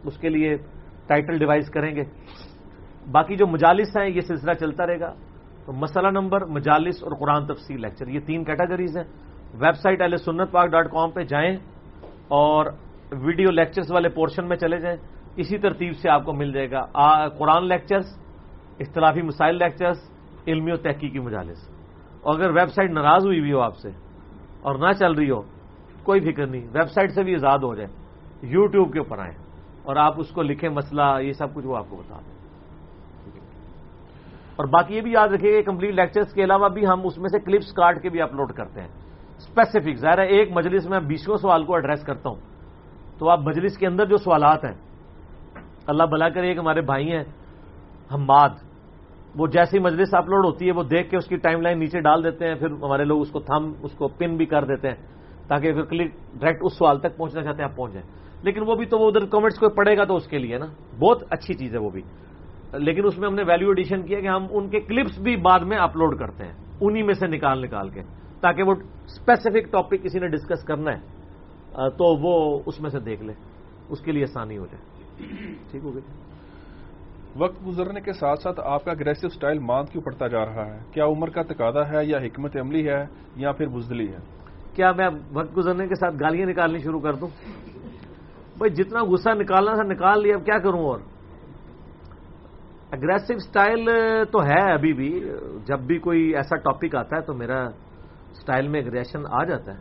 اس 0.06 0.18
کے 0.18 0.30
لیے 0.30 0.58
ٹائٹل 1.08 1.38
ڈیوائز 1.38 1.70
کریں 1.70 1.96
گے۔ 1.96 2.04
باقی 3.12 3.36
جو 3.36 3.48
مجالس 3.48 3.98
ہیں، 3.98 4.10
یہ 4.10 4.22
سلسلہ 4.22 4.54
چلتا 4.54 4.88
رہے 4.88 5.00
گا۔ 5.00 5.14
تو 5.66 5.74
مسئلہ 5.74 6.08
نمبر 6.08 6.46
مجالس 6.46 7.04
اور 7.04 7.12
قرآن 7.12 7.46
تفصیل 7.46 7.82
لیکچر 7.82 8.08
یہ 8.08 8.20
تین 8.20 8.44
کیٹیگریز 8.44 8.98
ہیں۔ 8.98 9.04
ویب 9.54 9.76
سائٹ 9.76 10.02
اہل 10.02 10.18
سنت 10.18 10.52
پاک 10.52 10.68
ڈاٹ 10.68 10.92
کام 10.92 11.12
پہ 11.12 11.24
جائیں 11.24 11.56
اور 12.28 12.66
ویڈیو 13.12 13.52
لیکچرز 13.52 13.92
والے 13.92 14.10
پورشن 14.10 14.48
میں 14.48 14.58
چلے 14.58 14.80
جائیں۔ 14.80 15.17
اسی 15.38 15.58
ترتیب 15.58 15.98
سے 15.98 16.10
آپ 16.10 16.26
کو 16.26 16.34
مل 16.34 16.52
جائے 16.52 16.72
گا 16.72 16.86
قرآن 17.30 17.68
لیکچرز 17.68 18.06
اختلافی 18.80 19.22
مسائل 19.22 19.56
لیکچرز 19.56 19.98
علمی 20.48 20.72
و 20.72 20.78
تحقیقی 20.78 21.20
مجالس۔ 21.20 21.70
اور 22.22 22.40
اگر 22.40 22.50
ویب 22.50 22.70
سائٹ 22.70 22.92
ناراض 22.92 23.26
ہوئی 23.26 23.42
بھی 23.42 23.54
ہو 23.54 23.60
آپ 23.60 23.78
سے 23.78 23.90
اور 24.62 24.76
نہ 24.76 24.92
چل 24.92 25.12
رہی 25.12 25.30
ہو، 25.30 25.42
کوئی 26.04 26.32
فکر 26.32 26.48
نہیں 26.48 26.62
ویب 26.62 26.90
سائٹ 26.90 27.12
سے 27.12 27.24
بھی 27.24 27.36
آزاد 27.36 27.60
ہو 27.60 27.76
جائے 27.76 27.88
یوٹیوب 28.42 28.94
کے 28.94 29.00
اوپر 29.00 29.20
آئیں 29.20 29.38
اور 29.84 29.96
آپ 29.96 30.20
اس 30.20 30.30
کو 30.30 30.42
لکھیں 30.42 30.70
مسئلہ، 30.70 31.22
یہ 31.22 31.32
سب 31.32 31.54
کچھ 31.54 31.66
وہ 31.66 31.78
آپ 31.78 31.86
کو 31.90 31.96
بتا 31.96 32.16
دیں۔ 32.16 32.38
اور 34.56 34.66
باقی 34.66 34.96
یہ 34.96 35.02
بھی 35.02 35.12
یاد 35.12 35.28
رکھیے 35.28 35.52
کہ 35.52 35.72
کمپلیٹ 35.72 35.94
لیکچرز 35.94 36.34
کے 36.34 36.44
علاوہ 36.44 36.70
بھی 36.70 36.88
ہم 36.88 37.02
اس 37.04 37.18
میں 37.18 37.28
سے 37.28 37.40
کلپس 37.40 37.74
کاٹ 37.74 38.02
کے 38.02 38.10
بھی 38.10 38.22
اپلوڈ 38.22 38.52
کرتے 38.52 38.82
ہیں۔ 38.82 38.90
اسپیسیفک 39.38 39.96
ظاہر 39.96 40.18
ہے 40.18 40.28
ایک 40.28 40.52
مجلس 40.52 40.90
میں 40.90 41.00
بیسوں 41.00 41.38
سوال 41.38 41.64
کو 41.64 41.76
ایڈریس 41.76 42.04
کرتا 42.04 42.30
ہوں۔ 42.30 42.42
تو 43.20 43.30
آپ 43.30 43.40
مجلس 43.40 43.78
کے 43.78 43.88
اندر 43.88 44.06
جو 44.06 44.18
سوالات 44.18 44.66
ہیں 44.66 44.87
اللہ 45.88 46.04
بلا 46.04 46.30
کر 46.30 46.44
ایک 46.44 46.58
ہمارے 46.58 46.82
بھائی 46.82 47.12
ہیں، 47.12 47.24
حماد۔ 48.14 48.50
وہ 49.36 49.48
جیسی 49.48 49.80
مجلس 49.80 50.14
اپلوڈ 50.14 50.46
ہوتی 50.46 50.68
ہے، 50.68 50.72
وہ 50.72 50.84
دیکھ 50.84 51.10
کے 51.10 51.18
اس 51.18 51.26
کی 51.26 51.38
ٹائم 51.38 51.62
لائن 51.62 51.80
نیچے 51.80 52.00
ڈال 52.00 52.24
دیتے 52.24 52.48
ہیں، 52.48 52.56
پھر 52.56 52.68
ہمارے 52.68 53.04
لوگ 53.04 53.22
اس 53.22 53.32
کو 53.32 53.40
تھم، 53.40 53.74
اس 53.84 53.92
کو 53.92 54.08
پن 54.08 54.38
بھی 54.38 54.46
کر 54.46 54.66
دیتے 54.66 54.88
ہیں، 54.88 54.96
تاکہ 55.48 55.68
اگر 55.68 55.82
کلک 55.82 56.12
ڈائریکٹ 56.14 56.62
اس 56.64 56.78
سوال 56.78 57.00
تک 57.00 57.18
پہنچنا 57.18 57.44
چاہتے 57.44 57.64
ہیں، 57.64 57.70
آپ 57.70 57.76
پہنچ 57.76 57.94
جائیں۔ 57.94 58.08
لیکن 58.44 58.62
وہ 58.68 58.76
بھی 58.76 58.86
تو 58.86 59.00
وہ 59.00 59.08
ادھر 59.08 59.26
کامنٹس 59.26 59.60
کو 59.60 59.70
پڑے 59.70 59.98
گا 59.98 60.04
تو 60.04 60.16
اس 60.16 60.28
کے 60.28 60.38
لیے 60.38 60.58
نا۔ 60.58 60.66
بہت 61.00 61.24
اچھی 61.30 61.54
چیز 61.54 61.74
ہے 61.74 61.80
وہ 61.80 61.90
بھی۔ 61.90 62.02
لیکن 62.74 63.06
اس 63.06 63.18
میں 63.18 63.28
ہم 63.28 63.36
نے 63.36 63.44
ویلو 63.48 63.68
ایڈیشن 63.68 64.02
کیا 64.02 64.20
کہ 64.20 64.28
ہم 64.28 64.48
ان 64.50 64.70
کے 64.70 64.80
کلپس 64.80 65.20
بھی 65.20 65.36
بعد 65.36 65.60
میں 65.60 65.78
اپلوڈ 65.78 66.20
کرتے 66.20 66.46
ہیں، 66.46 66.54
انہی 66.82 67.04
میں 67.04 67.14
سے 67.14 67.28
نکال 67.28 67.62
نکال 67.62 67.90
کے، 67.90 68.02
تاکہ 68.42 68.64
وہ 68.64 68.74
اسپیسیفک 69.06 69.72
ٹاپک 69.72 70.04
کسی 70.04 70.20
نے 70.20 70.28
ڈسکس 70.28 70.64
کرنا 70.64 70.92
ہے، 70.92 71.00
تو 71.90 72.22
وہ 72.22 72.60
اس 72.66 72.82
میں 72.82 72.90
سے 72.90 73.00
دیکھ 73.00 73.24
لے، 73.24 73.34
اس 73.90 74.02
کے 74.02 74.12
لیے 74.12 74.24
آسانی 74.24 74.58
ہو 74.58 74.66
جائے۔ 74.66 74.97
ٹھیک 75.72 75.84
ہو 75.84 75.96
گئی۔ 75.96 76.02
وقت 77.36 77.68
گزرنے 77.68 78.02
کے 78.02 78.14
ساتھ 78.14 78.40
ساتھ 78.40 78.60
آپ 78.64 78.86
کا 78.86 78.92
اگریسو 78.92 79.30
سٹائل 79.30 79.60
ماند 79.60 79.90
کیوں 79.90 80.04
پڑتا 80.04 80.28
جا 80.28 80.46
رہا 80.46 80.66
ہے؟ 80.66 80.80
کیا 80.92 81.06
عمر 81.06 81.30
کا 81.30 81.42
تقاضا 81.42 81.90
ہے 81.90 82.06
یا 82.06 82.18
حکمت 82.18 82.58
عملی 82.58 82.90
ہے 82.90 83.06
یا 83.36 83.52
پھر 83.52 83.68
بزدلی 83.68 84.14
ہے؟ 84.14 84.18
کیا 84.76 84.92
میں 84.92 85.10
وقت 85.34 85.58
گزرنے 85.58 85.88
کے 85.88 85.96
ساتھ 85.96 86.16
گالیاں 86.20 86.48
نکالنی 86.48 86.80
شروع 86.80 87.00
کر 87.00 87.14
دوں؟ 87.14 87.28
بھائی 88.58 88.70
جتنا 88.70 89.04
غصہ 89.04 89.30
نکالنا 89.30 89.74
تھا 89.74 89.84
نکال 89.84 90.22
لیا، 90.22 90.36
اب 90.36 90.46
کیا 90.46 90.58
کروں 90.58 90.86
اور؟ 90.86 91.00
اگریسو 92.92 93.40
سٹائل 93.40 93.90
تو 94.32 94.44
ہے 94.44 94.74
ابھی 94.74 94.94
بھی۔ 94.94 95.30
جب 95.66 95.80
بھی 95.80 96.00
کوئی 96.00 96.36
ایسا 96.36 96.56
ٹاپک 96.56 96.96
آتا 96.96 97.16
ہے 97.16 97.22
تو 97.22 97.34
میرا 97.34 97.70
سٹائل 98.42 98.68
میں 98.68 98.82
اگریشن 98.82 99.20
آ 99.30 99.44
جاتا 99.44 99.74
ہے۔ 99.74 99.80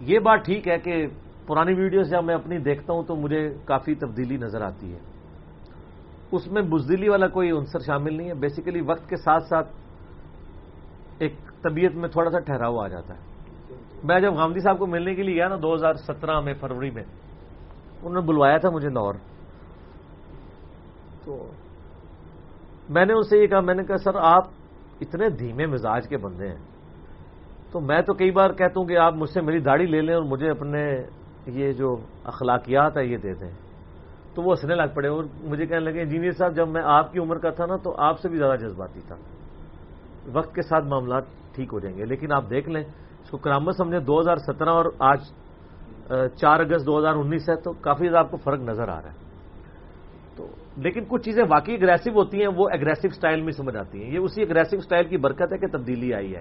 یہ 0.00 0.18
بات 0.18 0.44
ٹھیک 0.44 0.68
ہے 0.68 0.78
کہ 0.78 1.06
پرانی 1.48 1.74
ویڈیوز 1.74 2.10
جب 2.10 2.24
میں 2.24 2.34
اپنی 2.34 2.58
دیکھتا 2.58 2.92
ہوں 2.92 3.02
تو 3.02 3.16
مجھے 3.16 3.54
کافی 3.64 3.94
تبدیلی 3.94 4.36
نظر 4.36 4.62
آتی 4.62 4.94
ہے۔ 4.94 4.98
اس 6.32 6.46
میں 6.46 6.62
بزدلی 6.62 7.08
والا 7.08 7.28
کوئی 7.28 7.50
عنصر 7.50 7.78
شامل 7.78 8.16
نہیں 8.16 8.28
ہے۔ 8.28 8.34
بیسیکلی 8.34 8.80
وقت 8.80 9.08
کے 9.08 9.16
ساتھ 9.16 9.44
ساتھ 9.44 9.68
ایک 11.18 11.34
طبیعت 11.62 11.94
میں 11.94 12.08
تھوڑا 12.08 12.30
سا 12.30 12.38
ٹھہراؤ 12.38 12.78
آ 12.78 12.88
جاتا 12.88 13.14
ہے۔ 13.14 13.20
میں 14.04 14.20
جب 14.20 14.36
گاندھی 14.36 14.60
صاحب 14.60 14.78
کو 14.78 14.86
ملنے 14.86 15.14
کے 15.14 15.22
لیے 15.22 15.34
گیا 15.34 15.48
نا 15.48 15.56
دو 15.62 15.74
ہزار 15.74 15.94
سترہ 15.94 16.40
میں 16.40 16.54
فروری 16.54 16.90
میں، 16.90 17.02
انہوں 18.02 18.20
نے 18.20 18.20
بلوایا 18.20 18.56
تھا 18.56 18.70
مجھے 18.70 18.88
لاہور۔ 18.88 19.14
تو 21.24 21.50
میں 22.88 23.06
نے 23.06 23.12
ان 23.12 23.22
سے 23.22 23.38
یہ 23.38 23.46
کہا، 23.46 23.60
میں 23.60 23.74
نے 23.74 23.84
کہا، 23.84 23.96
سر، 23.96 24.14
آپ 24.14 24.44
اتنے 25.00 25.28
دھیمے 25.28 25.66
مزاج 25.66 26.08
کے 26.08 26.16
بندے 26.16 26.48
ہیں۔ 26.48 26.58
تو 27.72 27.80
میں 27.80 28.02
تو 28.02 28.14
کئی 28.14 28.30
بار 28.30 28.50
کہتا 28.50 28.80
ہوں 28.80 28.86
کہ 28.86 28.96
آپ 28.96 29.14
مجھ 29.14 29.30
سے 29.30 29.40
میری 29.40 29.58
داڑھی 29.58 29.86
لے 29.86 30.00
لیں 30.00 30.14
اور 30.14 30.22
مجھے 30.22 30.50
اپنے 30.50 31.02
یہ 31.48 31.72
جو 31.72 31.96
اخلاقیات 32.24 32.96
ہے 32.96 33.06
یہ 33.06 33.16
دے 33.16 33.34
دیں 33.34 33.50
تو 34.34 34.42
وہ 34.42 34.52
ہنسنے 34.52 34.74
لگ 34.74 34.94
پڑے 34.94 35.08
اور 35.08 35.24
مجھے 35.40 35.66
کہنے 35.66 35.80
لگے، 35.80 36.00
انجینئر 36.00 36.30
صاحب، 36.30 36.56
جب 36.56 36.68
میں 36.68 36.82
آپ 36.84 37.12
کی 37.12 37.18
عمر 37.18 37.38
کا 37.38 37.50
تھا 37.50 37.66
نا، 37.66 37.76
تو 37.76 37.94
آپ 37.98 38.20
سے 38.20 38.28
بھی 38.28 38.38
زیادہ 38.38 38.56
جذباتی 38.56 39.00
تھا۔ 39.06 39.16
وقت 40.32 40.54
کے 40.54 40.62
ساتھ 40.62 40.84
معاملات 40.84 41.22
ٹھیک 41.54 41.68
ہو 41.72 41.78
جائیں 41.78 41.98
گے، 41.98 42.04
لیکن 42.04 42.32
آپ 42.32 42.50
دیکھ 42.50 42.68
لیں، 42.68 42.84
اس 43.24 43.30
کو 43.30 43.36
کرامت 43.36 43.76
سمجھے 43.76 44.00
دو 44.00 44.20
ہزار 44.20 44.36
سترہ 44.36 44.70
اور 44.70 44.84
آج 44.98 45.20
چار 46.36 46.60
اگست 46.60 46.86
دو 46.86 46.98
ہزار 46.98 47.14
انیس 47.14 47.48
ہے، 47.48 47.56
تو 47.56 47.72
کافی 47.72 48.04
زیادہ 48.04 48.18
آپ 48.18 48.30
کو 48.30 48.36
فرق 48.36 48.60
نظر 48.60 48.88
آ 48.88 49.00
رہا 49.02 49.08
ہے۔ 49.08 49.28
تو، 50.36 50.46
لیکن 50.76 51.04
کچھ 51.08 51.22
چیزیں 51.22 51.44
واقعی 51.50 51.74
اگریسو 51.74 52.10
ہوتی 52.10 52.40
ہیں، 52.40 52.48
وہ 52.56 52.68
اگریسو 52.72 53.08
سٹائل 53.08 53.42
میں 53.42 53.52
سمجھ 53.52 53.76
آتی 53.76 54.04
ہیں۔ 54.04 54.12
یہ 54.12 54.18
اسی 54.18 54.42
اگریسو 54.42 54.80
سٹائل 54.80 55.08
کی 55.08 55.16
برکت 55.16 55.52
ہے 55.52 55.58
کہ 55.58 55.66
تبدیلی 55.66 56.14
آئی 56.14 56.36
ہے۔ 56.36 56.40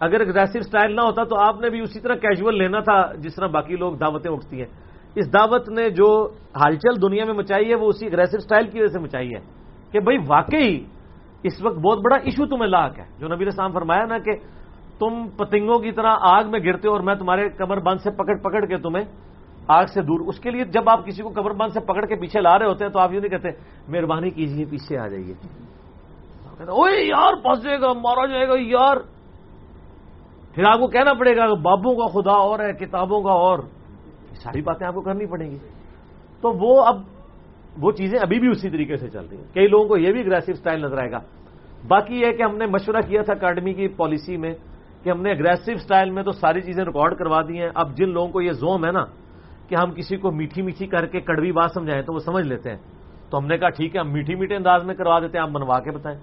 اگر 0.00 0.20
اگریسو 0.20 0.60
سٹائل 0.60 0.96
نہ 0.96 1.00
ہوتا 1.00 1.24
تو 1.24 1.36
آپ 1.38 1.60
نے 1.60 1.70
بھی 1.70 1.80
اسی 1.80 2.00
طرح 2.00 2.14
کیجول 2.14 2.58
لینا 2.58 2.80
تھا 2.80 3.12
جس 3.14 3.34
طرح 3.34 3.46
باقی 3.46 3.76
لوگ 3.76 3.94
دعوتیں 3.94 4.30
اٹھتی 4.30 4.58
ہیں۔ 4.58 4.66
اس 5.14 5.32
دعوت 5.32 5.68
نے 5.68 5.90
جو 5.90 6.28
ہلچل 6.66 7.02
دنیا 7.02 7.24
میں 7.24 7.34
مچائی 7.34 7.70
ہے 7.70 7.74
وہ 7.74 7.86
اسی 7.86 8.06
اگریسو 8.06 8.38
سٹائل 8.38 8.66
کی 8.66 8.78
وجہ 8.78 8.92
سے 8.92 8.98
مچائی 8.98 9.34
ہے 9.34 9.40
کہ 9.92 10.00
بھائی 10.00 10.18
واقعی 10.28 10.84
اس 11.42 11.62
وقت 11.62 11.78
بہت 11.78 11.98
بڑا 11.98 12.16
ایشو 12.16 12.46
تمہیں 12.46 12.70
لاک 12.70 12.98
ہے۔ 12.98 13.04
جو 13.18 13.28
نبی 13.28 13.46
اسلام 13.46 13.72
فرمایا 13.72 14.04
نا 14.04 14.18
کہ 14.18 14.32
تم 14.98 15.28
پتنگوں 15.36 15.78
کی 15.78 15.92
طرح 15.92 16.16
آگ 16.20 16.44
میں 16.50 16.60
گرتے 16.60 16.88
ہو 16.88 16.92
اور 16.92 17.00
میں 17.00 17.14
تمہارے 17.14 17.48
کمر 17.48 17.78
بند 17.78 17.98
سے 18.00 18.10
پکڑ 18.10 18.36
پکڑ 18.36 18.66
کے 18.66 18.76
تمہیں 18.76 19.04
آگ 19.68 19.84
سے 19.84 20.02
دور 20.02 20.20
اس 20.26 20.40
کے 20.40 20.50
لیے 20.50 20.64
جب 20.64 20.88
آپ 20.88 21.06
کسی 21.06 21.22
کو 21.22 21.28
قبر 21.28 21.50
بند 21.50 21.72
سے 21.72 21.80
پکڑ 21.80 22.06
کے 22.06 22.14
پیچھے 22.14 22.40
لا 22.40 22.58
رہے 22.58 22.66
ہوتے 22.66 22.84
ہیں 22.84 22.92
تو 22.92 22.98
آپ 22.98 23.12
یوں 23.12 23.20
نہیں 23.20 23.30
کہتے، 23.30 23.48
مہربانی 23.88 24.30
کیجیے 24.30 24.64
پیچھے 24.64 24.98
آ 24.98 25.06
جائیے۔ 25.06 25.34
اوے 26.70 27.04
یار 27.04 27.34
پھنس 27.34 27.62
جائے 27.62 27.80
گا، 27.80 27.92
مارا 27.92 28.26
جائے 28.26 28.48
گا، 28.48 28.54
یار۔ 28.56 28.96
پھر 30.58 30.66
آپ 30.66 30.78
کو 30.78 30.86
کہنا 30.86 31.12
پڑے 31.14 31.36
گا 31.36 31.54
بابوں 31.54 31.94
کا 31.94 32.06
خدا 32.06 32.32
اور 32.32 32.58
ہے، 32.58 32.72
کتابوں 32.72 33.22
کا 33.22 33.30
اور۔ 33.30 33.58
ساری 34.32 34.62
باتیں 34.62 34.86
آپ 34.86 34.94
کو 34.94 35.00
کرنی 35.00 35.26
پڑیں 35.26 35.50
گی۔ 35.50 35.58
تو 36.40 36.52
وہ 36.52 36.84
اب 36.84 36.96
وہ 37.80 37.92
چیزیں 37.92 38.18
ابھی 38.18 38.40
بھی 38.40 38.48
اسی 38.48 38.70
طریقے 38.70 38.96
سے 38.96 39.08
چل 39.08 39.24
رہی 39.30 39.36
ہیں۔ 39.36 39.44
کئی 39.54 39.68
لوگوں 39.68 39.88
کو 39.88 39.96
یہ 39.96 40.12
بھی 40.12 40.20
اگریسو 40.20 40.52
سٹائل 40.52 40.82
نظر 40.82 40.98
آئے 40.98 41.10
گا۔ 41.10 41.18
باقی 41.88 42.20
یہ 42.20 42.32
کہ 42.32 42.42
ہم 42.42 42.56
نے 42.56 42.66
مشورہ 42.66 43.00
کیا 43.08 43.22
تھا 43.22 43.32
اکیڈمی 43.32 43.74
کی 43.74 43.88
پالیسی 43.88 44.36
میں 44.36 44.54
کہ 45.02 45.10
ہم 45.10 45.22
نے 45.22 45.30
اگریسو 45.30 45.78
سٹائل 45.78 46.10
میں 46.10 46.22
تو 46.22 46.30
ساری 46.30 46.60
چیزیں 46.60 46.84
ریکارڈ 46.84 47.18
کروا 47.18 47.42
دی 47.48 47.60
ہیں۔ 47.60 47.70
اب 47.74 47.96
جن 47.96 48.08
لوگوں 48.08 48.28
کو 48.28 48.40
یہ 48.40 48.52
زوم 48.52 48.84
ہے 48.84 48.92
نا 48.92 49.04
کہ 49.68 49.74
ہم 49.74 49.90
کسی 49.90 50.16
کو 50.16 50.30
میٹھی 50.30 50.62
میٹھی 50.62 50.86
کر 50.86 51.06
کے 51.06 51.20
کڑوی 51.20 51.52
بات 51.52 51.70
سمجھائیں 51.74 52.02
تو 52.02 52.14
وہ 52.14 52.18
سمجھ 52.18 52.46
لیتے 52.46 52.70
ہیں۔ 52.70 52.78
تو 53.30 53.38
ہم 53.38 53.46
نے 53.46 53.58
کہا 53.58 53.68
ٹھیک 53.68 53.96
ہے، 53.96 54.00
ہم 54.00 54.12
میٹھی 54.12 54.34
میٹھے 54.34 54.56
انداز 54.56 54.84
میں 54.84 54.94
کروا 54.94 55.20
دیتے 55.20 55.38
ہیں، 55.38 55.42
آپ 55.42 55.50
بنوا 55.50 55.80
کے 55.80 55.90
بتائیں۔ 55.90 56.18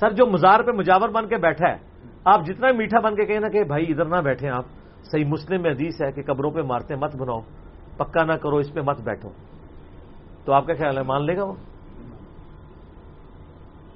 سر، 0.00 0.10
جو 0.10 0.26
مزار 0.26 0.60
پہ 0.60 0.70
مجاور 0.70 1.08
بن 1.08 1.28
کے 1.28 1.36
بیٹھا 1.36 1.70
ہے 1.70 1.95
آپ 2.26 2.46
جتنا 2.46 2.72
میٹھا 2.72 3.00
بن 3.00 3.14
کے 3.14 3.24
کہیں 3.24 3.40
نا 3.40 3.48
کہ 3.48 3.64
بھائی 3.64 3.84
ادھر 3.88 4.04
نہ 4.04 4.16
بیٹھے 4.16 4.48
آپ، 4.48 4.64
صحیح 5.02 5.24
مسلم 5.24 5.62
میں 5.62 5.70
حدیث 5.70 6.02
ہے 6.02 6.12
کہ 6.12 6.22
قبروں 6.22 6.50
پہ 6.50 6.60
مارتے 6.62 6.96
مت 6.96 7.16
بناؤ، 7.16 7.40
پکا 7.96 8.24
نہ 8.24 8.32
کرو، 8.32 8.56
اس 8.56 8.74
پہ 8.74 8.80
مت 8.80 9.00
بیٹھو۔ 9.00 9.28
تو 10.44 10.52
آپ 10.52 10.66
کا 10.66 10.74
خیال 10.74 10.98
ہے 10.98 11.02
مان 11.02 11.26
لے 11.26 11.36
گا 11.36 11.44
وہ؟ 11.44 11.54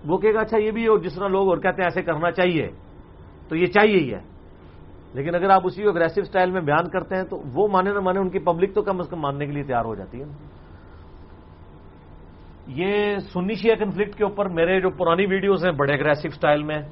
وہ 0.05 0.19
کہے 0.19 0.35
گا 0.35 0.41
اچھا 0.41 0.59
یہ 0.59 0.71
بھی 0.71 0.87
اور 0.87 0.99
جس 0.99 1.15
طرح 1.15 1.29
لوگ 1.29 1.49
اور 1.49 1.57
کہتے 1.57 1.83
ہیں 1.83 1.87
ایسے 1.87 2.03
کرنا 2.03 2.31
چاہیے، 2.31 2.69
تو 3.49 3.57
یہ 3.57 3.67
چاہیے 3.67 3.97
ہی 3.97 4.15
ہے۔ 4.15 4.21
لیکن 5.15 5.35
اگر 5.35 5.51
آپ 5.51 5.63
اسی 5.65 5.83
کو 5.83 5.89
اگریسو 5.89 6.23
سٹائل 6.23 6.51
میں 6.51 6.61
بیان 6.61 6.89
کرتے 6.89 7.17
ہیں 7.17 7.25
تو 7.25 7.43
وہ 7.55 7.69
مانے 7.69 7.91
نہ 7.91 8.01
مانے 8.01 8.21
ان 8.21 8.31
کی 8.31 8.39
پبلک 8.39 8.75
تو 8.75 8.83
کم 8.83 9.01
از 9.01 9.09
کم 9.09 9.21
ماننے 9.21 9.47
کے 9.47 9.53
لیے 9.53 9.63
تیار 9.63 9.85
ہو 9.85 9.95
جاتی 9.95 10.21
ہے 10.21 10.27
یہ 12.67 13.17
سنی 13.19 13.55
شیعہ 13.55 13.77
کنفلکٹ 13.77 14.15
کے 14.15 14.25
اوپر 14.25 14.49
میرے 14.49 14.81
جو 14.81 14.91
پرانی 14.91 15.27
ویڈیوز 15.27 15.65
ہیں 15.65 15.73
بڑے 15.73 15.93
اگریسو 15.93 16.29
سٹائل 16.29 16.63
میں 16.63 16.83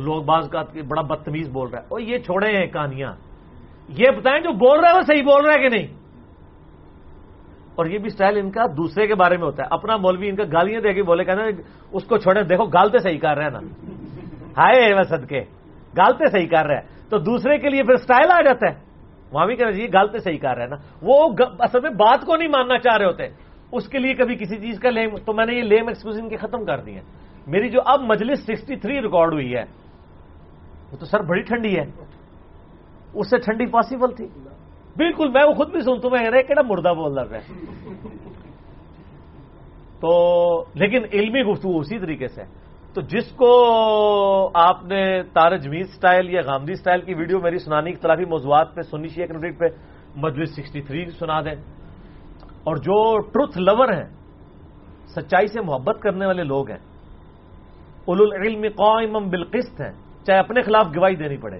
لوگ 0.00 0.22
بعض 0.22 0.48
کا 0.50 0.62
بڑا 0.88 1.02
بدتمیز 1.02 1.48
بول 1.48 1.68
رہا 1.68 1.78
ہے۔ 1.78 1.84
اور 1.88 2.00
یہ 2.00 2.18
چھوڑے 2.18 2.56
ہیں 2.56 2.66
کہانیاں۔ 2.66 3.12
یہ 3.88 4.10
بتائیں 4.10 4.40
جو 4.40 4.52
بول 4.52 4.80
رہا 4.80 4.88
ہے 4.88 4.96
وہ 4.96 5.02
صحیح 5.02 5.22
بول 5.22 5.44
رہا 5.44 5.52
ہے 5.52 5.58
کہ 5.58 5.68
نہیں؟ 5.68 5.86
اور 7.74 7.86
یہ 7.86 7.98
بھی 7.98 8.08
سٹائل 8.10 8.36
ان 8.36 8.50
کا 8.50 8.66
دوسرے 8.76 9.06
کے 9.06 9.14
بارے 9.14 9.36
میں 9.36 9.44
ہوتا 9.44 9.62
ہے۔ 9.62 9.68
اپنا 9.70 9.96
مولوی 9.96 10.28
ان 10.28 10.36
کا 10.36 10.42
گالیاں 10.52 10.80
دے 10.80 10.92
کے 10.92 11.02
بولے، 11.02 11.24
کہنا 11.24 11.42
اس 11.92 12.04
کو 12.04 12.16
چھوڑے 12.16 12.42
دیکھو، 12.42 12.64
گالتے 12.64 12.98
صحیح 12.98 13.18
کر 13.18 13.36
رہے 13.36 13.44
ہیں 13.44 13.50
نا۔ 13.50 13.58
ہائے 14.58 14.94
وسد 14.94 15.28
کے 15.28 15.40
گالتے 15.98 16.30
صحیح 16.30 16.48
کر 16.48 16.66
رہے 16.66 16.74
ہیں۔ 16.74 17.10
تو 17.10 17.18
دوسرے 17.18 17.58
کے 17.58 17.68
لیے 17.68 17.82
پھر 17.82 17.96
سٹائل 17.96 18.30
آ 18.32 18.40
جاتا 18.40 18.70
ہے۔ 18.70 18.74
وہاں 19.32 19.46
بھی 19.46 19.56
کہنا 19.56 19.72
چاہیے 19.72 19.88
گالتے 19.94 20.18
صحیح 20.18 20.38
کر 20.38 20.54
رہے 20.54 20.62
ہیں 20.62 20.70
نا۔ 20.70 20.76
وہ 21.02 21.28
اصل 21.58 21.80
میں 21.82 21.90
بات 21.90 22.20
کو 22.26 22.36
نہیں 22.36 22.48
ماننا 22.48 22.78
چاہ 22.78 22.96
رہے 22.96 23.06
ہوتے۔ 23.06 23.26
اس 23.72 23.88
کے 23.88 23.98
لیے 23.98 24.14
کبھی 24.14 24.36
کسی 24.36 24.56
چیز 24.56 24.80
کا 24.80 24.90
لیم 24.90 25.16
تو 25.16 25.32
میں 25.32 25.46
نے 25.46 25.54
یہ 25.54 25.62
لیم 25.62 25.88
ایکسکیوز 25.88 26.20
ان 26.20 26.28
کے 26.28 26.36
ختم 26.36 26.64
کر 26.64 26.80
دی 26.80 26.96
میری 27.46 27.68
جو 27.68 27.80
اب 27.86 28.00
مجلس 28.00 28.40
سکسٹی 28.42 28.76
تھری 28.76 29.02
ریکارڈ 29.02 29.32
ہوئی 29.32 29.54
ہے 29.54 29.81
وہ 30.92 30.96
تو 30.96 31.06
سر 31.06 31.22
بڑی 31.22 31.42
ٹھنڈی 31.42 31.78
ہے۔ 31.78 31.84
اس 33.14 33.30
سے 33.30 33.38
ٹھنڈی 33.38 33.66
پاسبل 33.66 34.14
تھی۔ 34.14 34.28
بالکل، 34.96 35.28
میں 35.28 35.44
وہ 35.44 35.54
خود 35.54 35.70
بھی 35.70 35.80
سنتا 35.80 36.08
ہوں، 36.08 36.10
میں 36.10 36.42
کہنا 36.42 36.62
مردہ 36.62 36.94
بول 36.94 37.18
رہا 37.18 37.38
ہے۔ 37.38 37.40
تو 40.00 40.64
لیکن 40.74 41.04
علمی 41.12 41.42
گفتگو 41.42 41.78
اسی 41.78 41.98
طریقے 41.98 42.28
سے۔ 42.28 42.42
تو 42.94 43.00
جس 43.00 43.32
کو 43.32 44.50
آپ 44.54 44.84
نے 44.84 45.22
تار 45.22 45.56
جمیز 45.56 45.94
سٹائل 45.94 46.30
یا 46.30 46.40
گامدی 46.40 46.74
سٹائل 46.74 47.00
کی 47.00 47.14
ویڈیو 47.14 47.40
میری 47.40 47.58
سنانی 47.58 47.90
اختلافی 47.90 48.24
موضوعات 48.24 48.74
پہ، 48.74 48.80
سنی 48.80 49.08
شیخ 49.08 49.28
کریڈٹ 49.28 49.58
پہ 49.58 49.64
مجلس 50.16 50.54
سکسٹی 50.56 50.82
تھری 50.82 51.10
سنا 51.10 51.40
دیں۔ 51.40 51.54
اور 52.64 52.76
جو 52.76 53.18
ٹروتھ 53.18 53.58
لور 53.58 53.88
ہیں، 53.88 54.08
سچائی 55.06 55.46
سے 55.46 55.60
محبت 55.60 56.00
کرنے 56.00 56.26
والے 56.26 56.44
لوگ 56.44 56.70
ہیں۔ 56.70 56.78
العلم 58.06 58.62
قائم 58.76 59.12
بالقسط 59.12 59.80
ہیں۔ 59.80 60.11
چاہے 60.26 60.38
اپنے 60.38 60.62
خلاف 60.62 60.86
گواہی 60.96 61.16
دینی 61.16 61.36
پڑے، 61.36 61.58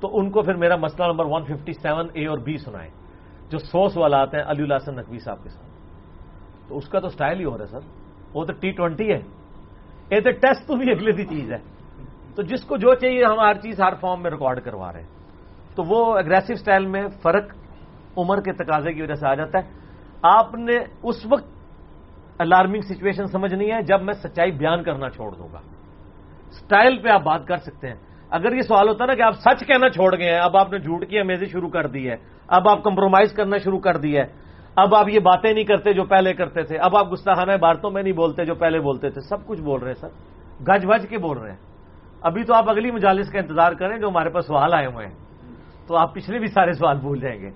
تو 0.00 0.18
ان 0.18 0.30
کو 0.30 0.42
پھر 0.42 0.54
میرا 0.54 0.76
مسئلہ 0.76 1.06
نمبر 1.06 1.24
157 1.24 2.06
اے 2.12 2.26
اور 2.26 2.38
بی 2.38 2.56
سنائے 2.56 2.90
جو 3.50 3.58
سو 3.58 3.88
سوالات 3.88 4.34
ہیں 4.34 4.42
علی 4.46 4.62
اللہ 4.62 4.90
نقوی 4.90 5.18
صاحب 5.18 5.42
کے 5.42 5.48
ساتھ۔ 5.48 5.68
تو 6.68 6.76
اس 6.76 6.88
کا 6.88 7.00
تو 7.00 7.08
سٹائل 7.08 7.38
ہی 7.40 7.44
ہو 7.44 7.58
رہا 7.58 7.64
ہے 7.64 7.70
سر۔ 7.70 7.78
وہ 8.34 8.44
تو 8.44 8.52
ٹی 8.52 8.70
ٹوینٹی 8.70 9.12
ہے۔ 9.12 9.20
یہ 10.10 10.20
تو 10.20 10.30
ٹیسٹ 10.30 10.66
تو 10.66 10.76
بھی 10.76 10.90
اگلے 10.90 11.12
دی 11.12 11.26
چیز 11.26 11.52
ہے۔ 11.52 11.58
تو 12.34 12.42
جس 12.42 12.64
کو 12.64 12.76
جو 12.76 12.94
چاہیے 12.94 13.24
ہم 13.24 13.40
ہر 13.40 13.54
چیز 13.54 13.80
ہر 13.80 13.94
فارم 14.00 14.22
میں 14.22 14.30
ریکارڈ 14.30 14.60
کروا 14.60 14.92
رہے 14.92 15.00
ہیں۔ 15.00 15.08
تو 15.74 15.82
وہ 15.86 16.18
اگریسو 16.18 16.54
سٹائل 16.54 16.86
میں 16.86 17.08
فرق 17.22 17.44
عمر 18.16 18.40
کے 18.40 18.52
تقاضے 18.52 18.92
کی 18.92 19.02
وجہ 19.02 19.14
سے 19.14 19.28
آ 19.28 19.34
جاتا 19.34 19.58
ہے۔ 19.58 19.70
آپ 20.22 20.54
نے 20.54 20.76
اس 21.02 21.26
وقت 21.30 21.46
الارمنگ 22.38 22.80
سچویشن 22.80 23.26
سمجھنی 23.26 23.72
ہے 23.72 23.82
جب 23.82 24.02
میں 24.02 24.14
سچائی 24.14 24.50
بیان 24.50 24.82
کرنا 24.82 25.10
چھوڑ 25.10 25.34
دوں 25.34 25.48
گا۔ 25.52 25.60
سٹائل 26.50 26.98
پہ 26.98 27.08
آپ 27.08 27.22
بات 27.22 27.46
کر 27.46 27.56
سکتے 27.56 27.88
ہیں۔ 27.88 27.94
اگر 28.30 28.52
یہ 28.52 28.60
سوال 28.60 28.88
ہوتا 28.88 29.06
نا 29.06 29.14
کہ 29.14 29.22
آپ 29.22 29.34
سچ 29.34 29.66
کہنا 29.66 29.90
چھوڑ 29.90 30.18
گئے 30.18 30.30
ہیں، 30.30 30.40
اب 30.40 30.56
آپ 30.56 30.72
نے 30.72 30.78
جھوٹ 30.78 31.08
کی 31.08 31.18
امیزی 31.18 31.44
شروع 31.44 31.68
کر 31.68 31.86
دی 31.86 32.10
ہے، 32.10 32.16
اب 32.48 32.68
آپ 32.68 32.82
کمپرومائز 32.82 33.32
کرنا 33.32 33.56
شروع 33.58 33.78
کر 33.78 33.96
دی 33.96 34.16
ہے، 34.16 34.24
اب 34.76 34.94
آپ 34.94 35.08
یہ 35.08 35.18
باتیں 35.18 35.52
نہیں 35.52 35.64
کرتے 35.64 35.92
جو 35.92 36.04
پہلے 36.04 36.34
کرتے 36.34 36.62
تھے، 36.62 36.78
اب 36.78 36.96
آپ 36.96 37.12
گستاخانہ 37.12 37.52
بارتوں 37.60 37.90
میں 37.90 38.02
نہیں 38.02 38.12
بولتے 38.12 38.44
جو 38.44 38.54
پہلے 38.54 38.80
بولتے 38.80 39.10
تھے، 39.10 39.20
سب 39.20 39.46
کچھ 39.46 39.60
بول 39.60 39.80
رہے 39.80 39.88
ہیں 39.88 40.00
سر۔ 40.00 40.08
گج 40.64 40.86
بج 40.86 41.08
کے 41.08 41.18
بول 41.18 41.38
رہے 41.38 41.50
ہیں۔ 41.50 41.58
ابھی 42.20 42.44
تو 42.44 42.54
آپ 42.54 42.70
اگلی 42.70 42.90
مجالس 42.90 43.30
کا 43.30 43.38
انتظار 43.38 43.72
کریں 43.72 43.98
جو 43.98 44.08
ہمارے 44.08 44.30
پاس 44.30 44.46
سوال 44.46 44.74
آئے 44.74 44.86
ہوئے 44.86 45.06
ہیں۔ 45.06 45.14
تو 45.86 45.96
آپ 45.96 46.14
پچھلے 46.14 46.38
بھی 46.38 46.46
سارے 46.46 46.72
سوال 46.72 46.98
بھول 46.98 47.20
جائیں 47.20 47.40
گے۔ 47.40 47.50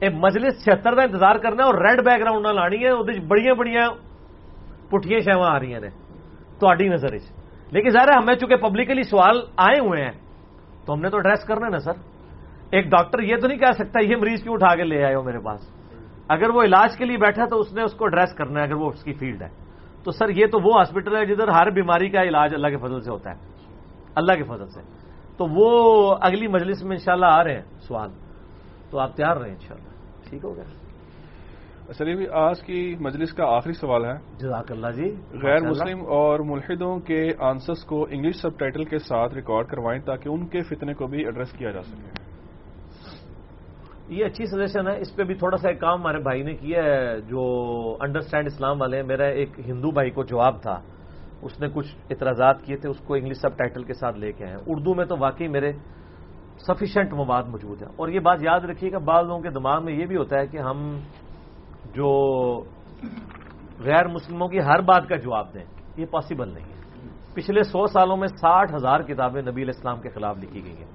ایک 0.00 0.12
مجلس 0.14 0.64
چھتر 0.64 0.94
کا 0.94 1.02
انتظار 1.02 1.36
کرنا 1.36 1.64
اور 1.64 1.74
ریڈ 1.74 2.04
بیک 2.04 2.20
گراؤنڈ 2.20 2.46
نہ 2.46 2.52
لانی 2.52 2.84
ہے، 2.84 2.92
وہ 2.92 3.02
بڑی 3.02 3.54
بڑی 3.54 3.74
پٹھیاں 4.90 5.20
شہواں 5.20 5.50
آ 5.50 5.58
رہی 5.58 5.74
ہیں 5.74 5.80
تھی 6.60 6.88
نظر 6.88 7.12
لیکن 7.70 7.88
ظاہر 7.88 8.08
ہے 8.08 8.14
ہمیں 8.14 8.34
چونکہ 8.34 8.56
پبلکلی 8.56 9.02
سوال 9.02 9.40
آئے 9.56 9.78
ہوئے 9.80 10.04
ہیں، 10.04 10.12
تو 10.86 10.94
ہم 10.94 11.00
نے 11.00 11.10
تو 11.10 11.16
ایڈریس 11.16 11.44
کرنا 11.44 11.66
ہے 11.66 11.70
نا 11.70 11.78
سر۔ 11.78 11.92
ایک 12.70 12.86
ڈاکٹر 12.86 13.20
یہ 13.20 13.36
تو 13.36 13.48
نہیں 13.48 13.58
کہہ 13.58 13.72
سکتا 13.72 14.04
یہ 14.04 14.16
مریض 14.16 14.42
کیوں 14.42 14.54
اٹھا 14.54 14.74
کے 14.76 14.84
لے 14.84 15.04
آئے 15.04 15.14
ہو 15.14 15.22
میرے 15.22 15.38
پاس۔ 15.38 15.60
اگر 16.28 16.50
وہ 16.50 16.62
علاج 16.62 16.96
کے 16.96 17.04
لیے 17.04 17.16
بیٹھا 17.16 17.44
تو 17.44 17.60
اس 17.60 17.72
نے 17.72 17.82
اس 17.82 17.94
کو 17.94 18.04
ایڈریس 18.04 18.34
کرنا 18.34 18.60
ہے 18.60 18.64
اگر 18.64 18.74
وہ 18.74 18.88
اس 18.88 19.04
کی 19.04 19.12
فیلڈ 19.12 19.42
ہے۔ 19.42 19.48
تو 20.04 20.10
سر 20.10 20.28
یہ 20.28 20.46
تو 20.46 20.58
وہ 20.60 20.78
ہاسپٹل 20.78 21.16
ہے 21.16 21.26
جدھر 21.26 21.48
ہر 21.48 21.70
بیماری 21.70 22.10
کا 22.10 22.22
علاج 22.22 22.54
اللہ 22.54 22.66
کے 22.66 22.76
فضل 22.76 23.00
سے 23.00 23.10
ہوتا 23.10 23.30
ہے۔ 23.30 23.36
اللہ 24.14 24.32
کے 24.32 24.42
فضل 24.42 24.66
سے۔ 24.66 24.80
تو 25.36 25.46
وہ 25.50 26.16
اگلی 26.20 26.46
مجلس 26.46 26.82
میں 26.82 26.90
انشاءاللہ 26.90 27.26
آ 27.26 27.44
رہے 27.44 27.54
ہیں 27.54 27.62
سوال۔ 27.80 28.10
تو 28.90 28.98
آپ 28.98 29.16
تیار 29.16 29.36
رہے 29.36 29.50
انشاءاللہ۔ 29.50 29.88
ٹھیک 30.30 30.44
ہو 30.44 30.56
گیا۔ 30.56 30.85
سلیم 31.92 32.18
آج 32.32 32.62
کی 32.62 32.96
مجلس 33.00 33.32
کا 33.32 33.44
آخری 33.46 33.72
سوال 33.72 34.04
ہے۔ 34.04 34.14
جزاک 34.38 34.72
اللہ 34.72 34.86
جی۔ 34.86 35.14
غیر 35.42 35.68
مسلم 35.68 36.00
اور 36.00 36.40
ملحدوں 36.40 36.98
کے 36.98 37.30
آنسرس 37.38 37.84
کو 37.84 38.06
انگلش 38.10 38.36
سب 38.36 38.58
ٹائٹل 38.58 38.84
کے 38.84 38.98
ساتھ 38.98 39.34
ریکارڈ 39.34 39.66
کروائیں 39.66 40.02
تاکہ 40.02 40.28
ان 40.28 40.46
کے 40.46 40.62
فتنے 40.62 40.94
کو 40.94 41.06
بھی 41.06 41.24
ایڈریس 41.24 41.52
کیا 41.52 41.70
جا 41.70 41.82
سکے۔ 41.82 42.24
یہ 44.08 44.24
اچھی 44.24 44.46
سجیشن 44.46 44.88
ہے۔ 44.88 45.00
اس 45.00 45.16
پہ 45.16 45.24
بھی 45.24 45.34
تھوڑا 45.34 45.56
سا 45.56 45.68
ایک 45.68 45.80
کام 45.80 46.00
ہمارے 46.00 46.18
بھائی 46.18 46.42
نے 46.42 46.54
کیا 46.54 46.84
ہے 46.84 47.20
جو 47.20 47.42
انڈرسٹینڈ 48.00 48.46
اسلام 48.46 48.80
والے 48.80 49.02
میرا 49.02 49.24
ایک 49.24 49.48
ہندو 49.58 49.90
بھائی 49.90 50.10
کو 50.10 50.24
جواب 50.24 50.62
تھا۔ 50.62 50.80
اس 51.42 51.60
نے 51.60 51.68
کچھ 51.74 51.96
اعتراضات 52.10 52.62
کیے 52.62 52.76
تھے 52.76 52.88
اس 52.88 53.00
کو 53.00 53.14
انگلش 53.14 53.36
سب 53.36 53.56
ٹائٹل 53.56 53.82
کے 53.82 53.92
ساتھ 53.92 54.18
لے 54.18 54.32
کے 54.32 54.44
آئے 54.44 54.56
اردو 54.66 54.94
میں 54.94 55.04
تو 55.04 55.16
واقعی 55.18 55.48
میرے 55.48 55.72
سفیشینٹ 56.66 57.12
مواد 57.12 57.42
موجود 57.42 57.82
ہے 57.82 57.86
اور 57.96 58.08
یہ 58.08 58.20
بات 58.20 58.38
یاد 58.42 58.60
رکھیے 58.60 58.92
گا 58.92 58.98
بعض 58.98 59.26
لوگوں 59.26 59.42
کے 59.42 59.50
دماغ 59.50 59.84
میں 59.84 59.92
یہ 59.92 60.06
بھی 60.06 60.16
ہوتا 60.16 60.38
ہے 60.38 60.46
کہ 60.46 60.56
ہم 60.56 61.00
جو 61.94 62.08
غیر 63.80 64.08
مسلموں 64.08 64.48
کی 64.48 64.58
ہر 64.60 64.80
بات 64.80 65.08
کا 65.08 65.16
جواب 65.16 65.54
دیں، 65.54 65.64
یہ 65.96 66.06
پاسبل 66.06 66.48
نہیں 66.48 66.64
ہے۔ 66.64 66.76
پچھلے 67.34 67.62
سو 67.62 67.86
سالوں 67.86 68.16
میں 68.16 68.28
ساٹھ 68.28 68.74
ہزار 68.74 69.00
کتابیں 69.00 69.42
نبی 69.42 69.62
الاسلام 69.62 70.00
کے 70.00 70.08
خلاف 70.08 70.36
لکھی 70.38 70.64
گئی 70.64 70.76
ہیں۔ 70.76 70.90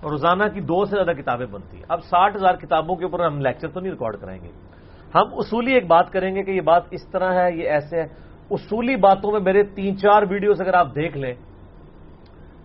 اور 0.00 0.10
روزانہ 0.10 0.44
کی 0.54 0.60
دو 0.60 0.84
سے 0.84 0.96
زیادہ 0.96 1.16
کتابیں 1.16 1.46
بنتی 1.46 1.76
ہیں۔ 1.76 1.84
اب 1.88 2.00
ساٹھ 2.00 2.36
ہزار 2.36 2.54
کتابوں 2.54 2.96
کے 2.96 3.04
اوپر 3.04 3.24
ہم 3.24 3.38
لیکچر 3.38 3.68
تو 3.68 3.80
نہیں 3.80 3.92
ریکارڈ 3.92 4.16
کریں 4.20 4.38
گے۔ 4.42 4.48
ہم 5.14 5.24
اصولی 5.32 5.72
ایک 5.72 5.86
بات 5.86 6.10
کریں 6.10 6.34
گے 6.34 6.42
کہ 6.42 6.50
یہ 6.50 6.60
بات 6.60 6.82
اس 6.90 7.08
طرح 7.08 7.32
ہے، 7.32 7.56
یہ 7.56 7.68
ایسے 7.68 7.96
ہے۔ 7.96 8.06
اصولی 8.50 8.96
باتوں 8.96 9.32
میں 9.32 9.40
میرے 9.40 9.62
تین 9.62 9.98
چار 9.98 10.22
ویڈیوز 10.30 10.60
اگر 10.60 10.74
آپ 10.74 10.86
دیکھ 10.86 11.16
لیں، 11.16 11.34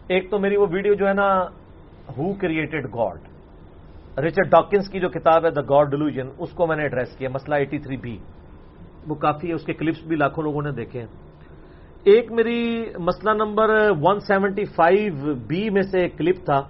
ایک 0.08 0.32
تو 0.32 0.40
میری 0.40 0.56
وہ 0.56 0.68
ویڈیو 0.72 0.94
جو 0.94 1.08
ہے 1.08 1.14
نا 1.14 1.44
who 2.18 2.34
created 2.34 2.86
God 2.86 3.20
Richard 4.22 4.50
Dawkins 4.50 4.90
کی 4.90 5.00
جو 5.00 5.10
کتاب 5.10 5.46
ہے 5.46 5.50
دا 5.52 5.62
گاڈ 5.62 5.92
ڈیلوژن 5.92 6.28
اس 6.38 6.50
کو 6.52 6.68
میں 6.68 6.76
نے 6.76 6.84
ایڈریس 6.84 7.18
کیا، 7.18 7.30
مسئلہ 7.30 7.56
ایٹی 7.56 7.80
تھری 7.80 7.98
بی 7.98 8.18
وہ 9.08 9.16
کافی 9.16 9.48
ہے، 9.48 9.54
اس 9.54 9.66
کے 9.66 9.74
کلپس 9.74 10.04
بھی 10.04 10.16
لاکھوں 10.16 10.44
لوگوں 10.44 10.62
نے 10.62 10.72
دیکھے 10.72 11.00
ہیں۔ 11.00 11.08
ایک 12.04 12.32
میری 12.32 12.86
مسئلہ 13.00 13.34
number 13.34 13.92
one 14.02 14.20
seventy 14.20 14.66
five 14.66 15.34
B 15.48 15.70
میں 15.70 15.82
سے 15.82 16.00
ایک 16.00 16.18
کلپ 16.18 16.46
تھا۔ 16.46 16.62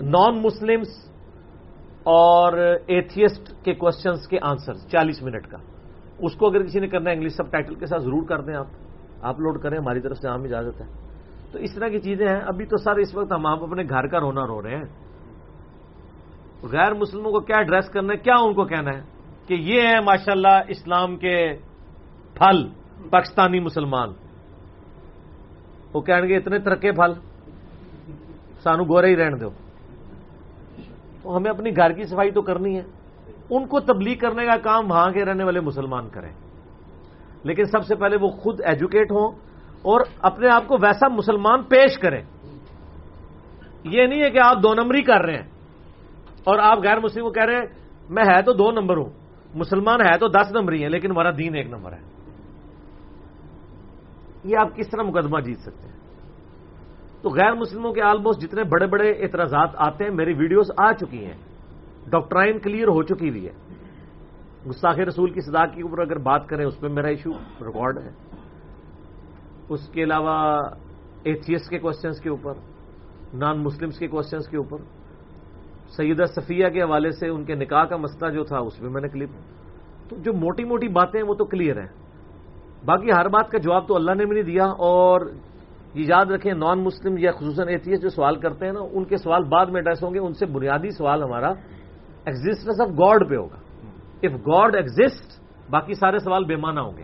نان 0.00 0.42
مسلمس 0.42 1.10
اور 2.02 2.52
ایتھیسٹ 2.86 3.64
کے 3.64 3.74
کوشچنس 3.74 4.28
کے 4.28 4.38
آنسر 4.42 4.74
چالیس 4.74 5.22
منٹ 5.22 5.46
کا۔ 5.46 5.58
اس 6.18 6.34
کو 6.34 6.46
اگر 6.46 6.62
کسی 6.62 6.80
نے 6.80 6.88
کرنا 6.88 7.10
ہے 7.10 7.14
انگلش 7.14 7.32
سب 7.32 7.50
ٹائٹل 7.50 7.74
کے 7.74 7.86
ساتھ 7.86 8.02
ضرور 8.02 8.26
کر 8.28 8.40
دیں 8.40 8.54
آپ۔ 8.54 8.66
اپلوڈ 9.20 9.62
کریں، 9.62 9.78
ہماری 9.78 10.00
طرف 10.00 10.16
سے 10.18 10.28
عام 10.28 10.42
اجازت 10.42 10.80
ہے۔ 10.80 10.86
تو 11.52 11.58
اس 11.58 11.74
طرح 11.74 11.88
کی 11.88 12.00
چیزیں 12.00 12.28
ہیں۔ 12.28 12.40
ابھی 12.40 12.66
تو 12.66 12.76
سر 12.76 12.96
اس 12.96 13.14
وقت 13.14 13.32
ہم 13.32 13.46
آپ 13.46 13.62
اپنے 13.62 13.82
گھر 13.88 14.06
کا 14.06 14.20
رونا 14.20 14.46
رو 14.46 14.62
رہے 14.62 14.76
ہیں۔ 14.76 14.84
غیر 16.62 16.94
مسلموں 16.94 17.32
کو 17.32 17.40
کیا 17.40 17.56
ایڈریس 17.56 17.88
کرنا 17.88 18.12
ہے؟ 18.12 18.18
کیا 18.18 18.34
ان 18.34 18.54
کو 18.54 18.64
کہنا 18.64 18.90
ہے؟ 18.96 19.02
کہ 19.46 19.54
یہ 19.54 19.82
ہے 19.82 20.00
ماشاءاللہ 20.00 20.60
اسلام 20.68 21.16
کے 21.16 21.56
پھل، 22.34 22.68
پاکستانی 23.10 23.60
مسلمان۔ 23.60 24.08
وہ 25.92 26.00
کہیں 26.00 26.28
گے 26.28 26.36
اتنے 26.36 26.58
ترقے 26.58 26.92
پھل، 26.92 27.12
سانو 28.62 28.84
گورے 28.84 29.06
ہی 29.06 29.16
رہن 29.16 29.40
دو۔ 29.40 29.48
تو 31.22 31.36
ہمیں 31.36 31.50
اپنی 31.50 31.76
گھر 31.76 31.92
کی 31.92 32.02
صفائی 32.02 32.30
تو 32.30 32.42
کرنی 32.42 32.76
ہے۔ 32.76 32.82
ان 33.50 33.66
کو 33.66 33.80
تبلیغ 33.80 34.18
کرنے 34.18 34.46
کا 34.46 34.56
کام 34.56 34.90
وہاں 34.90 35.10
کے 35.10 35.24
رہنے 35.24 35.44
والے 35.44 35.60
مسلمان 35.60 36.08
کریں۔ 36.08 36.32
لیکن 37.42 37.64
سب 37.64 37.86
سے 37.86 37.94
پہلے 37.94 38.16
وہ 38.20 38.28
خود 38.28 38.60
ایجوکیٹ 38.64 39.10
ہوں۔ 39.10 39.45
اور 39.86 40.00
اپنے 40.22 40.48
آپ 40.48 40.68
کو 40.68 40.76
ویسا 40.82 41.08
مسلمان 41.08 41.62
پیش 41.62 41.98
کریں۔ 41.98 42.22
یہ 43.84 44.06
نہیں 44.06 44.24
ہے 44.24 44.30
کہ 44.30 44.38
آپ 44.38 44.56
دو 44.56 44.74
نمبری 44.74 45.02
کر 45.02 45.20
رہے 45.20 45.32
ہیں 45.32 45.48
اور 46.44 46.58
آپ 46.58 46.78
غیر 46.78 47.00
مسلم 47.00 47.24
کو 47.24 47.30
کہہ 47.30 47.44
رہے 47.44 47.54
ہیں، 47.54 47.66
میں 48.10 48.24
ہے 48.24 48.42
تو 48.42 48.52
دو 48.52 48.70
نمبر 48.70 48.96
ہوں، 48.96 49.10
مسلمان 49.54 50.00
ہے 50.00 50.18
تو 50.18 50.28
دس 50.28 50.52
نمبر 50.52 50.72
ہی 50.72 50.84
ہے 50.84 50.88
لیکن 50.88 51.10
ہمارا 51.10 51.30
دین 51.30 51.54
ایک 51.54 51.66
نمبر 51.66 51.92
ہے۔ 51.92 52.00
یہ 54.44 54.56
آپ 54.60 54.76
کس 54.76 54.90
طرح 54.90 55.02
مقدمہ 55.02 55.40
جیت 55.40 55.58
سکتے 55.58 55.88
ہیں؟ 55.88 55.96
تو 57.22 57.28
غیر 57.30 57.54
مسلموں 57.54 57.92
کے 57.92 58.02
آلموسٹ 58.02 58.40
جتنے 58.40 58.62
بڑے 58.64 58.86
بڑے 58.86 59.10
اعتراضات 59.10 59.70
آتے 59.76 60.04
ہیں، 60.04 60.10
میری 60.10 60.32
ویڈیوز 60.32 60.70
آ 60.78 60.92
چکی 60.92 61.24
ہیں۔ 61.24 61.36
ڈاکٹرائن 62.06 62.58
کلیئر 62.58 62.88
ہو 62.88 63.02
چکی 63.02 63.28
ہوئی 63.28 63.48
ہے۔ 63.48 63.52
گستاخ 64.68 64.98
رسول 64.98 65.30
کی 65.32 65.40
صدا 65.40 65.66
کے 65.66 65.82
اوپر 65.82 65.98
اگر 65.98 66.18
بات 66.18 66.48
کریں، 66.48 66.64
اس 66.64 66.80
پہ 66.80 66.88
میرا 66.88 67.08
ایشو 67.08 67.30
ریکارڈ 67.66 67.98
ہے۔ 67.98 68.25
اس 69.68 69.88
کے 69.88 70.02
علاوہ 70.02 70.62
ایتھیس 71.24 71.68
کے 71.68 71.78
کوشچنس 71.78 72.20
کے 72.20 72.28
اوپر 72.28 72.54
نان 73.34 73.62
مسلمس 73.62 73.98
کے 73.98 74.06
کوشچنس 74.06 74.48
کے 74.48 74.56
اوپر، 74.56 74.78
سیدہ 75.96 76.24
صفیہ 76.24 76.68
کے 76.68 76.82
حوالے 76.82 77.10
سے 77.10 77.28
ان 77.28 77.44
کے 77.44 77.54
نکاح 77.54 77.84
کا 77.84 77.96
مسئلہ 77.96 78.30
جو 78.30 78.44
تھا 78.44 78.58
اس 78.58 78.80
میں 78.80 78.90
میں 78.90 79.00
نے 79.00 79.08
کلپ 79.08 79.30
تو 80.08 80.16
جو 80.16 80.32
موٹی 80.32 80.64
موٹی 80.64 80.88
باتیں 80.88 81.20
ہیں 81.20 81.28
وہ 81.28 81.34
تو 81.34 81.44
کلیئر 81.44 81.80
ہیں۔ 81.80 81.92
باقی 82.84 83.10
ہر 83.10 83.28
بات 83.28 83.50
کا 83.50 83.58
جواب 83.58 83.88
تو 83.88 83.96
اللہ 83.96 84.14
نے 84.14 84.24
بھی 84.24 84.34
نہیں 84.34 84.50
دیا 84.52 84.64
اور 84.64 85.20
یہ 85.94 86.04
یاد 86.08 86.26
رکھیں 86.26 86.52
نان 86.52 86.84
مسلم 86.84 87.18
یا 87.18 87.30
خصوصاً 87.30 87.68
ایتھیس 87.68 88.02
جو 88.02 88.08
سوال 88.08 88.36
کرتے 88.36 88.66
ہیں 88.66 88.72
نا، 88.72 88.80
ان 88.80 89.04
کے 89.04 89.16
سوال 89.16 89.44
بعد 89.44 89.66
میں 89.66 89.80
ایڈریس 89.80 90.02
ہوں 90.02 90.14
گے، 90.14 90.18
ان 90.18 90.32
سے 90.32 90.46
بنیادی 90.46 90.90
سوال 90.90 91.22
ہمارا 91.22 91.48
ایگزٹنس 92.26 92.80
آف 92.80 92.88
گاڈ 92.88 93.28
پہ 93.28 93.34
ہوگا۔ 93.34 93.58
اف 94.22 94.32
گاڈ 94.46 94.74
ایگزٹ 94.74 95.40
باقی 95.70 95.94
سارے 95.94 96.18
سوال 96.18 96.44
بے 96.44 96.56
معنی 96.56 96.80
ہوں 96.80 96.96
گے۔ 96.96 97.02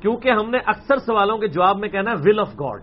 کیونکہ 0.00 0.30
ہم 0.30 0.50
نے 0.50 0.58
اکثر 0.66 0.96
سوالوں 0.96 1.38
کے 1.38 1.48
جواب 1.48 1.78
میں 1.78 1.88
کہنا 1.88 2.10
ہے 2.10 2.16
ول 2.16 2.40
آف 2.40 2.54
گاڈ 2.60 2.82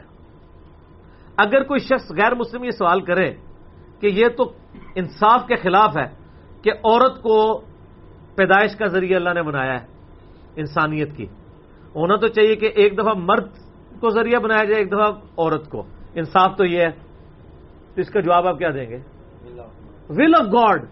اگر 1.37 1.63
کوئی 1.63 1.79
شخص 1.79 2.11
غیر 2.11 2.35
مسلم 2.35 2.63
یہ 2.63 2.69
سوال 2.69 3.01
کرے 3.01 3.33
کہ 3.99 4.07
یہ 4.07 4.25
تو 4.37 4.51
انصاف 4.95 5.47
کے 5.47 5.55
خلاف 5.55 5.97
ہے 5.97 6.05
کہ 6.61 6.71
عورت 6.71 7.21
کو 7.21 7.61
پیدائش 8.35 8.75
کا 8.75 8.85
ذریعہ 8.85 9.17
اللہ 9.17 9.33
نے 9.33 9.41
بنایا 9.41 9.81
ہے 9.81 9.85
انسانیت 10.55 11.17
کی 11.17 11.25
ہونا 11.95 12.15
تو 12.15 12.27
چاہیے 12.27 12.55
کہ 12.55 12.71
ایک 12.75 12.97
دفعہ 12.97 13.13
مرد 13.13 13.47
کو 13.99 14.09
ذریعہ 14.09 14.39
بنایا 14.39 14.63
جائے 14.63 14.81
ایک 14.81 14.91
دفعہ 14.91 15.11
عورت 15.37 15.69
کو۔ 15.69 15.83
انصاف 16.15 16.57
تو 16.57 16.65
یہ 16.65 16.81
ہے۔ 16.81 16.89
تو 17.95 18.01
اس 18.01 18.09
کا 18.09 18.19
جواب 18.19 18.47
آپ 18.47 18.57
کیا 18.57 18.69
دیں 18.69 18.89
گے؟ 18.89 18.97
ول 20.09 20.35
آف 20.39 20.45
گاڈ 20.45 20.85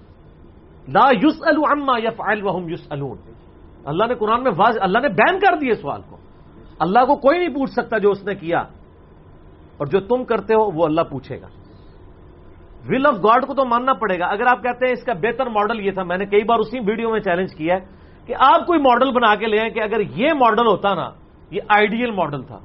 لا 0.87 1.09
یوس 1.11 1.41
الما 1.41 1.93
یا 2.03 2.09
فائل 2.09 2.43
وحم 2.43 2.69
یوس 2.69 2.91
اللہ 3.85 4.05
نے 4.05 4.15
قرآن 4.15 4.43
میں 4.43 4.51
واضح 4.57 4.79
اللہ 4.81 4.99
نے 4.99 5.09
بین 5.09 5.39
کر 5.39 5.57
دیے 5.57 5.73
سوال 5.73 6.01
کو۔ 6.09 6.17
اللہ 6.79 6.99
کو 6.99 7.15
کوئی 7.15 7.39
نہیں 7.39 7.55
پوچھ 7.55 7.71
سکتا 7.71 7.97
جو 7.97 8.11
اس 8.11 8.25
نے 8.25 8.35
کیا۔ 8.35 8.59
اور 9.77 9.85
جو 9.85 9.99
تم 9.99 10.23
کرتے 10.23 10.53
ہو، 10.53 10.71
وہ 10.71 10.85
اللہ 10.85 11.01
پوچھے 11.01 11.41
گا۔ 11.41 11.47
ول 12.89 13.05
آف 13.05 13.13
گاڈ 13.13 13.45
کو 13.45 13.53
تو 13.53 13.65
ماننا 13.65 13.93
پڑے 13.93 14.19
گا۔ 14.19 14.25
اگر 14.25 14.45
آپ 14.47 14.63
کہتے 14.63 14.85
ہیں 14.85 14.93
اس 14.93 15.03
کا 15.03 15.13
بہتر 15.13 15.45
ماڈل 15.45 15.79
یہ 15.79 15.91
تھا، 15.91 16.03
میں 16.03 16.17
نے 16.17 16.25
کئی 16.25 16.43
بار 16.43 16.59
اسی 16.59 16.79
ویڈیو 16.79 17.11
میں 17.11 17.19
چیلنج 17.19 17.55
کیا 17.55 17.75
ہے 17.75 17.79
کہ 18.25 18.35
آپ 18.39 18.65
کوئی 18.65 18.79
ماڈل 18.79 19.11
بنا 19.11 19.35
کے 19.35 19.45
لے 19.45 19.59
آئیں 19.59 19.73
کہ 19.73 19.79
اگر 19.79 19.99
یہ 19.99 20.27
ماڈل 20.33 20.67
ہوتا 20.67 20.93
نا، 20.93 21.09
یہ 21.51 21.61
آئیڈیل 21.67 22.11
ماڈل 22.11 22.43
تھا۔ 22.43 22.59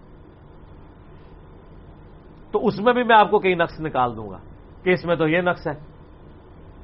تو 2.53 2.67
اس 2.67 2.81
میں 2.81 2.93
بھی 2.93 3.03
میں 3.03 3.17
آپ 3.19 3.31
کو 3.31 3.39
کئی 3.39 3.55
نقص 3.55 3.81
نکال 3.81 4.17
دوں 4.17 4.31
گا 4.31 4.39
کہ 4.83 4.91
اس 4.91 5.05
میں 5.05 5.17
تو 5.17 5.29
یہ 5.29 5.41
نقص 5.41 5.67
ہے۔ 5.67 5.73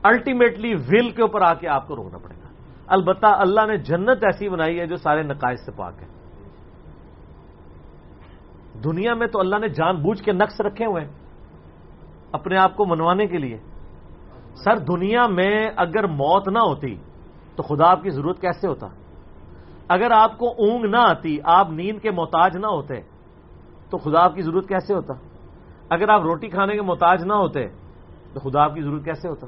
الٹیمیٹلی 0.03 0.75
ول 0.75 1.11
کے 1.11 1.23
اوپر 1.23 1.41
آ 1.41 1.55
کے 1.55 1.69
آپ 1.69 1.89
کو 1.89 1.97
روکنا 1.97 2.19
پڑے 2.19 2.35
گا۔ 2.35 2.36
البتہ 2.87 3.27
اللہ 3.27 3.61
نے 3.67 3.77
جنت 3.77 4.25
ایسی 4.25 4.49
بنائی 4.49 4.81
ہے 4.81 4.87
جو 4.87 4.97
سارے 4.97 5.23
نقائص 5.23 5.65
سے 5.65 5.73
پاک 5.77 6.03
ہے 6.03 6.07
دنیا 8.85 9.15
میں 9.15 9.27
تو 9.27 9.41
اللہ 9.41 9.57
نے 9.57 9.69
جان 9.69 9.97
بوجھ 9.97 10.23
کے 10.23 10.33
نقص 10.33 10.61
رکھے 10.61 10.87
ہوئے 10.87 11.05
ہیں 11.05 11.13
اپنے 12.33 12.57
آپ 12.57 12.77
کو 12.77 12.87
منوانے 12.87 13.27
کے 13.27 13.39
لیے۔ 13.39 13.59
سر، 14.65 14.79
دنیا 14.79 15.27
میں 15.27 15.71
اگر 15.77 16.07
موت 16.07 16.49
نہ 16.49 16.59
ہوتی 16.59 16.97
تو 17.57 17.63
خدا 17.63 17.91
آپ 17.91 18.03
کی 18.03 18.11
ضرورت 18.11 18.41
کیسے 18.41 18.69
ہوتا؟ 18.69 18.87
اگر 19.89 20.11
آپ 20.11 20.39
کو 20.39 20.49
اونگ 20.49 20.85
نہ 20.85 20.97
آتی، 20.97 21.39
آپ 21.45 21.71
نیند 21.71 22.03
کے 22.03 22.11
محتاج 22.11 22.57
نہ 22.57 22.67
ہوتے 22.67 23.01
تو 23.91 23.99
خدا 23.99 24.25
آپ 24.25 24.35
کی 24.35 24.43
ضرورت 24.43 24.69
کیسے 24.69 24.95
ہوتا؟ 24.95 25.15
اگر 25.89 26.09
آپ 26.09 26.21
روٹی 26.21 26.49
کھانے 26.49 26.75
کے 26.75 26.83
محتاج 26.83 27.25
نہ 27.25 27.33
ہوتے 27.33 27.67
تو 28.33 28.39
خدا 28.39 28.63
آپ 28.63 28.75
کی 28.75 28.83
ضرورت 28.83 29.05
کیسے 29.05 29.29
ہوتا؟ 29.29 29.47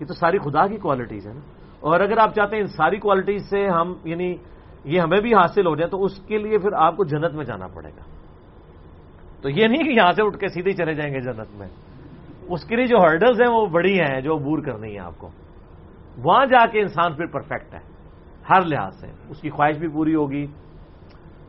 یہ 0.00 0.06
تو 0.06 0.14
ساری 0.14 0.38
خدا 0.38 0.66
کی 0.66 0.76
کوالٹیز 0.76 1.26
ہے 1.26 1.32
نا۔ 1.32 1.40
اور 1.80 2.00
اگر 2.00 2.18
آپ 2.18 2.34
چاہتے 2.34 2.56
ہیں 2.56 2.62
ان 2.62 2.66
ساری 2.66 2.96
کوالٹیز 2.96 3.50
سے 3.50 3.66
ہم 3.66 3.94
یعنی 4.04 4.36
یہ 4.84 5.00
ہمیں 5.00 5.20
بھی 5.20 5.34
حاصل 5.34 5.66
ہو 5.66 5.76
جائے، 5.76 5.90
تو 5.90 6.04
اس 6.04 6.20
کے 6.20 6.38
لیے 6.38 6.58
پھر 6.58 6.72
آپ 6.72 6.96
کو 6.96 7.04
جنت 7.04 7.34
میں 7.34 7.44
جانا 7.44 7.66
پڑے 7.66 7.88
گا۔ 7.88 8.02
تو 9.42 9.50
یہ 9.50 9.66
نہیں 9.66 9.82
کہ 9.82 9.88
یہاں 9.88 10.12
سے 10.12 10.22
اٹھ 10.22 10.38
کے 10.38 10.48
سیدھے 10.48 10.72
چلے 10.72 10.94
جائیں 10.94 11.14
گے 11.14 11.20
جنت 11.20 11.54
میں۔ 11.54 11.68
اس 12.48 12.64
کے 12.64 12.76
لیے 12.76 12.86
جو 12.86 12.96
ہرڈلز 12.98 13.40
ہیں 13.40 13.48
وہ 13.48 13.66
بڑی 13.66 14.00
ہیں، 14.00 14.20
جو 14.20 14.36
عبور 14.36 14.58
کرنی 14.58 14.94
ہے 14.94 14.98
آپ 14.98 15.18
کو۔ 15.18 15.28
وہاں 16.22 16.46
جا 16.46 16.66
کے 16.66 16.80
انسان 16.80 17.14
پھر 17.14 17.26
پرفیکٹ 17.26 17.74
ہے، 17.74 17.80
ہر 18.50 18.62
لحاظ 18.62 19.00
سے۔ 19.00 19.06
اس 19.28 19.40
کی 19.40 19.50
خواہش 19.50 19.76
بھی 19.76 19.88
پوری 19.88 20.14
ہوگی۔ 20.14 20.46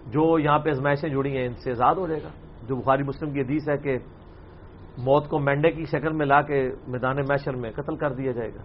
جو 0.07 0.39
یہاں 0.39 0.59
پہ 0.59 0.69
ازمائشیں 0.69 1.09
جڑی 1.09 1.37
ہیں، 1.37 1.47
ان 1.47 1.53
سے 1.53 1.71
آزاد 1.71 1.95
ہو 1.95 2.07
جائے 2.07 2.23
گا۔ 2.23 2.29
جو 2.67 2.75
بخاری 2.75 3.03
مسلم 3.03 3.31
کی 3.31 3.41
حدیث 3.41 3.69
ہے 3.69 3.77
کہ 3.77 3.97
موت 4.97 5.29
کو 5.29 5.39
مینڈے 5.39 5.71
کی 5.71 5.85
شکل 5.85 6.13
میں 6.13 6.25
لا 6.25 6.41
کے 6.41 6.71
میدان 6.87 7.15
میشر 7.15 7.55
میں 7.55 7.71
قتل 7.71 7.95
کر 7.95 8.13
دیا 8.13 8.31
جائے 8.31 8.49
گا۔ 8.49 8.61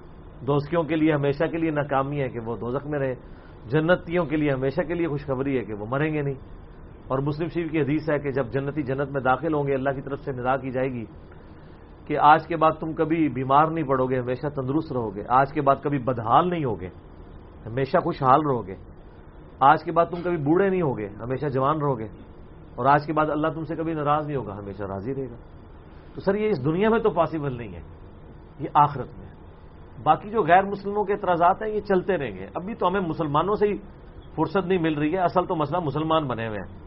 دوستیوں 0.47 0.83
کے 0.83 0.97
لیے 0.97 1.13
ہمیشہ 1.13 1.45
کے 1.45 1.59
لیے 1.59 1.71
ناکامی 1.71 2.23
ہے 2.23 2.29
کہ 2.29 2.41
وہ 2.41 2.57
دوزخ 2.57 2.87
میں 2.87 2.99
رہے، 2.99 3.15
جنتیوں 3.67 4.25
کے 4.25 4.37
لیے 4.37 4.51
ہمیشہ 4.51 4.81
کے 4.81 4.95
لیے 4.95 5.09
خوشخبری 5.09 5.59
ہے 5.59 5.65
کہ 5.65 5.75
وہ 5.75 5.87
مریں 5.89 6.15
گے 6.15 6.23
نہیں۔ 6.23 6.35
اور 7.09 7.19
مسلم 7.19 7.49
شریف 7.49 7.71
کی 7.71 7.81
حدیث 7.81 8.11
ہے 8.11 8.19
کہ 8.19 8.31
جب 8.31 8.47
جنتی 8.47 8.83
جنت 8.83 9.11
میں 9.11 9.21
داخل 9.21 9.55
ہوں 9.55 9.67
گے، 9.67 9.75
اللہ 9.75 9.91
کی 9.91 10.01
طرف 10.01 10.21
سے 10.21 10.33
ندا 10.33 10.57
کی 10.57 10.71
جائے 10.71 10.93
گی 10.93 11.05
کہ 12.07 12.19
آج 12.19 12.47
کے 12.47 12.57
بعد 12.57 12.73
تم 12.81 12.93
کبھی 12.93 13.29
بیمار 13.29 13.67
نہیں 13.67 13.85
پڑو 13.85 14.07
گے، 14.07 14.19
ہمیشہ 14.19 14.47
تندرست 14.47 14.93
رہو 14.93 15.15
گے۔ 15.15 15.23
آج 15.29 15.53
کے 15.53 15.61
بعد 15.61 15.77
کبھی 15.83 15.99
بدحال 15.99 16.51
نہیں 16.51 16.65
ہوگے، 16.65 16.89
ہمیشہ 17.67 17.99
خوشحال 17.99 18.41
رہو 18.41 18.67
گے۔ 18.67 18.75
آج 19.61 19.85
کے 19.85 19.93
بعد 19.93 20.07
تم 20.07 20.23
کبھی 20.25 20.37
بوڑھے 20.37 20.69
نہیں 20.69 20.83
ہوگے، 20.83 21.09
ہمیشہ 21.09 21.47
جوان 21.47 21.79
رہو 21.79 21.99
گے۔ 21.99 22.09
اور 22.75 22.87
آج 22.87 23.07
کے 23.07 23.13
بعد 23.13 23.31
اللہ 23.31 23.49
تم 23.49 23.65
سے 23.65 23.77
کبھی 23.77 23.95
ناراض 23.95 24.27
نہیں 24.27 24.37
ہوگا، 24.37 24.59
ہمیشہ 24.59 24.83
راضی 24.83 25.15
رہے 25.15 25.31
گا۔ 25.31 25.37
تو 26.15 26.21
سر، 26.21 26.35
یہ 26.35 26.49
اس 26.49 26.65
دنیا 26.65 26.89
میں 26.89 26.99
تو 26.99 27.11
پاسبل 27.11 27.57
نہیں 27.57 27.75
ہے، 27.75 27.81
یہ 28.59 28.69
آخرت 28.75 29.19
میں۔ 29.19 29.24
باقی 30.05 30.31
جو 30.31 30.43
غیر 30.43 30.63
مسلموں 30.63 31.05
کے 31.05 31.13
اعتراضات 31.13 31.63
ہیں، 31.63 31.71
یہ 31.71 31.81
چلتے 31.81 32.17
رہیں 32.17 32.37
گے۔ 32.37 32.47
ابھی 32.55 32.75
تو 32.75 32.89
ہمیں 32.89 33.01
مسلمانوں 33.01 33.55
سے 33.55 33.67
ہی 33.67 33.77
فرصت 34.37 34.67
نہیں 34.67 34.79
مل 34.79 34.99
رہی 34.99 35.13
ہے۔ 35.13 35.19
اصل 35.19 35.47
تو 35.47 35.57
مسئلہ 35.57 35.79
مسلمان 35.79 36.27
بنے 36.27 36.49
ہوئے 36.49 36.59
ہیں۔ 36.59 36.79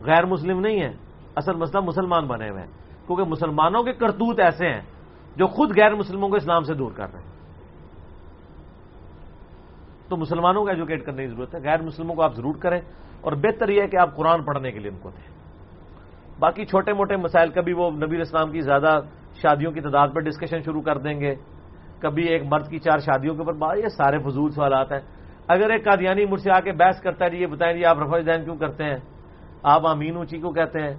غیر 0.00 0.26
مسلم 0.26 0.60
نہیں 0.60 0.80
ہے۔ 0.80 0.92
اصل 1.36 1.56
مسئلہ 1.56 1.84
مسلمان 1.84 2.26
بنے 2.26 2.50
ہوئے 2.50 2.62
ہیں۔ 2.62 2.70
کیونکہ 3.06 3.24
مسلمانوں 3.24 3.82
کے 3.82 3.92
کرتوت 3.92 4.40
ایسے 4.40 4.66
ہیں 4.66 4.80
جو 5.36 5.46
خود 5.46 5.70
غیر 5.70 5.94
مسلموں 5.94 6.28
کو 6.28 6.36
اسلام 6.36 6.62
سے 6.62 6.74
دور 6.74 6.92
کر 6.92 7.12
رہے 7.12 7.20
ہیں۔ 7.20 7.28
تو 10.08 10.16
مسلمانوں 10.16 10.64
کو 10.64 10.70
ایجوکیٹ 10.70 11.04
کرنے 11.04 11.26
کی 11.26 11.34
ضرورت 11.34 11.54
ہے۔ 11.54 11.60
غیر 11.60 11.82
مسلموں 11.82 12.14
کو 12.14 12.22
آپ 12.22 12.34
ضرور 12.34 12.54
کریں۔ 12.54 12.80
اور 13.20 13.32
بہتر 13.32 13.68
یہ 13.68 13.82
ہے 13.82 13.88
کہ 13.88 13.96
آپ 13.96 14.16
قرآن 14.16 14.42
پڑھنے 14.42 14.72
کے 14.72 14.78
لیے 14.78 14.90
ان 14.90 14.98
کو 15.02 15.10
دیں۔ 15.10 15.34
باقی 16.38 16.64
چھوٹے 16.64 16.92
موٹے 16.92 17.16
مسائل، 17.16 17.50
کبھی 17.50 17.72
وہ 17.72 17.90
نبی 17.90 18.20
اسلام 18.20 18.50
کی 18.50 18.60
زیادہ 18.60 19.00
شادیوں 19.42 19.72
کی 19.72 19.80
تعداد 19.80 20.08
پر 20.14 20.20
ڈسکشن 20.20 20.62
شروع 20.62 20.82
کر 20.82 20.98
دیں 20.98 21.20
گے۔ 21.20 21.34
کبھی 21.98 22.24
ایک 22.24 22.42
مرد 22.44 22.68
کی 22.68 22.78
چار 22.78 22.98
شادیوں 22.98 23.34
کے 23.34 23.40
اوپر 23.40 23.52
بات 23.52 23.78
یہ 23.78 23.88
سارے 23.88 24.18
فضول 24.18 24.50
سوالات 24.50 24.92
ہیں۔ 24.92 25.00
اگر 25.48 25.70
ایک 25.70 25.84
قادیانی 25.84 26.26
مجھ 26.26 26.40
سے 26.40 26.50
آ 26.50 26.60
کے 26.60 26.72
بحث 26.72 27.00
کرتا 27.00 27.24
ہے 27.24 27.30
جی 27.30 27.36
یہ 27.36 27.46
بتائیں 27.46 27.76
جی 27.76 27.84
آپ 27.84 27.98
رفا 27.98 28.18
دین 28.26 28.44
کیوں 28.44 28.56
کرتے 28.56 28.84
ہیں؟ 28.84 28.96
آپ 29.62 29.86
امین 29.86 30.16
اونچی 30.16 30.38
کو 30.38 30.52
کہتے 30.52 30.80
ہیں؟ 30.80 30.94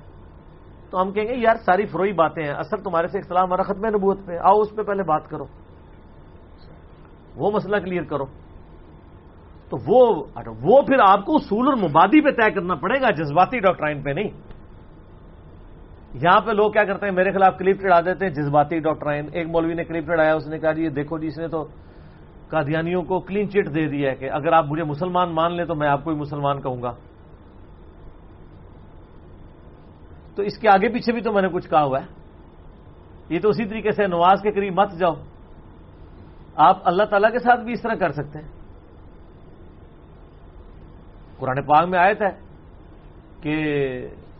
تو 0.90 1.02
ہم 1.02 1.12
کہیں 1.12 1.26
گے، 1.26 1.34
یار 1.36 1.56
ساری 1.66 1.86
فروئی 1.86 2.12
باتیں 2.12 2.44
ہیں 2.44 2.52
اصل 2.52 2.84
تمہارے 2.84 3.08
سے 3.08 3.18
اختلاف، 3.20 3.44
ہمارا 3.44 3.62
ختم 3.62 3.86
نبوت 3.86 4.20
پہ۔ 4.26 4.38
آؤ 4.44 4.60
اس 4.60 4.76
پہ 4.76 4.82
پہلے 4.82 5.04
بات 5.04 5.30
کرو۔ 5.30 5.46
وہ 7.36 7.52
مسئلہ 7.52 7.78
کلیئر 7.78 8.04
کرو۔ 8.04 8.26
تو 9.70 9.78
وہ 9.86 10.26
اچھا، 10.36 10.52
وہ 10.62 10.82
پھر 10.82 10.96
آپ 11.08 11.26
کو 11.26 11.36
اصول 11.36 11.68
اور 11.68 11.76
مبادی 11.76 12.22
پہ 12.22 12.30
طے 12.30 12.52
کرنا 12.52 12.76
پڑے 12.76 13.02
گا، 13.02 13.12
جذباتی 13.12 13.60
ڈاکٹرائن 13.60 14.04
پہ 14.04 14.10
نہیں۔ 14.10 14.30
یہاں 16.24 16.40
پہ 16.40 16.52
لوگ 16.52 16.72
کیا 16.72 16.84
کرتے 16.84 17.06
ہیں، 17.06 17.14
میرے 17.14 17.32
خلاف 17.32 17.58
کلپ 17.58 17.82
چڑھا 17.82 18.02
دیتے 18.02 18.26
ہیں، 18.26 18.34
جذباتی 18.34 18.80
ڈاکٹرائن 18.80 19.26
ایک 19.34 19.48
مولوی 19.48 19.74
نے 19.74 19.84
کلپ 19.84 20.06
چڑھایا، 20.06 20.34
اس 20.34 20.48
نے 20.48 20.60
کہا 20.60 20.72
جی 20.72 20.84
یہ 20.84 20.90
دیکھو 20.90 21.18
جی 21.18 21.28
اس 21.28 21.38
نے 21.38 21.48
تو 21.48 21.68
قادیانیوں 22.50 23.04
کو 23.04 23.20
کلین 23.20 23.50
چٹ 23.50 23.76
دے 23.76 23.88
دیا 23.88 24.12
ہے 24.12 24.16
کہ 24.16 24.32
اگر 24.32 24.54
آپ 24.54 24.66
مجھے 24.66 24.84
مسلمان 24.84 25.36
مان 25.36 25.56
لیں 25.56 25.66
تو 25.66 25.76
میں 25.76 25.88
آپ 25.88 26.04
کو 26.04 26.12
ہی 26.12 26.16
مسلمان 26.16 26.62
کہوں 26.62 26.84
گا۔ 26.84 26.94
تو 30.36 30.44
اس 30.44 30.58
کے 30.58 30.70
آگے 30.70 30.90
پیچھے 30.90 31.14
بھی 31.14 31.22
تو 31.22 31.34
میں 31.34 31.42
نے 31.42 31.48
کچھ 31.48 31.70
کہا 31.70 31.84
ہوا 31.84 32.00
ہے۔ 32.02 32.06
یہ 33.30 33.40
تو 33.40 33.50
اسی 33.50 33.66
طریقے 33.66 33.92
سے 33.92 34.08
نواز 34.08 34.42
کے 34.42 34.52
قریب 34.52 34.80
مت 34.80 34.92
جاؤ۔ 34.92 35.14
آپ 36.56 36.78
اللہ 36.84 37.04
تعالی 37.04 37.28
کے 37.32 37.40
ساتھ 37.40 37.60
بھی 37.60 37.74
اس 37.74 37.82
طرح 37.82 37.94
کر 37.94 38.12
سکتے 38.12 38.40
ہیں۔ 38.40 38.48
قرآن 41.38 41.62
پاک 41.64 41.88
میں 41.88 42.00
آیت 42.00 42.22
ہے 42.22 42.40
کہ 43.42 43.54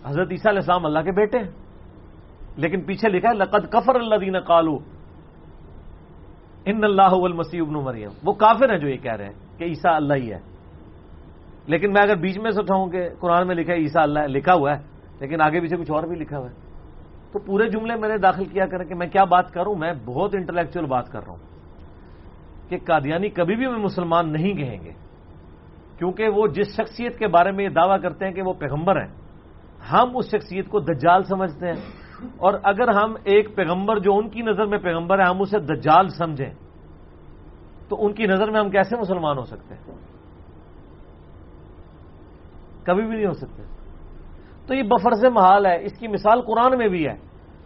حضرت 0.06 0.28
عیسیٰ 0.32 0.52
علیہ 0.52 0.60
السلام 0.60 0.86
اللہ 0.86 1.00
کے 1.00 1.12
بیٹے 1.12 1.38
ہیں۔ 1.38 1.65
لیکن 2.58 2.82
پیچھے 2.82 3.10
لکھا 3.10 3.30
ہے، 3.30 3.36
لقد 3.36 3.72
کفر 3.72 3.96
اللہ 3.96 4.16
دین 4.16 4.38
کالو 4.48 4.78
ان 6.66 6.84
اللہ 6.84 7.14
المسی 7.24 7.60
ابن 7.60 7.74
مریم. 7.84 8.12
وہ 8.24 8.34
کافر 8.34 8.70
ہیں 8.72 8.78
جو 8.80 8.88
یہ 8.88 8.98
کہہ 8.98 9.16
رہے 9.16 9.26
ہیں 9.26 9.58
کہ 9.58 9.64
عیسیٰ 9.64 9.94
اللہ 9.96 10.14
ہی 10.14 10.32
ہے. 10.34 10.40
لیکن 11.68 11.94
میں 11.94 12.02
اگر 12.02 12.16
بیچ 12.16 12.38
میں 12.38 12.52
سے 12.52 12.60
اٹھاؤں 12.60 12.90
کہ 12.90 13.02
قرآن 13.20 13.48
میں 13.48 13.56
لکھا 13.56 13.74
ہے، 13.74 13.80
عیسیٰ 13.80 14.02
اللہ 14.02 14.20
ہے، 14.20 14.28
لکھا 14.28 14.54
ہوا 14.54 14.72
ہے، 14.74 14.80
لیکن 15.20 15.42
آگے 15.42 15.60
پیچھے 15.62 15.78
کچھ 15.78 15.92
اور 15.92 16.04
بھی 16.04 16.16
لکھا 16.16 16.38
ہوا 16.38 16.50
ہے، 16.50 16.56
تو 17.32 17.40
پورے 17.46 17.68
جملے 17.70 17.96
میں 17.96 18.10
نے 18.10 18.18
داخل 18.18 18.46
کیا 18.46 18.66
کریں 18.66 18.86
کہ 18.86 18.96
میں 18.96 19.08
کیا 19.08 19.24
بات 19.26 19.52
کروں؟ 19.54 19.76
میں 19.76 19.94
بہت 20.06 20.36
انٹلیکچوئل 20.36 20.86
بات 20.86 21.12
کر 21.12 21.22
رہا 21.26 21.32
ہوں 21.32 21.44
کہ 22.70 22.78
قادیانی 22.86 23.30
کبھی 23.30 23.56
بھی 23.56 23.68
میں 23.68 23.80
مسلمان 23.80 24.32
نہیں 24.34 24.54
کہیں 24.54 24.80
گے، 24.84 24.94
کیونکہ 25.98 26.30
وہ 26.36 26.48
جس 26.56 26.76
شخصیت 26.78 27.18
کے 27.20 27.28
بارے 27.28 27.52
میں 27.52 27.64
یہ 27.66 27.70
دعویٰ 27.76 28.02
کرتے 28.02 28.26
ہیں 28.26 28.34
کہ 28.34 28.42
وہ 28.42 28.54
پیغمبر 28.60 29.02
ہیں، 29.02 29.12
ہم 29.92 30.18
اس 30.18 30.26
شخصیت 30.32 30.70
کو 30.70 30.80
دجال 30.82 31.24
سمجھتے 31.24 31.68
ہیں 31.68 31.80
اور 32.38 32.54
اگر 32.64 32.88
ہم 32.88 33.14
ایک 33.24 33.56
پیغمبر 33.56 34.00
جو 34.00 34.18
ان 34.18 34.30
کی 34.30 34.42
نظر 34.42 34.66
میں 34.66 34.78
پیغمبر 34.78 35.20
ہے، 35.20 35.24
ہم 35.24 35.42
اسے 35.42 35.60
دجال 35.60 36.08
سمجھیں، 36.10 36.54
تو 37.90 38.06
ان 38.06 38.14
کی 38.14 38.28
نظر 38.28 38.52
میں 38.52 38.60
ہم 38.60 38.70
کیسے 38.70 38.96
مسلمان 39.00 39.38
ہو 39.38 39.46
سکتے 39.46 39.76
ہیں؟ 39.76 39.94
کبھی 42.84 43.04
بھی 43.04 43.16
نہیں 43.16 43.26
ہو 43.26 43.34
سکتے۔ 43.34 43.64
تو 44.68 44.76
یہ 44.76 44.84
بفر 44.84 45.12
سے 45.12 45.30
محال 45.30 45.66
ہے، 45.66 45.86
اس 45.86 45.98
کی 46.00 46.08
مثال 46.08 46.42
قرآن 46.42 46.78
میں 46.78 46.88
بھی 46.88 47.08
ہے۔ 47.08 47.16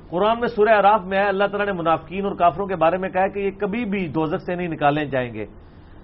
قرآن 0.09 0.39
میں 0.39 0.47
سورہ 0.47 0.79
عراف 0.79 1.01
میں 1.05 1.17
ہے، 1.17 1.27
اللہ 1.27 1.43
تعالیٰ 1.43 1.65
نے 1.65 1.71
منافقین 1.71 2.25
اور 2.25 2.35
کافروں 2.35 2.67
کے 2.67 2.75
بارے 2.75 2.97
میں 2.97 3.09
کہا 3.09 3.27
کہ 3.27 3.39
یہ 3.39 3.51
کبھی 3.51 3.85
بھی 3.85 4.07
دوزک 4.07 4.41
سے 4.45 4.55
نہیں 4.55 4.67
نکالے 4.67 5.05
جائیں 5.05 5.33
گے۔ 5.33 5.45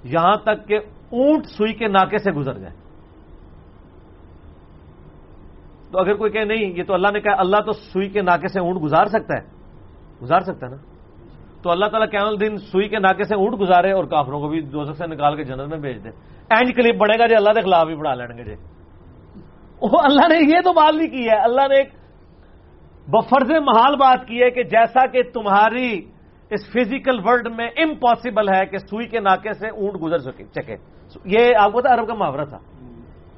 یہاں 0.03 0.35
تک 0.43 0.67
کہ 0.67 0.77
اونٹ 1.11 1.45
سوئی 1.45 1.74
کے 1.74 1.88
ناکے 1.88 2.17
سے 2.17 2.32
گزر 2.32 2.57
جائے 2.57 2.85
تو 5.95 6.01
اگر 6.01 6.14
کوئی 6.14 6.32
کہ 6.32 6.43
نہیں، 6.43 6.57
یہ 6.57 6.83
تو 6.83 6.93
اللہ 6.93 7.07
نے 7.14 7.22
کہا، 7.22 7.33
اللہ 7.38 7.57
تو 7.65 7.72
سوئی 7.72 8.09
کے 8.09 8.22
ناکے 8.22 8.48
سے 8.48 8.59
اونٹ 8.59 8.83
گزار 8.83 9.06
سکتا 9.06 9.33
ہے۔ 9.40 9.48
گزار 10.22 10.40
سکتا 10.40 10.67
ہے 10.67 10.72
نا؟ 10.72 10.77
تو 11.64 11.72
اللہ 11.72 11.85
تعالیٰ 11.85 12.09
کیمل 12.09 12.40
دن 12.40 12.57
سوئی 12.57 12.90
کے 12.90 12.99
ناکے 12.99 13.24
سے 13.24 13.35
اونٹ 13.35 13.59
گزارے 13.59 13.91
اور 13.91 14.03
کافروں 14.03 14.40
کو 14.40 14.48
بھی 14.48 14.61
دوزک 14.61 14.95
سے 14.98 15.07
نکال 15.07 15.35
کے 15.35 15.43
جنت 15.43 15.67
میں 15.67 15.77
بھیج 15.77 16.03
دے۔ 16.03 16.09
اینج 16.49 16.75
کلپ 16.75 16.95
بڑھے 16.95 17.19
گا 17.19 17.27
جی 17.27 17.35
اللہ 17.35 17.49
کے 17.49 17.61
خلاف 17.61 17.88
ہی 17.90 17.95
پڑھا 17.95 18.15
لیں 18.15 18.38
گے 18.38 18.43
جی۔ 18.43 18.53
اللہ 19.82 20.27
نے 20.27 20.56
یہ 20.56 20.61
تو 20.64 20.74
بات 20.74 20.95
نہیں 20.95 21.07
کی 21.07 21.27
ہے۔ 21.30 21.43
اللہ 21.43 21.61
نے 21.61 21.75
ایک 21.75 21.90
بفرز 23.07 23.51
محال 23.51 23.95
بات 23.95 24.27
کی 24.27 24.43
ہے 24.43 24.49
کہ 24.49 24.64
جیسا 24.64 25.06
کہ 25.06 25.22
تمہاری 25.24 26.01
اس 26.49 26.67
فزیکل 26.72 27.19
ورلڈ 27.24 27.48
میں 27.56 27.69
امپاسبل 27.77 28.49
ہے 28.49 28.65
کہ 28.65 28.77
سوئی 28.77 29.07
کے 29.07 29.19
ناکے 29.19 29.53
سے 29.53 29.67
اونٹ 29.67 30.01
گزر 30.03 30.17
سکے، 30.17 30.43
چکے۔ 30.43 30.75
یہ 31.25 31.53
آپ 31.59 31.72
کو 31.72 31.82
تھا 31.82 31.93
عرب 31.93 32.07
کا 32.07 32.14
محاورہ 32.14 32.45
تھا۔ 32.45 32.57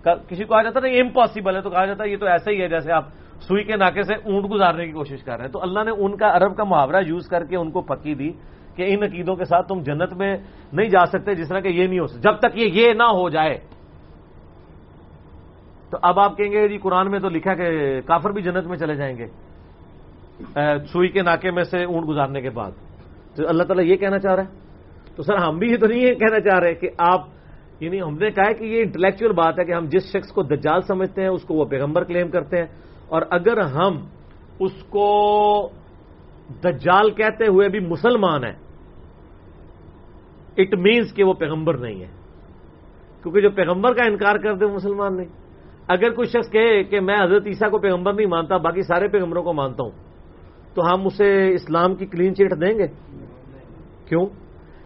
کسی 0.03 0.43
کو 0.43 0.55
آ 0.55 0.61
جاتا 0.61 0.79
نا 0.79 0.87
امپاسبل 0.87 1.55
ہے، 1.55 1.61
تو 1.61 1.69
کہا 1.69 1.85
جاتا 1.85 2.03
ہے، 2.03 2.09
یہ 2.09 2.17
تو 2.17 2.25
ایسا 2.25 2.51
ہی 2.51 2.61
ہے 2.61 2.67
جیسے 2.67 2.91
آپ 2.91 3.05
سوئی 3.41 3.63
کے 3.63 3.75
ناکے 3.75 4.03
سے 4.03 4.13
اونٹ 4.13 4.51
گزارنے 4.51 4.85
کی 4.85 4.91
کوشش 4.91 5.23
کر 5.23 5.35
رہے 5.37 5.45
ہیں۔ 5.45 5.51
تو 5.51 5.61
اللہ 5.61 5.83
نے 5.83 5.91
ان 5.91 6.17
کا 6.17 6.37
عرب 6.37 6.57
کا 6.57 6.63
محاورہ 6.63 7.03
یوز 7.07 7.27
کر 7.27 7.45
کے 7.45 7.55
ان 7.55 7.71
کو 7.71 7.81
پکی 7.81 8.13
دی 8.15 8.31
کہ 8.75 8.85
ان 8.87 9.03
عقیدوں 9.03 9.35
کے 9.35 9.45
ساتھ 9.45 9.67
تم 9.67 9.79
جنت 9.79 10.13
میں 10.13 10.37
نہیں 10.73 10.89
جا 10.89 11.05
سکتے 11.05 11.35
جس 11.35 11.49
طرح 11.49 11.59
کہ 11.59 11.67
یہ 11.67 11.87
نہیں 11.87 11.99
ہو 11.99 12.07
سکتا 12.07 12.31
جب 12.31 12.39
تک 12.39 12.57
یہ 12.57 12.67
یہ 12.73 12.93
نہ 12.93 13.03
ہو 13.03 13.29
جائے۔ 13.29 13.57
تو 15.91 15.97
اب 16.01 16.19
آپ 16.19 16.37
کہیں 16.37 16.51
گے 16.51 16.67
جی 16.67 16.77
قرآن 16.77 17.11
میں 17.11 17.19
تو 17.19 17.29
لکھا 17.29 17.53
کہ 17.53 18.01
کافر 18.01 18.29
بھی 18.29 18.41
جنت 18.41 18.67
میں 18.67 18.77
چلے 18.77 18.95
جائیں 18.95 19.17
گے 19.17 19.27
سوئی 20.85 21.09
کے 21.09 21.21
ناکے 21.21 21.51
میں 21.51 21.63
سے 21.63 21.83
اونٹ 21.83 22.07
گزارنے 22.07 22.41
کے 22.41 22.49
بعد۔ 22.49 22.71
تو 23.35 23.47
اللہ 23.47 23.63
تعالیٰ 23.63 23.85
یہ 23.85 23.95
کہنا 23.95 24.19
چاہ 24.19 24.35
رہا 24.35 24.43
ہے۔ 24.43 24.67
تو 25.15 25.23
سر 25.23 25.35
ہم 25.35 25.57
بھی 25.57 25.71
یہ 25.71 25.77
تو 25.77 25.87
نہیں 25.87 26.01
کہنا 26.01 26.39
چاہ 26.39 26.59
رہے 26.59 26.73
کہ 26.73 26.89
آپ 26.97 27.36
یعنی 27.79 28.01
ہم 28.01 28.17
نے 28.17 28.31
کہا 28.31 28.51
کہ 28.51 28.63
یہ 28.63 28.81
انٹلیکچوئل 28.81 29.31
بات 29.31 29.59
ہے 29.59 29.65
کہ 29.65 29.71
ہم 29.71 29.85
جس 29.85 30.03
شخص 30.03 30.31
کو 30.31 30.43
دجال 30.43 30.81
سمجھتے 30.81 31.21
ہیں، 31.21 31.29
اس 31.29 31.43
کو 31.43 31.53
وہ 31.53 31.65
پیغمبر 31.65 32.03
کلیم 32.03 32.29
کرتے 32.29 32.57
ہیں۔ 32.57 32.65
اور 33.07 33.21
اگر 33.29 33.57
ہم 33.57 34.05
اس 34.59 34.83
کو 34.83 35.69
دجال 36.63 37.11
کہتے 37.11 37.47
ہوئے 37.47 37.69
بھی 37.69 37.79
مسلمان 37.79 38.43
ہیں 38.43 38.53
اٹ 40.57 40.73
مینس 40.73 41.13
کہ 41.13 41.23
وہ 41.23 41.33
پیغمبر 41.33 41.77
نہیں 41.77 42.01
ہے۔ 42.01 42.07
کیونکہ 43.23 43.41
جو 43.41 43.49
پیغمبر 43.49 43.93
کا 43.93 44.03
انکار 44.03 44.35
کر 44.35 44.53
دے 44.53 44.65
وہ 44.65 44.73
مسلمان 44.73 45.17
نہیں۔ 45.17 45.27
اگر 45.87 46.09
کوئی 46.09 46.27
شخص 46.27 46.51
کہے 46.51 46.83
کہ 46.83 46.99
میں 46.99 47.15
حضرت 47.23 47.43
عیسیٰ 47.45 47.71
کو 47.71 47.77
پیغمبر 47.77 48.13
نہیں 48.13 48.25
مانتا، 48.25 48.57
باقی 48.57 48.81
سارے 48.81 49.07
پیغمبروں 49.07 49.43
کو 49.43 49.53
مانتا 49.53 49.83
ہوں، 49.83 49.91
تو 50.73 50.93
ہم 50.93 51.05
اسے 51.05 51.53
اسلام 51.53 51.95
کی 51.95 52.05
کلین 52.05 52.35
چیٹ 52.35 52.51
دیں 52.51 52.79
گے؟ 52.79 52.87
کیوں؟ 54.05 54.25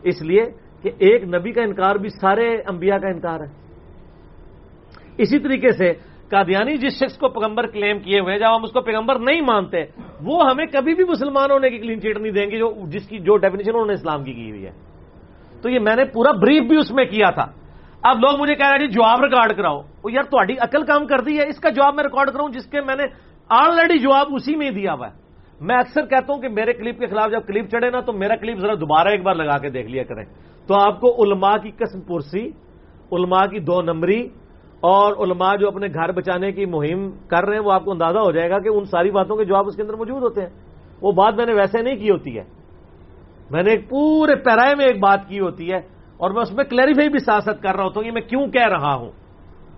اس 0.03 0.21
لیے 0.21 0.43
کہ 0.81 0.91
ایک 0.97 1.23
نبی 1.23 1.51
کا 1.51 1.61
انکار 1.63 1.95
بھی 1.95 2.09
سارے 2.09 2.55
انبیاء 2.67 2.97
کا 2.97 3.07
انکار 3.07 3.39
ہے۔ 3.39 3.61
اسی 5.17 5.39
طریقے 5.39 5.71
سے 5.71 5.93
قادیانی 6.29 6.77
جس 6.77 6.93
شخص 6.93 7.17
کو 7.17 7.29
پیغمبر 7.29 7.67
کلیم 7.67 7.99
کیے 7.99 8.19
ہوئے 8.19 8.39
جب 8.39 8.55
ہم 8.55 8.63
اس 8.63 8.71
کو 8.71 8.81
پیغمبر 8.81 9.19
نہیں 9.19 9.41
مانتے، 9.41 9.83
وہ 10.21 10.49
ہمیں 10.49 10.65
کبھی 10.65 10.95
بھی 10.95 11.03
مسلمان 11.03 11.51
ہونے 11.51 11.69
کی 11.69 11.77
کلین 11.77 12.01
چیٹ 12.01 12.17
نہیں 12.17 12.31
دیں 12.31 12.51
گے، 12.51 12.57
جو 12.57 12.73
جس 12.87 13.07
کی 13.07 13.19
جو 13.19 13.37
ڈیفینیشن 13.37 13.71
انہوں 13.73 13.85
نے 13.85 13.93
اسلام 13.93 14.23
کی 14.23 14.33
کی 14.33 14.49
ہوئی 14.49 14.65
ہے۔ 14.65 14.71
تو 15.61 15.69
یہ 15.69 15.79
میں 15.79 15.95
نے 15.95 16.05
پورا 16.05 16.31
بریف 16.31 16.63
بھی 16.63 16.77
اس 16.77 16.91
میں 16.91 17.05
کیا 17.05 17.29
تھا۔ 17.29 17.45
اب 18.03 18.17
لوگ 18.19 18.41
مجھے 18.41 18.55
کہہ 18.55 18.65
رہے 18.65 18.75
ہیں 18.75 18.87
جی 18.87 18.87
جواب 18.87 19.23
ریکارڈ 19.23 19.57
کراؤ۔ 19.57 19.81
وہ 20.03 20.11
یار 20.11 20.23
تھوڑی 20.23 20.55
عقل 20.59 20.85
کام 20.85 21.07
کر 21.07 21.19
دی 21.19 21.39
ہے، 21.39 21.47
اس 21.47 21.59
کا 21.59 21.69
جواب 21.69 21.95
میں 21.95 22.03
ریکارڈ 22.03 22.29
کراؤں، 22.29 22.49
جس 22.49 22.65
کے 22.65 22.81
میں 22.81 22.95
نے 22.95 23.03
آلریڈی 23.49 23.99
جواب 23.99 24.27
اسی 24.35 24.55
میں 24.55 24.69
دیا 24.69 24.93
ہوا 24.93 25.07
ہے۔ 25.07 25.21
میں 25.61 25.75
اکثر 25.75 26.05
کہتا 26.05 26.33
ہوں 26.33 26.41
کہ 26.41 26.49
میرے 26.49 26.73
کلپ 26.73 26.99
کے 26.99 27.07
خلاف 27.07 27.31
جب 27.31 27.47
کلپ 27.47 27.69
چڑھے 27.71 27.89
نا، 27.89 27.99
تو 27.99 28.13
میرا 28.13 28.35
کلپ 28.35 28.59
ذرا 28.59 28.73
دوبارہ 28.73 29.07
ایک 29.07 29.23
بار 29.23 29.35
لگا 29.35 29.57
کے 29.57 29.69
دیکھ 29.69 29.87
لیا 29.87 30.03
کریں۔ 30.03 30.25
تو 30.71 30.79
آپ 30.79 31.01
کو 31.01 31.23
علماء 31.23 31.57
کی 31.57 31.71
قسم 31.71 32.01
پرسی، 32.01 32.45
علماء 33.11 33.45
کی 33.45 33.59
دو 33.59 33.81
نمبری 33.81 34.21
اور 34.79 35.27
علماء 35.27 35.55
جو 35.55 35.67
اپنے 35.67 35.87
گھر 35.87 36.11
بچانے 36.11 36.51
کی 36.51 36.65
مہم 36.65 37.11
کر 37.27 37.45
رہے 37.45 37.55
ہیں، 37.55 37.63
وہ 37.63 37.71
آپ 37.71 37.85
کو 37.85 37.91
اندازہ 37.91 38.17
ہو 38.17 38.31
جائے 38.31 38.49
گا 38.49 38.59
کہ 38.59 38.69
ان 38.69 38.85
ساری 38.85 39.11
باتوں 39.11 39.35
کے 39.35 39.45
جواب 39.45 39.67
اس 39.67 39.75
کے 39.75 39.81
اندر 39.81 39.93
موجود 39.93 40.23
ہوتے 40.23 40.41
ہیں۔ 40.41 40.49
وہ 41.01 41.11
بات 41.11 41.33
میں 41.33 41.45
نے 41.45 41.53
ویسے 41.53 41.81
نہیں 41.81 41.95
کی 41.95 42.09
ہوتی 42.09 42.37
ہے۔ 42.37 42.43
میں 43.51 43.63
نے 43.63 43.71
ایک 43.71 43.89
پورے 43.89 44.35
پیرائے 44.35 44.75
میں 44.75 44.85
ایک 44.85 44.99
بات 44.99 45.19
کی 45.27 45.39
ہوتی 45.39 45.71
ہے 45.71 45.77
اور 46.17 46.31
میں 46.31 46.41
اس 46.41 46.51
میں 46.51 46.63
کلیریفائی 46.63 47.09
بھی 47.09 47.19
سیاست 47.19 47.63
کر 47.63 47.75
رہا 47.75 47.83
ہوتا 47.83 47.99
ہوں 47.99 48.07
یہ 48.07 48.11
میں 48.11 48.21
کیوں 48.21 48.47
کہہ 48.47 48.67
رہا 48.67 48.95
ہوں۔ 48.95 49.11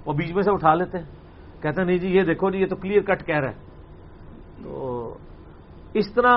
وہ 0.06 0.14
بیچ 0.14 0.34
میں 0.34 0.44
سے 0.44 0.52
اٹھا 0.52 0.76
لیتے 0.76 0.98
ہیں۔ 0.98 1.06
کہتے 1.62 1.82
ہیں، 1.82 1.86
نہیں 1.86 1.98
جی 1.98 2.08
یہ 2.08 2.22
دیکھو 2.22 2.50
جی 2.50 2.58
یہ 2.58 2.66
تو 2.66 2.76
کلیئر 2.76 3.02
کٹ 3.02 3.26
کہہ 3.26 3.40
رہا 3.40 3.50
ہے۔ 3.50 3.56
تو 4.64 5.14
اس 5.94 6.14
طرح 6.14 6.36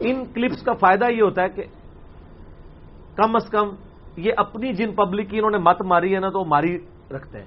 ان 0.00 0.24
کلپس 0.24 0.62
کا 0.62 0.72
فائدہ 0.72 1.04
یہ 1.10 1.22
ہوتا 1.22 1.42
ہے 1.42 1.48
کہ 1.48 1.64
کم 3.22 3.36
از 3.36 3.50
کم 3.50 3.68
یہ 4.16 4.32
اپنی 4.36 4.72
جن 4.72 4.94
پبلک 4.94 5.30
کی 5.30 5.38
انہوں 5.38 5.50
نے 5.50 5.58
مت 5.58 5.82
ماری 5.82 6.14
ہے 6.14 6.20
نا 6.20 6.28
تو 6.28 6.40
وہ 6.40 6.44
ماری 6.44 6.78
رکھتے 7.10 7.38
ہیں۔ 7.38 7.46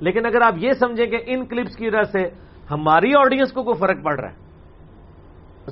لیکن 0.00 0.26
اگر 0.26 0.40
آپ 0.40 0.54
یہ 0.56 0.72
سمجھیں 0.72 1.06
کہ 1.06 1.18
ان 1.26 1.46
کلپس 1.46 1.76
کی 1.76 1.86
وجہ 1.86 2.02
سے 2.02 2.22
ہماری 2.70 3.10
آڈینس 3.16 3.52
کو 3.52 3.62
کوئی 3.62 3.78
فرق 3.78 4.04
پڑ 4.04 4.20
رہا 4.20 4.30
ہے، 4.30 4.36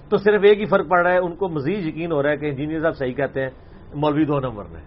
تو 0.09 0.17
صرف 0.17 0.41
ایک 0.45 0.61
ہی 0.61 0.65
فرق 0.65 0.89
پڑ 0.89 1.03
رہا 1.03 1.13
ہے، 1.13 1.19
ان 1.19 1.37
کو 1.37 1.49
مزید 1.49 1.87
یقین 1.87 2.13
ہو 2.13 2.23
رہا 2.23 2.31
ہے 2.31 2.37
کہ 2.37 2.47
انجینئر 2.47 2.81
صاحب 2.81 2.97
صحیح 2.97 3.13
کہتے 3.13 3.43
ہیں، 3.43 3.51
مولوی 3.95 4.25
دو 4.25 4.41
نمبر 4.41 4.65
میں۔ 4.65 4.83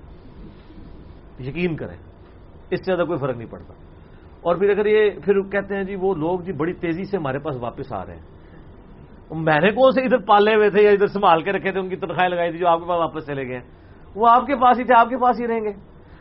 یقین 1.40 1.76
کریں، 1.76 1.98
اس 2.70 2.80
سے 2.80 2.84
زیادہ 2.84 3.08
کوئی 3.08 3.20
فرق 3.20 3.38
نہیں 3.38 3.52
پڑتا۔ 3.52 3.74
اور 4.42 4.56
پھر 4.56 4.70
اگر 4.70 4.86
یہ 4.86 5.12
پھر 5.26 5.42
کہتے 5.42 5.76
ہیں 5.76 5.84
جی 5.84 5.96
وہ 5.96 6.16
لوگ 6.16 6.40
جی 6.40 6.52
بڑی 6.52 6.74
تیزی 6.74 7.04
سے 7.04 7.18
ہمارے 7.18 7.40
پاس 7.40 7.56
واپس 7.60 7.94
آ 7.94 8.06
رہے 8.06 8.16
ہیں۔ 8.16 8.24
میں 9.32 9.60
نے 9.62 9.72
کون 9.72 9.92
سے 9.92 10.02
ادھر 10.02 10.18
پالے 10.18 10.56
ہوئے 10.56 10.70
تھے 10.70 10.84
یا 10.84 10.92
ادھر 10.92 11.08
سنبھال 11.08 11.42
کے 11.42 11.52
رکھے 11.52 11.72
تھے، 11.72 11.80
ان 11.80 11.90
کی 11.90 11.96
تنخواہیں 11.96 12.30
لگائی 12.30 12.52
تھی 12.52 12.60
جو 12.60 12.68
آپ 12.68 12.80
کے 12.80 12.86
پاس 12.86 13.00
واپس 13.00 13.28
چلے 13.28 13.48
گئے 13.48 13.60
وہ 14.20 14.28
آپ 14.28 14.46
کے 14.46 14.56
پاس 14.56 14.80
ہی 14.80 14.84
تھے، 14.84 14.96
آپ 15.00 15.10
کے 15.10 15.18
پاس 15.18 15.40
ہی 15.40 15.48
رہیں 15.48 15.62
گے۔ 15.62 15.72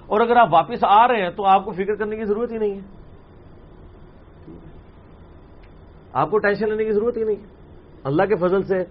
اور 0.06 0.20
اگر 0.20 0.36
آپ 0.36 0.48
واپس 0.52 0.78
آ 0.82 1.08
رہے 1.08 1.22
ہیں 1.22 1.30
تو 1.30 1.44
آپ 1.44 1.64
کو 1.64 1.70
فکر 1.72 1.94
کرنے 1.94 2.16
کی 2.16 2.24
ضرورت 2.24 2.52
ہی 2.52 2.58
نہیں 2.58 2.74
ہے۔ 2.74 2.80
آپ 6.12 6.30
کو 6.30 6.38
ٹینشن 6.38 6.68
لینے 6.68 6.84
کی 6.84 6.92
ضرورت 6.92 7.16
ہی 7.16 7.24
نہیں۔ 7.24 7.36
اللہ 8.04 8.22
کے 8.22 8.36
فضل 8.36 8.62
سے 8.62 8.84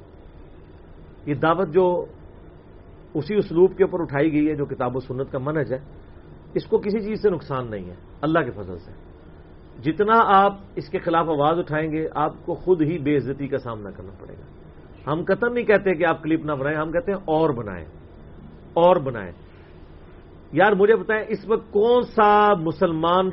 یہ 1.26 1.34
دعوت 1.34 1.69
جو 1.69 2.06
اسی 3.14 3.36
اسلوب 3.36 3.77
کے 3.77 3.84
اوپر 3.84 4.02
اٹھائی 4.02 4.34
گئی 4.34 4.50
ہے، 4.50 4.56
جو 4.56 4.66
کتاب 4.66 4.98
و 4.98 5.00
سنت 5.00 5.32
کا 5.32 5.40
منج 5.40 5.74
ہے، 5.74 5.80
اس 6.53 6.66
کو 6.66 6.77
کسی 6.77 7.00
چیز 7.00 7.22
سے 7.22 7.30
نقصان 7.30 7.72
نہیں 7.72 7.90
ہے۔ 7.90 7.95
اللہ 8.22 8.40
کے 8.40 8.52
فضل 8.52 8.77
سے۔ 8.77 8.92
جتنا 9.82 10.19
آپ 10.26 10.56
اس 10.76 10.90
کے 10.90 11.00
خلاف 11.00 11.30
آواز 11.30 11.60
اٹھائیں 11.60 11.92
گے، 11.92 12.08
آپ 12.16 12.34
کو 12.45 12.53
خود 12.53 12.82
ہی 12.82 12.98
بے 12.98 13.18
عزتی 13.18 13.48
کا 13.48 13.58
سامنا 13.58 13.92
کرنا 13.92 14.11
پڑے 14.19 14.34
گا۔ 14.34 14.58
ہم 15.11 15.24
قتل 15.24 15.53
نہیں 15.53 15.66
کہتے 15.66 15.95
کہ 15.95 16.06
آپ 16.06 16.24
کلپ 16.24 16.45
نہ 16.45 16.52
بنائیں، 16.52 16.77
ہم 16.77 16.92
کہتے 16.92 17.11
ہیں 17.11 17.19
اور 17.26 17.50
بنائیں۔ 17.50 17.86
اور 18.74 18.96
بنائیں 18.96 19.32
یار 20.52 20.72
مجھے 20.72 20.96
بتائیں، 20.96 21.26
اس 21.28 21.46
وقت 21.48 21.72
کون 21.72 22.02
سا 22.02 22.54
مسلمان 22.54 23.30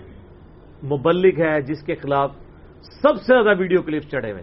مبلک 0.85 1.41
ہے 1.41 1.61
جس 1.61 1.83
کے 1.83 1.95
خلاف 1.95 2.33
سب 2.81 3.17
سے 3.17 3.43
زیادہ 3.43 3.59
ویڈیو 3.59 3.83
کلپ 3.83 4.03
چڑھے 4.03 4.33
ہوئے 4.33 4.43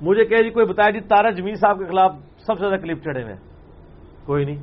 مجھے 0.00 0.24
کہ 0.24 0.42
جی 0.42 0.50
کوئی 0.50 0.66
بتایا 0.66 0.90
جی 0.90 1.00
تارا 1.00 1.30
جمیل 1.30 1.54
صاحب 1.54 1.78
کے 1.78 1.84
خلاف 1.84 2.12
سب 2.38 2.54
سے 2.58 2.68
زیادہ 2.68 2.80
کلپ 2.80 3.04
چڑھے 3.04 3.22
ہوئے 3.22 3.34
کوئی 4.26 4.44
نہیں۔ 4.44 4.62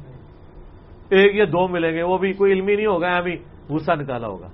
ایک 1.09 1.35
یا 1.35 1.45
دو 1.45 1.67
ملیں 1.67 1.93
گے، 1.93 2.03
وہ 2.03 2.17
بھی 2.17 2.33
کوئی 2.33 2.53
علمی 2.53 2.75
نہیں 2.75 2.85
ہوگا 2.85 3.15
ابھی 3.15 3.37
بھوسا 3.67 3.95
نکالا 3.95 4.27
ہوگا۔ 4.27 4.47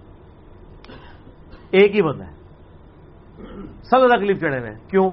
ایک 1.72 1.96
ہی 1.96 2.02
بندہ 2.02 2.26
ہے۔ 2.26 2.34
سب 3.84 3.98
زیادہ 3.98 4.20
کلپ 4.20 4.40
چڑھے 4.40 4.60
ہوئے 4.60 4.72
کیوں؟ 4.88 5.10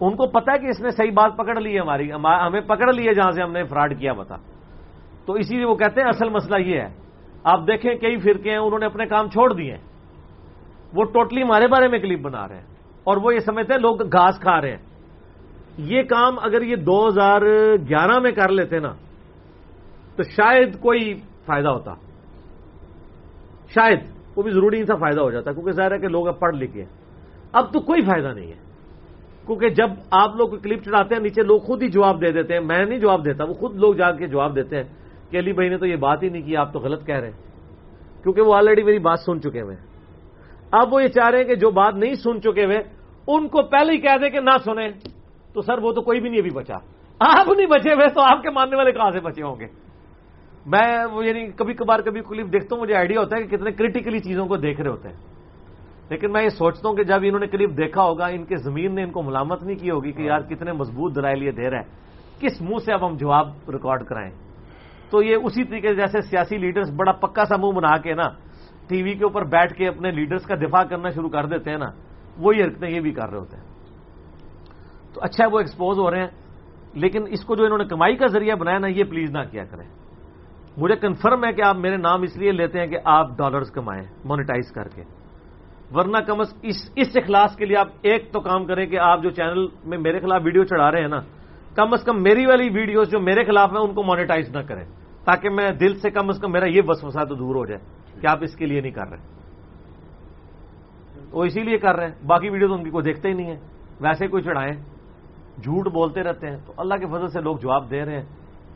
ان 0.00 0.16
کو 0.16 0.26
پتا 0.26 0.52
ہے 0.52 0.58
کہ 0.58 0.66
اس 0.66 0.80
نے 0.80 0.90
صحیح 0.90 1.10
بات 1.10 1.36
پکڑ 1.36 1.60
لی 1.60 1.74
ہے 1.74 1.80
ہماری 1.80 2.12
ہمیں 2.12 2.60
پکڑ 2.60 2.92
لی 2.92 3.08
ہے 3.08 3.14
جہاں 3.14 3.30
سے 3.30 3.42
ہم 3.42 3.52
نے 3.52 3.64
فراڈ 3.64 3.98
کیا 3.98 4.12
بتا 4.12 4.36
تو 5.26 5.32
اسی 5.32 5.56
لیے 5.56 5.64
وہ 5.64 5.74
کہتے 5.74 6.00
ہیں 6.00 6.08
اصل 6.08 6.28
مسئلہ 6.28 6.56
یہ 6.66 6.80
ہے۔ 6.80 6.88
آپ 7.44 7.60
دیکھیں 7.66 7.94
کئی 7.94 8.16
فرقے 8.16 8.50
ہیں، 8.50 8.58
انہوں 8.58 8.78
نے 8.78 8.86
اپنے 8.86 9.06
کام 9.06 9.28
چھوڑ 9.28 9.52
دیے 9.52 9.70
ہیں۔ 9.70 9.82
وہ 10.94 11.04
ٹوٹلی 11.04 11.42
ہمارے 11.42 11.66
بارے 11.66 11.88
میں 11.88 11.98
کلپ 11.98 12.20
بنا 12.20 12.48
رہے 12.48 12.56
ہیں 12.56 12.66
اور 13.04 13.16
وہ 13.16 13.34
یہ 13.34 13.38
سمجھتے 13.38 13.72
ہیں 13.74 13.80
لوگ 13.80 14.02
گھاس 14.02 14.40
کھا 14.40 14.60
رہے 14.60 14.70
ہیں۔ 14.70 14.82
یہ 15.78 16.02
کام 16.02 16.38
اگر 16.38 16.62
یہ 16.62 16.76
دو 16.76 17.08
ہزار 17.08 17.42
گیارہ 17.88 18.18
میں 18.18 18.32
کر 18.32 18.48
لیتے 18.48 18.78
نا، 18.78 18.92
تو 20.16 20.22
شاید 20.22 20.80
کوئی 20.80 21.14
فائدہ 21.46 21.68
ہوتا۔ 21.68 21.94
شاید 23.74 24.00
وہ 24.36 24.42
بھی 24.42 24.50
ضروری 24.50 24.76
نہیں 24.76 24.86
تھا، 24.86 24.94
فائدہ 24.94 25.20
ہو 25.20 25.30
جاتا، 25.30 25.52
کیونکہ 25.52 25.70
ظاہر 25.70 25.92
ہے 25.92 25.98
کہ 25.98 26.08
لوگ 26.08 26.28
اب 26.28 26.38
پڑھ 26.38 26.56
لکھے 26.56 26.84
اب 27.52 27.72
تو 27.72 27.80
کوئی 27.80 28.02
فائدہ 28.02 28.28
نہیں 28.28 28.52
ہے۔ 28.52 28.67
کیونکہ 29.48 29.68
جب 29.68 29.90
آپ 30.10 30.36
لوگ 30.36 30.48
کلپ 30.48 30.84
چڑھاتے 30.84 31.14
ہیں، 31.14 31.22
نیچے 31.22 31.42
لوگ 31.42 31.58
خود 31.58 31.82
ہی 31.82 31.88
جواب 31.88 32.20
دے 32.20 32.32
دیتے 32.32 32.54
ہیں، 32.54 32.60
میں 32.60 32.84
نہیں 32.84 32.98
جواب 32.98 33.24
دیتا، 33.24 33.44
وہ 33.44 33.54
خود 33.54 33.76
لوگ 33.76 33.94
جا 33.94 34.12
کے 34.12 34.26
جواب 34.26 34.56
دیتے 34.56 34.76
ہیں 34.76 34.84
کہ 35.30 35.36
علی 35.36 35.52
بھائی 35.52 35.68
نے 35.68 35.78
تو 35.78 35.86
یہ 35.86 35.96
بات 35.96 36.22
ہی 36.22 36.28
نہیں 36.28 36.42
کی، 36.42 36.56
آپ 36.56 36.72
تو 36.72 36.78
غلط 36.78 37.06
کہہ 37.06 37.16
رہے 37.16 37.30
ہیں۔ 37.30 37.36
کیونکہ 38.22 38.42
وہ 38.42 38.54
آلریڈی 38.54 38.82
میری 38.82 38.98
بات 38.98 39.20
سن 39.20 39.40
چکے 39.40 39.60
ہوئے 39.60 39.76
اب 40.70 40.94
وہ 40.94 41.02
یہ 41.02 41.08
چاہ 41.08 41.30
رہے 41.30 41.38
ہیں 41.38 41.44
کہ 41.44 41.54
جو 41.54 41.70
بات 41.70 41.94
نہیں 41.94 42.14
سن 42.14 42.40
چکے 42.40 42.64
ہوئے، 42.64 42.78
ان 43.26 43.48
کو 43.48 43.62
پہلے 43.62 43.92
ہی 43.92 43.98
کہہ 43.98 44.18
دیں 44.20 44.30
کہ 44.30 44.40
نہ 44.40 44.56
سنیں۔ 44.64 44.88
تو 45.54 45.62
سر، 45.62 45.78
وہ 45.78 45.92
تو 45.92 46.02
کوئی 46.02 46.20
بھی 46.20 46.28
نہیں 46.28 46.40
ابھی 46.40 46.50
بچا۔ 46.50 46.74
آپ 47.20 47.48
نہیں 47.56 47.66
بچے 47.66 47.94
ہوئے 47.94 48.08
تو 48.08 48.20
آپ 48.20 48.42
کے 48.42 48.50
ماننے 48.50 48.76
والے 48.76 48.92
کہاں 48.92 49.10
سے 49.10 49.20
بچے 49.20 49.42
ہوں 49.42 49.60
گے؟ 49.60 49.66
میں 50.66 51.04
وہ 51.12 51.26
یعنی 51.26 51.46
کبھی 51.56 51.74
کبھار 51.74 52.00
کبھی 52.00 52.20
کلپ 52.28 52.52
دیکھتا 52.52 52.76
ہوں، 52.76 52.82
مجھے 52.82 52.94
آئیڈیا 52.94 53.20
ہوتا 53.20 53.36
ہے 53.36 53.42
کہ 53.42 53.56
کتنے 53.56 53.70
کریٹیکلی 53.70 54.18
چیزوں 54.18 54.46
کو 54.46 54.56
دیکھ 54.56 54.80
رہے 54.80 54.90
ہوتے 54.90 55.08
ہیں۔ 55.08 55.37
لیکن 56.10 56.32
میں 56.32 56.42
یہ 56.42 56.48
سوچتا 56.48 56.88
ہوں 56.88 56.96
کہ 56.96 57.04
جب 57.04 57.18
انہوں 57.22 57.40
نے 57.40 57.46
کلپ 57.46 57.76
دیکھا 57.76 58.02
ہوگا 58.02 58.26
ان 58.26 58.44
کے 58.44 58.56
زمین 58.56 58.94
نے 58.94 59.02
ان 59.02 59.10
کو 59.10 59.22
ملامت 59.22 59.62
نہیں 59.62 59.76
کی 59.76 59.90
ہوگی 59.90 60.12
کہ 60.12 60.22
یار 60.22 60.40
کتنے 60.40 60.72
مضبوط 60.72 61.16
دلائل 61.16 61.42
یہ 61.42 61.50
دے 61.50 61.70
رہا 61.70 61.78
ہے 61.78 62.08
کس 62.40 62.62
منہ 62.62 62.78
سے 62.86 62.92
اب 62.92 63.06
ہم 63.06 63.16
جواب 63.16 63.48
ریکارڈ 63.70 64.04
کرائیں؟ 64.04 64.30
تو 65.10 65.22
یہ 65.22 65.36
اسی 65.44 65.64
طریقے 65.64 65.94
جیسے 65.94 66.20
سیاسی 66.20 66.58
لیڈرز 66.58 66.90
بڑا 66.96 67.12
پکا 67.12 67.44
سا 67.44 67.56
منہ 67.56 67.72
بنا 67.72 67.96
کے 67.96 68.14
نا 68.14 68.28
ٹی 68.88 69.02
وی 69.02 69.14
کے 69.14 69.24
اوپر 69.24 69.44
بیٹھ 69.44 69.74
کے 69.74 69.88
اپنے 69.88 70.10
لیڈرز 70.10 70.44
کا 70.44 70.54
دفاع 70.54 70.84
کرنا 70.84 71.10
شروع 71.10 71.28
کر 71.28 71.46
دیتے 71.46 71.70
ہیں 71.70 71.78
نا 71.78 71.86
وہی 72.38 72.62
حرکتیں 72.62 72.88
یہ 72.88 73.00
بھی 73.00 73.12
کر 73.12 73.28
رہے 73.28 73.38
ہوتے 73.38 73.56
ہیں۔ 73.56 73.64
تو 75.14 75.20
اچھا 75.22 75.44
وہ 75.52 75.58
ایکسپوز 75.58 75.98
ہو 75.98 76.10
رہے 76.10 76.20
ہیں 76.20 76.28
لیکن 76.94 77.24
اس 77.30 77.44
کو 77.44 77.56
جو 77.56 77.64
انہوں 77.64 77.78
نے 77.78 77.84
کمائی 77.84 78.16
کا 78.16 78.26
ذریعہ 78.26 78.56
بنایا 78.56 78.78
نا 78.78 78.86
یہ 78.86 79.04
پلیز 79.04 79.30
نہ 79.30 79.42
کیا 79.50 79.64
کریں۔ 79.64 79.88
مجھے 80.76 80.96
کنفرم 80.96 81.44
ہے 81.44 81.52
کہ 81.52 81.62
آپ 81.62 81.76
میرے 81.76 81.96
نام 81.96 82.22
اس 82.22 82.36
لیے 82.36 82.52
لیتے 82.52 82.80
ہیں 82.80 82.86
کہ 82.86 82.98
آپ 83.04 83.38
ڈالرز 83.38 83.70
کمائیں 83.70 84.02
مانیٹائز 84.24 84.72
کر 84.72 84.88
کے۔ 84.88 85.17
ورنہ 85.94 86.18
کم 86.26 86.40
از 86.40 86.52
اس 86.62 86.78
اس 86.96 87.16
اخلاص 87.16 87.56
کے 87.56 87.64
لیے 87.64 87.76
آپ 87.76 87.88
ایک 88.02 88.30
تو 88.32 88.40
کام 88.40 88.64
کریں 88.66 88.86
کہ 88.86 88.98
آپ 89.00 89.22
جو 89.22 89.30
چینل 89.30 89.66
میں 89.84 89.98
میرے 89.98 90.18
خلاف 90.20 90.40
ویڈیو 90.44 90.64
چڑھا 90.64 90.90
رہے 90.92 91.00
ہیں 91.00 91.08
نا، 91.08 91.20
کم 91.74 91.92
از 91.92 92.02
کم 92.04 92.22
میری 92.22 92.44
والی 92.46 92.68
ویڈیوز 92.74 93.10
جو 93.10 93.20
میرے 93.20 93.44
خلاف 93.44 93.72
ہیں 93.72 93.80
ان 93.80 93.94
کو 93.94 94.02
مانیٹائز 94.02 94.50
نہ 94.56 94.62
کریں، 94.68 94.84
تاکہ 95.24 95.50
میں 95.50 95.70
دل 95.80 95.98
سے 96.00 96.10
کم 96.10 96.28
از 96.28 96.38
کم 96.40 96.52
میرا 96.52 96.68
یہ 96.68 96.82
وسوسہ 96.86 97.24
تو 97.28 97.34
دور 97.34 97.54
ہو 97.54 97.64
جائے 97.66 97.80
کہ 98.20 98.26
آپ 98.26 98.38
اس 98.42 98.56
کے 98.56 98.66
لیے 98.66 98.80
نہیں 98.80 98.92
کر 98.92 99.08
رہے 99.10 99.22
وہ 101.32 101.44
اسی 101.44 101.62
لیے 101.62 101.78
کر 101.78 101.96
رہے 101.96 102.06
ہیں، 102.06 102.14
باقی 102.26 102.48
ویڈیو 102.50 102.68
تو 102.68 102.74
ان 102.74 102.84
کی 102.84 102.90
کوئی 102.90 103.04
دیکھتے 103.04 103.28
ہی 103.28 103.34
نہیں 103.34 103.50
ہے 103.50 103.58
ویسے 104.00 104.28
کوئی 104.28 104.42
چڑھائیں، 104.42 104.72
جھوٹ 105.62 105.88
بولتے 105.92 106.22
رہتے 106.22 106.46
ہیں۔ 106.50 106.56
تو 106.66 106.72
اللہ 106.76 106.94
کے 106.94 107.06
فضل 107.06 107.28
سے 107.28 107.40
لوگ 107.40 107.56
جواب 107.56 107.90
دے 107.90 108.04
رہے 108.04 108.16
ہیں 108.16 108.26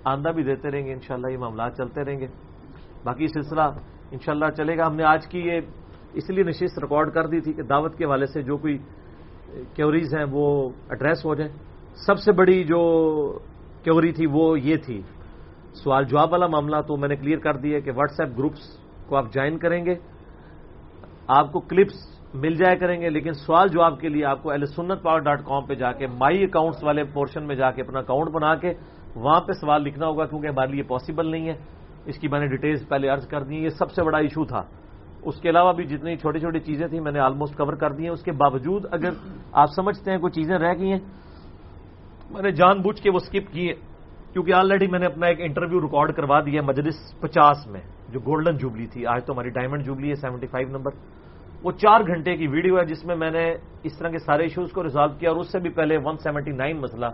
آندہ 0.05 0.29
بھی 0.29 0.43
دیتے 0.43 0.71
رہیں 0.71 0.85
گے 0.87 0.93
انشاءاللہ، 0.93 1.29
یہ 1.31 1.39
معاملات 1.39 1.77
چلتے 1.77 2.05
رہیں 2.05 2.19
گے۔ 2.21 2.27
باقی 3.05 3.27
سلسلہ 3.27 3.67
انشاءاللہ 4.13 4.51
چلے 4.57 4.77
گا۔ 4.79 4.87
ہم 4.87 4.97
نے 4.97 5.05
آج 5.05 5.27
کی 5.29 5.41
یہ 5.41 5.61
اس 6.15 6.31
لیے 6.31 6.45
نشست 6.45 6.79
ریکارڈ 6.79 7.13
کر 7.13 7.27
دی 7.27 7.41
تھی 7.41 7.53
کہ 7.53 7.63
دعوت 7.63 7.99
کے 7.99 8.05
حوالے 8.05 8.27
سے 8.27 8.43
جو 8.43 8.57
کوئی 8.57 8.79
کیوریز 9.75 10.15
ہیں 10.15 10.25
وہ 10.31 10.71
ایڈریس 10.91 11.25
ہو 11.25 11.35
جائیں۔ 11.35 11.53
سب 12.07 12.19
سے 12.19 12.33
بڑی 12.33 12.65
جو 12.65 12.81
کیوری 13.85 14.13
تھی 14.13 14.27
وہ 14.27 14.61
یہ 14.61 14.77
تھی۔ 14.77 15.03
سوال 15.75 16.05
جواب 16.05 16.33
والا 16.33 16.47
معاملہ 16.47 16.77
تو 16.87 16.97
میں 16.97 17.09
نے 17.09 17.17
کلیئر 17.17 17.39
کر 17.39 17.57
دیا 17.57 17.81
کہ 17.81 17.91
واٹس 17.91 18.21
ایپ 18.21 18.39
گروپس 18.39 18.79
کو 19.09 19.17
آپ 19.17 19.33
جوائن 19.33 19.59
کریں 19.59 19.85
گے۔ 19.85 19.95
آپ 21.29 21.53
کو 21.53 21.61
کلپس 21.61 22.21
مل 22.35 22.55
جائے 22.55 22.77
کریں 22.77 23.01
گے، 23.01 23.11
لیکن 23.11 23.33
سوال 23.33 23.69
جواب 23.69 24.01
کے 24.01 24.09
لیے 24.09 24.25
آپ 24.25 24.43
کو 24.43 24.51
ایل 24.51 24.67
سنت 24.67 25.03
پاور 25.03 25.19
ڈاٹ 25.19 25.45
کام 25.45 25.67
پہ 25.67 25.75
جا 25.75 25.93
کے 25.93 26.07
مائی 26.07 26.45
اکاؤنٹس 26.45 26.85
والے 26.85 27.05
پورشن 27.05 27.47
میں 27.47 27.57
جا 27.57 27.71
کے 27.71 27.83
اپنا 27.83 27.99
اکاؤنٹ 27.99 28.31
بنا 28.31 28.55
کے 28.55 28.73
وہاں 29.15 29.41
پہ 29.41 29.53
سوال 29.53 29.83
لکھنا 29.83 30.07
ہوگا، 30.07 30.27
کیونکہ 30.27 30.47
ہمارے 30.47 30.73
لیے 30.73 30.83
پاسبل 30.83 31.31
نہیں 31.31 31.49
ہے۔ 31.49 31.55
اس 32.07 32.19
کی 32.19 32.29
میں 32.29 32.41
نے 32.41 32.47
ڈیٹیلز 32.47 32.89
پہلے 32.89 33.11
ارض 33.11 33.29
کر 33.29 33.43
دی 33.43 33.57
یہ 33.57 33.69
سب 33.69 33.91
سے 33.91 34.03
بڑا 34.03 34.19
ایشو 34.19 34.45
تھا۔ 34.45 34.63
اس 35.23 35.41
کے 35.41 35.51
علاوہ 35.51 35.73
بھی 35.73 35.85
جتنی 35.85 36.17
چھوٹی 36.17 36.39
چھوٹی 36.39 36.61
چیزیں 36.61 36.87
تھیں 36.87 37.01
میں 37.01 37.13
نے 37.13 37.19
آلموسٹ 37.19 37.57
کور 37.57 37.73
کر 37.73 37.93
دی 37.93 38.03
ہیں۔ 38.03 38.11
اس 38.11 38.23
کے 38.23 38.33
باوجود 38.33 38.87
اگر 38.91 39.11
آپ 39.53 39.69
سمجھتے 39.77 40.11
ہیں 40.11 40.19
کوئی 40.19 40.33
چیزیں 40.33 40.59
رہ 40.59 40.75
گئی 40.79 40.93
ہیں، 40.93 40.99
میں 42.31 42.43
نے 42.43 42.51
جان 42.51 42.81
بوجھ 42.83 43.03
کے 43.03 43.11
وہ 43.11 43.19
اسکپ 43.23 43.53
کی 43.53 43.69
کیونکہ 44.33 44.55
آلریڈی 44.55 44.87
میں 44.87 44.99
نے 44.99 45.07
اپنا 45.07 45.27
ایک 45.27 45.41
انٹرویو 45.41 45.81
ریکارڈ 45.81 46.13
کروا 46.13 46.41
دیا 46.41 46.63
مجلس 46.63 47.21
پچاس 47.21 47.67
میں، 47.67 47.81
جو 48.09 48.21
گولڈن 48.21 48.57
جوبلی 48.57 48.87
تھی۔ 48.87 49.07
آج 49.07 49.25
تو 49.25 49.33
ہماری 49.33 49.51
ڈائمنڈ 49.51 49.85
جوبلی 49.85 50.09
ہے 50.09 50.15
سیونٹی 50.15 50.47
فائیو 50.47 50.69
نمبر 50.69 50.91
وہ 51.63 51.73
چار 51.73 52.01
گھنٹے 52.01 52.37
کی 52.37 52.47
ویڈیو 52.47 52.79
ہے 52.79 52.85
جس 52.85 53.05
میں 53.05 53.17
میں 53.17 53.31
نے 53.31 53.55
اس 53.83 53.99
طرح 53.99 54.09
کے 54.09 54.19
سارے 54.19 54.43
ایشوز 54.43 54.73
کو 54.73 54.83
ریزالو 54.83 55.15
کیا 55.19 55.31
اور 55.31 55.39
اس 55.39 55.53
سے 55.53 55.59
بھی 55.59 55.71
پہلے 55.71 55.97
ون 55.97 56.17
سیونٹی 56.17 56.51
نائن 56.51 56.81
مسئلہ۔ 56.81 57.07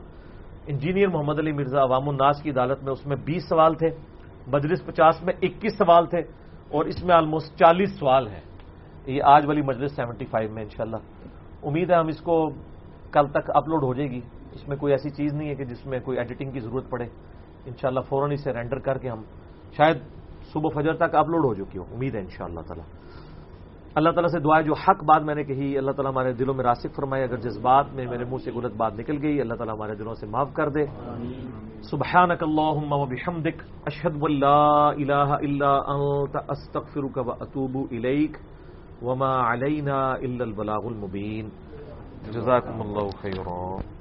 انجینئر 0.66 1.08
محمد 1.08 1.38
علی 1.38 1.52
مرزا 1.52 1.82
عوام 1.82 2.08
الناس 2.08 2.42
کی 2.42 2.50
عدالت 2.50 2.82
میں 2.82 2.92
اس 2.92 3.06
میں 3.06 3.16
بیس 3.24 3.48
سوال 3.48 3.74
تھے۔ 3.74 3.88
مجلس 4.46 4.86
پچاس 4.86 5.22
میں 5.22 5.34
اکیس 5.42 5.76
سوال 5.78 6.06
تھے۔ 6.06 6.47
اور 6.70 6.84
اس 6.84 7.04
میں 7.04 7.14
آلموسٹ 7.14 7.58
چالیس 7.58 7.98
سوال 7.98 8.28
ہیں۔ 8.28 8.40
یہ 9.06 9.22
آج 9.22 9.46
والی 9.46 9.62
مجلس 9.62 9.96
سیونٹی 9.96 10.24
فائیو 10.24 10.50
میں 10.50 10.62
انشاءاللہ۔ 10.62 10.96
امید 11.62 11.90
ہے 11.90 11.94
ہم 11.94 12.06
اس 12.06 12.20
کو 12.20 12.50
کل 13.10 13.26
تک 13.30 13.50
اپلوڈ 13.54 13.84
ہو 13.84 13.94
جائے 13.94 14.10
گی۔ 14.10 14.20
اس 14.52 14.68
میں 14.68 14.76
کوئی 14.76 14.92
ایسی 14.92 15.10
چیز 15.10 15.34
نہیں 15.34 15.48
ہے 15.48 15.54
کہ 15.54 15.64
جس 15.64 15.86
میں 15.86 16.00
کوئی 16.00 16.18
ایڈیٹنگ 16.18 16.50
کی 16.50 16.60
ضرورت 16.60 16.90
پڑے۔ 16.90 17.04
انشاءاللہ 17.66 18.00
شاء 18.10 18.18
اللہ 18.18 18.34
اسے 18.34 18.52
رینڈر 18.52 18.78
کر 18.78 18.98
کے 18.98 19.08
ہم 19.08 19.22
شاید 19.76 19.96
صبح 20.52 20.80
فجر 20.80 20.96
تک 20.96 21.14
اپلوڈ 21.14 21.44
ہو 21.44 21.54
چکی 21.54 21.78
ہو 21.78 21.84
امید 21.94 22.14
ہے 22.14 22.20
ان 22.20 22.28
شاء 22.28 22.44
اللہ 22.44 22.60
تعالیٰ۔ 22.60 22.84
اللہ 23.94 24.10
تعالیٰ 24.10 24.30
سے 24.30 24.38
دعائیں 24.38 24.66
جو 24.66 24.72
حق 24.72 25.04
بات 25.04 25.22
میں 25.22 25.34
نے 25.34 25.44
کہی، 25.44 25.78
اللہ 25.78 25.90
تعالیٰ 25.90 26.12
ہمارے 26.12 26.32
دلوں 26.32 26.54
میں 26.54 26.64
راسک 26.64 26.94
فرمائے، 26.96 27.24
اگر 27.24 27.36
جذبات 27.36 27.86
میں 27.94 28.06
میرے 28.06 28.24
منہ 28.24 28.38
سے 28.44 28.50
غلط 28.50 28.72
بات 28.76 28.92
نکل 28.94 29.16
گئی، 29.22 29.40
اللہ 29.40 29.54
تعالیٰ 29.54 29.74
ہمارے 29.74 29.94
دلوں 29.94 30.14
سے 30.14 30.26
معاف 30.26 30.48
کر 30.54 30.68
دے۔ 30.68 30.84
سبحانك 31.78 32.42
اللهم 32.42 32.92
وبحمدك 32.92 33.58
اشهد 33.86 34.14
ان 34.22 34.32
لا 34.42 34.90
اله 34.90 35.30
الا 35.46 35.72
انت 35.94 36.36
استغفرك 36.54 37.16
واتوب 37.16 37.74
اليك 37.92 38.34
وما 39.02 39.32
علينا 39.50 39.98
الا 40.14 40.44
البلاغ 40.44 40.82
المبين 40.86 41.48
جزاكم 42.32 42.82
الله 42.82 43.08
خيرا 43.22 43.97